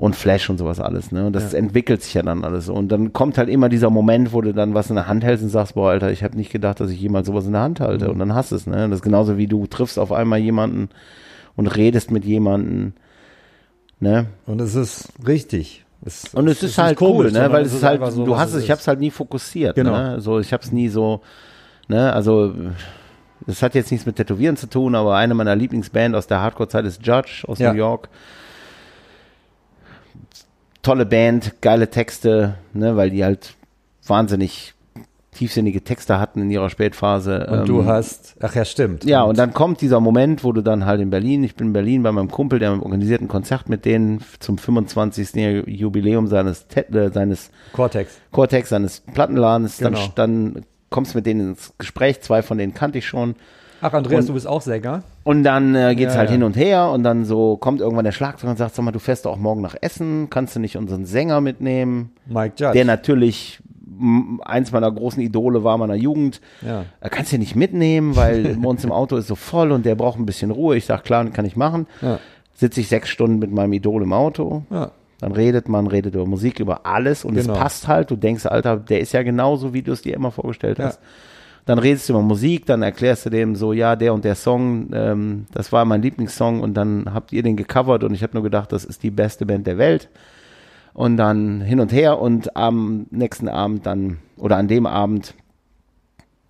und 0.00 0.16
Flash 0.16 0.48
und 0.48 0.56
sowas 0.56 0.80
alles. 0.80 1.12
Ne? 1.12 1.26
Und 1.26 1.34
das 1.34 1.52
entwickelt 1.52 2.02
sich 2.02 2.14
ja 2.14 2.22
dann 2.22 2.42
alles. 2.42 2.70
Und 2.70 2.88
dann 2.88 3.12
kommt 3.12 3.36
halt 3.36 3.50
immer 3.50 3.68
dieser 3.68 3.90
Moment, 3.90 4.32
wo 4.32 4.40
du 4.40 4.54
dann 4.54 4.72
was 4.72 4.88
in 4.88 4.96
der 4.96 5.06
Hand 5.06 5.24
hältst 5.24 5.44
und 5.44 5.50
sagst, 5.50 5.74
boah, 5.74 5.90
Alter, 5.90 6.10
ich 6.10 6.24
habe 6.24 6.38
nicht 6.38 6.50
gedacht, 6.50 6.80
dass 6.80 6.90
ich 6.90 6.98
jemals 6.98 7.26
sowas 7.26 7.44
in 7.44 7.52
der 7.52 7.60
Hand 7.60 7.80
halte. 7.80 8.10
Und 8.10 8.18
dann 8.18 8.34
hast 8.34 8.52
du 8.52 8.56
es. 8.56 8.66
Ne? 8.66 8.88
Das 8.88 9.00
ist 9.00 9.02
genauso 9.02 9.36
wie 9.36 9.46
du 9.46 9.66
triffst 9.66 9.98
auf 9.98 10.10
einmal 10.10 10.38
jemanden 10.38 10.88
und 11.54 11.66
redest 11.66 12.10
mit 12.10 12.24
jemanden. 12.24 12.94
Ne? 13.98 14.26
Und 14.46 14.62
es 14.62 14.74
ist 14.74 15.10
richtig. 15.26 15.84
Es, 16.04 16.32
Und 16.34 16.48
es 16.48 16.62
ist 16.62 16.78
halt 16.78 17.00
cool, 17.02 17.26
ne? 17.26 17.30
sondern 17.32 17.52
Weil 17.52 17.66
es 17.66 17.74
ist 17.74 17.82
halt, 17.82 18.00
so, 18.12 18.24
du 18.24 18.38
hast 18.38 18.50
es, 18.54 18.58
ich 18.58 18.64
ist. 18.64 18.70
hab's 18.70 18.88
halt 18.88 19.00
nie 19.00 19.10
fokussiert, 19.10 19.74
Genau. 19.74 19.90
ne? 19.92 20.20
So, 20.20 20.38
ich 20.40 20.52
hab's 20.52 20.72
nie 20.72 20.88
so, 20.88 21.20
ne? 21.88 22.12
Also, 22.12 22.54
das 23.46 23.62
hat 23.62 23.74
jetzt 23.74 23.90
nichts 23.90 24.06
mit 24.06 24.16
Tätowieren 24.16 24.56
zu 24.56 24.66
tun, 24.68 24.94
aber 24.94 25.16
eine 25.16 25.34
meiner 25.34 25.54
Lieblingsband 25.56 26.14
aus 26.14 26.26
der 26.26 26.40
Hardcore-Zeit 26.40 26.84
ist 26.86 27.04
Judge 27.06 27.44
aus 27.46 27.58
Ja. 27.58 27.72
New 27.72 27.78
York. 27.78 28.08
Tolle 30.82 31.04
Band, 31.04 31.60
geile 31.60 31.90
Texte, 31.90 32.54
ne? 32.72 32.96
Weil 32.96 33.10
die 33.10 33.22
halt 33.24 33.54
wahnsinnig 34.06 34.72
tiefsinnige 35.32 35.82
Texte 35.84 36.18
hatten 36.18 36.42
in 36.42 36.50
ihrer 36.50 36.70
Spätphase. 36.70 37.46
Und 37.46 37.68
du 37.68 37.80
Ähm, 37.80 37.86
hast, 37.86 38.34
ach 38.40 38.54
ja, 38.54 38.64
stimmt. 38.64 39.04
ja, 39.04 39.22
und 39.22 39.38
dann 39.38 39.54
kommt 39.54 39.80
dieser 39.80 40.00
Moment, 40.00 40.42
wo 40.42 40.52
du 40.52 40.60
dann 40.62 40.86
halt 40.86 41.00
in 41.00 41.10
Berlin, 41.10 41.44
ich 41.44 41.54
bin 41.54 41.68
in 41.68 41.72
Berlin 41.72 42.02
bei 42.02 42.10
meinem 42.12 42.30
Kumpel, 42.30 42.58
der 42.58 42.72
organisiert 42.72 43.20
ein 43.20 43.28
Konzert 43.28 43.68
mit 43.68 43.84
denen 43.84 44.20
zum 44.40 44.58
25. 44.58 45.34
Jubiläum 45.66 46.26
seines, 46.26 46.66
äh, 46.74 47.10
seines 47.12 47.50
Cortex. 47.72 48.20
Cortex, 48.32 48.68
seines 48.70 49.00
Plattenladens. 49.00 49.78
Genau. 49.78 49.98
Dann, 50.16 50.54
dann 50.54 50.64
kommst 50.90 51.14
du 51.14 51.18
mit 51.18 51.26
denen 51.26 51.50
ins 51.50 51.72
Gespräch, 51.78 52.20
zwei 52.22 52.42
von 52.42 52.58
denen 52.58 52.74
kannte 52.74 52.98
ich 52.98 53.06
schon. 53.06 53.36
Ach, 53.82 53.92
Andreas, 53.94 54.22
Und- 54.24 54.28
du 54.30 54.34
bist 54.34 54.46
auch 54.46 54.60
Sänger. 54.60 55.04
Und 55.22 55.42
dann 55.44 55.74
äh, 55.74 55.94
geht's 55.94 56.12
Ja, 56.14 56.18
halt 56.18 56.30
ja. 56.30 56.34
hin 56.34 56.42
und 56.42 56.56
her 56.56 56.90
und 56.90 57.02
dann 57.02 57.24
so 57.24 57.56
kommt 57.56 57.80
irgendwann 57.80 58.04
der 58.04 58.12
Schlagzeuger 58.12 58.50
und 58.50 58.56
sagt, 58.56 58.74
sag 58.74 58.84
mal, 58.84 58.90
du 58.90 58.98
fährst 58.98 59.26
auch 59.26 59.36
morgen 59.36 59.60
nach 59.62 59.76
Essen, 59.80 60.28
kannst 60.28 60.56
du 60.56 60.60
nicht 60.60 60.76
unseren 60.76 61.06
Sänger 61.06 61.40
mitnehmen? 61.40 62.10
Mike 62.26 62.54
Judge. 62.58 62.72
Der 62.72 62.84
natürlich 62.84 63.60
eins 64.44 64.72
meiner 64.72 64.90
großen 64.90 65.22
Idole 65.22 65.64
war 65.64 65.78
meiner 65.78 65.94
Jugend. 65.94 66.40
Ja. 66.62 66.84
Er 67.00 67.10
kannst 67.10 67.32
du 67.32 67.38
nicht 67.38 67.56
mitnehmen, 67.56 68.16
weil 68.16 68.56
bei 68.60 68.68
uns 68.68 68.84
im 68.84 68.92
Auto 68.92 69.16
ist 69.16 69.26
so 69.28 69.34
voll 69.34 69.72
und 69.72 69.84
der 69.86 69.94
braucht 69.94 70.18
ein 70.18 70.26
bisschen 70.26 70.50
Ruhe. 70.50 70.76
Ich 70.76 70.86
sag, 70.86 71.04
klar, 71.04 71.24
kann 71.30 71.44
ich 71.44 71.56
machen. 71.56 71.86
Ja. 72.02 72.18
Sitze 72.54 72.80
ich 72.80 72.88
sechs 72.88 73.08
Stunden 73.08 73.38
mit 73.38 73.50
meinem 73.52 73.72
Idol 73.72 74.02
im 74.02 74.12
Auto. 74.12 74.64
Ja. 74.70 74.90
Dann 75.20 75.32
redet 75.32 75.68
man, 75.68 75.86
redet 75.86 76.14
über 76.14 76.26
Musik, 76.26 76.60
über 76.60 76.86
alles 76.86 77.24
und 77.24 77.34
Genau. 77.34 77.52
es 77.52 77.58
passt 77.58 77.88
halt. 77.88 78.10
Du 78.10 78.16
denkst, 78.16 78.46
Alter, 78.46 78.76
der 78.78 79.00
ist 79.00 79.12
ja 79.12 79.22
genauso, 79.22 79.74
wie 79.74 79.82
du 79.82 79.92
es 79.92 80.02
dir 80.02 80.14
immer 80.14 80.30
vorgestellt 80.30 80.78
Ja. 80.78 80.86
hast. 80.86 81.00
Dann 81.66 81.78
redest 81.78 82.08
du 82.08 82.14
über 82.14 82.22
Musik, 82.22 82.64
dann 82.64 82.82
erklärst 82.82 83.26
du 83.26 83.30
dem 83.30 83.54
so, 83.54 83.74
ja, 83.74 83.94
der 83.94 84.14
und 84.14 84.24
der 84.24 84.34
Song, 84.34 84.88
ähm, 84.94 85.46
das 85.52 85.72
war 85.72 85.84
mein 85.84 86.00
Lieblingssong 86.00 86.60
und 86.60 86.72
dann 86.74 87.12
habt 87.12 87.32
ihr 87.34 87.42
den 87.42 87.54
gecovert 87.56 88.02
und 88.02 88.14
ich 88.14 88.22
habe 88.22 88.32
nur 88.32 88.42
gedacht, 88.42 88.72
das 88.72 88.84
ist 88.84 89.02
die 89.02 89.10
beste 89.10 89.44
Band 89.44 89.66
der 89.66 89.76
Welt. 89.76 90.08
Und 91.00 91.16
dann 91.16 91.62
hin 91.62 91.80
und 91.80 91.92
her 91.92 92.18
und 92.18 92.56
am 92.58 93.06
nächsten 93.10 93.48
Abend 93.48 93.86
dann, 93.86 94.18
oder 94.36 94.58
an 94.58 94.68
dem 94.68 94.84
Abend, 94.84 95.34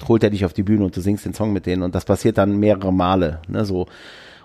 holt 0.09 0.25
er 0.25 0.31
dich 0.31 0.45
auf 0.45 0.53
die 0.53 0.65
Bühne 0.65 0.85
und 0.85 0.97
du 0.97 1.01
singst 1.01 1.25
den 1.25 1.35
Song 1.35 1.53
mit 1.53 1.67
denen 1.67 1.83
und 1.85 1.95
das 1.95 2.05
passiert 2.05 2.37
dann 2.37 2.59
mehrere 2.59 2.93
Male, 2.93 3.43
ne, 3.47 3.65
so. 3.65 3.87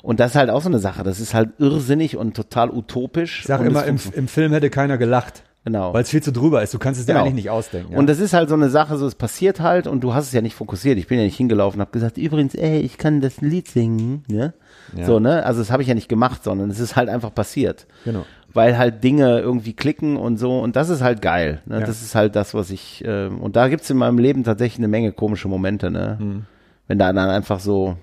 Und 0.03 0.19
das 0.19 0.31
ist 0.31 0.35
halt 0.35 0.51
auch 0.51 0.61
so 0.61 0.69
eine 0.69 0.77
Sache, 0.77 1.01
das 1.01 1.19
ist 1.19 1.33
halt 1.33 1.53
irrsinnig 1.57 2.17
und 2.17 2.35
total 2.35 2.69
utopisch. 2.69 3.39
Ich 3.39 3.47
sag 3.47 3.61
immer, 3.61 3.83
im, 3.85 3.97
im 4.13 4.27
Film 4.27 4.53
hätte 4.53 4.69
keiner 4.69 4.99
gelacht. 4.99 5.41
Genau. 5.63 5.91
Weil 5.95 6.03
es 6.03 6.11
viel 6.11 6.21
zu 6.21 6.31
drüber 6.31 6.61
ist. 6.61 6.75
Du 6.75 6.77
kannst 6.77 6.99
es 6.99 7.07
dir 7.07 7.13
Genau. 7.13 7.25
eigentlich 7.25 7.33
nicht 7.45 7.49
ausdenken. 7.49 7.93
Ja? 7.93 7.97
Und 7.97 8.05
das 8.05 8.19
ist 8.19 8.33
halt 8.33 8.49
so 8.49 8.53
eine 8.53 8.69
Sache, 8.69 8.97
so 8.97 9.07
es 9.07 9.15
passiert 9.15 9.59
halt 9.59 9.87
und 9.87 10.01
du 10.01 10.13
hast 10.13 10.27
es 10.27 10.31
ja 10.33 10.41
nicht 10.41 10.53
fokussiert. 10.53 10.99
Ich 10.99 11.07
bin 11.07 11.17
ja 11.17 11.23
nicht 11.23 11.37
hingelaufen 11.37 11.79
und 11.79 11.81
habe 11.81 11.91
gesagt, 11.91 12.19
übrigens, 12.19 12.53
ey, 12.53 12.77
ich 12.81 12.99
kann 12.99 13.19
das 13.19 13.41
Lied 13.41 13.67
singen, 13.67 14.23
ne? 14.27 14.53
Ja. 14.95 15.05
So, 15.07 15.19
ne? 15.19 15.43
Also 15.43 15.61
das 15.61 15.71
habe 15.71 15.81
ich 15.81 15.87
ja 15.89 15.95
nicht 15.95 16.07
gemacht, 16.07 16.43
sondern 16.43 16.69
es 16.69 16.79
ist 16.79 16.95
halt 16.95 17.09
einfach 17.09 17.33
passiert. 17.33 17.87
Genau. 18.03 18.25
Weil 18.55 18.77
halt 18.77 19.03
Dinge 19.03 19.39
irgendwie 19.39 19.73
klicken 19.73 20.17
und 20.17 20.37
so 20.37 20.59
und 20.59 20.75
das 20.75 20.89
ist 20.89 21.01
halt 21.01 21.21
geil. 21.21 21.61
Ne? 21.65 21.81
Ja. 21.81 21.85
Das 21.85 22.01
ist 22.01 22.15
halt 22.15 22.35
das, 22.35 22.55
was 22.55 22.71
ich 22.71 23.05
äh, 23.05 23.27
und 23.27 23.55
da 23.55 23.67
gibt's 23.67 23.89
in 23.91 23.97
meinem 23.97 24.17
Leben 24.17 24.43
tatsächlich 24.43 24.79
eine 24.79 24.87
Menge 24.87 25.11
komische 25.11 25.47
Momente, 25.47 25.91
ne? 25.91 26.17
Hm. 26.17 26.45
Wenn 26.87 26.97
da 26.97 27.13
dann 27.13 27.29
einfach 27.29 27.59
so, 27.59 27.97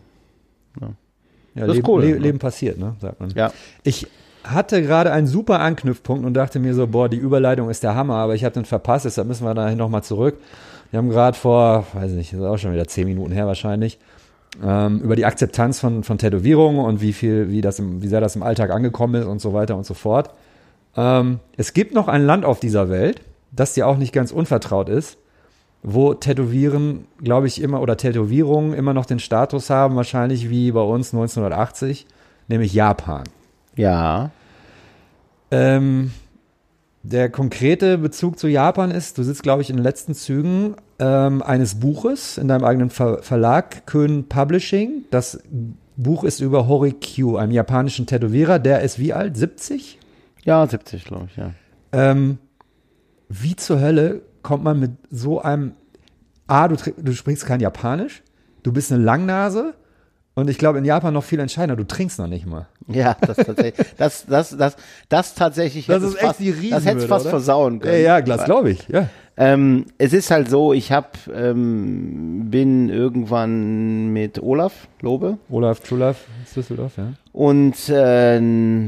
ja, 0.80 0.88
das 1.54 1.68
ist 1.68 1.74
Leben, 1.76 1.88
cool, 1.88 2.02
Le 2.02 2.10
ne? 2.10 2.18
Leben 2.18 2.38
passiert, 2.38 2.78
ne? 2.78 2.94
Sagt 3.00 3.20
man. 3.20 3.30
ja. 3.30 3.52
Ich 3.82 4.06
hatte 4.44 4.82
gerade 4.82 5.12
einen 5.12 5.26
super 5.26 5.60
Anknüpfpunkt 5.60 6.24
und 6.24 6.34
dachte 6.34 6.58
mir 6.58 6.74
so, 6.74 6.86
boah, 6.86 7.08
die 7.08 7.16
Überleitung 7.16 7.70
ist 7.70 7.82
der 7.82 7.94
Hammer, 7.94 8.16
aber 8.16 8.34
ich 8.34 8.44
habe 8.44 8.54
den 8.54 8.64
verpasst, 8.64 9.04
deshalb 9.04 9.28
müssen 9.28 9.44
wir 9.44 9.54
dahin 9.54 9.78
nochmal 9.78 10.02
zurück. 10.02 10.38
Wir 10.90 10.98
haben 10.98 11.10
gerade 11.10 11.36
vor, 11.36 11.86
weiß 11.94 12.12
nicht, 12.12 12.32
das 12.32 12.40
ist 12.40 12.46
auch 12.46 12.58
schon 12.58 12.72
wieder 12.72 12.86
zehn 12.86 13.06
Minuten 13.06 13.32
her 13.32 13.46
wahrscheinlich, 13.46 13.98
ähm, 14.62 15.00
über 15.00 15.16
die 15.16 15.24
Akzeptanz 15.24 15.80
von, 15.80 16.02
von 16.02 16.18
Tätowierungen 16.18 16.84
und 16.84 17.00
wie 17.00 17.12
viel, 17.12 17.50
wie 17.50 17.60
das 17.60 17.78
im, 17.78 18.02
wie 18.02 18.08
sehr 18.08 18.20
das 18.20 18.36
im 18.36 18.42
Alltag 18.42 18.70
angekommen 18.70 19.22
ist 19.22 19.26
und 19.26 19.40
so 19.40 19.54
weiter 19.54 19.76
und 19.76 19.86
so 19.86 19.94
fort. 19.94 20.30
Ähm, 20.96 21.40
es 21.56 21.72
gibt 21.72 21.94
noch 21.94 22.08
ein 22.08 22.24
Land 22.24 22.44
auf 22.44 22.60
dieser 22.60 22.90
Welt, 22.90 23.22
das 23.50 23.74
dir 23.74 23.86
auch 23.86 23.96
nicht 23.96 24.12
ganz 24.12 24.32
unvertraut 24.32 24.88
ist, 24.88 25.18
wo 25.82 26.14
Tätowieren, 26.14 27.06
glaube 27.22 27.46
ich, 27.46 27.60
immer 27.60 27.80
oder 27.80 27.96
Tätowierungen 27.96 28.74
immer 28.74 28.94
noch 28.94 29.06
den 29.06 29.18
Status 29.18 29.70
haben, 29.70 29.96
wahrscheinlich 29.96 30.48
wie 30.48 30.70
bei 30.72 30.80
uns 30.80 31.12
1980, 31.12 32.06
nämlich 32.48 32.72
Japan. 32.72 33.24
Ja. 33.76 34.30
Ähm, 35.50 36.12
der 37.02 37.30
konkrete 37.30 37.98
Bezug 37.98 38.38
zu 38.38 38.46
Japan 38.46 38.92
ist, 38.92 39.18
du 39.18 39.24
sitzt, 39.24 39.42
glaube 39.42 39.62
ich, 39.62 39.70
in 39.70 39.76
den 39.76 39.82
letzten 39.82 40.14
Zügen 40.14 40.76
ähm, 41.00 41.42
eines 41.42 41.80
Buches 41.80 42.38
in 42.38 42.46
deinem 42.46 42.64
eigenen 42.64 42.90
Ver 42.90 43.22
Verlag, 43.22 43.86
Kön 43.86 44.28
Publishing. 44.28 45.04
Das 45.10 45.40
Buch 45.96 46.22
ist 46.22 46.40
über 46.40 46.68
Horikyu, 46.68 47.36
einem 47.36 47.52
japanischen 47.52 48.06
Tätowierer. 48.06 48.60
Der 48.60 48.82
ist 48.82 49.00
wie 49.00 49.12
alt? 49.12 49.36
70? 49.36 49.98
Ja, 50.44 50.66
70, 50.66 51.04
glaube 51.04 51.28
ich, 51.30 51.36
ja. 51.36 51.52
Ähm, 51.92 52.38
wie 53.28 53.56
zur 53.56 53.80
Hölle 53.80 54.22
kommt 54.42 54.64
man 54.64 54.80
mit 54.80 54.92
so 55.10 55.40
einem, 55.40 55.72
A, 56.46 56.68
du, 56.68 56.76
du 56.96 57.12
sprichst 57.12 57.46
kein 57.46 57.60
Japanisch, 57.60 58.22
du 58.62 58.72
bist 58.72 58.92
eine 58.92 59.02
Langnase 59.02 59.74
und 60.34 60.48
ich 60.50 60.58
glaube 60.58 60.78
in 60.78 60.84
Japan 60.84 61.14
noch 61.14 61.24
viel 61.24 61.38
entscheidender, 61.40 61.76
du 61.76 61.86
trinkst 61.86 62.18
noch 62.18 62.26
nicht 62.26 62.46
mal. 62.46 62.66
Ja, 62.88 63.16
das 63.20 63.36
tatsächlich, 63.36 63.86
das, 63.98 64.26
das, 64.26 64.56
das, 64.56 64.76
das 65.08 65.34
tatsächlich, 65.34 65.86
Das 65.86 65.96
hätte 65.96 66.06
ist 66.06 66.10
es 66.10 66.16
echt 66.16 66.26
fast, 66.26 66.40
die 66.40 66.50
das 66.50 66.56
hätte 66.56 66.68
es 66.68 66.72
Riesenhürde, 66.84 67.08
fast 67.08 67.24
oder? 67.26 67.30
versauen 67.30 67.74
Ja, 67.74 67.80
können. 67.80 68.02
ja, 68.02 68.20
das 68.22 68.44
glaube 68.44 68.70
ich, 68.70 68.88
ja. 68.88 69.08
Ähm, 69.36 69.86
es 69.96 70.12
ist 70.12 70.30
halt 70.30 70.50
so, 70.50 70.74
ich 70.74 70.92
hab, 70.92 71.16
ähm, 71.34 72.50
bin 72.50 72.90
irgendwann 72.90 74.12
mit 74.12 74.42
Olaf 74.42 74.88
Lobe 75.00 75.38
Olaf 75.48 75.80
Trulaf 75.80 76.26
Düsseldorf, 76.54 76.98
ja. 76.98 77.14
und 77.32 77.72
äh, 77.88 78.38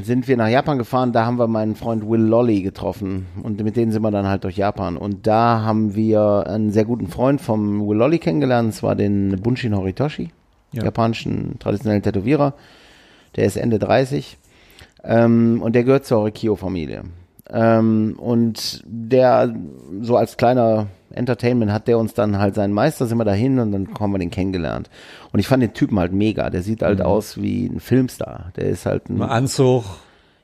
sind 0.02 0.28
wir 0.28 0.36
nach 0.36 0.48
Japan 0.48 0.76
gefahren. 0.76 1.12
Da 1.12 1.24
haben 1.24 1.38
wir 1.38 1.46
meinen 1.46 1.74
Freund 1.76 2.06
Will 2.08 2.20
Lolly 2.20 2.60
getroffen 2.60 3.26
und 3.42 3.62
mit 3.64 3.76
denen 3.76 3.90
sind 3.90 4.02
wir 4.02 4.10
dann 4.10 4.26
halt 4.28 4.44
durch 4.44 4.58
Japan. 4.58 4.98
Und 4.98 5.26
da 5.26 5.62
haben 5.62 5.94
wir 5.94 6.44
einen 6.46 6.70
sehr 6.72 6.84
guten 6.84 7.08
Freund 7.08 7.40
vom 7.40 7.80
Will 7.88 7.96
Lolly 7.96 8.18
kennengelernt, 8.18 8.66
und 8.66 8.72
zwar 8.72 8.96
den 8.96 9.40
Bunshin 9.40 9.74
Horitoshi, 9.74 10.28
Ja. 10.72 10.84
japanischen 10.84 11.58
traditionellen 11.58 12.02
Tätowierer. 12.02 12.52
Der 13.36 13.46
ist 13.46 13.56
Ende 13.56 13.78
30 13.78 14.36
ähm, 15.04 15.60
und 15.62 15.74
der 15.74 15.84
gehört 15.84 16.04
zur 16.04 16.18
Horikio-Familie. 16.18 17.04
Ähm, 17.52 18.14
und 18.18 18.82
der, 18.86 19.54
so 20.00 20.16
als 20.16 20.36
kleiner 20.36 20.86
Entertainment 21.10 21.70
hat 21.70 21.86
der 21.88 21.98
uns 21.98 22.14
dann 22.14 22.38
halt 22.38 22.54
seinen 22.54 22.72
Meister, 22.72 23.06
sind 23.06 23.18
wir 23.18 23.24
dahin 23.24 23.58
und 23.58 23.70
dann 23.72 23.88
haben 24.00 24.12
wir 24.12 24.18
den 24.18 24.30
kennengelernt. 24.30 24.88
Und 25.32 25.38
ich 25.40 25.46
fand 25.46 25.62
den 25.62 25.74
Typen 25.74 25.98
halt 25.98 26.12
mega. 26.12 26.50
Der 26.50 26.62
sieht 26.62 26.80
Mhm. 26.80 26.86
halt 26.86 27.02
aus 27.02 27.40
wie 27.40 27.66
ein 27.66 27.80
Filmstar. 27.80 28.50
Der 28.56 28.64
ist 28.66 28.86
halt 28.86 29.08
ein, 29.10 29.18
Mal 29.18 29.26
Anzug, 29.28 29.84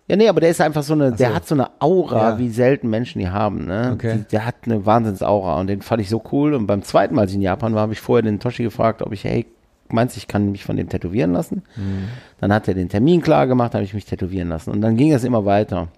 ja, 0.07 0.17
nee, 0.17 0.29
aber 0.29 0.41
der 0.41 0.51
ist 0.51 0.61
einfach 0.61 0.83
so 0.83 0.93
eine, 0.95 1.13
der 1.13 1.29
so. 1.31 1.35
hat 1.37 1.47
so 1.47 1.55
eine 1.55 1.69
Aura, 1.79 2.31
Ja. 2.33 2.39
wie 2.39 2.49
selten 2.51 2.91
Menschen 2.91 3.21
die 3.21 3.29
haben, 3.29 3.67
ne? 3.67 3.93
Okay. 3.95 4.19
Die, 4.19 4.29
der 4.33 4.45
hat 4.45 4.57
eine 4.65 4.85
Wahnsinnsaura 4.85 5.61
und 5.61 5.69
den 5.69 5.83
fand 5.83 6.03
ich 6.03 6.09
so 6.09 6.21
cool. 6.33 6.55
Und 6.55 6.67
beim 6.67 6.83
zweiten 6.83 7.15
Mal, 7.15 7.23
als 7.23 7.31
ich 7.31 7.37
in 7.37 7.43
Japan 7.43 7.75
war, 7.75 7.83
habe 7.83 7.93
ich 7.93 8.01
vorher 8.01 8.23
den 8.23 8.41
Toshi 8.41 8.65
gefragt, 8.65 9.03
ob 9.03 9.13
ich, 9.13 9.23
hey, 9.25 9.47
meinst 9.89 10.17
du, 10.17 10.19
ich 10.19 10.27
kann 10.29 10.51
mich 10.51 10.65
von 10.65 10.77
dem 10.77 10.89
tätowieren 10.89 11.33
lassen? 11.33 11.63
Mhm. 11.77 12.09
Dann 12.41 12.53
hat 12.53 12.67
er 12.69 12.75
den 12.75 12.89
Termin 12.89 13.23
klar 13.23 13.47
gemacht, 13.47 13.73
habe 13.75 13.85
ich 13.85 13.95
mich 13.95 14.05
tätowieren 14.05 14.49
lassen. 14.49 14.71
Und 14.73 14.81
dann 14.81 14.97
ging 14.97 15.13
es 15.13 15.23
immer 15.25 15.45
weiter. 15.45 15.89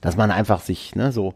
Dass 0.00 0.16
man 0.16 0.30
einfach 0.30 0.60
sich, 0.60 0.94
ne, 0.94 1.12
so. 1.12 1.34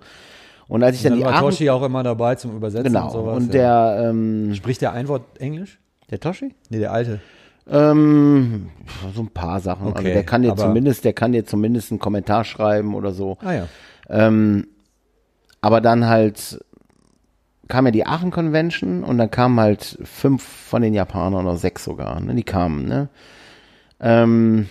Und 0.69 0.83
als 0.83 0.97
ich 0.97 1.03
dann 1.03 1.13
dann 1.13 1.19
die 1.19 1.25
war 1.25 1.41
Toshi 1.41 1.69
auch 1.71 1.83
immer 1.83 2.03
dabei 2.03 2.37
zum 2.37 2.57
Übersetzen 2.57 2.93
genau, 2.93 3.07
und 3.07 3.13
sowas. 3.13 3.37
und 3.37 3.55
ja. 3.55 3.95
der, 3.97 4.11
ähm, 4.11 4.55
Spricht 4.55 4.81
der 4.81 4.93
ein 4.93 5.09
Wort 5.09 5.23
Englisch? 5.39 5.79
der 6.13 6.21
Toshi? 6.21 6.55
Nee, 6.69 6.79
der 6.79 6.93
alte. 6.93 7.21
Ähm, 7.69 8.71
so 9.15 9.23
ein 9.23 9.31
paar 9.31 9.61
Sachen. 9.61 9.87
also 9.87 9.99
Okay, 9.99 10.13
der 10.13 10.25
kann 10.25 10.43
dir 10.43 10.55
zumindest, 10.55 11.05
der 11.05 11.13
kann 11.13 11.33
dir 11.33 11.45
zumindest 11.45 11.91
einen 11.91 12.01
Kommentar 12.01 12.45
schreiben 12.45 12.95
oder 12.95 13.13
so. 13.13 13.39
Ah 13.41 13.53
ja. 13.53 13.69
Ähm, 14.09 14.67
aber 15.61 15.81
dann 15.81 16.07
halt 16.07 16.61
kam 17.69 17.87
ja 17.87 17.93
die 17.93 18.05
Aachen 18.05 18.31
Convention 18.31 19.05
und 19.05 19.17
dann 19.17 19.31
kamen 19.31 19.59
halt 19.59 19.99
fünf 20.03 20.43
von 20.43 20.83
den 20.83 20.93
Japanern 20.93 21.47
oder 21.47 21.57
sechs 21.57 21.85
sogar, 21.85 22.21
ne? 22.21 22.35
Die 22.35 22.43
kamen, 22.43 22.87
ne? 22.87 23.09
Ähm, 24.01 24.69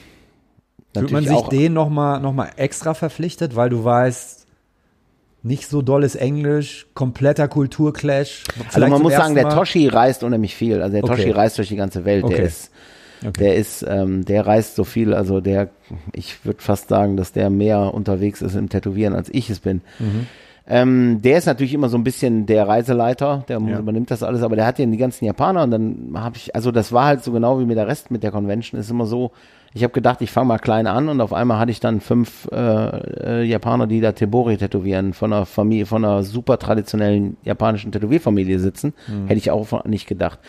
Fühlt 0.94 1.12
man 1.12 1.26
sich 1.26 1.42
den 1.44 1.74
nochmal 1.74 2.20
noch 2.20 2.34
mal 2.34 2.50
extra 2.58 2.94
verpflichtet, 2.94 3.56
weil 3.56 3.70
du 3.70 3.84
weißt, 3.84 4.46
nicht 5.44 5.68
so 5.68 5.82
dolles 5.82 6.16
Englisch, 6.16 6.88
kompletter 6.94 7.48
Kulturclash. 7.48 8.44
also 8.74 8.88
man 8.88 9.02
muss 9.02 9.14
sagen, 9.14 9.34
der 9.36 9.46
Mal. 9.46 9.56
Toshi 9.56 9.88
reist 9.88 10.24
unheimlich 10.24 10.56
viel. 10.56 10.82
Also 10.82 10.94
der 10.94 11.04
Okay. 11.04 11.16
Toshi 11.16 11.32
reist 11.32 11.58
durch 11.58 11.70
die 11.70 11.76
ganze 11.78 12.06
Welt. 12.06 12.24
Der 12.24 12.30
Okay. 12.38 12.46
ist, 12.46 12.72
Okay. 13.26 13.32
der 13.40 13.56
ist, 13.56 13.86
ähm, 13.88 14.26
der 14.26 14.46
reist 14.46 14.76
so 14.76 14.84
viel. 14.84 15.14
Also 15.14 15.42
der, 15.42 15.70
ich 16.14 16.46
würde 16.46 16.62
fast 16.62 16.90
sagen, 16.90 17.18
dass 17.18 17.32
der 17.32 17.50
mehr 17.50 17.94
unterwegs 17.94 18.42
ist 18.42 18.56
im 18.56 18.70
Tätowieren, 18.70 19.16
als 19.16 19.30
ich 19.30 19.50
es 19.50 19.60
bin. 19.62 19.82
Mhm. 20.00 20.28
Ähm, 20.68 21.22
der 21.24 21.40
ist 21.40 21.48
natürlich 21.48 21.74
immer 21.74 21.90
so 21.90 21.98
ein 21.98 22.04
bisschen 22.04 22.46
der 22.46 22.68
Reiseleiter, 22.68 23.44
der 23.48 23.60
Ja. 23.60 23.80
übernimmt 23.80 24.12
das 24.12 24.22
alles, 24.22 24.44
aber 24.44 24.56
der 24.56 24.66
hat 24.68 24.78
ja 24.78 24.86
die 24.86 24.98
ganzen 24.98 25.26
Japaner 25.26 25.64
und 25.64 25.72
dann 25.72 26.12
habe 26.16 26.38
ich, 26.38 26.56
also 26.56 26.72
das 26.72 26.92
war 26.92 27.06
halt 27.06 27.24
so 27.24 27.32
genau 27.32 27.60
wie 27.60 27.66
mit 27.66 27.78
der 27.78 27.88
Rest 27.88 28.12
mit 28.12 28.22
der 28.22 28.32
Convention, 28.32 28.80
ist 28.80 28.92
immer 28.92 29.08
so, 29.08 29.32
ich 29.74 29.84
habe 29.84 29.94
gedacht, 29.94 30.22
ich 30.22 30.32
fange 30.32 30.48
mal 30.48 30.58
klein 30.60 30.86
an 30.86 31.08
und 31.08 31.22
auf 31.22 31.32
einmal 31.32 31.58
hatte 31.58 31.72
ich 31.72 31.80
dann 31.80 32.02
fünf 32.02 32.48
äh, 32.52 33.40
äh, 33.42 33.44
Japaner, 33.44 33.88
die 33.88 34.02
da 34.02 34.12
Tebori 34.12 34.58
tätowieren, 34.58 35.14
von 35.14 35.32
einer 35.32 35.46
Familie, 35.46 35.86
von 35.86 36.04
einer 36.04 36.24
super 36.24 36.60
traditionellen 36.60 37.38
japanischen 37.44 37.92
Tätowierfamilie 37.92 38.60
sitzen, 38.60 38.94
Mhm. 39.08 39.28
hätte 39.28 39.38
ich 39.38 39.50
auch 39.52 39.86
nicht 39.86 40.08
gedacht. 40.08 40.40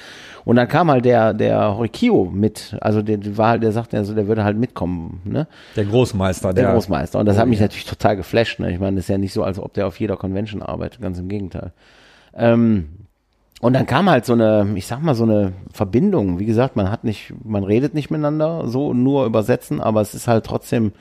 Und 0.45 0.57
dann 0.57 0.67
kam 0.67 0.91
halt 0.91 1.05
der, 1.05 1.35
der 1.35 1.77
Horikio 1.77 2.25
mit, 2.33 2.77
also 2.81 3.01
der, 3.01 3.19
war 3.37 3.51
halt, 3.51 3.63
der 3.63 3.71
sagte, 3.71 3.97
also 3.97 4.13
der 4.13 4.27
würde 4.27 4.43
halt 4.43 4.57
mitkommen, 4.59 5.21
ne? 5.25 5.47
Der 5.77 5.85
Großmeister. 5.85 6.53
Der 6.53 6.65
Der, 6.65 6.73
Großmeister. 6.73 7.21
Und 7.21 7.27
das 7.27 7.39
hat 7.39 7.47
Oh, 7.47 7.49
mich 7.49 7.61
ja. 7.61 7.67
natürlich 7.67 7.85
total 7.87 8.17
geflasht. 8.17 8.59
Ne? 8.59 8.73
Ich 8.73 8.81
meine, 8.81 8.97
das 8.97 9.05
ist 9.05 9.09
ja 9.09 9.19
nicht 9.19 9.33
so, 9.33 9.45
als 9.45 9.61
ob 9.61 9.73
der 9.75 9.87
auf 9.87 10.01
jeder 10.01 10.17
Convention 10.17 10.63
arbeitet, 10.63 11.01
ganz 11.01 11.21
im 11.21 11.29
Gegenteil. 11.29 11.73
Ähm, 12.35 12.89
und 13.63 13.73
dann 13.73 13.87
kam 13.87 14.11
halt 14.11 14.27
so 14.27 14.35
eine, 14.35 14.67
ich 14.75 14.87
sag 14.87 15.01
mal, 15.03 15.15
so 15.15 15.25
eine 15.25 15.53
Verbindung. 15.73 16.39
Wie 16.39 16.45
gesagt, 16.47 16.77
man 16.77 16.91
hat 16.91 17.05
nicht, 17.05 17.33
man 17.45 17.65
redet 17.65 17.95
nicht 17.95 18.11
miteinander, 18.11 18.69
so 18.69 18.93
nur 18.93 19.25
übersetzen, 19.25 19.81
aber 19.81 20.01
es 20.03 20.15
ist 20.15 20.29
halt 20.29 20.45
trotzdem, 20.45 20.93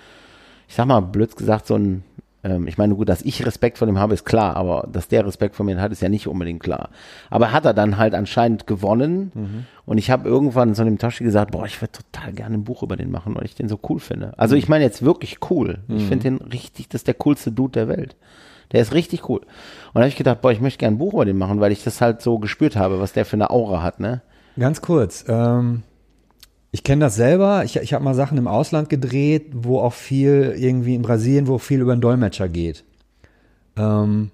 ich 0.70 0.76
sag 0.76 0.86
mal, 0.86 1.02
blöd 1.02 1.36
gesagt, 1.36 1.68
so 1.68 1.76
ein, 1.76 2.04
ähm, 2.44 2.68
ich 2.68 2.78
meine, 2.78 2.96
gut, 2.96 3.10
dass 3.10 3.22
ich 3.24 3.46
Respekt 3.46 3.78
vor 3.78 3.86
dem 3.88 4.00
habe, 4.00 4.14
ist 4.14 4.26
klar, 4.26 4.56
aber 4.56 4.88
dass 4.92 5.08
der 5.08 5.26
Respekt 5.26 5.56
vor 5.56 5.66
mir 5.66 5.82
hat, 5.82 5.92
ist 5.92 6.02
ja 6.02 6.10
nicht 6.10 6.28
unbedingt 6.28 6.62
klar. 6.62 6.90
Aber 7.30 7.52
hat 7.52 7.66
er 7.66 7.74
dann 7.74 7.98
halt 7.98 8.14
anscheinend 8.16 8.68
gewonnen 8.68 9.32
Mhm. 9.36 9.66
und 9.86 9.98
ich 9.98 10.10
habe 10.10 10.28
irgendwann 10.30 10.74
so 10.74 10.82
einem 10.82 10.98
Toshi 10.98 11.24
gesagt, 11.24 11.52
boah, 11.52 11.66
ich 11.66 11.82
würde 11.82 11.92
total 11.92 12.32
gerne 12.34 12.56
ein 12.56 12.64
Buch 12.64 12.84
über 12.84 12.96
den 12.96 13.12
machen, 13.12 13.36
weil 13.36 13.46
ich 13.46 13.56
den 13.56 13.70
so 13.70 13.80
cool 13.90 14.00
finde. 14.00 14.34
Also 14.38 14.56
ich 14.56 14.70
meine 14.70 14.84
jetzt 14.84 15.04
wirklich 15.04 15.38
cool. 15.50 15.80
Ich 15.88 16.04
finde 16.06 16.24
den 16.24 16.38
richtig, 16.38 16.90
das 16.90 17.02
ist 17.02 17.08
der 17.08 17.16
coolste 17.16 17.52
Dude 17.52 17.74
der 17.74 17.88
Welt. 17.88 18.16
Der 18.72 18.82
ist 18.82 18.94
richtig 18.94 19.28
cool. 19.30 19.40
Und 19.40 19.96
da 19.96 20.02
habe 20.02 20.10
ich 20.10 20.16
gedacht, 20.16 20.42
boah, 20.42 20.52
ich 20.52 20.62
möchte 20.62 20.80
gerne 20.80 20.96
ein 20.96 21.00
Buch 21.00 21.14
über 21.14 21.26
den 21.26 21.38
machen, 21.38 21.60
weil 21.60 21.72
ich 21.72 21.84
das 21.84 22.02
halt 22.02 22.22
so 22.22 22.40
gespürt 22.40 22.76
habe, 22.76 23.00
was 23.00 23.14
der 23.14 23.26
für 23.26 23.36
eine 23.36 23.50
Aura 23.50 23.84
hat, 23.84 24.00
ne? 24.00 24.22
Ganz 24.58 24.82
kurz. 24.82 25.26
Ähm, 25.28 25.84
ich 26.72 26.84
kenne 26.84 27.02
das 27.02 27.16
selber. 27.16 27.64
Ich, 27.66 27.76
ich 27.76 27.94
habe 27.94 28.04
mal 28.04 28.16
Sachen 28.16 28.38
im 28.38 28.48
Ausland 28.48 28.90
gedreht, 28.90 29.48
wo 29.54 29.80
auch 29.80 29.94
viel 29.94 30.56
irgendwie 30.58 30.96
in 30.96 31.02
Brasilien, 31.02 31.48
wo 31.48 31.58
viel 31.58 31.82
über 31.82 31.92
einen 31.92 32.02
Dolmetscher 32.02 32.48
geht. 32.48 32.84
Ähm, 33.78 34.32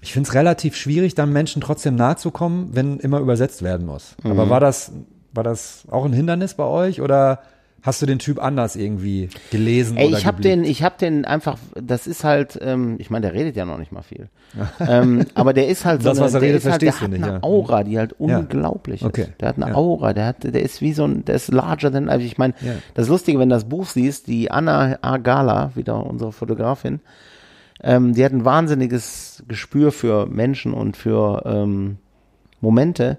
ich 0.00 0.12
finde 0.12 0.28
es 0.28 0.34
relativ 0.34 0.76
schwierig, 0.76 1.14
dann 1.14 1.32
Menschen 1.32 1.62
trotzdem 1.62 1.96
nahe 1.96 2.16
zu 2.16 2.30
kommen, 2.30 2.70
wenn 2.72 2.98
immer 2.98 3.20
übersetzt 3.20 3.62
werden 3.62 3.86
muss. 3.86 4.16
Mhm. 4.22 4.32
Aber 4.32 4.50
war 4.50 4.60
das, 4.60 4.92
war 5.32 5.44
das 5.44 5.84
auch 5.90 6.04
ein 6.04 6.12
Hindernis 6.12 6.54
bei 6.54 6.64
euch 6.64 7.00
oder 7.00 7.40
hast 7.86 8.00
du 8.00 8.06
den 8.06 8.18
Typ 8.18 8.42
anders 8.42 8.76
irgendwie 8.76 9.28
gelesen 9.50 9.98
Ey, 9.98 10.08
oder 10.08 10.16
ich 10.18 10.24
habe 10.26 10.40
den, 10.40 10.64
ich 10.64 10.82
habe 10.82 10.94
den 10.98 11.24
einfach, 11.26 11.58
das 11.74 12.06
ist 12.06 12.24
halt, 12.24 12.58
ähm, 12.62 12.96
ich 12.98 13.10
meine, 13.10 13.26
der 13.26 13.34
redet 13.34 13.56
ja 13.56 13.66
noch 13.66 13.76
nicht 13.78 13.92
mal 13.92 14.00
viel. 14.02 14.28
ähm, 14.80 15.26
aber 15.34 15.52
der 15.52 15.68
ist 15.68 15.84
halt 15.84 16.02
so 16.02 16.08
Das, 16.08 16.18
eine, 16.18 16.24
was 16.26 16.34
er 16.34 16.40
der 16.40 16.48
redet, 16.48 16.64
ist 16.64 16.70
halt, 16.70 16.82
der 16.82 16.94
hat 16.94 17.02
eine 17.02 17.18
nicht, 17.18 17.26
ja. 17.26 17.42
Aura, 17.42 17.84
die 17.84 17.98
halt 17.98 18.12
Ja. 18.18 18.38
unglaublich 18.38 19.04
Okay. 19.04 19.22
ist. 19.22 19.40
Der 19.40 19.48
hat 19.50 19.56
eine 19.56 19.68
Ja. 19.72 19.74
Aura, 19.74 20.14
der 20.14 20.26
hat, 20.26 20.44
der 20.44 20.62
ist 20.62 20.80
wie 20.80 20.94
so 20.94 21.04
ein, 21.04 21.24
der 21.26 21.34
ist 21.34 21.52
larger 21.52 21.92
than, 21.92 22.08
also 22.08 22.24
ich 22.24 22.38
meine, 22.38 22.54
Ja. 22.62 22.72
das 22.94 23.08
Lustige, 23.08 23.38
wenn 23.38 23.50
du 23.50 23.54
das 23.54 23.68
Buch 23.68 23.86
siehst, 23.86 24.28
die 24.28 24.50
Anna 24.50 24.98
Argala, 25.02 25.72
wieder 25.74 26.06
unsere 26.06 26.32
Fotografin, 26.32 27.00
ähm, 27.82 28.14
die 28.14 28.24
hat 28.24 28.32
ein 28.32 28.46
wahnsinniges 28.46 29.42
Gespür 29.46 29.92
für 29.92 30.24
Menschen 30.26 30.72
und 30.72 30.96
für 30.96 31.42
ähm, 31.44 31.98
Momente. 32.62 33.18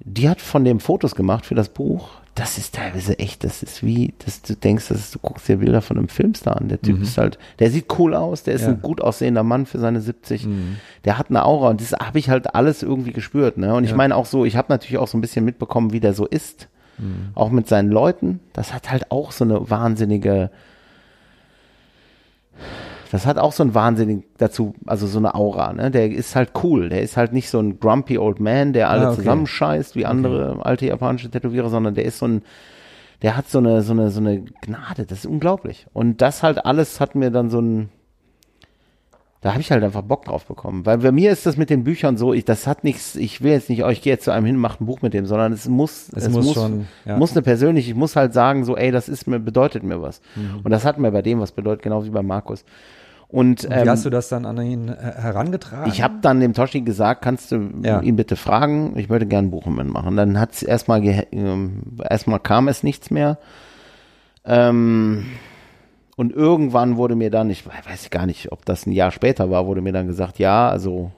Die 0.00 0.28
hat 0.28 0.42
von 0.42 0.64
dem 0.64 0.80
Fotos 0.80 1.14
gemacht 1.14 1.46
für 1.46 1.54
das 1.54 1.70
Buch. 1.70 2.08
Das 2.34 2.58
ist 2.58 2.74
teilweise 2.74 3.16
echt, 3.20 3.44
das 3.44 3.62
ist 3.62 3.84
wie, 3.84 4.12
dass 4.24 4.42
du 4.42 4.56
denkst, 4.56 4.88
dass 4.88 5.12
du 5.12 5.20
guckst 5.20 5.46
dir 5.48 5.58
Bilder 5.58 5.80
von 5.80 5.98
einem 5.98 6.08
Filmstar 6.08 6.56
an. 6.56 6.66
Der 6.68 6.82
Typ 6.82 7.00
ist 7.00 7.16
halt, 7.16 7.38
der 7.60 7.70
sieht 7.70 7.86
cool 7.98 8.12
aus, 8.14 8.42
der 8.42 8.54
ist 8.54 8.62
Mhm. 8.62 8.66
Ja. 8.68 8.72
ein 8.74 8.82
gut 8.82 9.00
aussehender 9.00 9.44
Mann 9.44 9.66
für 9.66 9.78
seine 9.78 10.00
70. 10.00 10.46
Mhm. 10.46 10.76
Der 11.04 11.16
hat 11.16 11.30
eine 11.30 11.44
Aura 11.44 11.70
und 11.70 11.80
das 11.80 11.92
habe 11.92 12.18
ich 12.18 12.30
halt 12.30 12.54
alles 12.56 12.82
irgendwie 12.82 13.12
gespürt. 13.12 13.56
Ne? 13.56 13.72
Und 13.72 13.84
ich 13.84 13.90
Ja. 13.90 13.96
meine 13.96 14.16
auch 14.16 14.26
so, 14.26 14.44
ich 14.44 14.56
habe 14.56 14.66
natürlich 14.70 14.98
auch 14.98 15.06
so 15.06 15.16
ein 15.16 15.20
bisschen 15.20 15.44
mitbekommen, 15.44 15.92
wie 15.92 16.00
der 16.00 16.12
so 16.12 16.26
ist. 16.26 16.66
Mhm. 16.98 17.28
Auch 17.36 17.50
mit 17.50 17.68
seinen 17.68 17.90
Leuten. 17.90 18.40
Das 18.52 18.72
hat 18.74 18.90
halt 18.90 19.12
auch 19.12 19.30
so 19.30 19.44
eine 19.44 19.70
wahnsinnige, 19.70 20.50
das 23.14 23.26
hat 23.26 23.38
auch 23.38 23.52
so 23.52 23.62
ein 23.62 23.74
wahnsinnig 23.76 24.24
dazu, 24.38 24.74
also 24.86 25.06
so 25.06 25.18
eine 25.18 25.36
Aura, 25.36 25.72
ne? 25.72 25.92
Der 25.92 26.10
ist 26.10 26.34
halt 26.34 26.50
cool. 26.64 26.88
Der 26.88 27.00
ist 27.00 27.16
halt 27.16 27.32
nicht 27.32 27.48
so 27.48 27.60
ein 27.60 27.78
grumpy 27.78 28.18
old 28.18 28.40
man, 28.40 28.72
der 28.72 28.90
alle 28.90 29.02
Ah, 29.06 29.10
okay. 29.10 29.18
zusammenscheißt 29.18 29.94
wie 29.94 30.04
andere 30.04 30.58
alte 30.66 30.86
japanische 30.86 31.30
Tätowierer, 31.30 31.68
sondern 31.68 31.94
der 31.94 32.06
ist 32.06 32.18
so 32.18 32.26
ein, 32.26 32.42
der 33.22 33.36
hat 33.36 33.48
so 33.48 33.58
eine, 33.58 33.82
so 33.82 33.92
eine, 33.92 34.10
so 34.10 34.18
eine 34.18 34.40
Gnade. 34.62 35.06
Das 35.06 35.18
ist 35.20 35.26
unglaublich. 35.26 35.86
Und 35.92 36.22
das 36.22 36.42
halt 36.42 36.66
alles 36.66 36.98
hat 36.98 37.14
mir 37.14 37.30
dann 37.30 37.50
so 37.50 37.60
ein, 37.60 37.88
da 39.44 39.50
habe 39.50 39.60
ich 39.60 39.70
halt 39.70 39.84
einfach 39.84 40.00
Bock 40.00 40.24
drauf 40.24 40.46
bekommen. 40.46 40.86
Weil 40.86 40.96
bei 40.96 41.12
mir 41.12 41.30
ist 41.30 41.44
das 41.44 41.58
mit 41.58 41.68
den 41.68 41.84
Büchern 41.84 42.16
so, 42.16 42.32
ich, 42.32 42.46
das 42.46 42.66
hat 42.66 42.82
nichts, 42.82 43.14
ich 43.14 43.42
will 43.42 43.52
jetzt 43.52 43.68
nicht, 43.68 43.84
oh, 43.84 43.88
ich 43.90 44.00
gehe 44.00 44.14
jetzt 44.14 44.24
zu 44.24 44.30
einem 44.30 44.46
hin, 44.46 44.56
mache 44.56 44.82
ein 44.82 44.86
Buch 44.86 45.02
mit 45.02 45.12
dem, 45.12 45.26
sondern 45.26 45.52
es 45.52 45.68
muss, 45.68 46.08
Es 46.16 46.30
muss 46.30 46.54
schon, 46.54 46.86
ja. 47.04 47.18
muss 47.18 47.32
eine 47.32 47.42
persönliche, 47.42 47.90
ich 47.90 47.94
muss 47.94 48.16
halt 48.16 48.32
sagen, 48.32 48.64
so, 48.64 48.74
ey, 48.74 48.90
das 48.90 49.06
ist 49.06 49.26
mir, 49.26 49.38
bedeutet 49.38 49.82
mir 49.82 50.00
was. 50.00 50.22
Mhm. 50.34 50.60
Und 50.64 50.70
das 50.70 50.86
hat 50.86 50.98
mir 50.98 51.10
bei 51.12 51.20
dem 51.20 51.40
was 51.40 51.52
bedeutet, 51.52 51.82
genau 51.82 52.06
wie 52.06 52.10
bei 52.10 52.22
Markus. 52.22 52.64
Und, 53.28 53.64
Wie 53.64 53.74
ähm, 53.74 53.88
hast 53.88 54.06
du 54.06 54.10
das 54.10 54.30
dann 54.30 54.46
an 54.46 54.56
ihn 54.62 54.88
äh, 54.88 54.94
herangetragen? 54.96 55.92
ich 55.92 56.00
habe 56.00 56.14
dann 56.22 56.40
dem 56.40 56.54
Toshi 56.54 56.80
gesagt, 56.80 57.20
kannst 57.20 57.52
du 57.52 57.68
Ja. 57.82 58.00
ihn 58.00 58.16
bitte 58.16 58.36
fragen, 58.36 58.96
ich 58.96 59.10
würde 59.10 59.26
gern 59.26 59.46
ein 59.46 59.50
Buch 59.50 59.66
mitmachen. 59.66 60.16
Dann 60.16 60.40
hat's 60.40 60.62
erstmal 60.62 61.02
ge- 61.02 61.26
ähm, 61.32 61.82
erstmal 62.08 62.40
kam 62.40 62.66
es 62.68 62.82
nichts 62.82 63.10
mehr. 63.10 63.36
Ähm, 64.46 65.24
und 66.16 66.32
irgendwann 66.32 66.96
wurde 66.96 67.14
mir 67.16 67.30
dann, 67.30 67.50
ich 67.50 67.64
weiß 67.66 68.10
gar 68.10 68.26
nicht, 68.26 68.52
ob 68.52 68.64
das 68.64 68.86
ein 68.86 68.92
Jahr 68.92 69.10
später 69.10 69.50
war, 69.50 69.66
wurde 69.66 69.80
mir 69.80 69.92
dann 69.92 70.06
gesagt, 70.06 70.38
ja, 70.38 70.68
also 70.68 71.10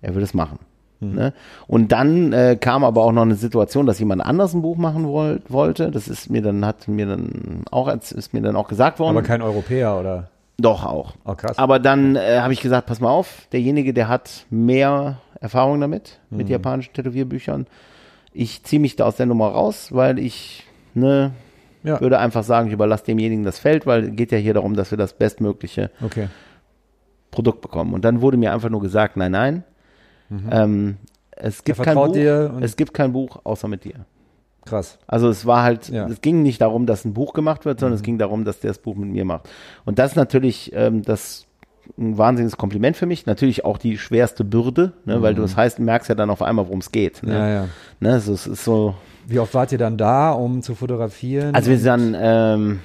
er 0.00 0.14
will 0.14 0.22
es 0.22 0.34
machen. 0.34 0.58
Mhm. 1.00 1.14
Ne? 1.14 1.32
Und 1.66 1.92
dann 1.92 2.32
äh, 2.32 2.56
kam 2.60 2.84
aber 2.84 3.02
auch 3.02 3.12
noch 3.12 3.22
eine 3.22 3.34
Situation, 3.34 3.86
dass 3.86 3.98
jemand 3.98 4.24
anders 4.24 4.54
ein 4.54 4.62
Buch 4.62 4.76
machen 4.76 5.06
woll 5.06 5.40
wollte. 5.48 5.90
Das 5.90 6.08
ist 6.08 6.30
mir 6.30 6.42
dann, 6.42 6.64
hat 6.64 6.88
mir 6.88 7.06
dann 7.06 7.62
auch, 7.70 7.88
ist 7.88 8.32
mir 8.34 8.42
dann 8.42 8.56
auch 8.56 8.68
gesagt 8.68 8.98
worden. 8.98 9.16
Aber 9.16 9.26
kein 9.26 9.42
Europäer 9.42 9.98
oder? 9.98 10.28
Doch 10.58 10.84
auch. 10.84 11.14
Oh, 11.24 11.34
krass. 11.34 11.58
Aber 11.58 11.78
dann 11.78 12.14
äh, 12.16 12.38
habe 12.40 12.52
ich 12.52 12.60
gesagt, 12.60 12.86
pass 12.86 13.00
mal 13.00 13.10
auf, 13.10 13.48
derjenige, 13.52 13.92
der 13.94 14.08
hat 14.08 14.46
mehr 14.50 15.18
Erfahrung 15.40 15.80
damit, 15.80 16.20
mit 16.30 16.46
Mhm. 16.46 16.52
japanischen 16.52 16.92
Tätowierbüchern. 16.92 17.66
Ich 18.32 18.62
ziehe 18.62 18.80
mich 18.80 18.94
da 18.96 19.06
aus 19.06 19.16
der 19.16 19.26
Nummer 19.26 19.48
raus, 19.48 19.88
weil 19.92 20.18
ich 20.18 20.64
ne, 20.94 21.32
Ja. 21.84 22.00
würde 22.00 22.18
einfach 22.18 22.44
sagen, 22.44 22.68
ich 22.68 22.72
überlasse 22.74 23.04
demjenigen 23.04 23.44
das 23.44 23.58
Feld, 23.58 23.86
weil 23.86 24.04
es 24.04 24.16
geht 24.16 24.32
ja 24.32 24.38
hier 24.38 24.54
darum, 24.54 24.74
dass 24.76 24.90
wir 24.90 24.98
das 24.98 25.12
bestmögliche 25.14 25.90
Okay. 26.04 26.28
Produkt 27.30 27.60
bekommen. 27.62 27.94
Und 27.94 28.04
dann 28.04 28.20
wurde 28.20 28.36
mir 28.36 28.52
einfach 28.52 28.68
nur 28.68 28.80
gesagt, 28.82 29.16
nein, 29.16 29.32
nein, 29.32 29.64
ähm, 30.50 30.96
es 31.32 31.64
gibt 31.64 31.82
kein 31.82 31.94
Buch, 31.94 32.14
es 32.60 32.76
gibt 32.76 32.94
kein 32.94 33.12
Buch 33.12 33.40
außer 33.44 33.68
mit 33.68 33.84
dir. 33.84 34.06
Krass. 34.64 34.98
Also 35.06 35.28
es 35.28 35.44
war 35.44 35.62
halt, 35.62 35.88
Ja. 35.88 36.06
es 36.06 36.20
ging 36.20 36.42
nicht 36.42 36.60
darum, 36.60 36.86
dass 36.86 37.04
ein 37.04 37.14
Buch 37.14 37.32
gemacht 37.32 37.64
wird, 37.64 37.80
sondern 37.80 37.96
es 37.96 38.02
ging 38.02 38.18
darum, 38.18 38.44
dass 38.44 38.60
der 38.60 38.70
das 38.70 38.78
Buch 38.78 38.94
mit 38.94 39.08
mir 39.10 39.24
macht. 39.24 39.48
Und 39.84 39.98
das 39.98 40.12
ist 40.12 40.16
natürlich 40.16 40.72
ähm, 40.74 41.02
das 41.02 41.46
ein 41.98 42.16
wahnsinniges 42.16 42.56
Kompliment 42.56 42.96
für 42.96 43.06
mich. 43.06 43.26
Natürlich 43.26 43.64
auch 43.64 43.76
die 43.76 43.98
schwerste 43.98 44.44
Bürde, 44.44 44.92
ne, 45.04 45.20
weil 45.20 45.34
du 45.34 45.42
das 45.42 45.56
heißt, 45.56 45.78
du 45.78 45.82
merkst 45.82 46.08
ja 46.08 46.14
dann 46.14 46.30
auf 46.30 46.40
einmal, 46.42 46.66
worum 46.66 46.78
es 46.78 46.92
geht. 46.92 47.22
Ne? 47.24 47.32
Ja, 47.34 47.48
ja. 47.48 47.68
Ne, 47.98 48.20
so, 48.20 48.32
es 48.34 48.46
ist 48.46 48.64
so. 48.64 48.94
Wie 49.26 49.38
oft 49.38 49.54
wart 49.54 49.72
ihr 49.72 49.78
dann 49.78 49.96
da, 49.96 50.32
um 50.32 50.62
zu 50.62 50.74
fotografieren? 50.74 51.54
Also 51.54 51.70
wir 51.70 51.78
sind 51.78 51.86
dann 52.14 52.16
ähm, 52.18 52.80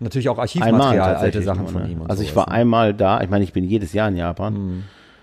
Natürlich 0.00 0.28
auch 0.28 0.38
Archivmaterial, 0.38 1.16
alte 1.16 1.42
Sachen 1.42 1.66
von 1.68 1.82
ne? 1.84 1.88
ihm. 1.88 2.00
Und 2.02 2.10
Also 2.10 2.22
ich 2.22 2.34
war 2.36 2.50
einmal 2.50 2.92
da. 2.94 3.20
Ich 3.22 3.30
meine, 3.30 3.44
ich 3.44 3.52
bin 3.52 3.64
jedes 3.64 3.92
Jahr 3.92 4.08
in 4.08 4.16
Japan, 4.16 4.52
Mhm. 4.54 4.82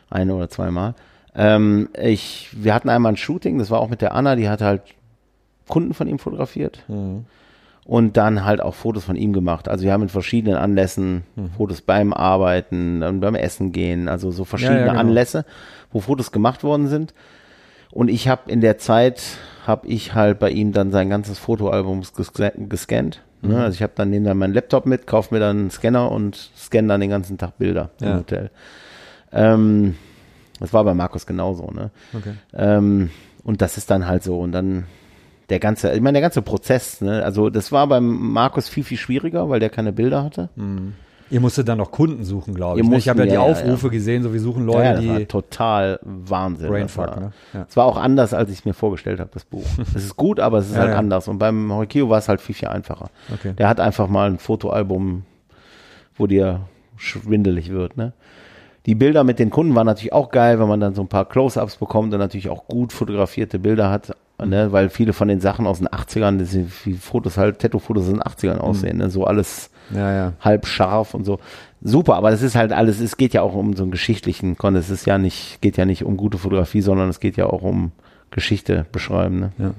eine 0.10 0.34
oder 0.34 0.50
zweimal. 0.50 0.96
Ähm, 1.36 1.90
ich, 2.02 2.50
wir 2.54 2.74
hatten 2.74 2.90
einmal 2.90 3.12
ein 3.14 3.18
Shooting, 3.18 3.58
das 3.60 3.70
war 3.70 3.80
auch 3.80 3.90
mit 3.90 4.02
der 4.02 4.14
Anna, 4.16 4.36
die 4.36 4.50
hat 4.50 4.62
halt 4.62 4.82
Kunden 5.68 5.94
von 5.94 6.08
ihm 6.08 6.20
fotografiert. 6.20 6.84
Mhm. 6.88 7.26
und 7.84 8.16
dann 8.16 8.46
halt 8.46 8.62
auch 8.62 8.76
Fotos 8.76 9.04
von 9.06 9.16
ihm 9.16 9.34
gemacht. 9.34 9.68
Also 9.68 9.84
wir 9.84 9.92
haben 9.92 10.04
in 10.04 10.10
verschiedenen 10.10 10.56
Anlässen 10.56 11.24
Mhm. 11.36 11.50
Fotos 11.58 11.82
beim 11.82 12.14
Arbeiten, 12.14 13.00
beim 13.20 13.36
Essen 13.36 13.72
gehen, 13.72 14.08
also 14.08 14.30
so 14.32 14.46
verschiedene 14.46 14.80
Ja, 14.82 14.86
ja, 14.86 14.92
genau. 14.94 15.00
Anlässe, 15.02 15.46
wo 15.92 16.00
Fotos 16.00 16.32
gemacht 16.32 16.64
worden 16.64 16.88
sind. 16.88 17.14
Und 17.92 18.08
ich 18.10 18.28
habe 18.28 18.50
in 18.52 18.62
der 18.62 18.78
Zeit, 18.78 19.22
habe 19.66 19.88
ich 19.88 20.14
halt 20.16 20.40
bei 20.40 20.50
ihm 20.50 20.72
dann 20.74 20.92
sein 20.92 21.10
ganzes 21.10 21.38
Fotoalbum 21.40 22.02
gesca- 22.02 22.68
gescannt. 22.68 23.22
Mhm. 23.42 23.50
Ne? 23.52 23.64
Also 23.64 23.76
ich 23.76 23.84
habe 23.84 23.94
dann 23.96 24.10
nehme 24.10 24.26
dann 24.28 24.38
meinen 24.38 24.54
Laptop 24.54 24.86
mit, 24.86 25.08
kaufe 25.08 25.34
mir 25.34 25.40
dann 25.40 25.58
einen 25.60 25.72
Scanner 25.72 26.12
und 26.12 26.36
scanne 26.58 26.88
dann 26.88 27.02
den 27.02 27.10
ganzen 27.10 27.38
Tag 27.38 27.58
Bilder 27.58 27.90
Ja. 28.02 28.12
im 28.14 28.18
Hotel. 28.20 28.50
Ähm, 29.32 29.96
das 30.60 30.74
war 30.74 30.84
bei 30.84 30.94
Markus 30.94 31.26
genauso. 31.26 31.72
Ne? 31.72 31.90
Okay. 32.14 32.34
Ähm, 32.54 33.10
und 33.44 33.62
das 33.62 33.78
ist 33.78 33.90
dann 33.90 34.08
halt 34.08 34.24
so. 34.24 34.40
Und 34.40 34.52
dann 34.52 34.86
der 35.50 35.60
ganze, 35.60 35.92
ich 35.94 36.02
meine, 36.02 36.14
der 36.14 36.22
ganze 36.22 36.42
Prozess, 36.42 37.02
ne? 37.02 37.24
Also 37.24 37.50
das 37.50 37.72
war 37.72 37.88
beim 37.88 38.06
Markus 38.32 38.70
viel, 38.70 38.84
viel 38.84 38.98
schwieriger, 38.98 39.50
weil 39.50 39.60
der 39.60 39.70
keine 39.70 39.92
Bilder 39.92 40.24
hatte. 40.24 40.50
Ihr 41.32 41.40
musstet 41.40 41.68
dann 41.68 41.78
noch 41.78 41.92
Kunden 41.92 42.24
suchen, 42.24 42.54
glaube 42.54 42.80
ich. 42.80 42.88
ne? 42.88 42.98
Ich 42.98 43.10
habe 43.10 43.20
ja 43.20 43.26
mussten, 43.26 43.30
die 43.30 43.36
ja, 43.36 43.46
ja, 43.46 43.52
Aufrufe 43.52 43.90
gesehen, 43.90 44.22
so 44.22 44.34
wir 44.34 44.40
suchen 44.40 44.66
Leute, 44.66 44.84
ja, 44.84 44.94
das 44.96 45.08
war 45.08 45.18
die 45.20 45.26
total 45.26 46.00
Wahnsinn. 46.04 46.70
Brainfuck, 46.70 47.06
das 47.08 47.16
war, 47.16 47.22
ne? 47.22 47.32
Ja. 47.54 47.66
Es 47.70 47.78
war 47.78 47.86
auch 47.86 47.98
anders, 47.98 48.34
als 48.34 48.52
ich 48.52 48.60
es 48.60 48.66
mir 48.66 48.74
vorgestellt 48.74 49.20
habe, 49.20 49.30
das 49.34 49.46
Buch. 49.46 49.64
es 49.96 50.04
ist 50.04 50.18
gut, 50.18 50.40
aber 50.40 50.58
es 50.60 50.68
ist 50.68 50.76
Ja, 50.76 50.82
halt 50.82 50.92
ja. 50.92 50.98
anders. 50.98 51.28
Und 51.28 51.38
beim 51.40 51.72
Horikio 51.72 52.10
war 52.10 52.18
es 52.20 52.28
halt 52.28 52.42
viel, 52.42 52.54
viel 52.54 52.68
einfacher. 52.68 53.10
Okay. 53.34 53.54
Der 53.58 53.70
hat 53.70 53.80
einfach 53.80 54.08
mal 54.08 54.30
ein 54.30 54.38
Fotoalbum, 54.40 55.24
wo 56.16 56.28
dir 56.28 56.62
schwindelig 56.98 57.72
wird, 57.72 57.98
ne? 57.98 58.14
Die 58.88 58.96
Bilder 58.96 59.24
mit 59.24 59.38
den 59.38 59.52
Kunden 59.52 59.76
waren 59.76 59.86
natürlich 59.86 60.12
auch 60.12 60.32
geil, 60.32 60.60
wenn 60.60 60.68
man 60.68 60.80
dann 60.80 60.96
so 60.96 61.02
ein 61.02 61.08
paar 61.08 61.26
Close-Ups 61.26 61.78
bekommt 61.78 62.14
und 62.14 62.20
natürlich 62.20 62.50
auch 62.50 62.66
gut 62.68 62.92
fotografierte 62.94 63.60
Bilder 63.60 63.92
hat, 63.92 64.16
ne? 64.46 64.72
weil 64.72 64.90
viele 64.90 65.14
von 65.14 65.28
den 65.28 65.40
Sachen 65.40 65.68
aus 65.68 65.80
den 65.80 65.88
80ern, 65.88 66.38
das 66.38 66.52
sind 66.52 66.72
wie 66.86 66.94
Fotos 66.94 67.38
halt, 67.38 67.60
Tattoo-Fotos 67.60 68.04
aus 68.06 68.10
den 68.10 68.22
80ern 68.22 68.58
aussehen, 68.58 68.98
ne? 68.98 69.10
so 69.10 69.26
alles 69.26 69.70
Ja, 69.94 70.14
ja. 70.14 70.34
halb 70.42 70.66
scharf 70.66 71.14
und 71.14 71.26
so. 71.26 71.40
Super, 71.84 72.16
aber 72.16 72.30
das 72.32 72.42
ist 72.42 72.56
halt 72.56 72.72
alles, 72.72 73.00
es 73.00 73.18
geht 73.18 73.34
ja 73.34 73.42
auch 73.42 73.56
um 73.56 73.76
so 73.76 73.84
einen 73.84 73.92
geschichtlichen 73.92 74.58
Kon, 74.58 74.76
es 74.76 74.90
ist 74.90 75.06
ja 75.06 75.18
nicht, 75.18 75.62
geht 75.62 75.78
ja 75.78 75.86
nicht 75.86 76.04
um 76.06 76.18
gute 76.18 76.38
Fotografie, 76.38 76.82
sondern 76.82 77.10
es 77.10 77.20
geht 77.20 77.38
ja 77.38 77.48
auch 77.48 77.64
um 77.64 77.92
Geschichte 78.30 78.86
beschreiben. 78.92 79.40
Ne? 79.40 79.52
ja. 79.58 79.74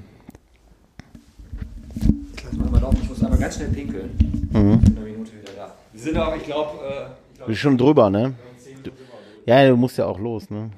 Ich 2.35 2.43
lass 2.43 2.53
mal 2.53 2.65
einmal 2.65 2.81
laufen, 2.81 2.99
ich 3.01 3.09
muss 3.09 3.23
einmal 3.23 3.39
ganz 3.39 3.55
schnell 3.55 3.69
pinkeln. 3.69 4.09
Mhm. 4.51 4.73
Ich 4.73 4.79
bin 4.93 4.97
eine 4.97 5.05
Minute 5.09 5.31
wieder 5.31 5.51
da. 5.55 5.73
Wir 5.91 6.01
sind 6.01 6.17
aber, 6.17 6.35
ich 6.35 6.43
glaube, 6.43 6.71
äh, 6.83 7.03
ich 7.31 7.37
glaub, 7.37 7.47
Bist 7.47 7.59
schon 7.61 7.77
drüber, 7.77 8.09
ne? 8.09 8.33
Ja, 9.45 9.67
du 9.67 9.75
musst 9.75 9.97
ja 9.97 10.05
auch 10.05 10.19
los, 10.19 10.49
ne? 10.49 10.69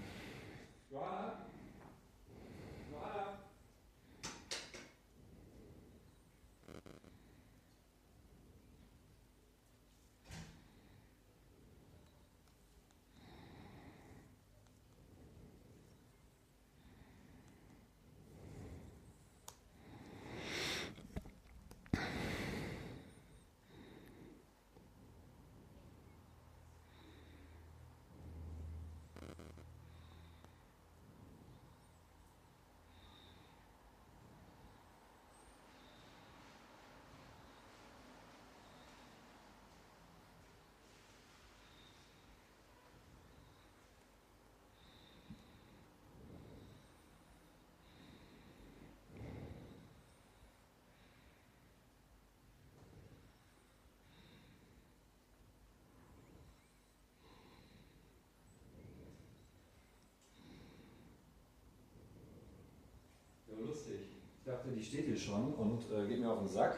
Ja, 63.47 63.65
lustig. 63.65 63.99
Ich 64.39 64.51
dachte, 64.51 64.64
die 64.75 64.83
steht 64.83 65.05
hier 65.05 65.17
schon 65.17 65.53
und 65.53 65.81
äh, 65.91 66.07
geht 66.07 66.19
mir 66.19 66.29
auf 66.29 66.39
den 66.39 66.49
Sack. 66.49 66.77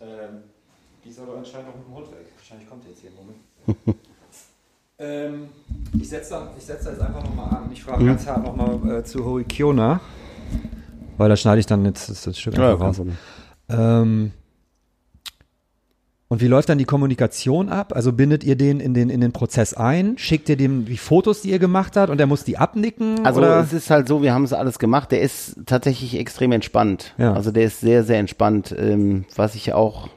Ähm, 0.00 0.42
die 1.04 1.10
ist 1.10 1.20
aber 1.20 1.36
anscheinend 1.36 1.68
noch 1.68 1.76
mit 1.76 1.86
dem 1.86 1.94
Hund 1.94 2.10
weg. 2.12 2.26
Wahrscheinlich 2.36 2.68
kommt 2.68 2.84
jetzt 2.86 3.00
hier 3.00 3.10
im 3.10 3.16
Moment. 3.16 3.98
ähm, 4.98 5.48
ich 6.00 6.08
setze 6.08 6.30
da, 6.30 6.52
ich 6.56 6.64
setz 6.64 6.84
da 6.84 6.90
jetzt 6.90 7.02
einfach 7.02 7.22
nochmal 7.22 7.50
an. 7.50 7.70
Ich 7.72 7.82
frage 7.82 8.04
ganz 8.04 8.26
hart 8.26 8.44
nochmal 8.44 8.98
äh, 8.98 9.04
zu 9.04 9.24
Horikyo 9.24 9.72
nach. 9.72 10.00
Weil 11.16 11.28
da 11.28 11.36
schneide 11.36 11.60
ich 11.60 11.66
dann 11.66 11.84
jetzt 11.84 12.08
das, 12.08 12.38
Stück 12.38 12.58
einfach 12.58 12.80
raus. 12.80 13.02
Ähm, 13.68 14.32
und 16.30 16.40
wie 16.40 16.46
läuft 16.46 16.68
dann 16.68 16.78
die 16.78 16.84
Kommunikation 16.84 17.68
ab? 17.68 17.92
Also 17.92 18.12
bindet 18.12 18.44
ihr 18.44 18.54
den 18.54 18.78
in 18.78 18.94
den, 18.94 19.10
in 19.10 19.20
den 19.20 19.32
Prozess 19.32 19.74
ein? 19.74 20.16
Schickt 20.16 20.48
ihr 20.48 20.56
dem 20.56 20.84
die 20.84 20.96
Fotos, 20.96 21.42
die 21.42 21.50
ihr 21.50 21.58
gemacht 21.58 21.96
habt 21.96 22.08
und 22.08 22.20
er 22.20 22.28
muss 22.28 22.44
die 22.44 22.56
abnicken? 22.56 23.26
Also 23.26 23.40
oder? 23.40 23.58
es 23.58 23.72
ist 23.72 23.90
halt 23.90 24.06
so, 24.06 24.22
wir 24.22 24.32
haben 24.32 24.44
es 24.44 24.52
alles 24.52 24.78
gemacht. 24.78 25.10
Der 25.10 25.22
ist 25.22 25.56
tatsächlich 25.66 26.16
extrem 26.16 26.52
entspannt. 26.52 27.14
Ja. 27.18 27.32
Also 27.32 27.50
der 27.50 27.64
ist 27.64 27.80
sehr, 27.80 28.04
sehr 28.04 28.20
entspannt. 28.20 28.72
Ähm, 28.78 29.24
was 29.34 29.56
ich 29.56 29.72
auch 29.72 30.08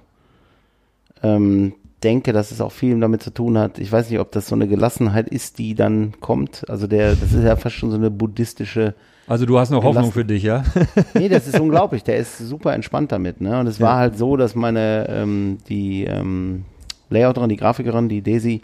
ähm, 1.23 1.73
denke, 2.03 2.31
dass 2.31 2.52
es 2.52 2.61
auch 2.61 2.72
viel 2.72 2.99
damit 2.99 3.23
zu 3.23 3.31
tun 3.31 3.57
hat. 3.57 3.80
Ich 3.80 3.91
weiß 3.91 4.11
nicht, 4.11 4.19
ob 4.19 4.31
das 4.31 4.45
so 4.45 4.53
eine 4.53 4.68
Gelassenheit 4.68 5.27
ist, 5.30 5.57
die 5.57 5.73
dann 5.73 6.14
kommt. 6.19 6.69
Also 6.69 6.85
der, 6.85 7.15
das 7.15 7.34
ist 7.34 7.44
ja 7.44 7.56
fast 7.56 7.76
schon 7.76 7.90
so 7.90 7.98
eine 7.98 8.11
buddhistische. 8.11 8.94
Also 9.28 9.45
du 9.45 9.58
hast 9.58 9.70
noch 9.70 9.84
Hoffnung 9.84 10.12
für 10.12 10.26
dich, 10.26 10.44
ja? 10.44 10.64
Nee, 11.14 11.30
das 11.30 11.48
ist 11.48 11.60
unglaublich. 11.60 12.04
Der 12.04 12.18
ist 12.18 12.38
super 12.38 12.74
entspannt 12.74 13.12
damit. 13.12 13.40
Ne? 13.41 13.60
Und 13.60 13.68
es 13.68 13.80
war 13.80 13.98
halt 13.98 14.18
so, 14.18 14.36
dass 14.36 14.56
meine 14.56 15.08
ähm, 15.10 15.60
die 15.70 16.04
ähm, 16.04 16.66
Layouterin, 17.10 17.50
die 17.50 17.58
Grafikerin, 17.58 18.10
die 18.10 18.22
Daisy, 18.22 18.62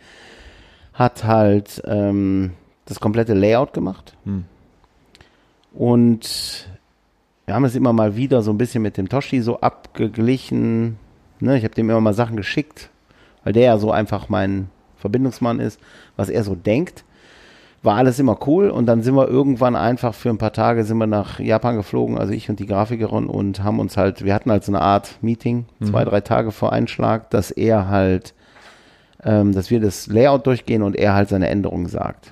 hat 0.94 1.23
halt 1.23 1.81
ähm, 1.86 2.52
das 2.86 2.99
komplette 2.99 3.34
Layout 3.34 3.73
gemacht. 3.73 4.18
Und 5.73 6.68
wir 7.45 7.56
haben 7.56 7.65
es 7.65 7.76
immer 7.76 7.94
mal 7.94 8.15
wieder 8.15 8.41
so 8.41 8.52
ein 8.52 8.57
bisschen 8.57 8.84
mit 8.84 8.98
dem 8.98 9.07
Toshi 9.07 9.41
so 9.41 9.61
abgeglichen. 9.61 10.98
Ne? 11.40 11.57
Ich 11.57 11.64
habe 11.64 11.73
dem 11.73 11.90
immer 11.90 12.02
mal 12.02 12.14
Sachen 12.14 12.36
geschickt, 12.36 12.90
weil 13.44 13.53
der 13.53 13.64
ja 13.64 13.77
so 13.77 13.91
einfach 13.91 14.27
mein 14.30 14.69
Verbindungsmann 14.98 15.60
ist, 15.60 15.80
was 16.18 16.30
er 16.30 16.44
so 16.44 16.56
denkt. 16.56 17.06
War 17.81 17.95
alles 17.95 18.19
immer 18.19 18.38
cool 18.45 18.69
und 18.69 18.85
dann 18.88 19.01
sind 19.01 19.15
wir 19.15 19.27
irgendwann 19.27 19.76
einfach 19.76 20.14
für 20.14 20.30
ein 20.30 20.38
paar 20.38 20.51
Tage 20.51 20.84
sind 20.84 20.97
wir 20.97 21.07
nach 21.07 21.39
Japan 21.39 21.77
geflogen, 21.77 22.18
also 22.18 22.34
ich 22.34 22.49
und 22.49 22.60
die 22.60 22.65
Grafikerin 22.65 23.27
und 23.27 23.64
haben 23.64 23.80
uns 23.80 23.95
halt, 23.95 24.23
wir 24.26 24.34
hatten 24.34 24.51
halt 24.51 24.64
so 24.64 24.72
eine 24.72 24.81
Art 24.81 25.18
Meeting, 25.22 25.65
zwei, 25.84 26.03
drei 26.03 26.22
Tage 26.22 26.51
vor 26.51 26.73
Einschlag, 26.73 27.30
dass 27.30 27.51
er 27.51 27.88
halt, 27.88 28.34
ähm, 29.23 29.53
dass 29.53 29.69
wir 29.72 29.80
das 29.80 30.07
Layout 30.07 30.45
durchgehen 30.45 30.84
und 30.84 30.95
er 30.95 31.14
halt 31.14 31.30
seine 31.30 31.47
Änderungen 31.47 31.88
sagt. 31.88 32.31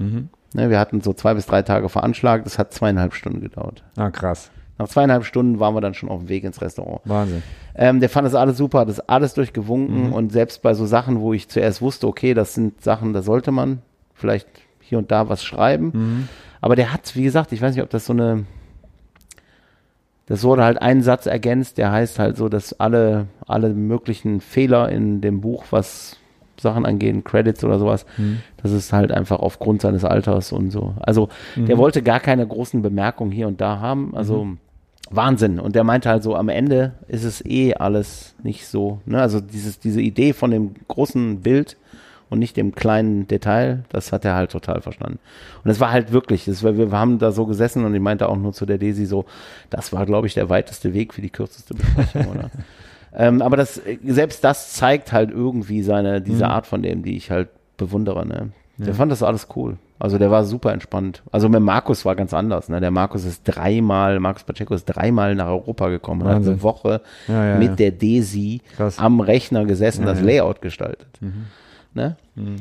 Ne, 0.54 0.70
wir 0.70 0.80
hatten 0.80 1.02
so 1.02 1.14
zwei 1.14 1.34
bis 1.34 1.46
drei 1.46 1.62
Tage 1.62 1.88
vor 1.88 2.04
Anschlag, 2.04 2.44
das 2.44 2.58
hat 2.58 2.74
zweieinhalb 2.74 3.14
Stunden 3.14 3.42
gedauert. 3.42 3.84
Ah, 3.96 4.10
krass. 4.10 4.52
Nach 4.78 4.88
zweieinhalb 4.88 5.26
Stunden 5.26 5.60
waren 5.60 5.74
wir 5.74 5.82
dann 5.82 5.94
schon 5.94 6.10
auf 6.10 6.20
dem 6.20 6.30
Weg 6.30 6.44
ins 6.44 6.62
Restaurant. 6.62 7.02
Wahnsinn. 7.06 7.42
Ähm, 7.76 8.00
der 8.00 8.10
fand 8.10 8.26
das 8.26 8.36
alles 8.36 8.58
super, 8.58 8.80
hat 8.80 8.90
das 8.90 9.00
alles 9.00 9.34
durchgewunken 9.34 10.12
und 10.12 10.32
selbst 10.32 10.62
bei 10.62 10.74
so 10.74 10.86
Sachen, 10.86 11.20
wo 11.20 11.34
ich 11.34 11.48
zuerst 11.48 11.82
wusste, 11.82 12.08
okay, 12.08 12.34
das 12.34 12.54
sind 12.54 12.82
Sachen, 12.82 13.14
da 13.14 13.22
sollte 13.22 13.52
man 13.52 13.82
vielleicht 14.14 14.48
hier 14.88 14.98
und 14.98 15.12
da 15.12 15.30
was 15.30 15.44
schreiben. 15.44 16.28
Aber 16.62 16.76
der 16.76 16.94
hat, 16.94 17.16
wie 17.16 17.24
gesagt, 17.24 17.52
ich 17.52 17.62
weiß 17.62 17.76
nicht, 17.76 17.84
ob 17.84 17.90
das 17.90 18.06
so 18.06 18.14
eine, 18.14 18.46
das 20.26 20.44
wurde 20.44 20.64
halt 20.64 20.82
ein 20.82 21.02
Satz 21.02 21.26
ergänzt, 21.26 21.78
der 21.78 21.92
heißt 21.92 22.20
halt 22.20 22.36
so, 22.38 22.50
dass 22.50 22.80
alle, 22.80 23.28
alle 23.46 23.70
möglichen 23.70 24.42
Fehler 24.42 24.90
in 24.90 25.22
dem 25.22 25.42
Buch, 25.42 25.66
was 25.70 26.18
Sachen 26.60 26.86
angeht, 26.86 27.24
Credits 27.24 27.64
oder 27.64 27.78
sowas, 27.78 28.06
das 28.62 28.72
ist 28.72 28.92
halt 28.92 29.12
einfach 29.12 29.40
aufgrund 29.40 29.82
seines 29.82 30.04
Alters 30.04 30.52
und 30.52 30.72
so. 30.72 30.96
Also 31.00 31.30
der 31.56 31.78
wollte 31.78 32.02
gar 32.02 32.20
keine 32.20 32.48
großen 32.48 32.82
Bemerkungen 32.82 33.32
hier 33.32 33.48
und 33.48 33.62
da 33.62 33.80
haben. 33.80 34.16
Also 34.16 34.48
Wahnsinn. 35.10 35.60
Und 35.60 35.76
der 35.76 35.84
meinte 35.84 36.10
halt 36.10 36.24
so, 36.24 36.36
am 36.36 36.50
Ende 36.50 36.94
ist 37.08 37.24
es 37.24 37.46
eh 37.46 37.76
alles 37.76 38.36
nicht 38.44 38.68
so. 38.68 39.00
Ne? 39.06 39.22
Also 39.22 39.40
dieses, 39.40 39.80
diese 39.80 40.02
Idee 40.02 40.34
von 40.34 40.52
dem 40.52 40.72
großen 40.88 41.42
Bild 41.42 41.78
und 42.30 42.40
nicht 42.40 42.58
dem 42.58 42.76
kleinen 42.76 43.28
Detail, 43.28 43.84
das 43.90 44.12
hat 44.12 44.26
er 44.26 44.36
halt 44.36 44.52
total 44.52 44.82
verstanden. 44.82 45.20
Und 45.64 45.72
es 45.72 45.80
war 45.80 45.92
halt 45.92 46.12
wirklich, 46.12 46.46
das 46.46 46.64
war, 46.64 46.78
wir 46.78 46.92
haben 46.92 47.20
da 47.20 47.32
so 47.32 47.46
gesessen 47.46 47.86
und 47.86 47.94
ich 47.96 48.02
meinte 48.02 48.28
auch 48.30 48.38
nur 48.38 48.54
zu 48.54 48.66
der 48.66 48.78
Desi 48.78 49.06
so, 49.06 49.26
das 49.70 49.94
war, 49.94 50.06
glaube 50.06 50.28
ich, 50.28 50.34
der 50.34 50.50
weiteste 50.50 50.94
Weg 50.94 51.14
für 51.14 51.22
die 51.22 51.30
kürzeste 51.30 51.74
Besprechung, 51.74 52.28
oder? 52.28 52.50
Ähm, 53.20 53.42
aber 53.42 53.58
das, 53.58 53.82
selbst 54.06 54.44
das 54.44 54.74
zeigt 54.74 55.12
halt 55.12 55.32
irgendwie 55.32 55.82
seine, 55.82 56.22
diese 56.22 56.50
Art 56.50 56.68
von 56.68 56.84
dem, 56.84 57.02
die 57.02 57.18
ich 57.18 57.32
halt 57.32 57.48
bewundere, 57.78 58.28
ne? 58.28 58.50
Der 58.78 58.94
fand 58.94 59.12
das 59.12 59.24
alles 59.24 59.48
cool. 59.56 59.78
Also 60.00 60.20
der 60.20 60.30
war 60.30 60.46
super 60.46 60.72
entspannt. 60.72 61.24
Also 61.32 61.50
mit 61.50 61.62
Markus 61.62 62.06
war 62.06 62.16
ganz 62.16 62.34
anders. 62.34 62.70
Ne? 62.70 62.80
Der 62.80 62.92
Markus 62.92 63.26
ist 63.26 63.42
dreimal, 63.46 64.20
Markus 64.20 64.44
Pacheco 64.44 64.76
ist 64.76 64.86
dreimal 64.86 65.34
nach 65.34 65.48
Europa 65.48 65.90
gekommen 65.90 66.22
und 66.22 66.28
hat 66.28 66.44
eine 66.44 66.62
Woche 66.62 67.02
Ja, 67.28 67.46
ja, 67.54 67.58
mit 67.58 67.70
ja. 67.70 67.76
der 67.76 67.92
Desi 67.92 68.62
Krass. 68.76 69.00
am 69.00 69.20
Rechner 69.20 69.66
gesessen, 69.66 70.06
das 70.06 70.20
ja. 70.20 70.26
Layout 70.26 70.62
gestaltet. 70.62 71.08
Ne? 71.98 72.16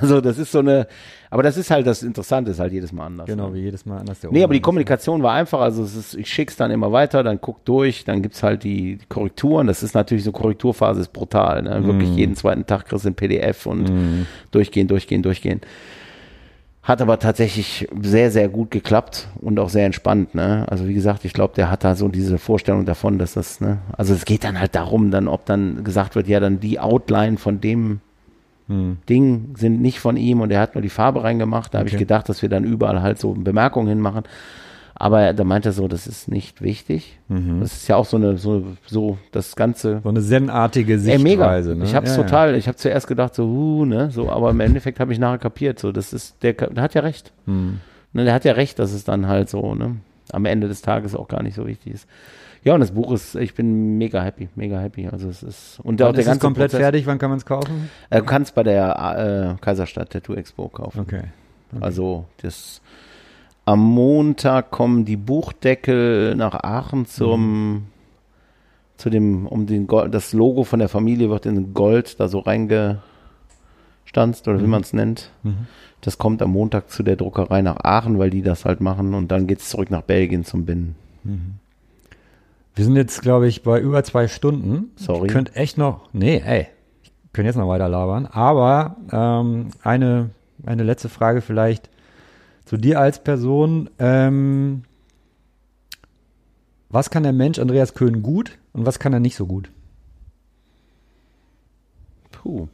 Also 0.00 0.20
das 0.20 0.38
ist 0.38 0.52
so 0.52 0.60
eine, 0.60 0.86
aber 1.30 1.42
das 1.42 1.56
ist 1.56 1.70
halt 1.70 1.86
das 1.86 2.02
Interessante, 2.02 2.52
ist 2.52 2.60
halt 2.60 2.72
jedes 2.72 2.92
Mal 2.92 3.06
anders. 3.06 3.26
Genau, 3.26 3.48
ne? 3.48 3.54
wie 3.54 3.60
jedes 3.62 3.84
Mal 3.84 3.98
anders. 3.98 4.20
Der 4.20 4.30
Nee, 4.30 4.44
aber 4.44 4.54
die. 4.54 4.60
Kommunikation 4.60 5.22
war 5.22 5.34
einfach, 5.34 5.60
also 5.60 5.82
es 5.82 5.96
ist, 5.96 6.14
ich 6.14 6.32
schick's 6.32 6.56
dann 6.56 6.70
immer 6.70 6.92
weiter, 6.92 7.24
dann 7.24 7.40
guck 7.40 7.64
durch, 7.64 8.04
dann 8.04 8.22
gibt's 8.22 8.42
halt 8.42 8.62
die, 8.62 8.98
Korrekturen. 9.08 9.66
Das 9.66 9.82
ist 9.82 9.94
natürlich 9.94 10.24
so, 10.24 10.30
Korrekturphase 10.30 11.00
ist 11.00 11.12
brutal, 11.12 11.62
ne? 11.62 11.84
Wirklich 11.84 12.10
jeden 12.10 12.36
zweiten 12.36 12.64
Tag 12.66 12.86
kriegst 12.86 13.04
du 13.04 13.10
ein 13.10 13.14
PDF 13.14 13.66
und 13.66 13.90
durchgehen, 14.50 14.86
durchgehen, 14.86 15.22
durchgehen. 15.22 15.60
Hat 16.82 17.02
aber 17.02 17.18
tatsächlich 17.18 17.86
sehr, 18.00 18.30
sehr 18.30 18.48
gut 18.48 18.70
geklappt 18.70 19.28
und 19.42 19.58
auch 19.58 19.68
sehr 19.68 19.84
entspannt, 19.84 20.34
ne? 20.34 20.64
Also 20.68 20.88
wie 20.88 20.94
gesagt, 20.94 21.24
ich 21.24 21.34
glaube, 21.34 21.54
der 21.54 21.70
hat 21.70 21.84
da 21.84 21.94
so 21.94 22.08
diese 22.08 22.38
Vorstellung 22.38 22.86
davon, 22.86 23.18
dass 23.18 23.34
das, 23.34 23.60
ne? 23.60 23.78
Also 23.96 24.14
es 24.14 24.24
geht 24.24 24.44
dann 24.44 24.58
halt 24.58 24.74
darum, 24.74 25.10
dann, 25.10 25.28
ob 25.28 25.44
dann 25.44 25.84
gesagt 25.84 26.14
wird, 26.14 26.28
ja, 26.28 26.40
dann 26.40 26.60
die 26.60 26.80
Outline 26.80 27.36
von 27.36 27.60
dem 27.60 28.00
Ding 29.08 29.54
sind 29.56 29.80
nicht 29.80 29.98
von 29.98 30.16
ihm 30.18 30.40
und 30.42 30.50
er 30.50 30.60
hat 30.60 30.74
nur 30.74 30.82
die 30.82 30.90
Farbe 30.90 31.24
reingemacht. 31.24 31.72
Da 31.72 31.78
habe 31.78 31.88
ich 31.88 31.94
Okay. 31.94 32.00
gedacht, 32.04 32.28
dass 32.28 32.42
wir 32.42 32.48
dann 32.50 32.64
überall 32.64 33.00
halt 33.00 33.18
so 33.18 33.32
Bemerkungen 33.32 33.88
hinmachen. 33.88 34.24
Aber 35.00 35.32
da 35.32 35.44
meinte 35.44 35.68
er 35.68 35.72
so, 35.72 35.86
das 35.88 36.06
ist 36.08 36.28
nicht 36.28 36.60
wichtig. 36.60 37.18
Das 37.60 37.72
ist 37.72 37.88
ja 37.88 37.94
auch 37.96 38.04
so 38.04 38.16
eine, 38.16 38.36
so, 38.36 38.64
so 38.86 39.16
das 39.32 39.54
Ganze. 39.54 40.00
So 40.02 40.08
eine 40.08 40.20
zen-artige 40.20 40.94
Ey, 40.94 40.98
Sichtweise. 40.98 41.70
mega. 41.70 41.74
Ne? 41.76 41.84
Ich 41.84 41.94
habe 41.94 42.04
es 42.06 42.16
Ja, 42.16 42.22
total, 42.24 42.56
ich 42.56 42.66
habe 42.66 42.76
zuerst 42.76 43.06
gedacht, 43.06 43.34
so, 43.34 43.44
uh, 43.46 43.84
ne, 43.84 44.10
so, 44.10 44.28
aber 44.28 44.50
im 44.50 44.58
Endeffekt 44.60 44.98
habe 44.98 45.12
ich 45.12 45.20
nachher 45.20 45.38
kapiert, 45.38 45.78
so, 45.78 45.92
das 45.92 46.12
ist, 46.12 46.42
der, 46.42 46.52
der 46.54 46.82
hat 46.82 46.94
ja 46.94 47.02
recht. 47.02 47.32
Hm. 47.46 47.78
Ne, 48.12 48.24
der 48.24 48.34
hat 48.34 48.44
ja 48.44 48.52
recht, 48.52 48.78
dass 48.80 48.92
es 48.92 49.04
dann 49.04 49.28
halt 49.28 49.48
so, 49.48 49.74
ne, 49.76 49.96
am 50.32 50.44
Ende 50.46 50.66
des 50.66 50.82
Tages 50.82 51.14
auch 51.14 51.28
gar 51.28 51.42
nicht 51.44 51.54
so 51.54 51.66
wichtig 51.66 51.94
ist. 51.94 52.08
Ja, 52.64 52.74
und 52.74 52.80
das 52.80 52.90
Buch 52.92 53.12
ist, 53.12 53.34
ich 53.36 53.54
bin 53.54 53.98
mega 53.98 54.22
happy, 54.22 54.48
mega 54.56 54.78
happy. 54.80 55.06
Also 55.08 55.28
es 55.28 55.42
ist, 55.42 55.80
und 55.82 56.00
Ja. 56.00 56.08
auch 56.08 56.12
der 56.12 56.20
ist 56.20 56.26
es 56.26 56.30
ganze 56.32 56.46
komplett 56.46 56.70
Prozess, 56.70 56.80
fertig? 56.84 57.06
Wann 57.06 57.18
kann 57.18 57.30
man 57.30 57.38
es 57.38 57.46
kaufen? 57.46 57.88
äh, 58.10 58.18
Du 58.18 58.24
kannst 58.24 58.54
bei 58.54 58.62
der 58.64 59.56
äh, 59.58 59.60
Kaiserstadt 59.62 60.10
Tattoo 60.10 60.34
Expo 60.34 60.68
kaufen. 60.68 61.00
Okay. 61.00 61.22
Also 61.80 62.24
das 62.42 62.80
am 63.64 63.80
Montag 63.80 64.70
kommen 64.70 65.04
die 65.04 65.16
Buchdeckel 65.18 66.34
nach 66.34 66.54
Aachen 66.54 67.04
zum 67.06 67.86
zu 68.96 69.10
dem 69.10 69.46
um 69.46 69.66
den 69.66 69.86
Gold, 69.86 70.12
das 70.14 70.32
Logo 70.32 70.64
von 70.64 70.78
der 70.80 70.88
Familie 70.88 71.28
wird 71.30 71.46
in 71.46 71.74
Gold 71.74 72.18
da 72.18 72.26
so 72.28 72.38
reingestanzt 72.40 72.98
oder 74.48 74.60
wie 74.62 74.66
man 74.66 74.80
es 74.80 74.92
nennt. 74.92 75.30
Das 76.00 76.18
kommt 76.18 76.42
am 76.42 76.50
Montag 76.50 76.90
zu 76.90 77.02
der 77.02 77.16
Druckerei 77.16 77.62
nach 77.62 77.76
Aachen, 77.84 78.18
weil 78.18 78.30
die 78.30 78.42
das 78.42 78.64
halt 78.64 78.80
machen 78.80 79.14
und 79.14 79.30
dann 79.30 79.46
geht's 79.46 79.68
zurück 79.68 79.90
nach 79.90 80.02
Belgien 80.02 80.44
zum 80.44 80.64
Binnen. 80.64 80.96
Wir 82.78 82.84
sind 82.84 82.94
jetzt, 82.94 83.22
glaube 83.22 83.48
ich, 83.48 83.64
bei 83.64 83.80
über 83.80 84.04
zwei 84.04 84.28
Stunden. 84.28 84.92
Sorry. 84.94 85.26
Ich 85.26 85.32
könnte 85.32 85.56
echt 85.56 85.78
noch, 85.78 86.08
nee, 86.12 86.40
ey, 86.46 86.68
ich 87.02 87.12
könnte 87.32 87.48
jetzt 87.48 87.56
noch 87.56 87.66
weiter 87.66 87.88
labern. 87.88 88.26
Aber 88.26 88.98
ähm, 89.10 89.70
eine, 89.82 90.30
eine 90.64 90.84
letzte 90.84 91.08
Frage 91.08 91.40
vielleicht 91.40 91.90
zu 92.66 92.76
dir 92.76 93.00
als 93.00 93.18
Person. 93.18 93.90
Ähm, 93.98 94.84
was 96.88 97.10
kann 97.10 97.24
der 97.24 97.32
Mensch 97.32 97.58
Andreas 97.58 97.94
Köhn 97.94 98.22
gut 98.22 98.58
und 98.72 98.86
was 98.86 99.00
kann 99.00 99.12
er 99.12 99.18
nicht 99.18 99.34
so 99.34 99.46
gut? 99.46 99.72
Puh. 102.30 102.68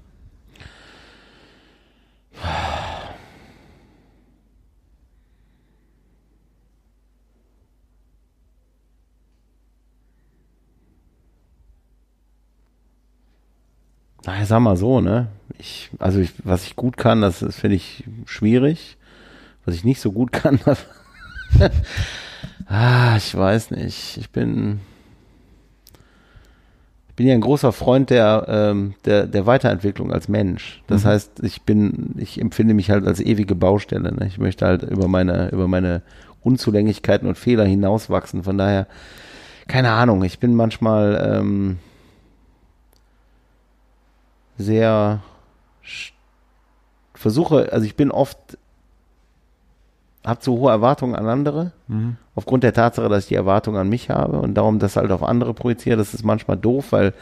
Na, 14.26 14.40
ich 14.40 14.48
sag 14.48 14.60
mal 14.60 14.76
so, 14.76 15.00
ne? 15.00 15.28
Ich, 15.58 15.90
also 15.98 16.18
ich, 16.18 16.32
was 16.44 16.64
ich 16.64 16.76
gut 16.76 16.96
kann, 16.96 17.20
das, 17.20 17.40
das 17.40 17.56
finde 17.56 17.76
ich 17.76 18.04
schwierig. 18.26 18.96
Was 19.64 19.74
ich 19.74 19.84
nicht 19.84 20.00
so 20.00 20.12
gut 20.12 20.32
kann, 20.32 20.58
das 20.64 20.86
ah, 22.66 23.16
ich 23.16 23.36
weiß 23.36 23.70
nicht. 23.72 24.16
Ich 24.16 24.30
bin, 24.30 24.80
ich 27.08 27.14
bin 27.14 27.26
ja 27.26 27.34
ein 27.34 27.40
großer 27.40 27.72
Freund 27.72 28.10
der, 28.10 28.46
ähm, 28.48 28.94
der, 29.04 29.26
der 29.26 29.46
Weiterentwicklung 29.46 30.12
als 30.12 30.28
Mensch. 30.28 30.82
Das 30.86 31.04
heißt, 31.04 31.42
ich 31.42 31.62
bin, 31.62 32.14
ich 32.16 32.40
empfinde 32.40 32.74
mich 32.74 32.90
halt 32.90 33.06
als 33.06 33.20
ewige 33.20 33.54
Baustelle. 33.54 34.12
Ne? 34.12 34.26
Ich 34.26 34.38
möchte 34.38 34.66
halt 34.66 34.82
über 34.82 35.06
meine, 35.06 35.50
über 35.50 35.68
meine 35.68 36.02
Unzulänglichkeiten 36.42 37.28
und 37.28 37.38
Fehler 37.38 37.64
hinauswachsen. 37.64 38.42
Von 38.42 38.58
daher, 38.58 38.86
keine 39.68 39.90
Ahnung, 39.92 40.24
ich 40.24 40.38
bin 40.38 40.54
manchmal 40.54 41.38
ähm, 41.38 41.78
sehr 44.58 45.20
versuche, 47.14 47.72
also 47.72 47.86
ich 47.86 47.96
bin 47.96 48.10
oft 48.10 48.38
habe 50.24 50.40
zu 50.40 50.52
hohe 50.58 50.70
Erwartungen 50.70 51.14
an 51.14 51.26
andere, 51.28 51.72
aufgrund 52.34 52.64
der 52.64 52.72
Tatsache, 52.72 53.08
dass 53.08 53.24
ich 53.24 53.28
die 53.28 53.34
Erwartungen 53.34 53.76
an 53.76 53.88
mich 53.88 54.08
habe 54.10 54.40
und 54.40 54.54
darum 54.54 54.78
das 54.78 54.96
halt 54.96 55.10
auf 55.10 55.22
andere 55.22 55.52
projiziere, 55.52 55.96
das 55.96 56.14
ist 56.14 56.24
manchmal 56.24 56.56
doof, 56.56 56.92
weil 56.92 57.12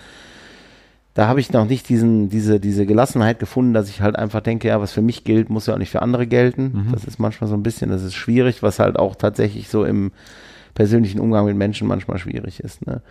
da 1.14 1.26
habe 1.28 1.40
ich 1.40 1.52
noch 1.52 1.66
nicht 1.66 1.88
diesen, 1.88 2.30
diese, 2.30 2.58
diese 2.58 2.86
Gelassenheit 2.86 3.38
gefunden, 3.38 3.74
dass 3.74 3.88
ich 3.88 4.00
halt 4.00 4.16
einfach 4.16 4.40
denke, 4.40 4.68
ja, 4.68 4.80
was 4.80 4.92
für 4.92 5.02
mich 5.02 5.24
gilt, 5.24 5.50
muss 5.50 5.66
ja 5.66 5.74
auch 5.74 5.78
nicht 5.78 5.90
für 5.90 6.00
andere 6.00 6.26
gelten. 6.26 6.86
Das 6.92 7.04
ist 7.04 7.18
manchmal 7.18 7.48
so 7.48 7.54
ein 7.54 7.62
bisschen, 7.62 7.90
das 7.90 8.02
ist 8.02 8.14
schwierig, 8.14 8.62
was 8.62 8.78
halt 8.78 8.98
auch 8.98 9.14
tatsächlich 9.14 9.68
so 9.68 9.84
im 9.84 10.12
persönlichen 10.74 11.20
Umgang 11.20 11.44
mit 11.44 11.56
Menschen 11.56 11.86
manchmal 11.86 12.18
schwierig 12.18 12.60
ist. 12.60 12.86
Ne? 12.86 13.02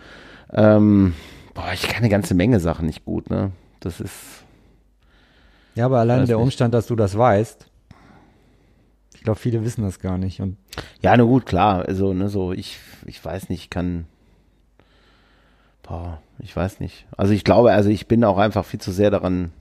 Ähm, 0.52 1.14
boah, 1.54 1.70
ich 1.72 1.82
kann 1.82 1.98
eine 1.98 2.08
ganze 2.08 2.34
Menge 2.34 2.58
Sachen 2.58 2.86
nicht 2.86 3.04
gut, 3.04 3.30
ne? 3.30 3.52
Das 3.84 4.00
ist, 4.00 4.44
Ja, 5.74 5.86
aber 5.86 5.98
alleine 5.98 6.26
der 6.26 6.36
nicht. 6.36 6.42
Umstand, 6.44 6.72
dass 6.72 6.86
du 6.86 6.96
das 6.96 7.16
weißt, 7.18 7.66
ich 9.14 9.22
glaube, 9.22 9.38
viele 9.38 9.64
wissen 9.64 9.82
das 9.82 9.98
gar 10.00 10.18
nicht. 10.18 10.40
Und 10.40 10.56
Ja, 11.00 11.16
na 11.16 11.22
gut, 11.24 11.46
klar. 11.46 11.84
Also, 11.86 12.12
ne, 12.12 12.28
so, 12.28 12.52
ich, 12.52 12.78
ich 13.06 13.24
weiß 13.24 13.48
nicht, 13.50 13.62
ich 13.64 13.70
kann. 13.70 14.06
Boah, 15.82 16.20
ich 16.38 16.54
weiß 16.56 16.80
nicht. 16.80 17.06
Also 17.16 17.32
ich 17.32 17.44
glaube, 17.44 17.72
also 17.72 17.88
ich 17.90 18.06
bin 18.06 18.24
auch 18.24 18.38
einfach 18.38 18.64
viel 18.64 18.80
zu 18.80 18.92
sehr 18.92 19.10
daran. 19.10 19.52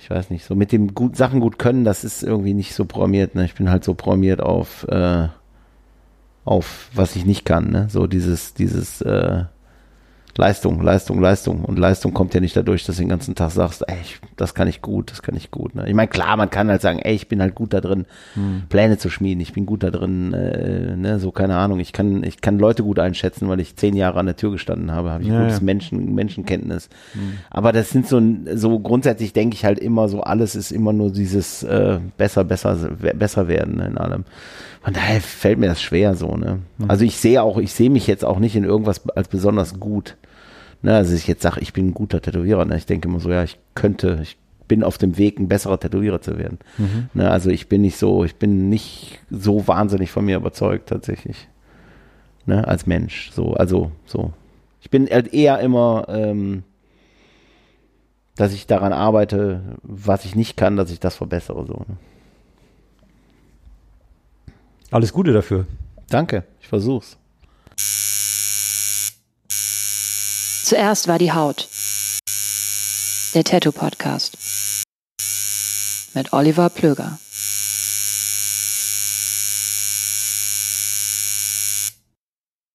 Ich 0.00 0.10
weiß 0.10 0.30
nicht, 0.30 0.44
so 0.44 0.54
mit 0.54 0.70
dem 0.72 0.94
gut, 0.94 1.16
Sachen 1.16 1.40
gut 1.40 1.58
können, 1.58 1.84
das 1.84 2.04
ist 2.04 2.22
irgendwie 2.22 2.54
nicht 2.54 2.74
so 2.74 2.84
programmiert, 2.84 3.34
ne? 3.34 3.44
Ich 3.44 3.54
bin 3.54 3.70
halt 3.70 3.84
so 3.84 3.94
programmiert 3.94 4.40
auf, 4.40 4.86
äh, 4.88 5.28
auf 6.44 6.90
was 6.94 7.16
ich 7.16 7.24
nicht 7.26 7.44
kann, 7.44 7.70
ne? 7.70 7.88
So 7.90 8.06
dieses, 8.06 8.54
dieses, 8.54 9.00
äh, 9.00 9.44
Leistung, 10.36 10.82
Leistung, 10.82 11.20
Leistung. 11.20 11.64
Und 11.64 11.78
Leistung 11.78 12.12
kommt 12.12 12.34
ja 12.34 12.40
nicht 12.40 12.56
dadurch, 12.56 12.84
dass 12.84 12.96
du 12.96 13.02
den 13.02 13.08
ganzen 13.08 13.34
Tag 13.34 13.50
sagst, 13.50 13.84
ey, 13.88 13.96
ich, 14.02 14.18
das 14.36 14.54
kann 14.54 14.68
ich 14.68 14.82
gut, 14.82 15.10
das 15.10 15.22
kann 15.22 15.34
ich 15.36 15.50
gut. 15.50 15.74
Ne? 15.74 15.88
Ich 15.88 15.94
meine, 15.94 16.08
klar, 16.08 16.36
man 16.36 16.50
kann 16.50 16.68
halt 16.68 16.82
sagen, 16.82 16.98
ey, 16.98 17.14
ich 17.14 17.28
bin 17.28 17.40
halt 17.40 17.54
gut 17.54 17.72
da 17.72 17.80
drin, 17.80 18.04
Pläne 18.68 18.98
zu 18.98 19.08
schmieden, 19.08 19.40
ich 19.40 19.52
bin 19.52 19.66
gut 19.66 19.82
da 19.82 19.90
drin, 19.90 20.32
äh, 20.34 20.96
ne, 20.96 21.18
so 21.18 21.30
keine 21.32 21.56
Ahnung, 21.56 21.80
ich 21.80 21.92
kann, 21.92 22.22
ich 22.22 22.40
kann 22.40 22.58
Leute 22.58 22.82
gut 22.82 22.98
einschätzen, 22.98 23.48
weil 23.48 23.60
ich 23.60 23.76
zehn 23.76 23.96
Jahre 23.96 24.18
an 24.18 24.26
der 24.26 24.36
Tür 24.36 24.50
gestanden 24.50 24.92
habe, 24.92 25.10
habe 25.10 25.22
ich 25.22 25.30
Ja, 25.30 25.40
gutes 25.40 25.58
ja. 25.58 25.64
Menschen, 25.64 26.14
Menschenkenntnis. 26.14 26.88
Aber 27.50 27.72
das 27.72 27.90
sind 27.90 28.06
so, 28.06 28.20
so 28.54 28.78
grundsätzlich 28.78 29.32
denke 29.32 29.54
ich 29.54 29.64
halt 29.64 29.78
immer 29.78 30.08
so, 30.08 30.20
alles 30.22 30.54
ist 30.54 30.70
immer 30.70 30.92
nur 30.92 31.10
dieses 31.10 31.62
äh, 31.62 31.98
besser, 32.16 32.44
besser, 32.44 32.76
besser 33.14 33.48
werden 33.48 33.76
ne, 33.76 33.86
in 33.86 33.98
allem. 33.98 34.24
Von 34.82 34.92
daher 34.94 35.20
fällt 35.20 35.58
mir 35.58 35.66
das 35.66 35.82
schwer 35.82 36.14
so, 36.14 36.36
ne? 36.36 36.60
Also 36.86 37.04
ich 37.04 37.16
sehe 37.16 37.42
auch, 37.42 37.58
ich 37.58 37.72
sehe 37.72 37.90
mich 37.90 38.06
jetzt 38.06 38.24
auch 38.24 38.38
nicht 38.38 38.54
in 38.54 38.62
irgendwas 38.62 39.08
als 39.08 39.26
besonders 39.26 39.80
gut. 39.80 40.16
Ne, 40.82 40.94
also 40.94 41.14
ich 41.14 41.26
jetzt 41.26 41.42
sage, 41.42 41.60
ich 41.60 41.72
bin 41.72 41.88
ein 41.88 41.94
guter 41.94 42.20
Tätowierer. 42.20 42.64
Ne? 42.64 42.76
Ich 42.76 42.86
denke 42.86 43.08
immer 43.08 43.20
so, 43.20 43.30
ja, 43.30 43.42
ich 43.42 43.58
könnte, 43.74 44.18
ich 44.22 44.36
bin 44.68 44.82
auf 44.84 44.98
dem 44.98 45.16
Weg, 45.16 45.38
ein 45.38 45.48
besserer 45.48 45.80
Tätowierer 45.80 46.20
zu 46.20 46.38
werden. 46.38 46.58
Ne, 47.14 47.30
also 47.30 47.50
ich 47.50 47.68
bin 47.68 47.82
nicht 47.82 47.96
so, 47.96 48.24
ich 48.24 48.36
bin 48.36 48.68
nicht 48.68 49.20
so 49.30 49.66
wahnsinnig 49.66 50.10
von 50.10 50.24
mir 50.24 50.36
überzeugt 50.36 50.88
tatsächlich. 50.88 51.48
Ne, 52.46 52.66
als 52.66 52.86
Mensch. 52.86 53.30
So, 53.32 53.54
also 53.54 53.90
so. 54.04 54.32
Ich 54.80 54.90
bin 54.90 55.08
halt 55.10 55.34
eher 55.34 55.58
immer, 55.60 56.06
ähm, 56.08 56.62
dass 58.36 58.52
ich 58.52 58.66
daran 58.66 58.92
arbeite, 58.92 59.62
was 59.82 60.24
ich 60.24 60.36
nicht 60.36 60.56
kann, 60.56 60.76
dass 60.76 60.92
ich 60.92 61.00
das 61.00 61.16
verbessere. 61.16 61.66
So. 61.66 61.74
Ne? 61.74 61.96
Alles 64.90 65.12
Gute 65.12 65.32
dafür. 65.32 65.66
Danke, 66.08 66.44
ich 66.60 66.68
versuch's. 66.68 67.18
Zuerst 70.66 71.06
war 71.06 71.20
die 71.20 71.30
Haut. 71.30 71.68
Der 73.34 73.44
Tattoo 73.44 73.70
Podcast. 73.70 74.36
Mit 76.12 76.32
Oliver 76.32 76.70
Plöger. 76.70 77.20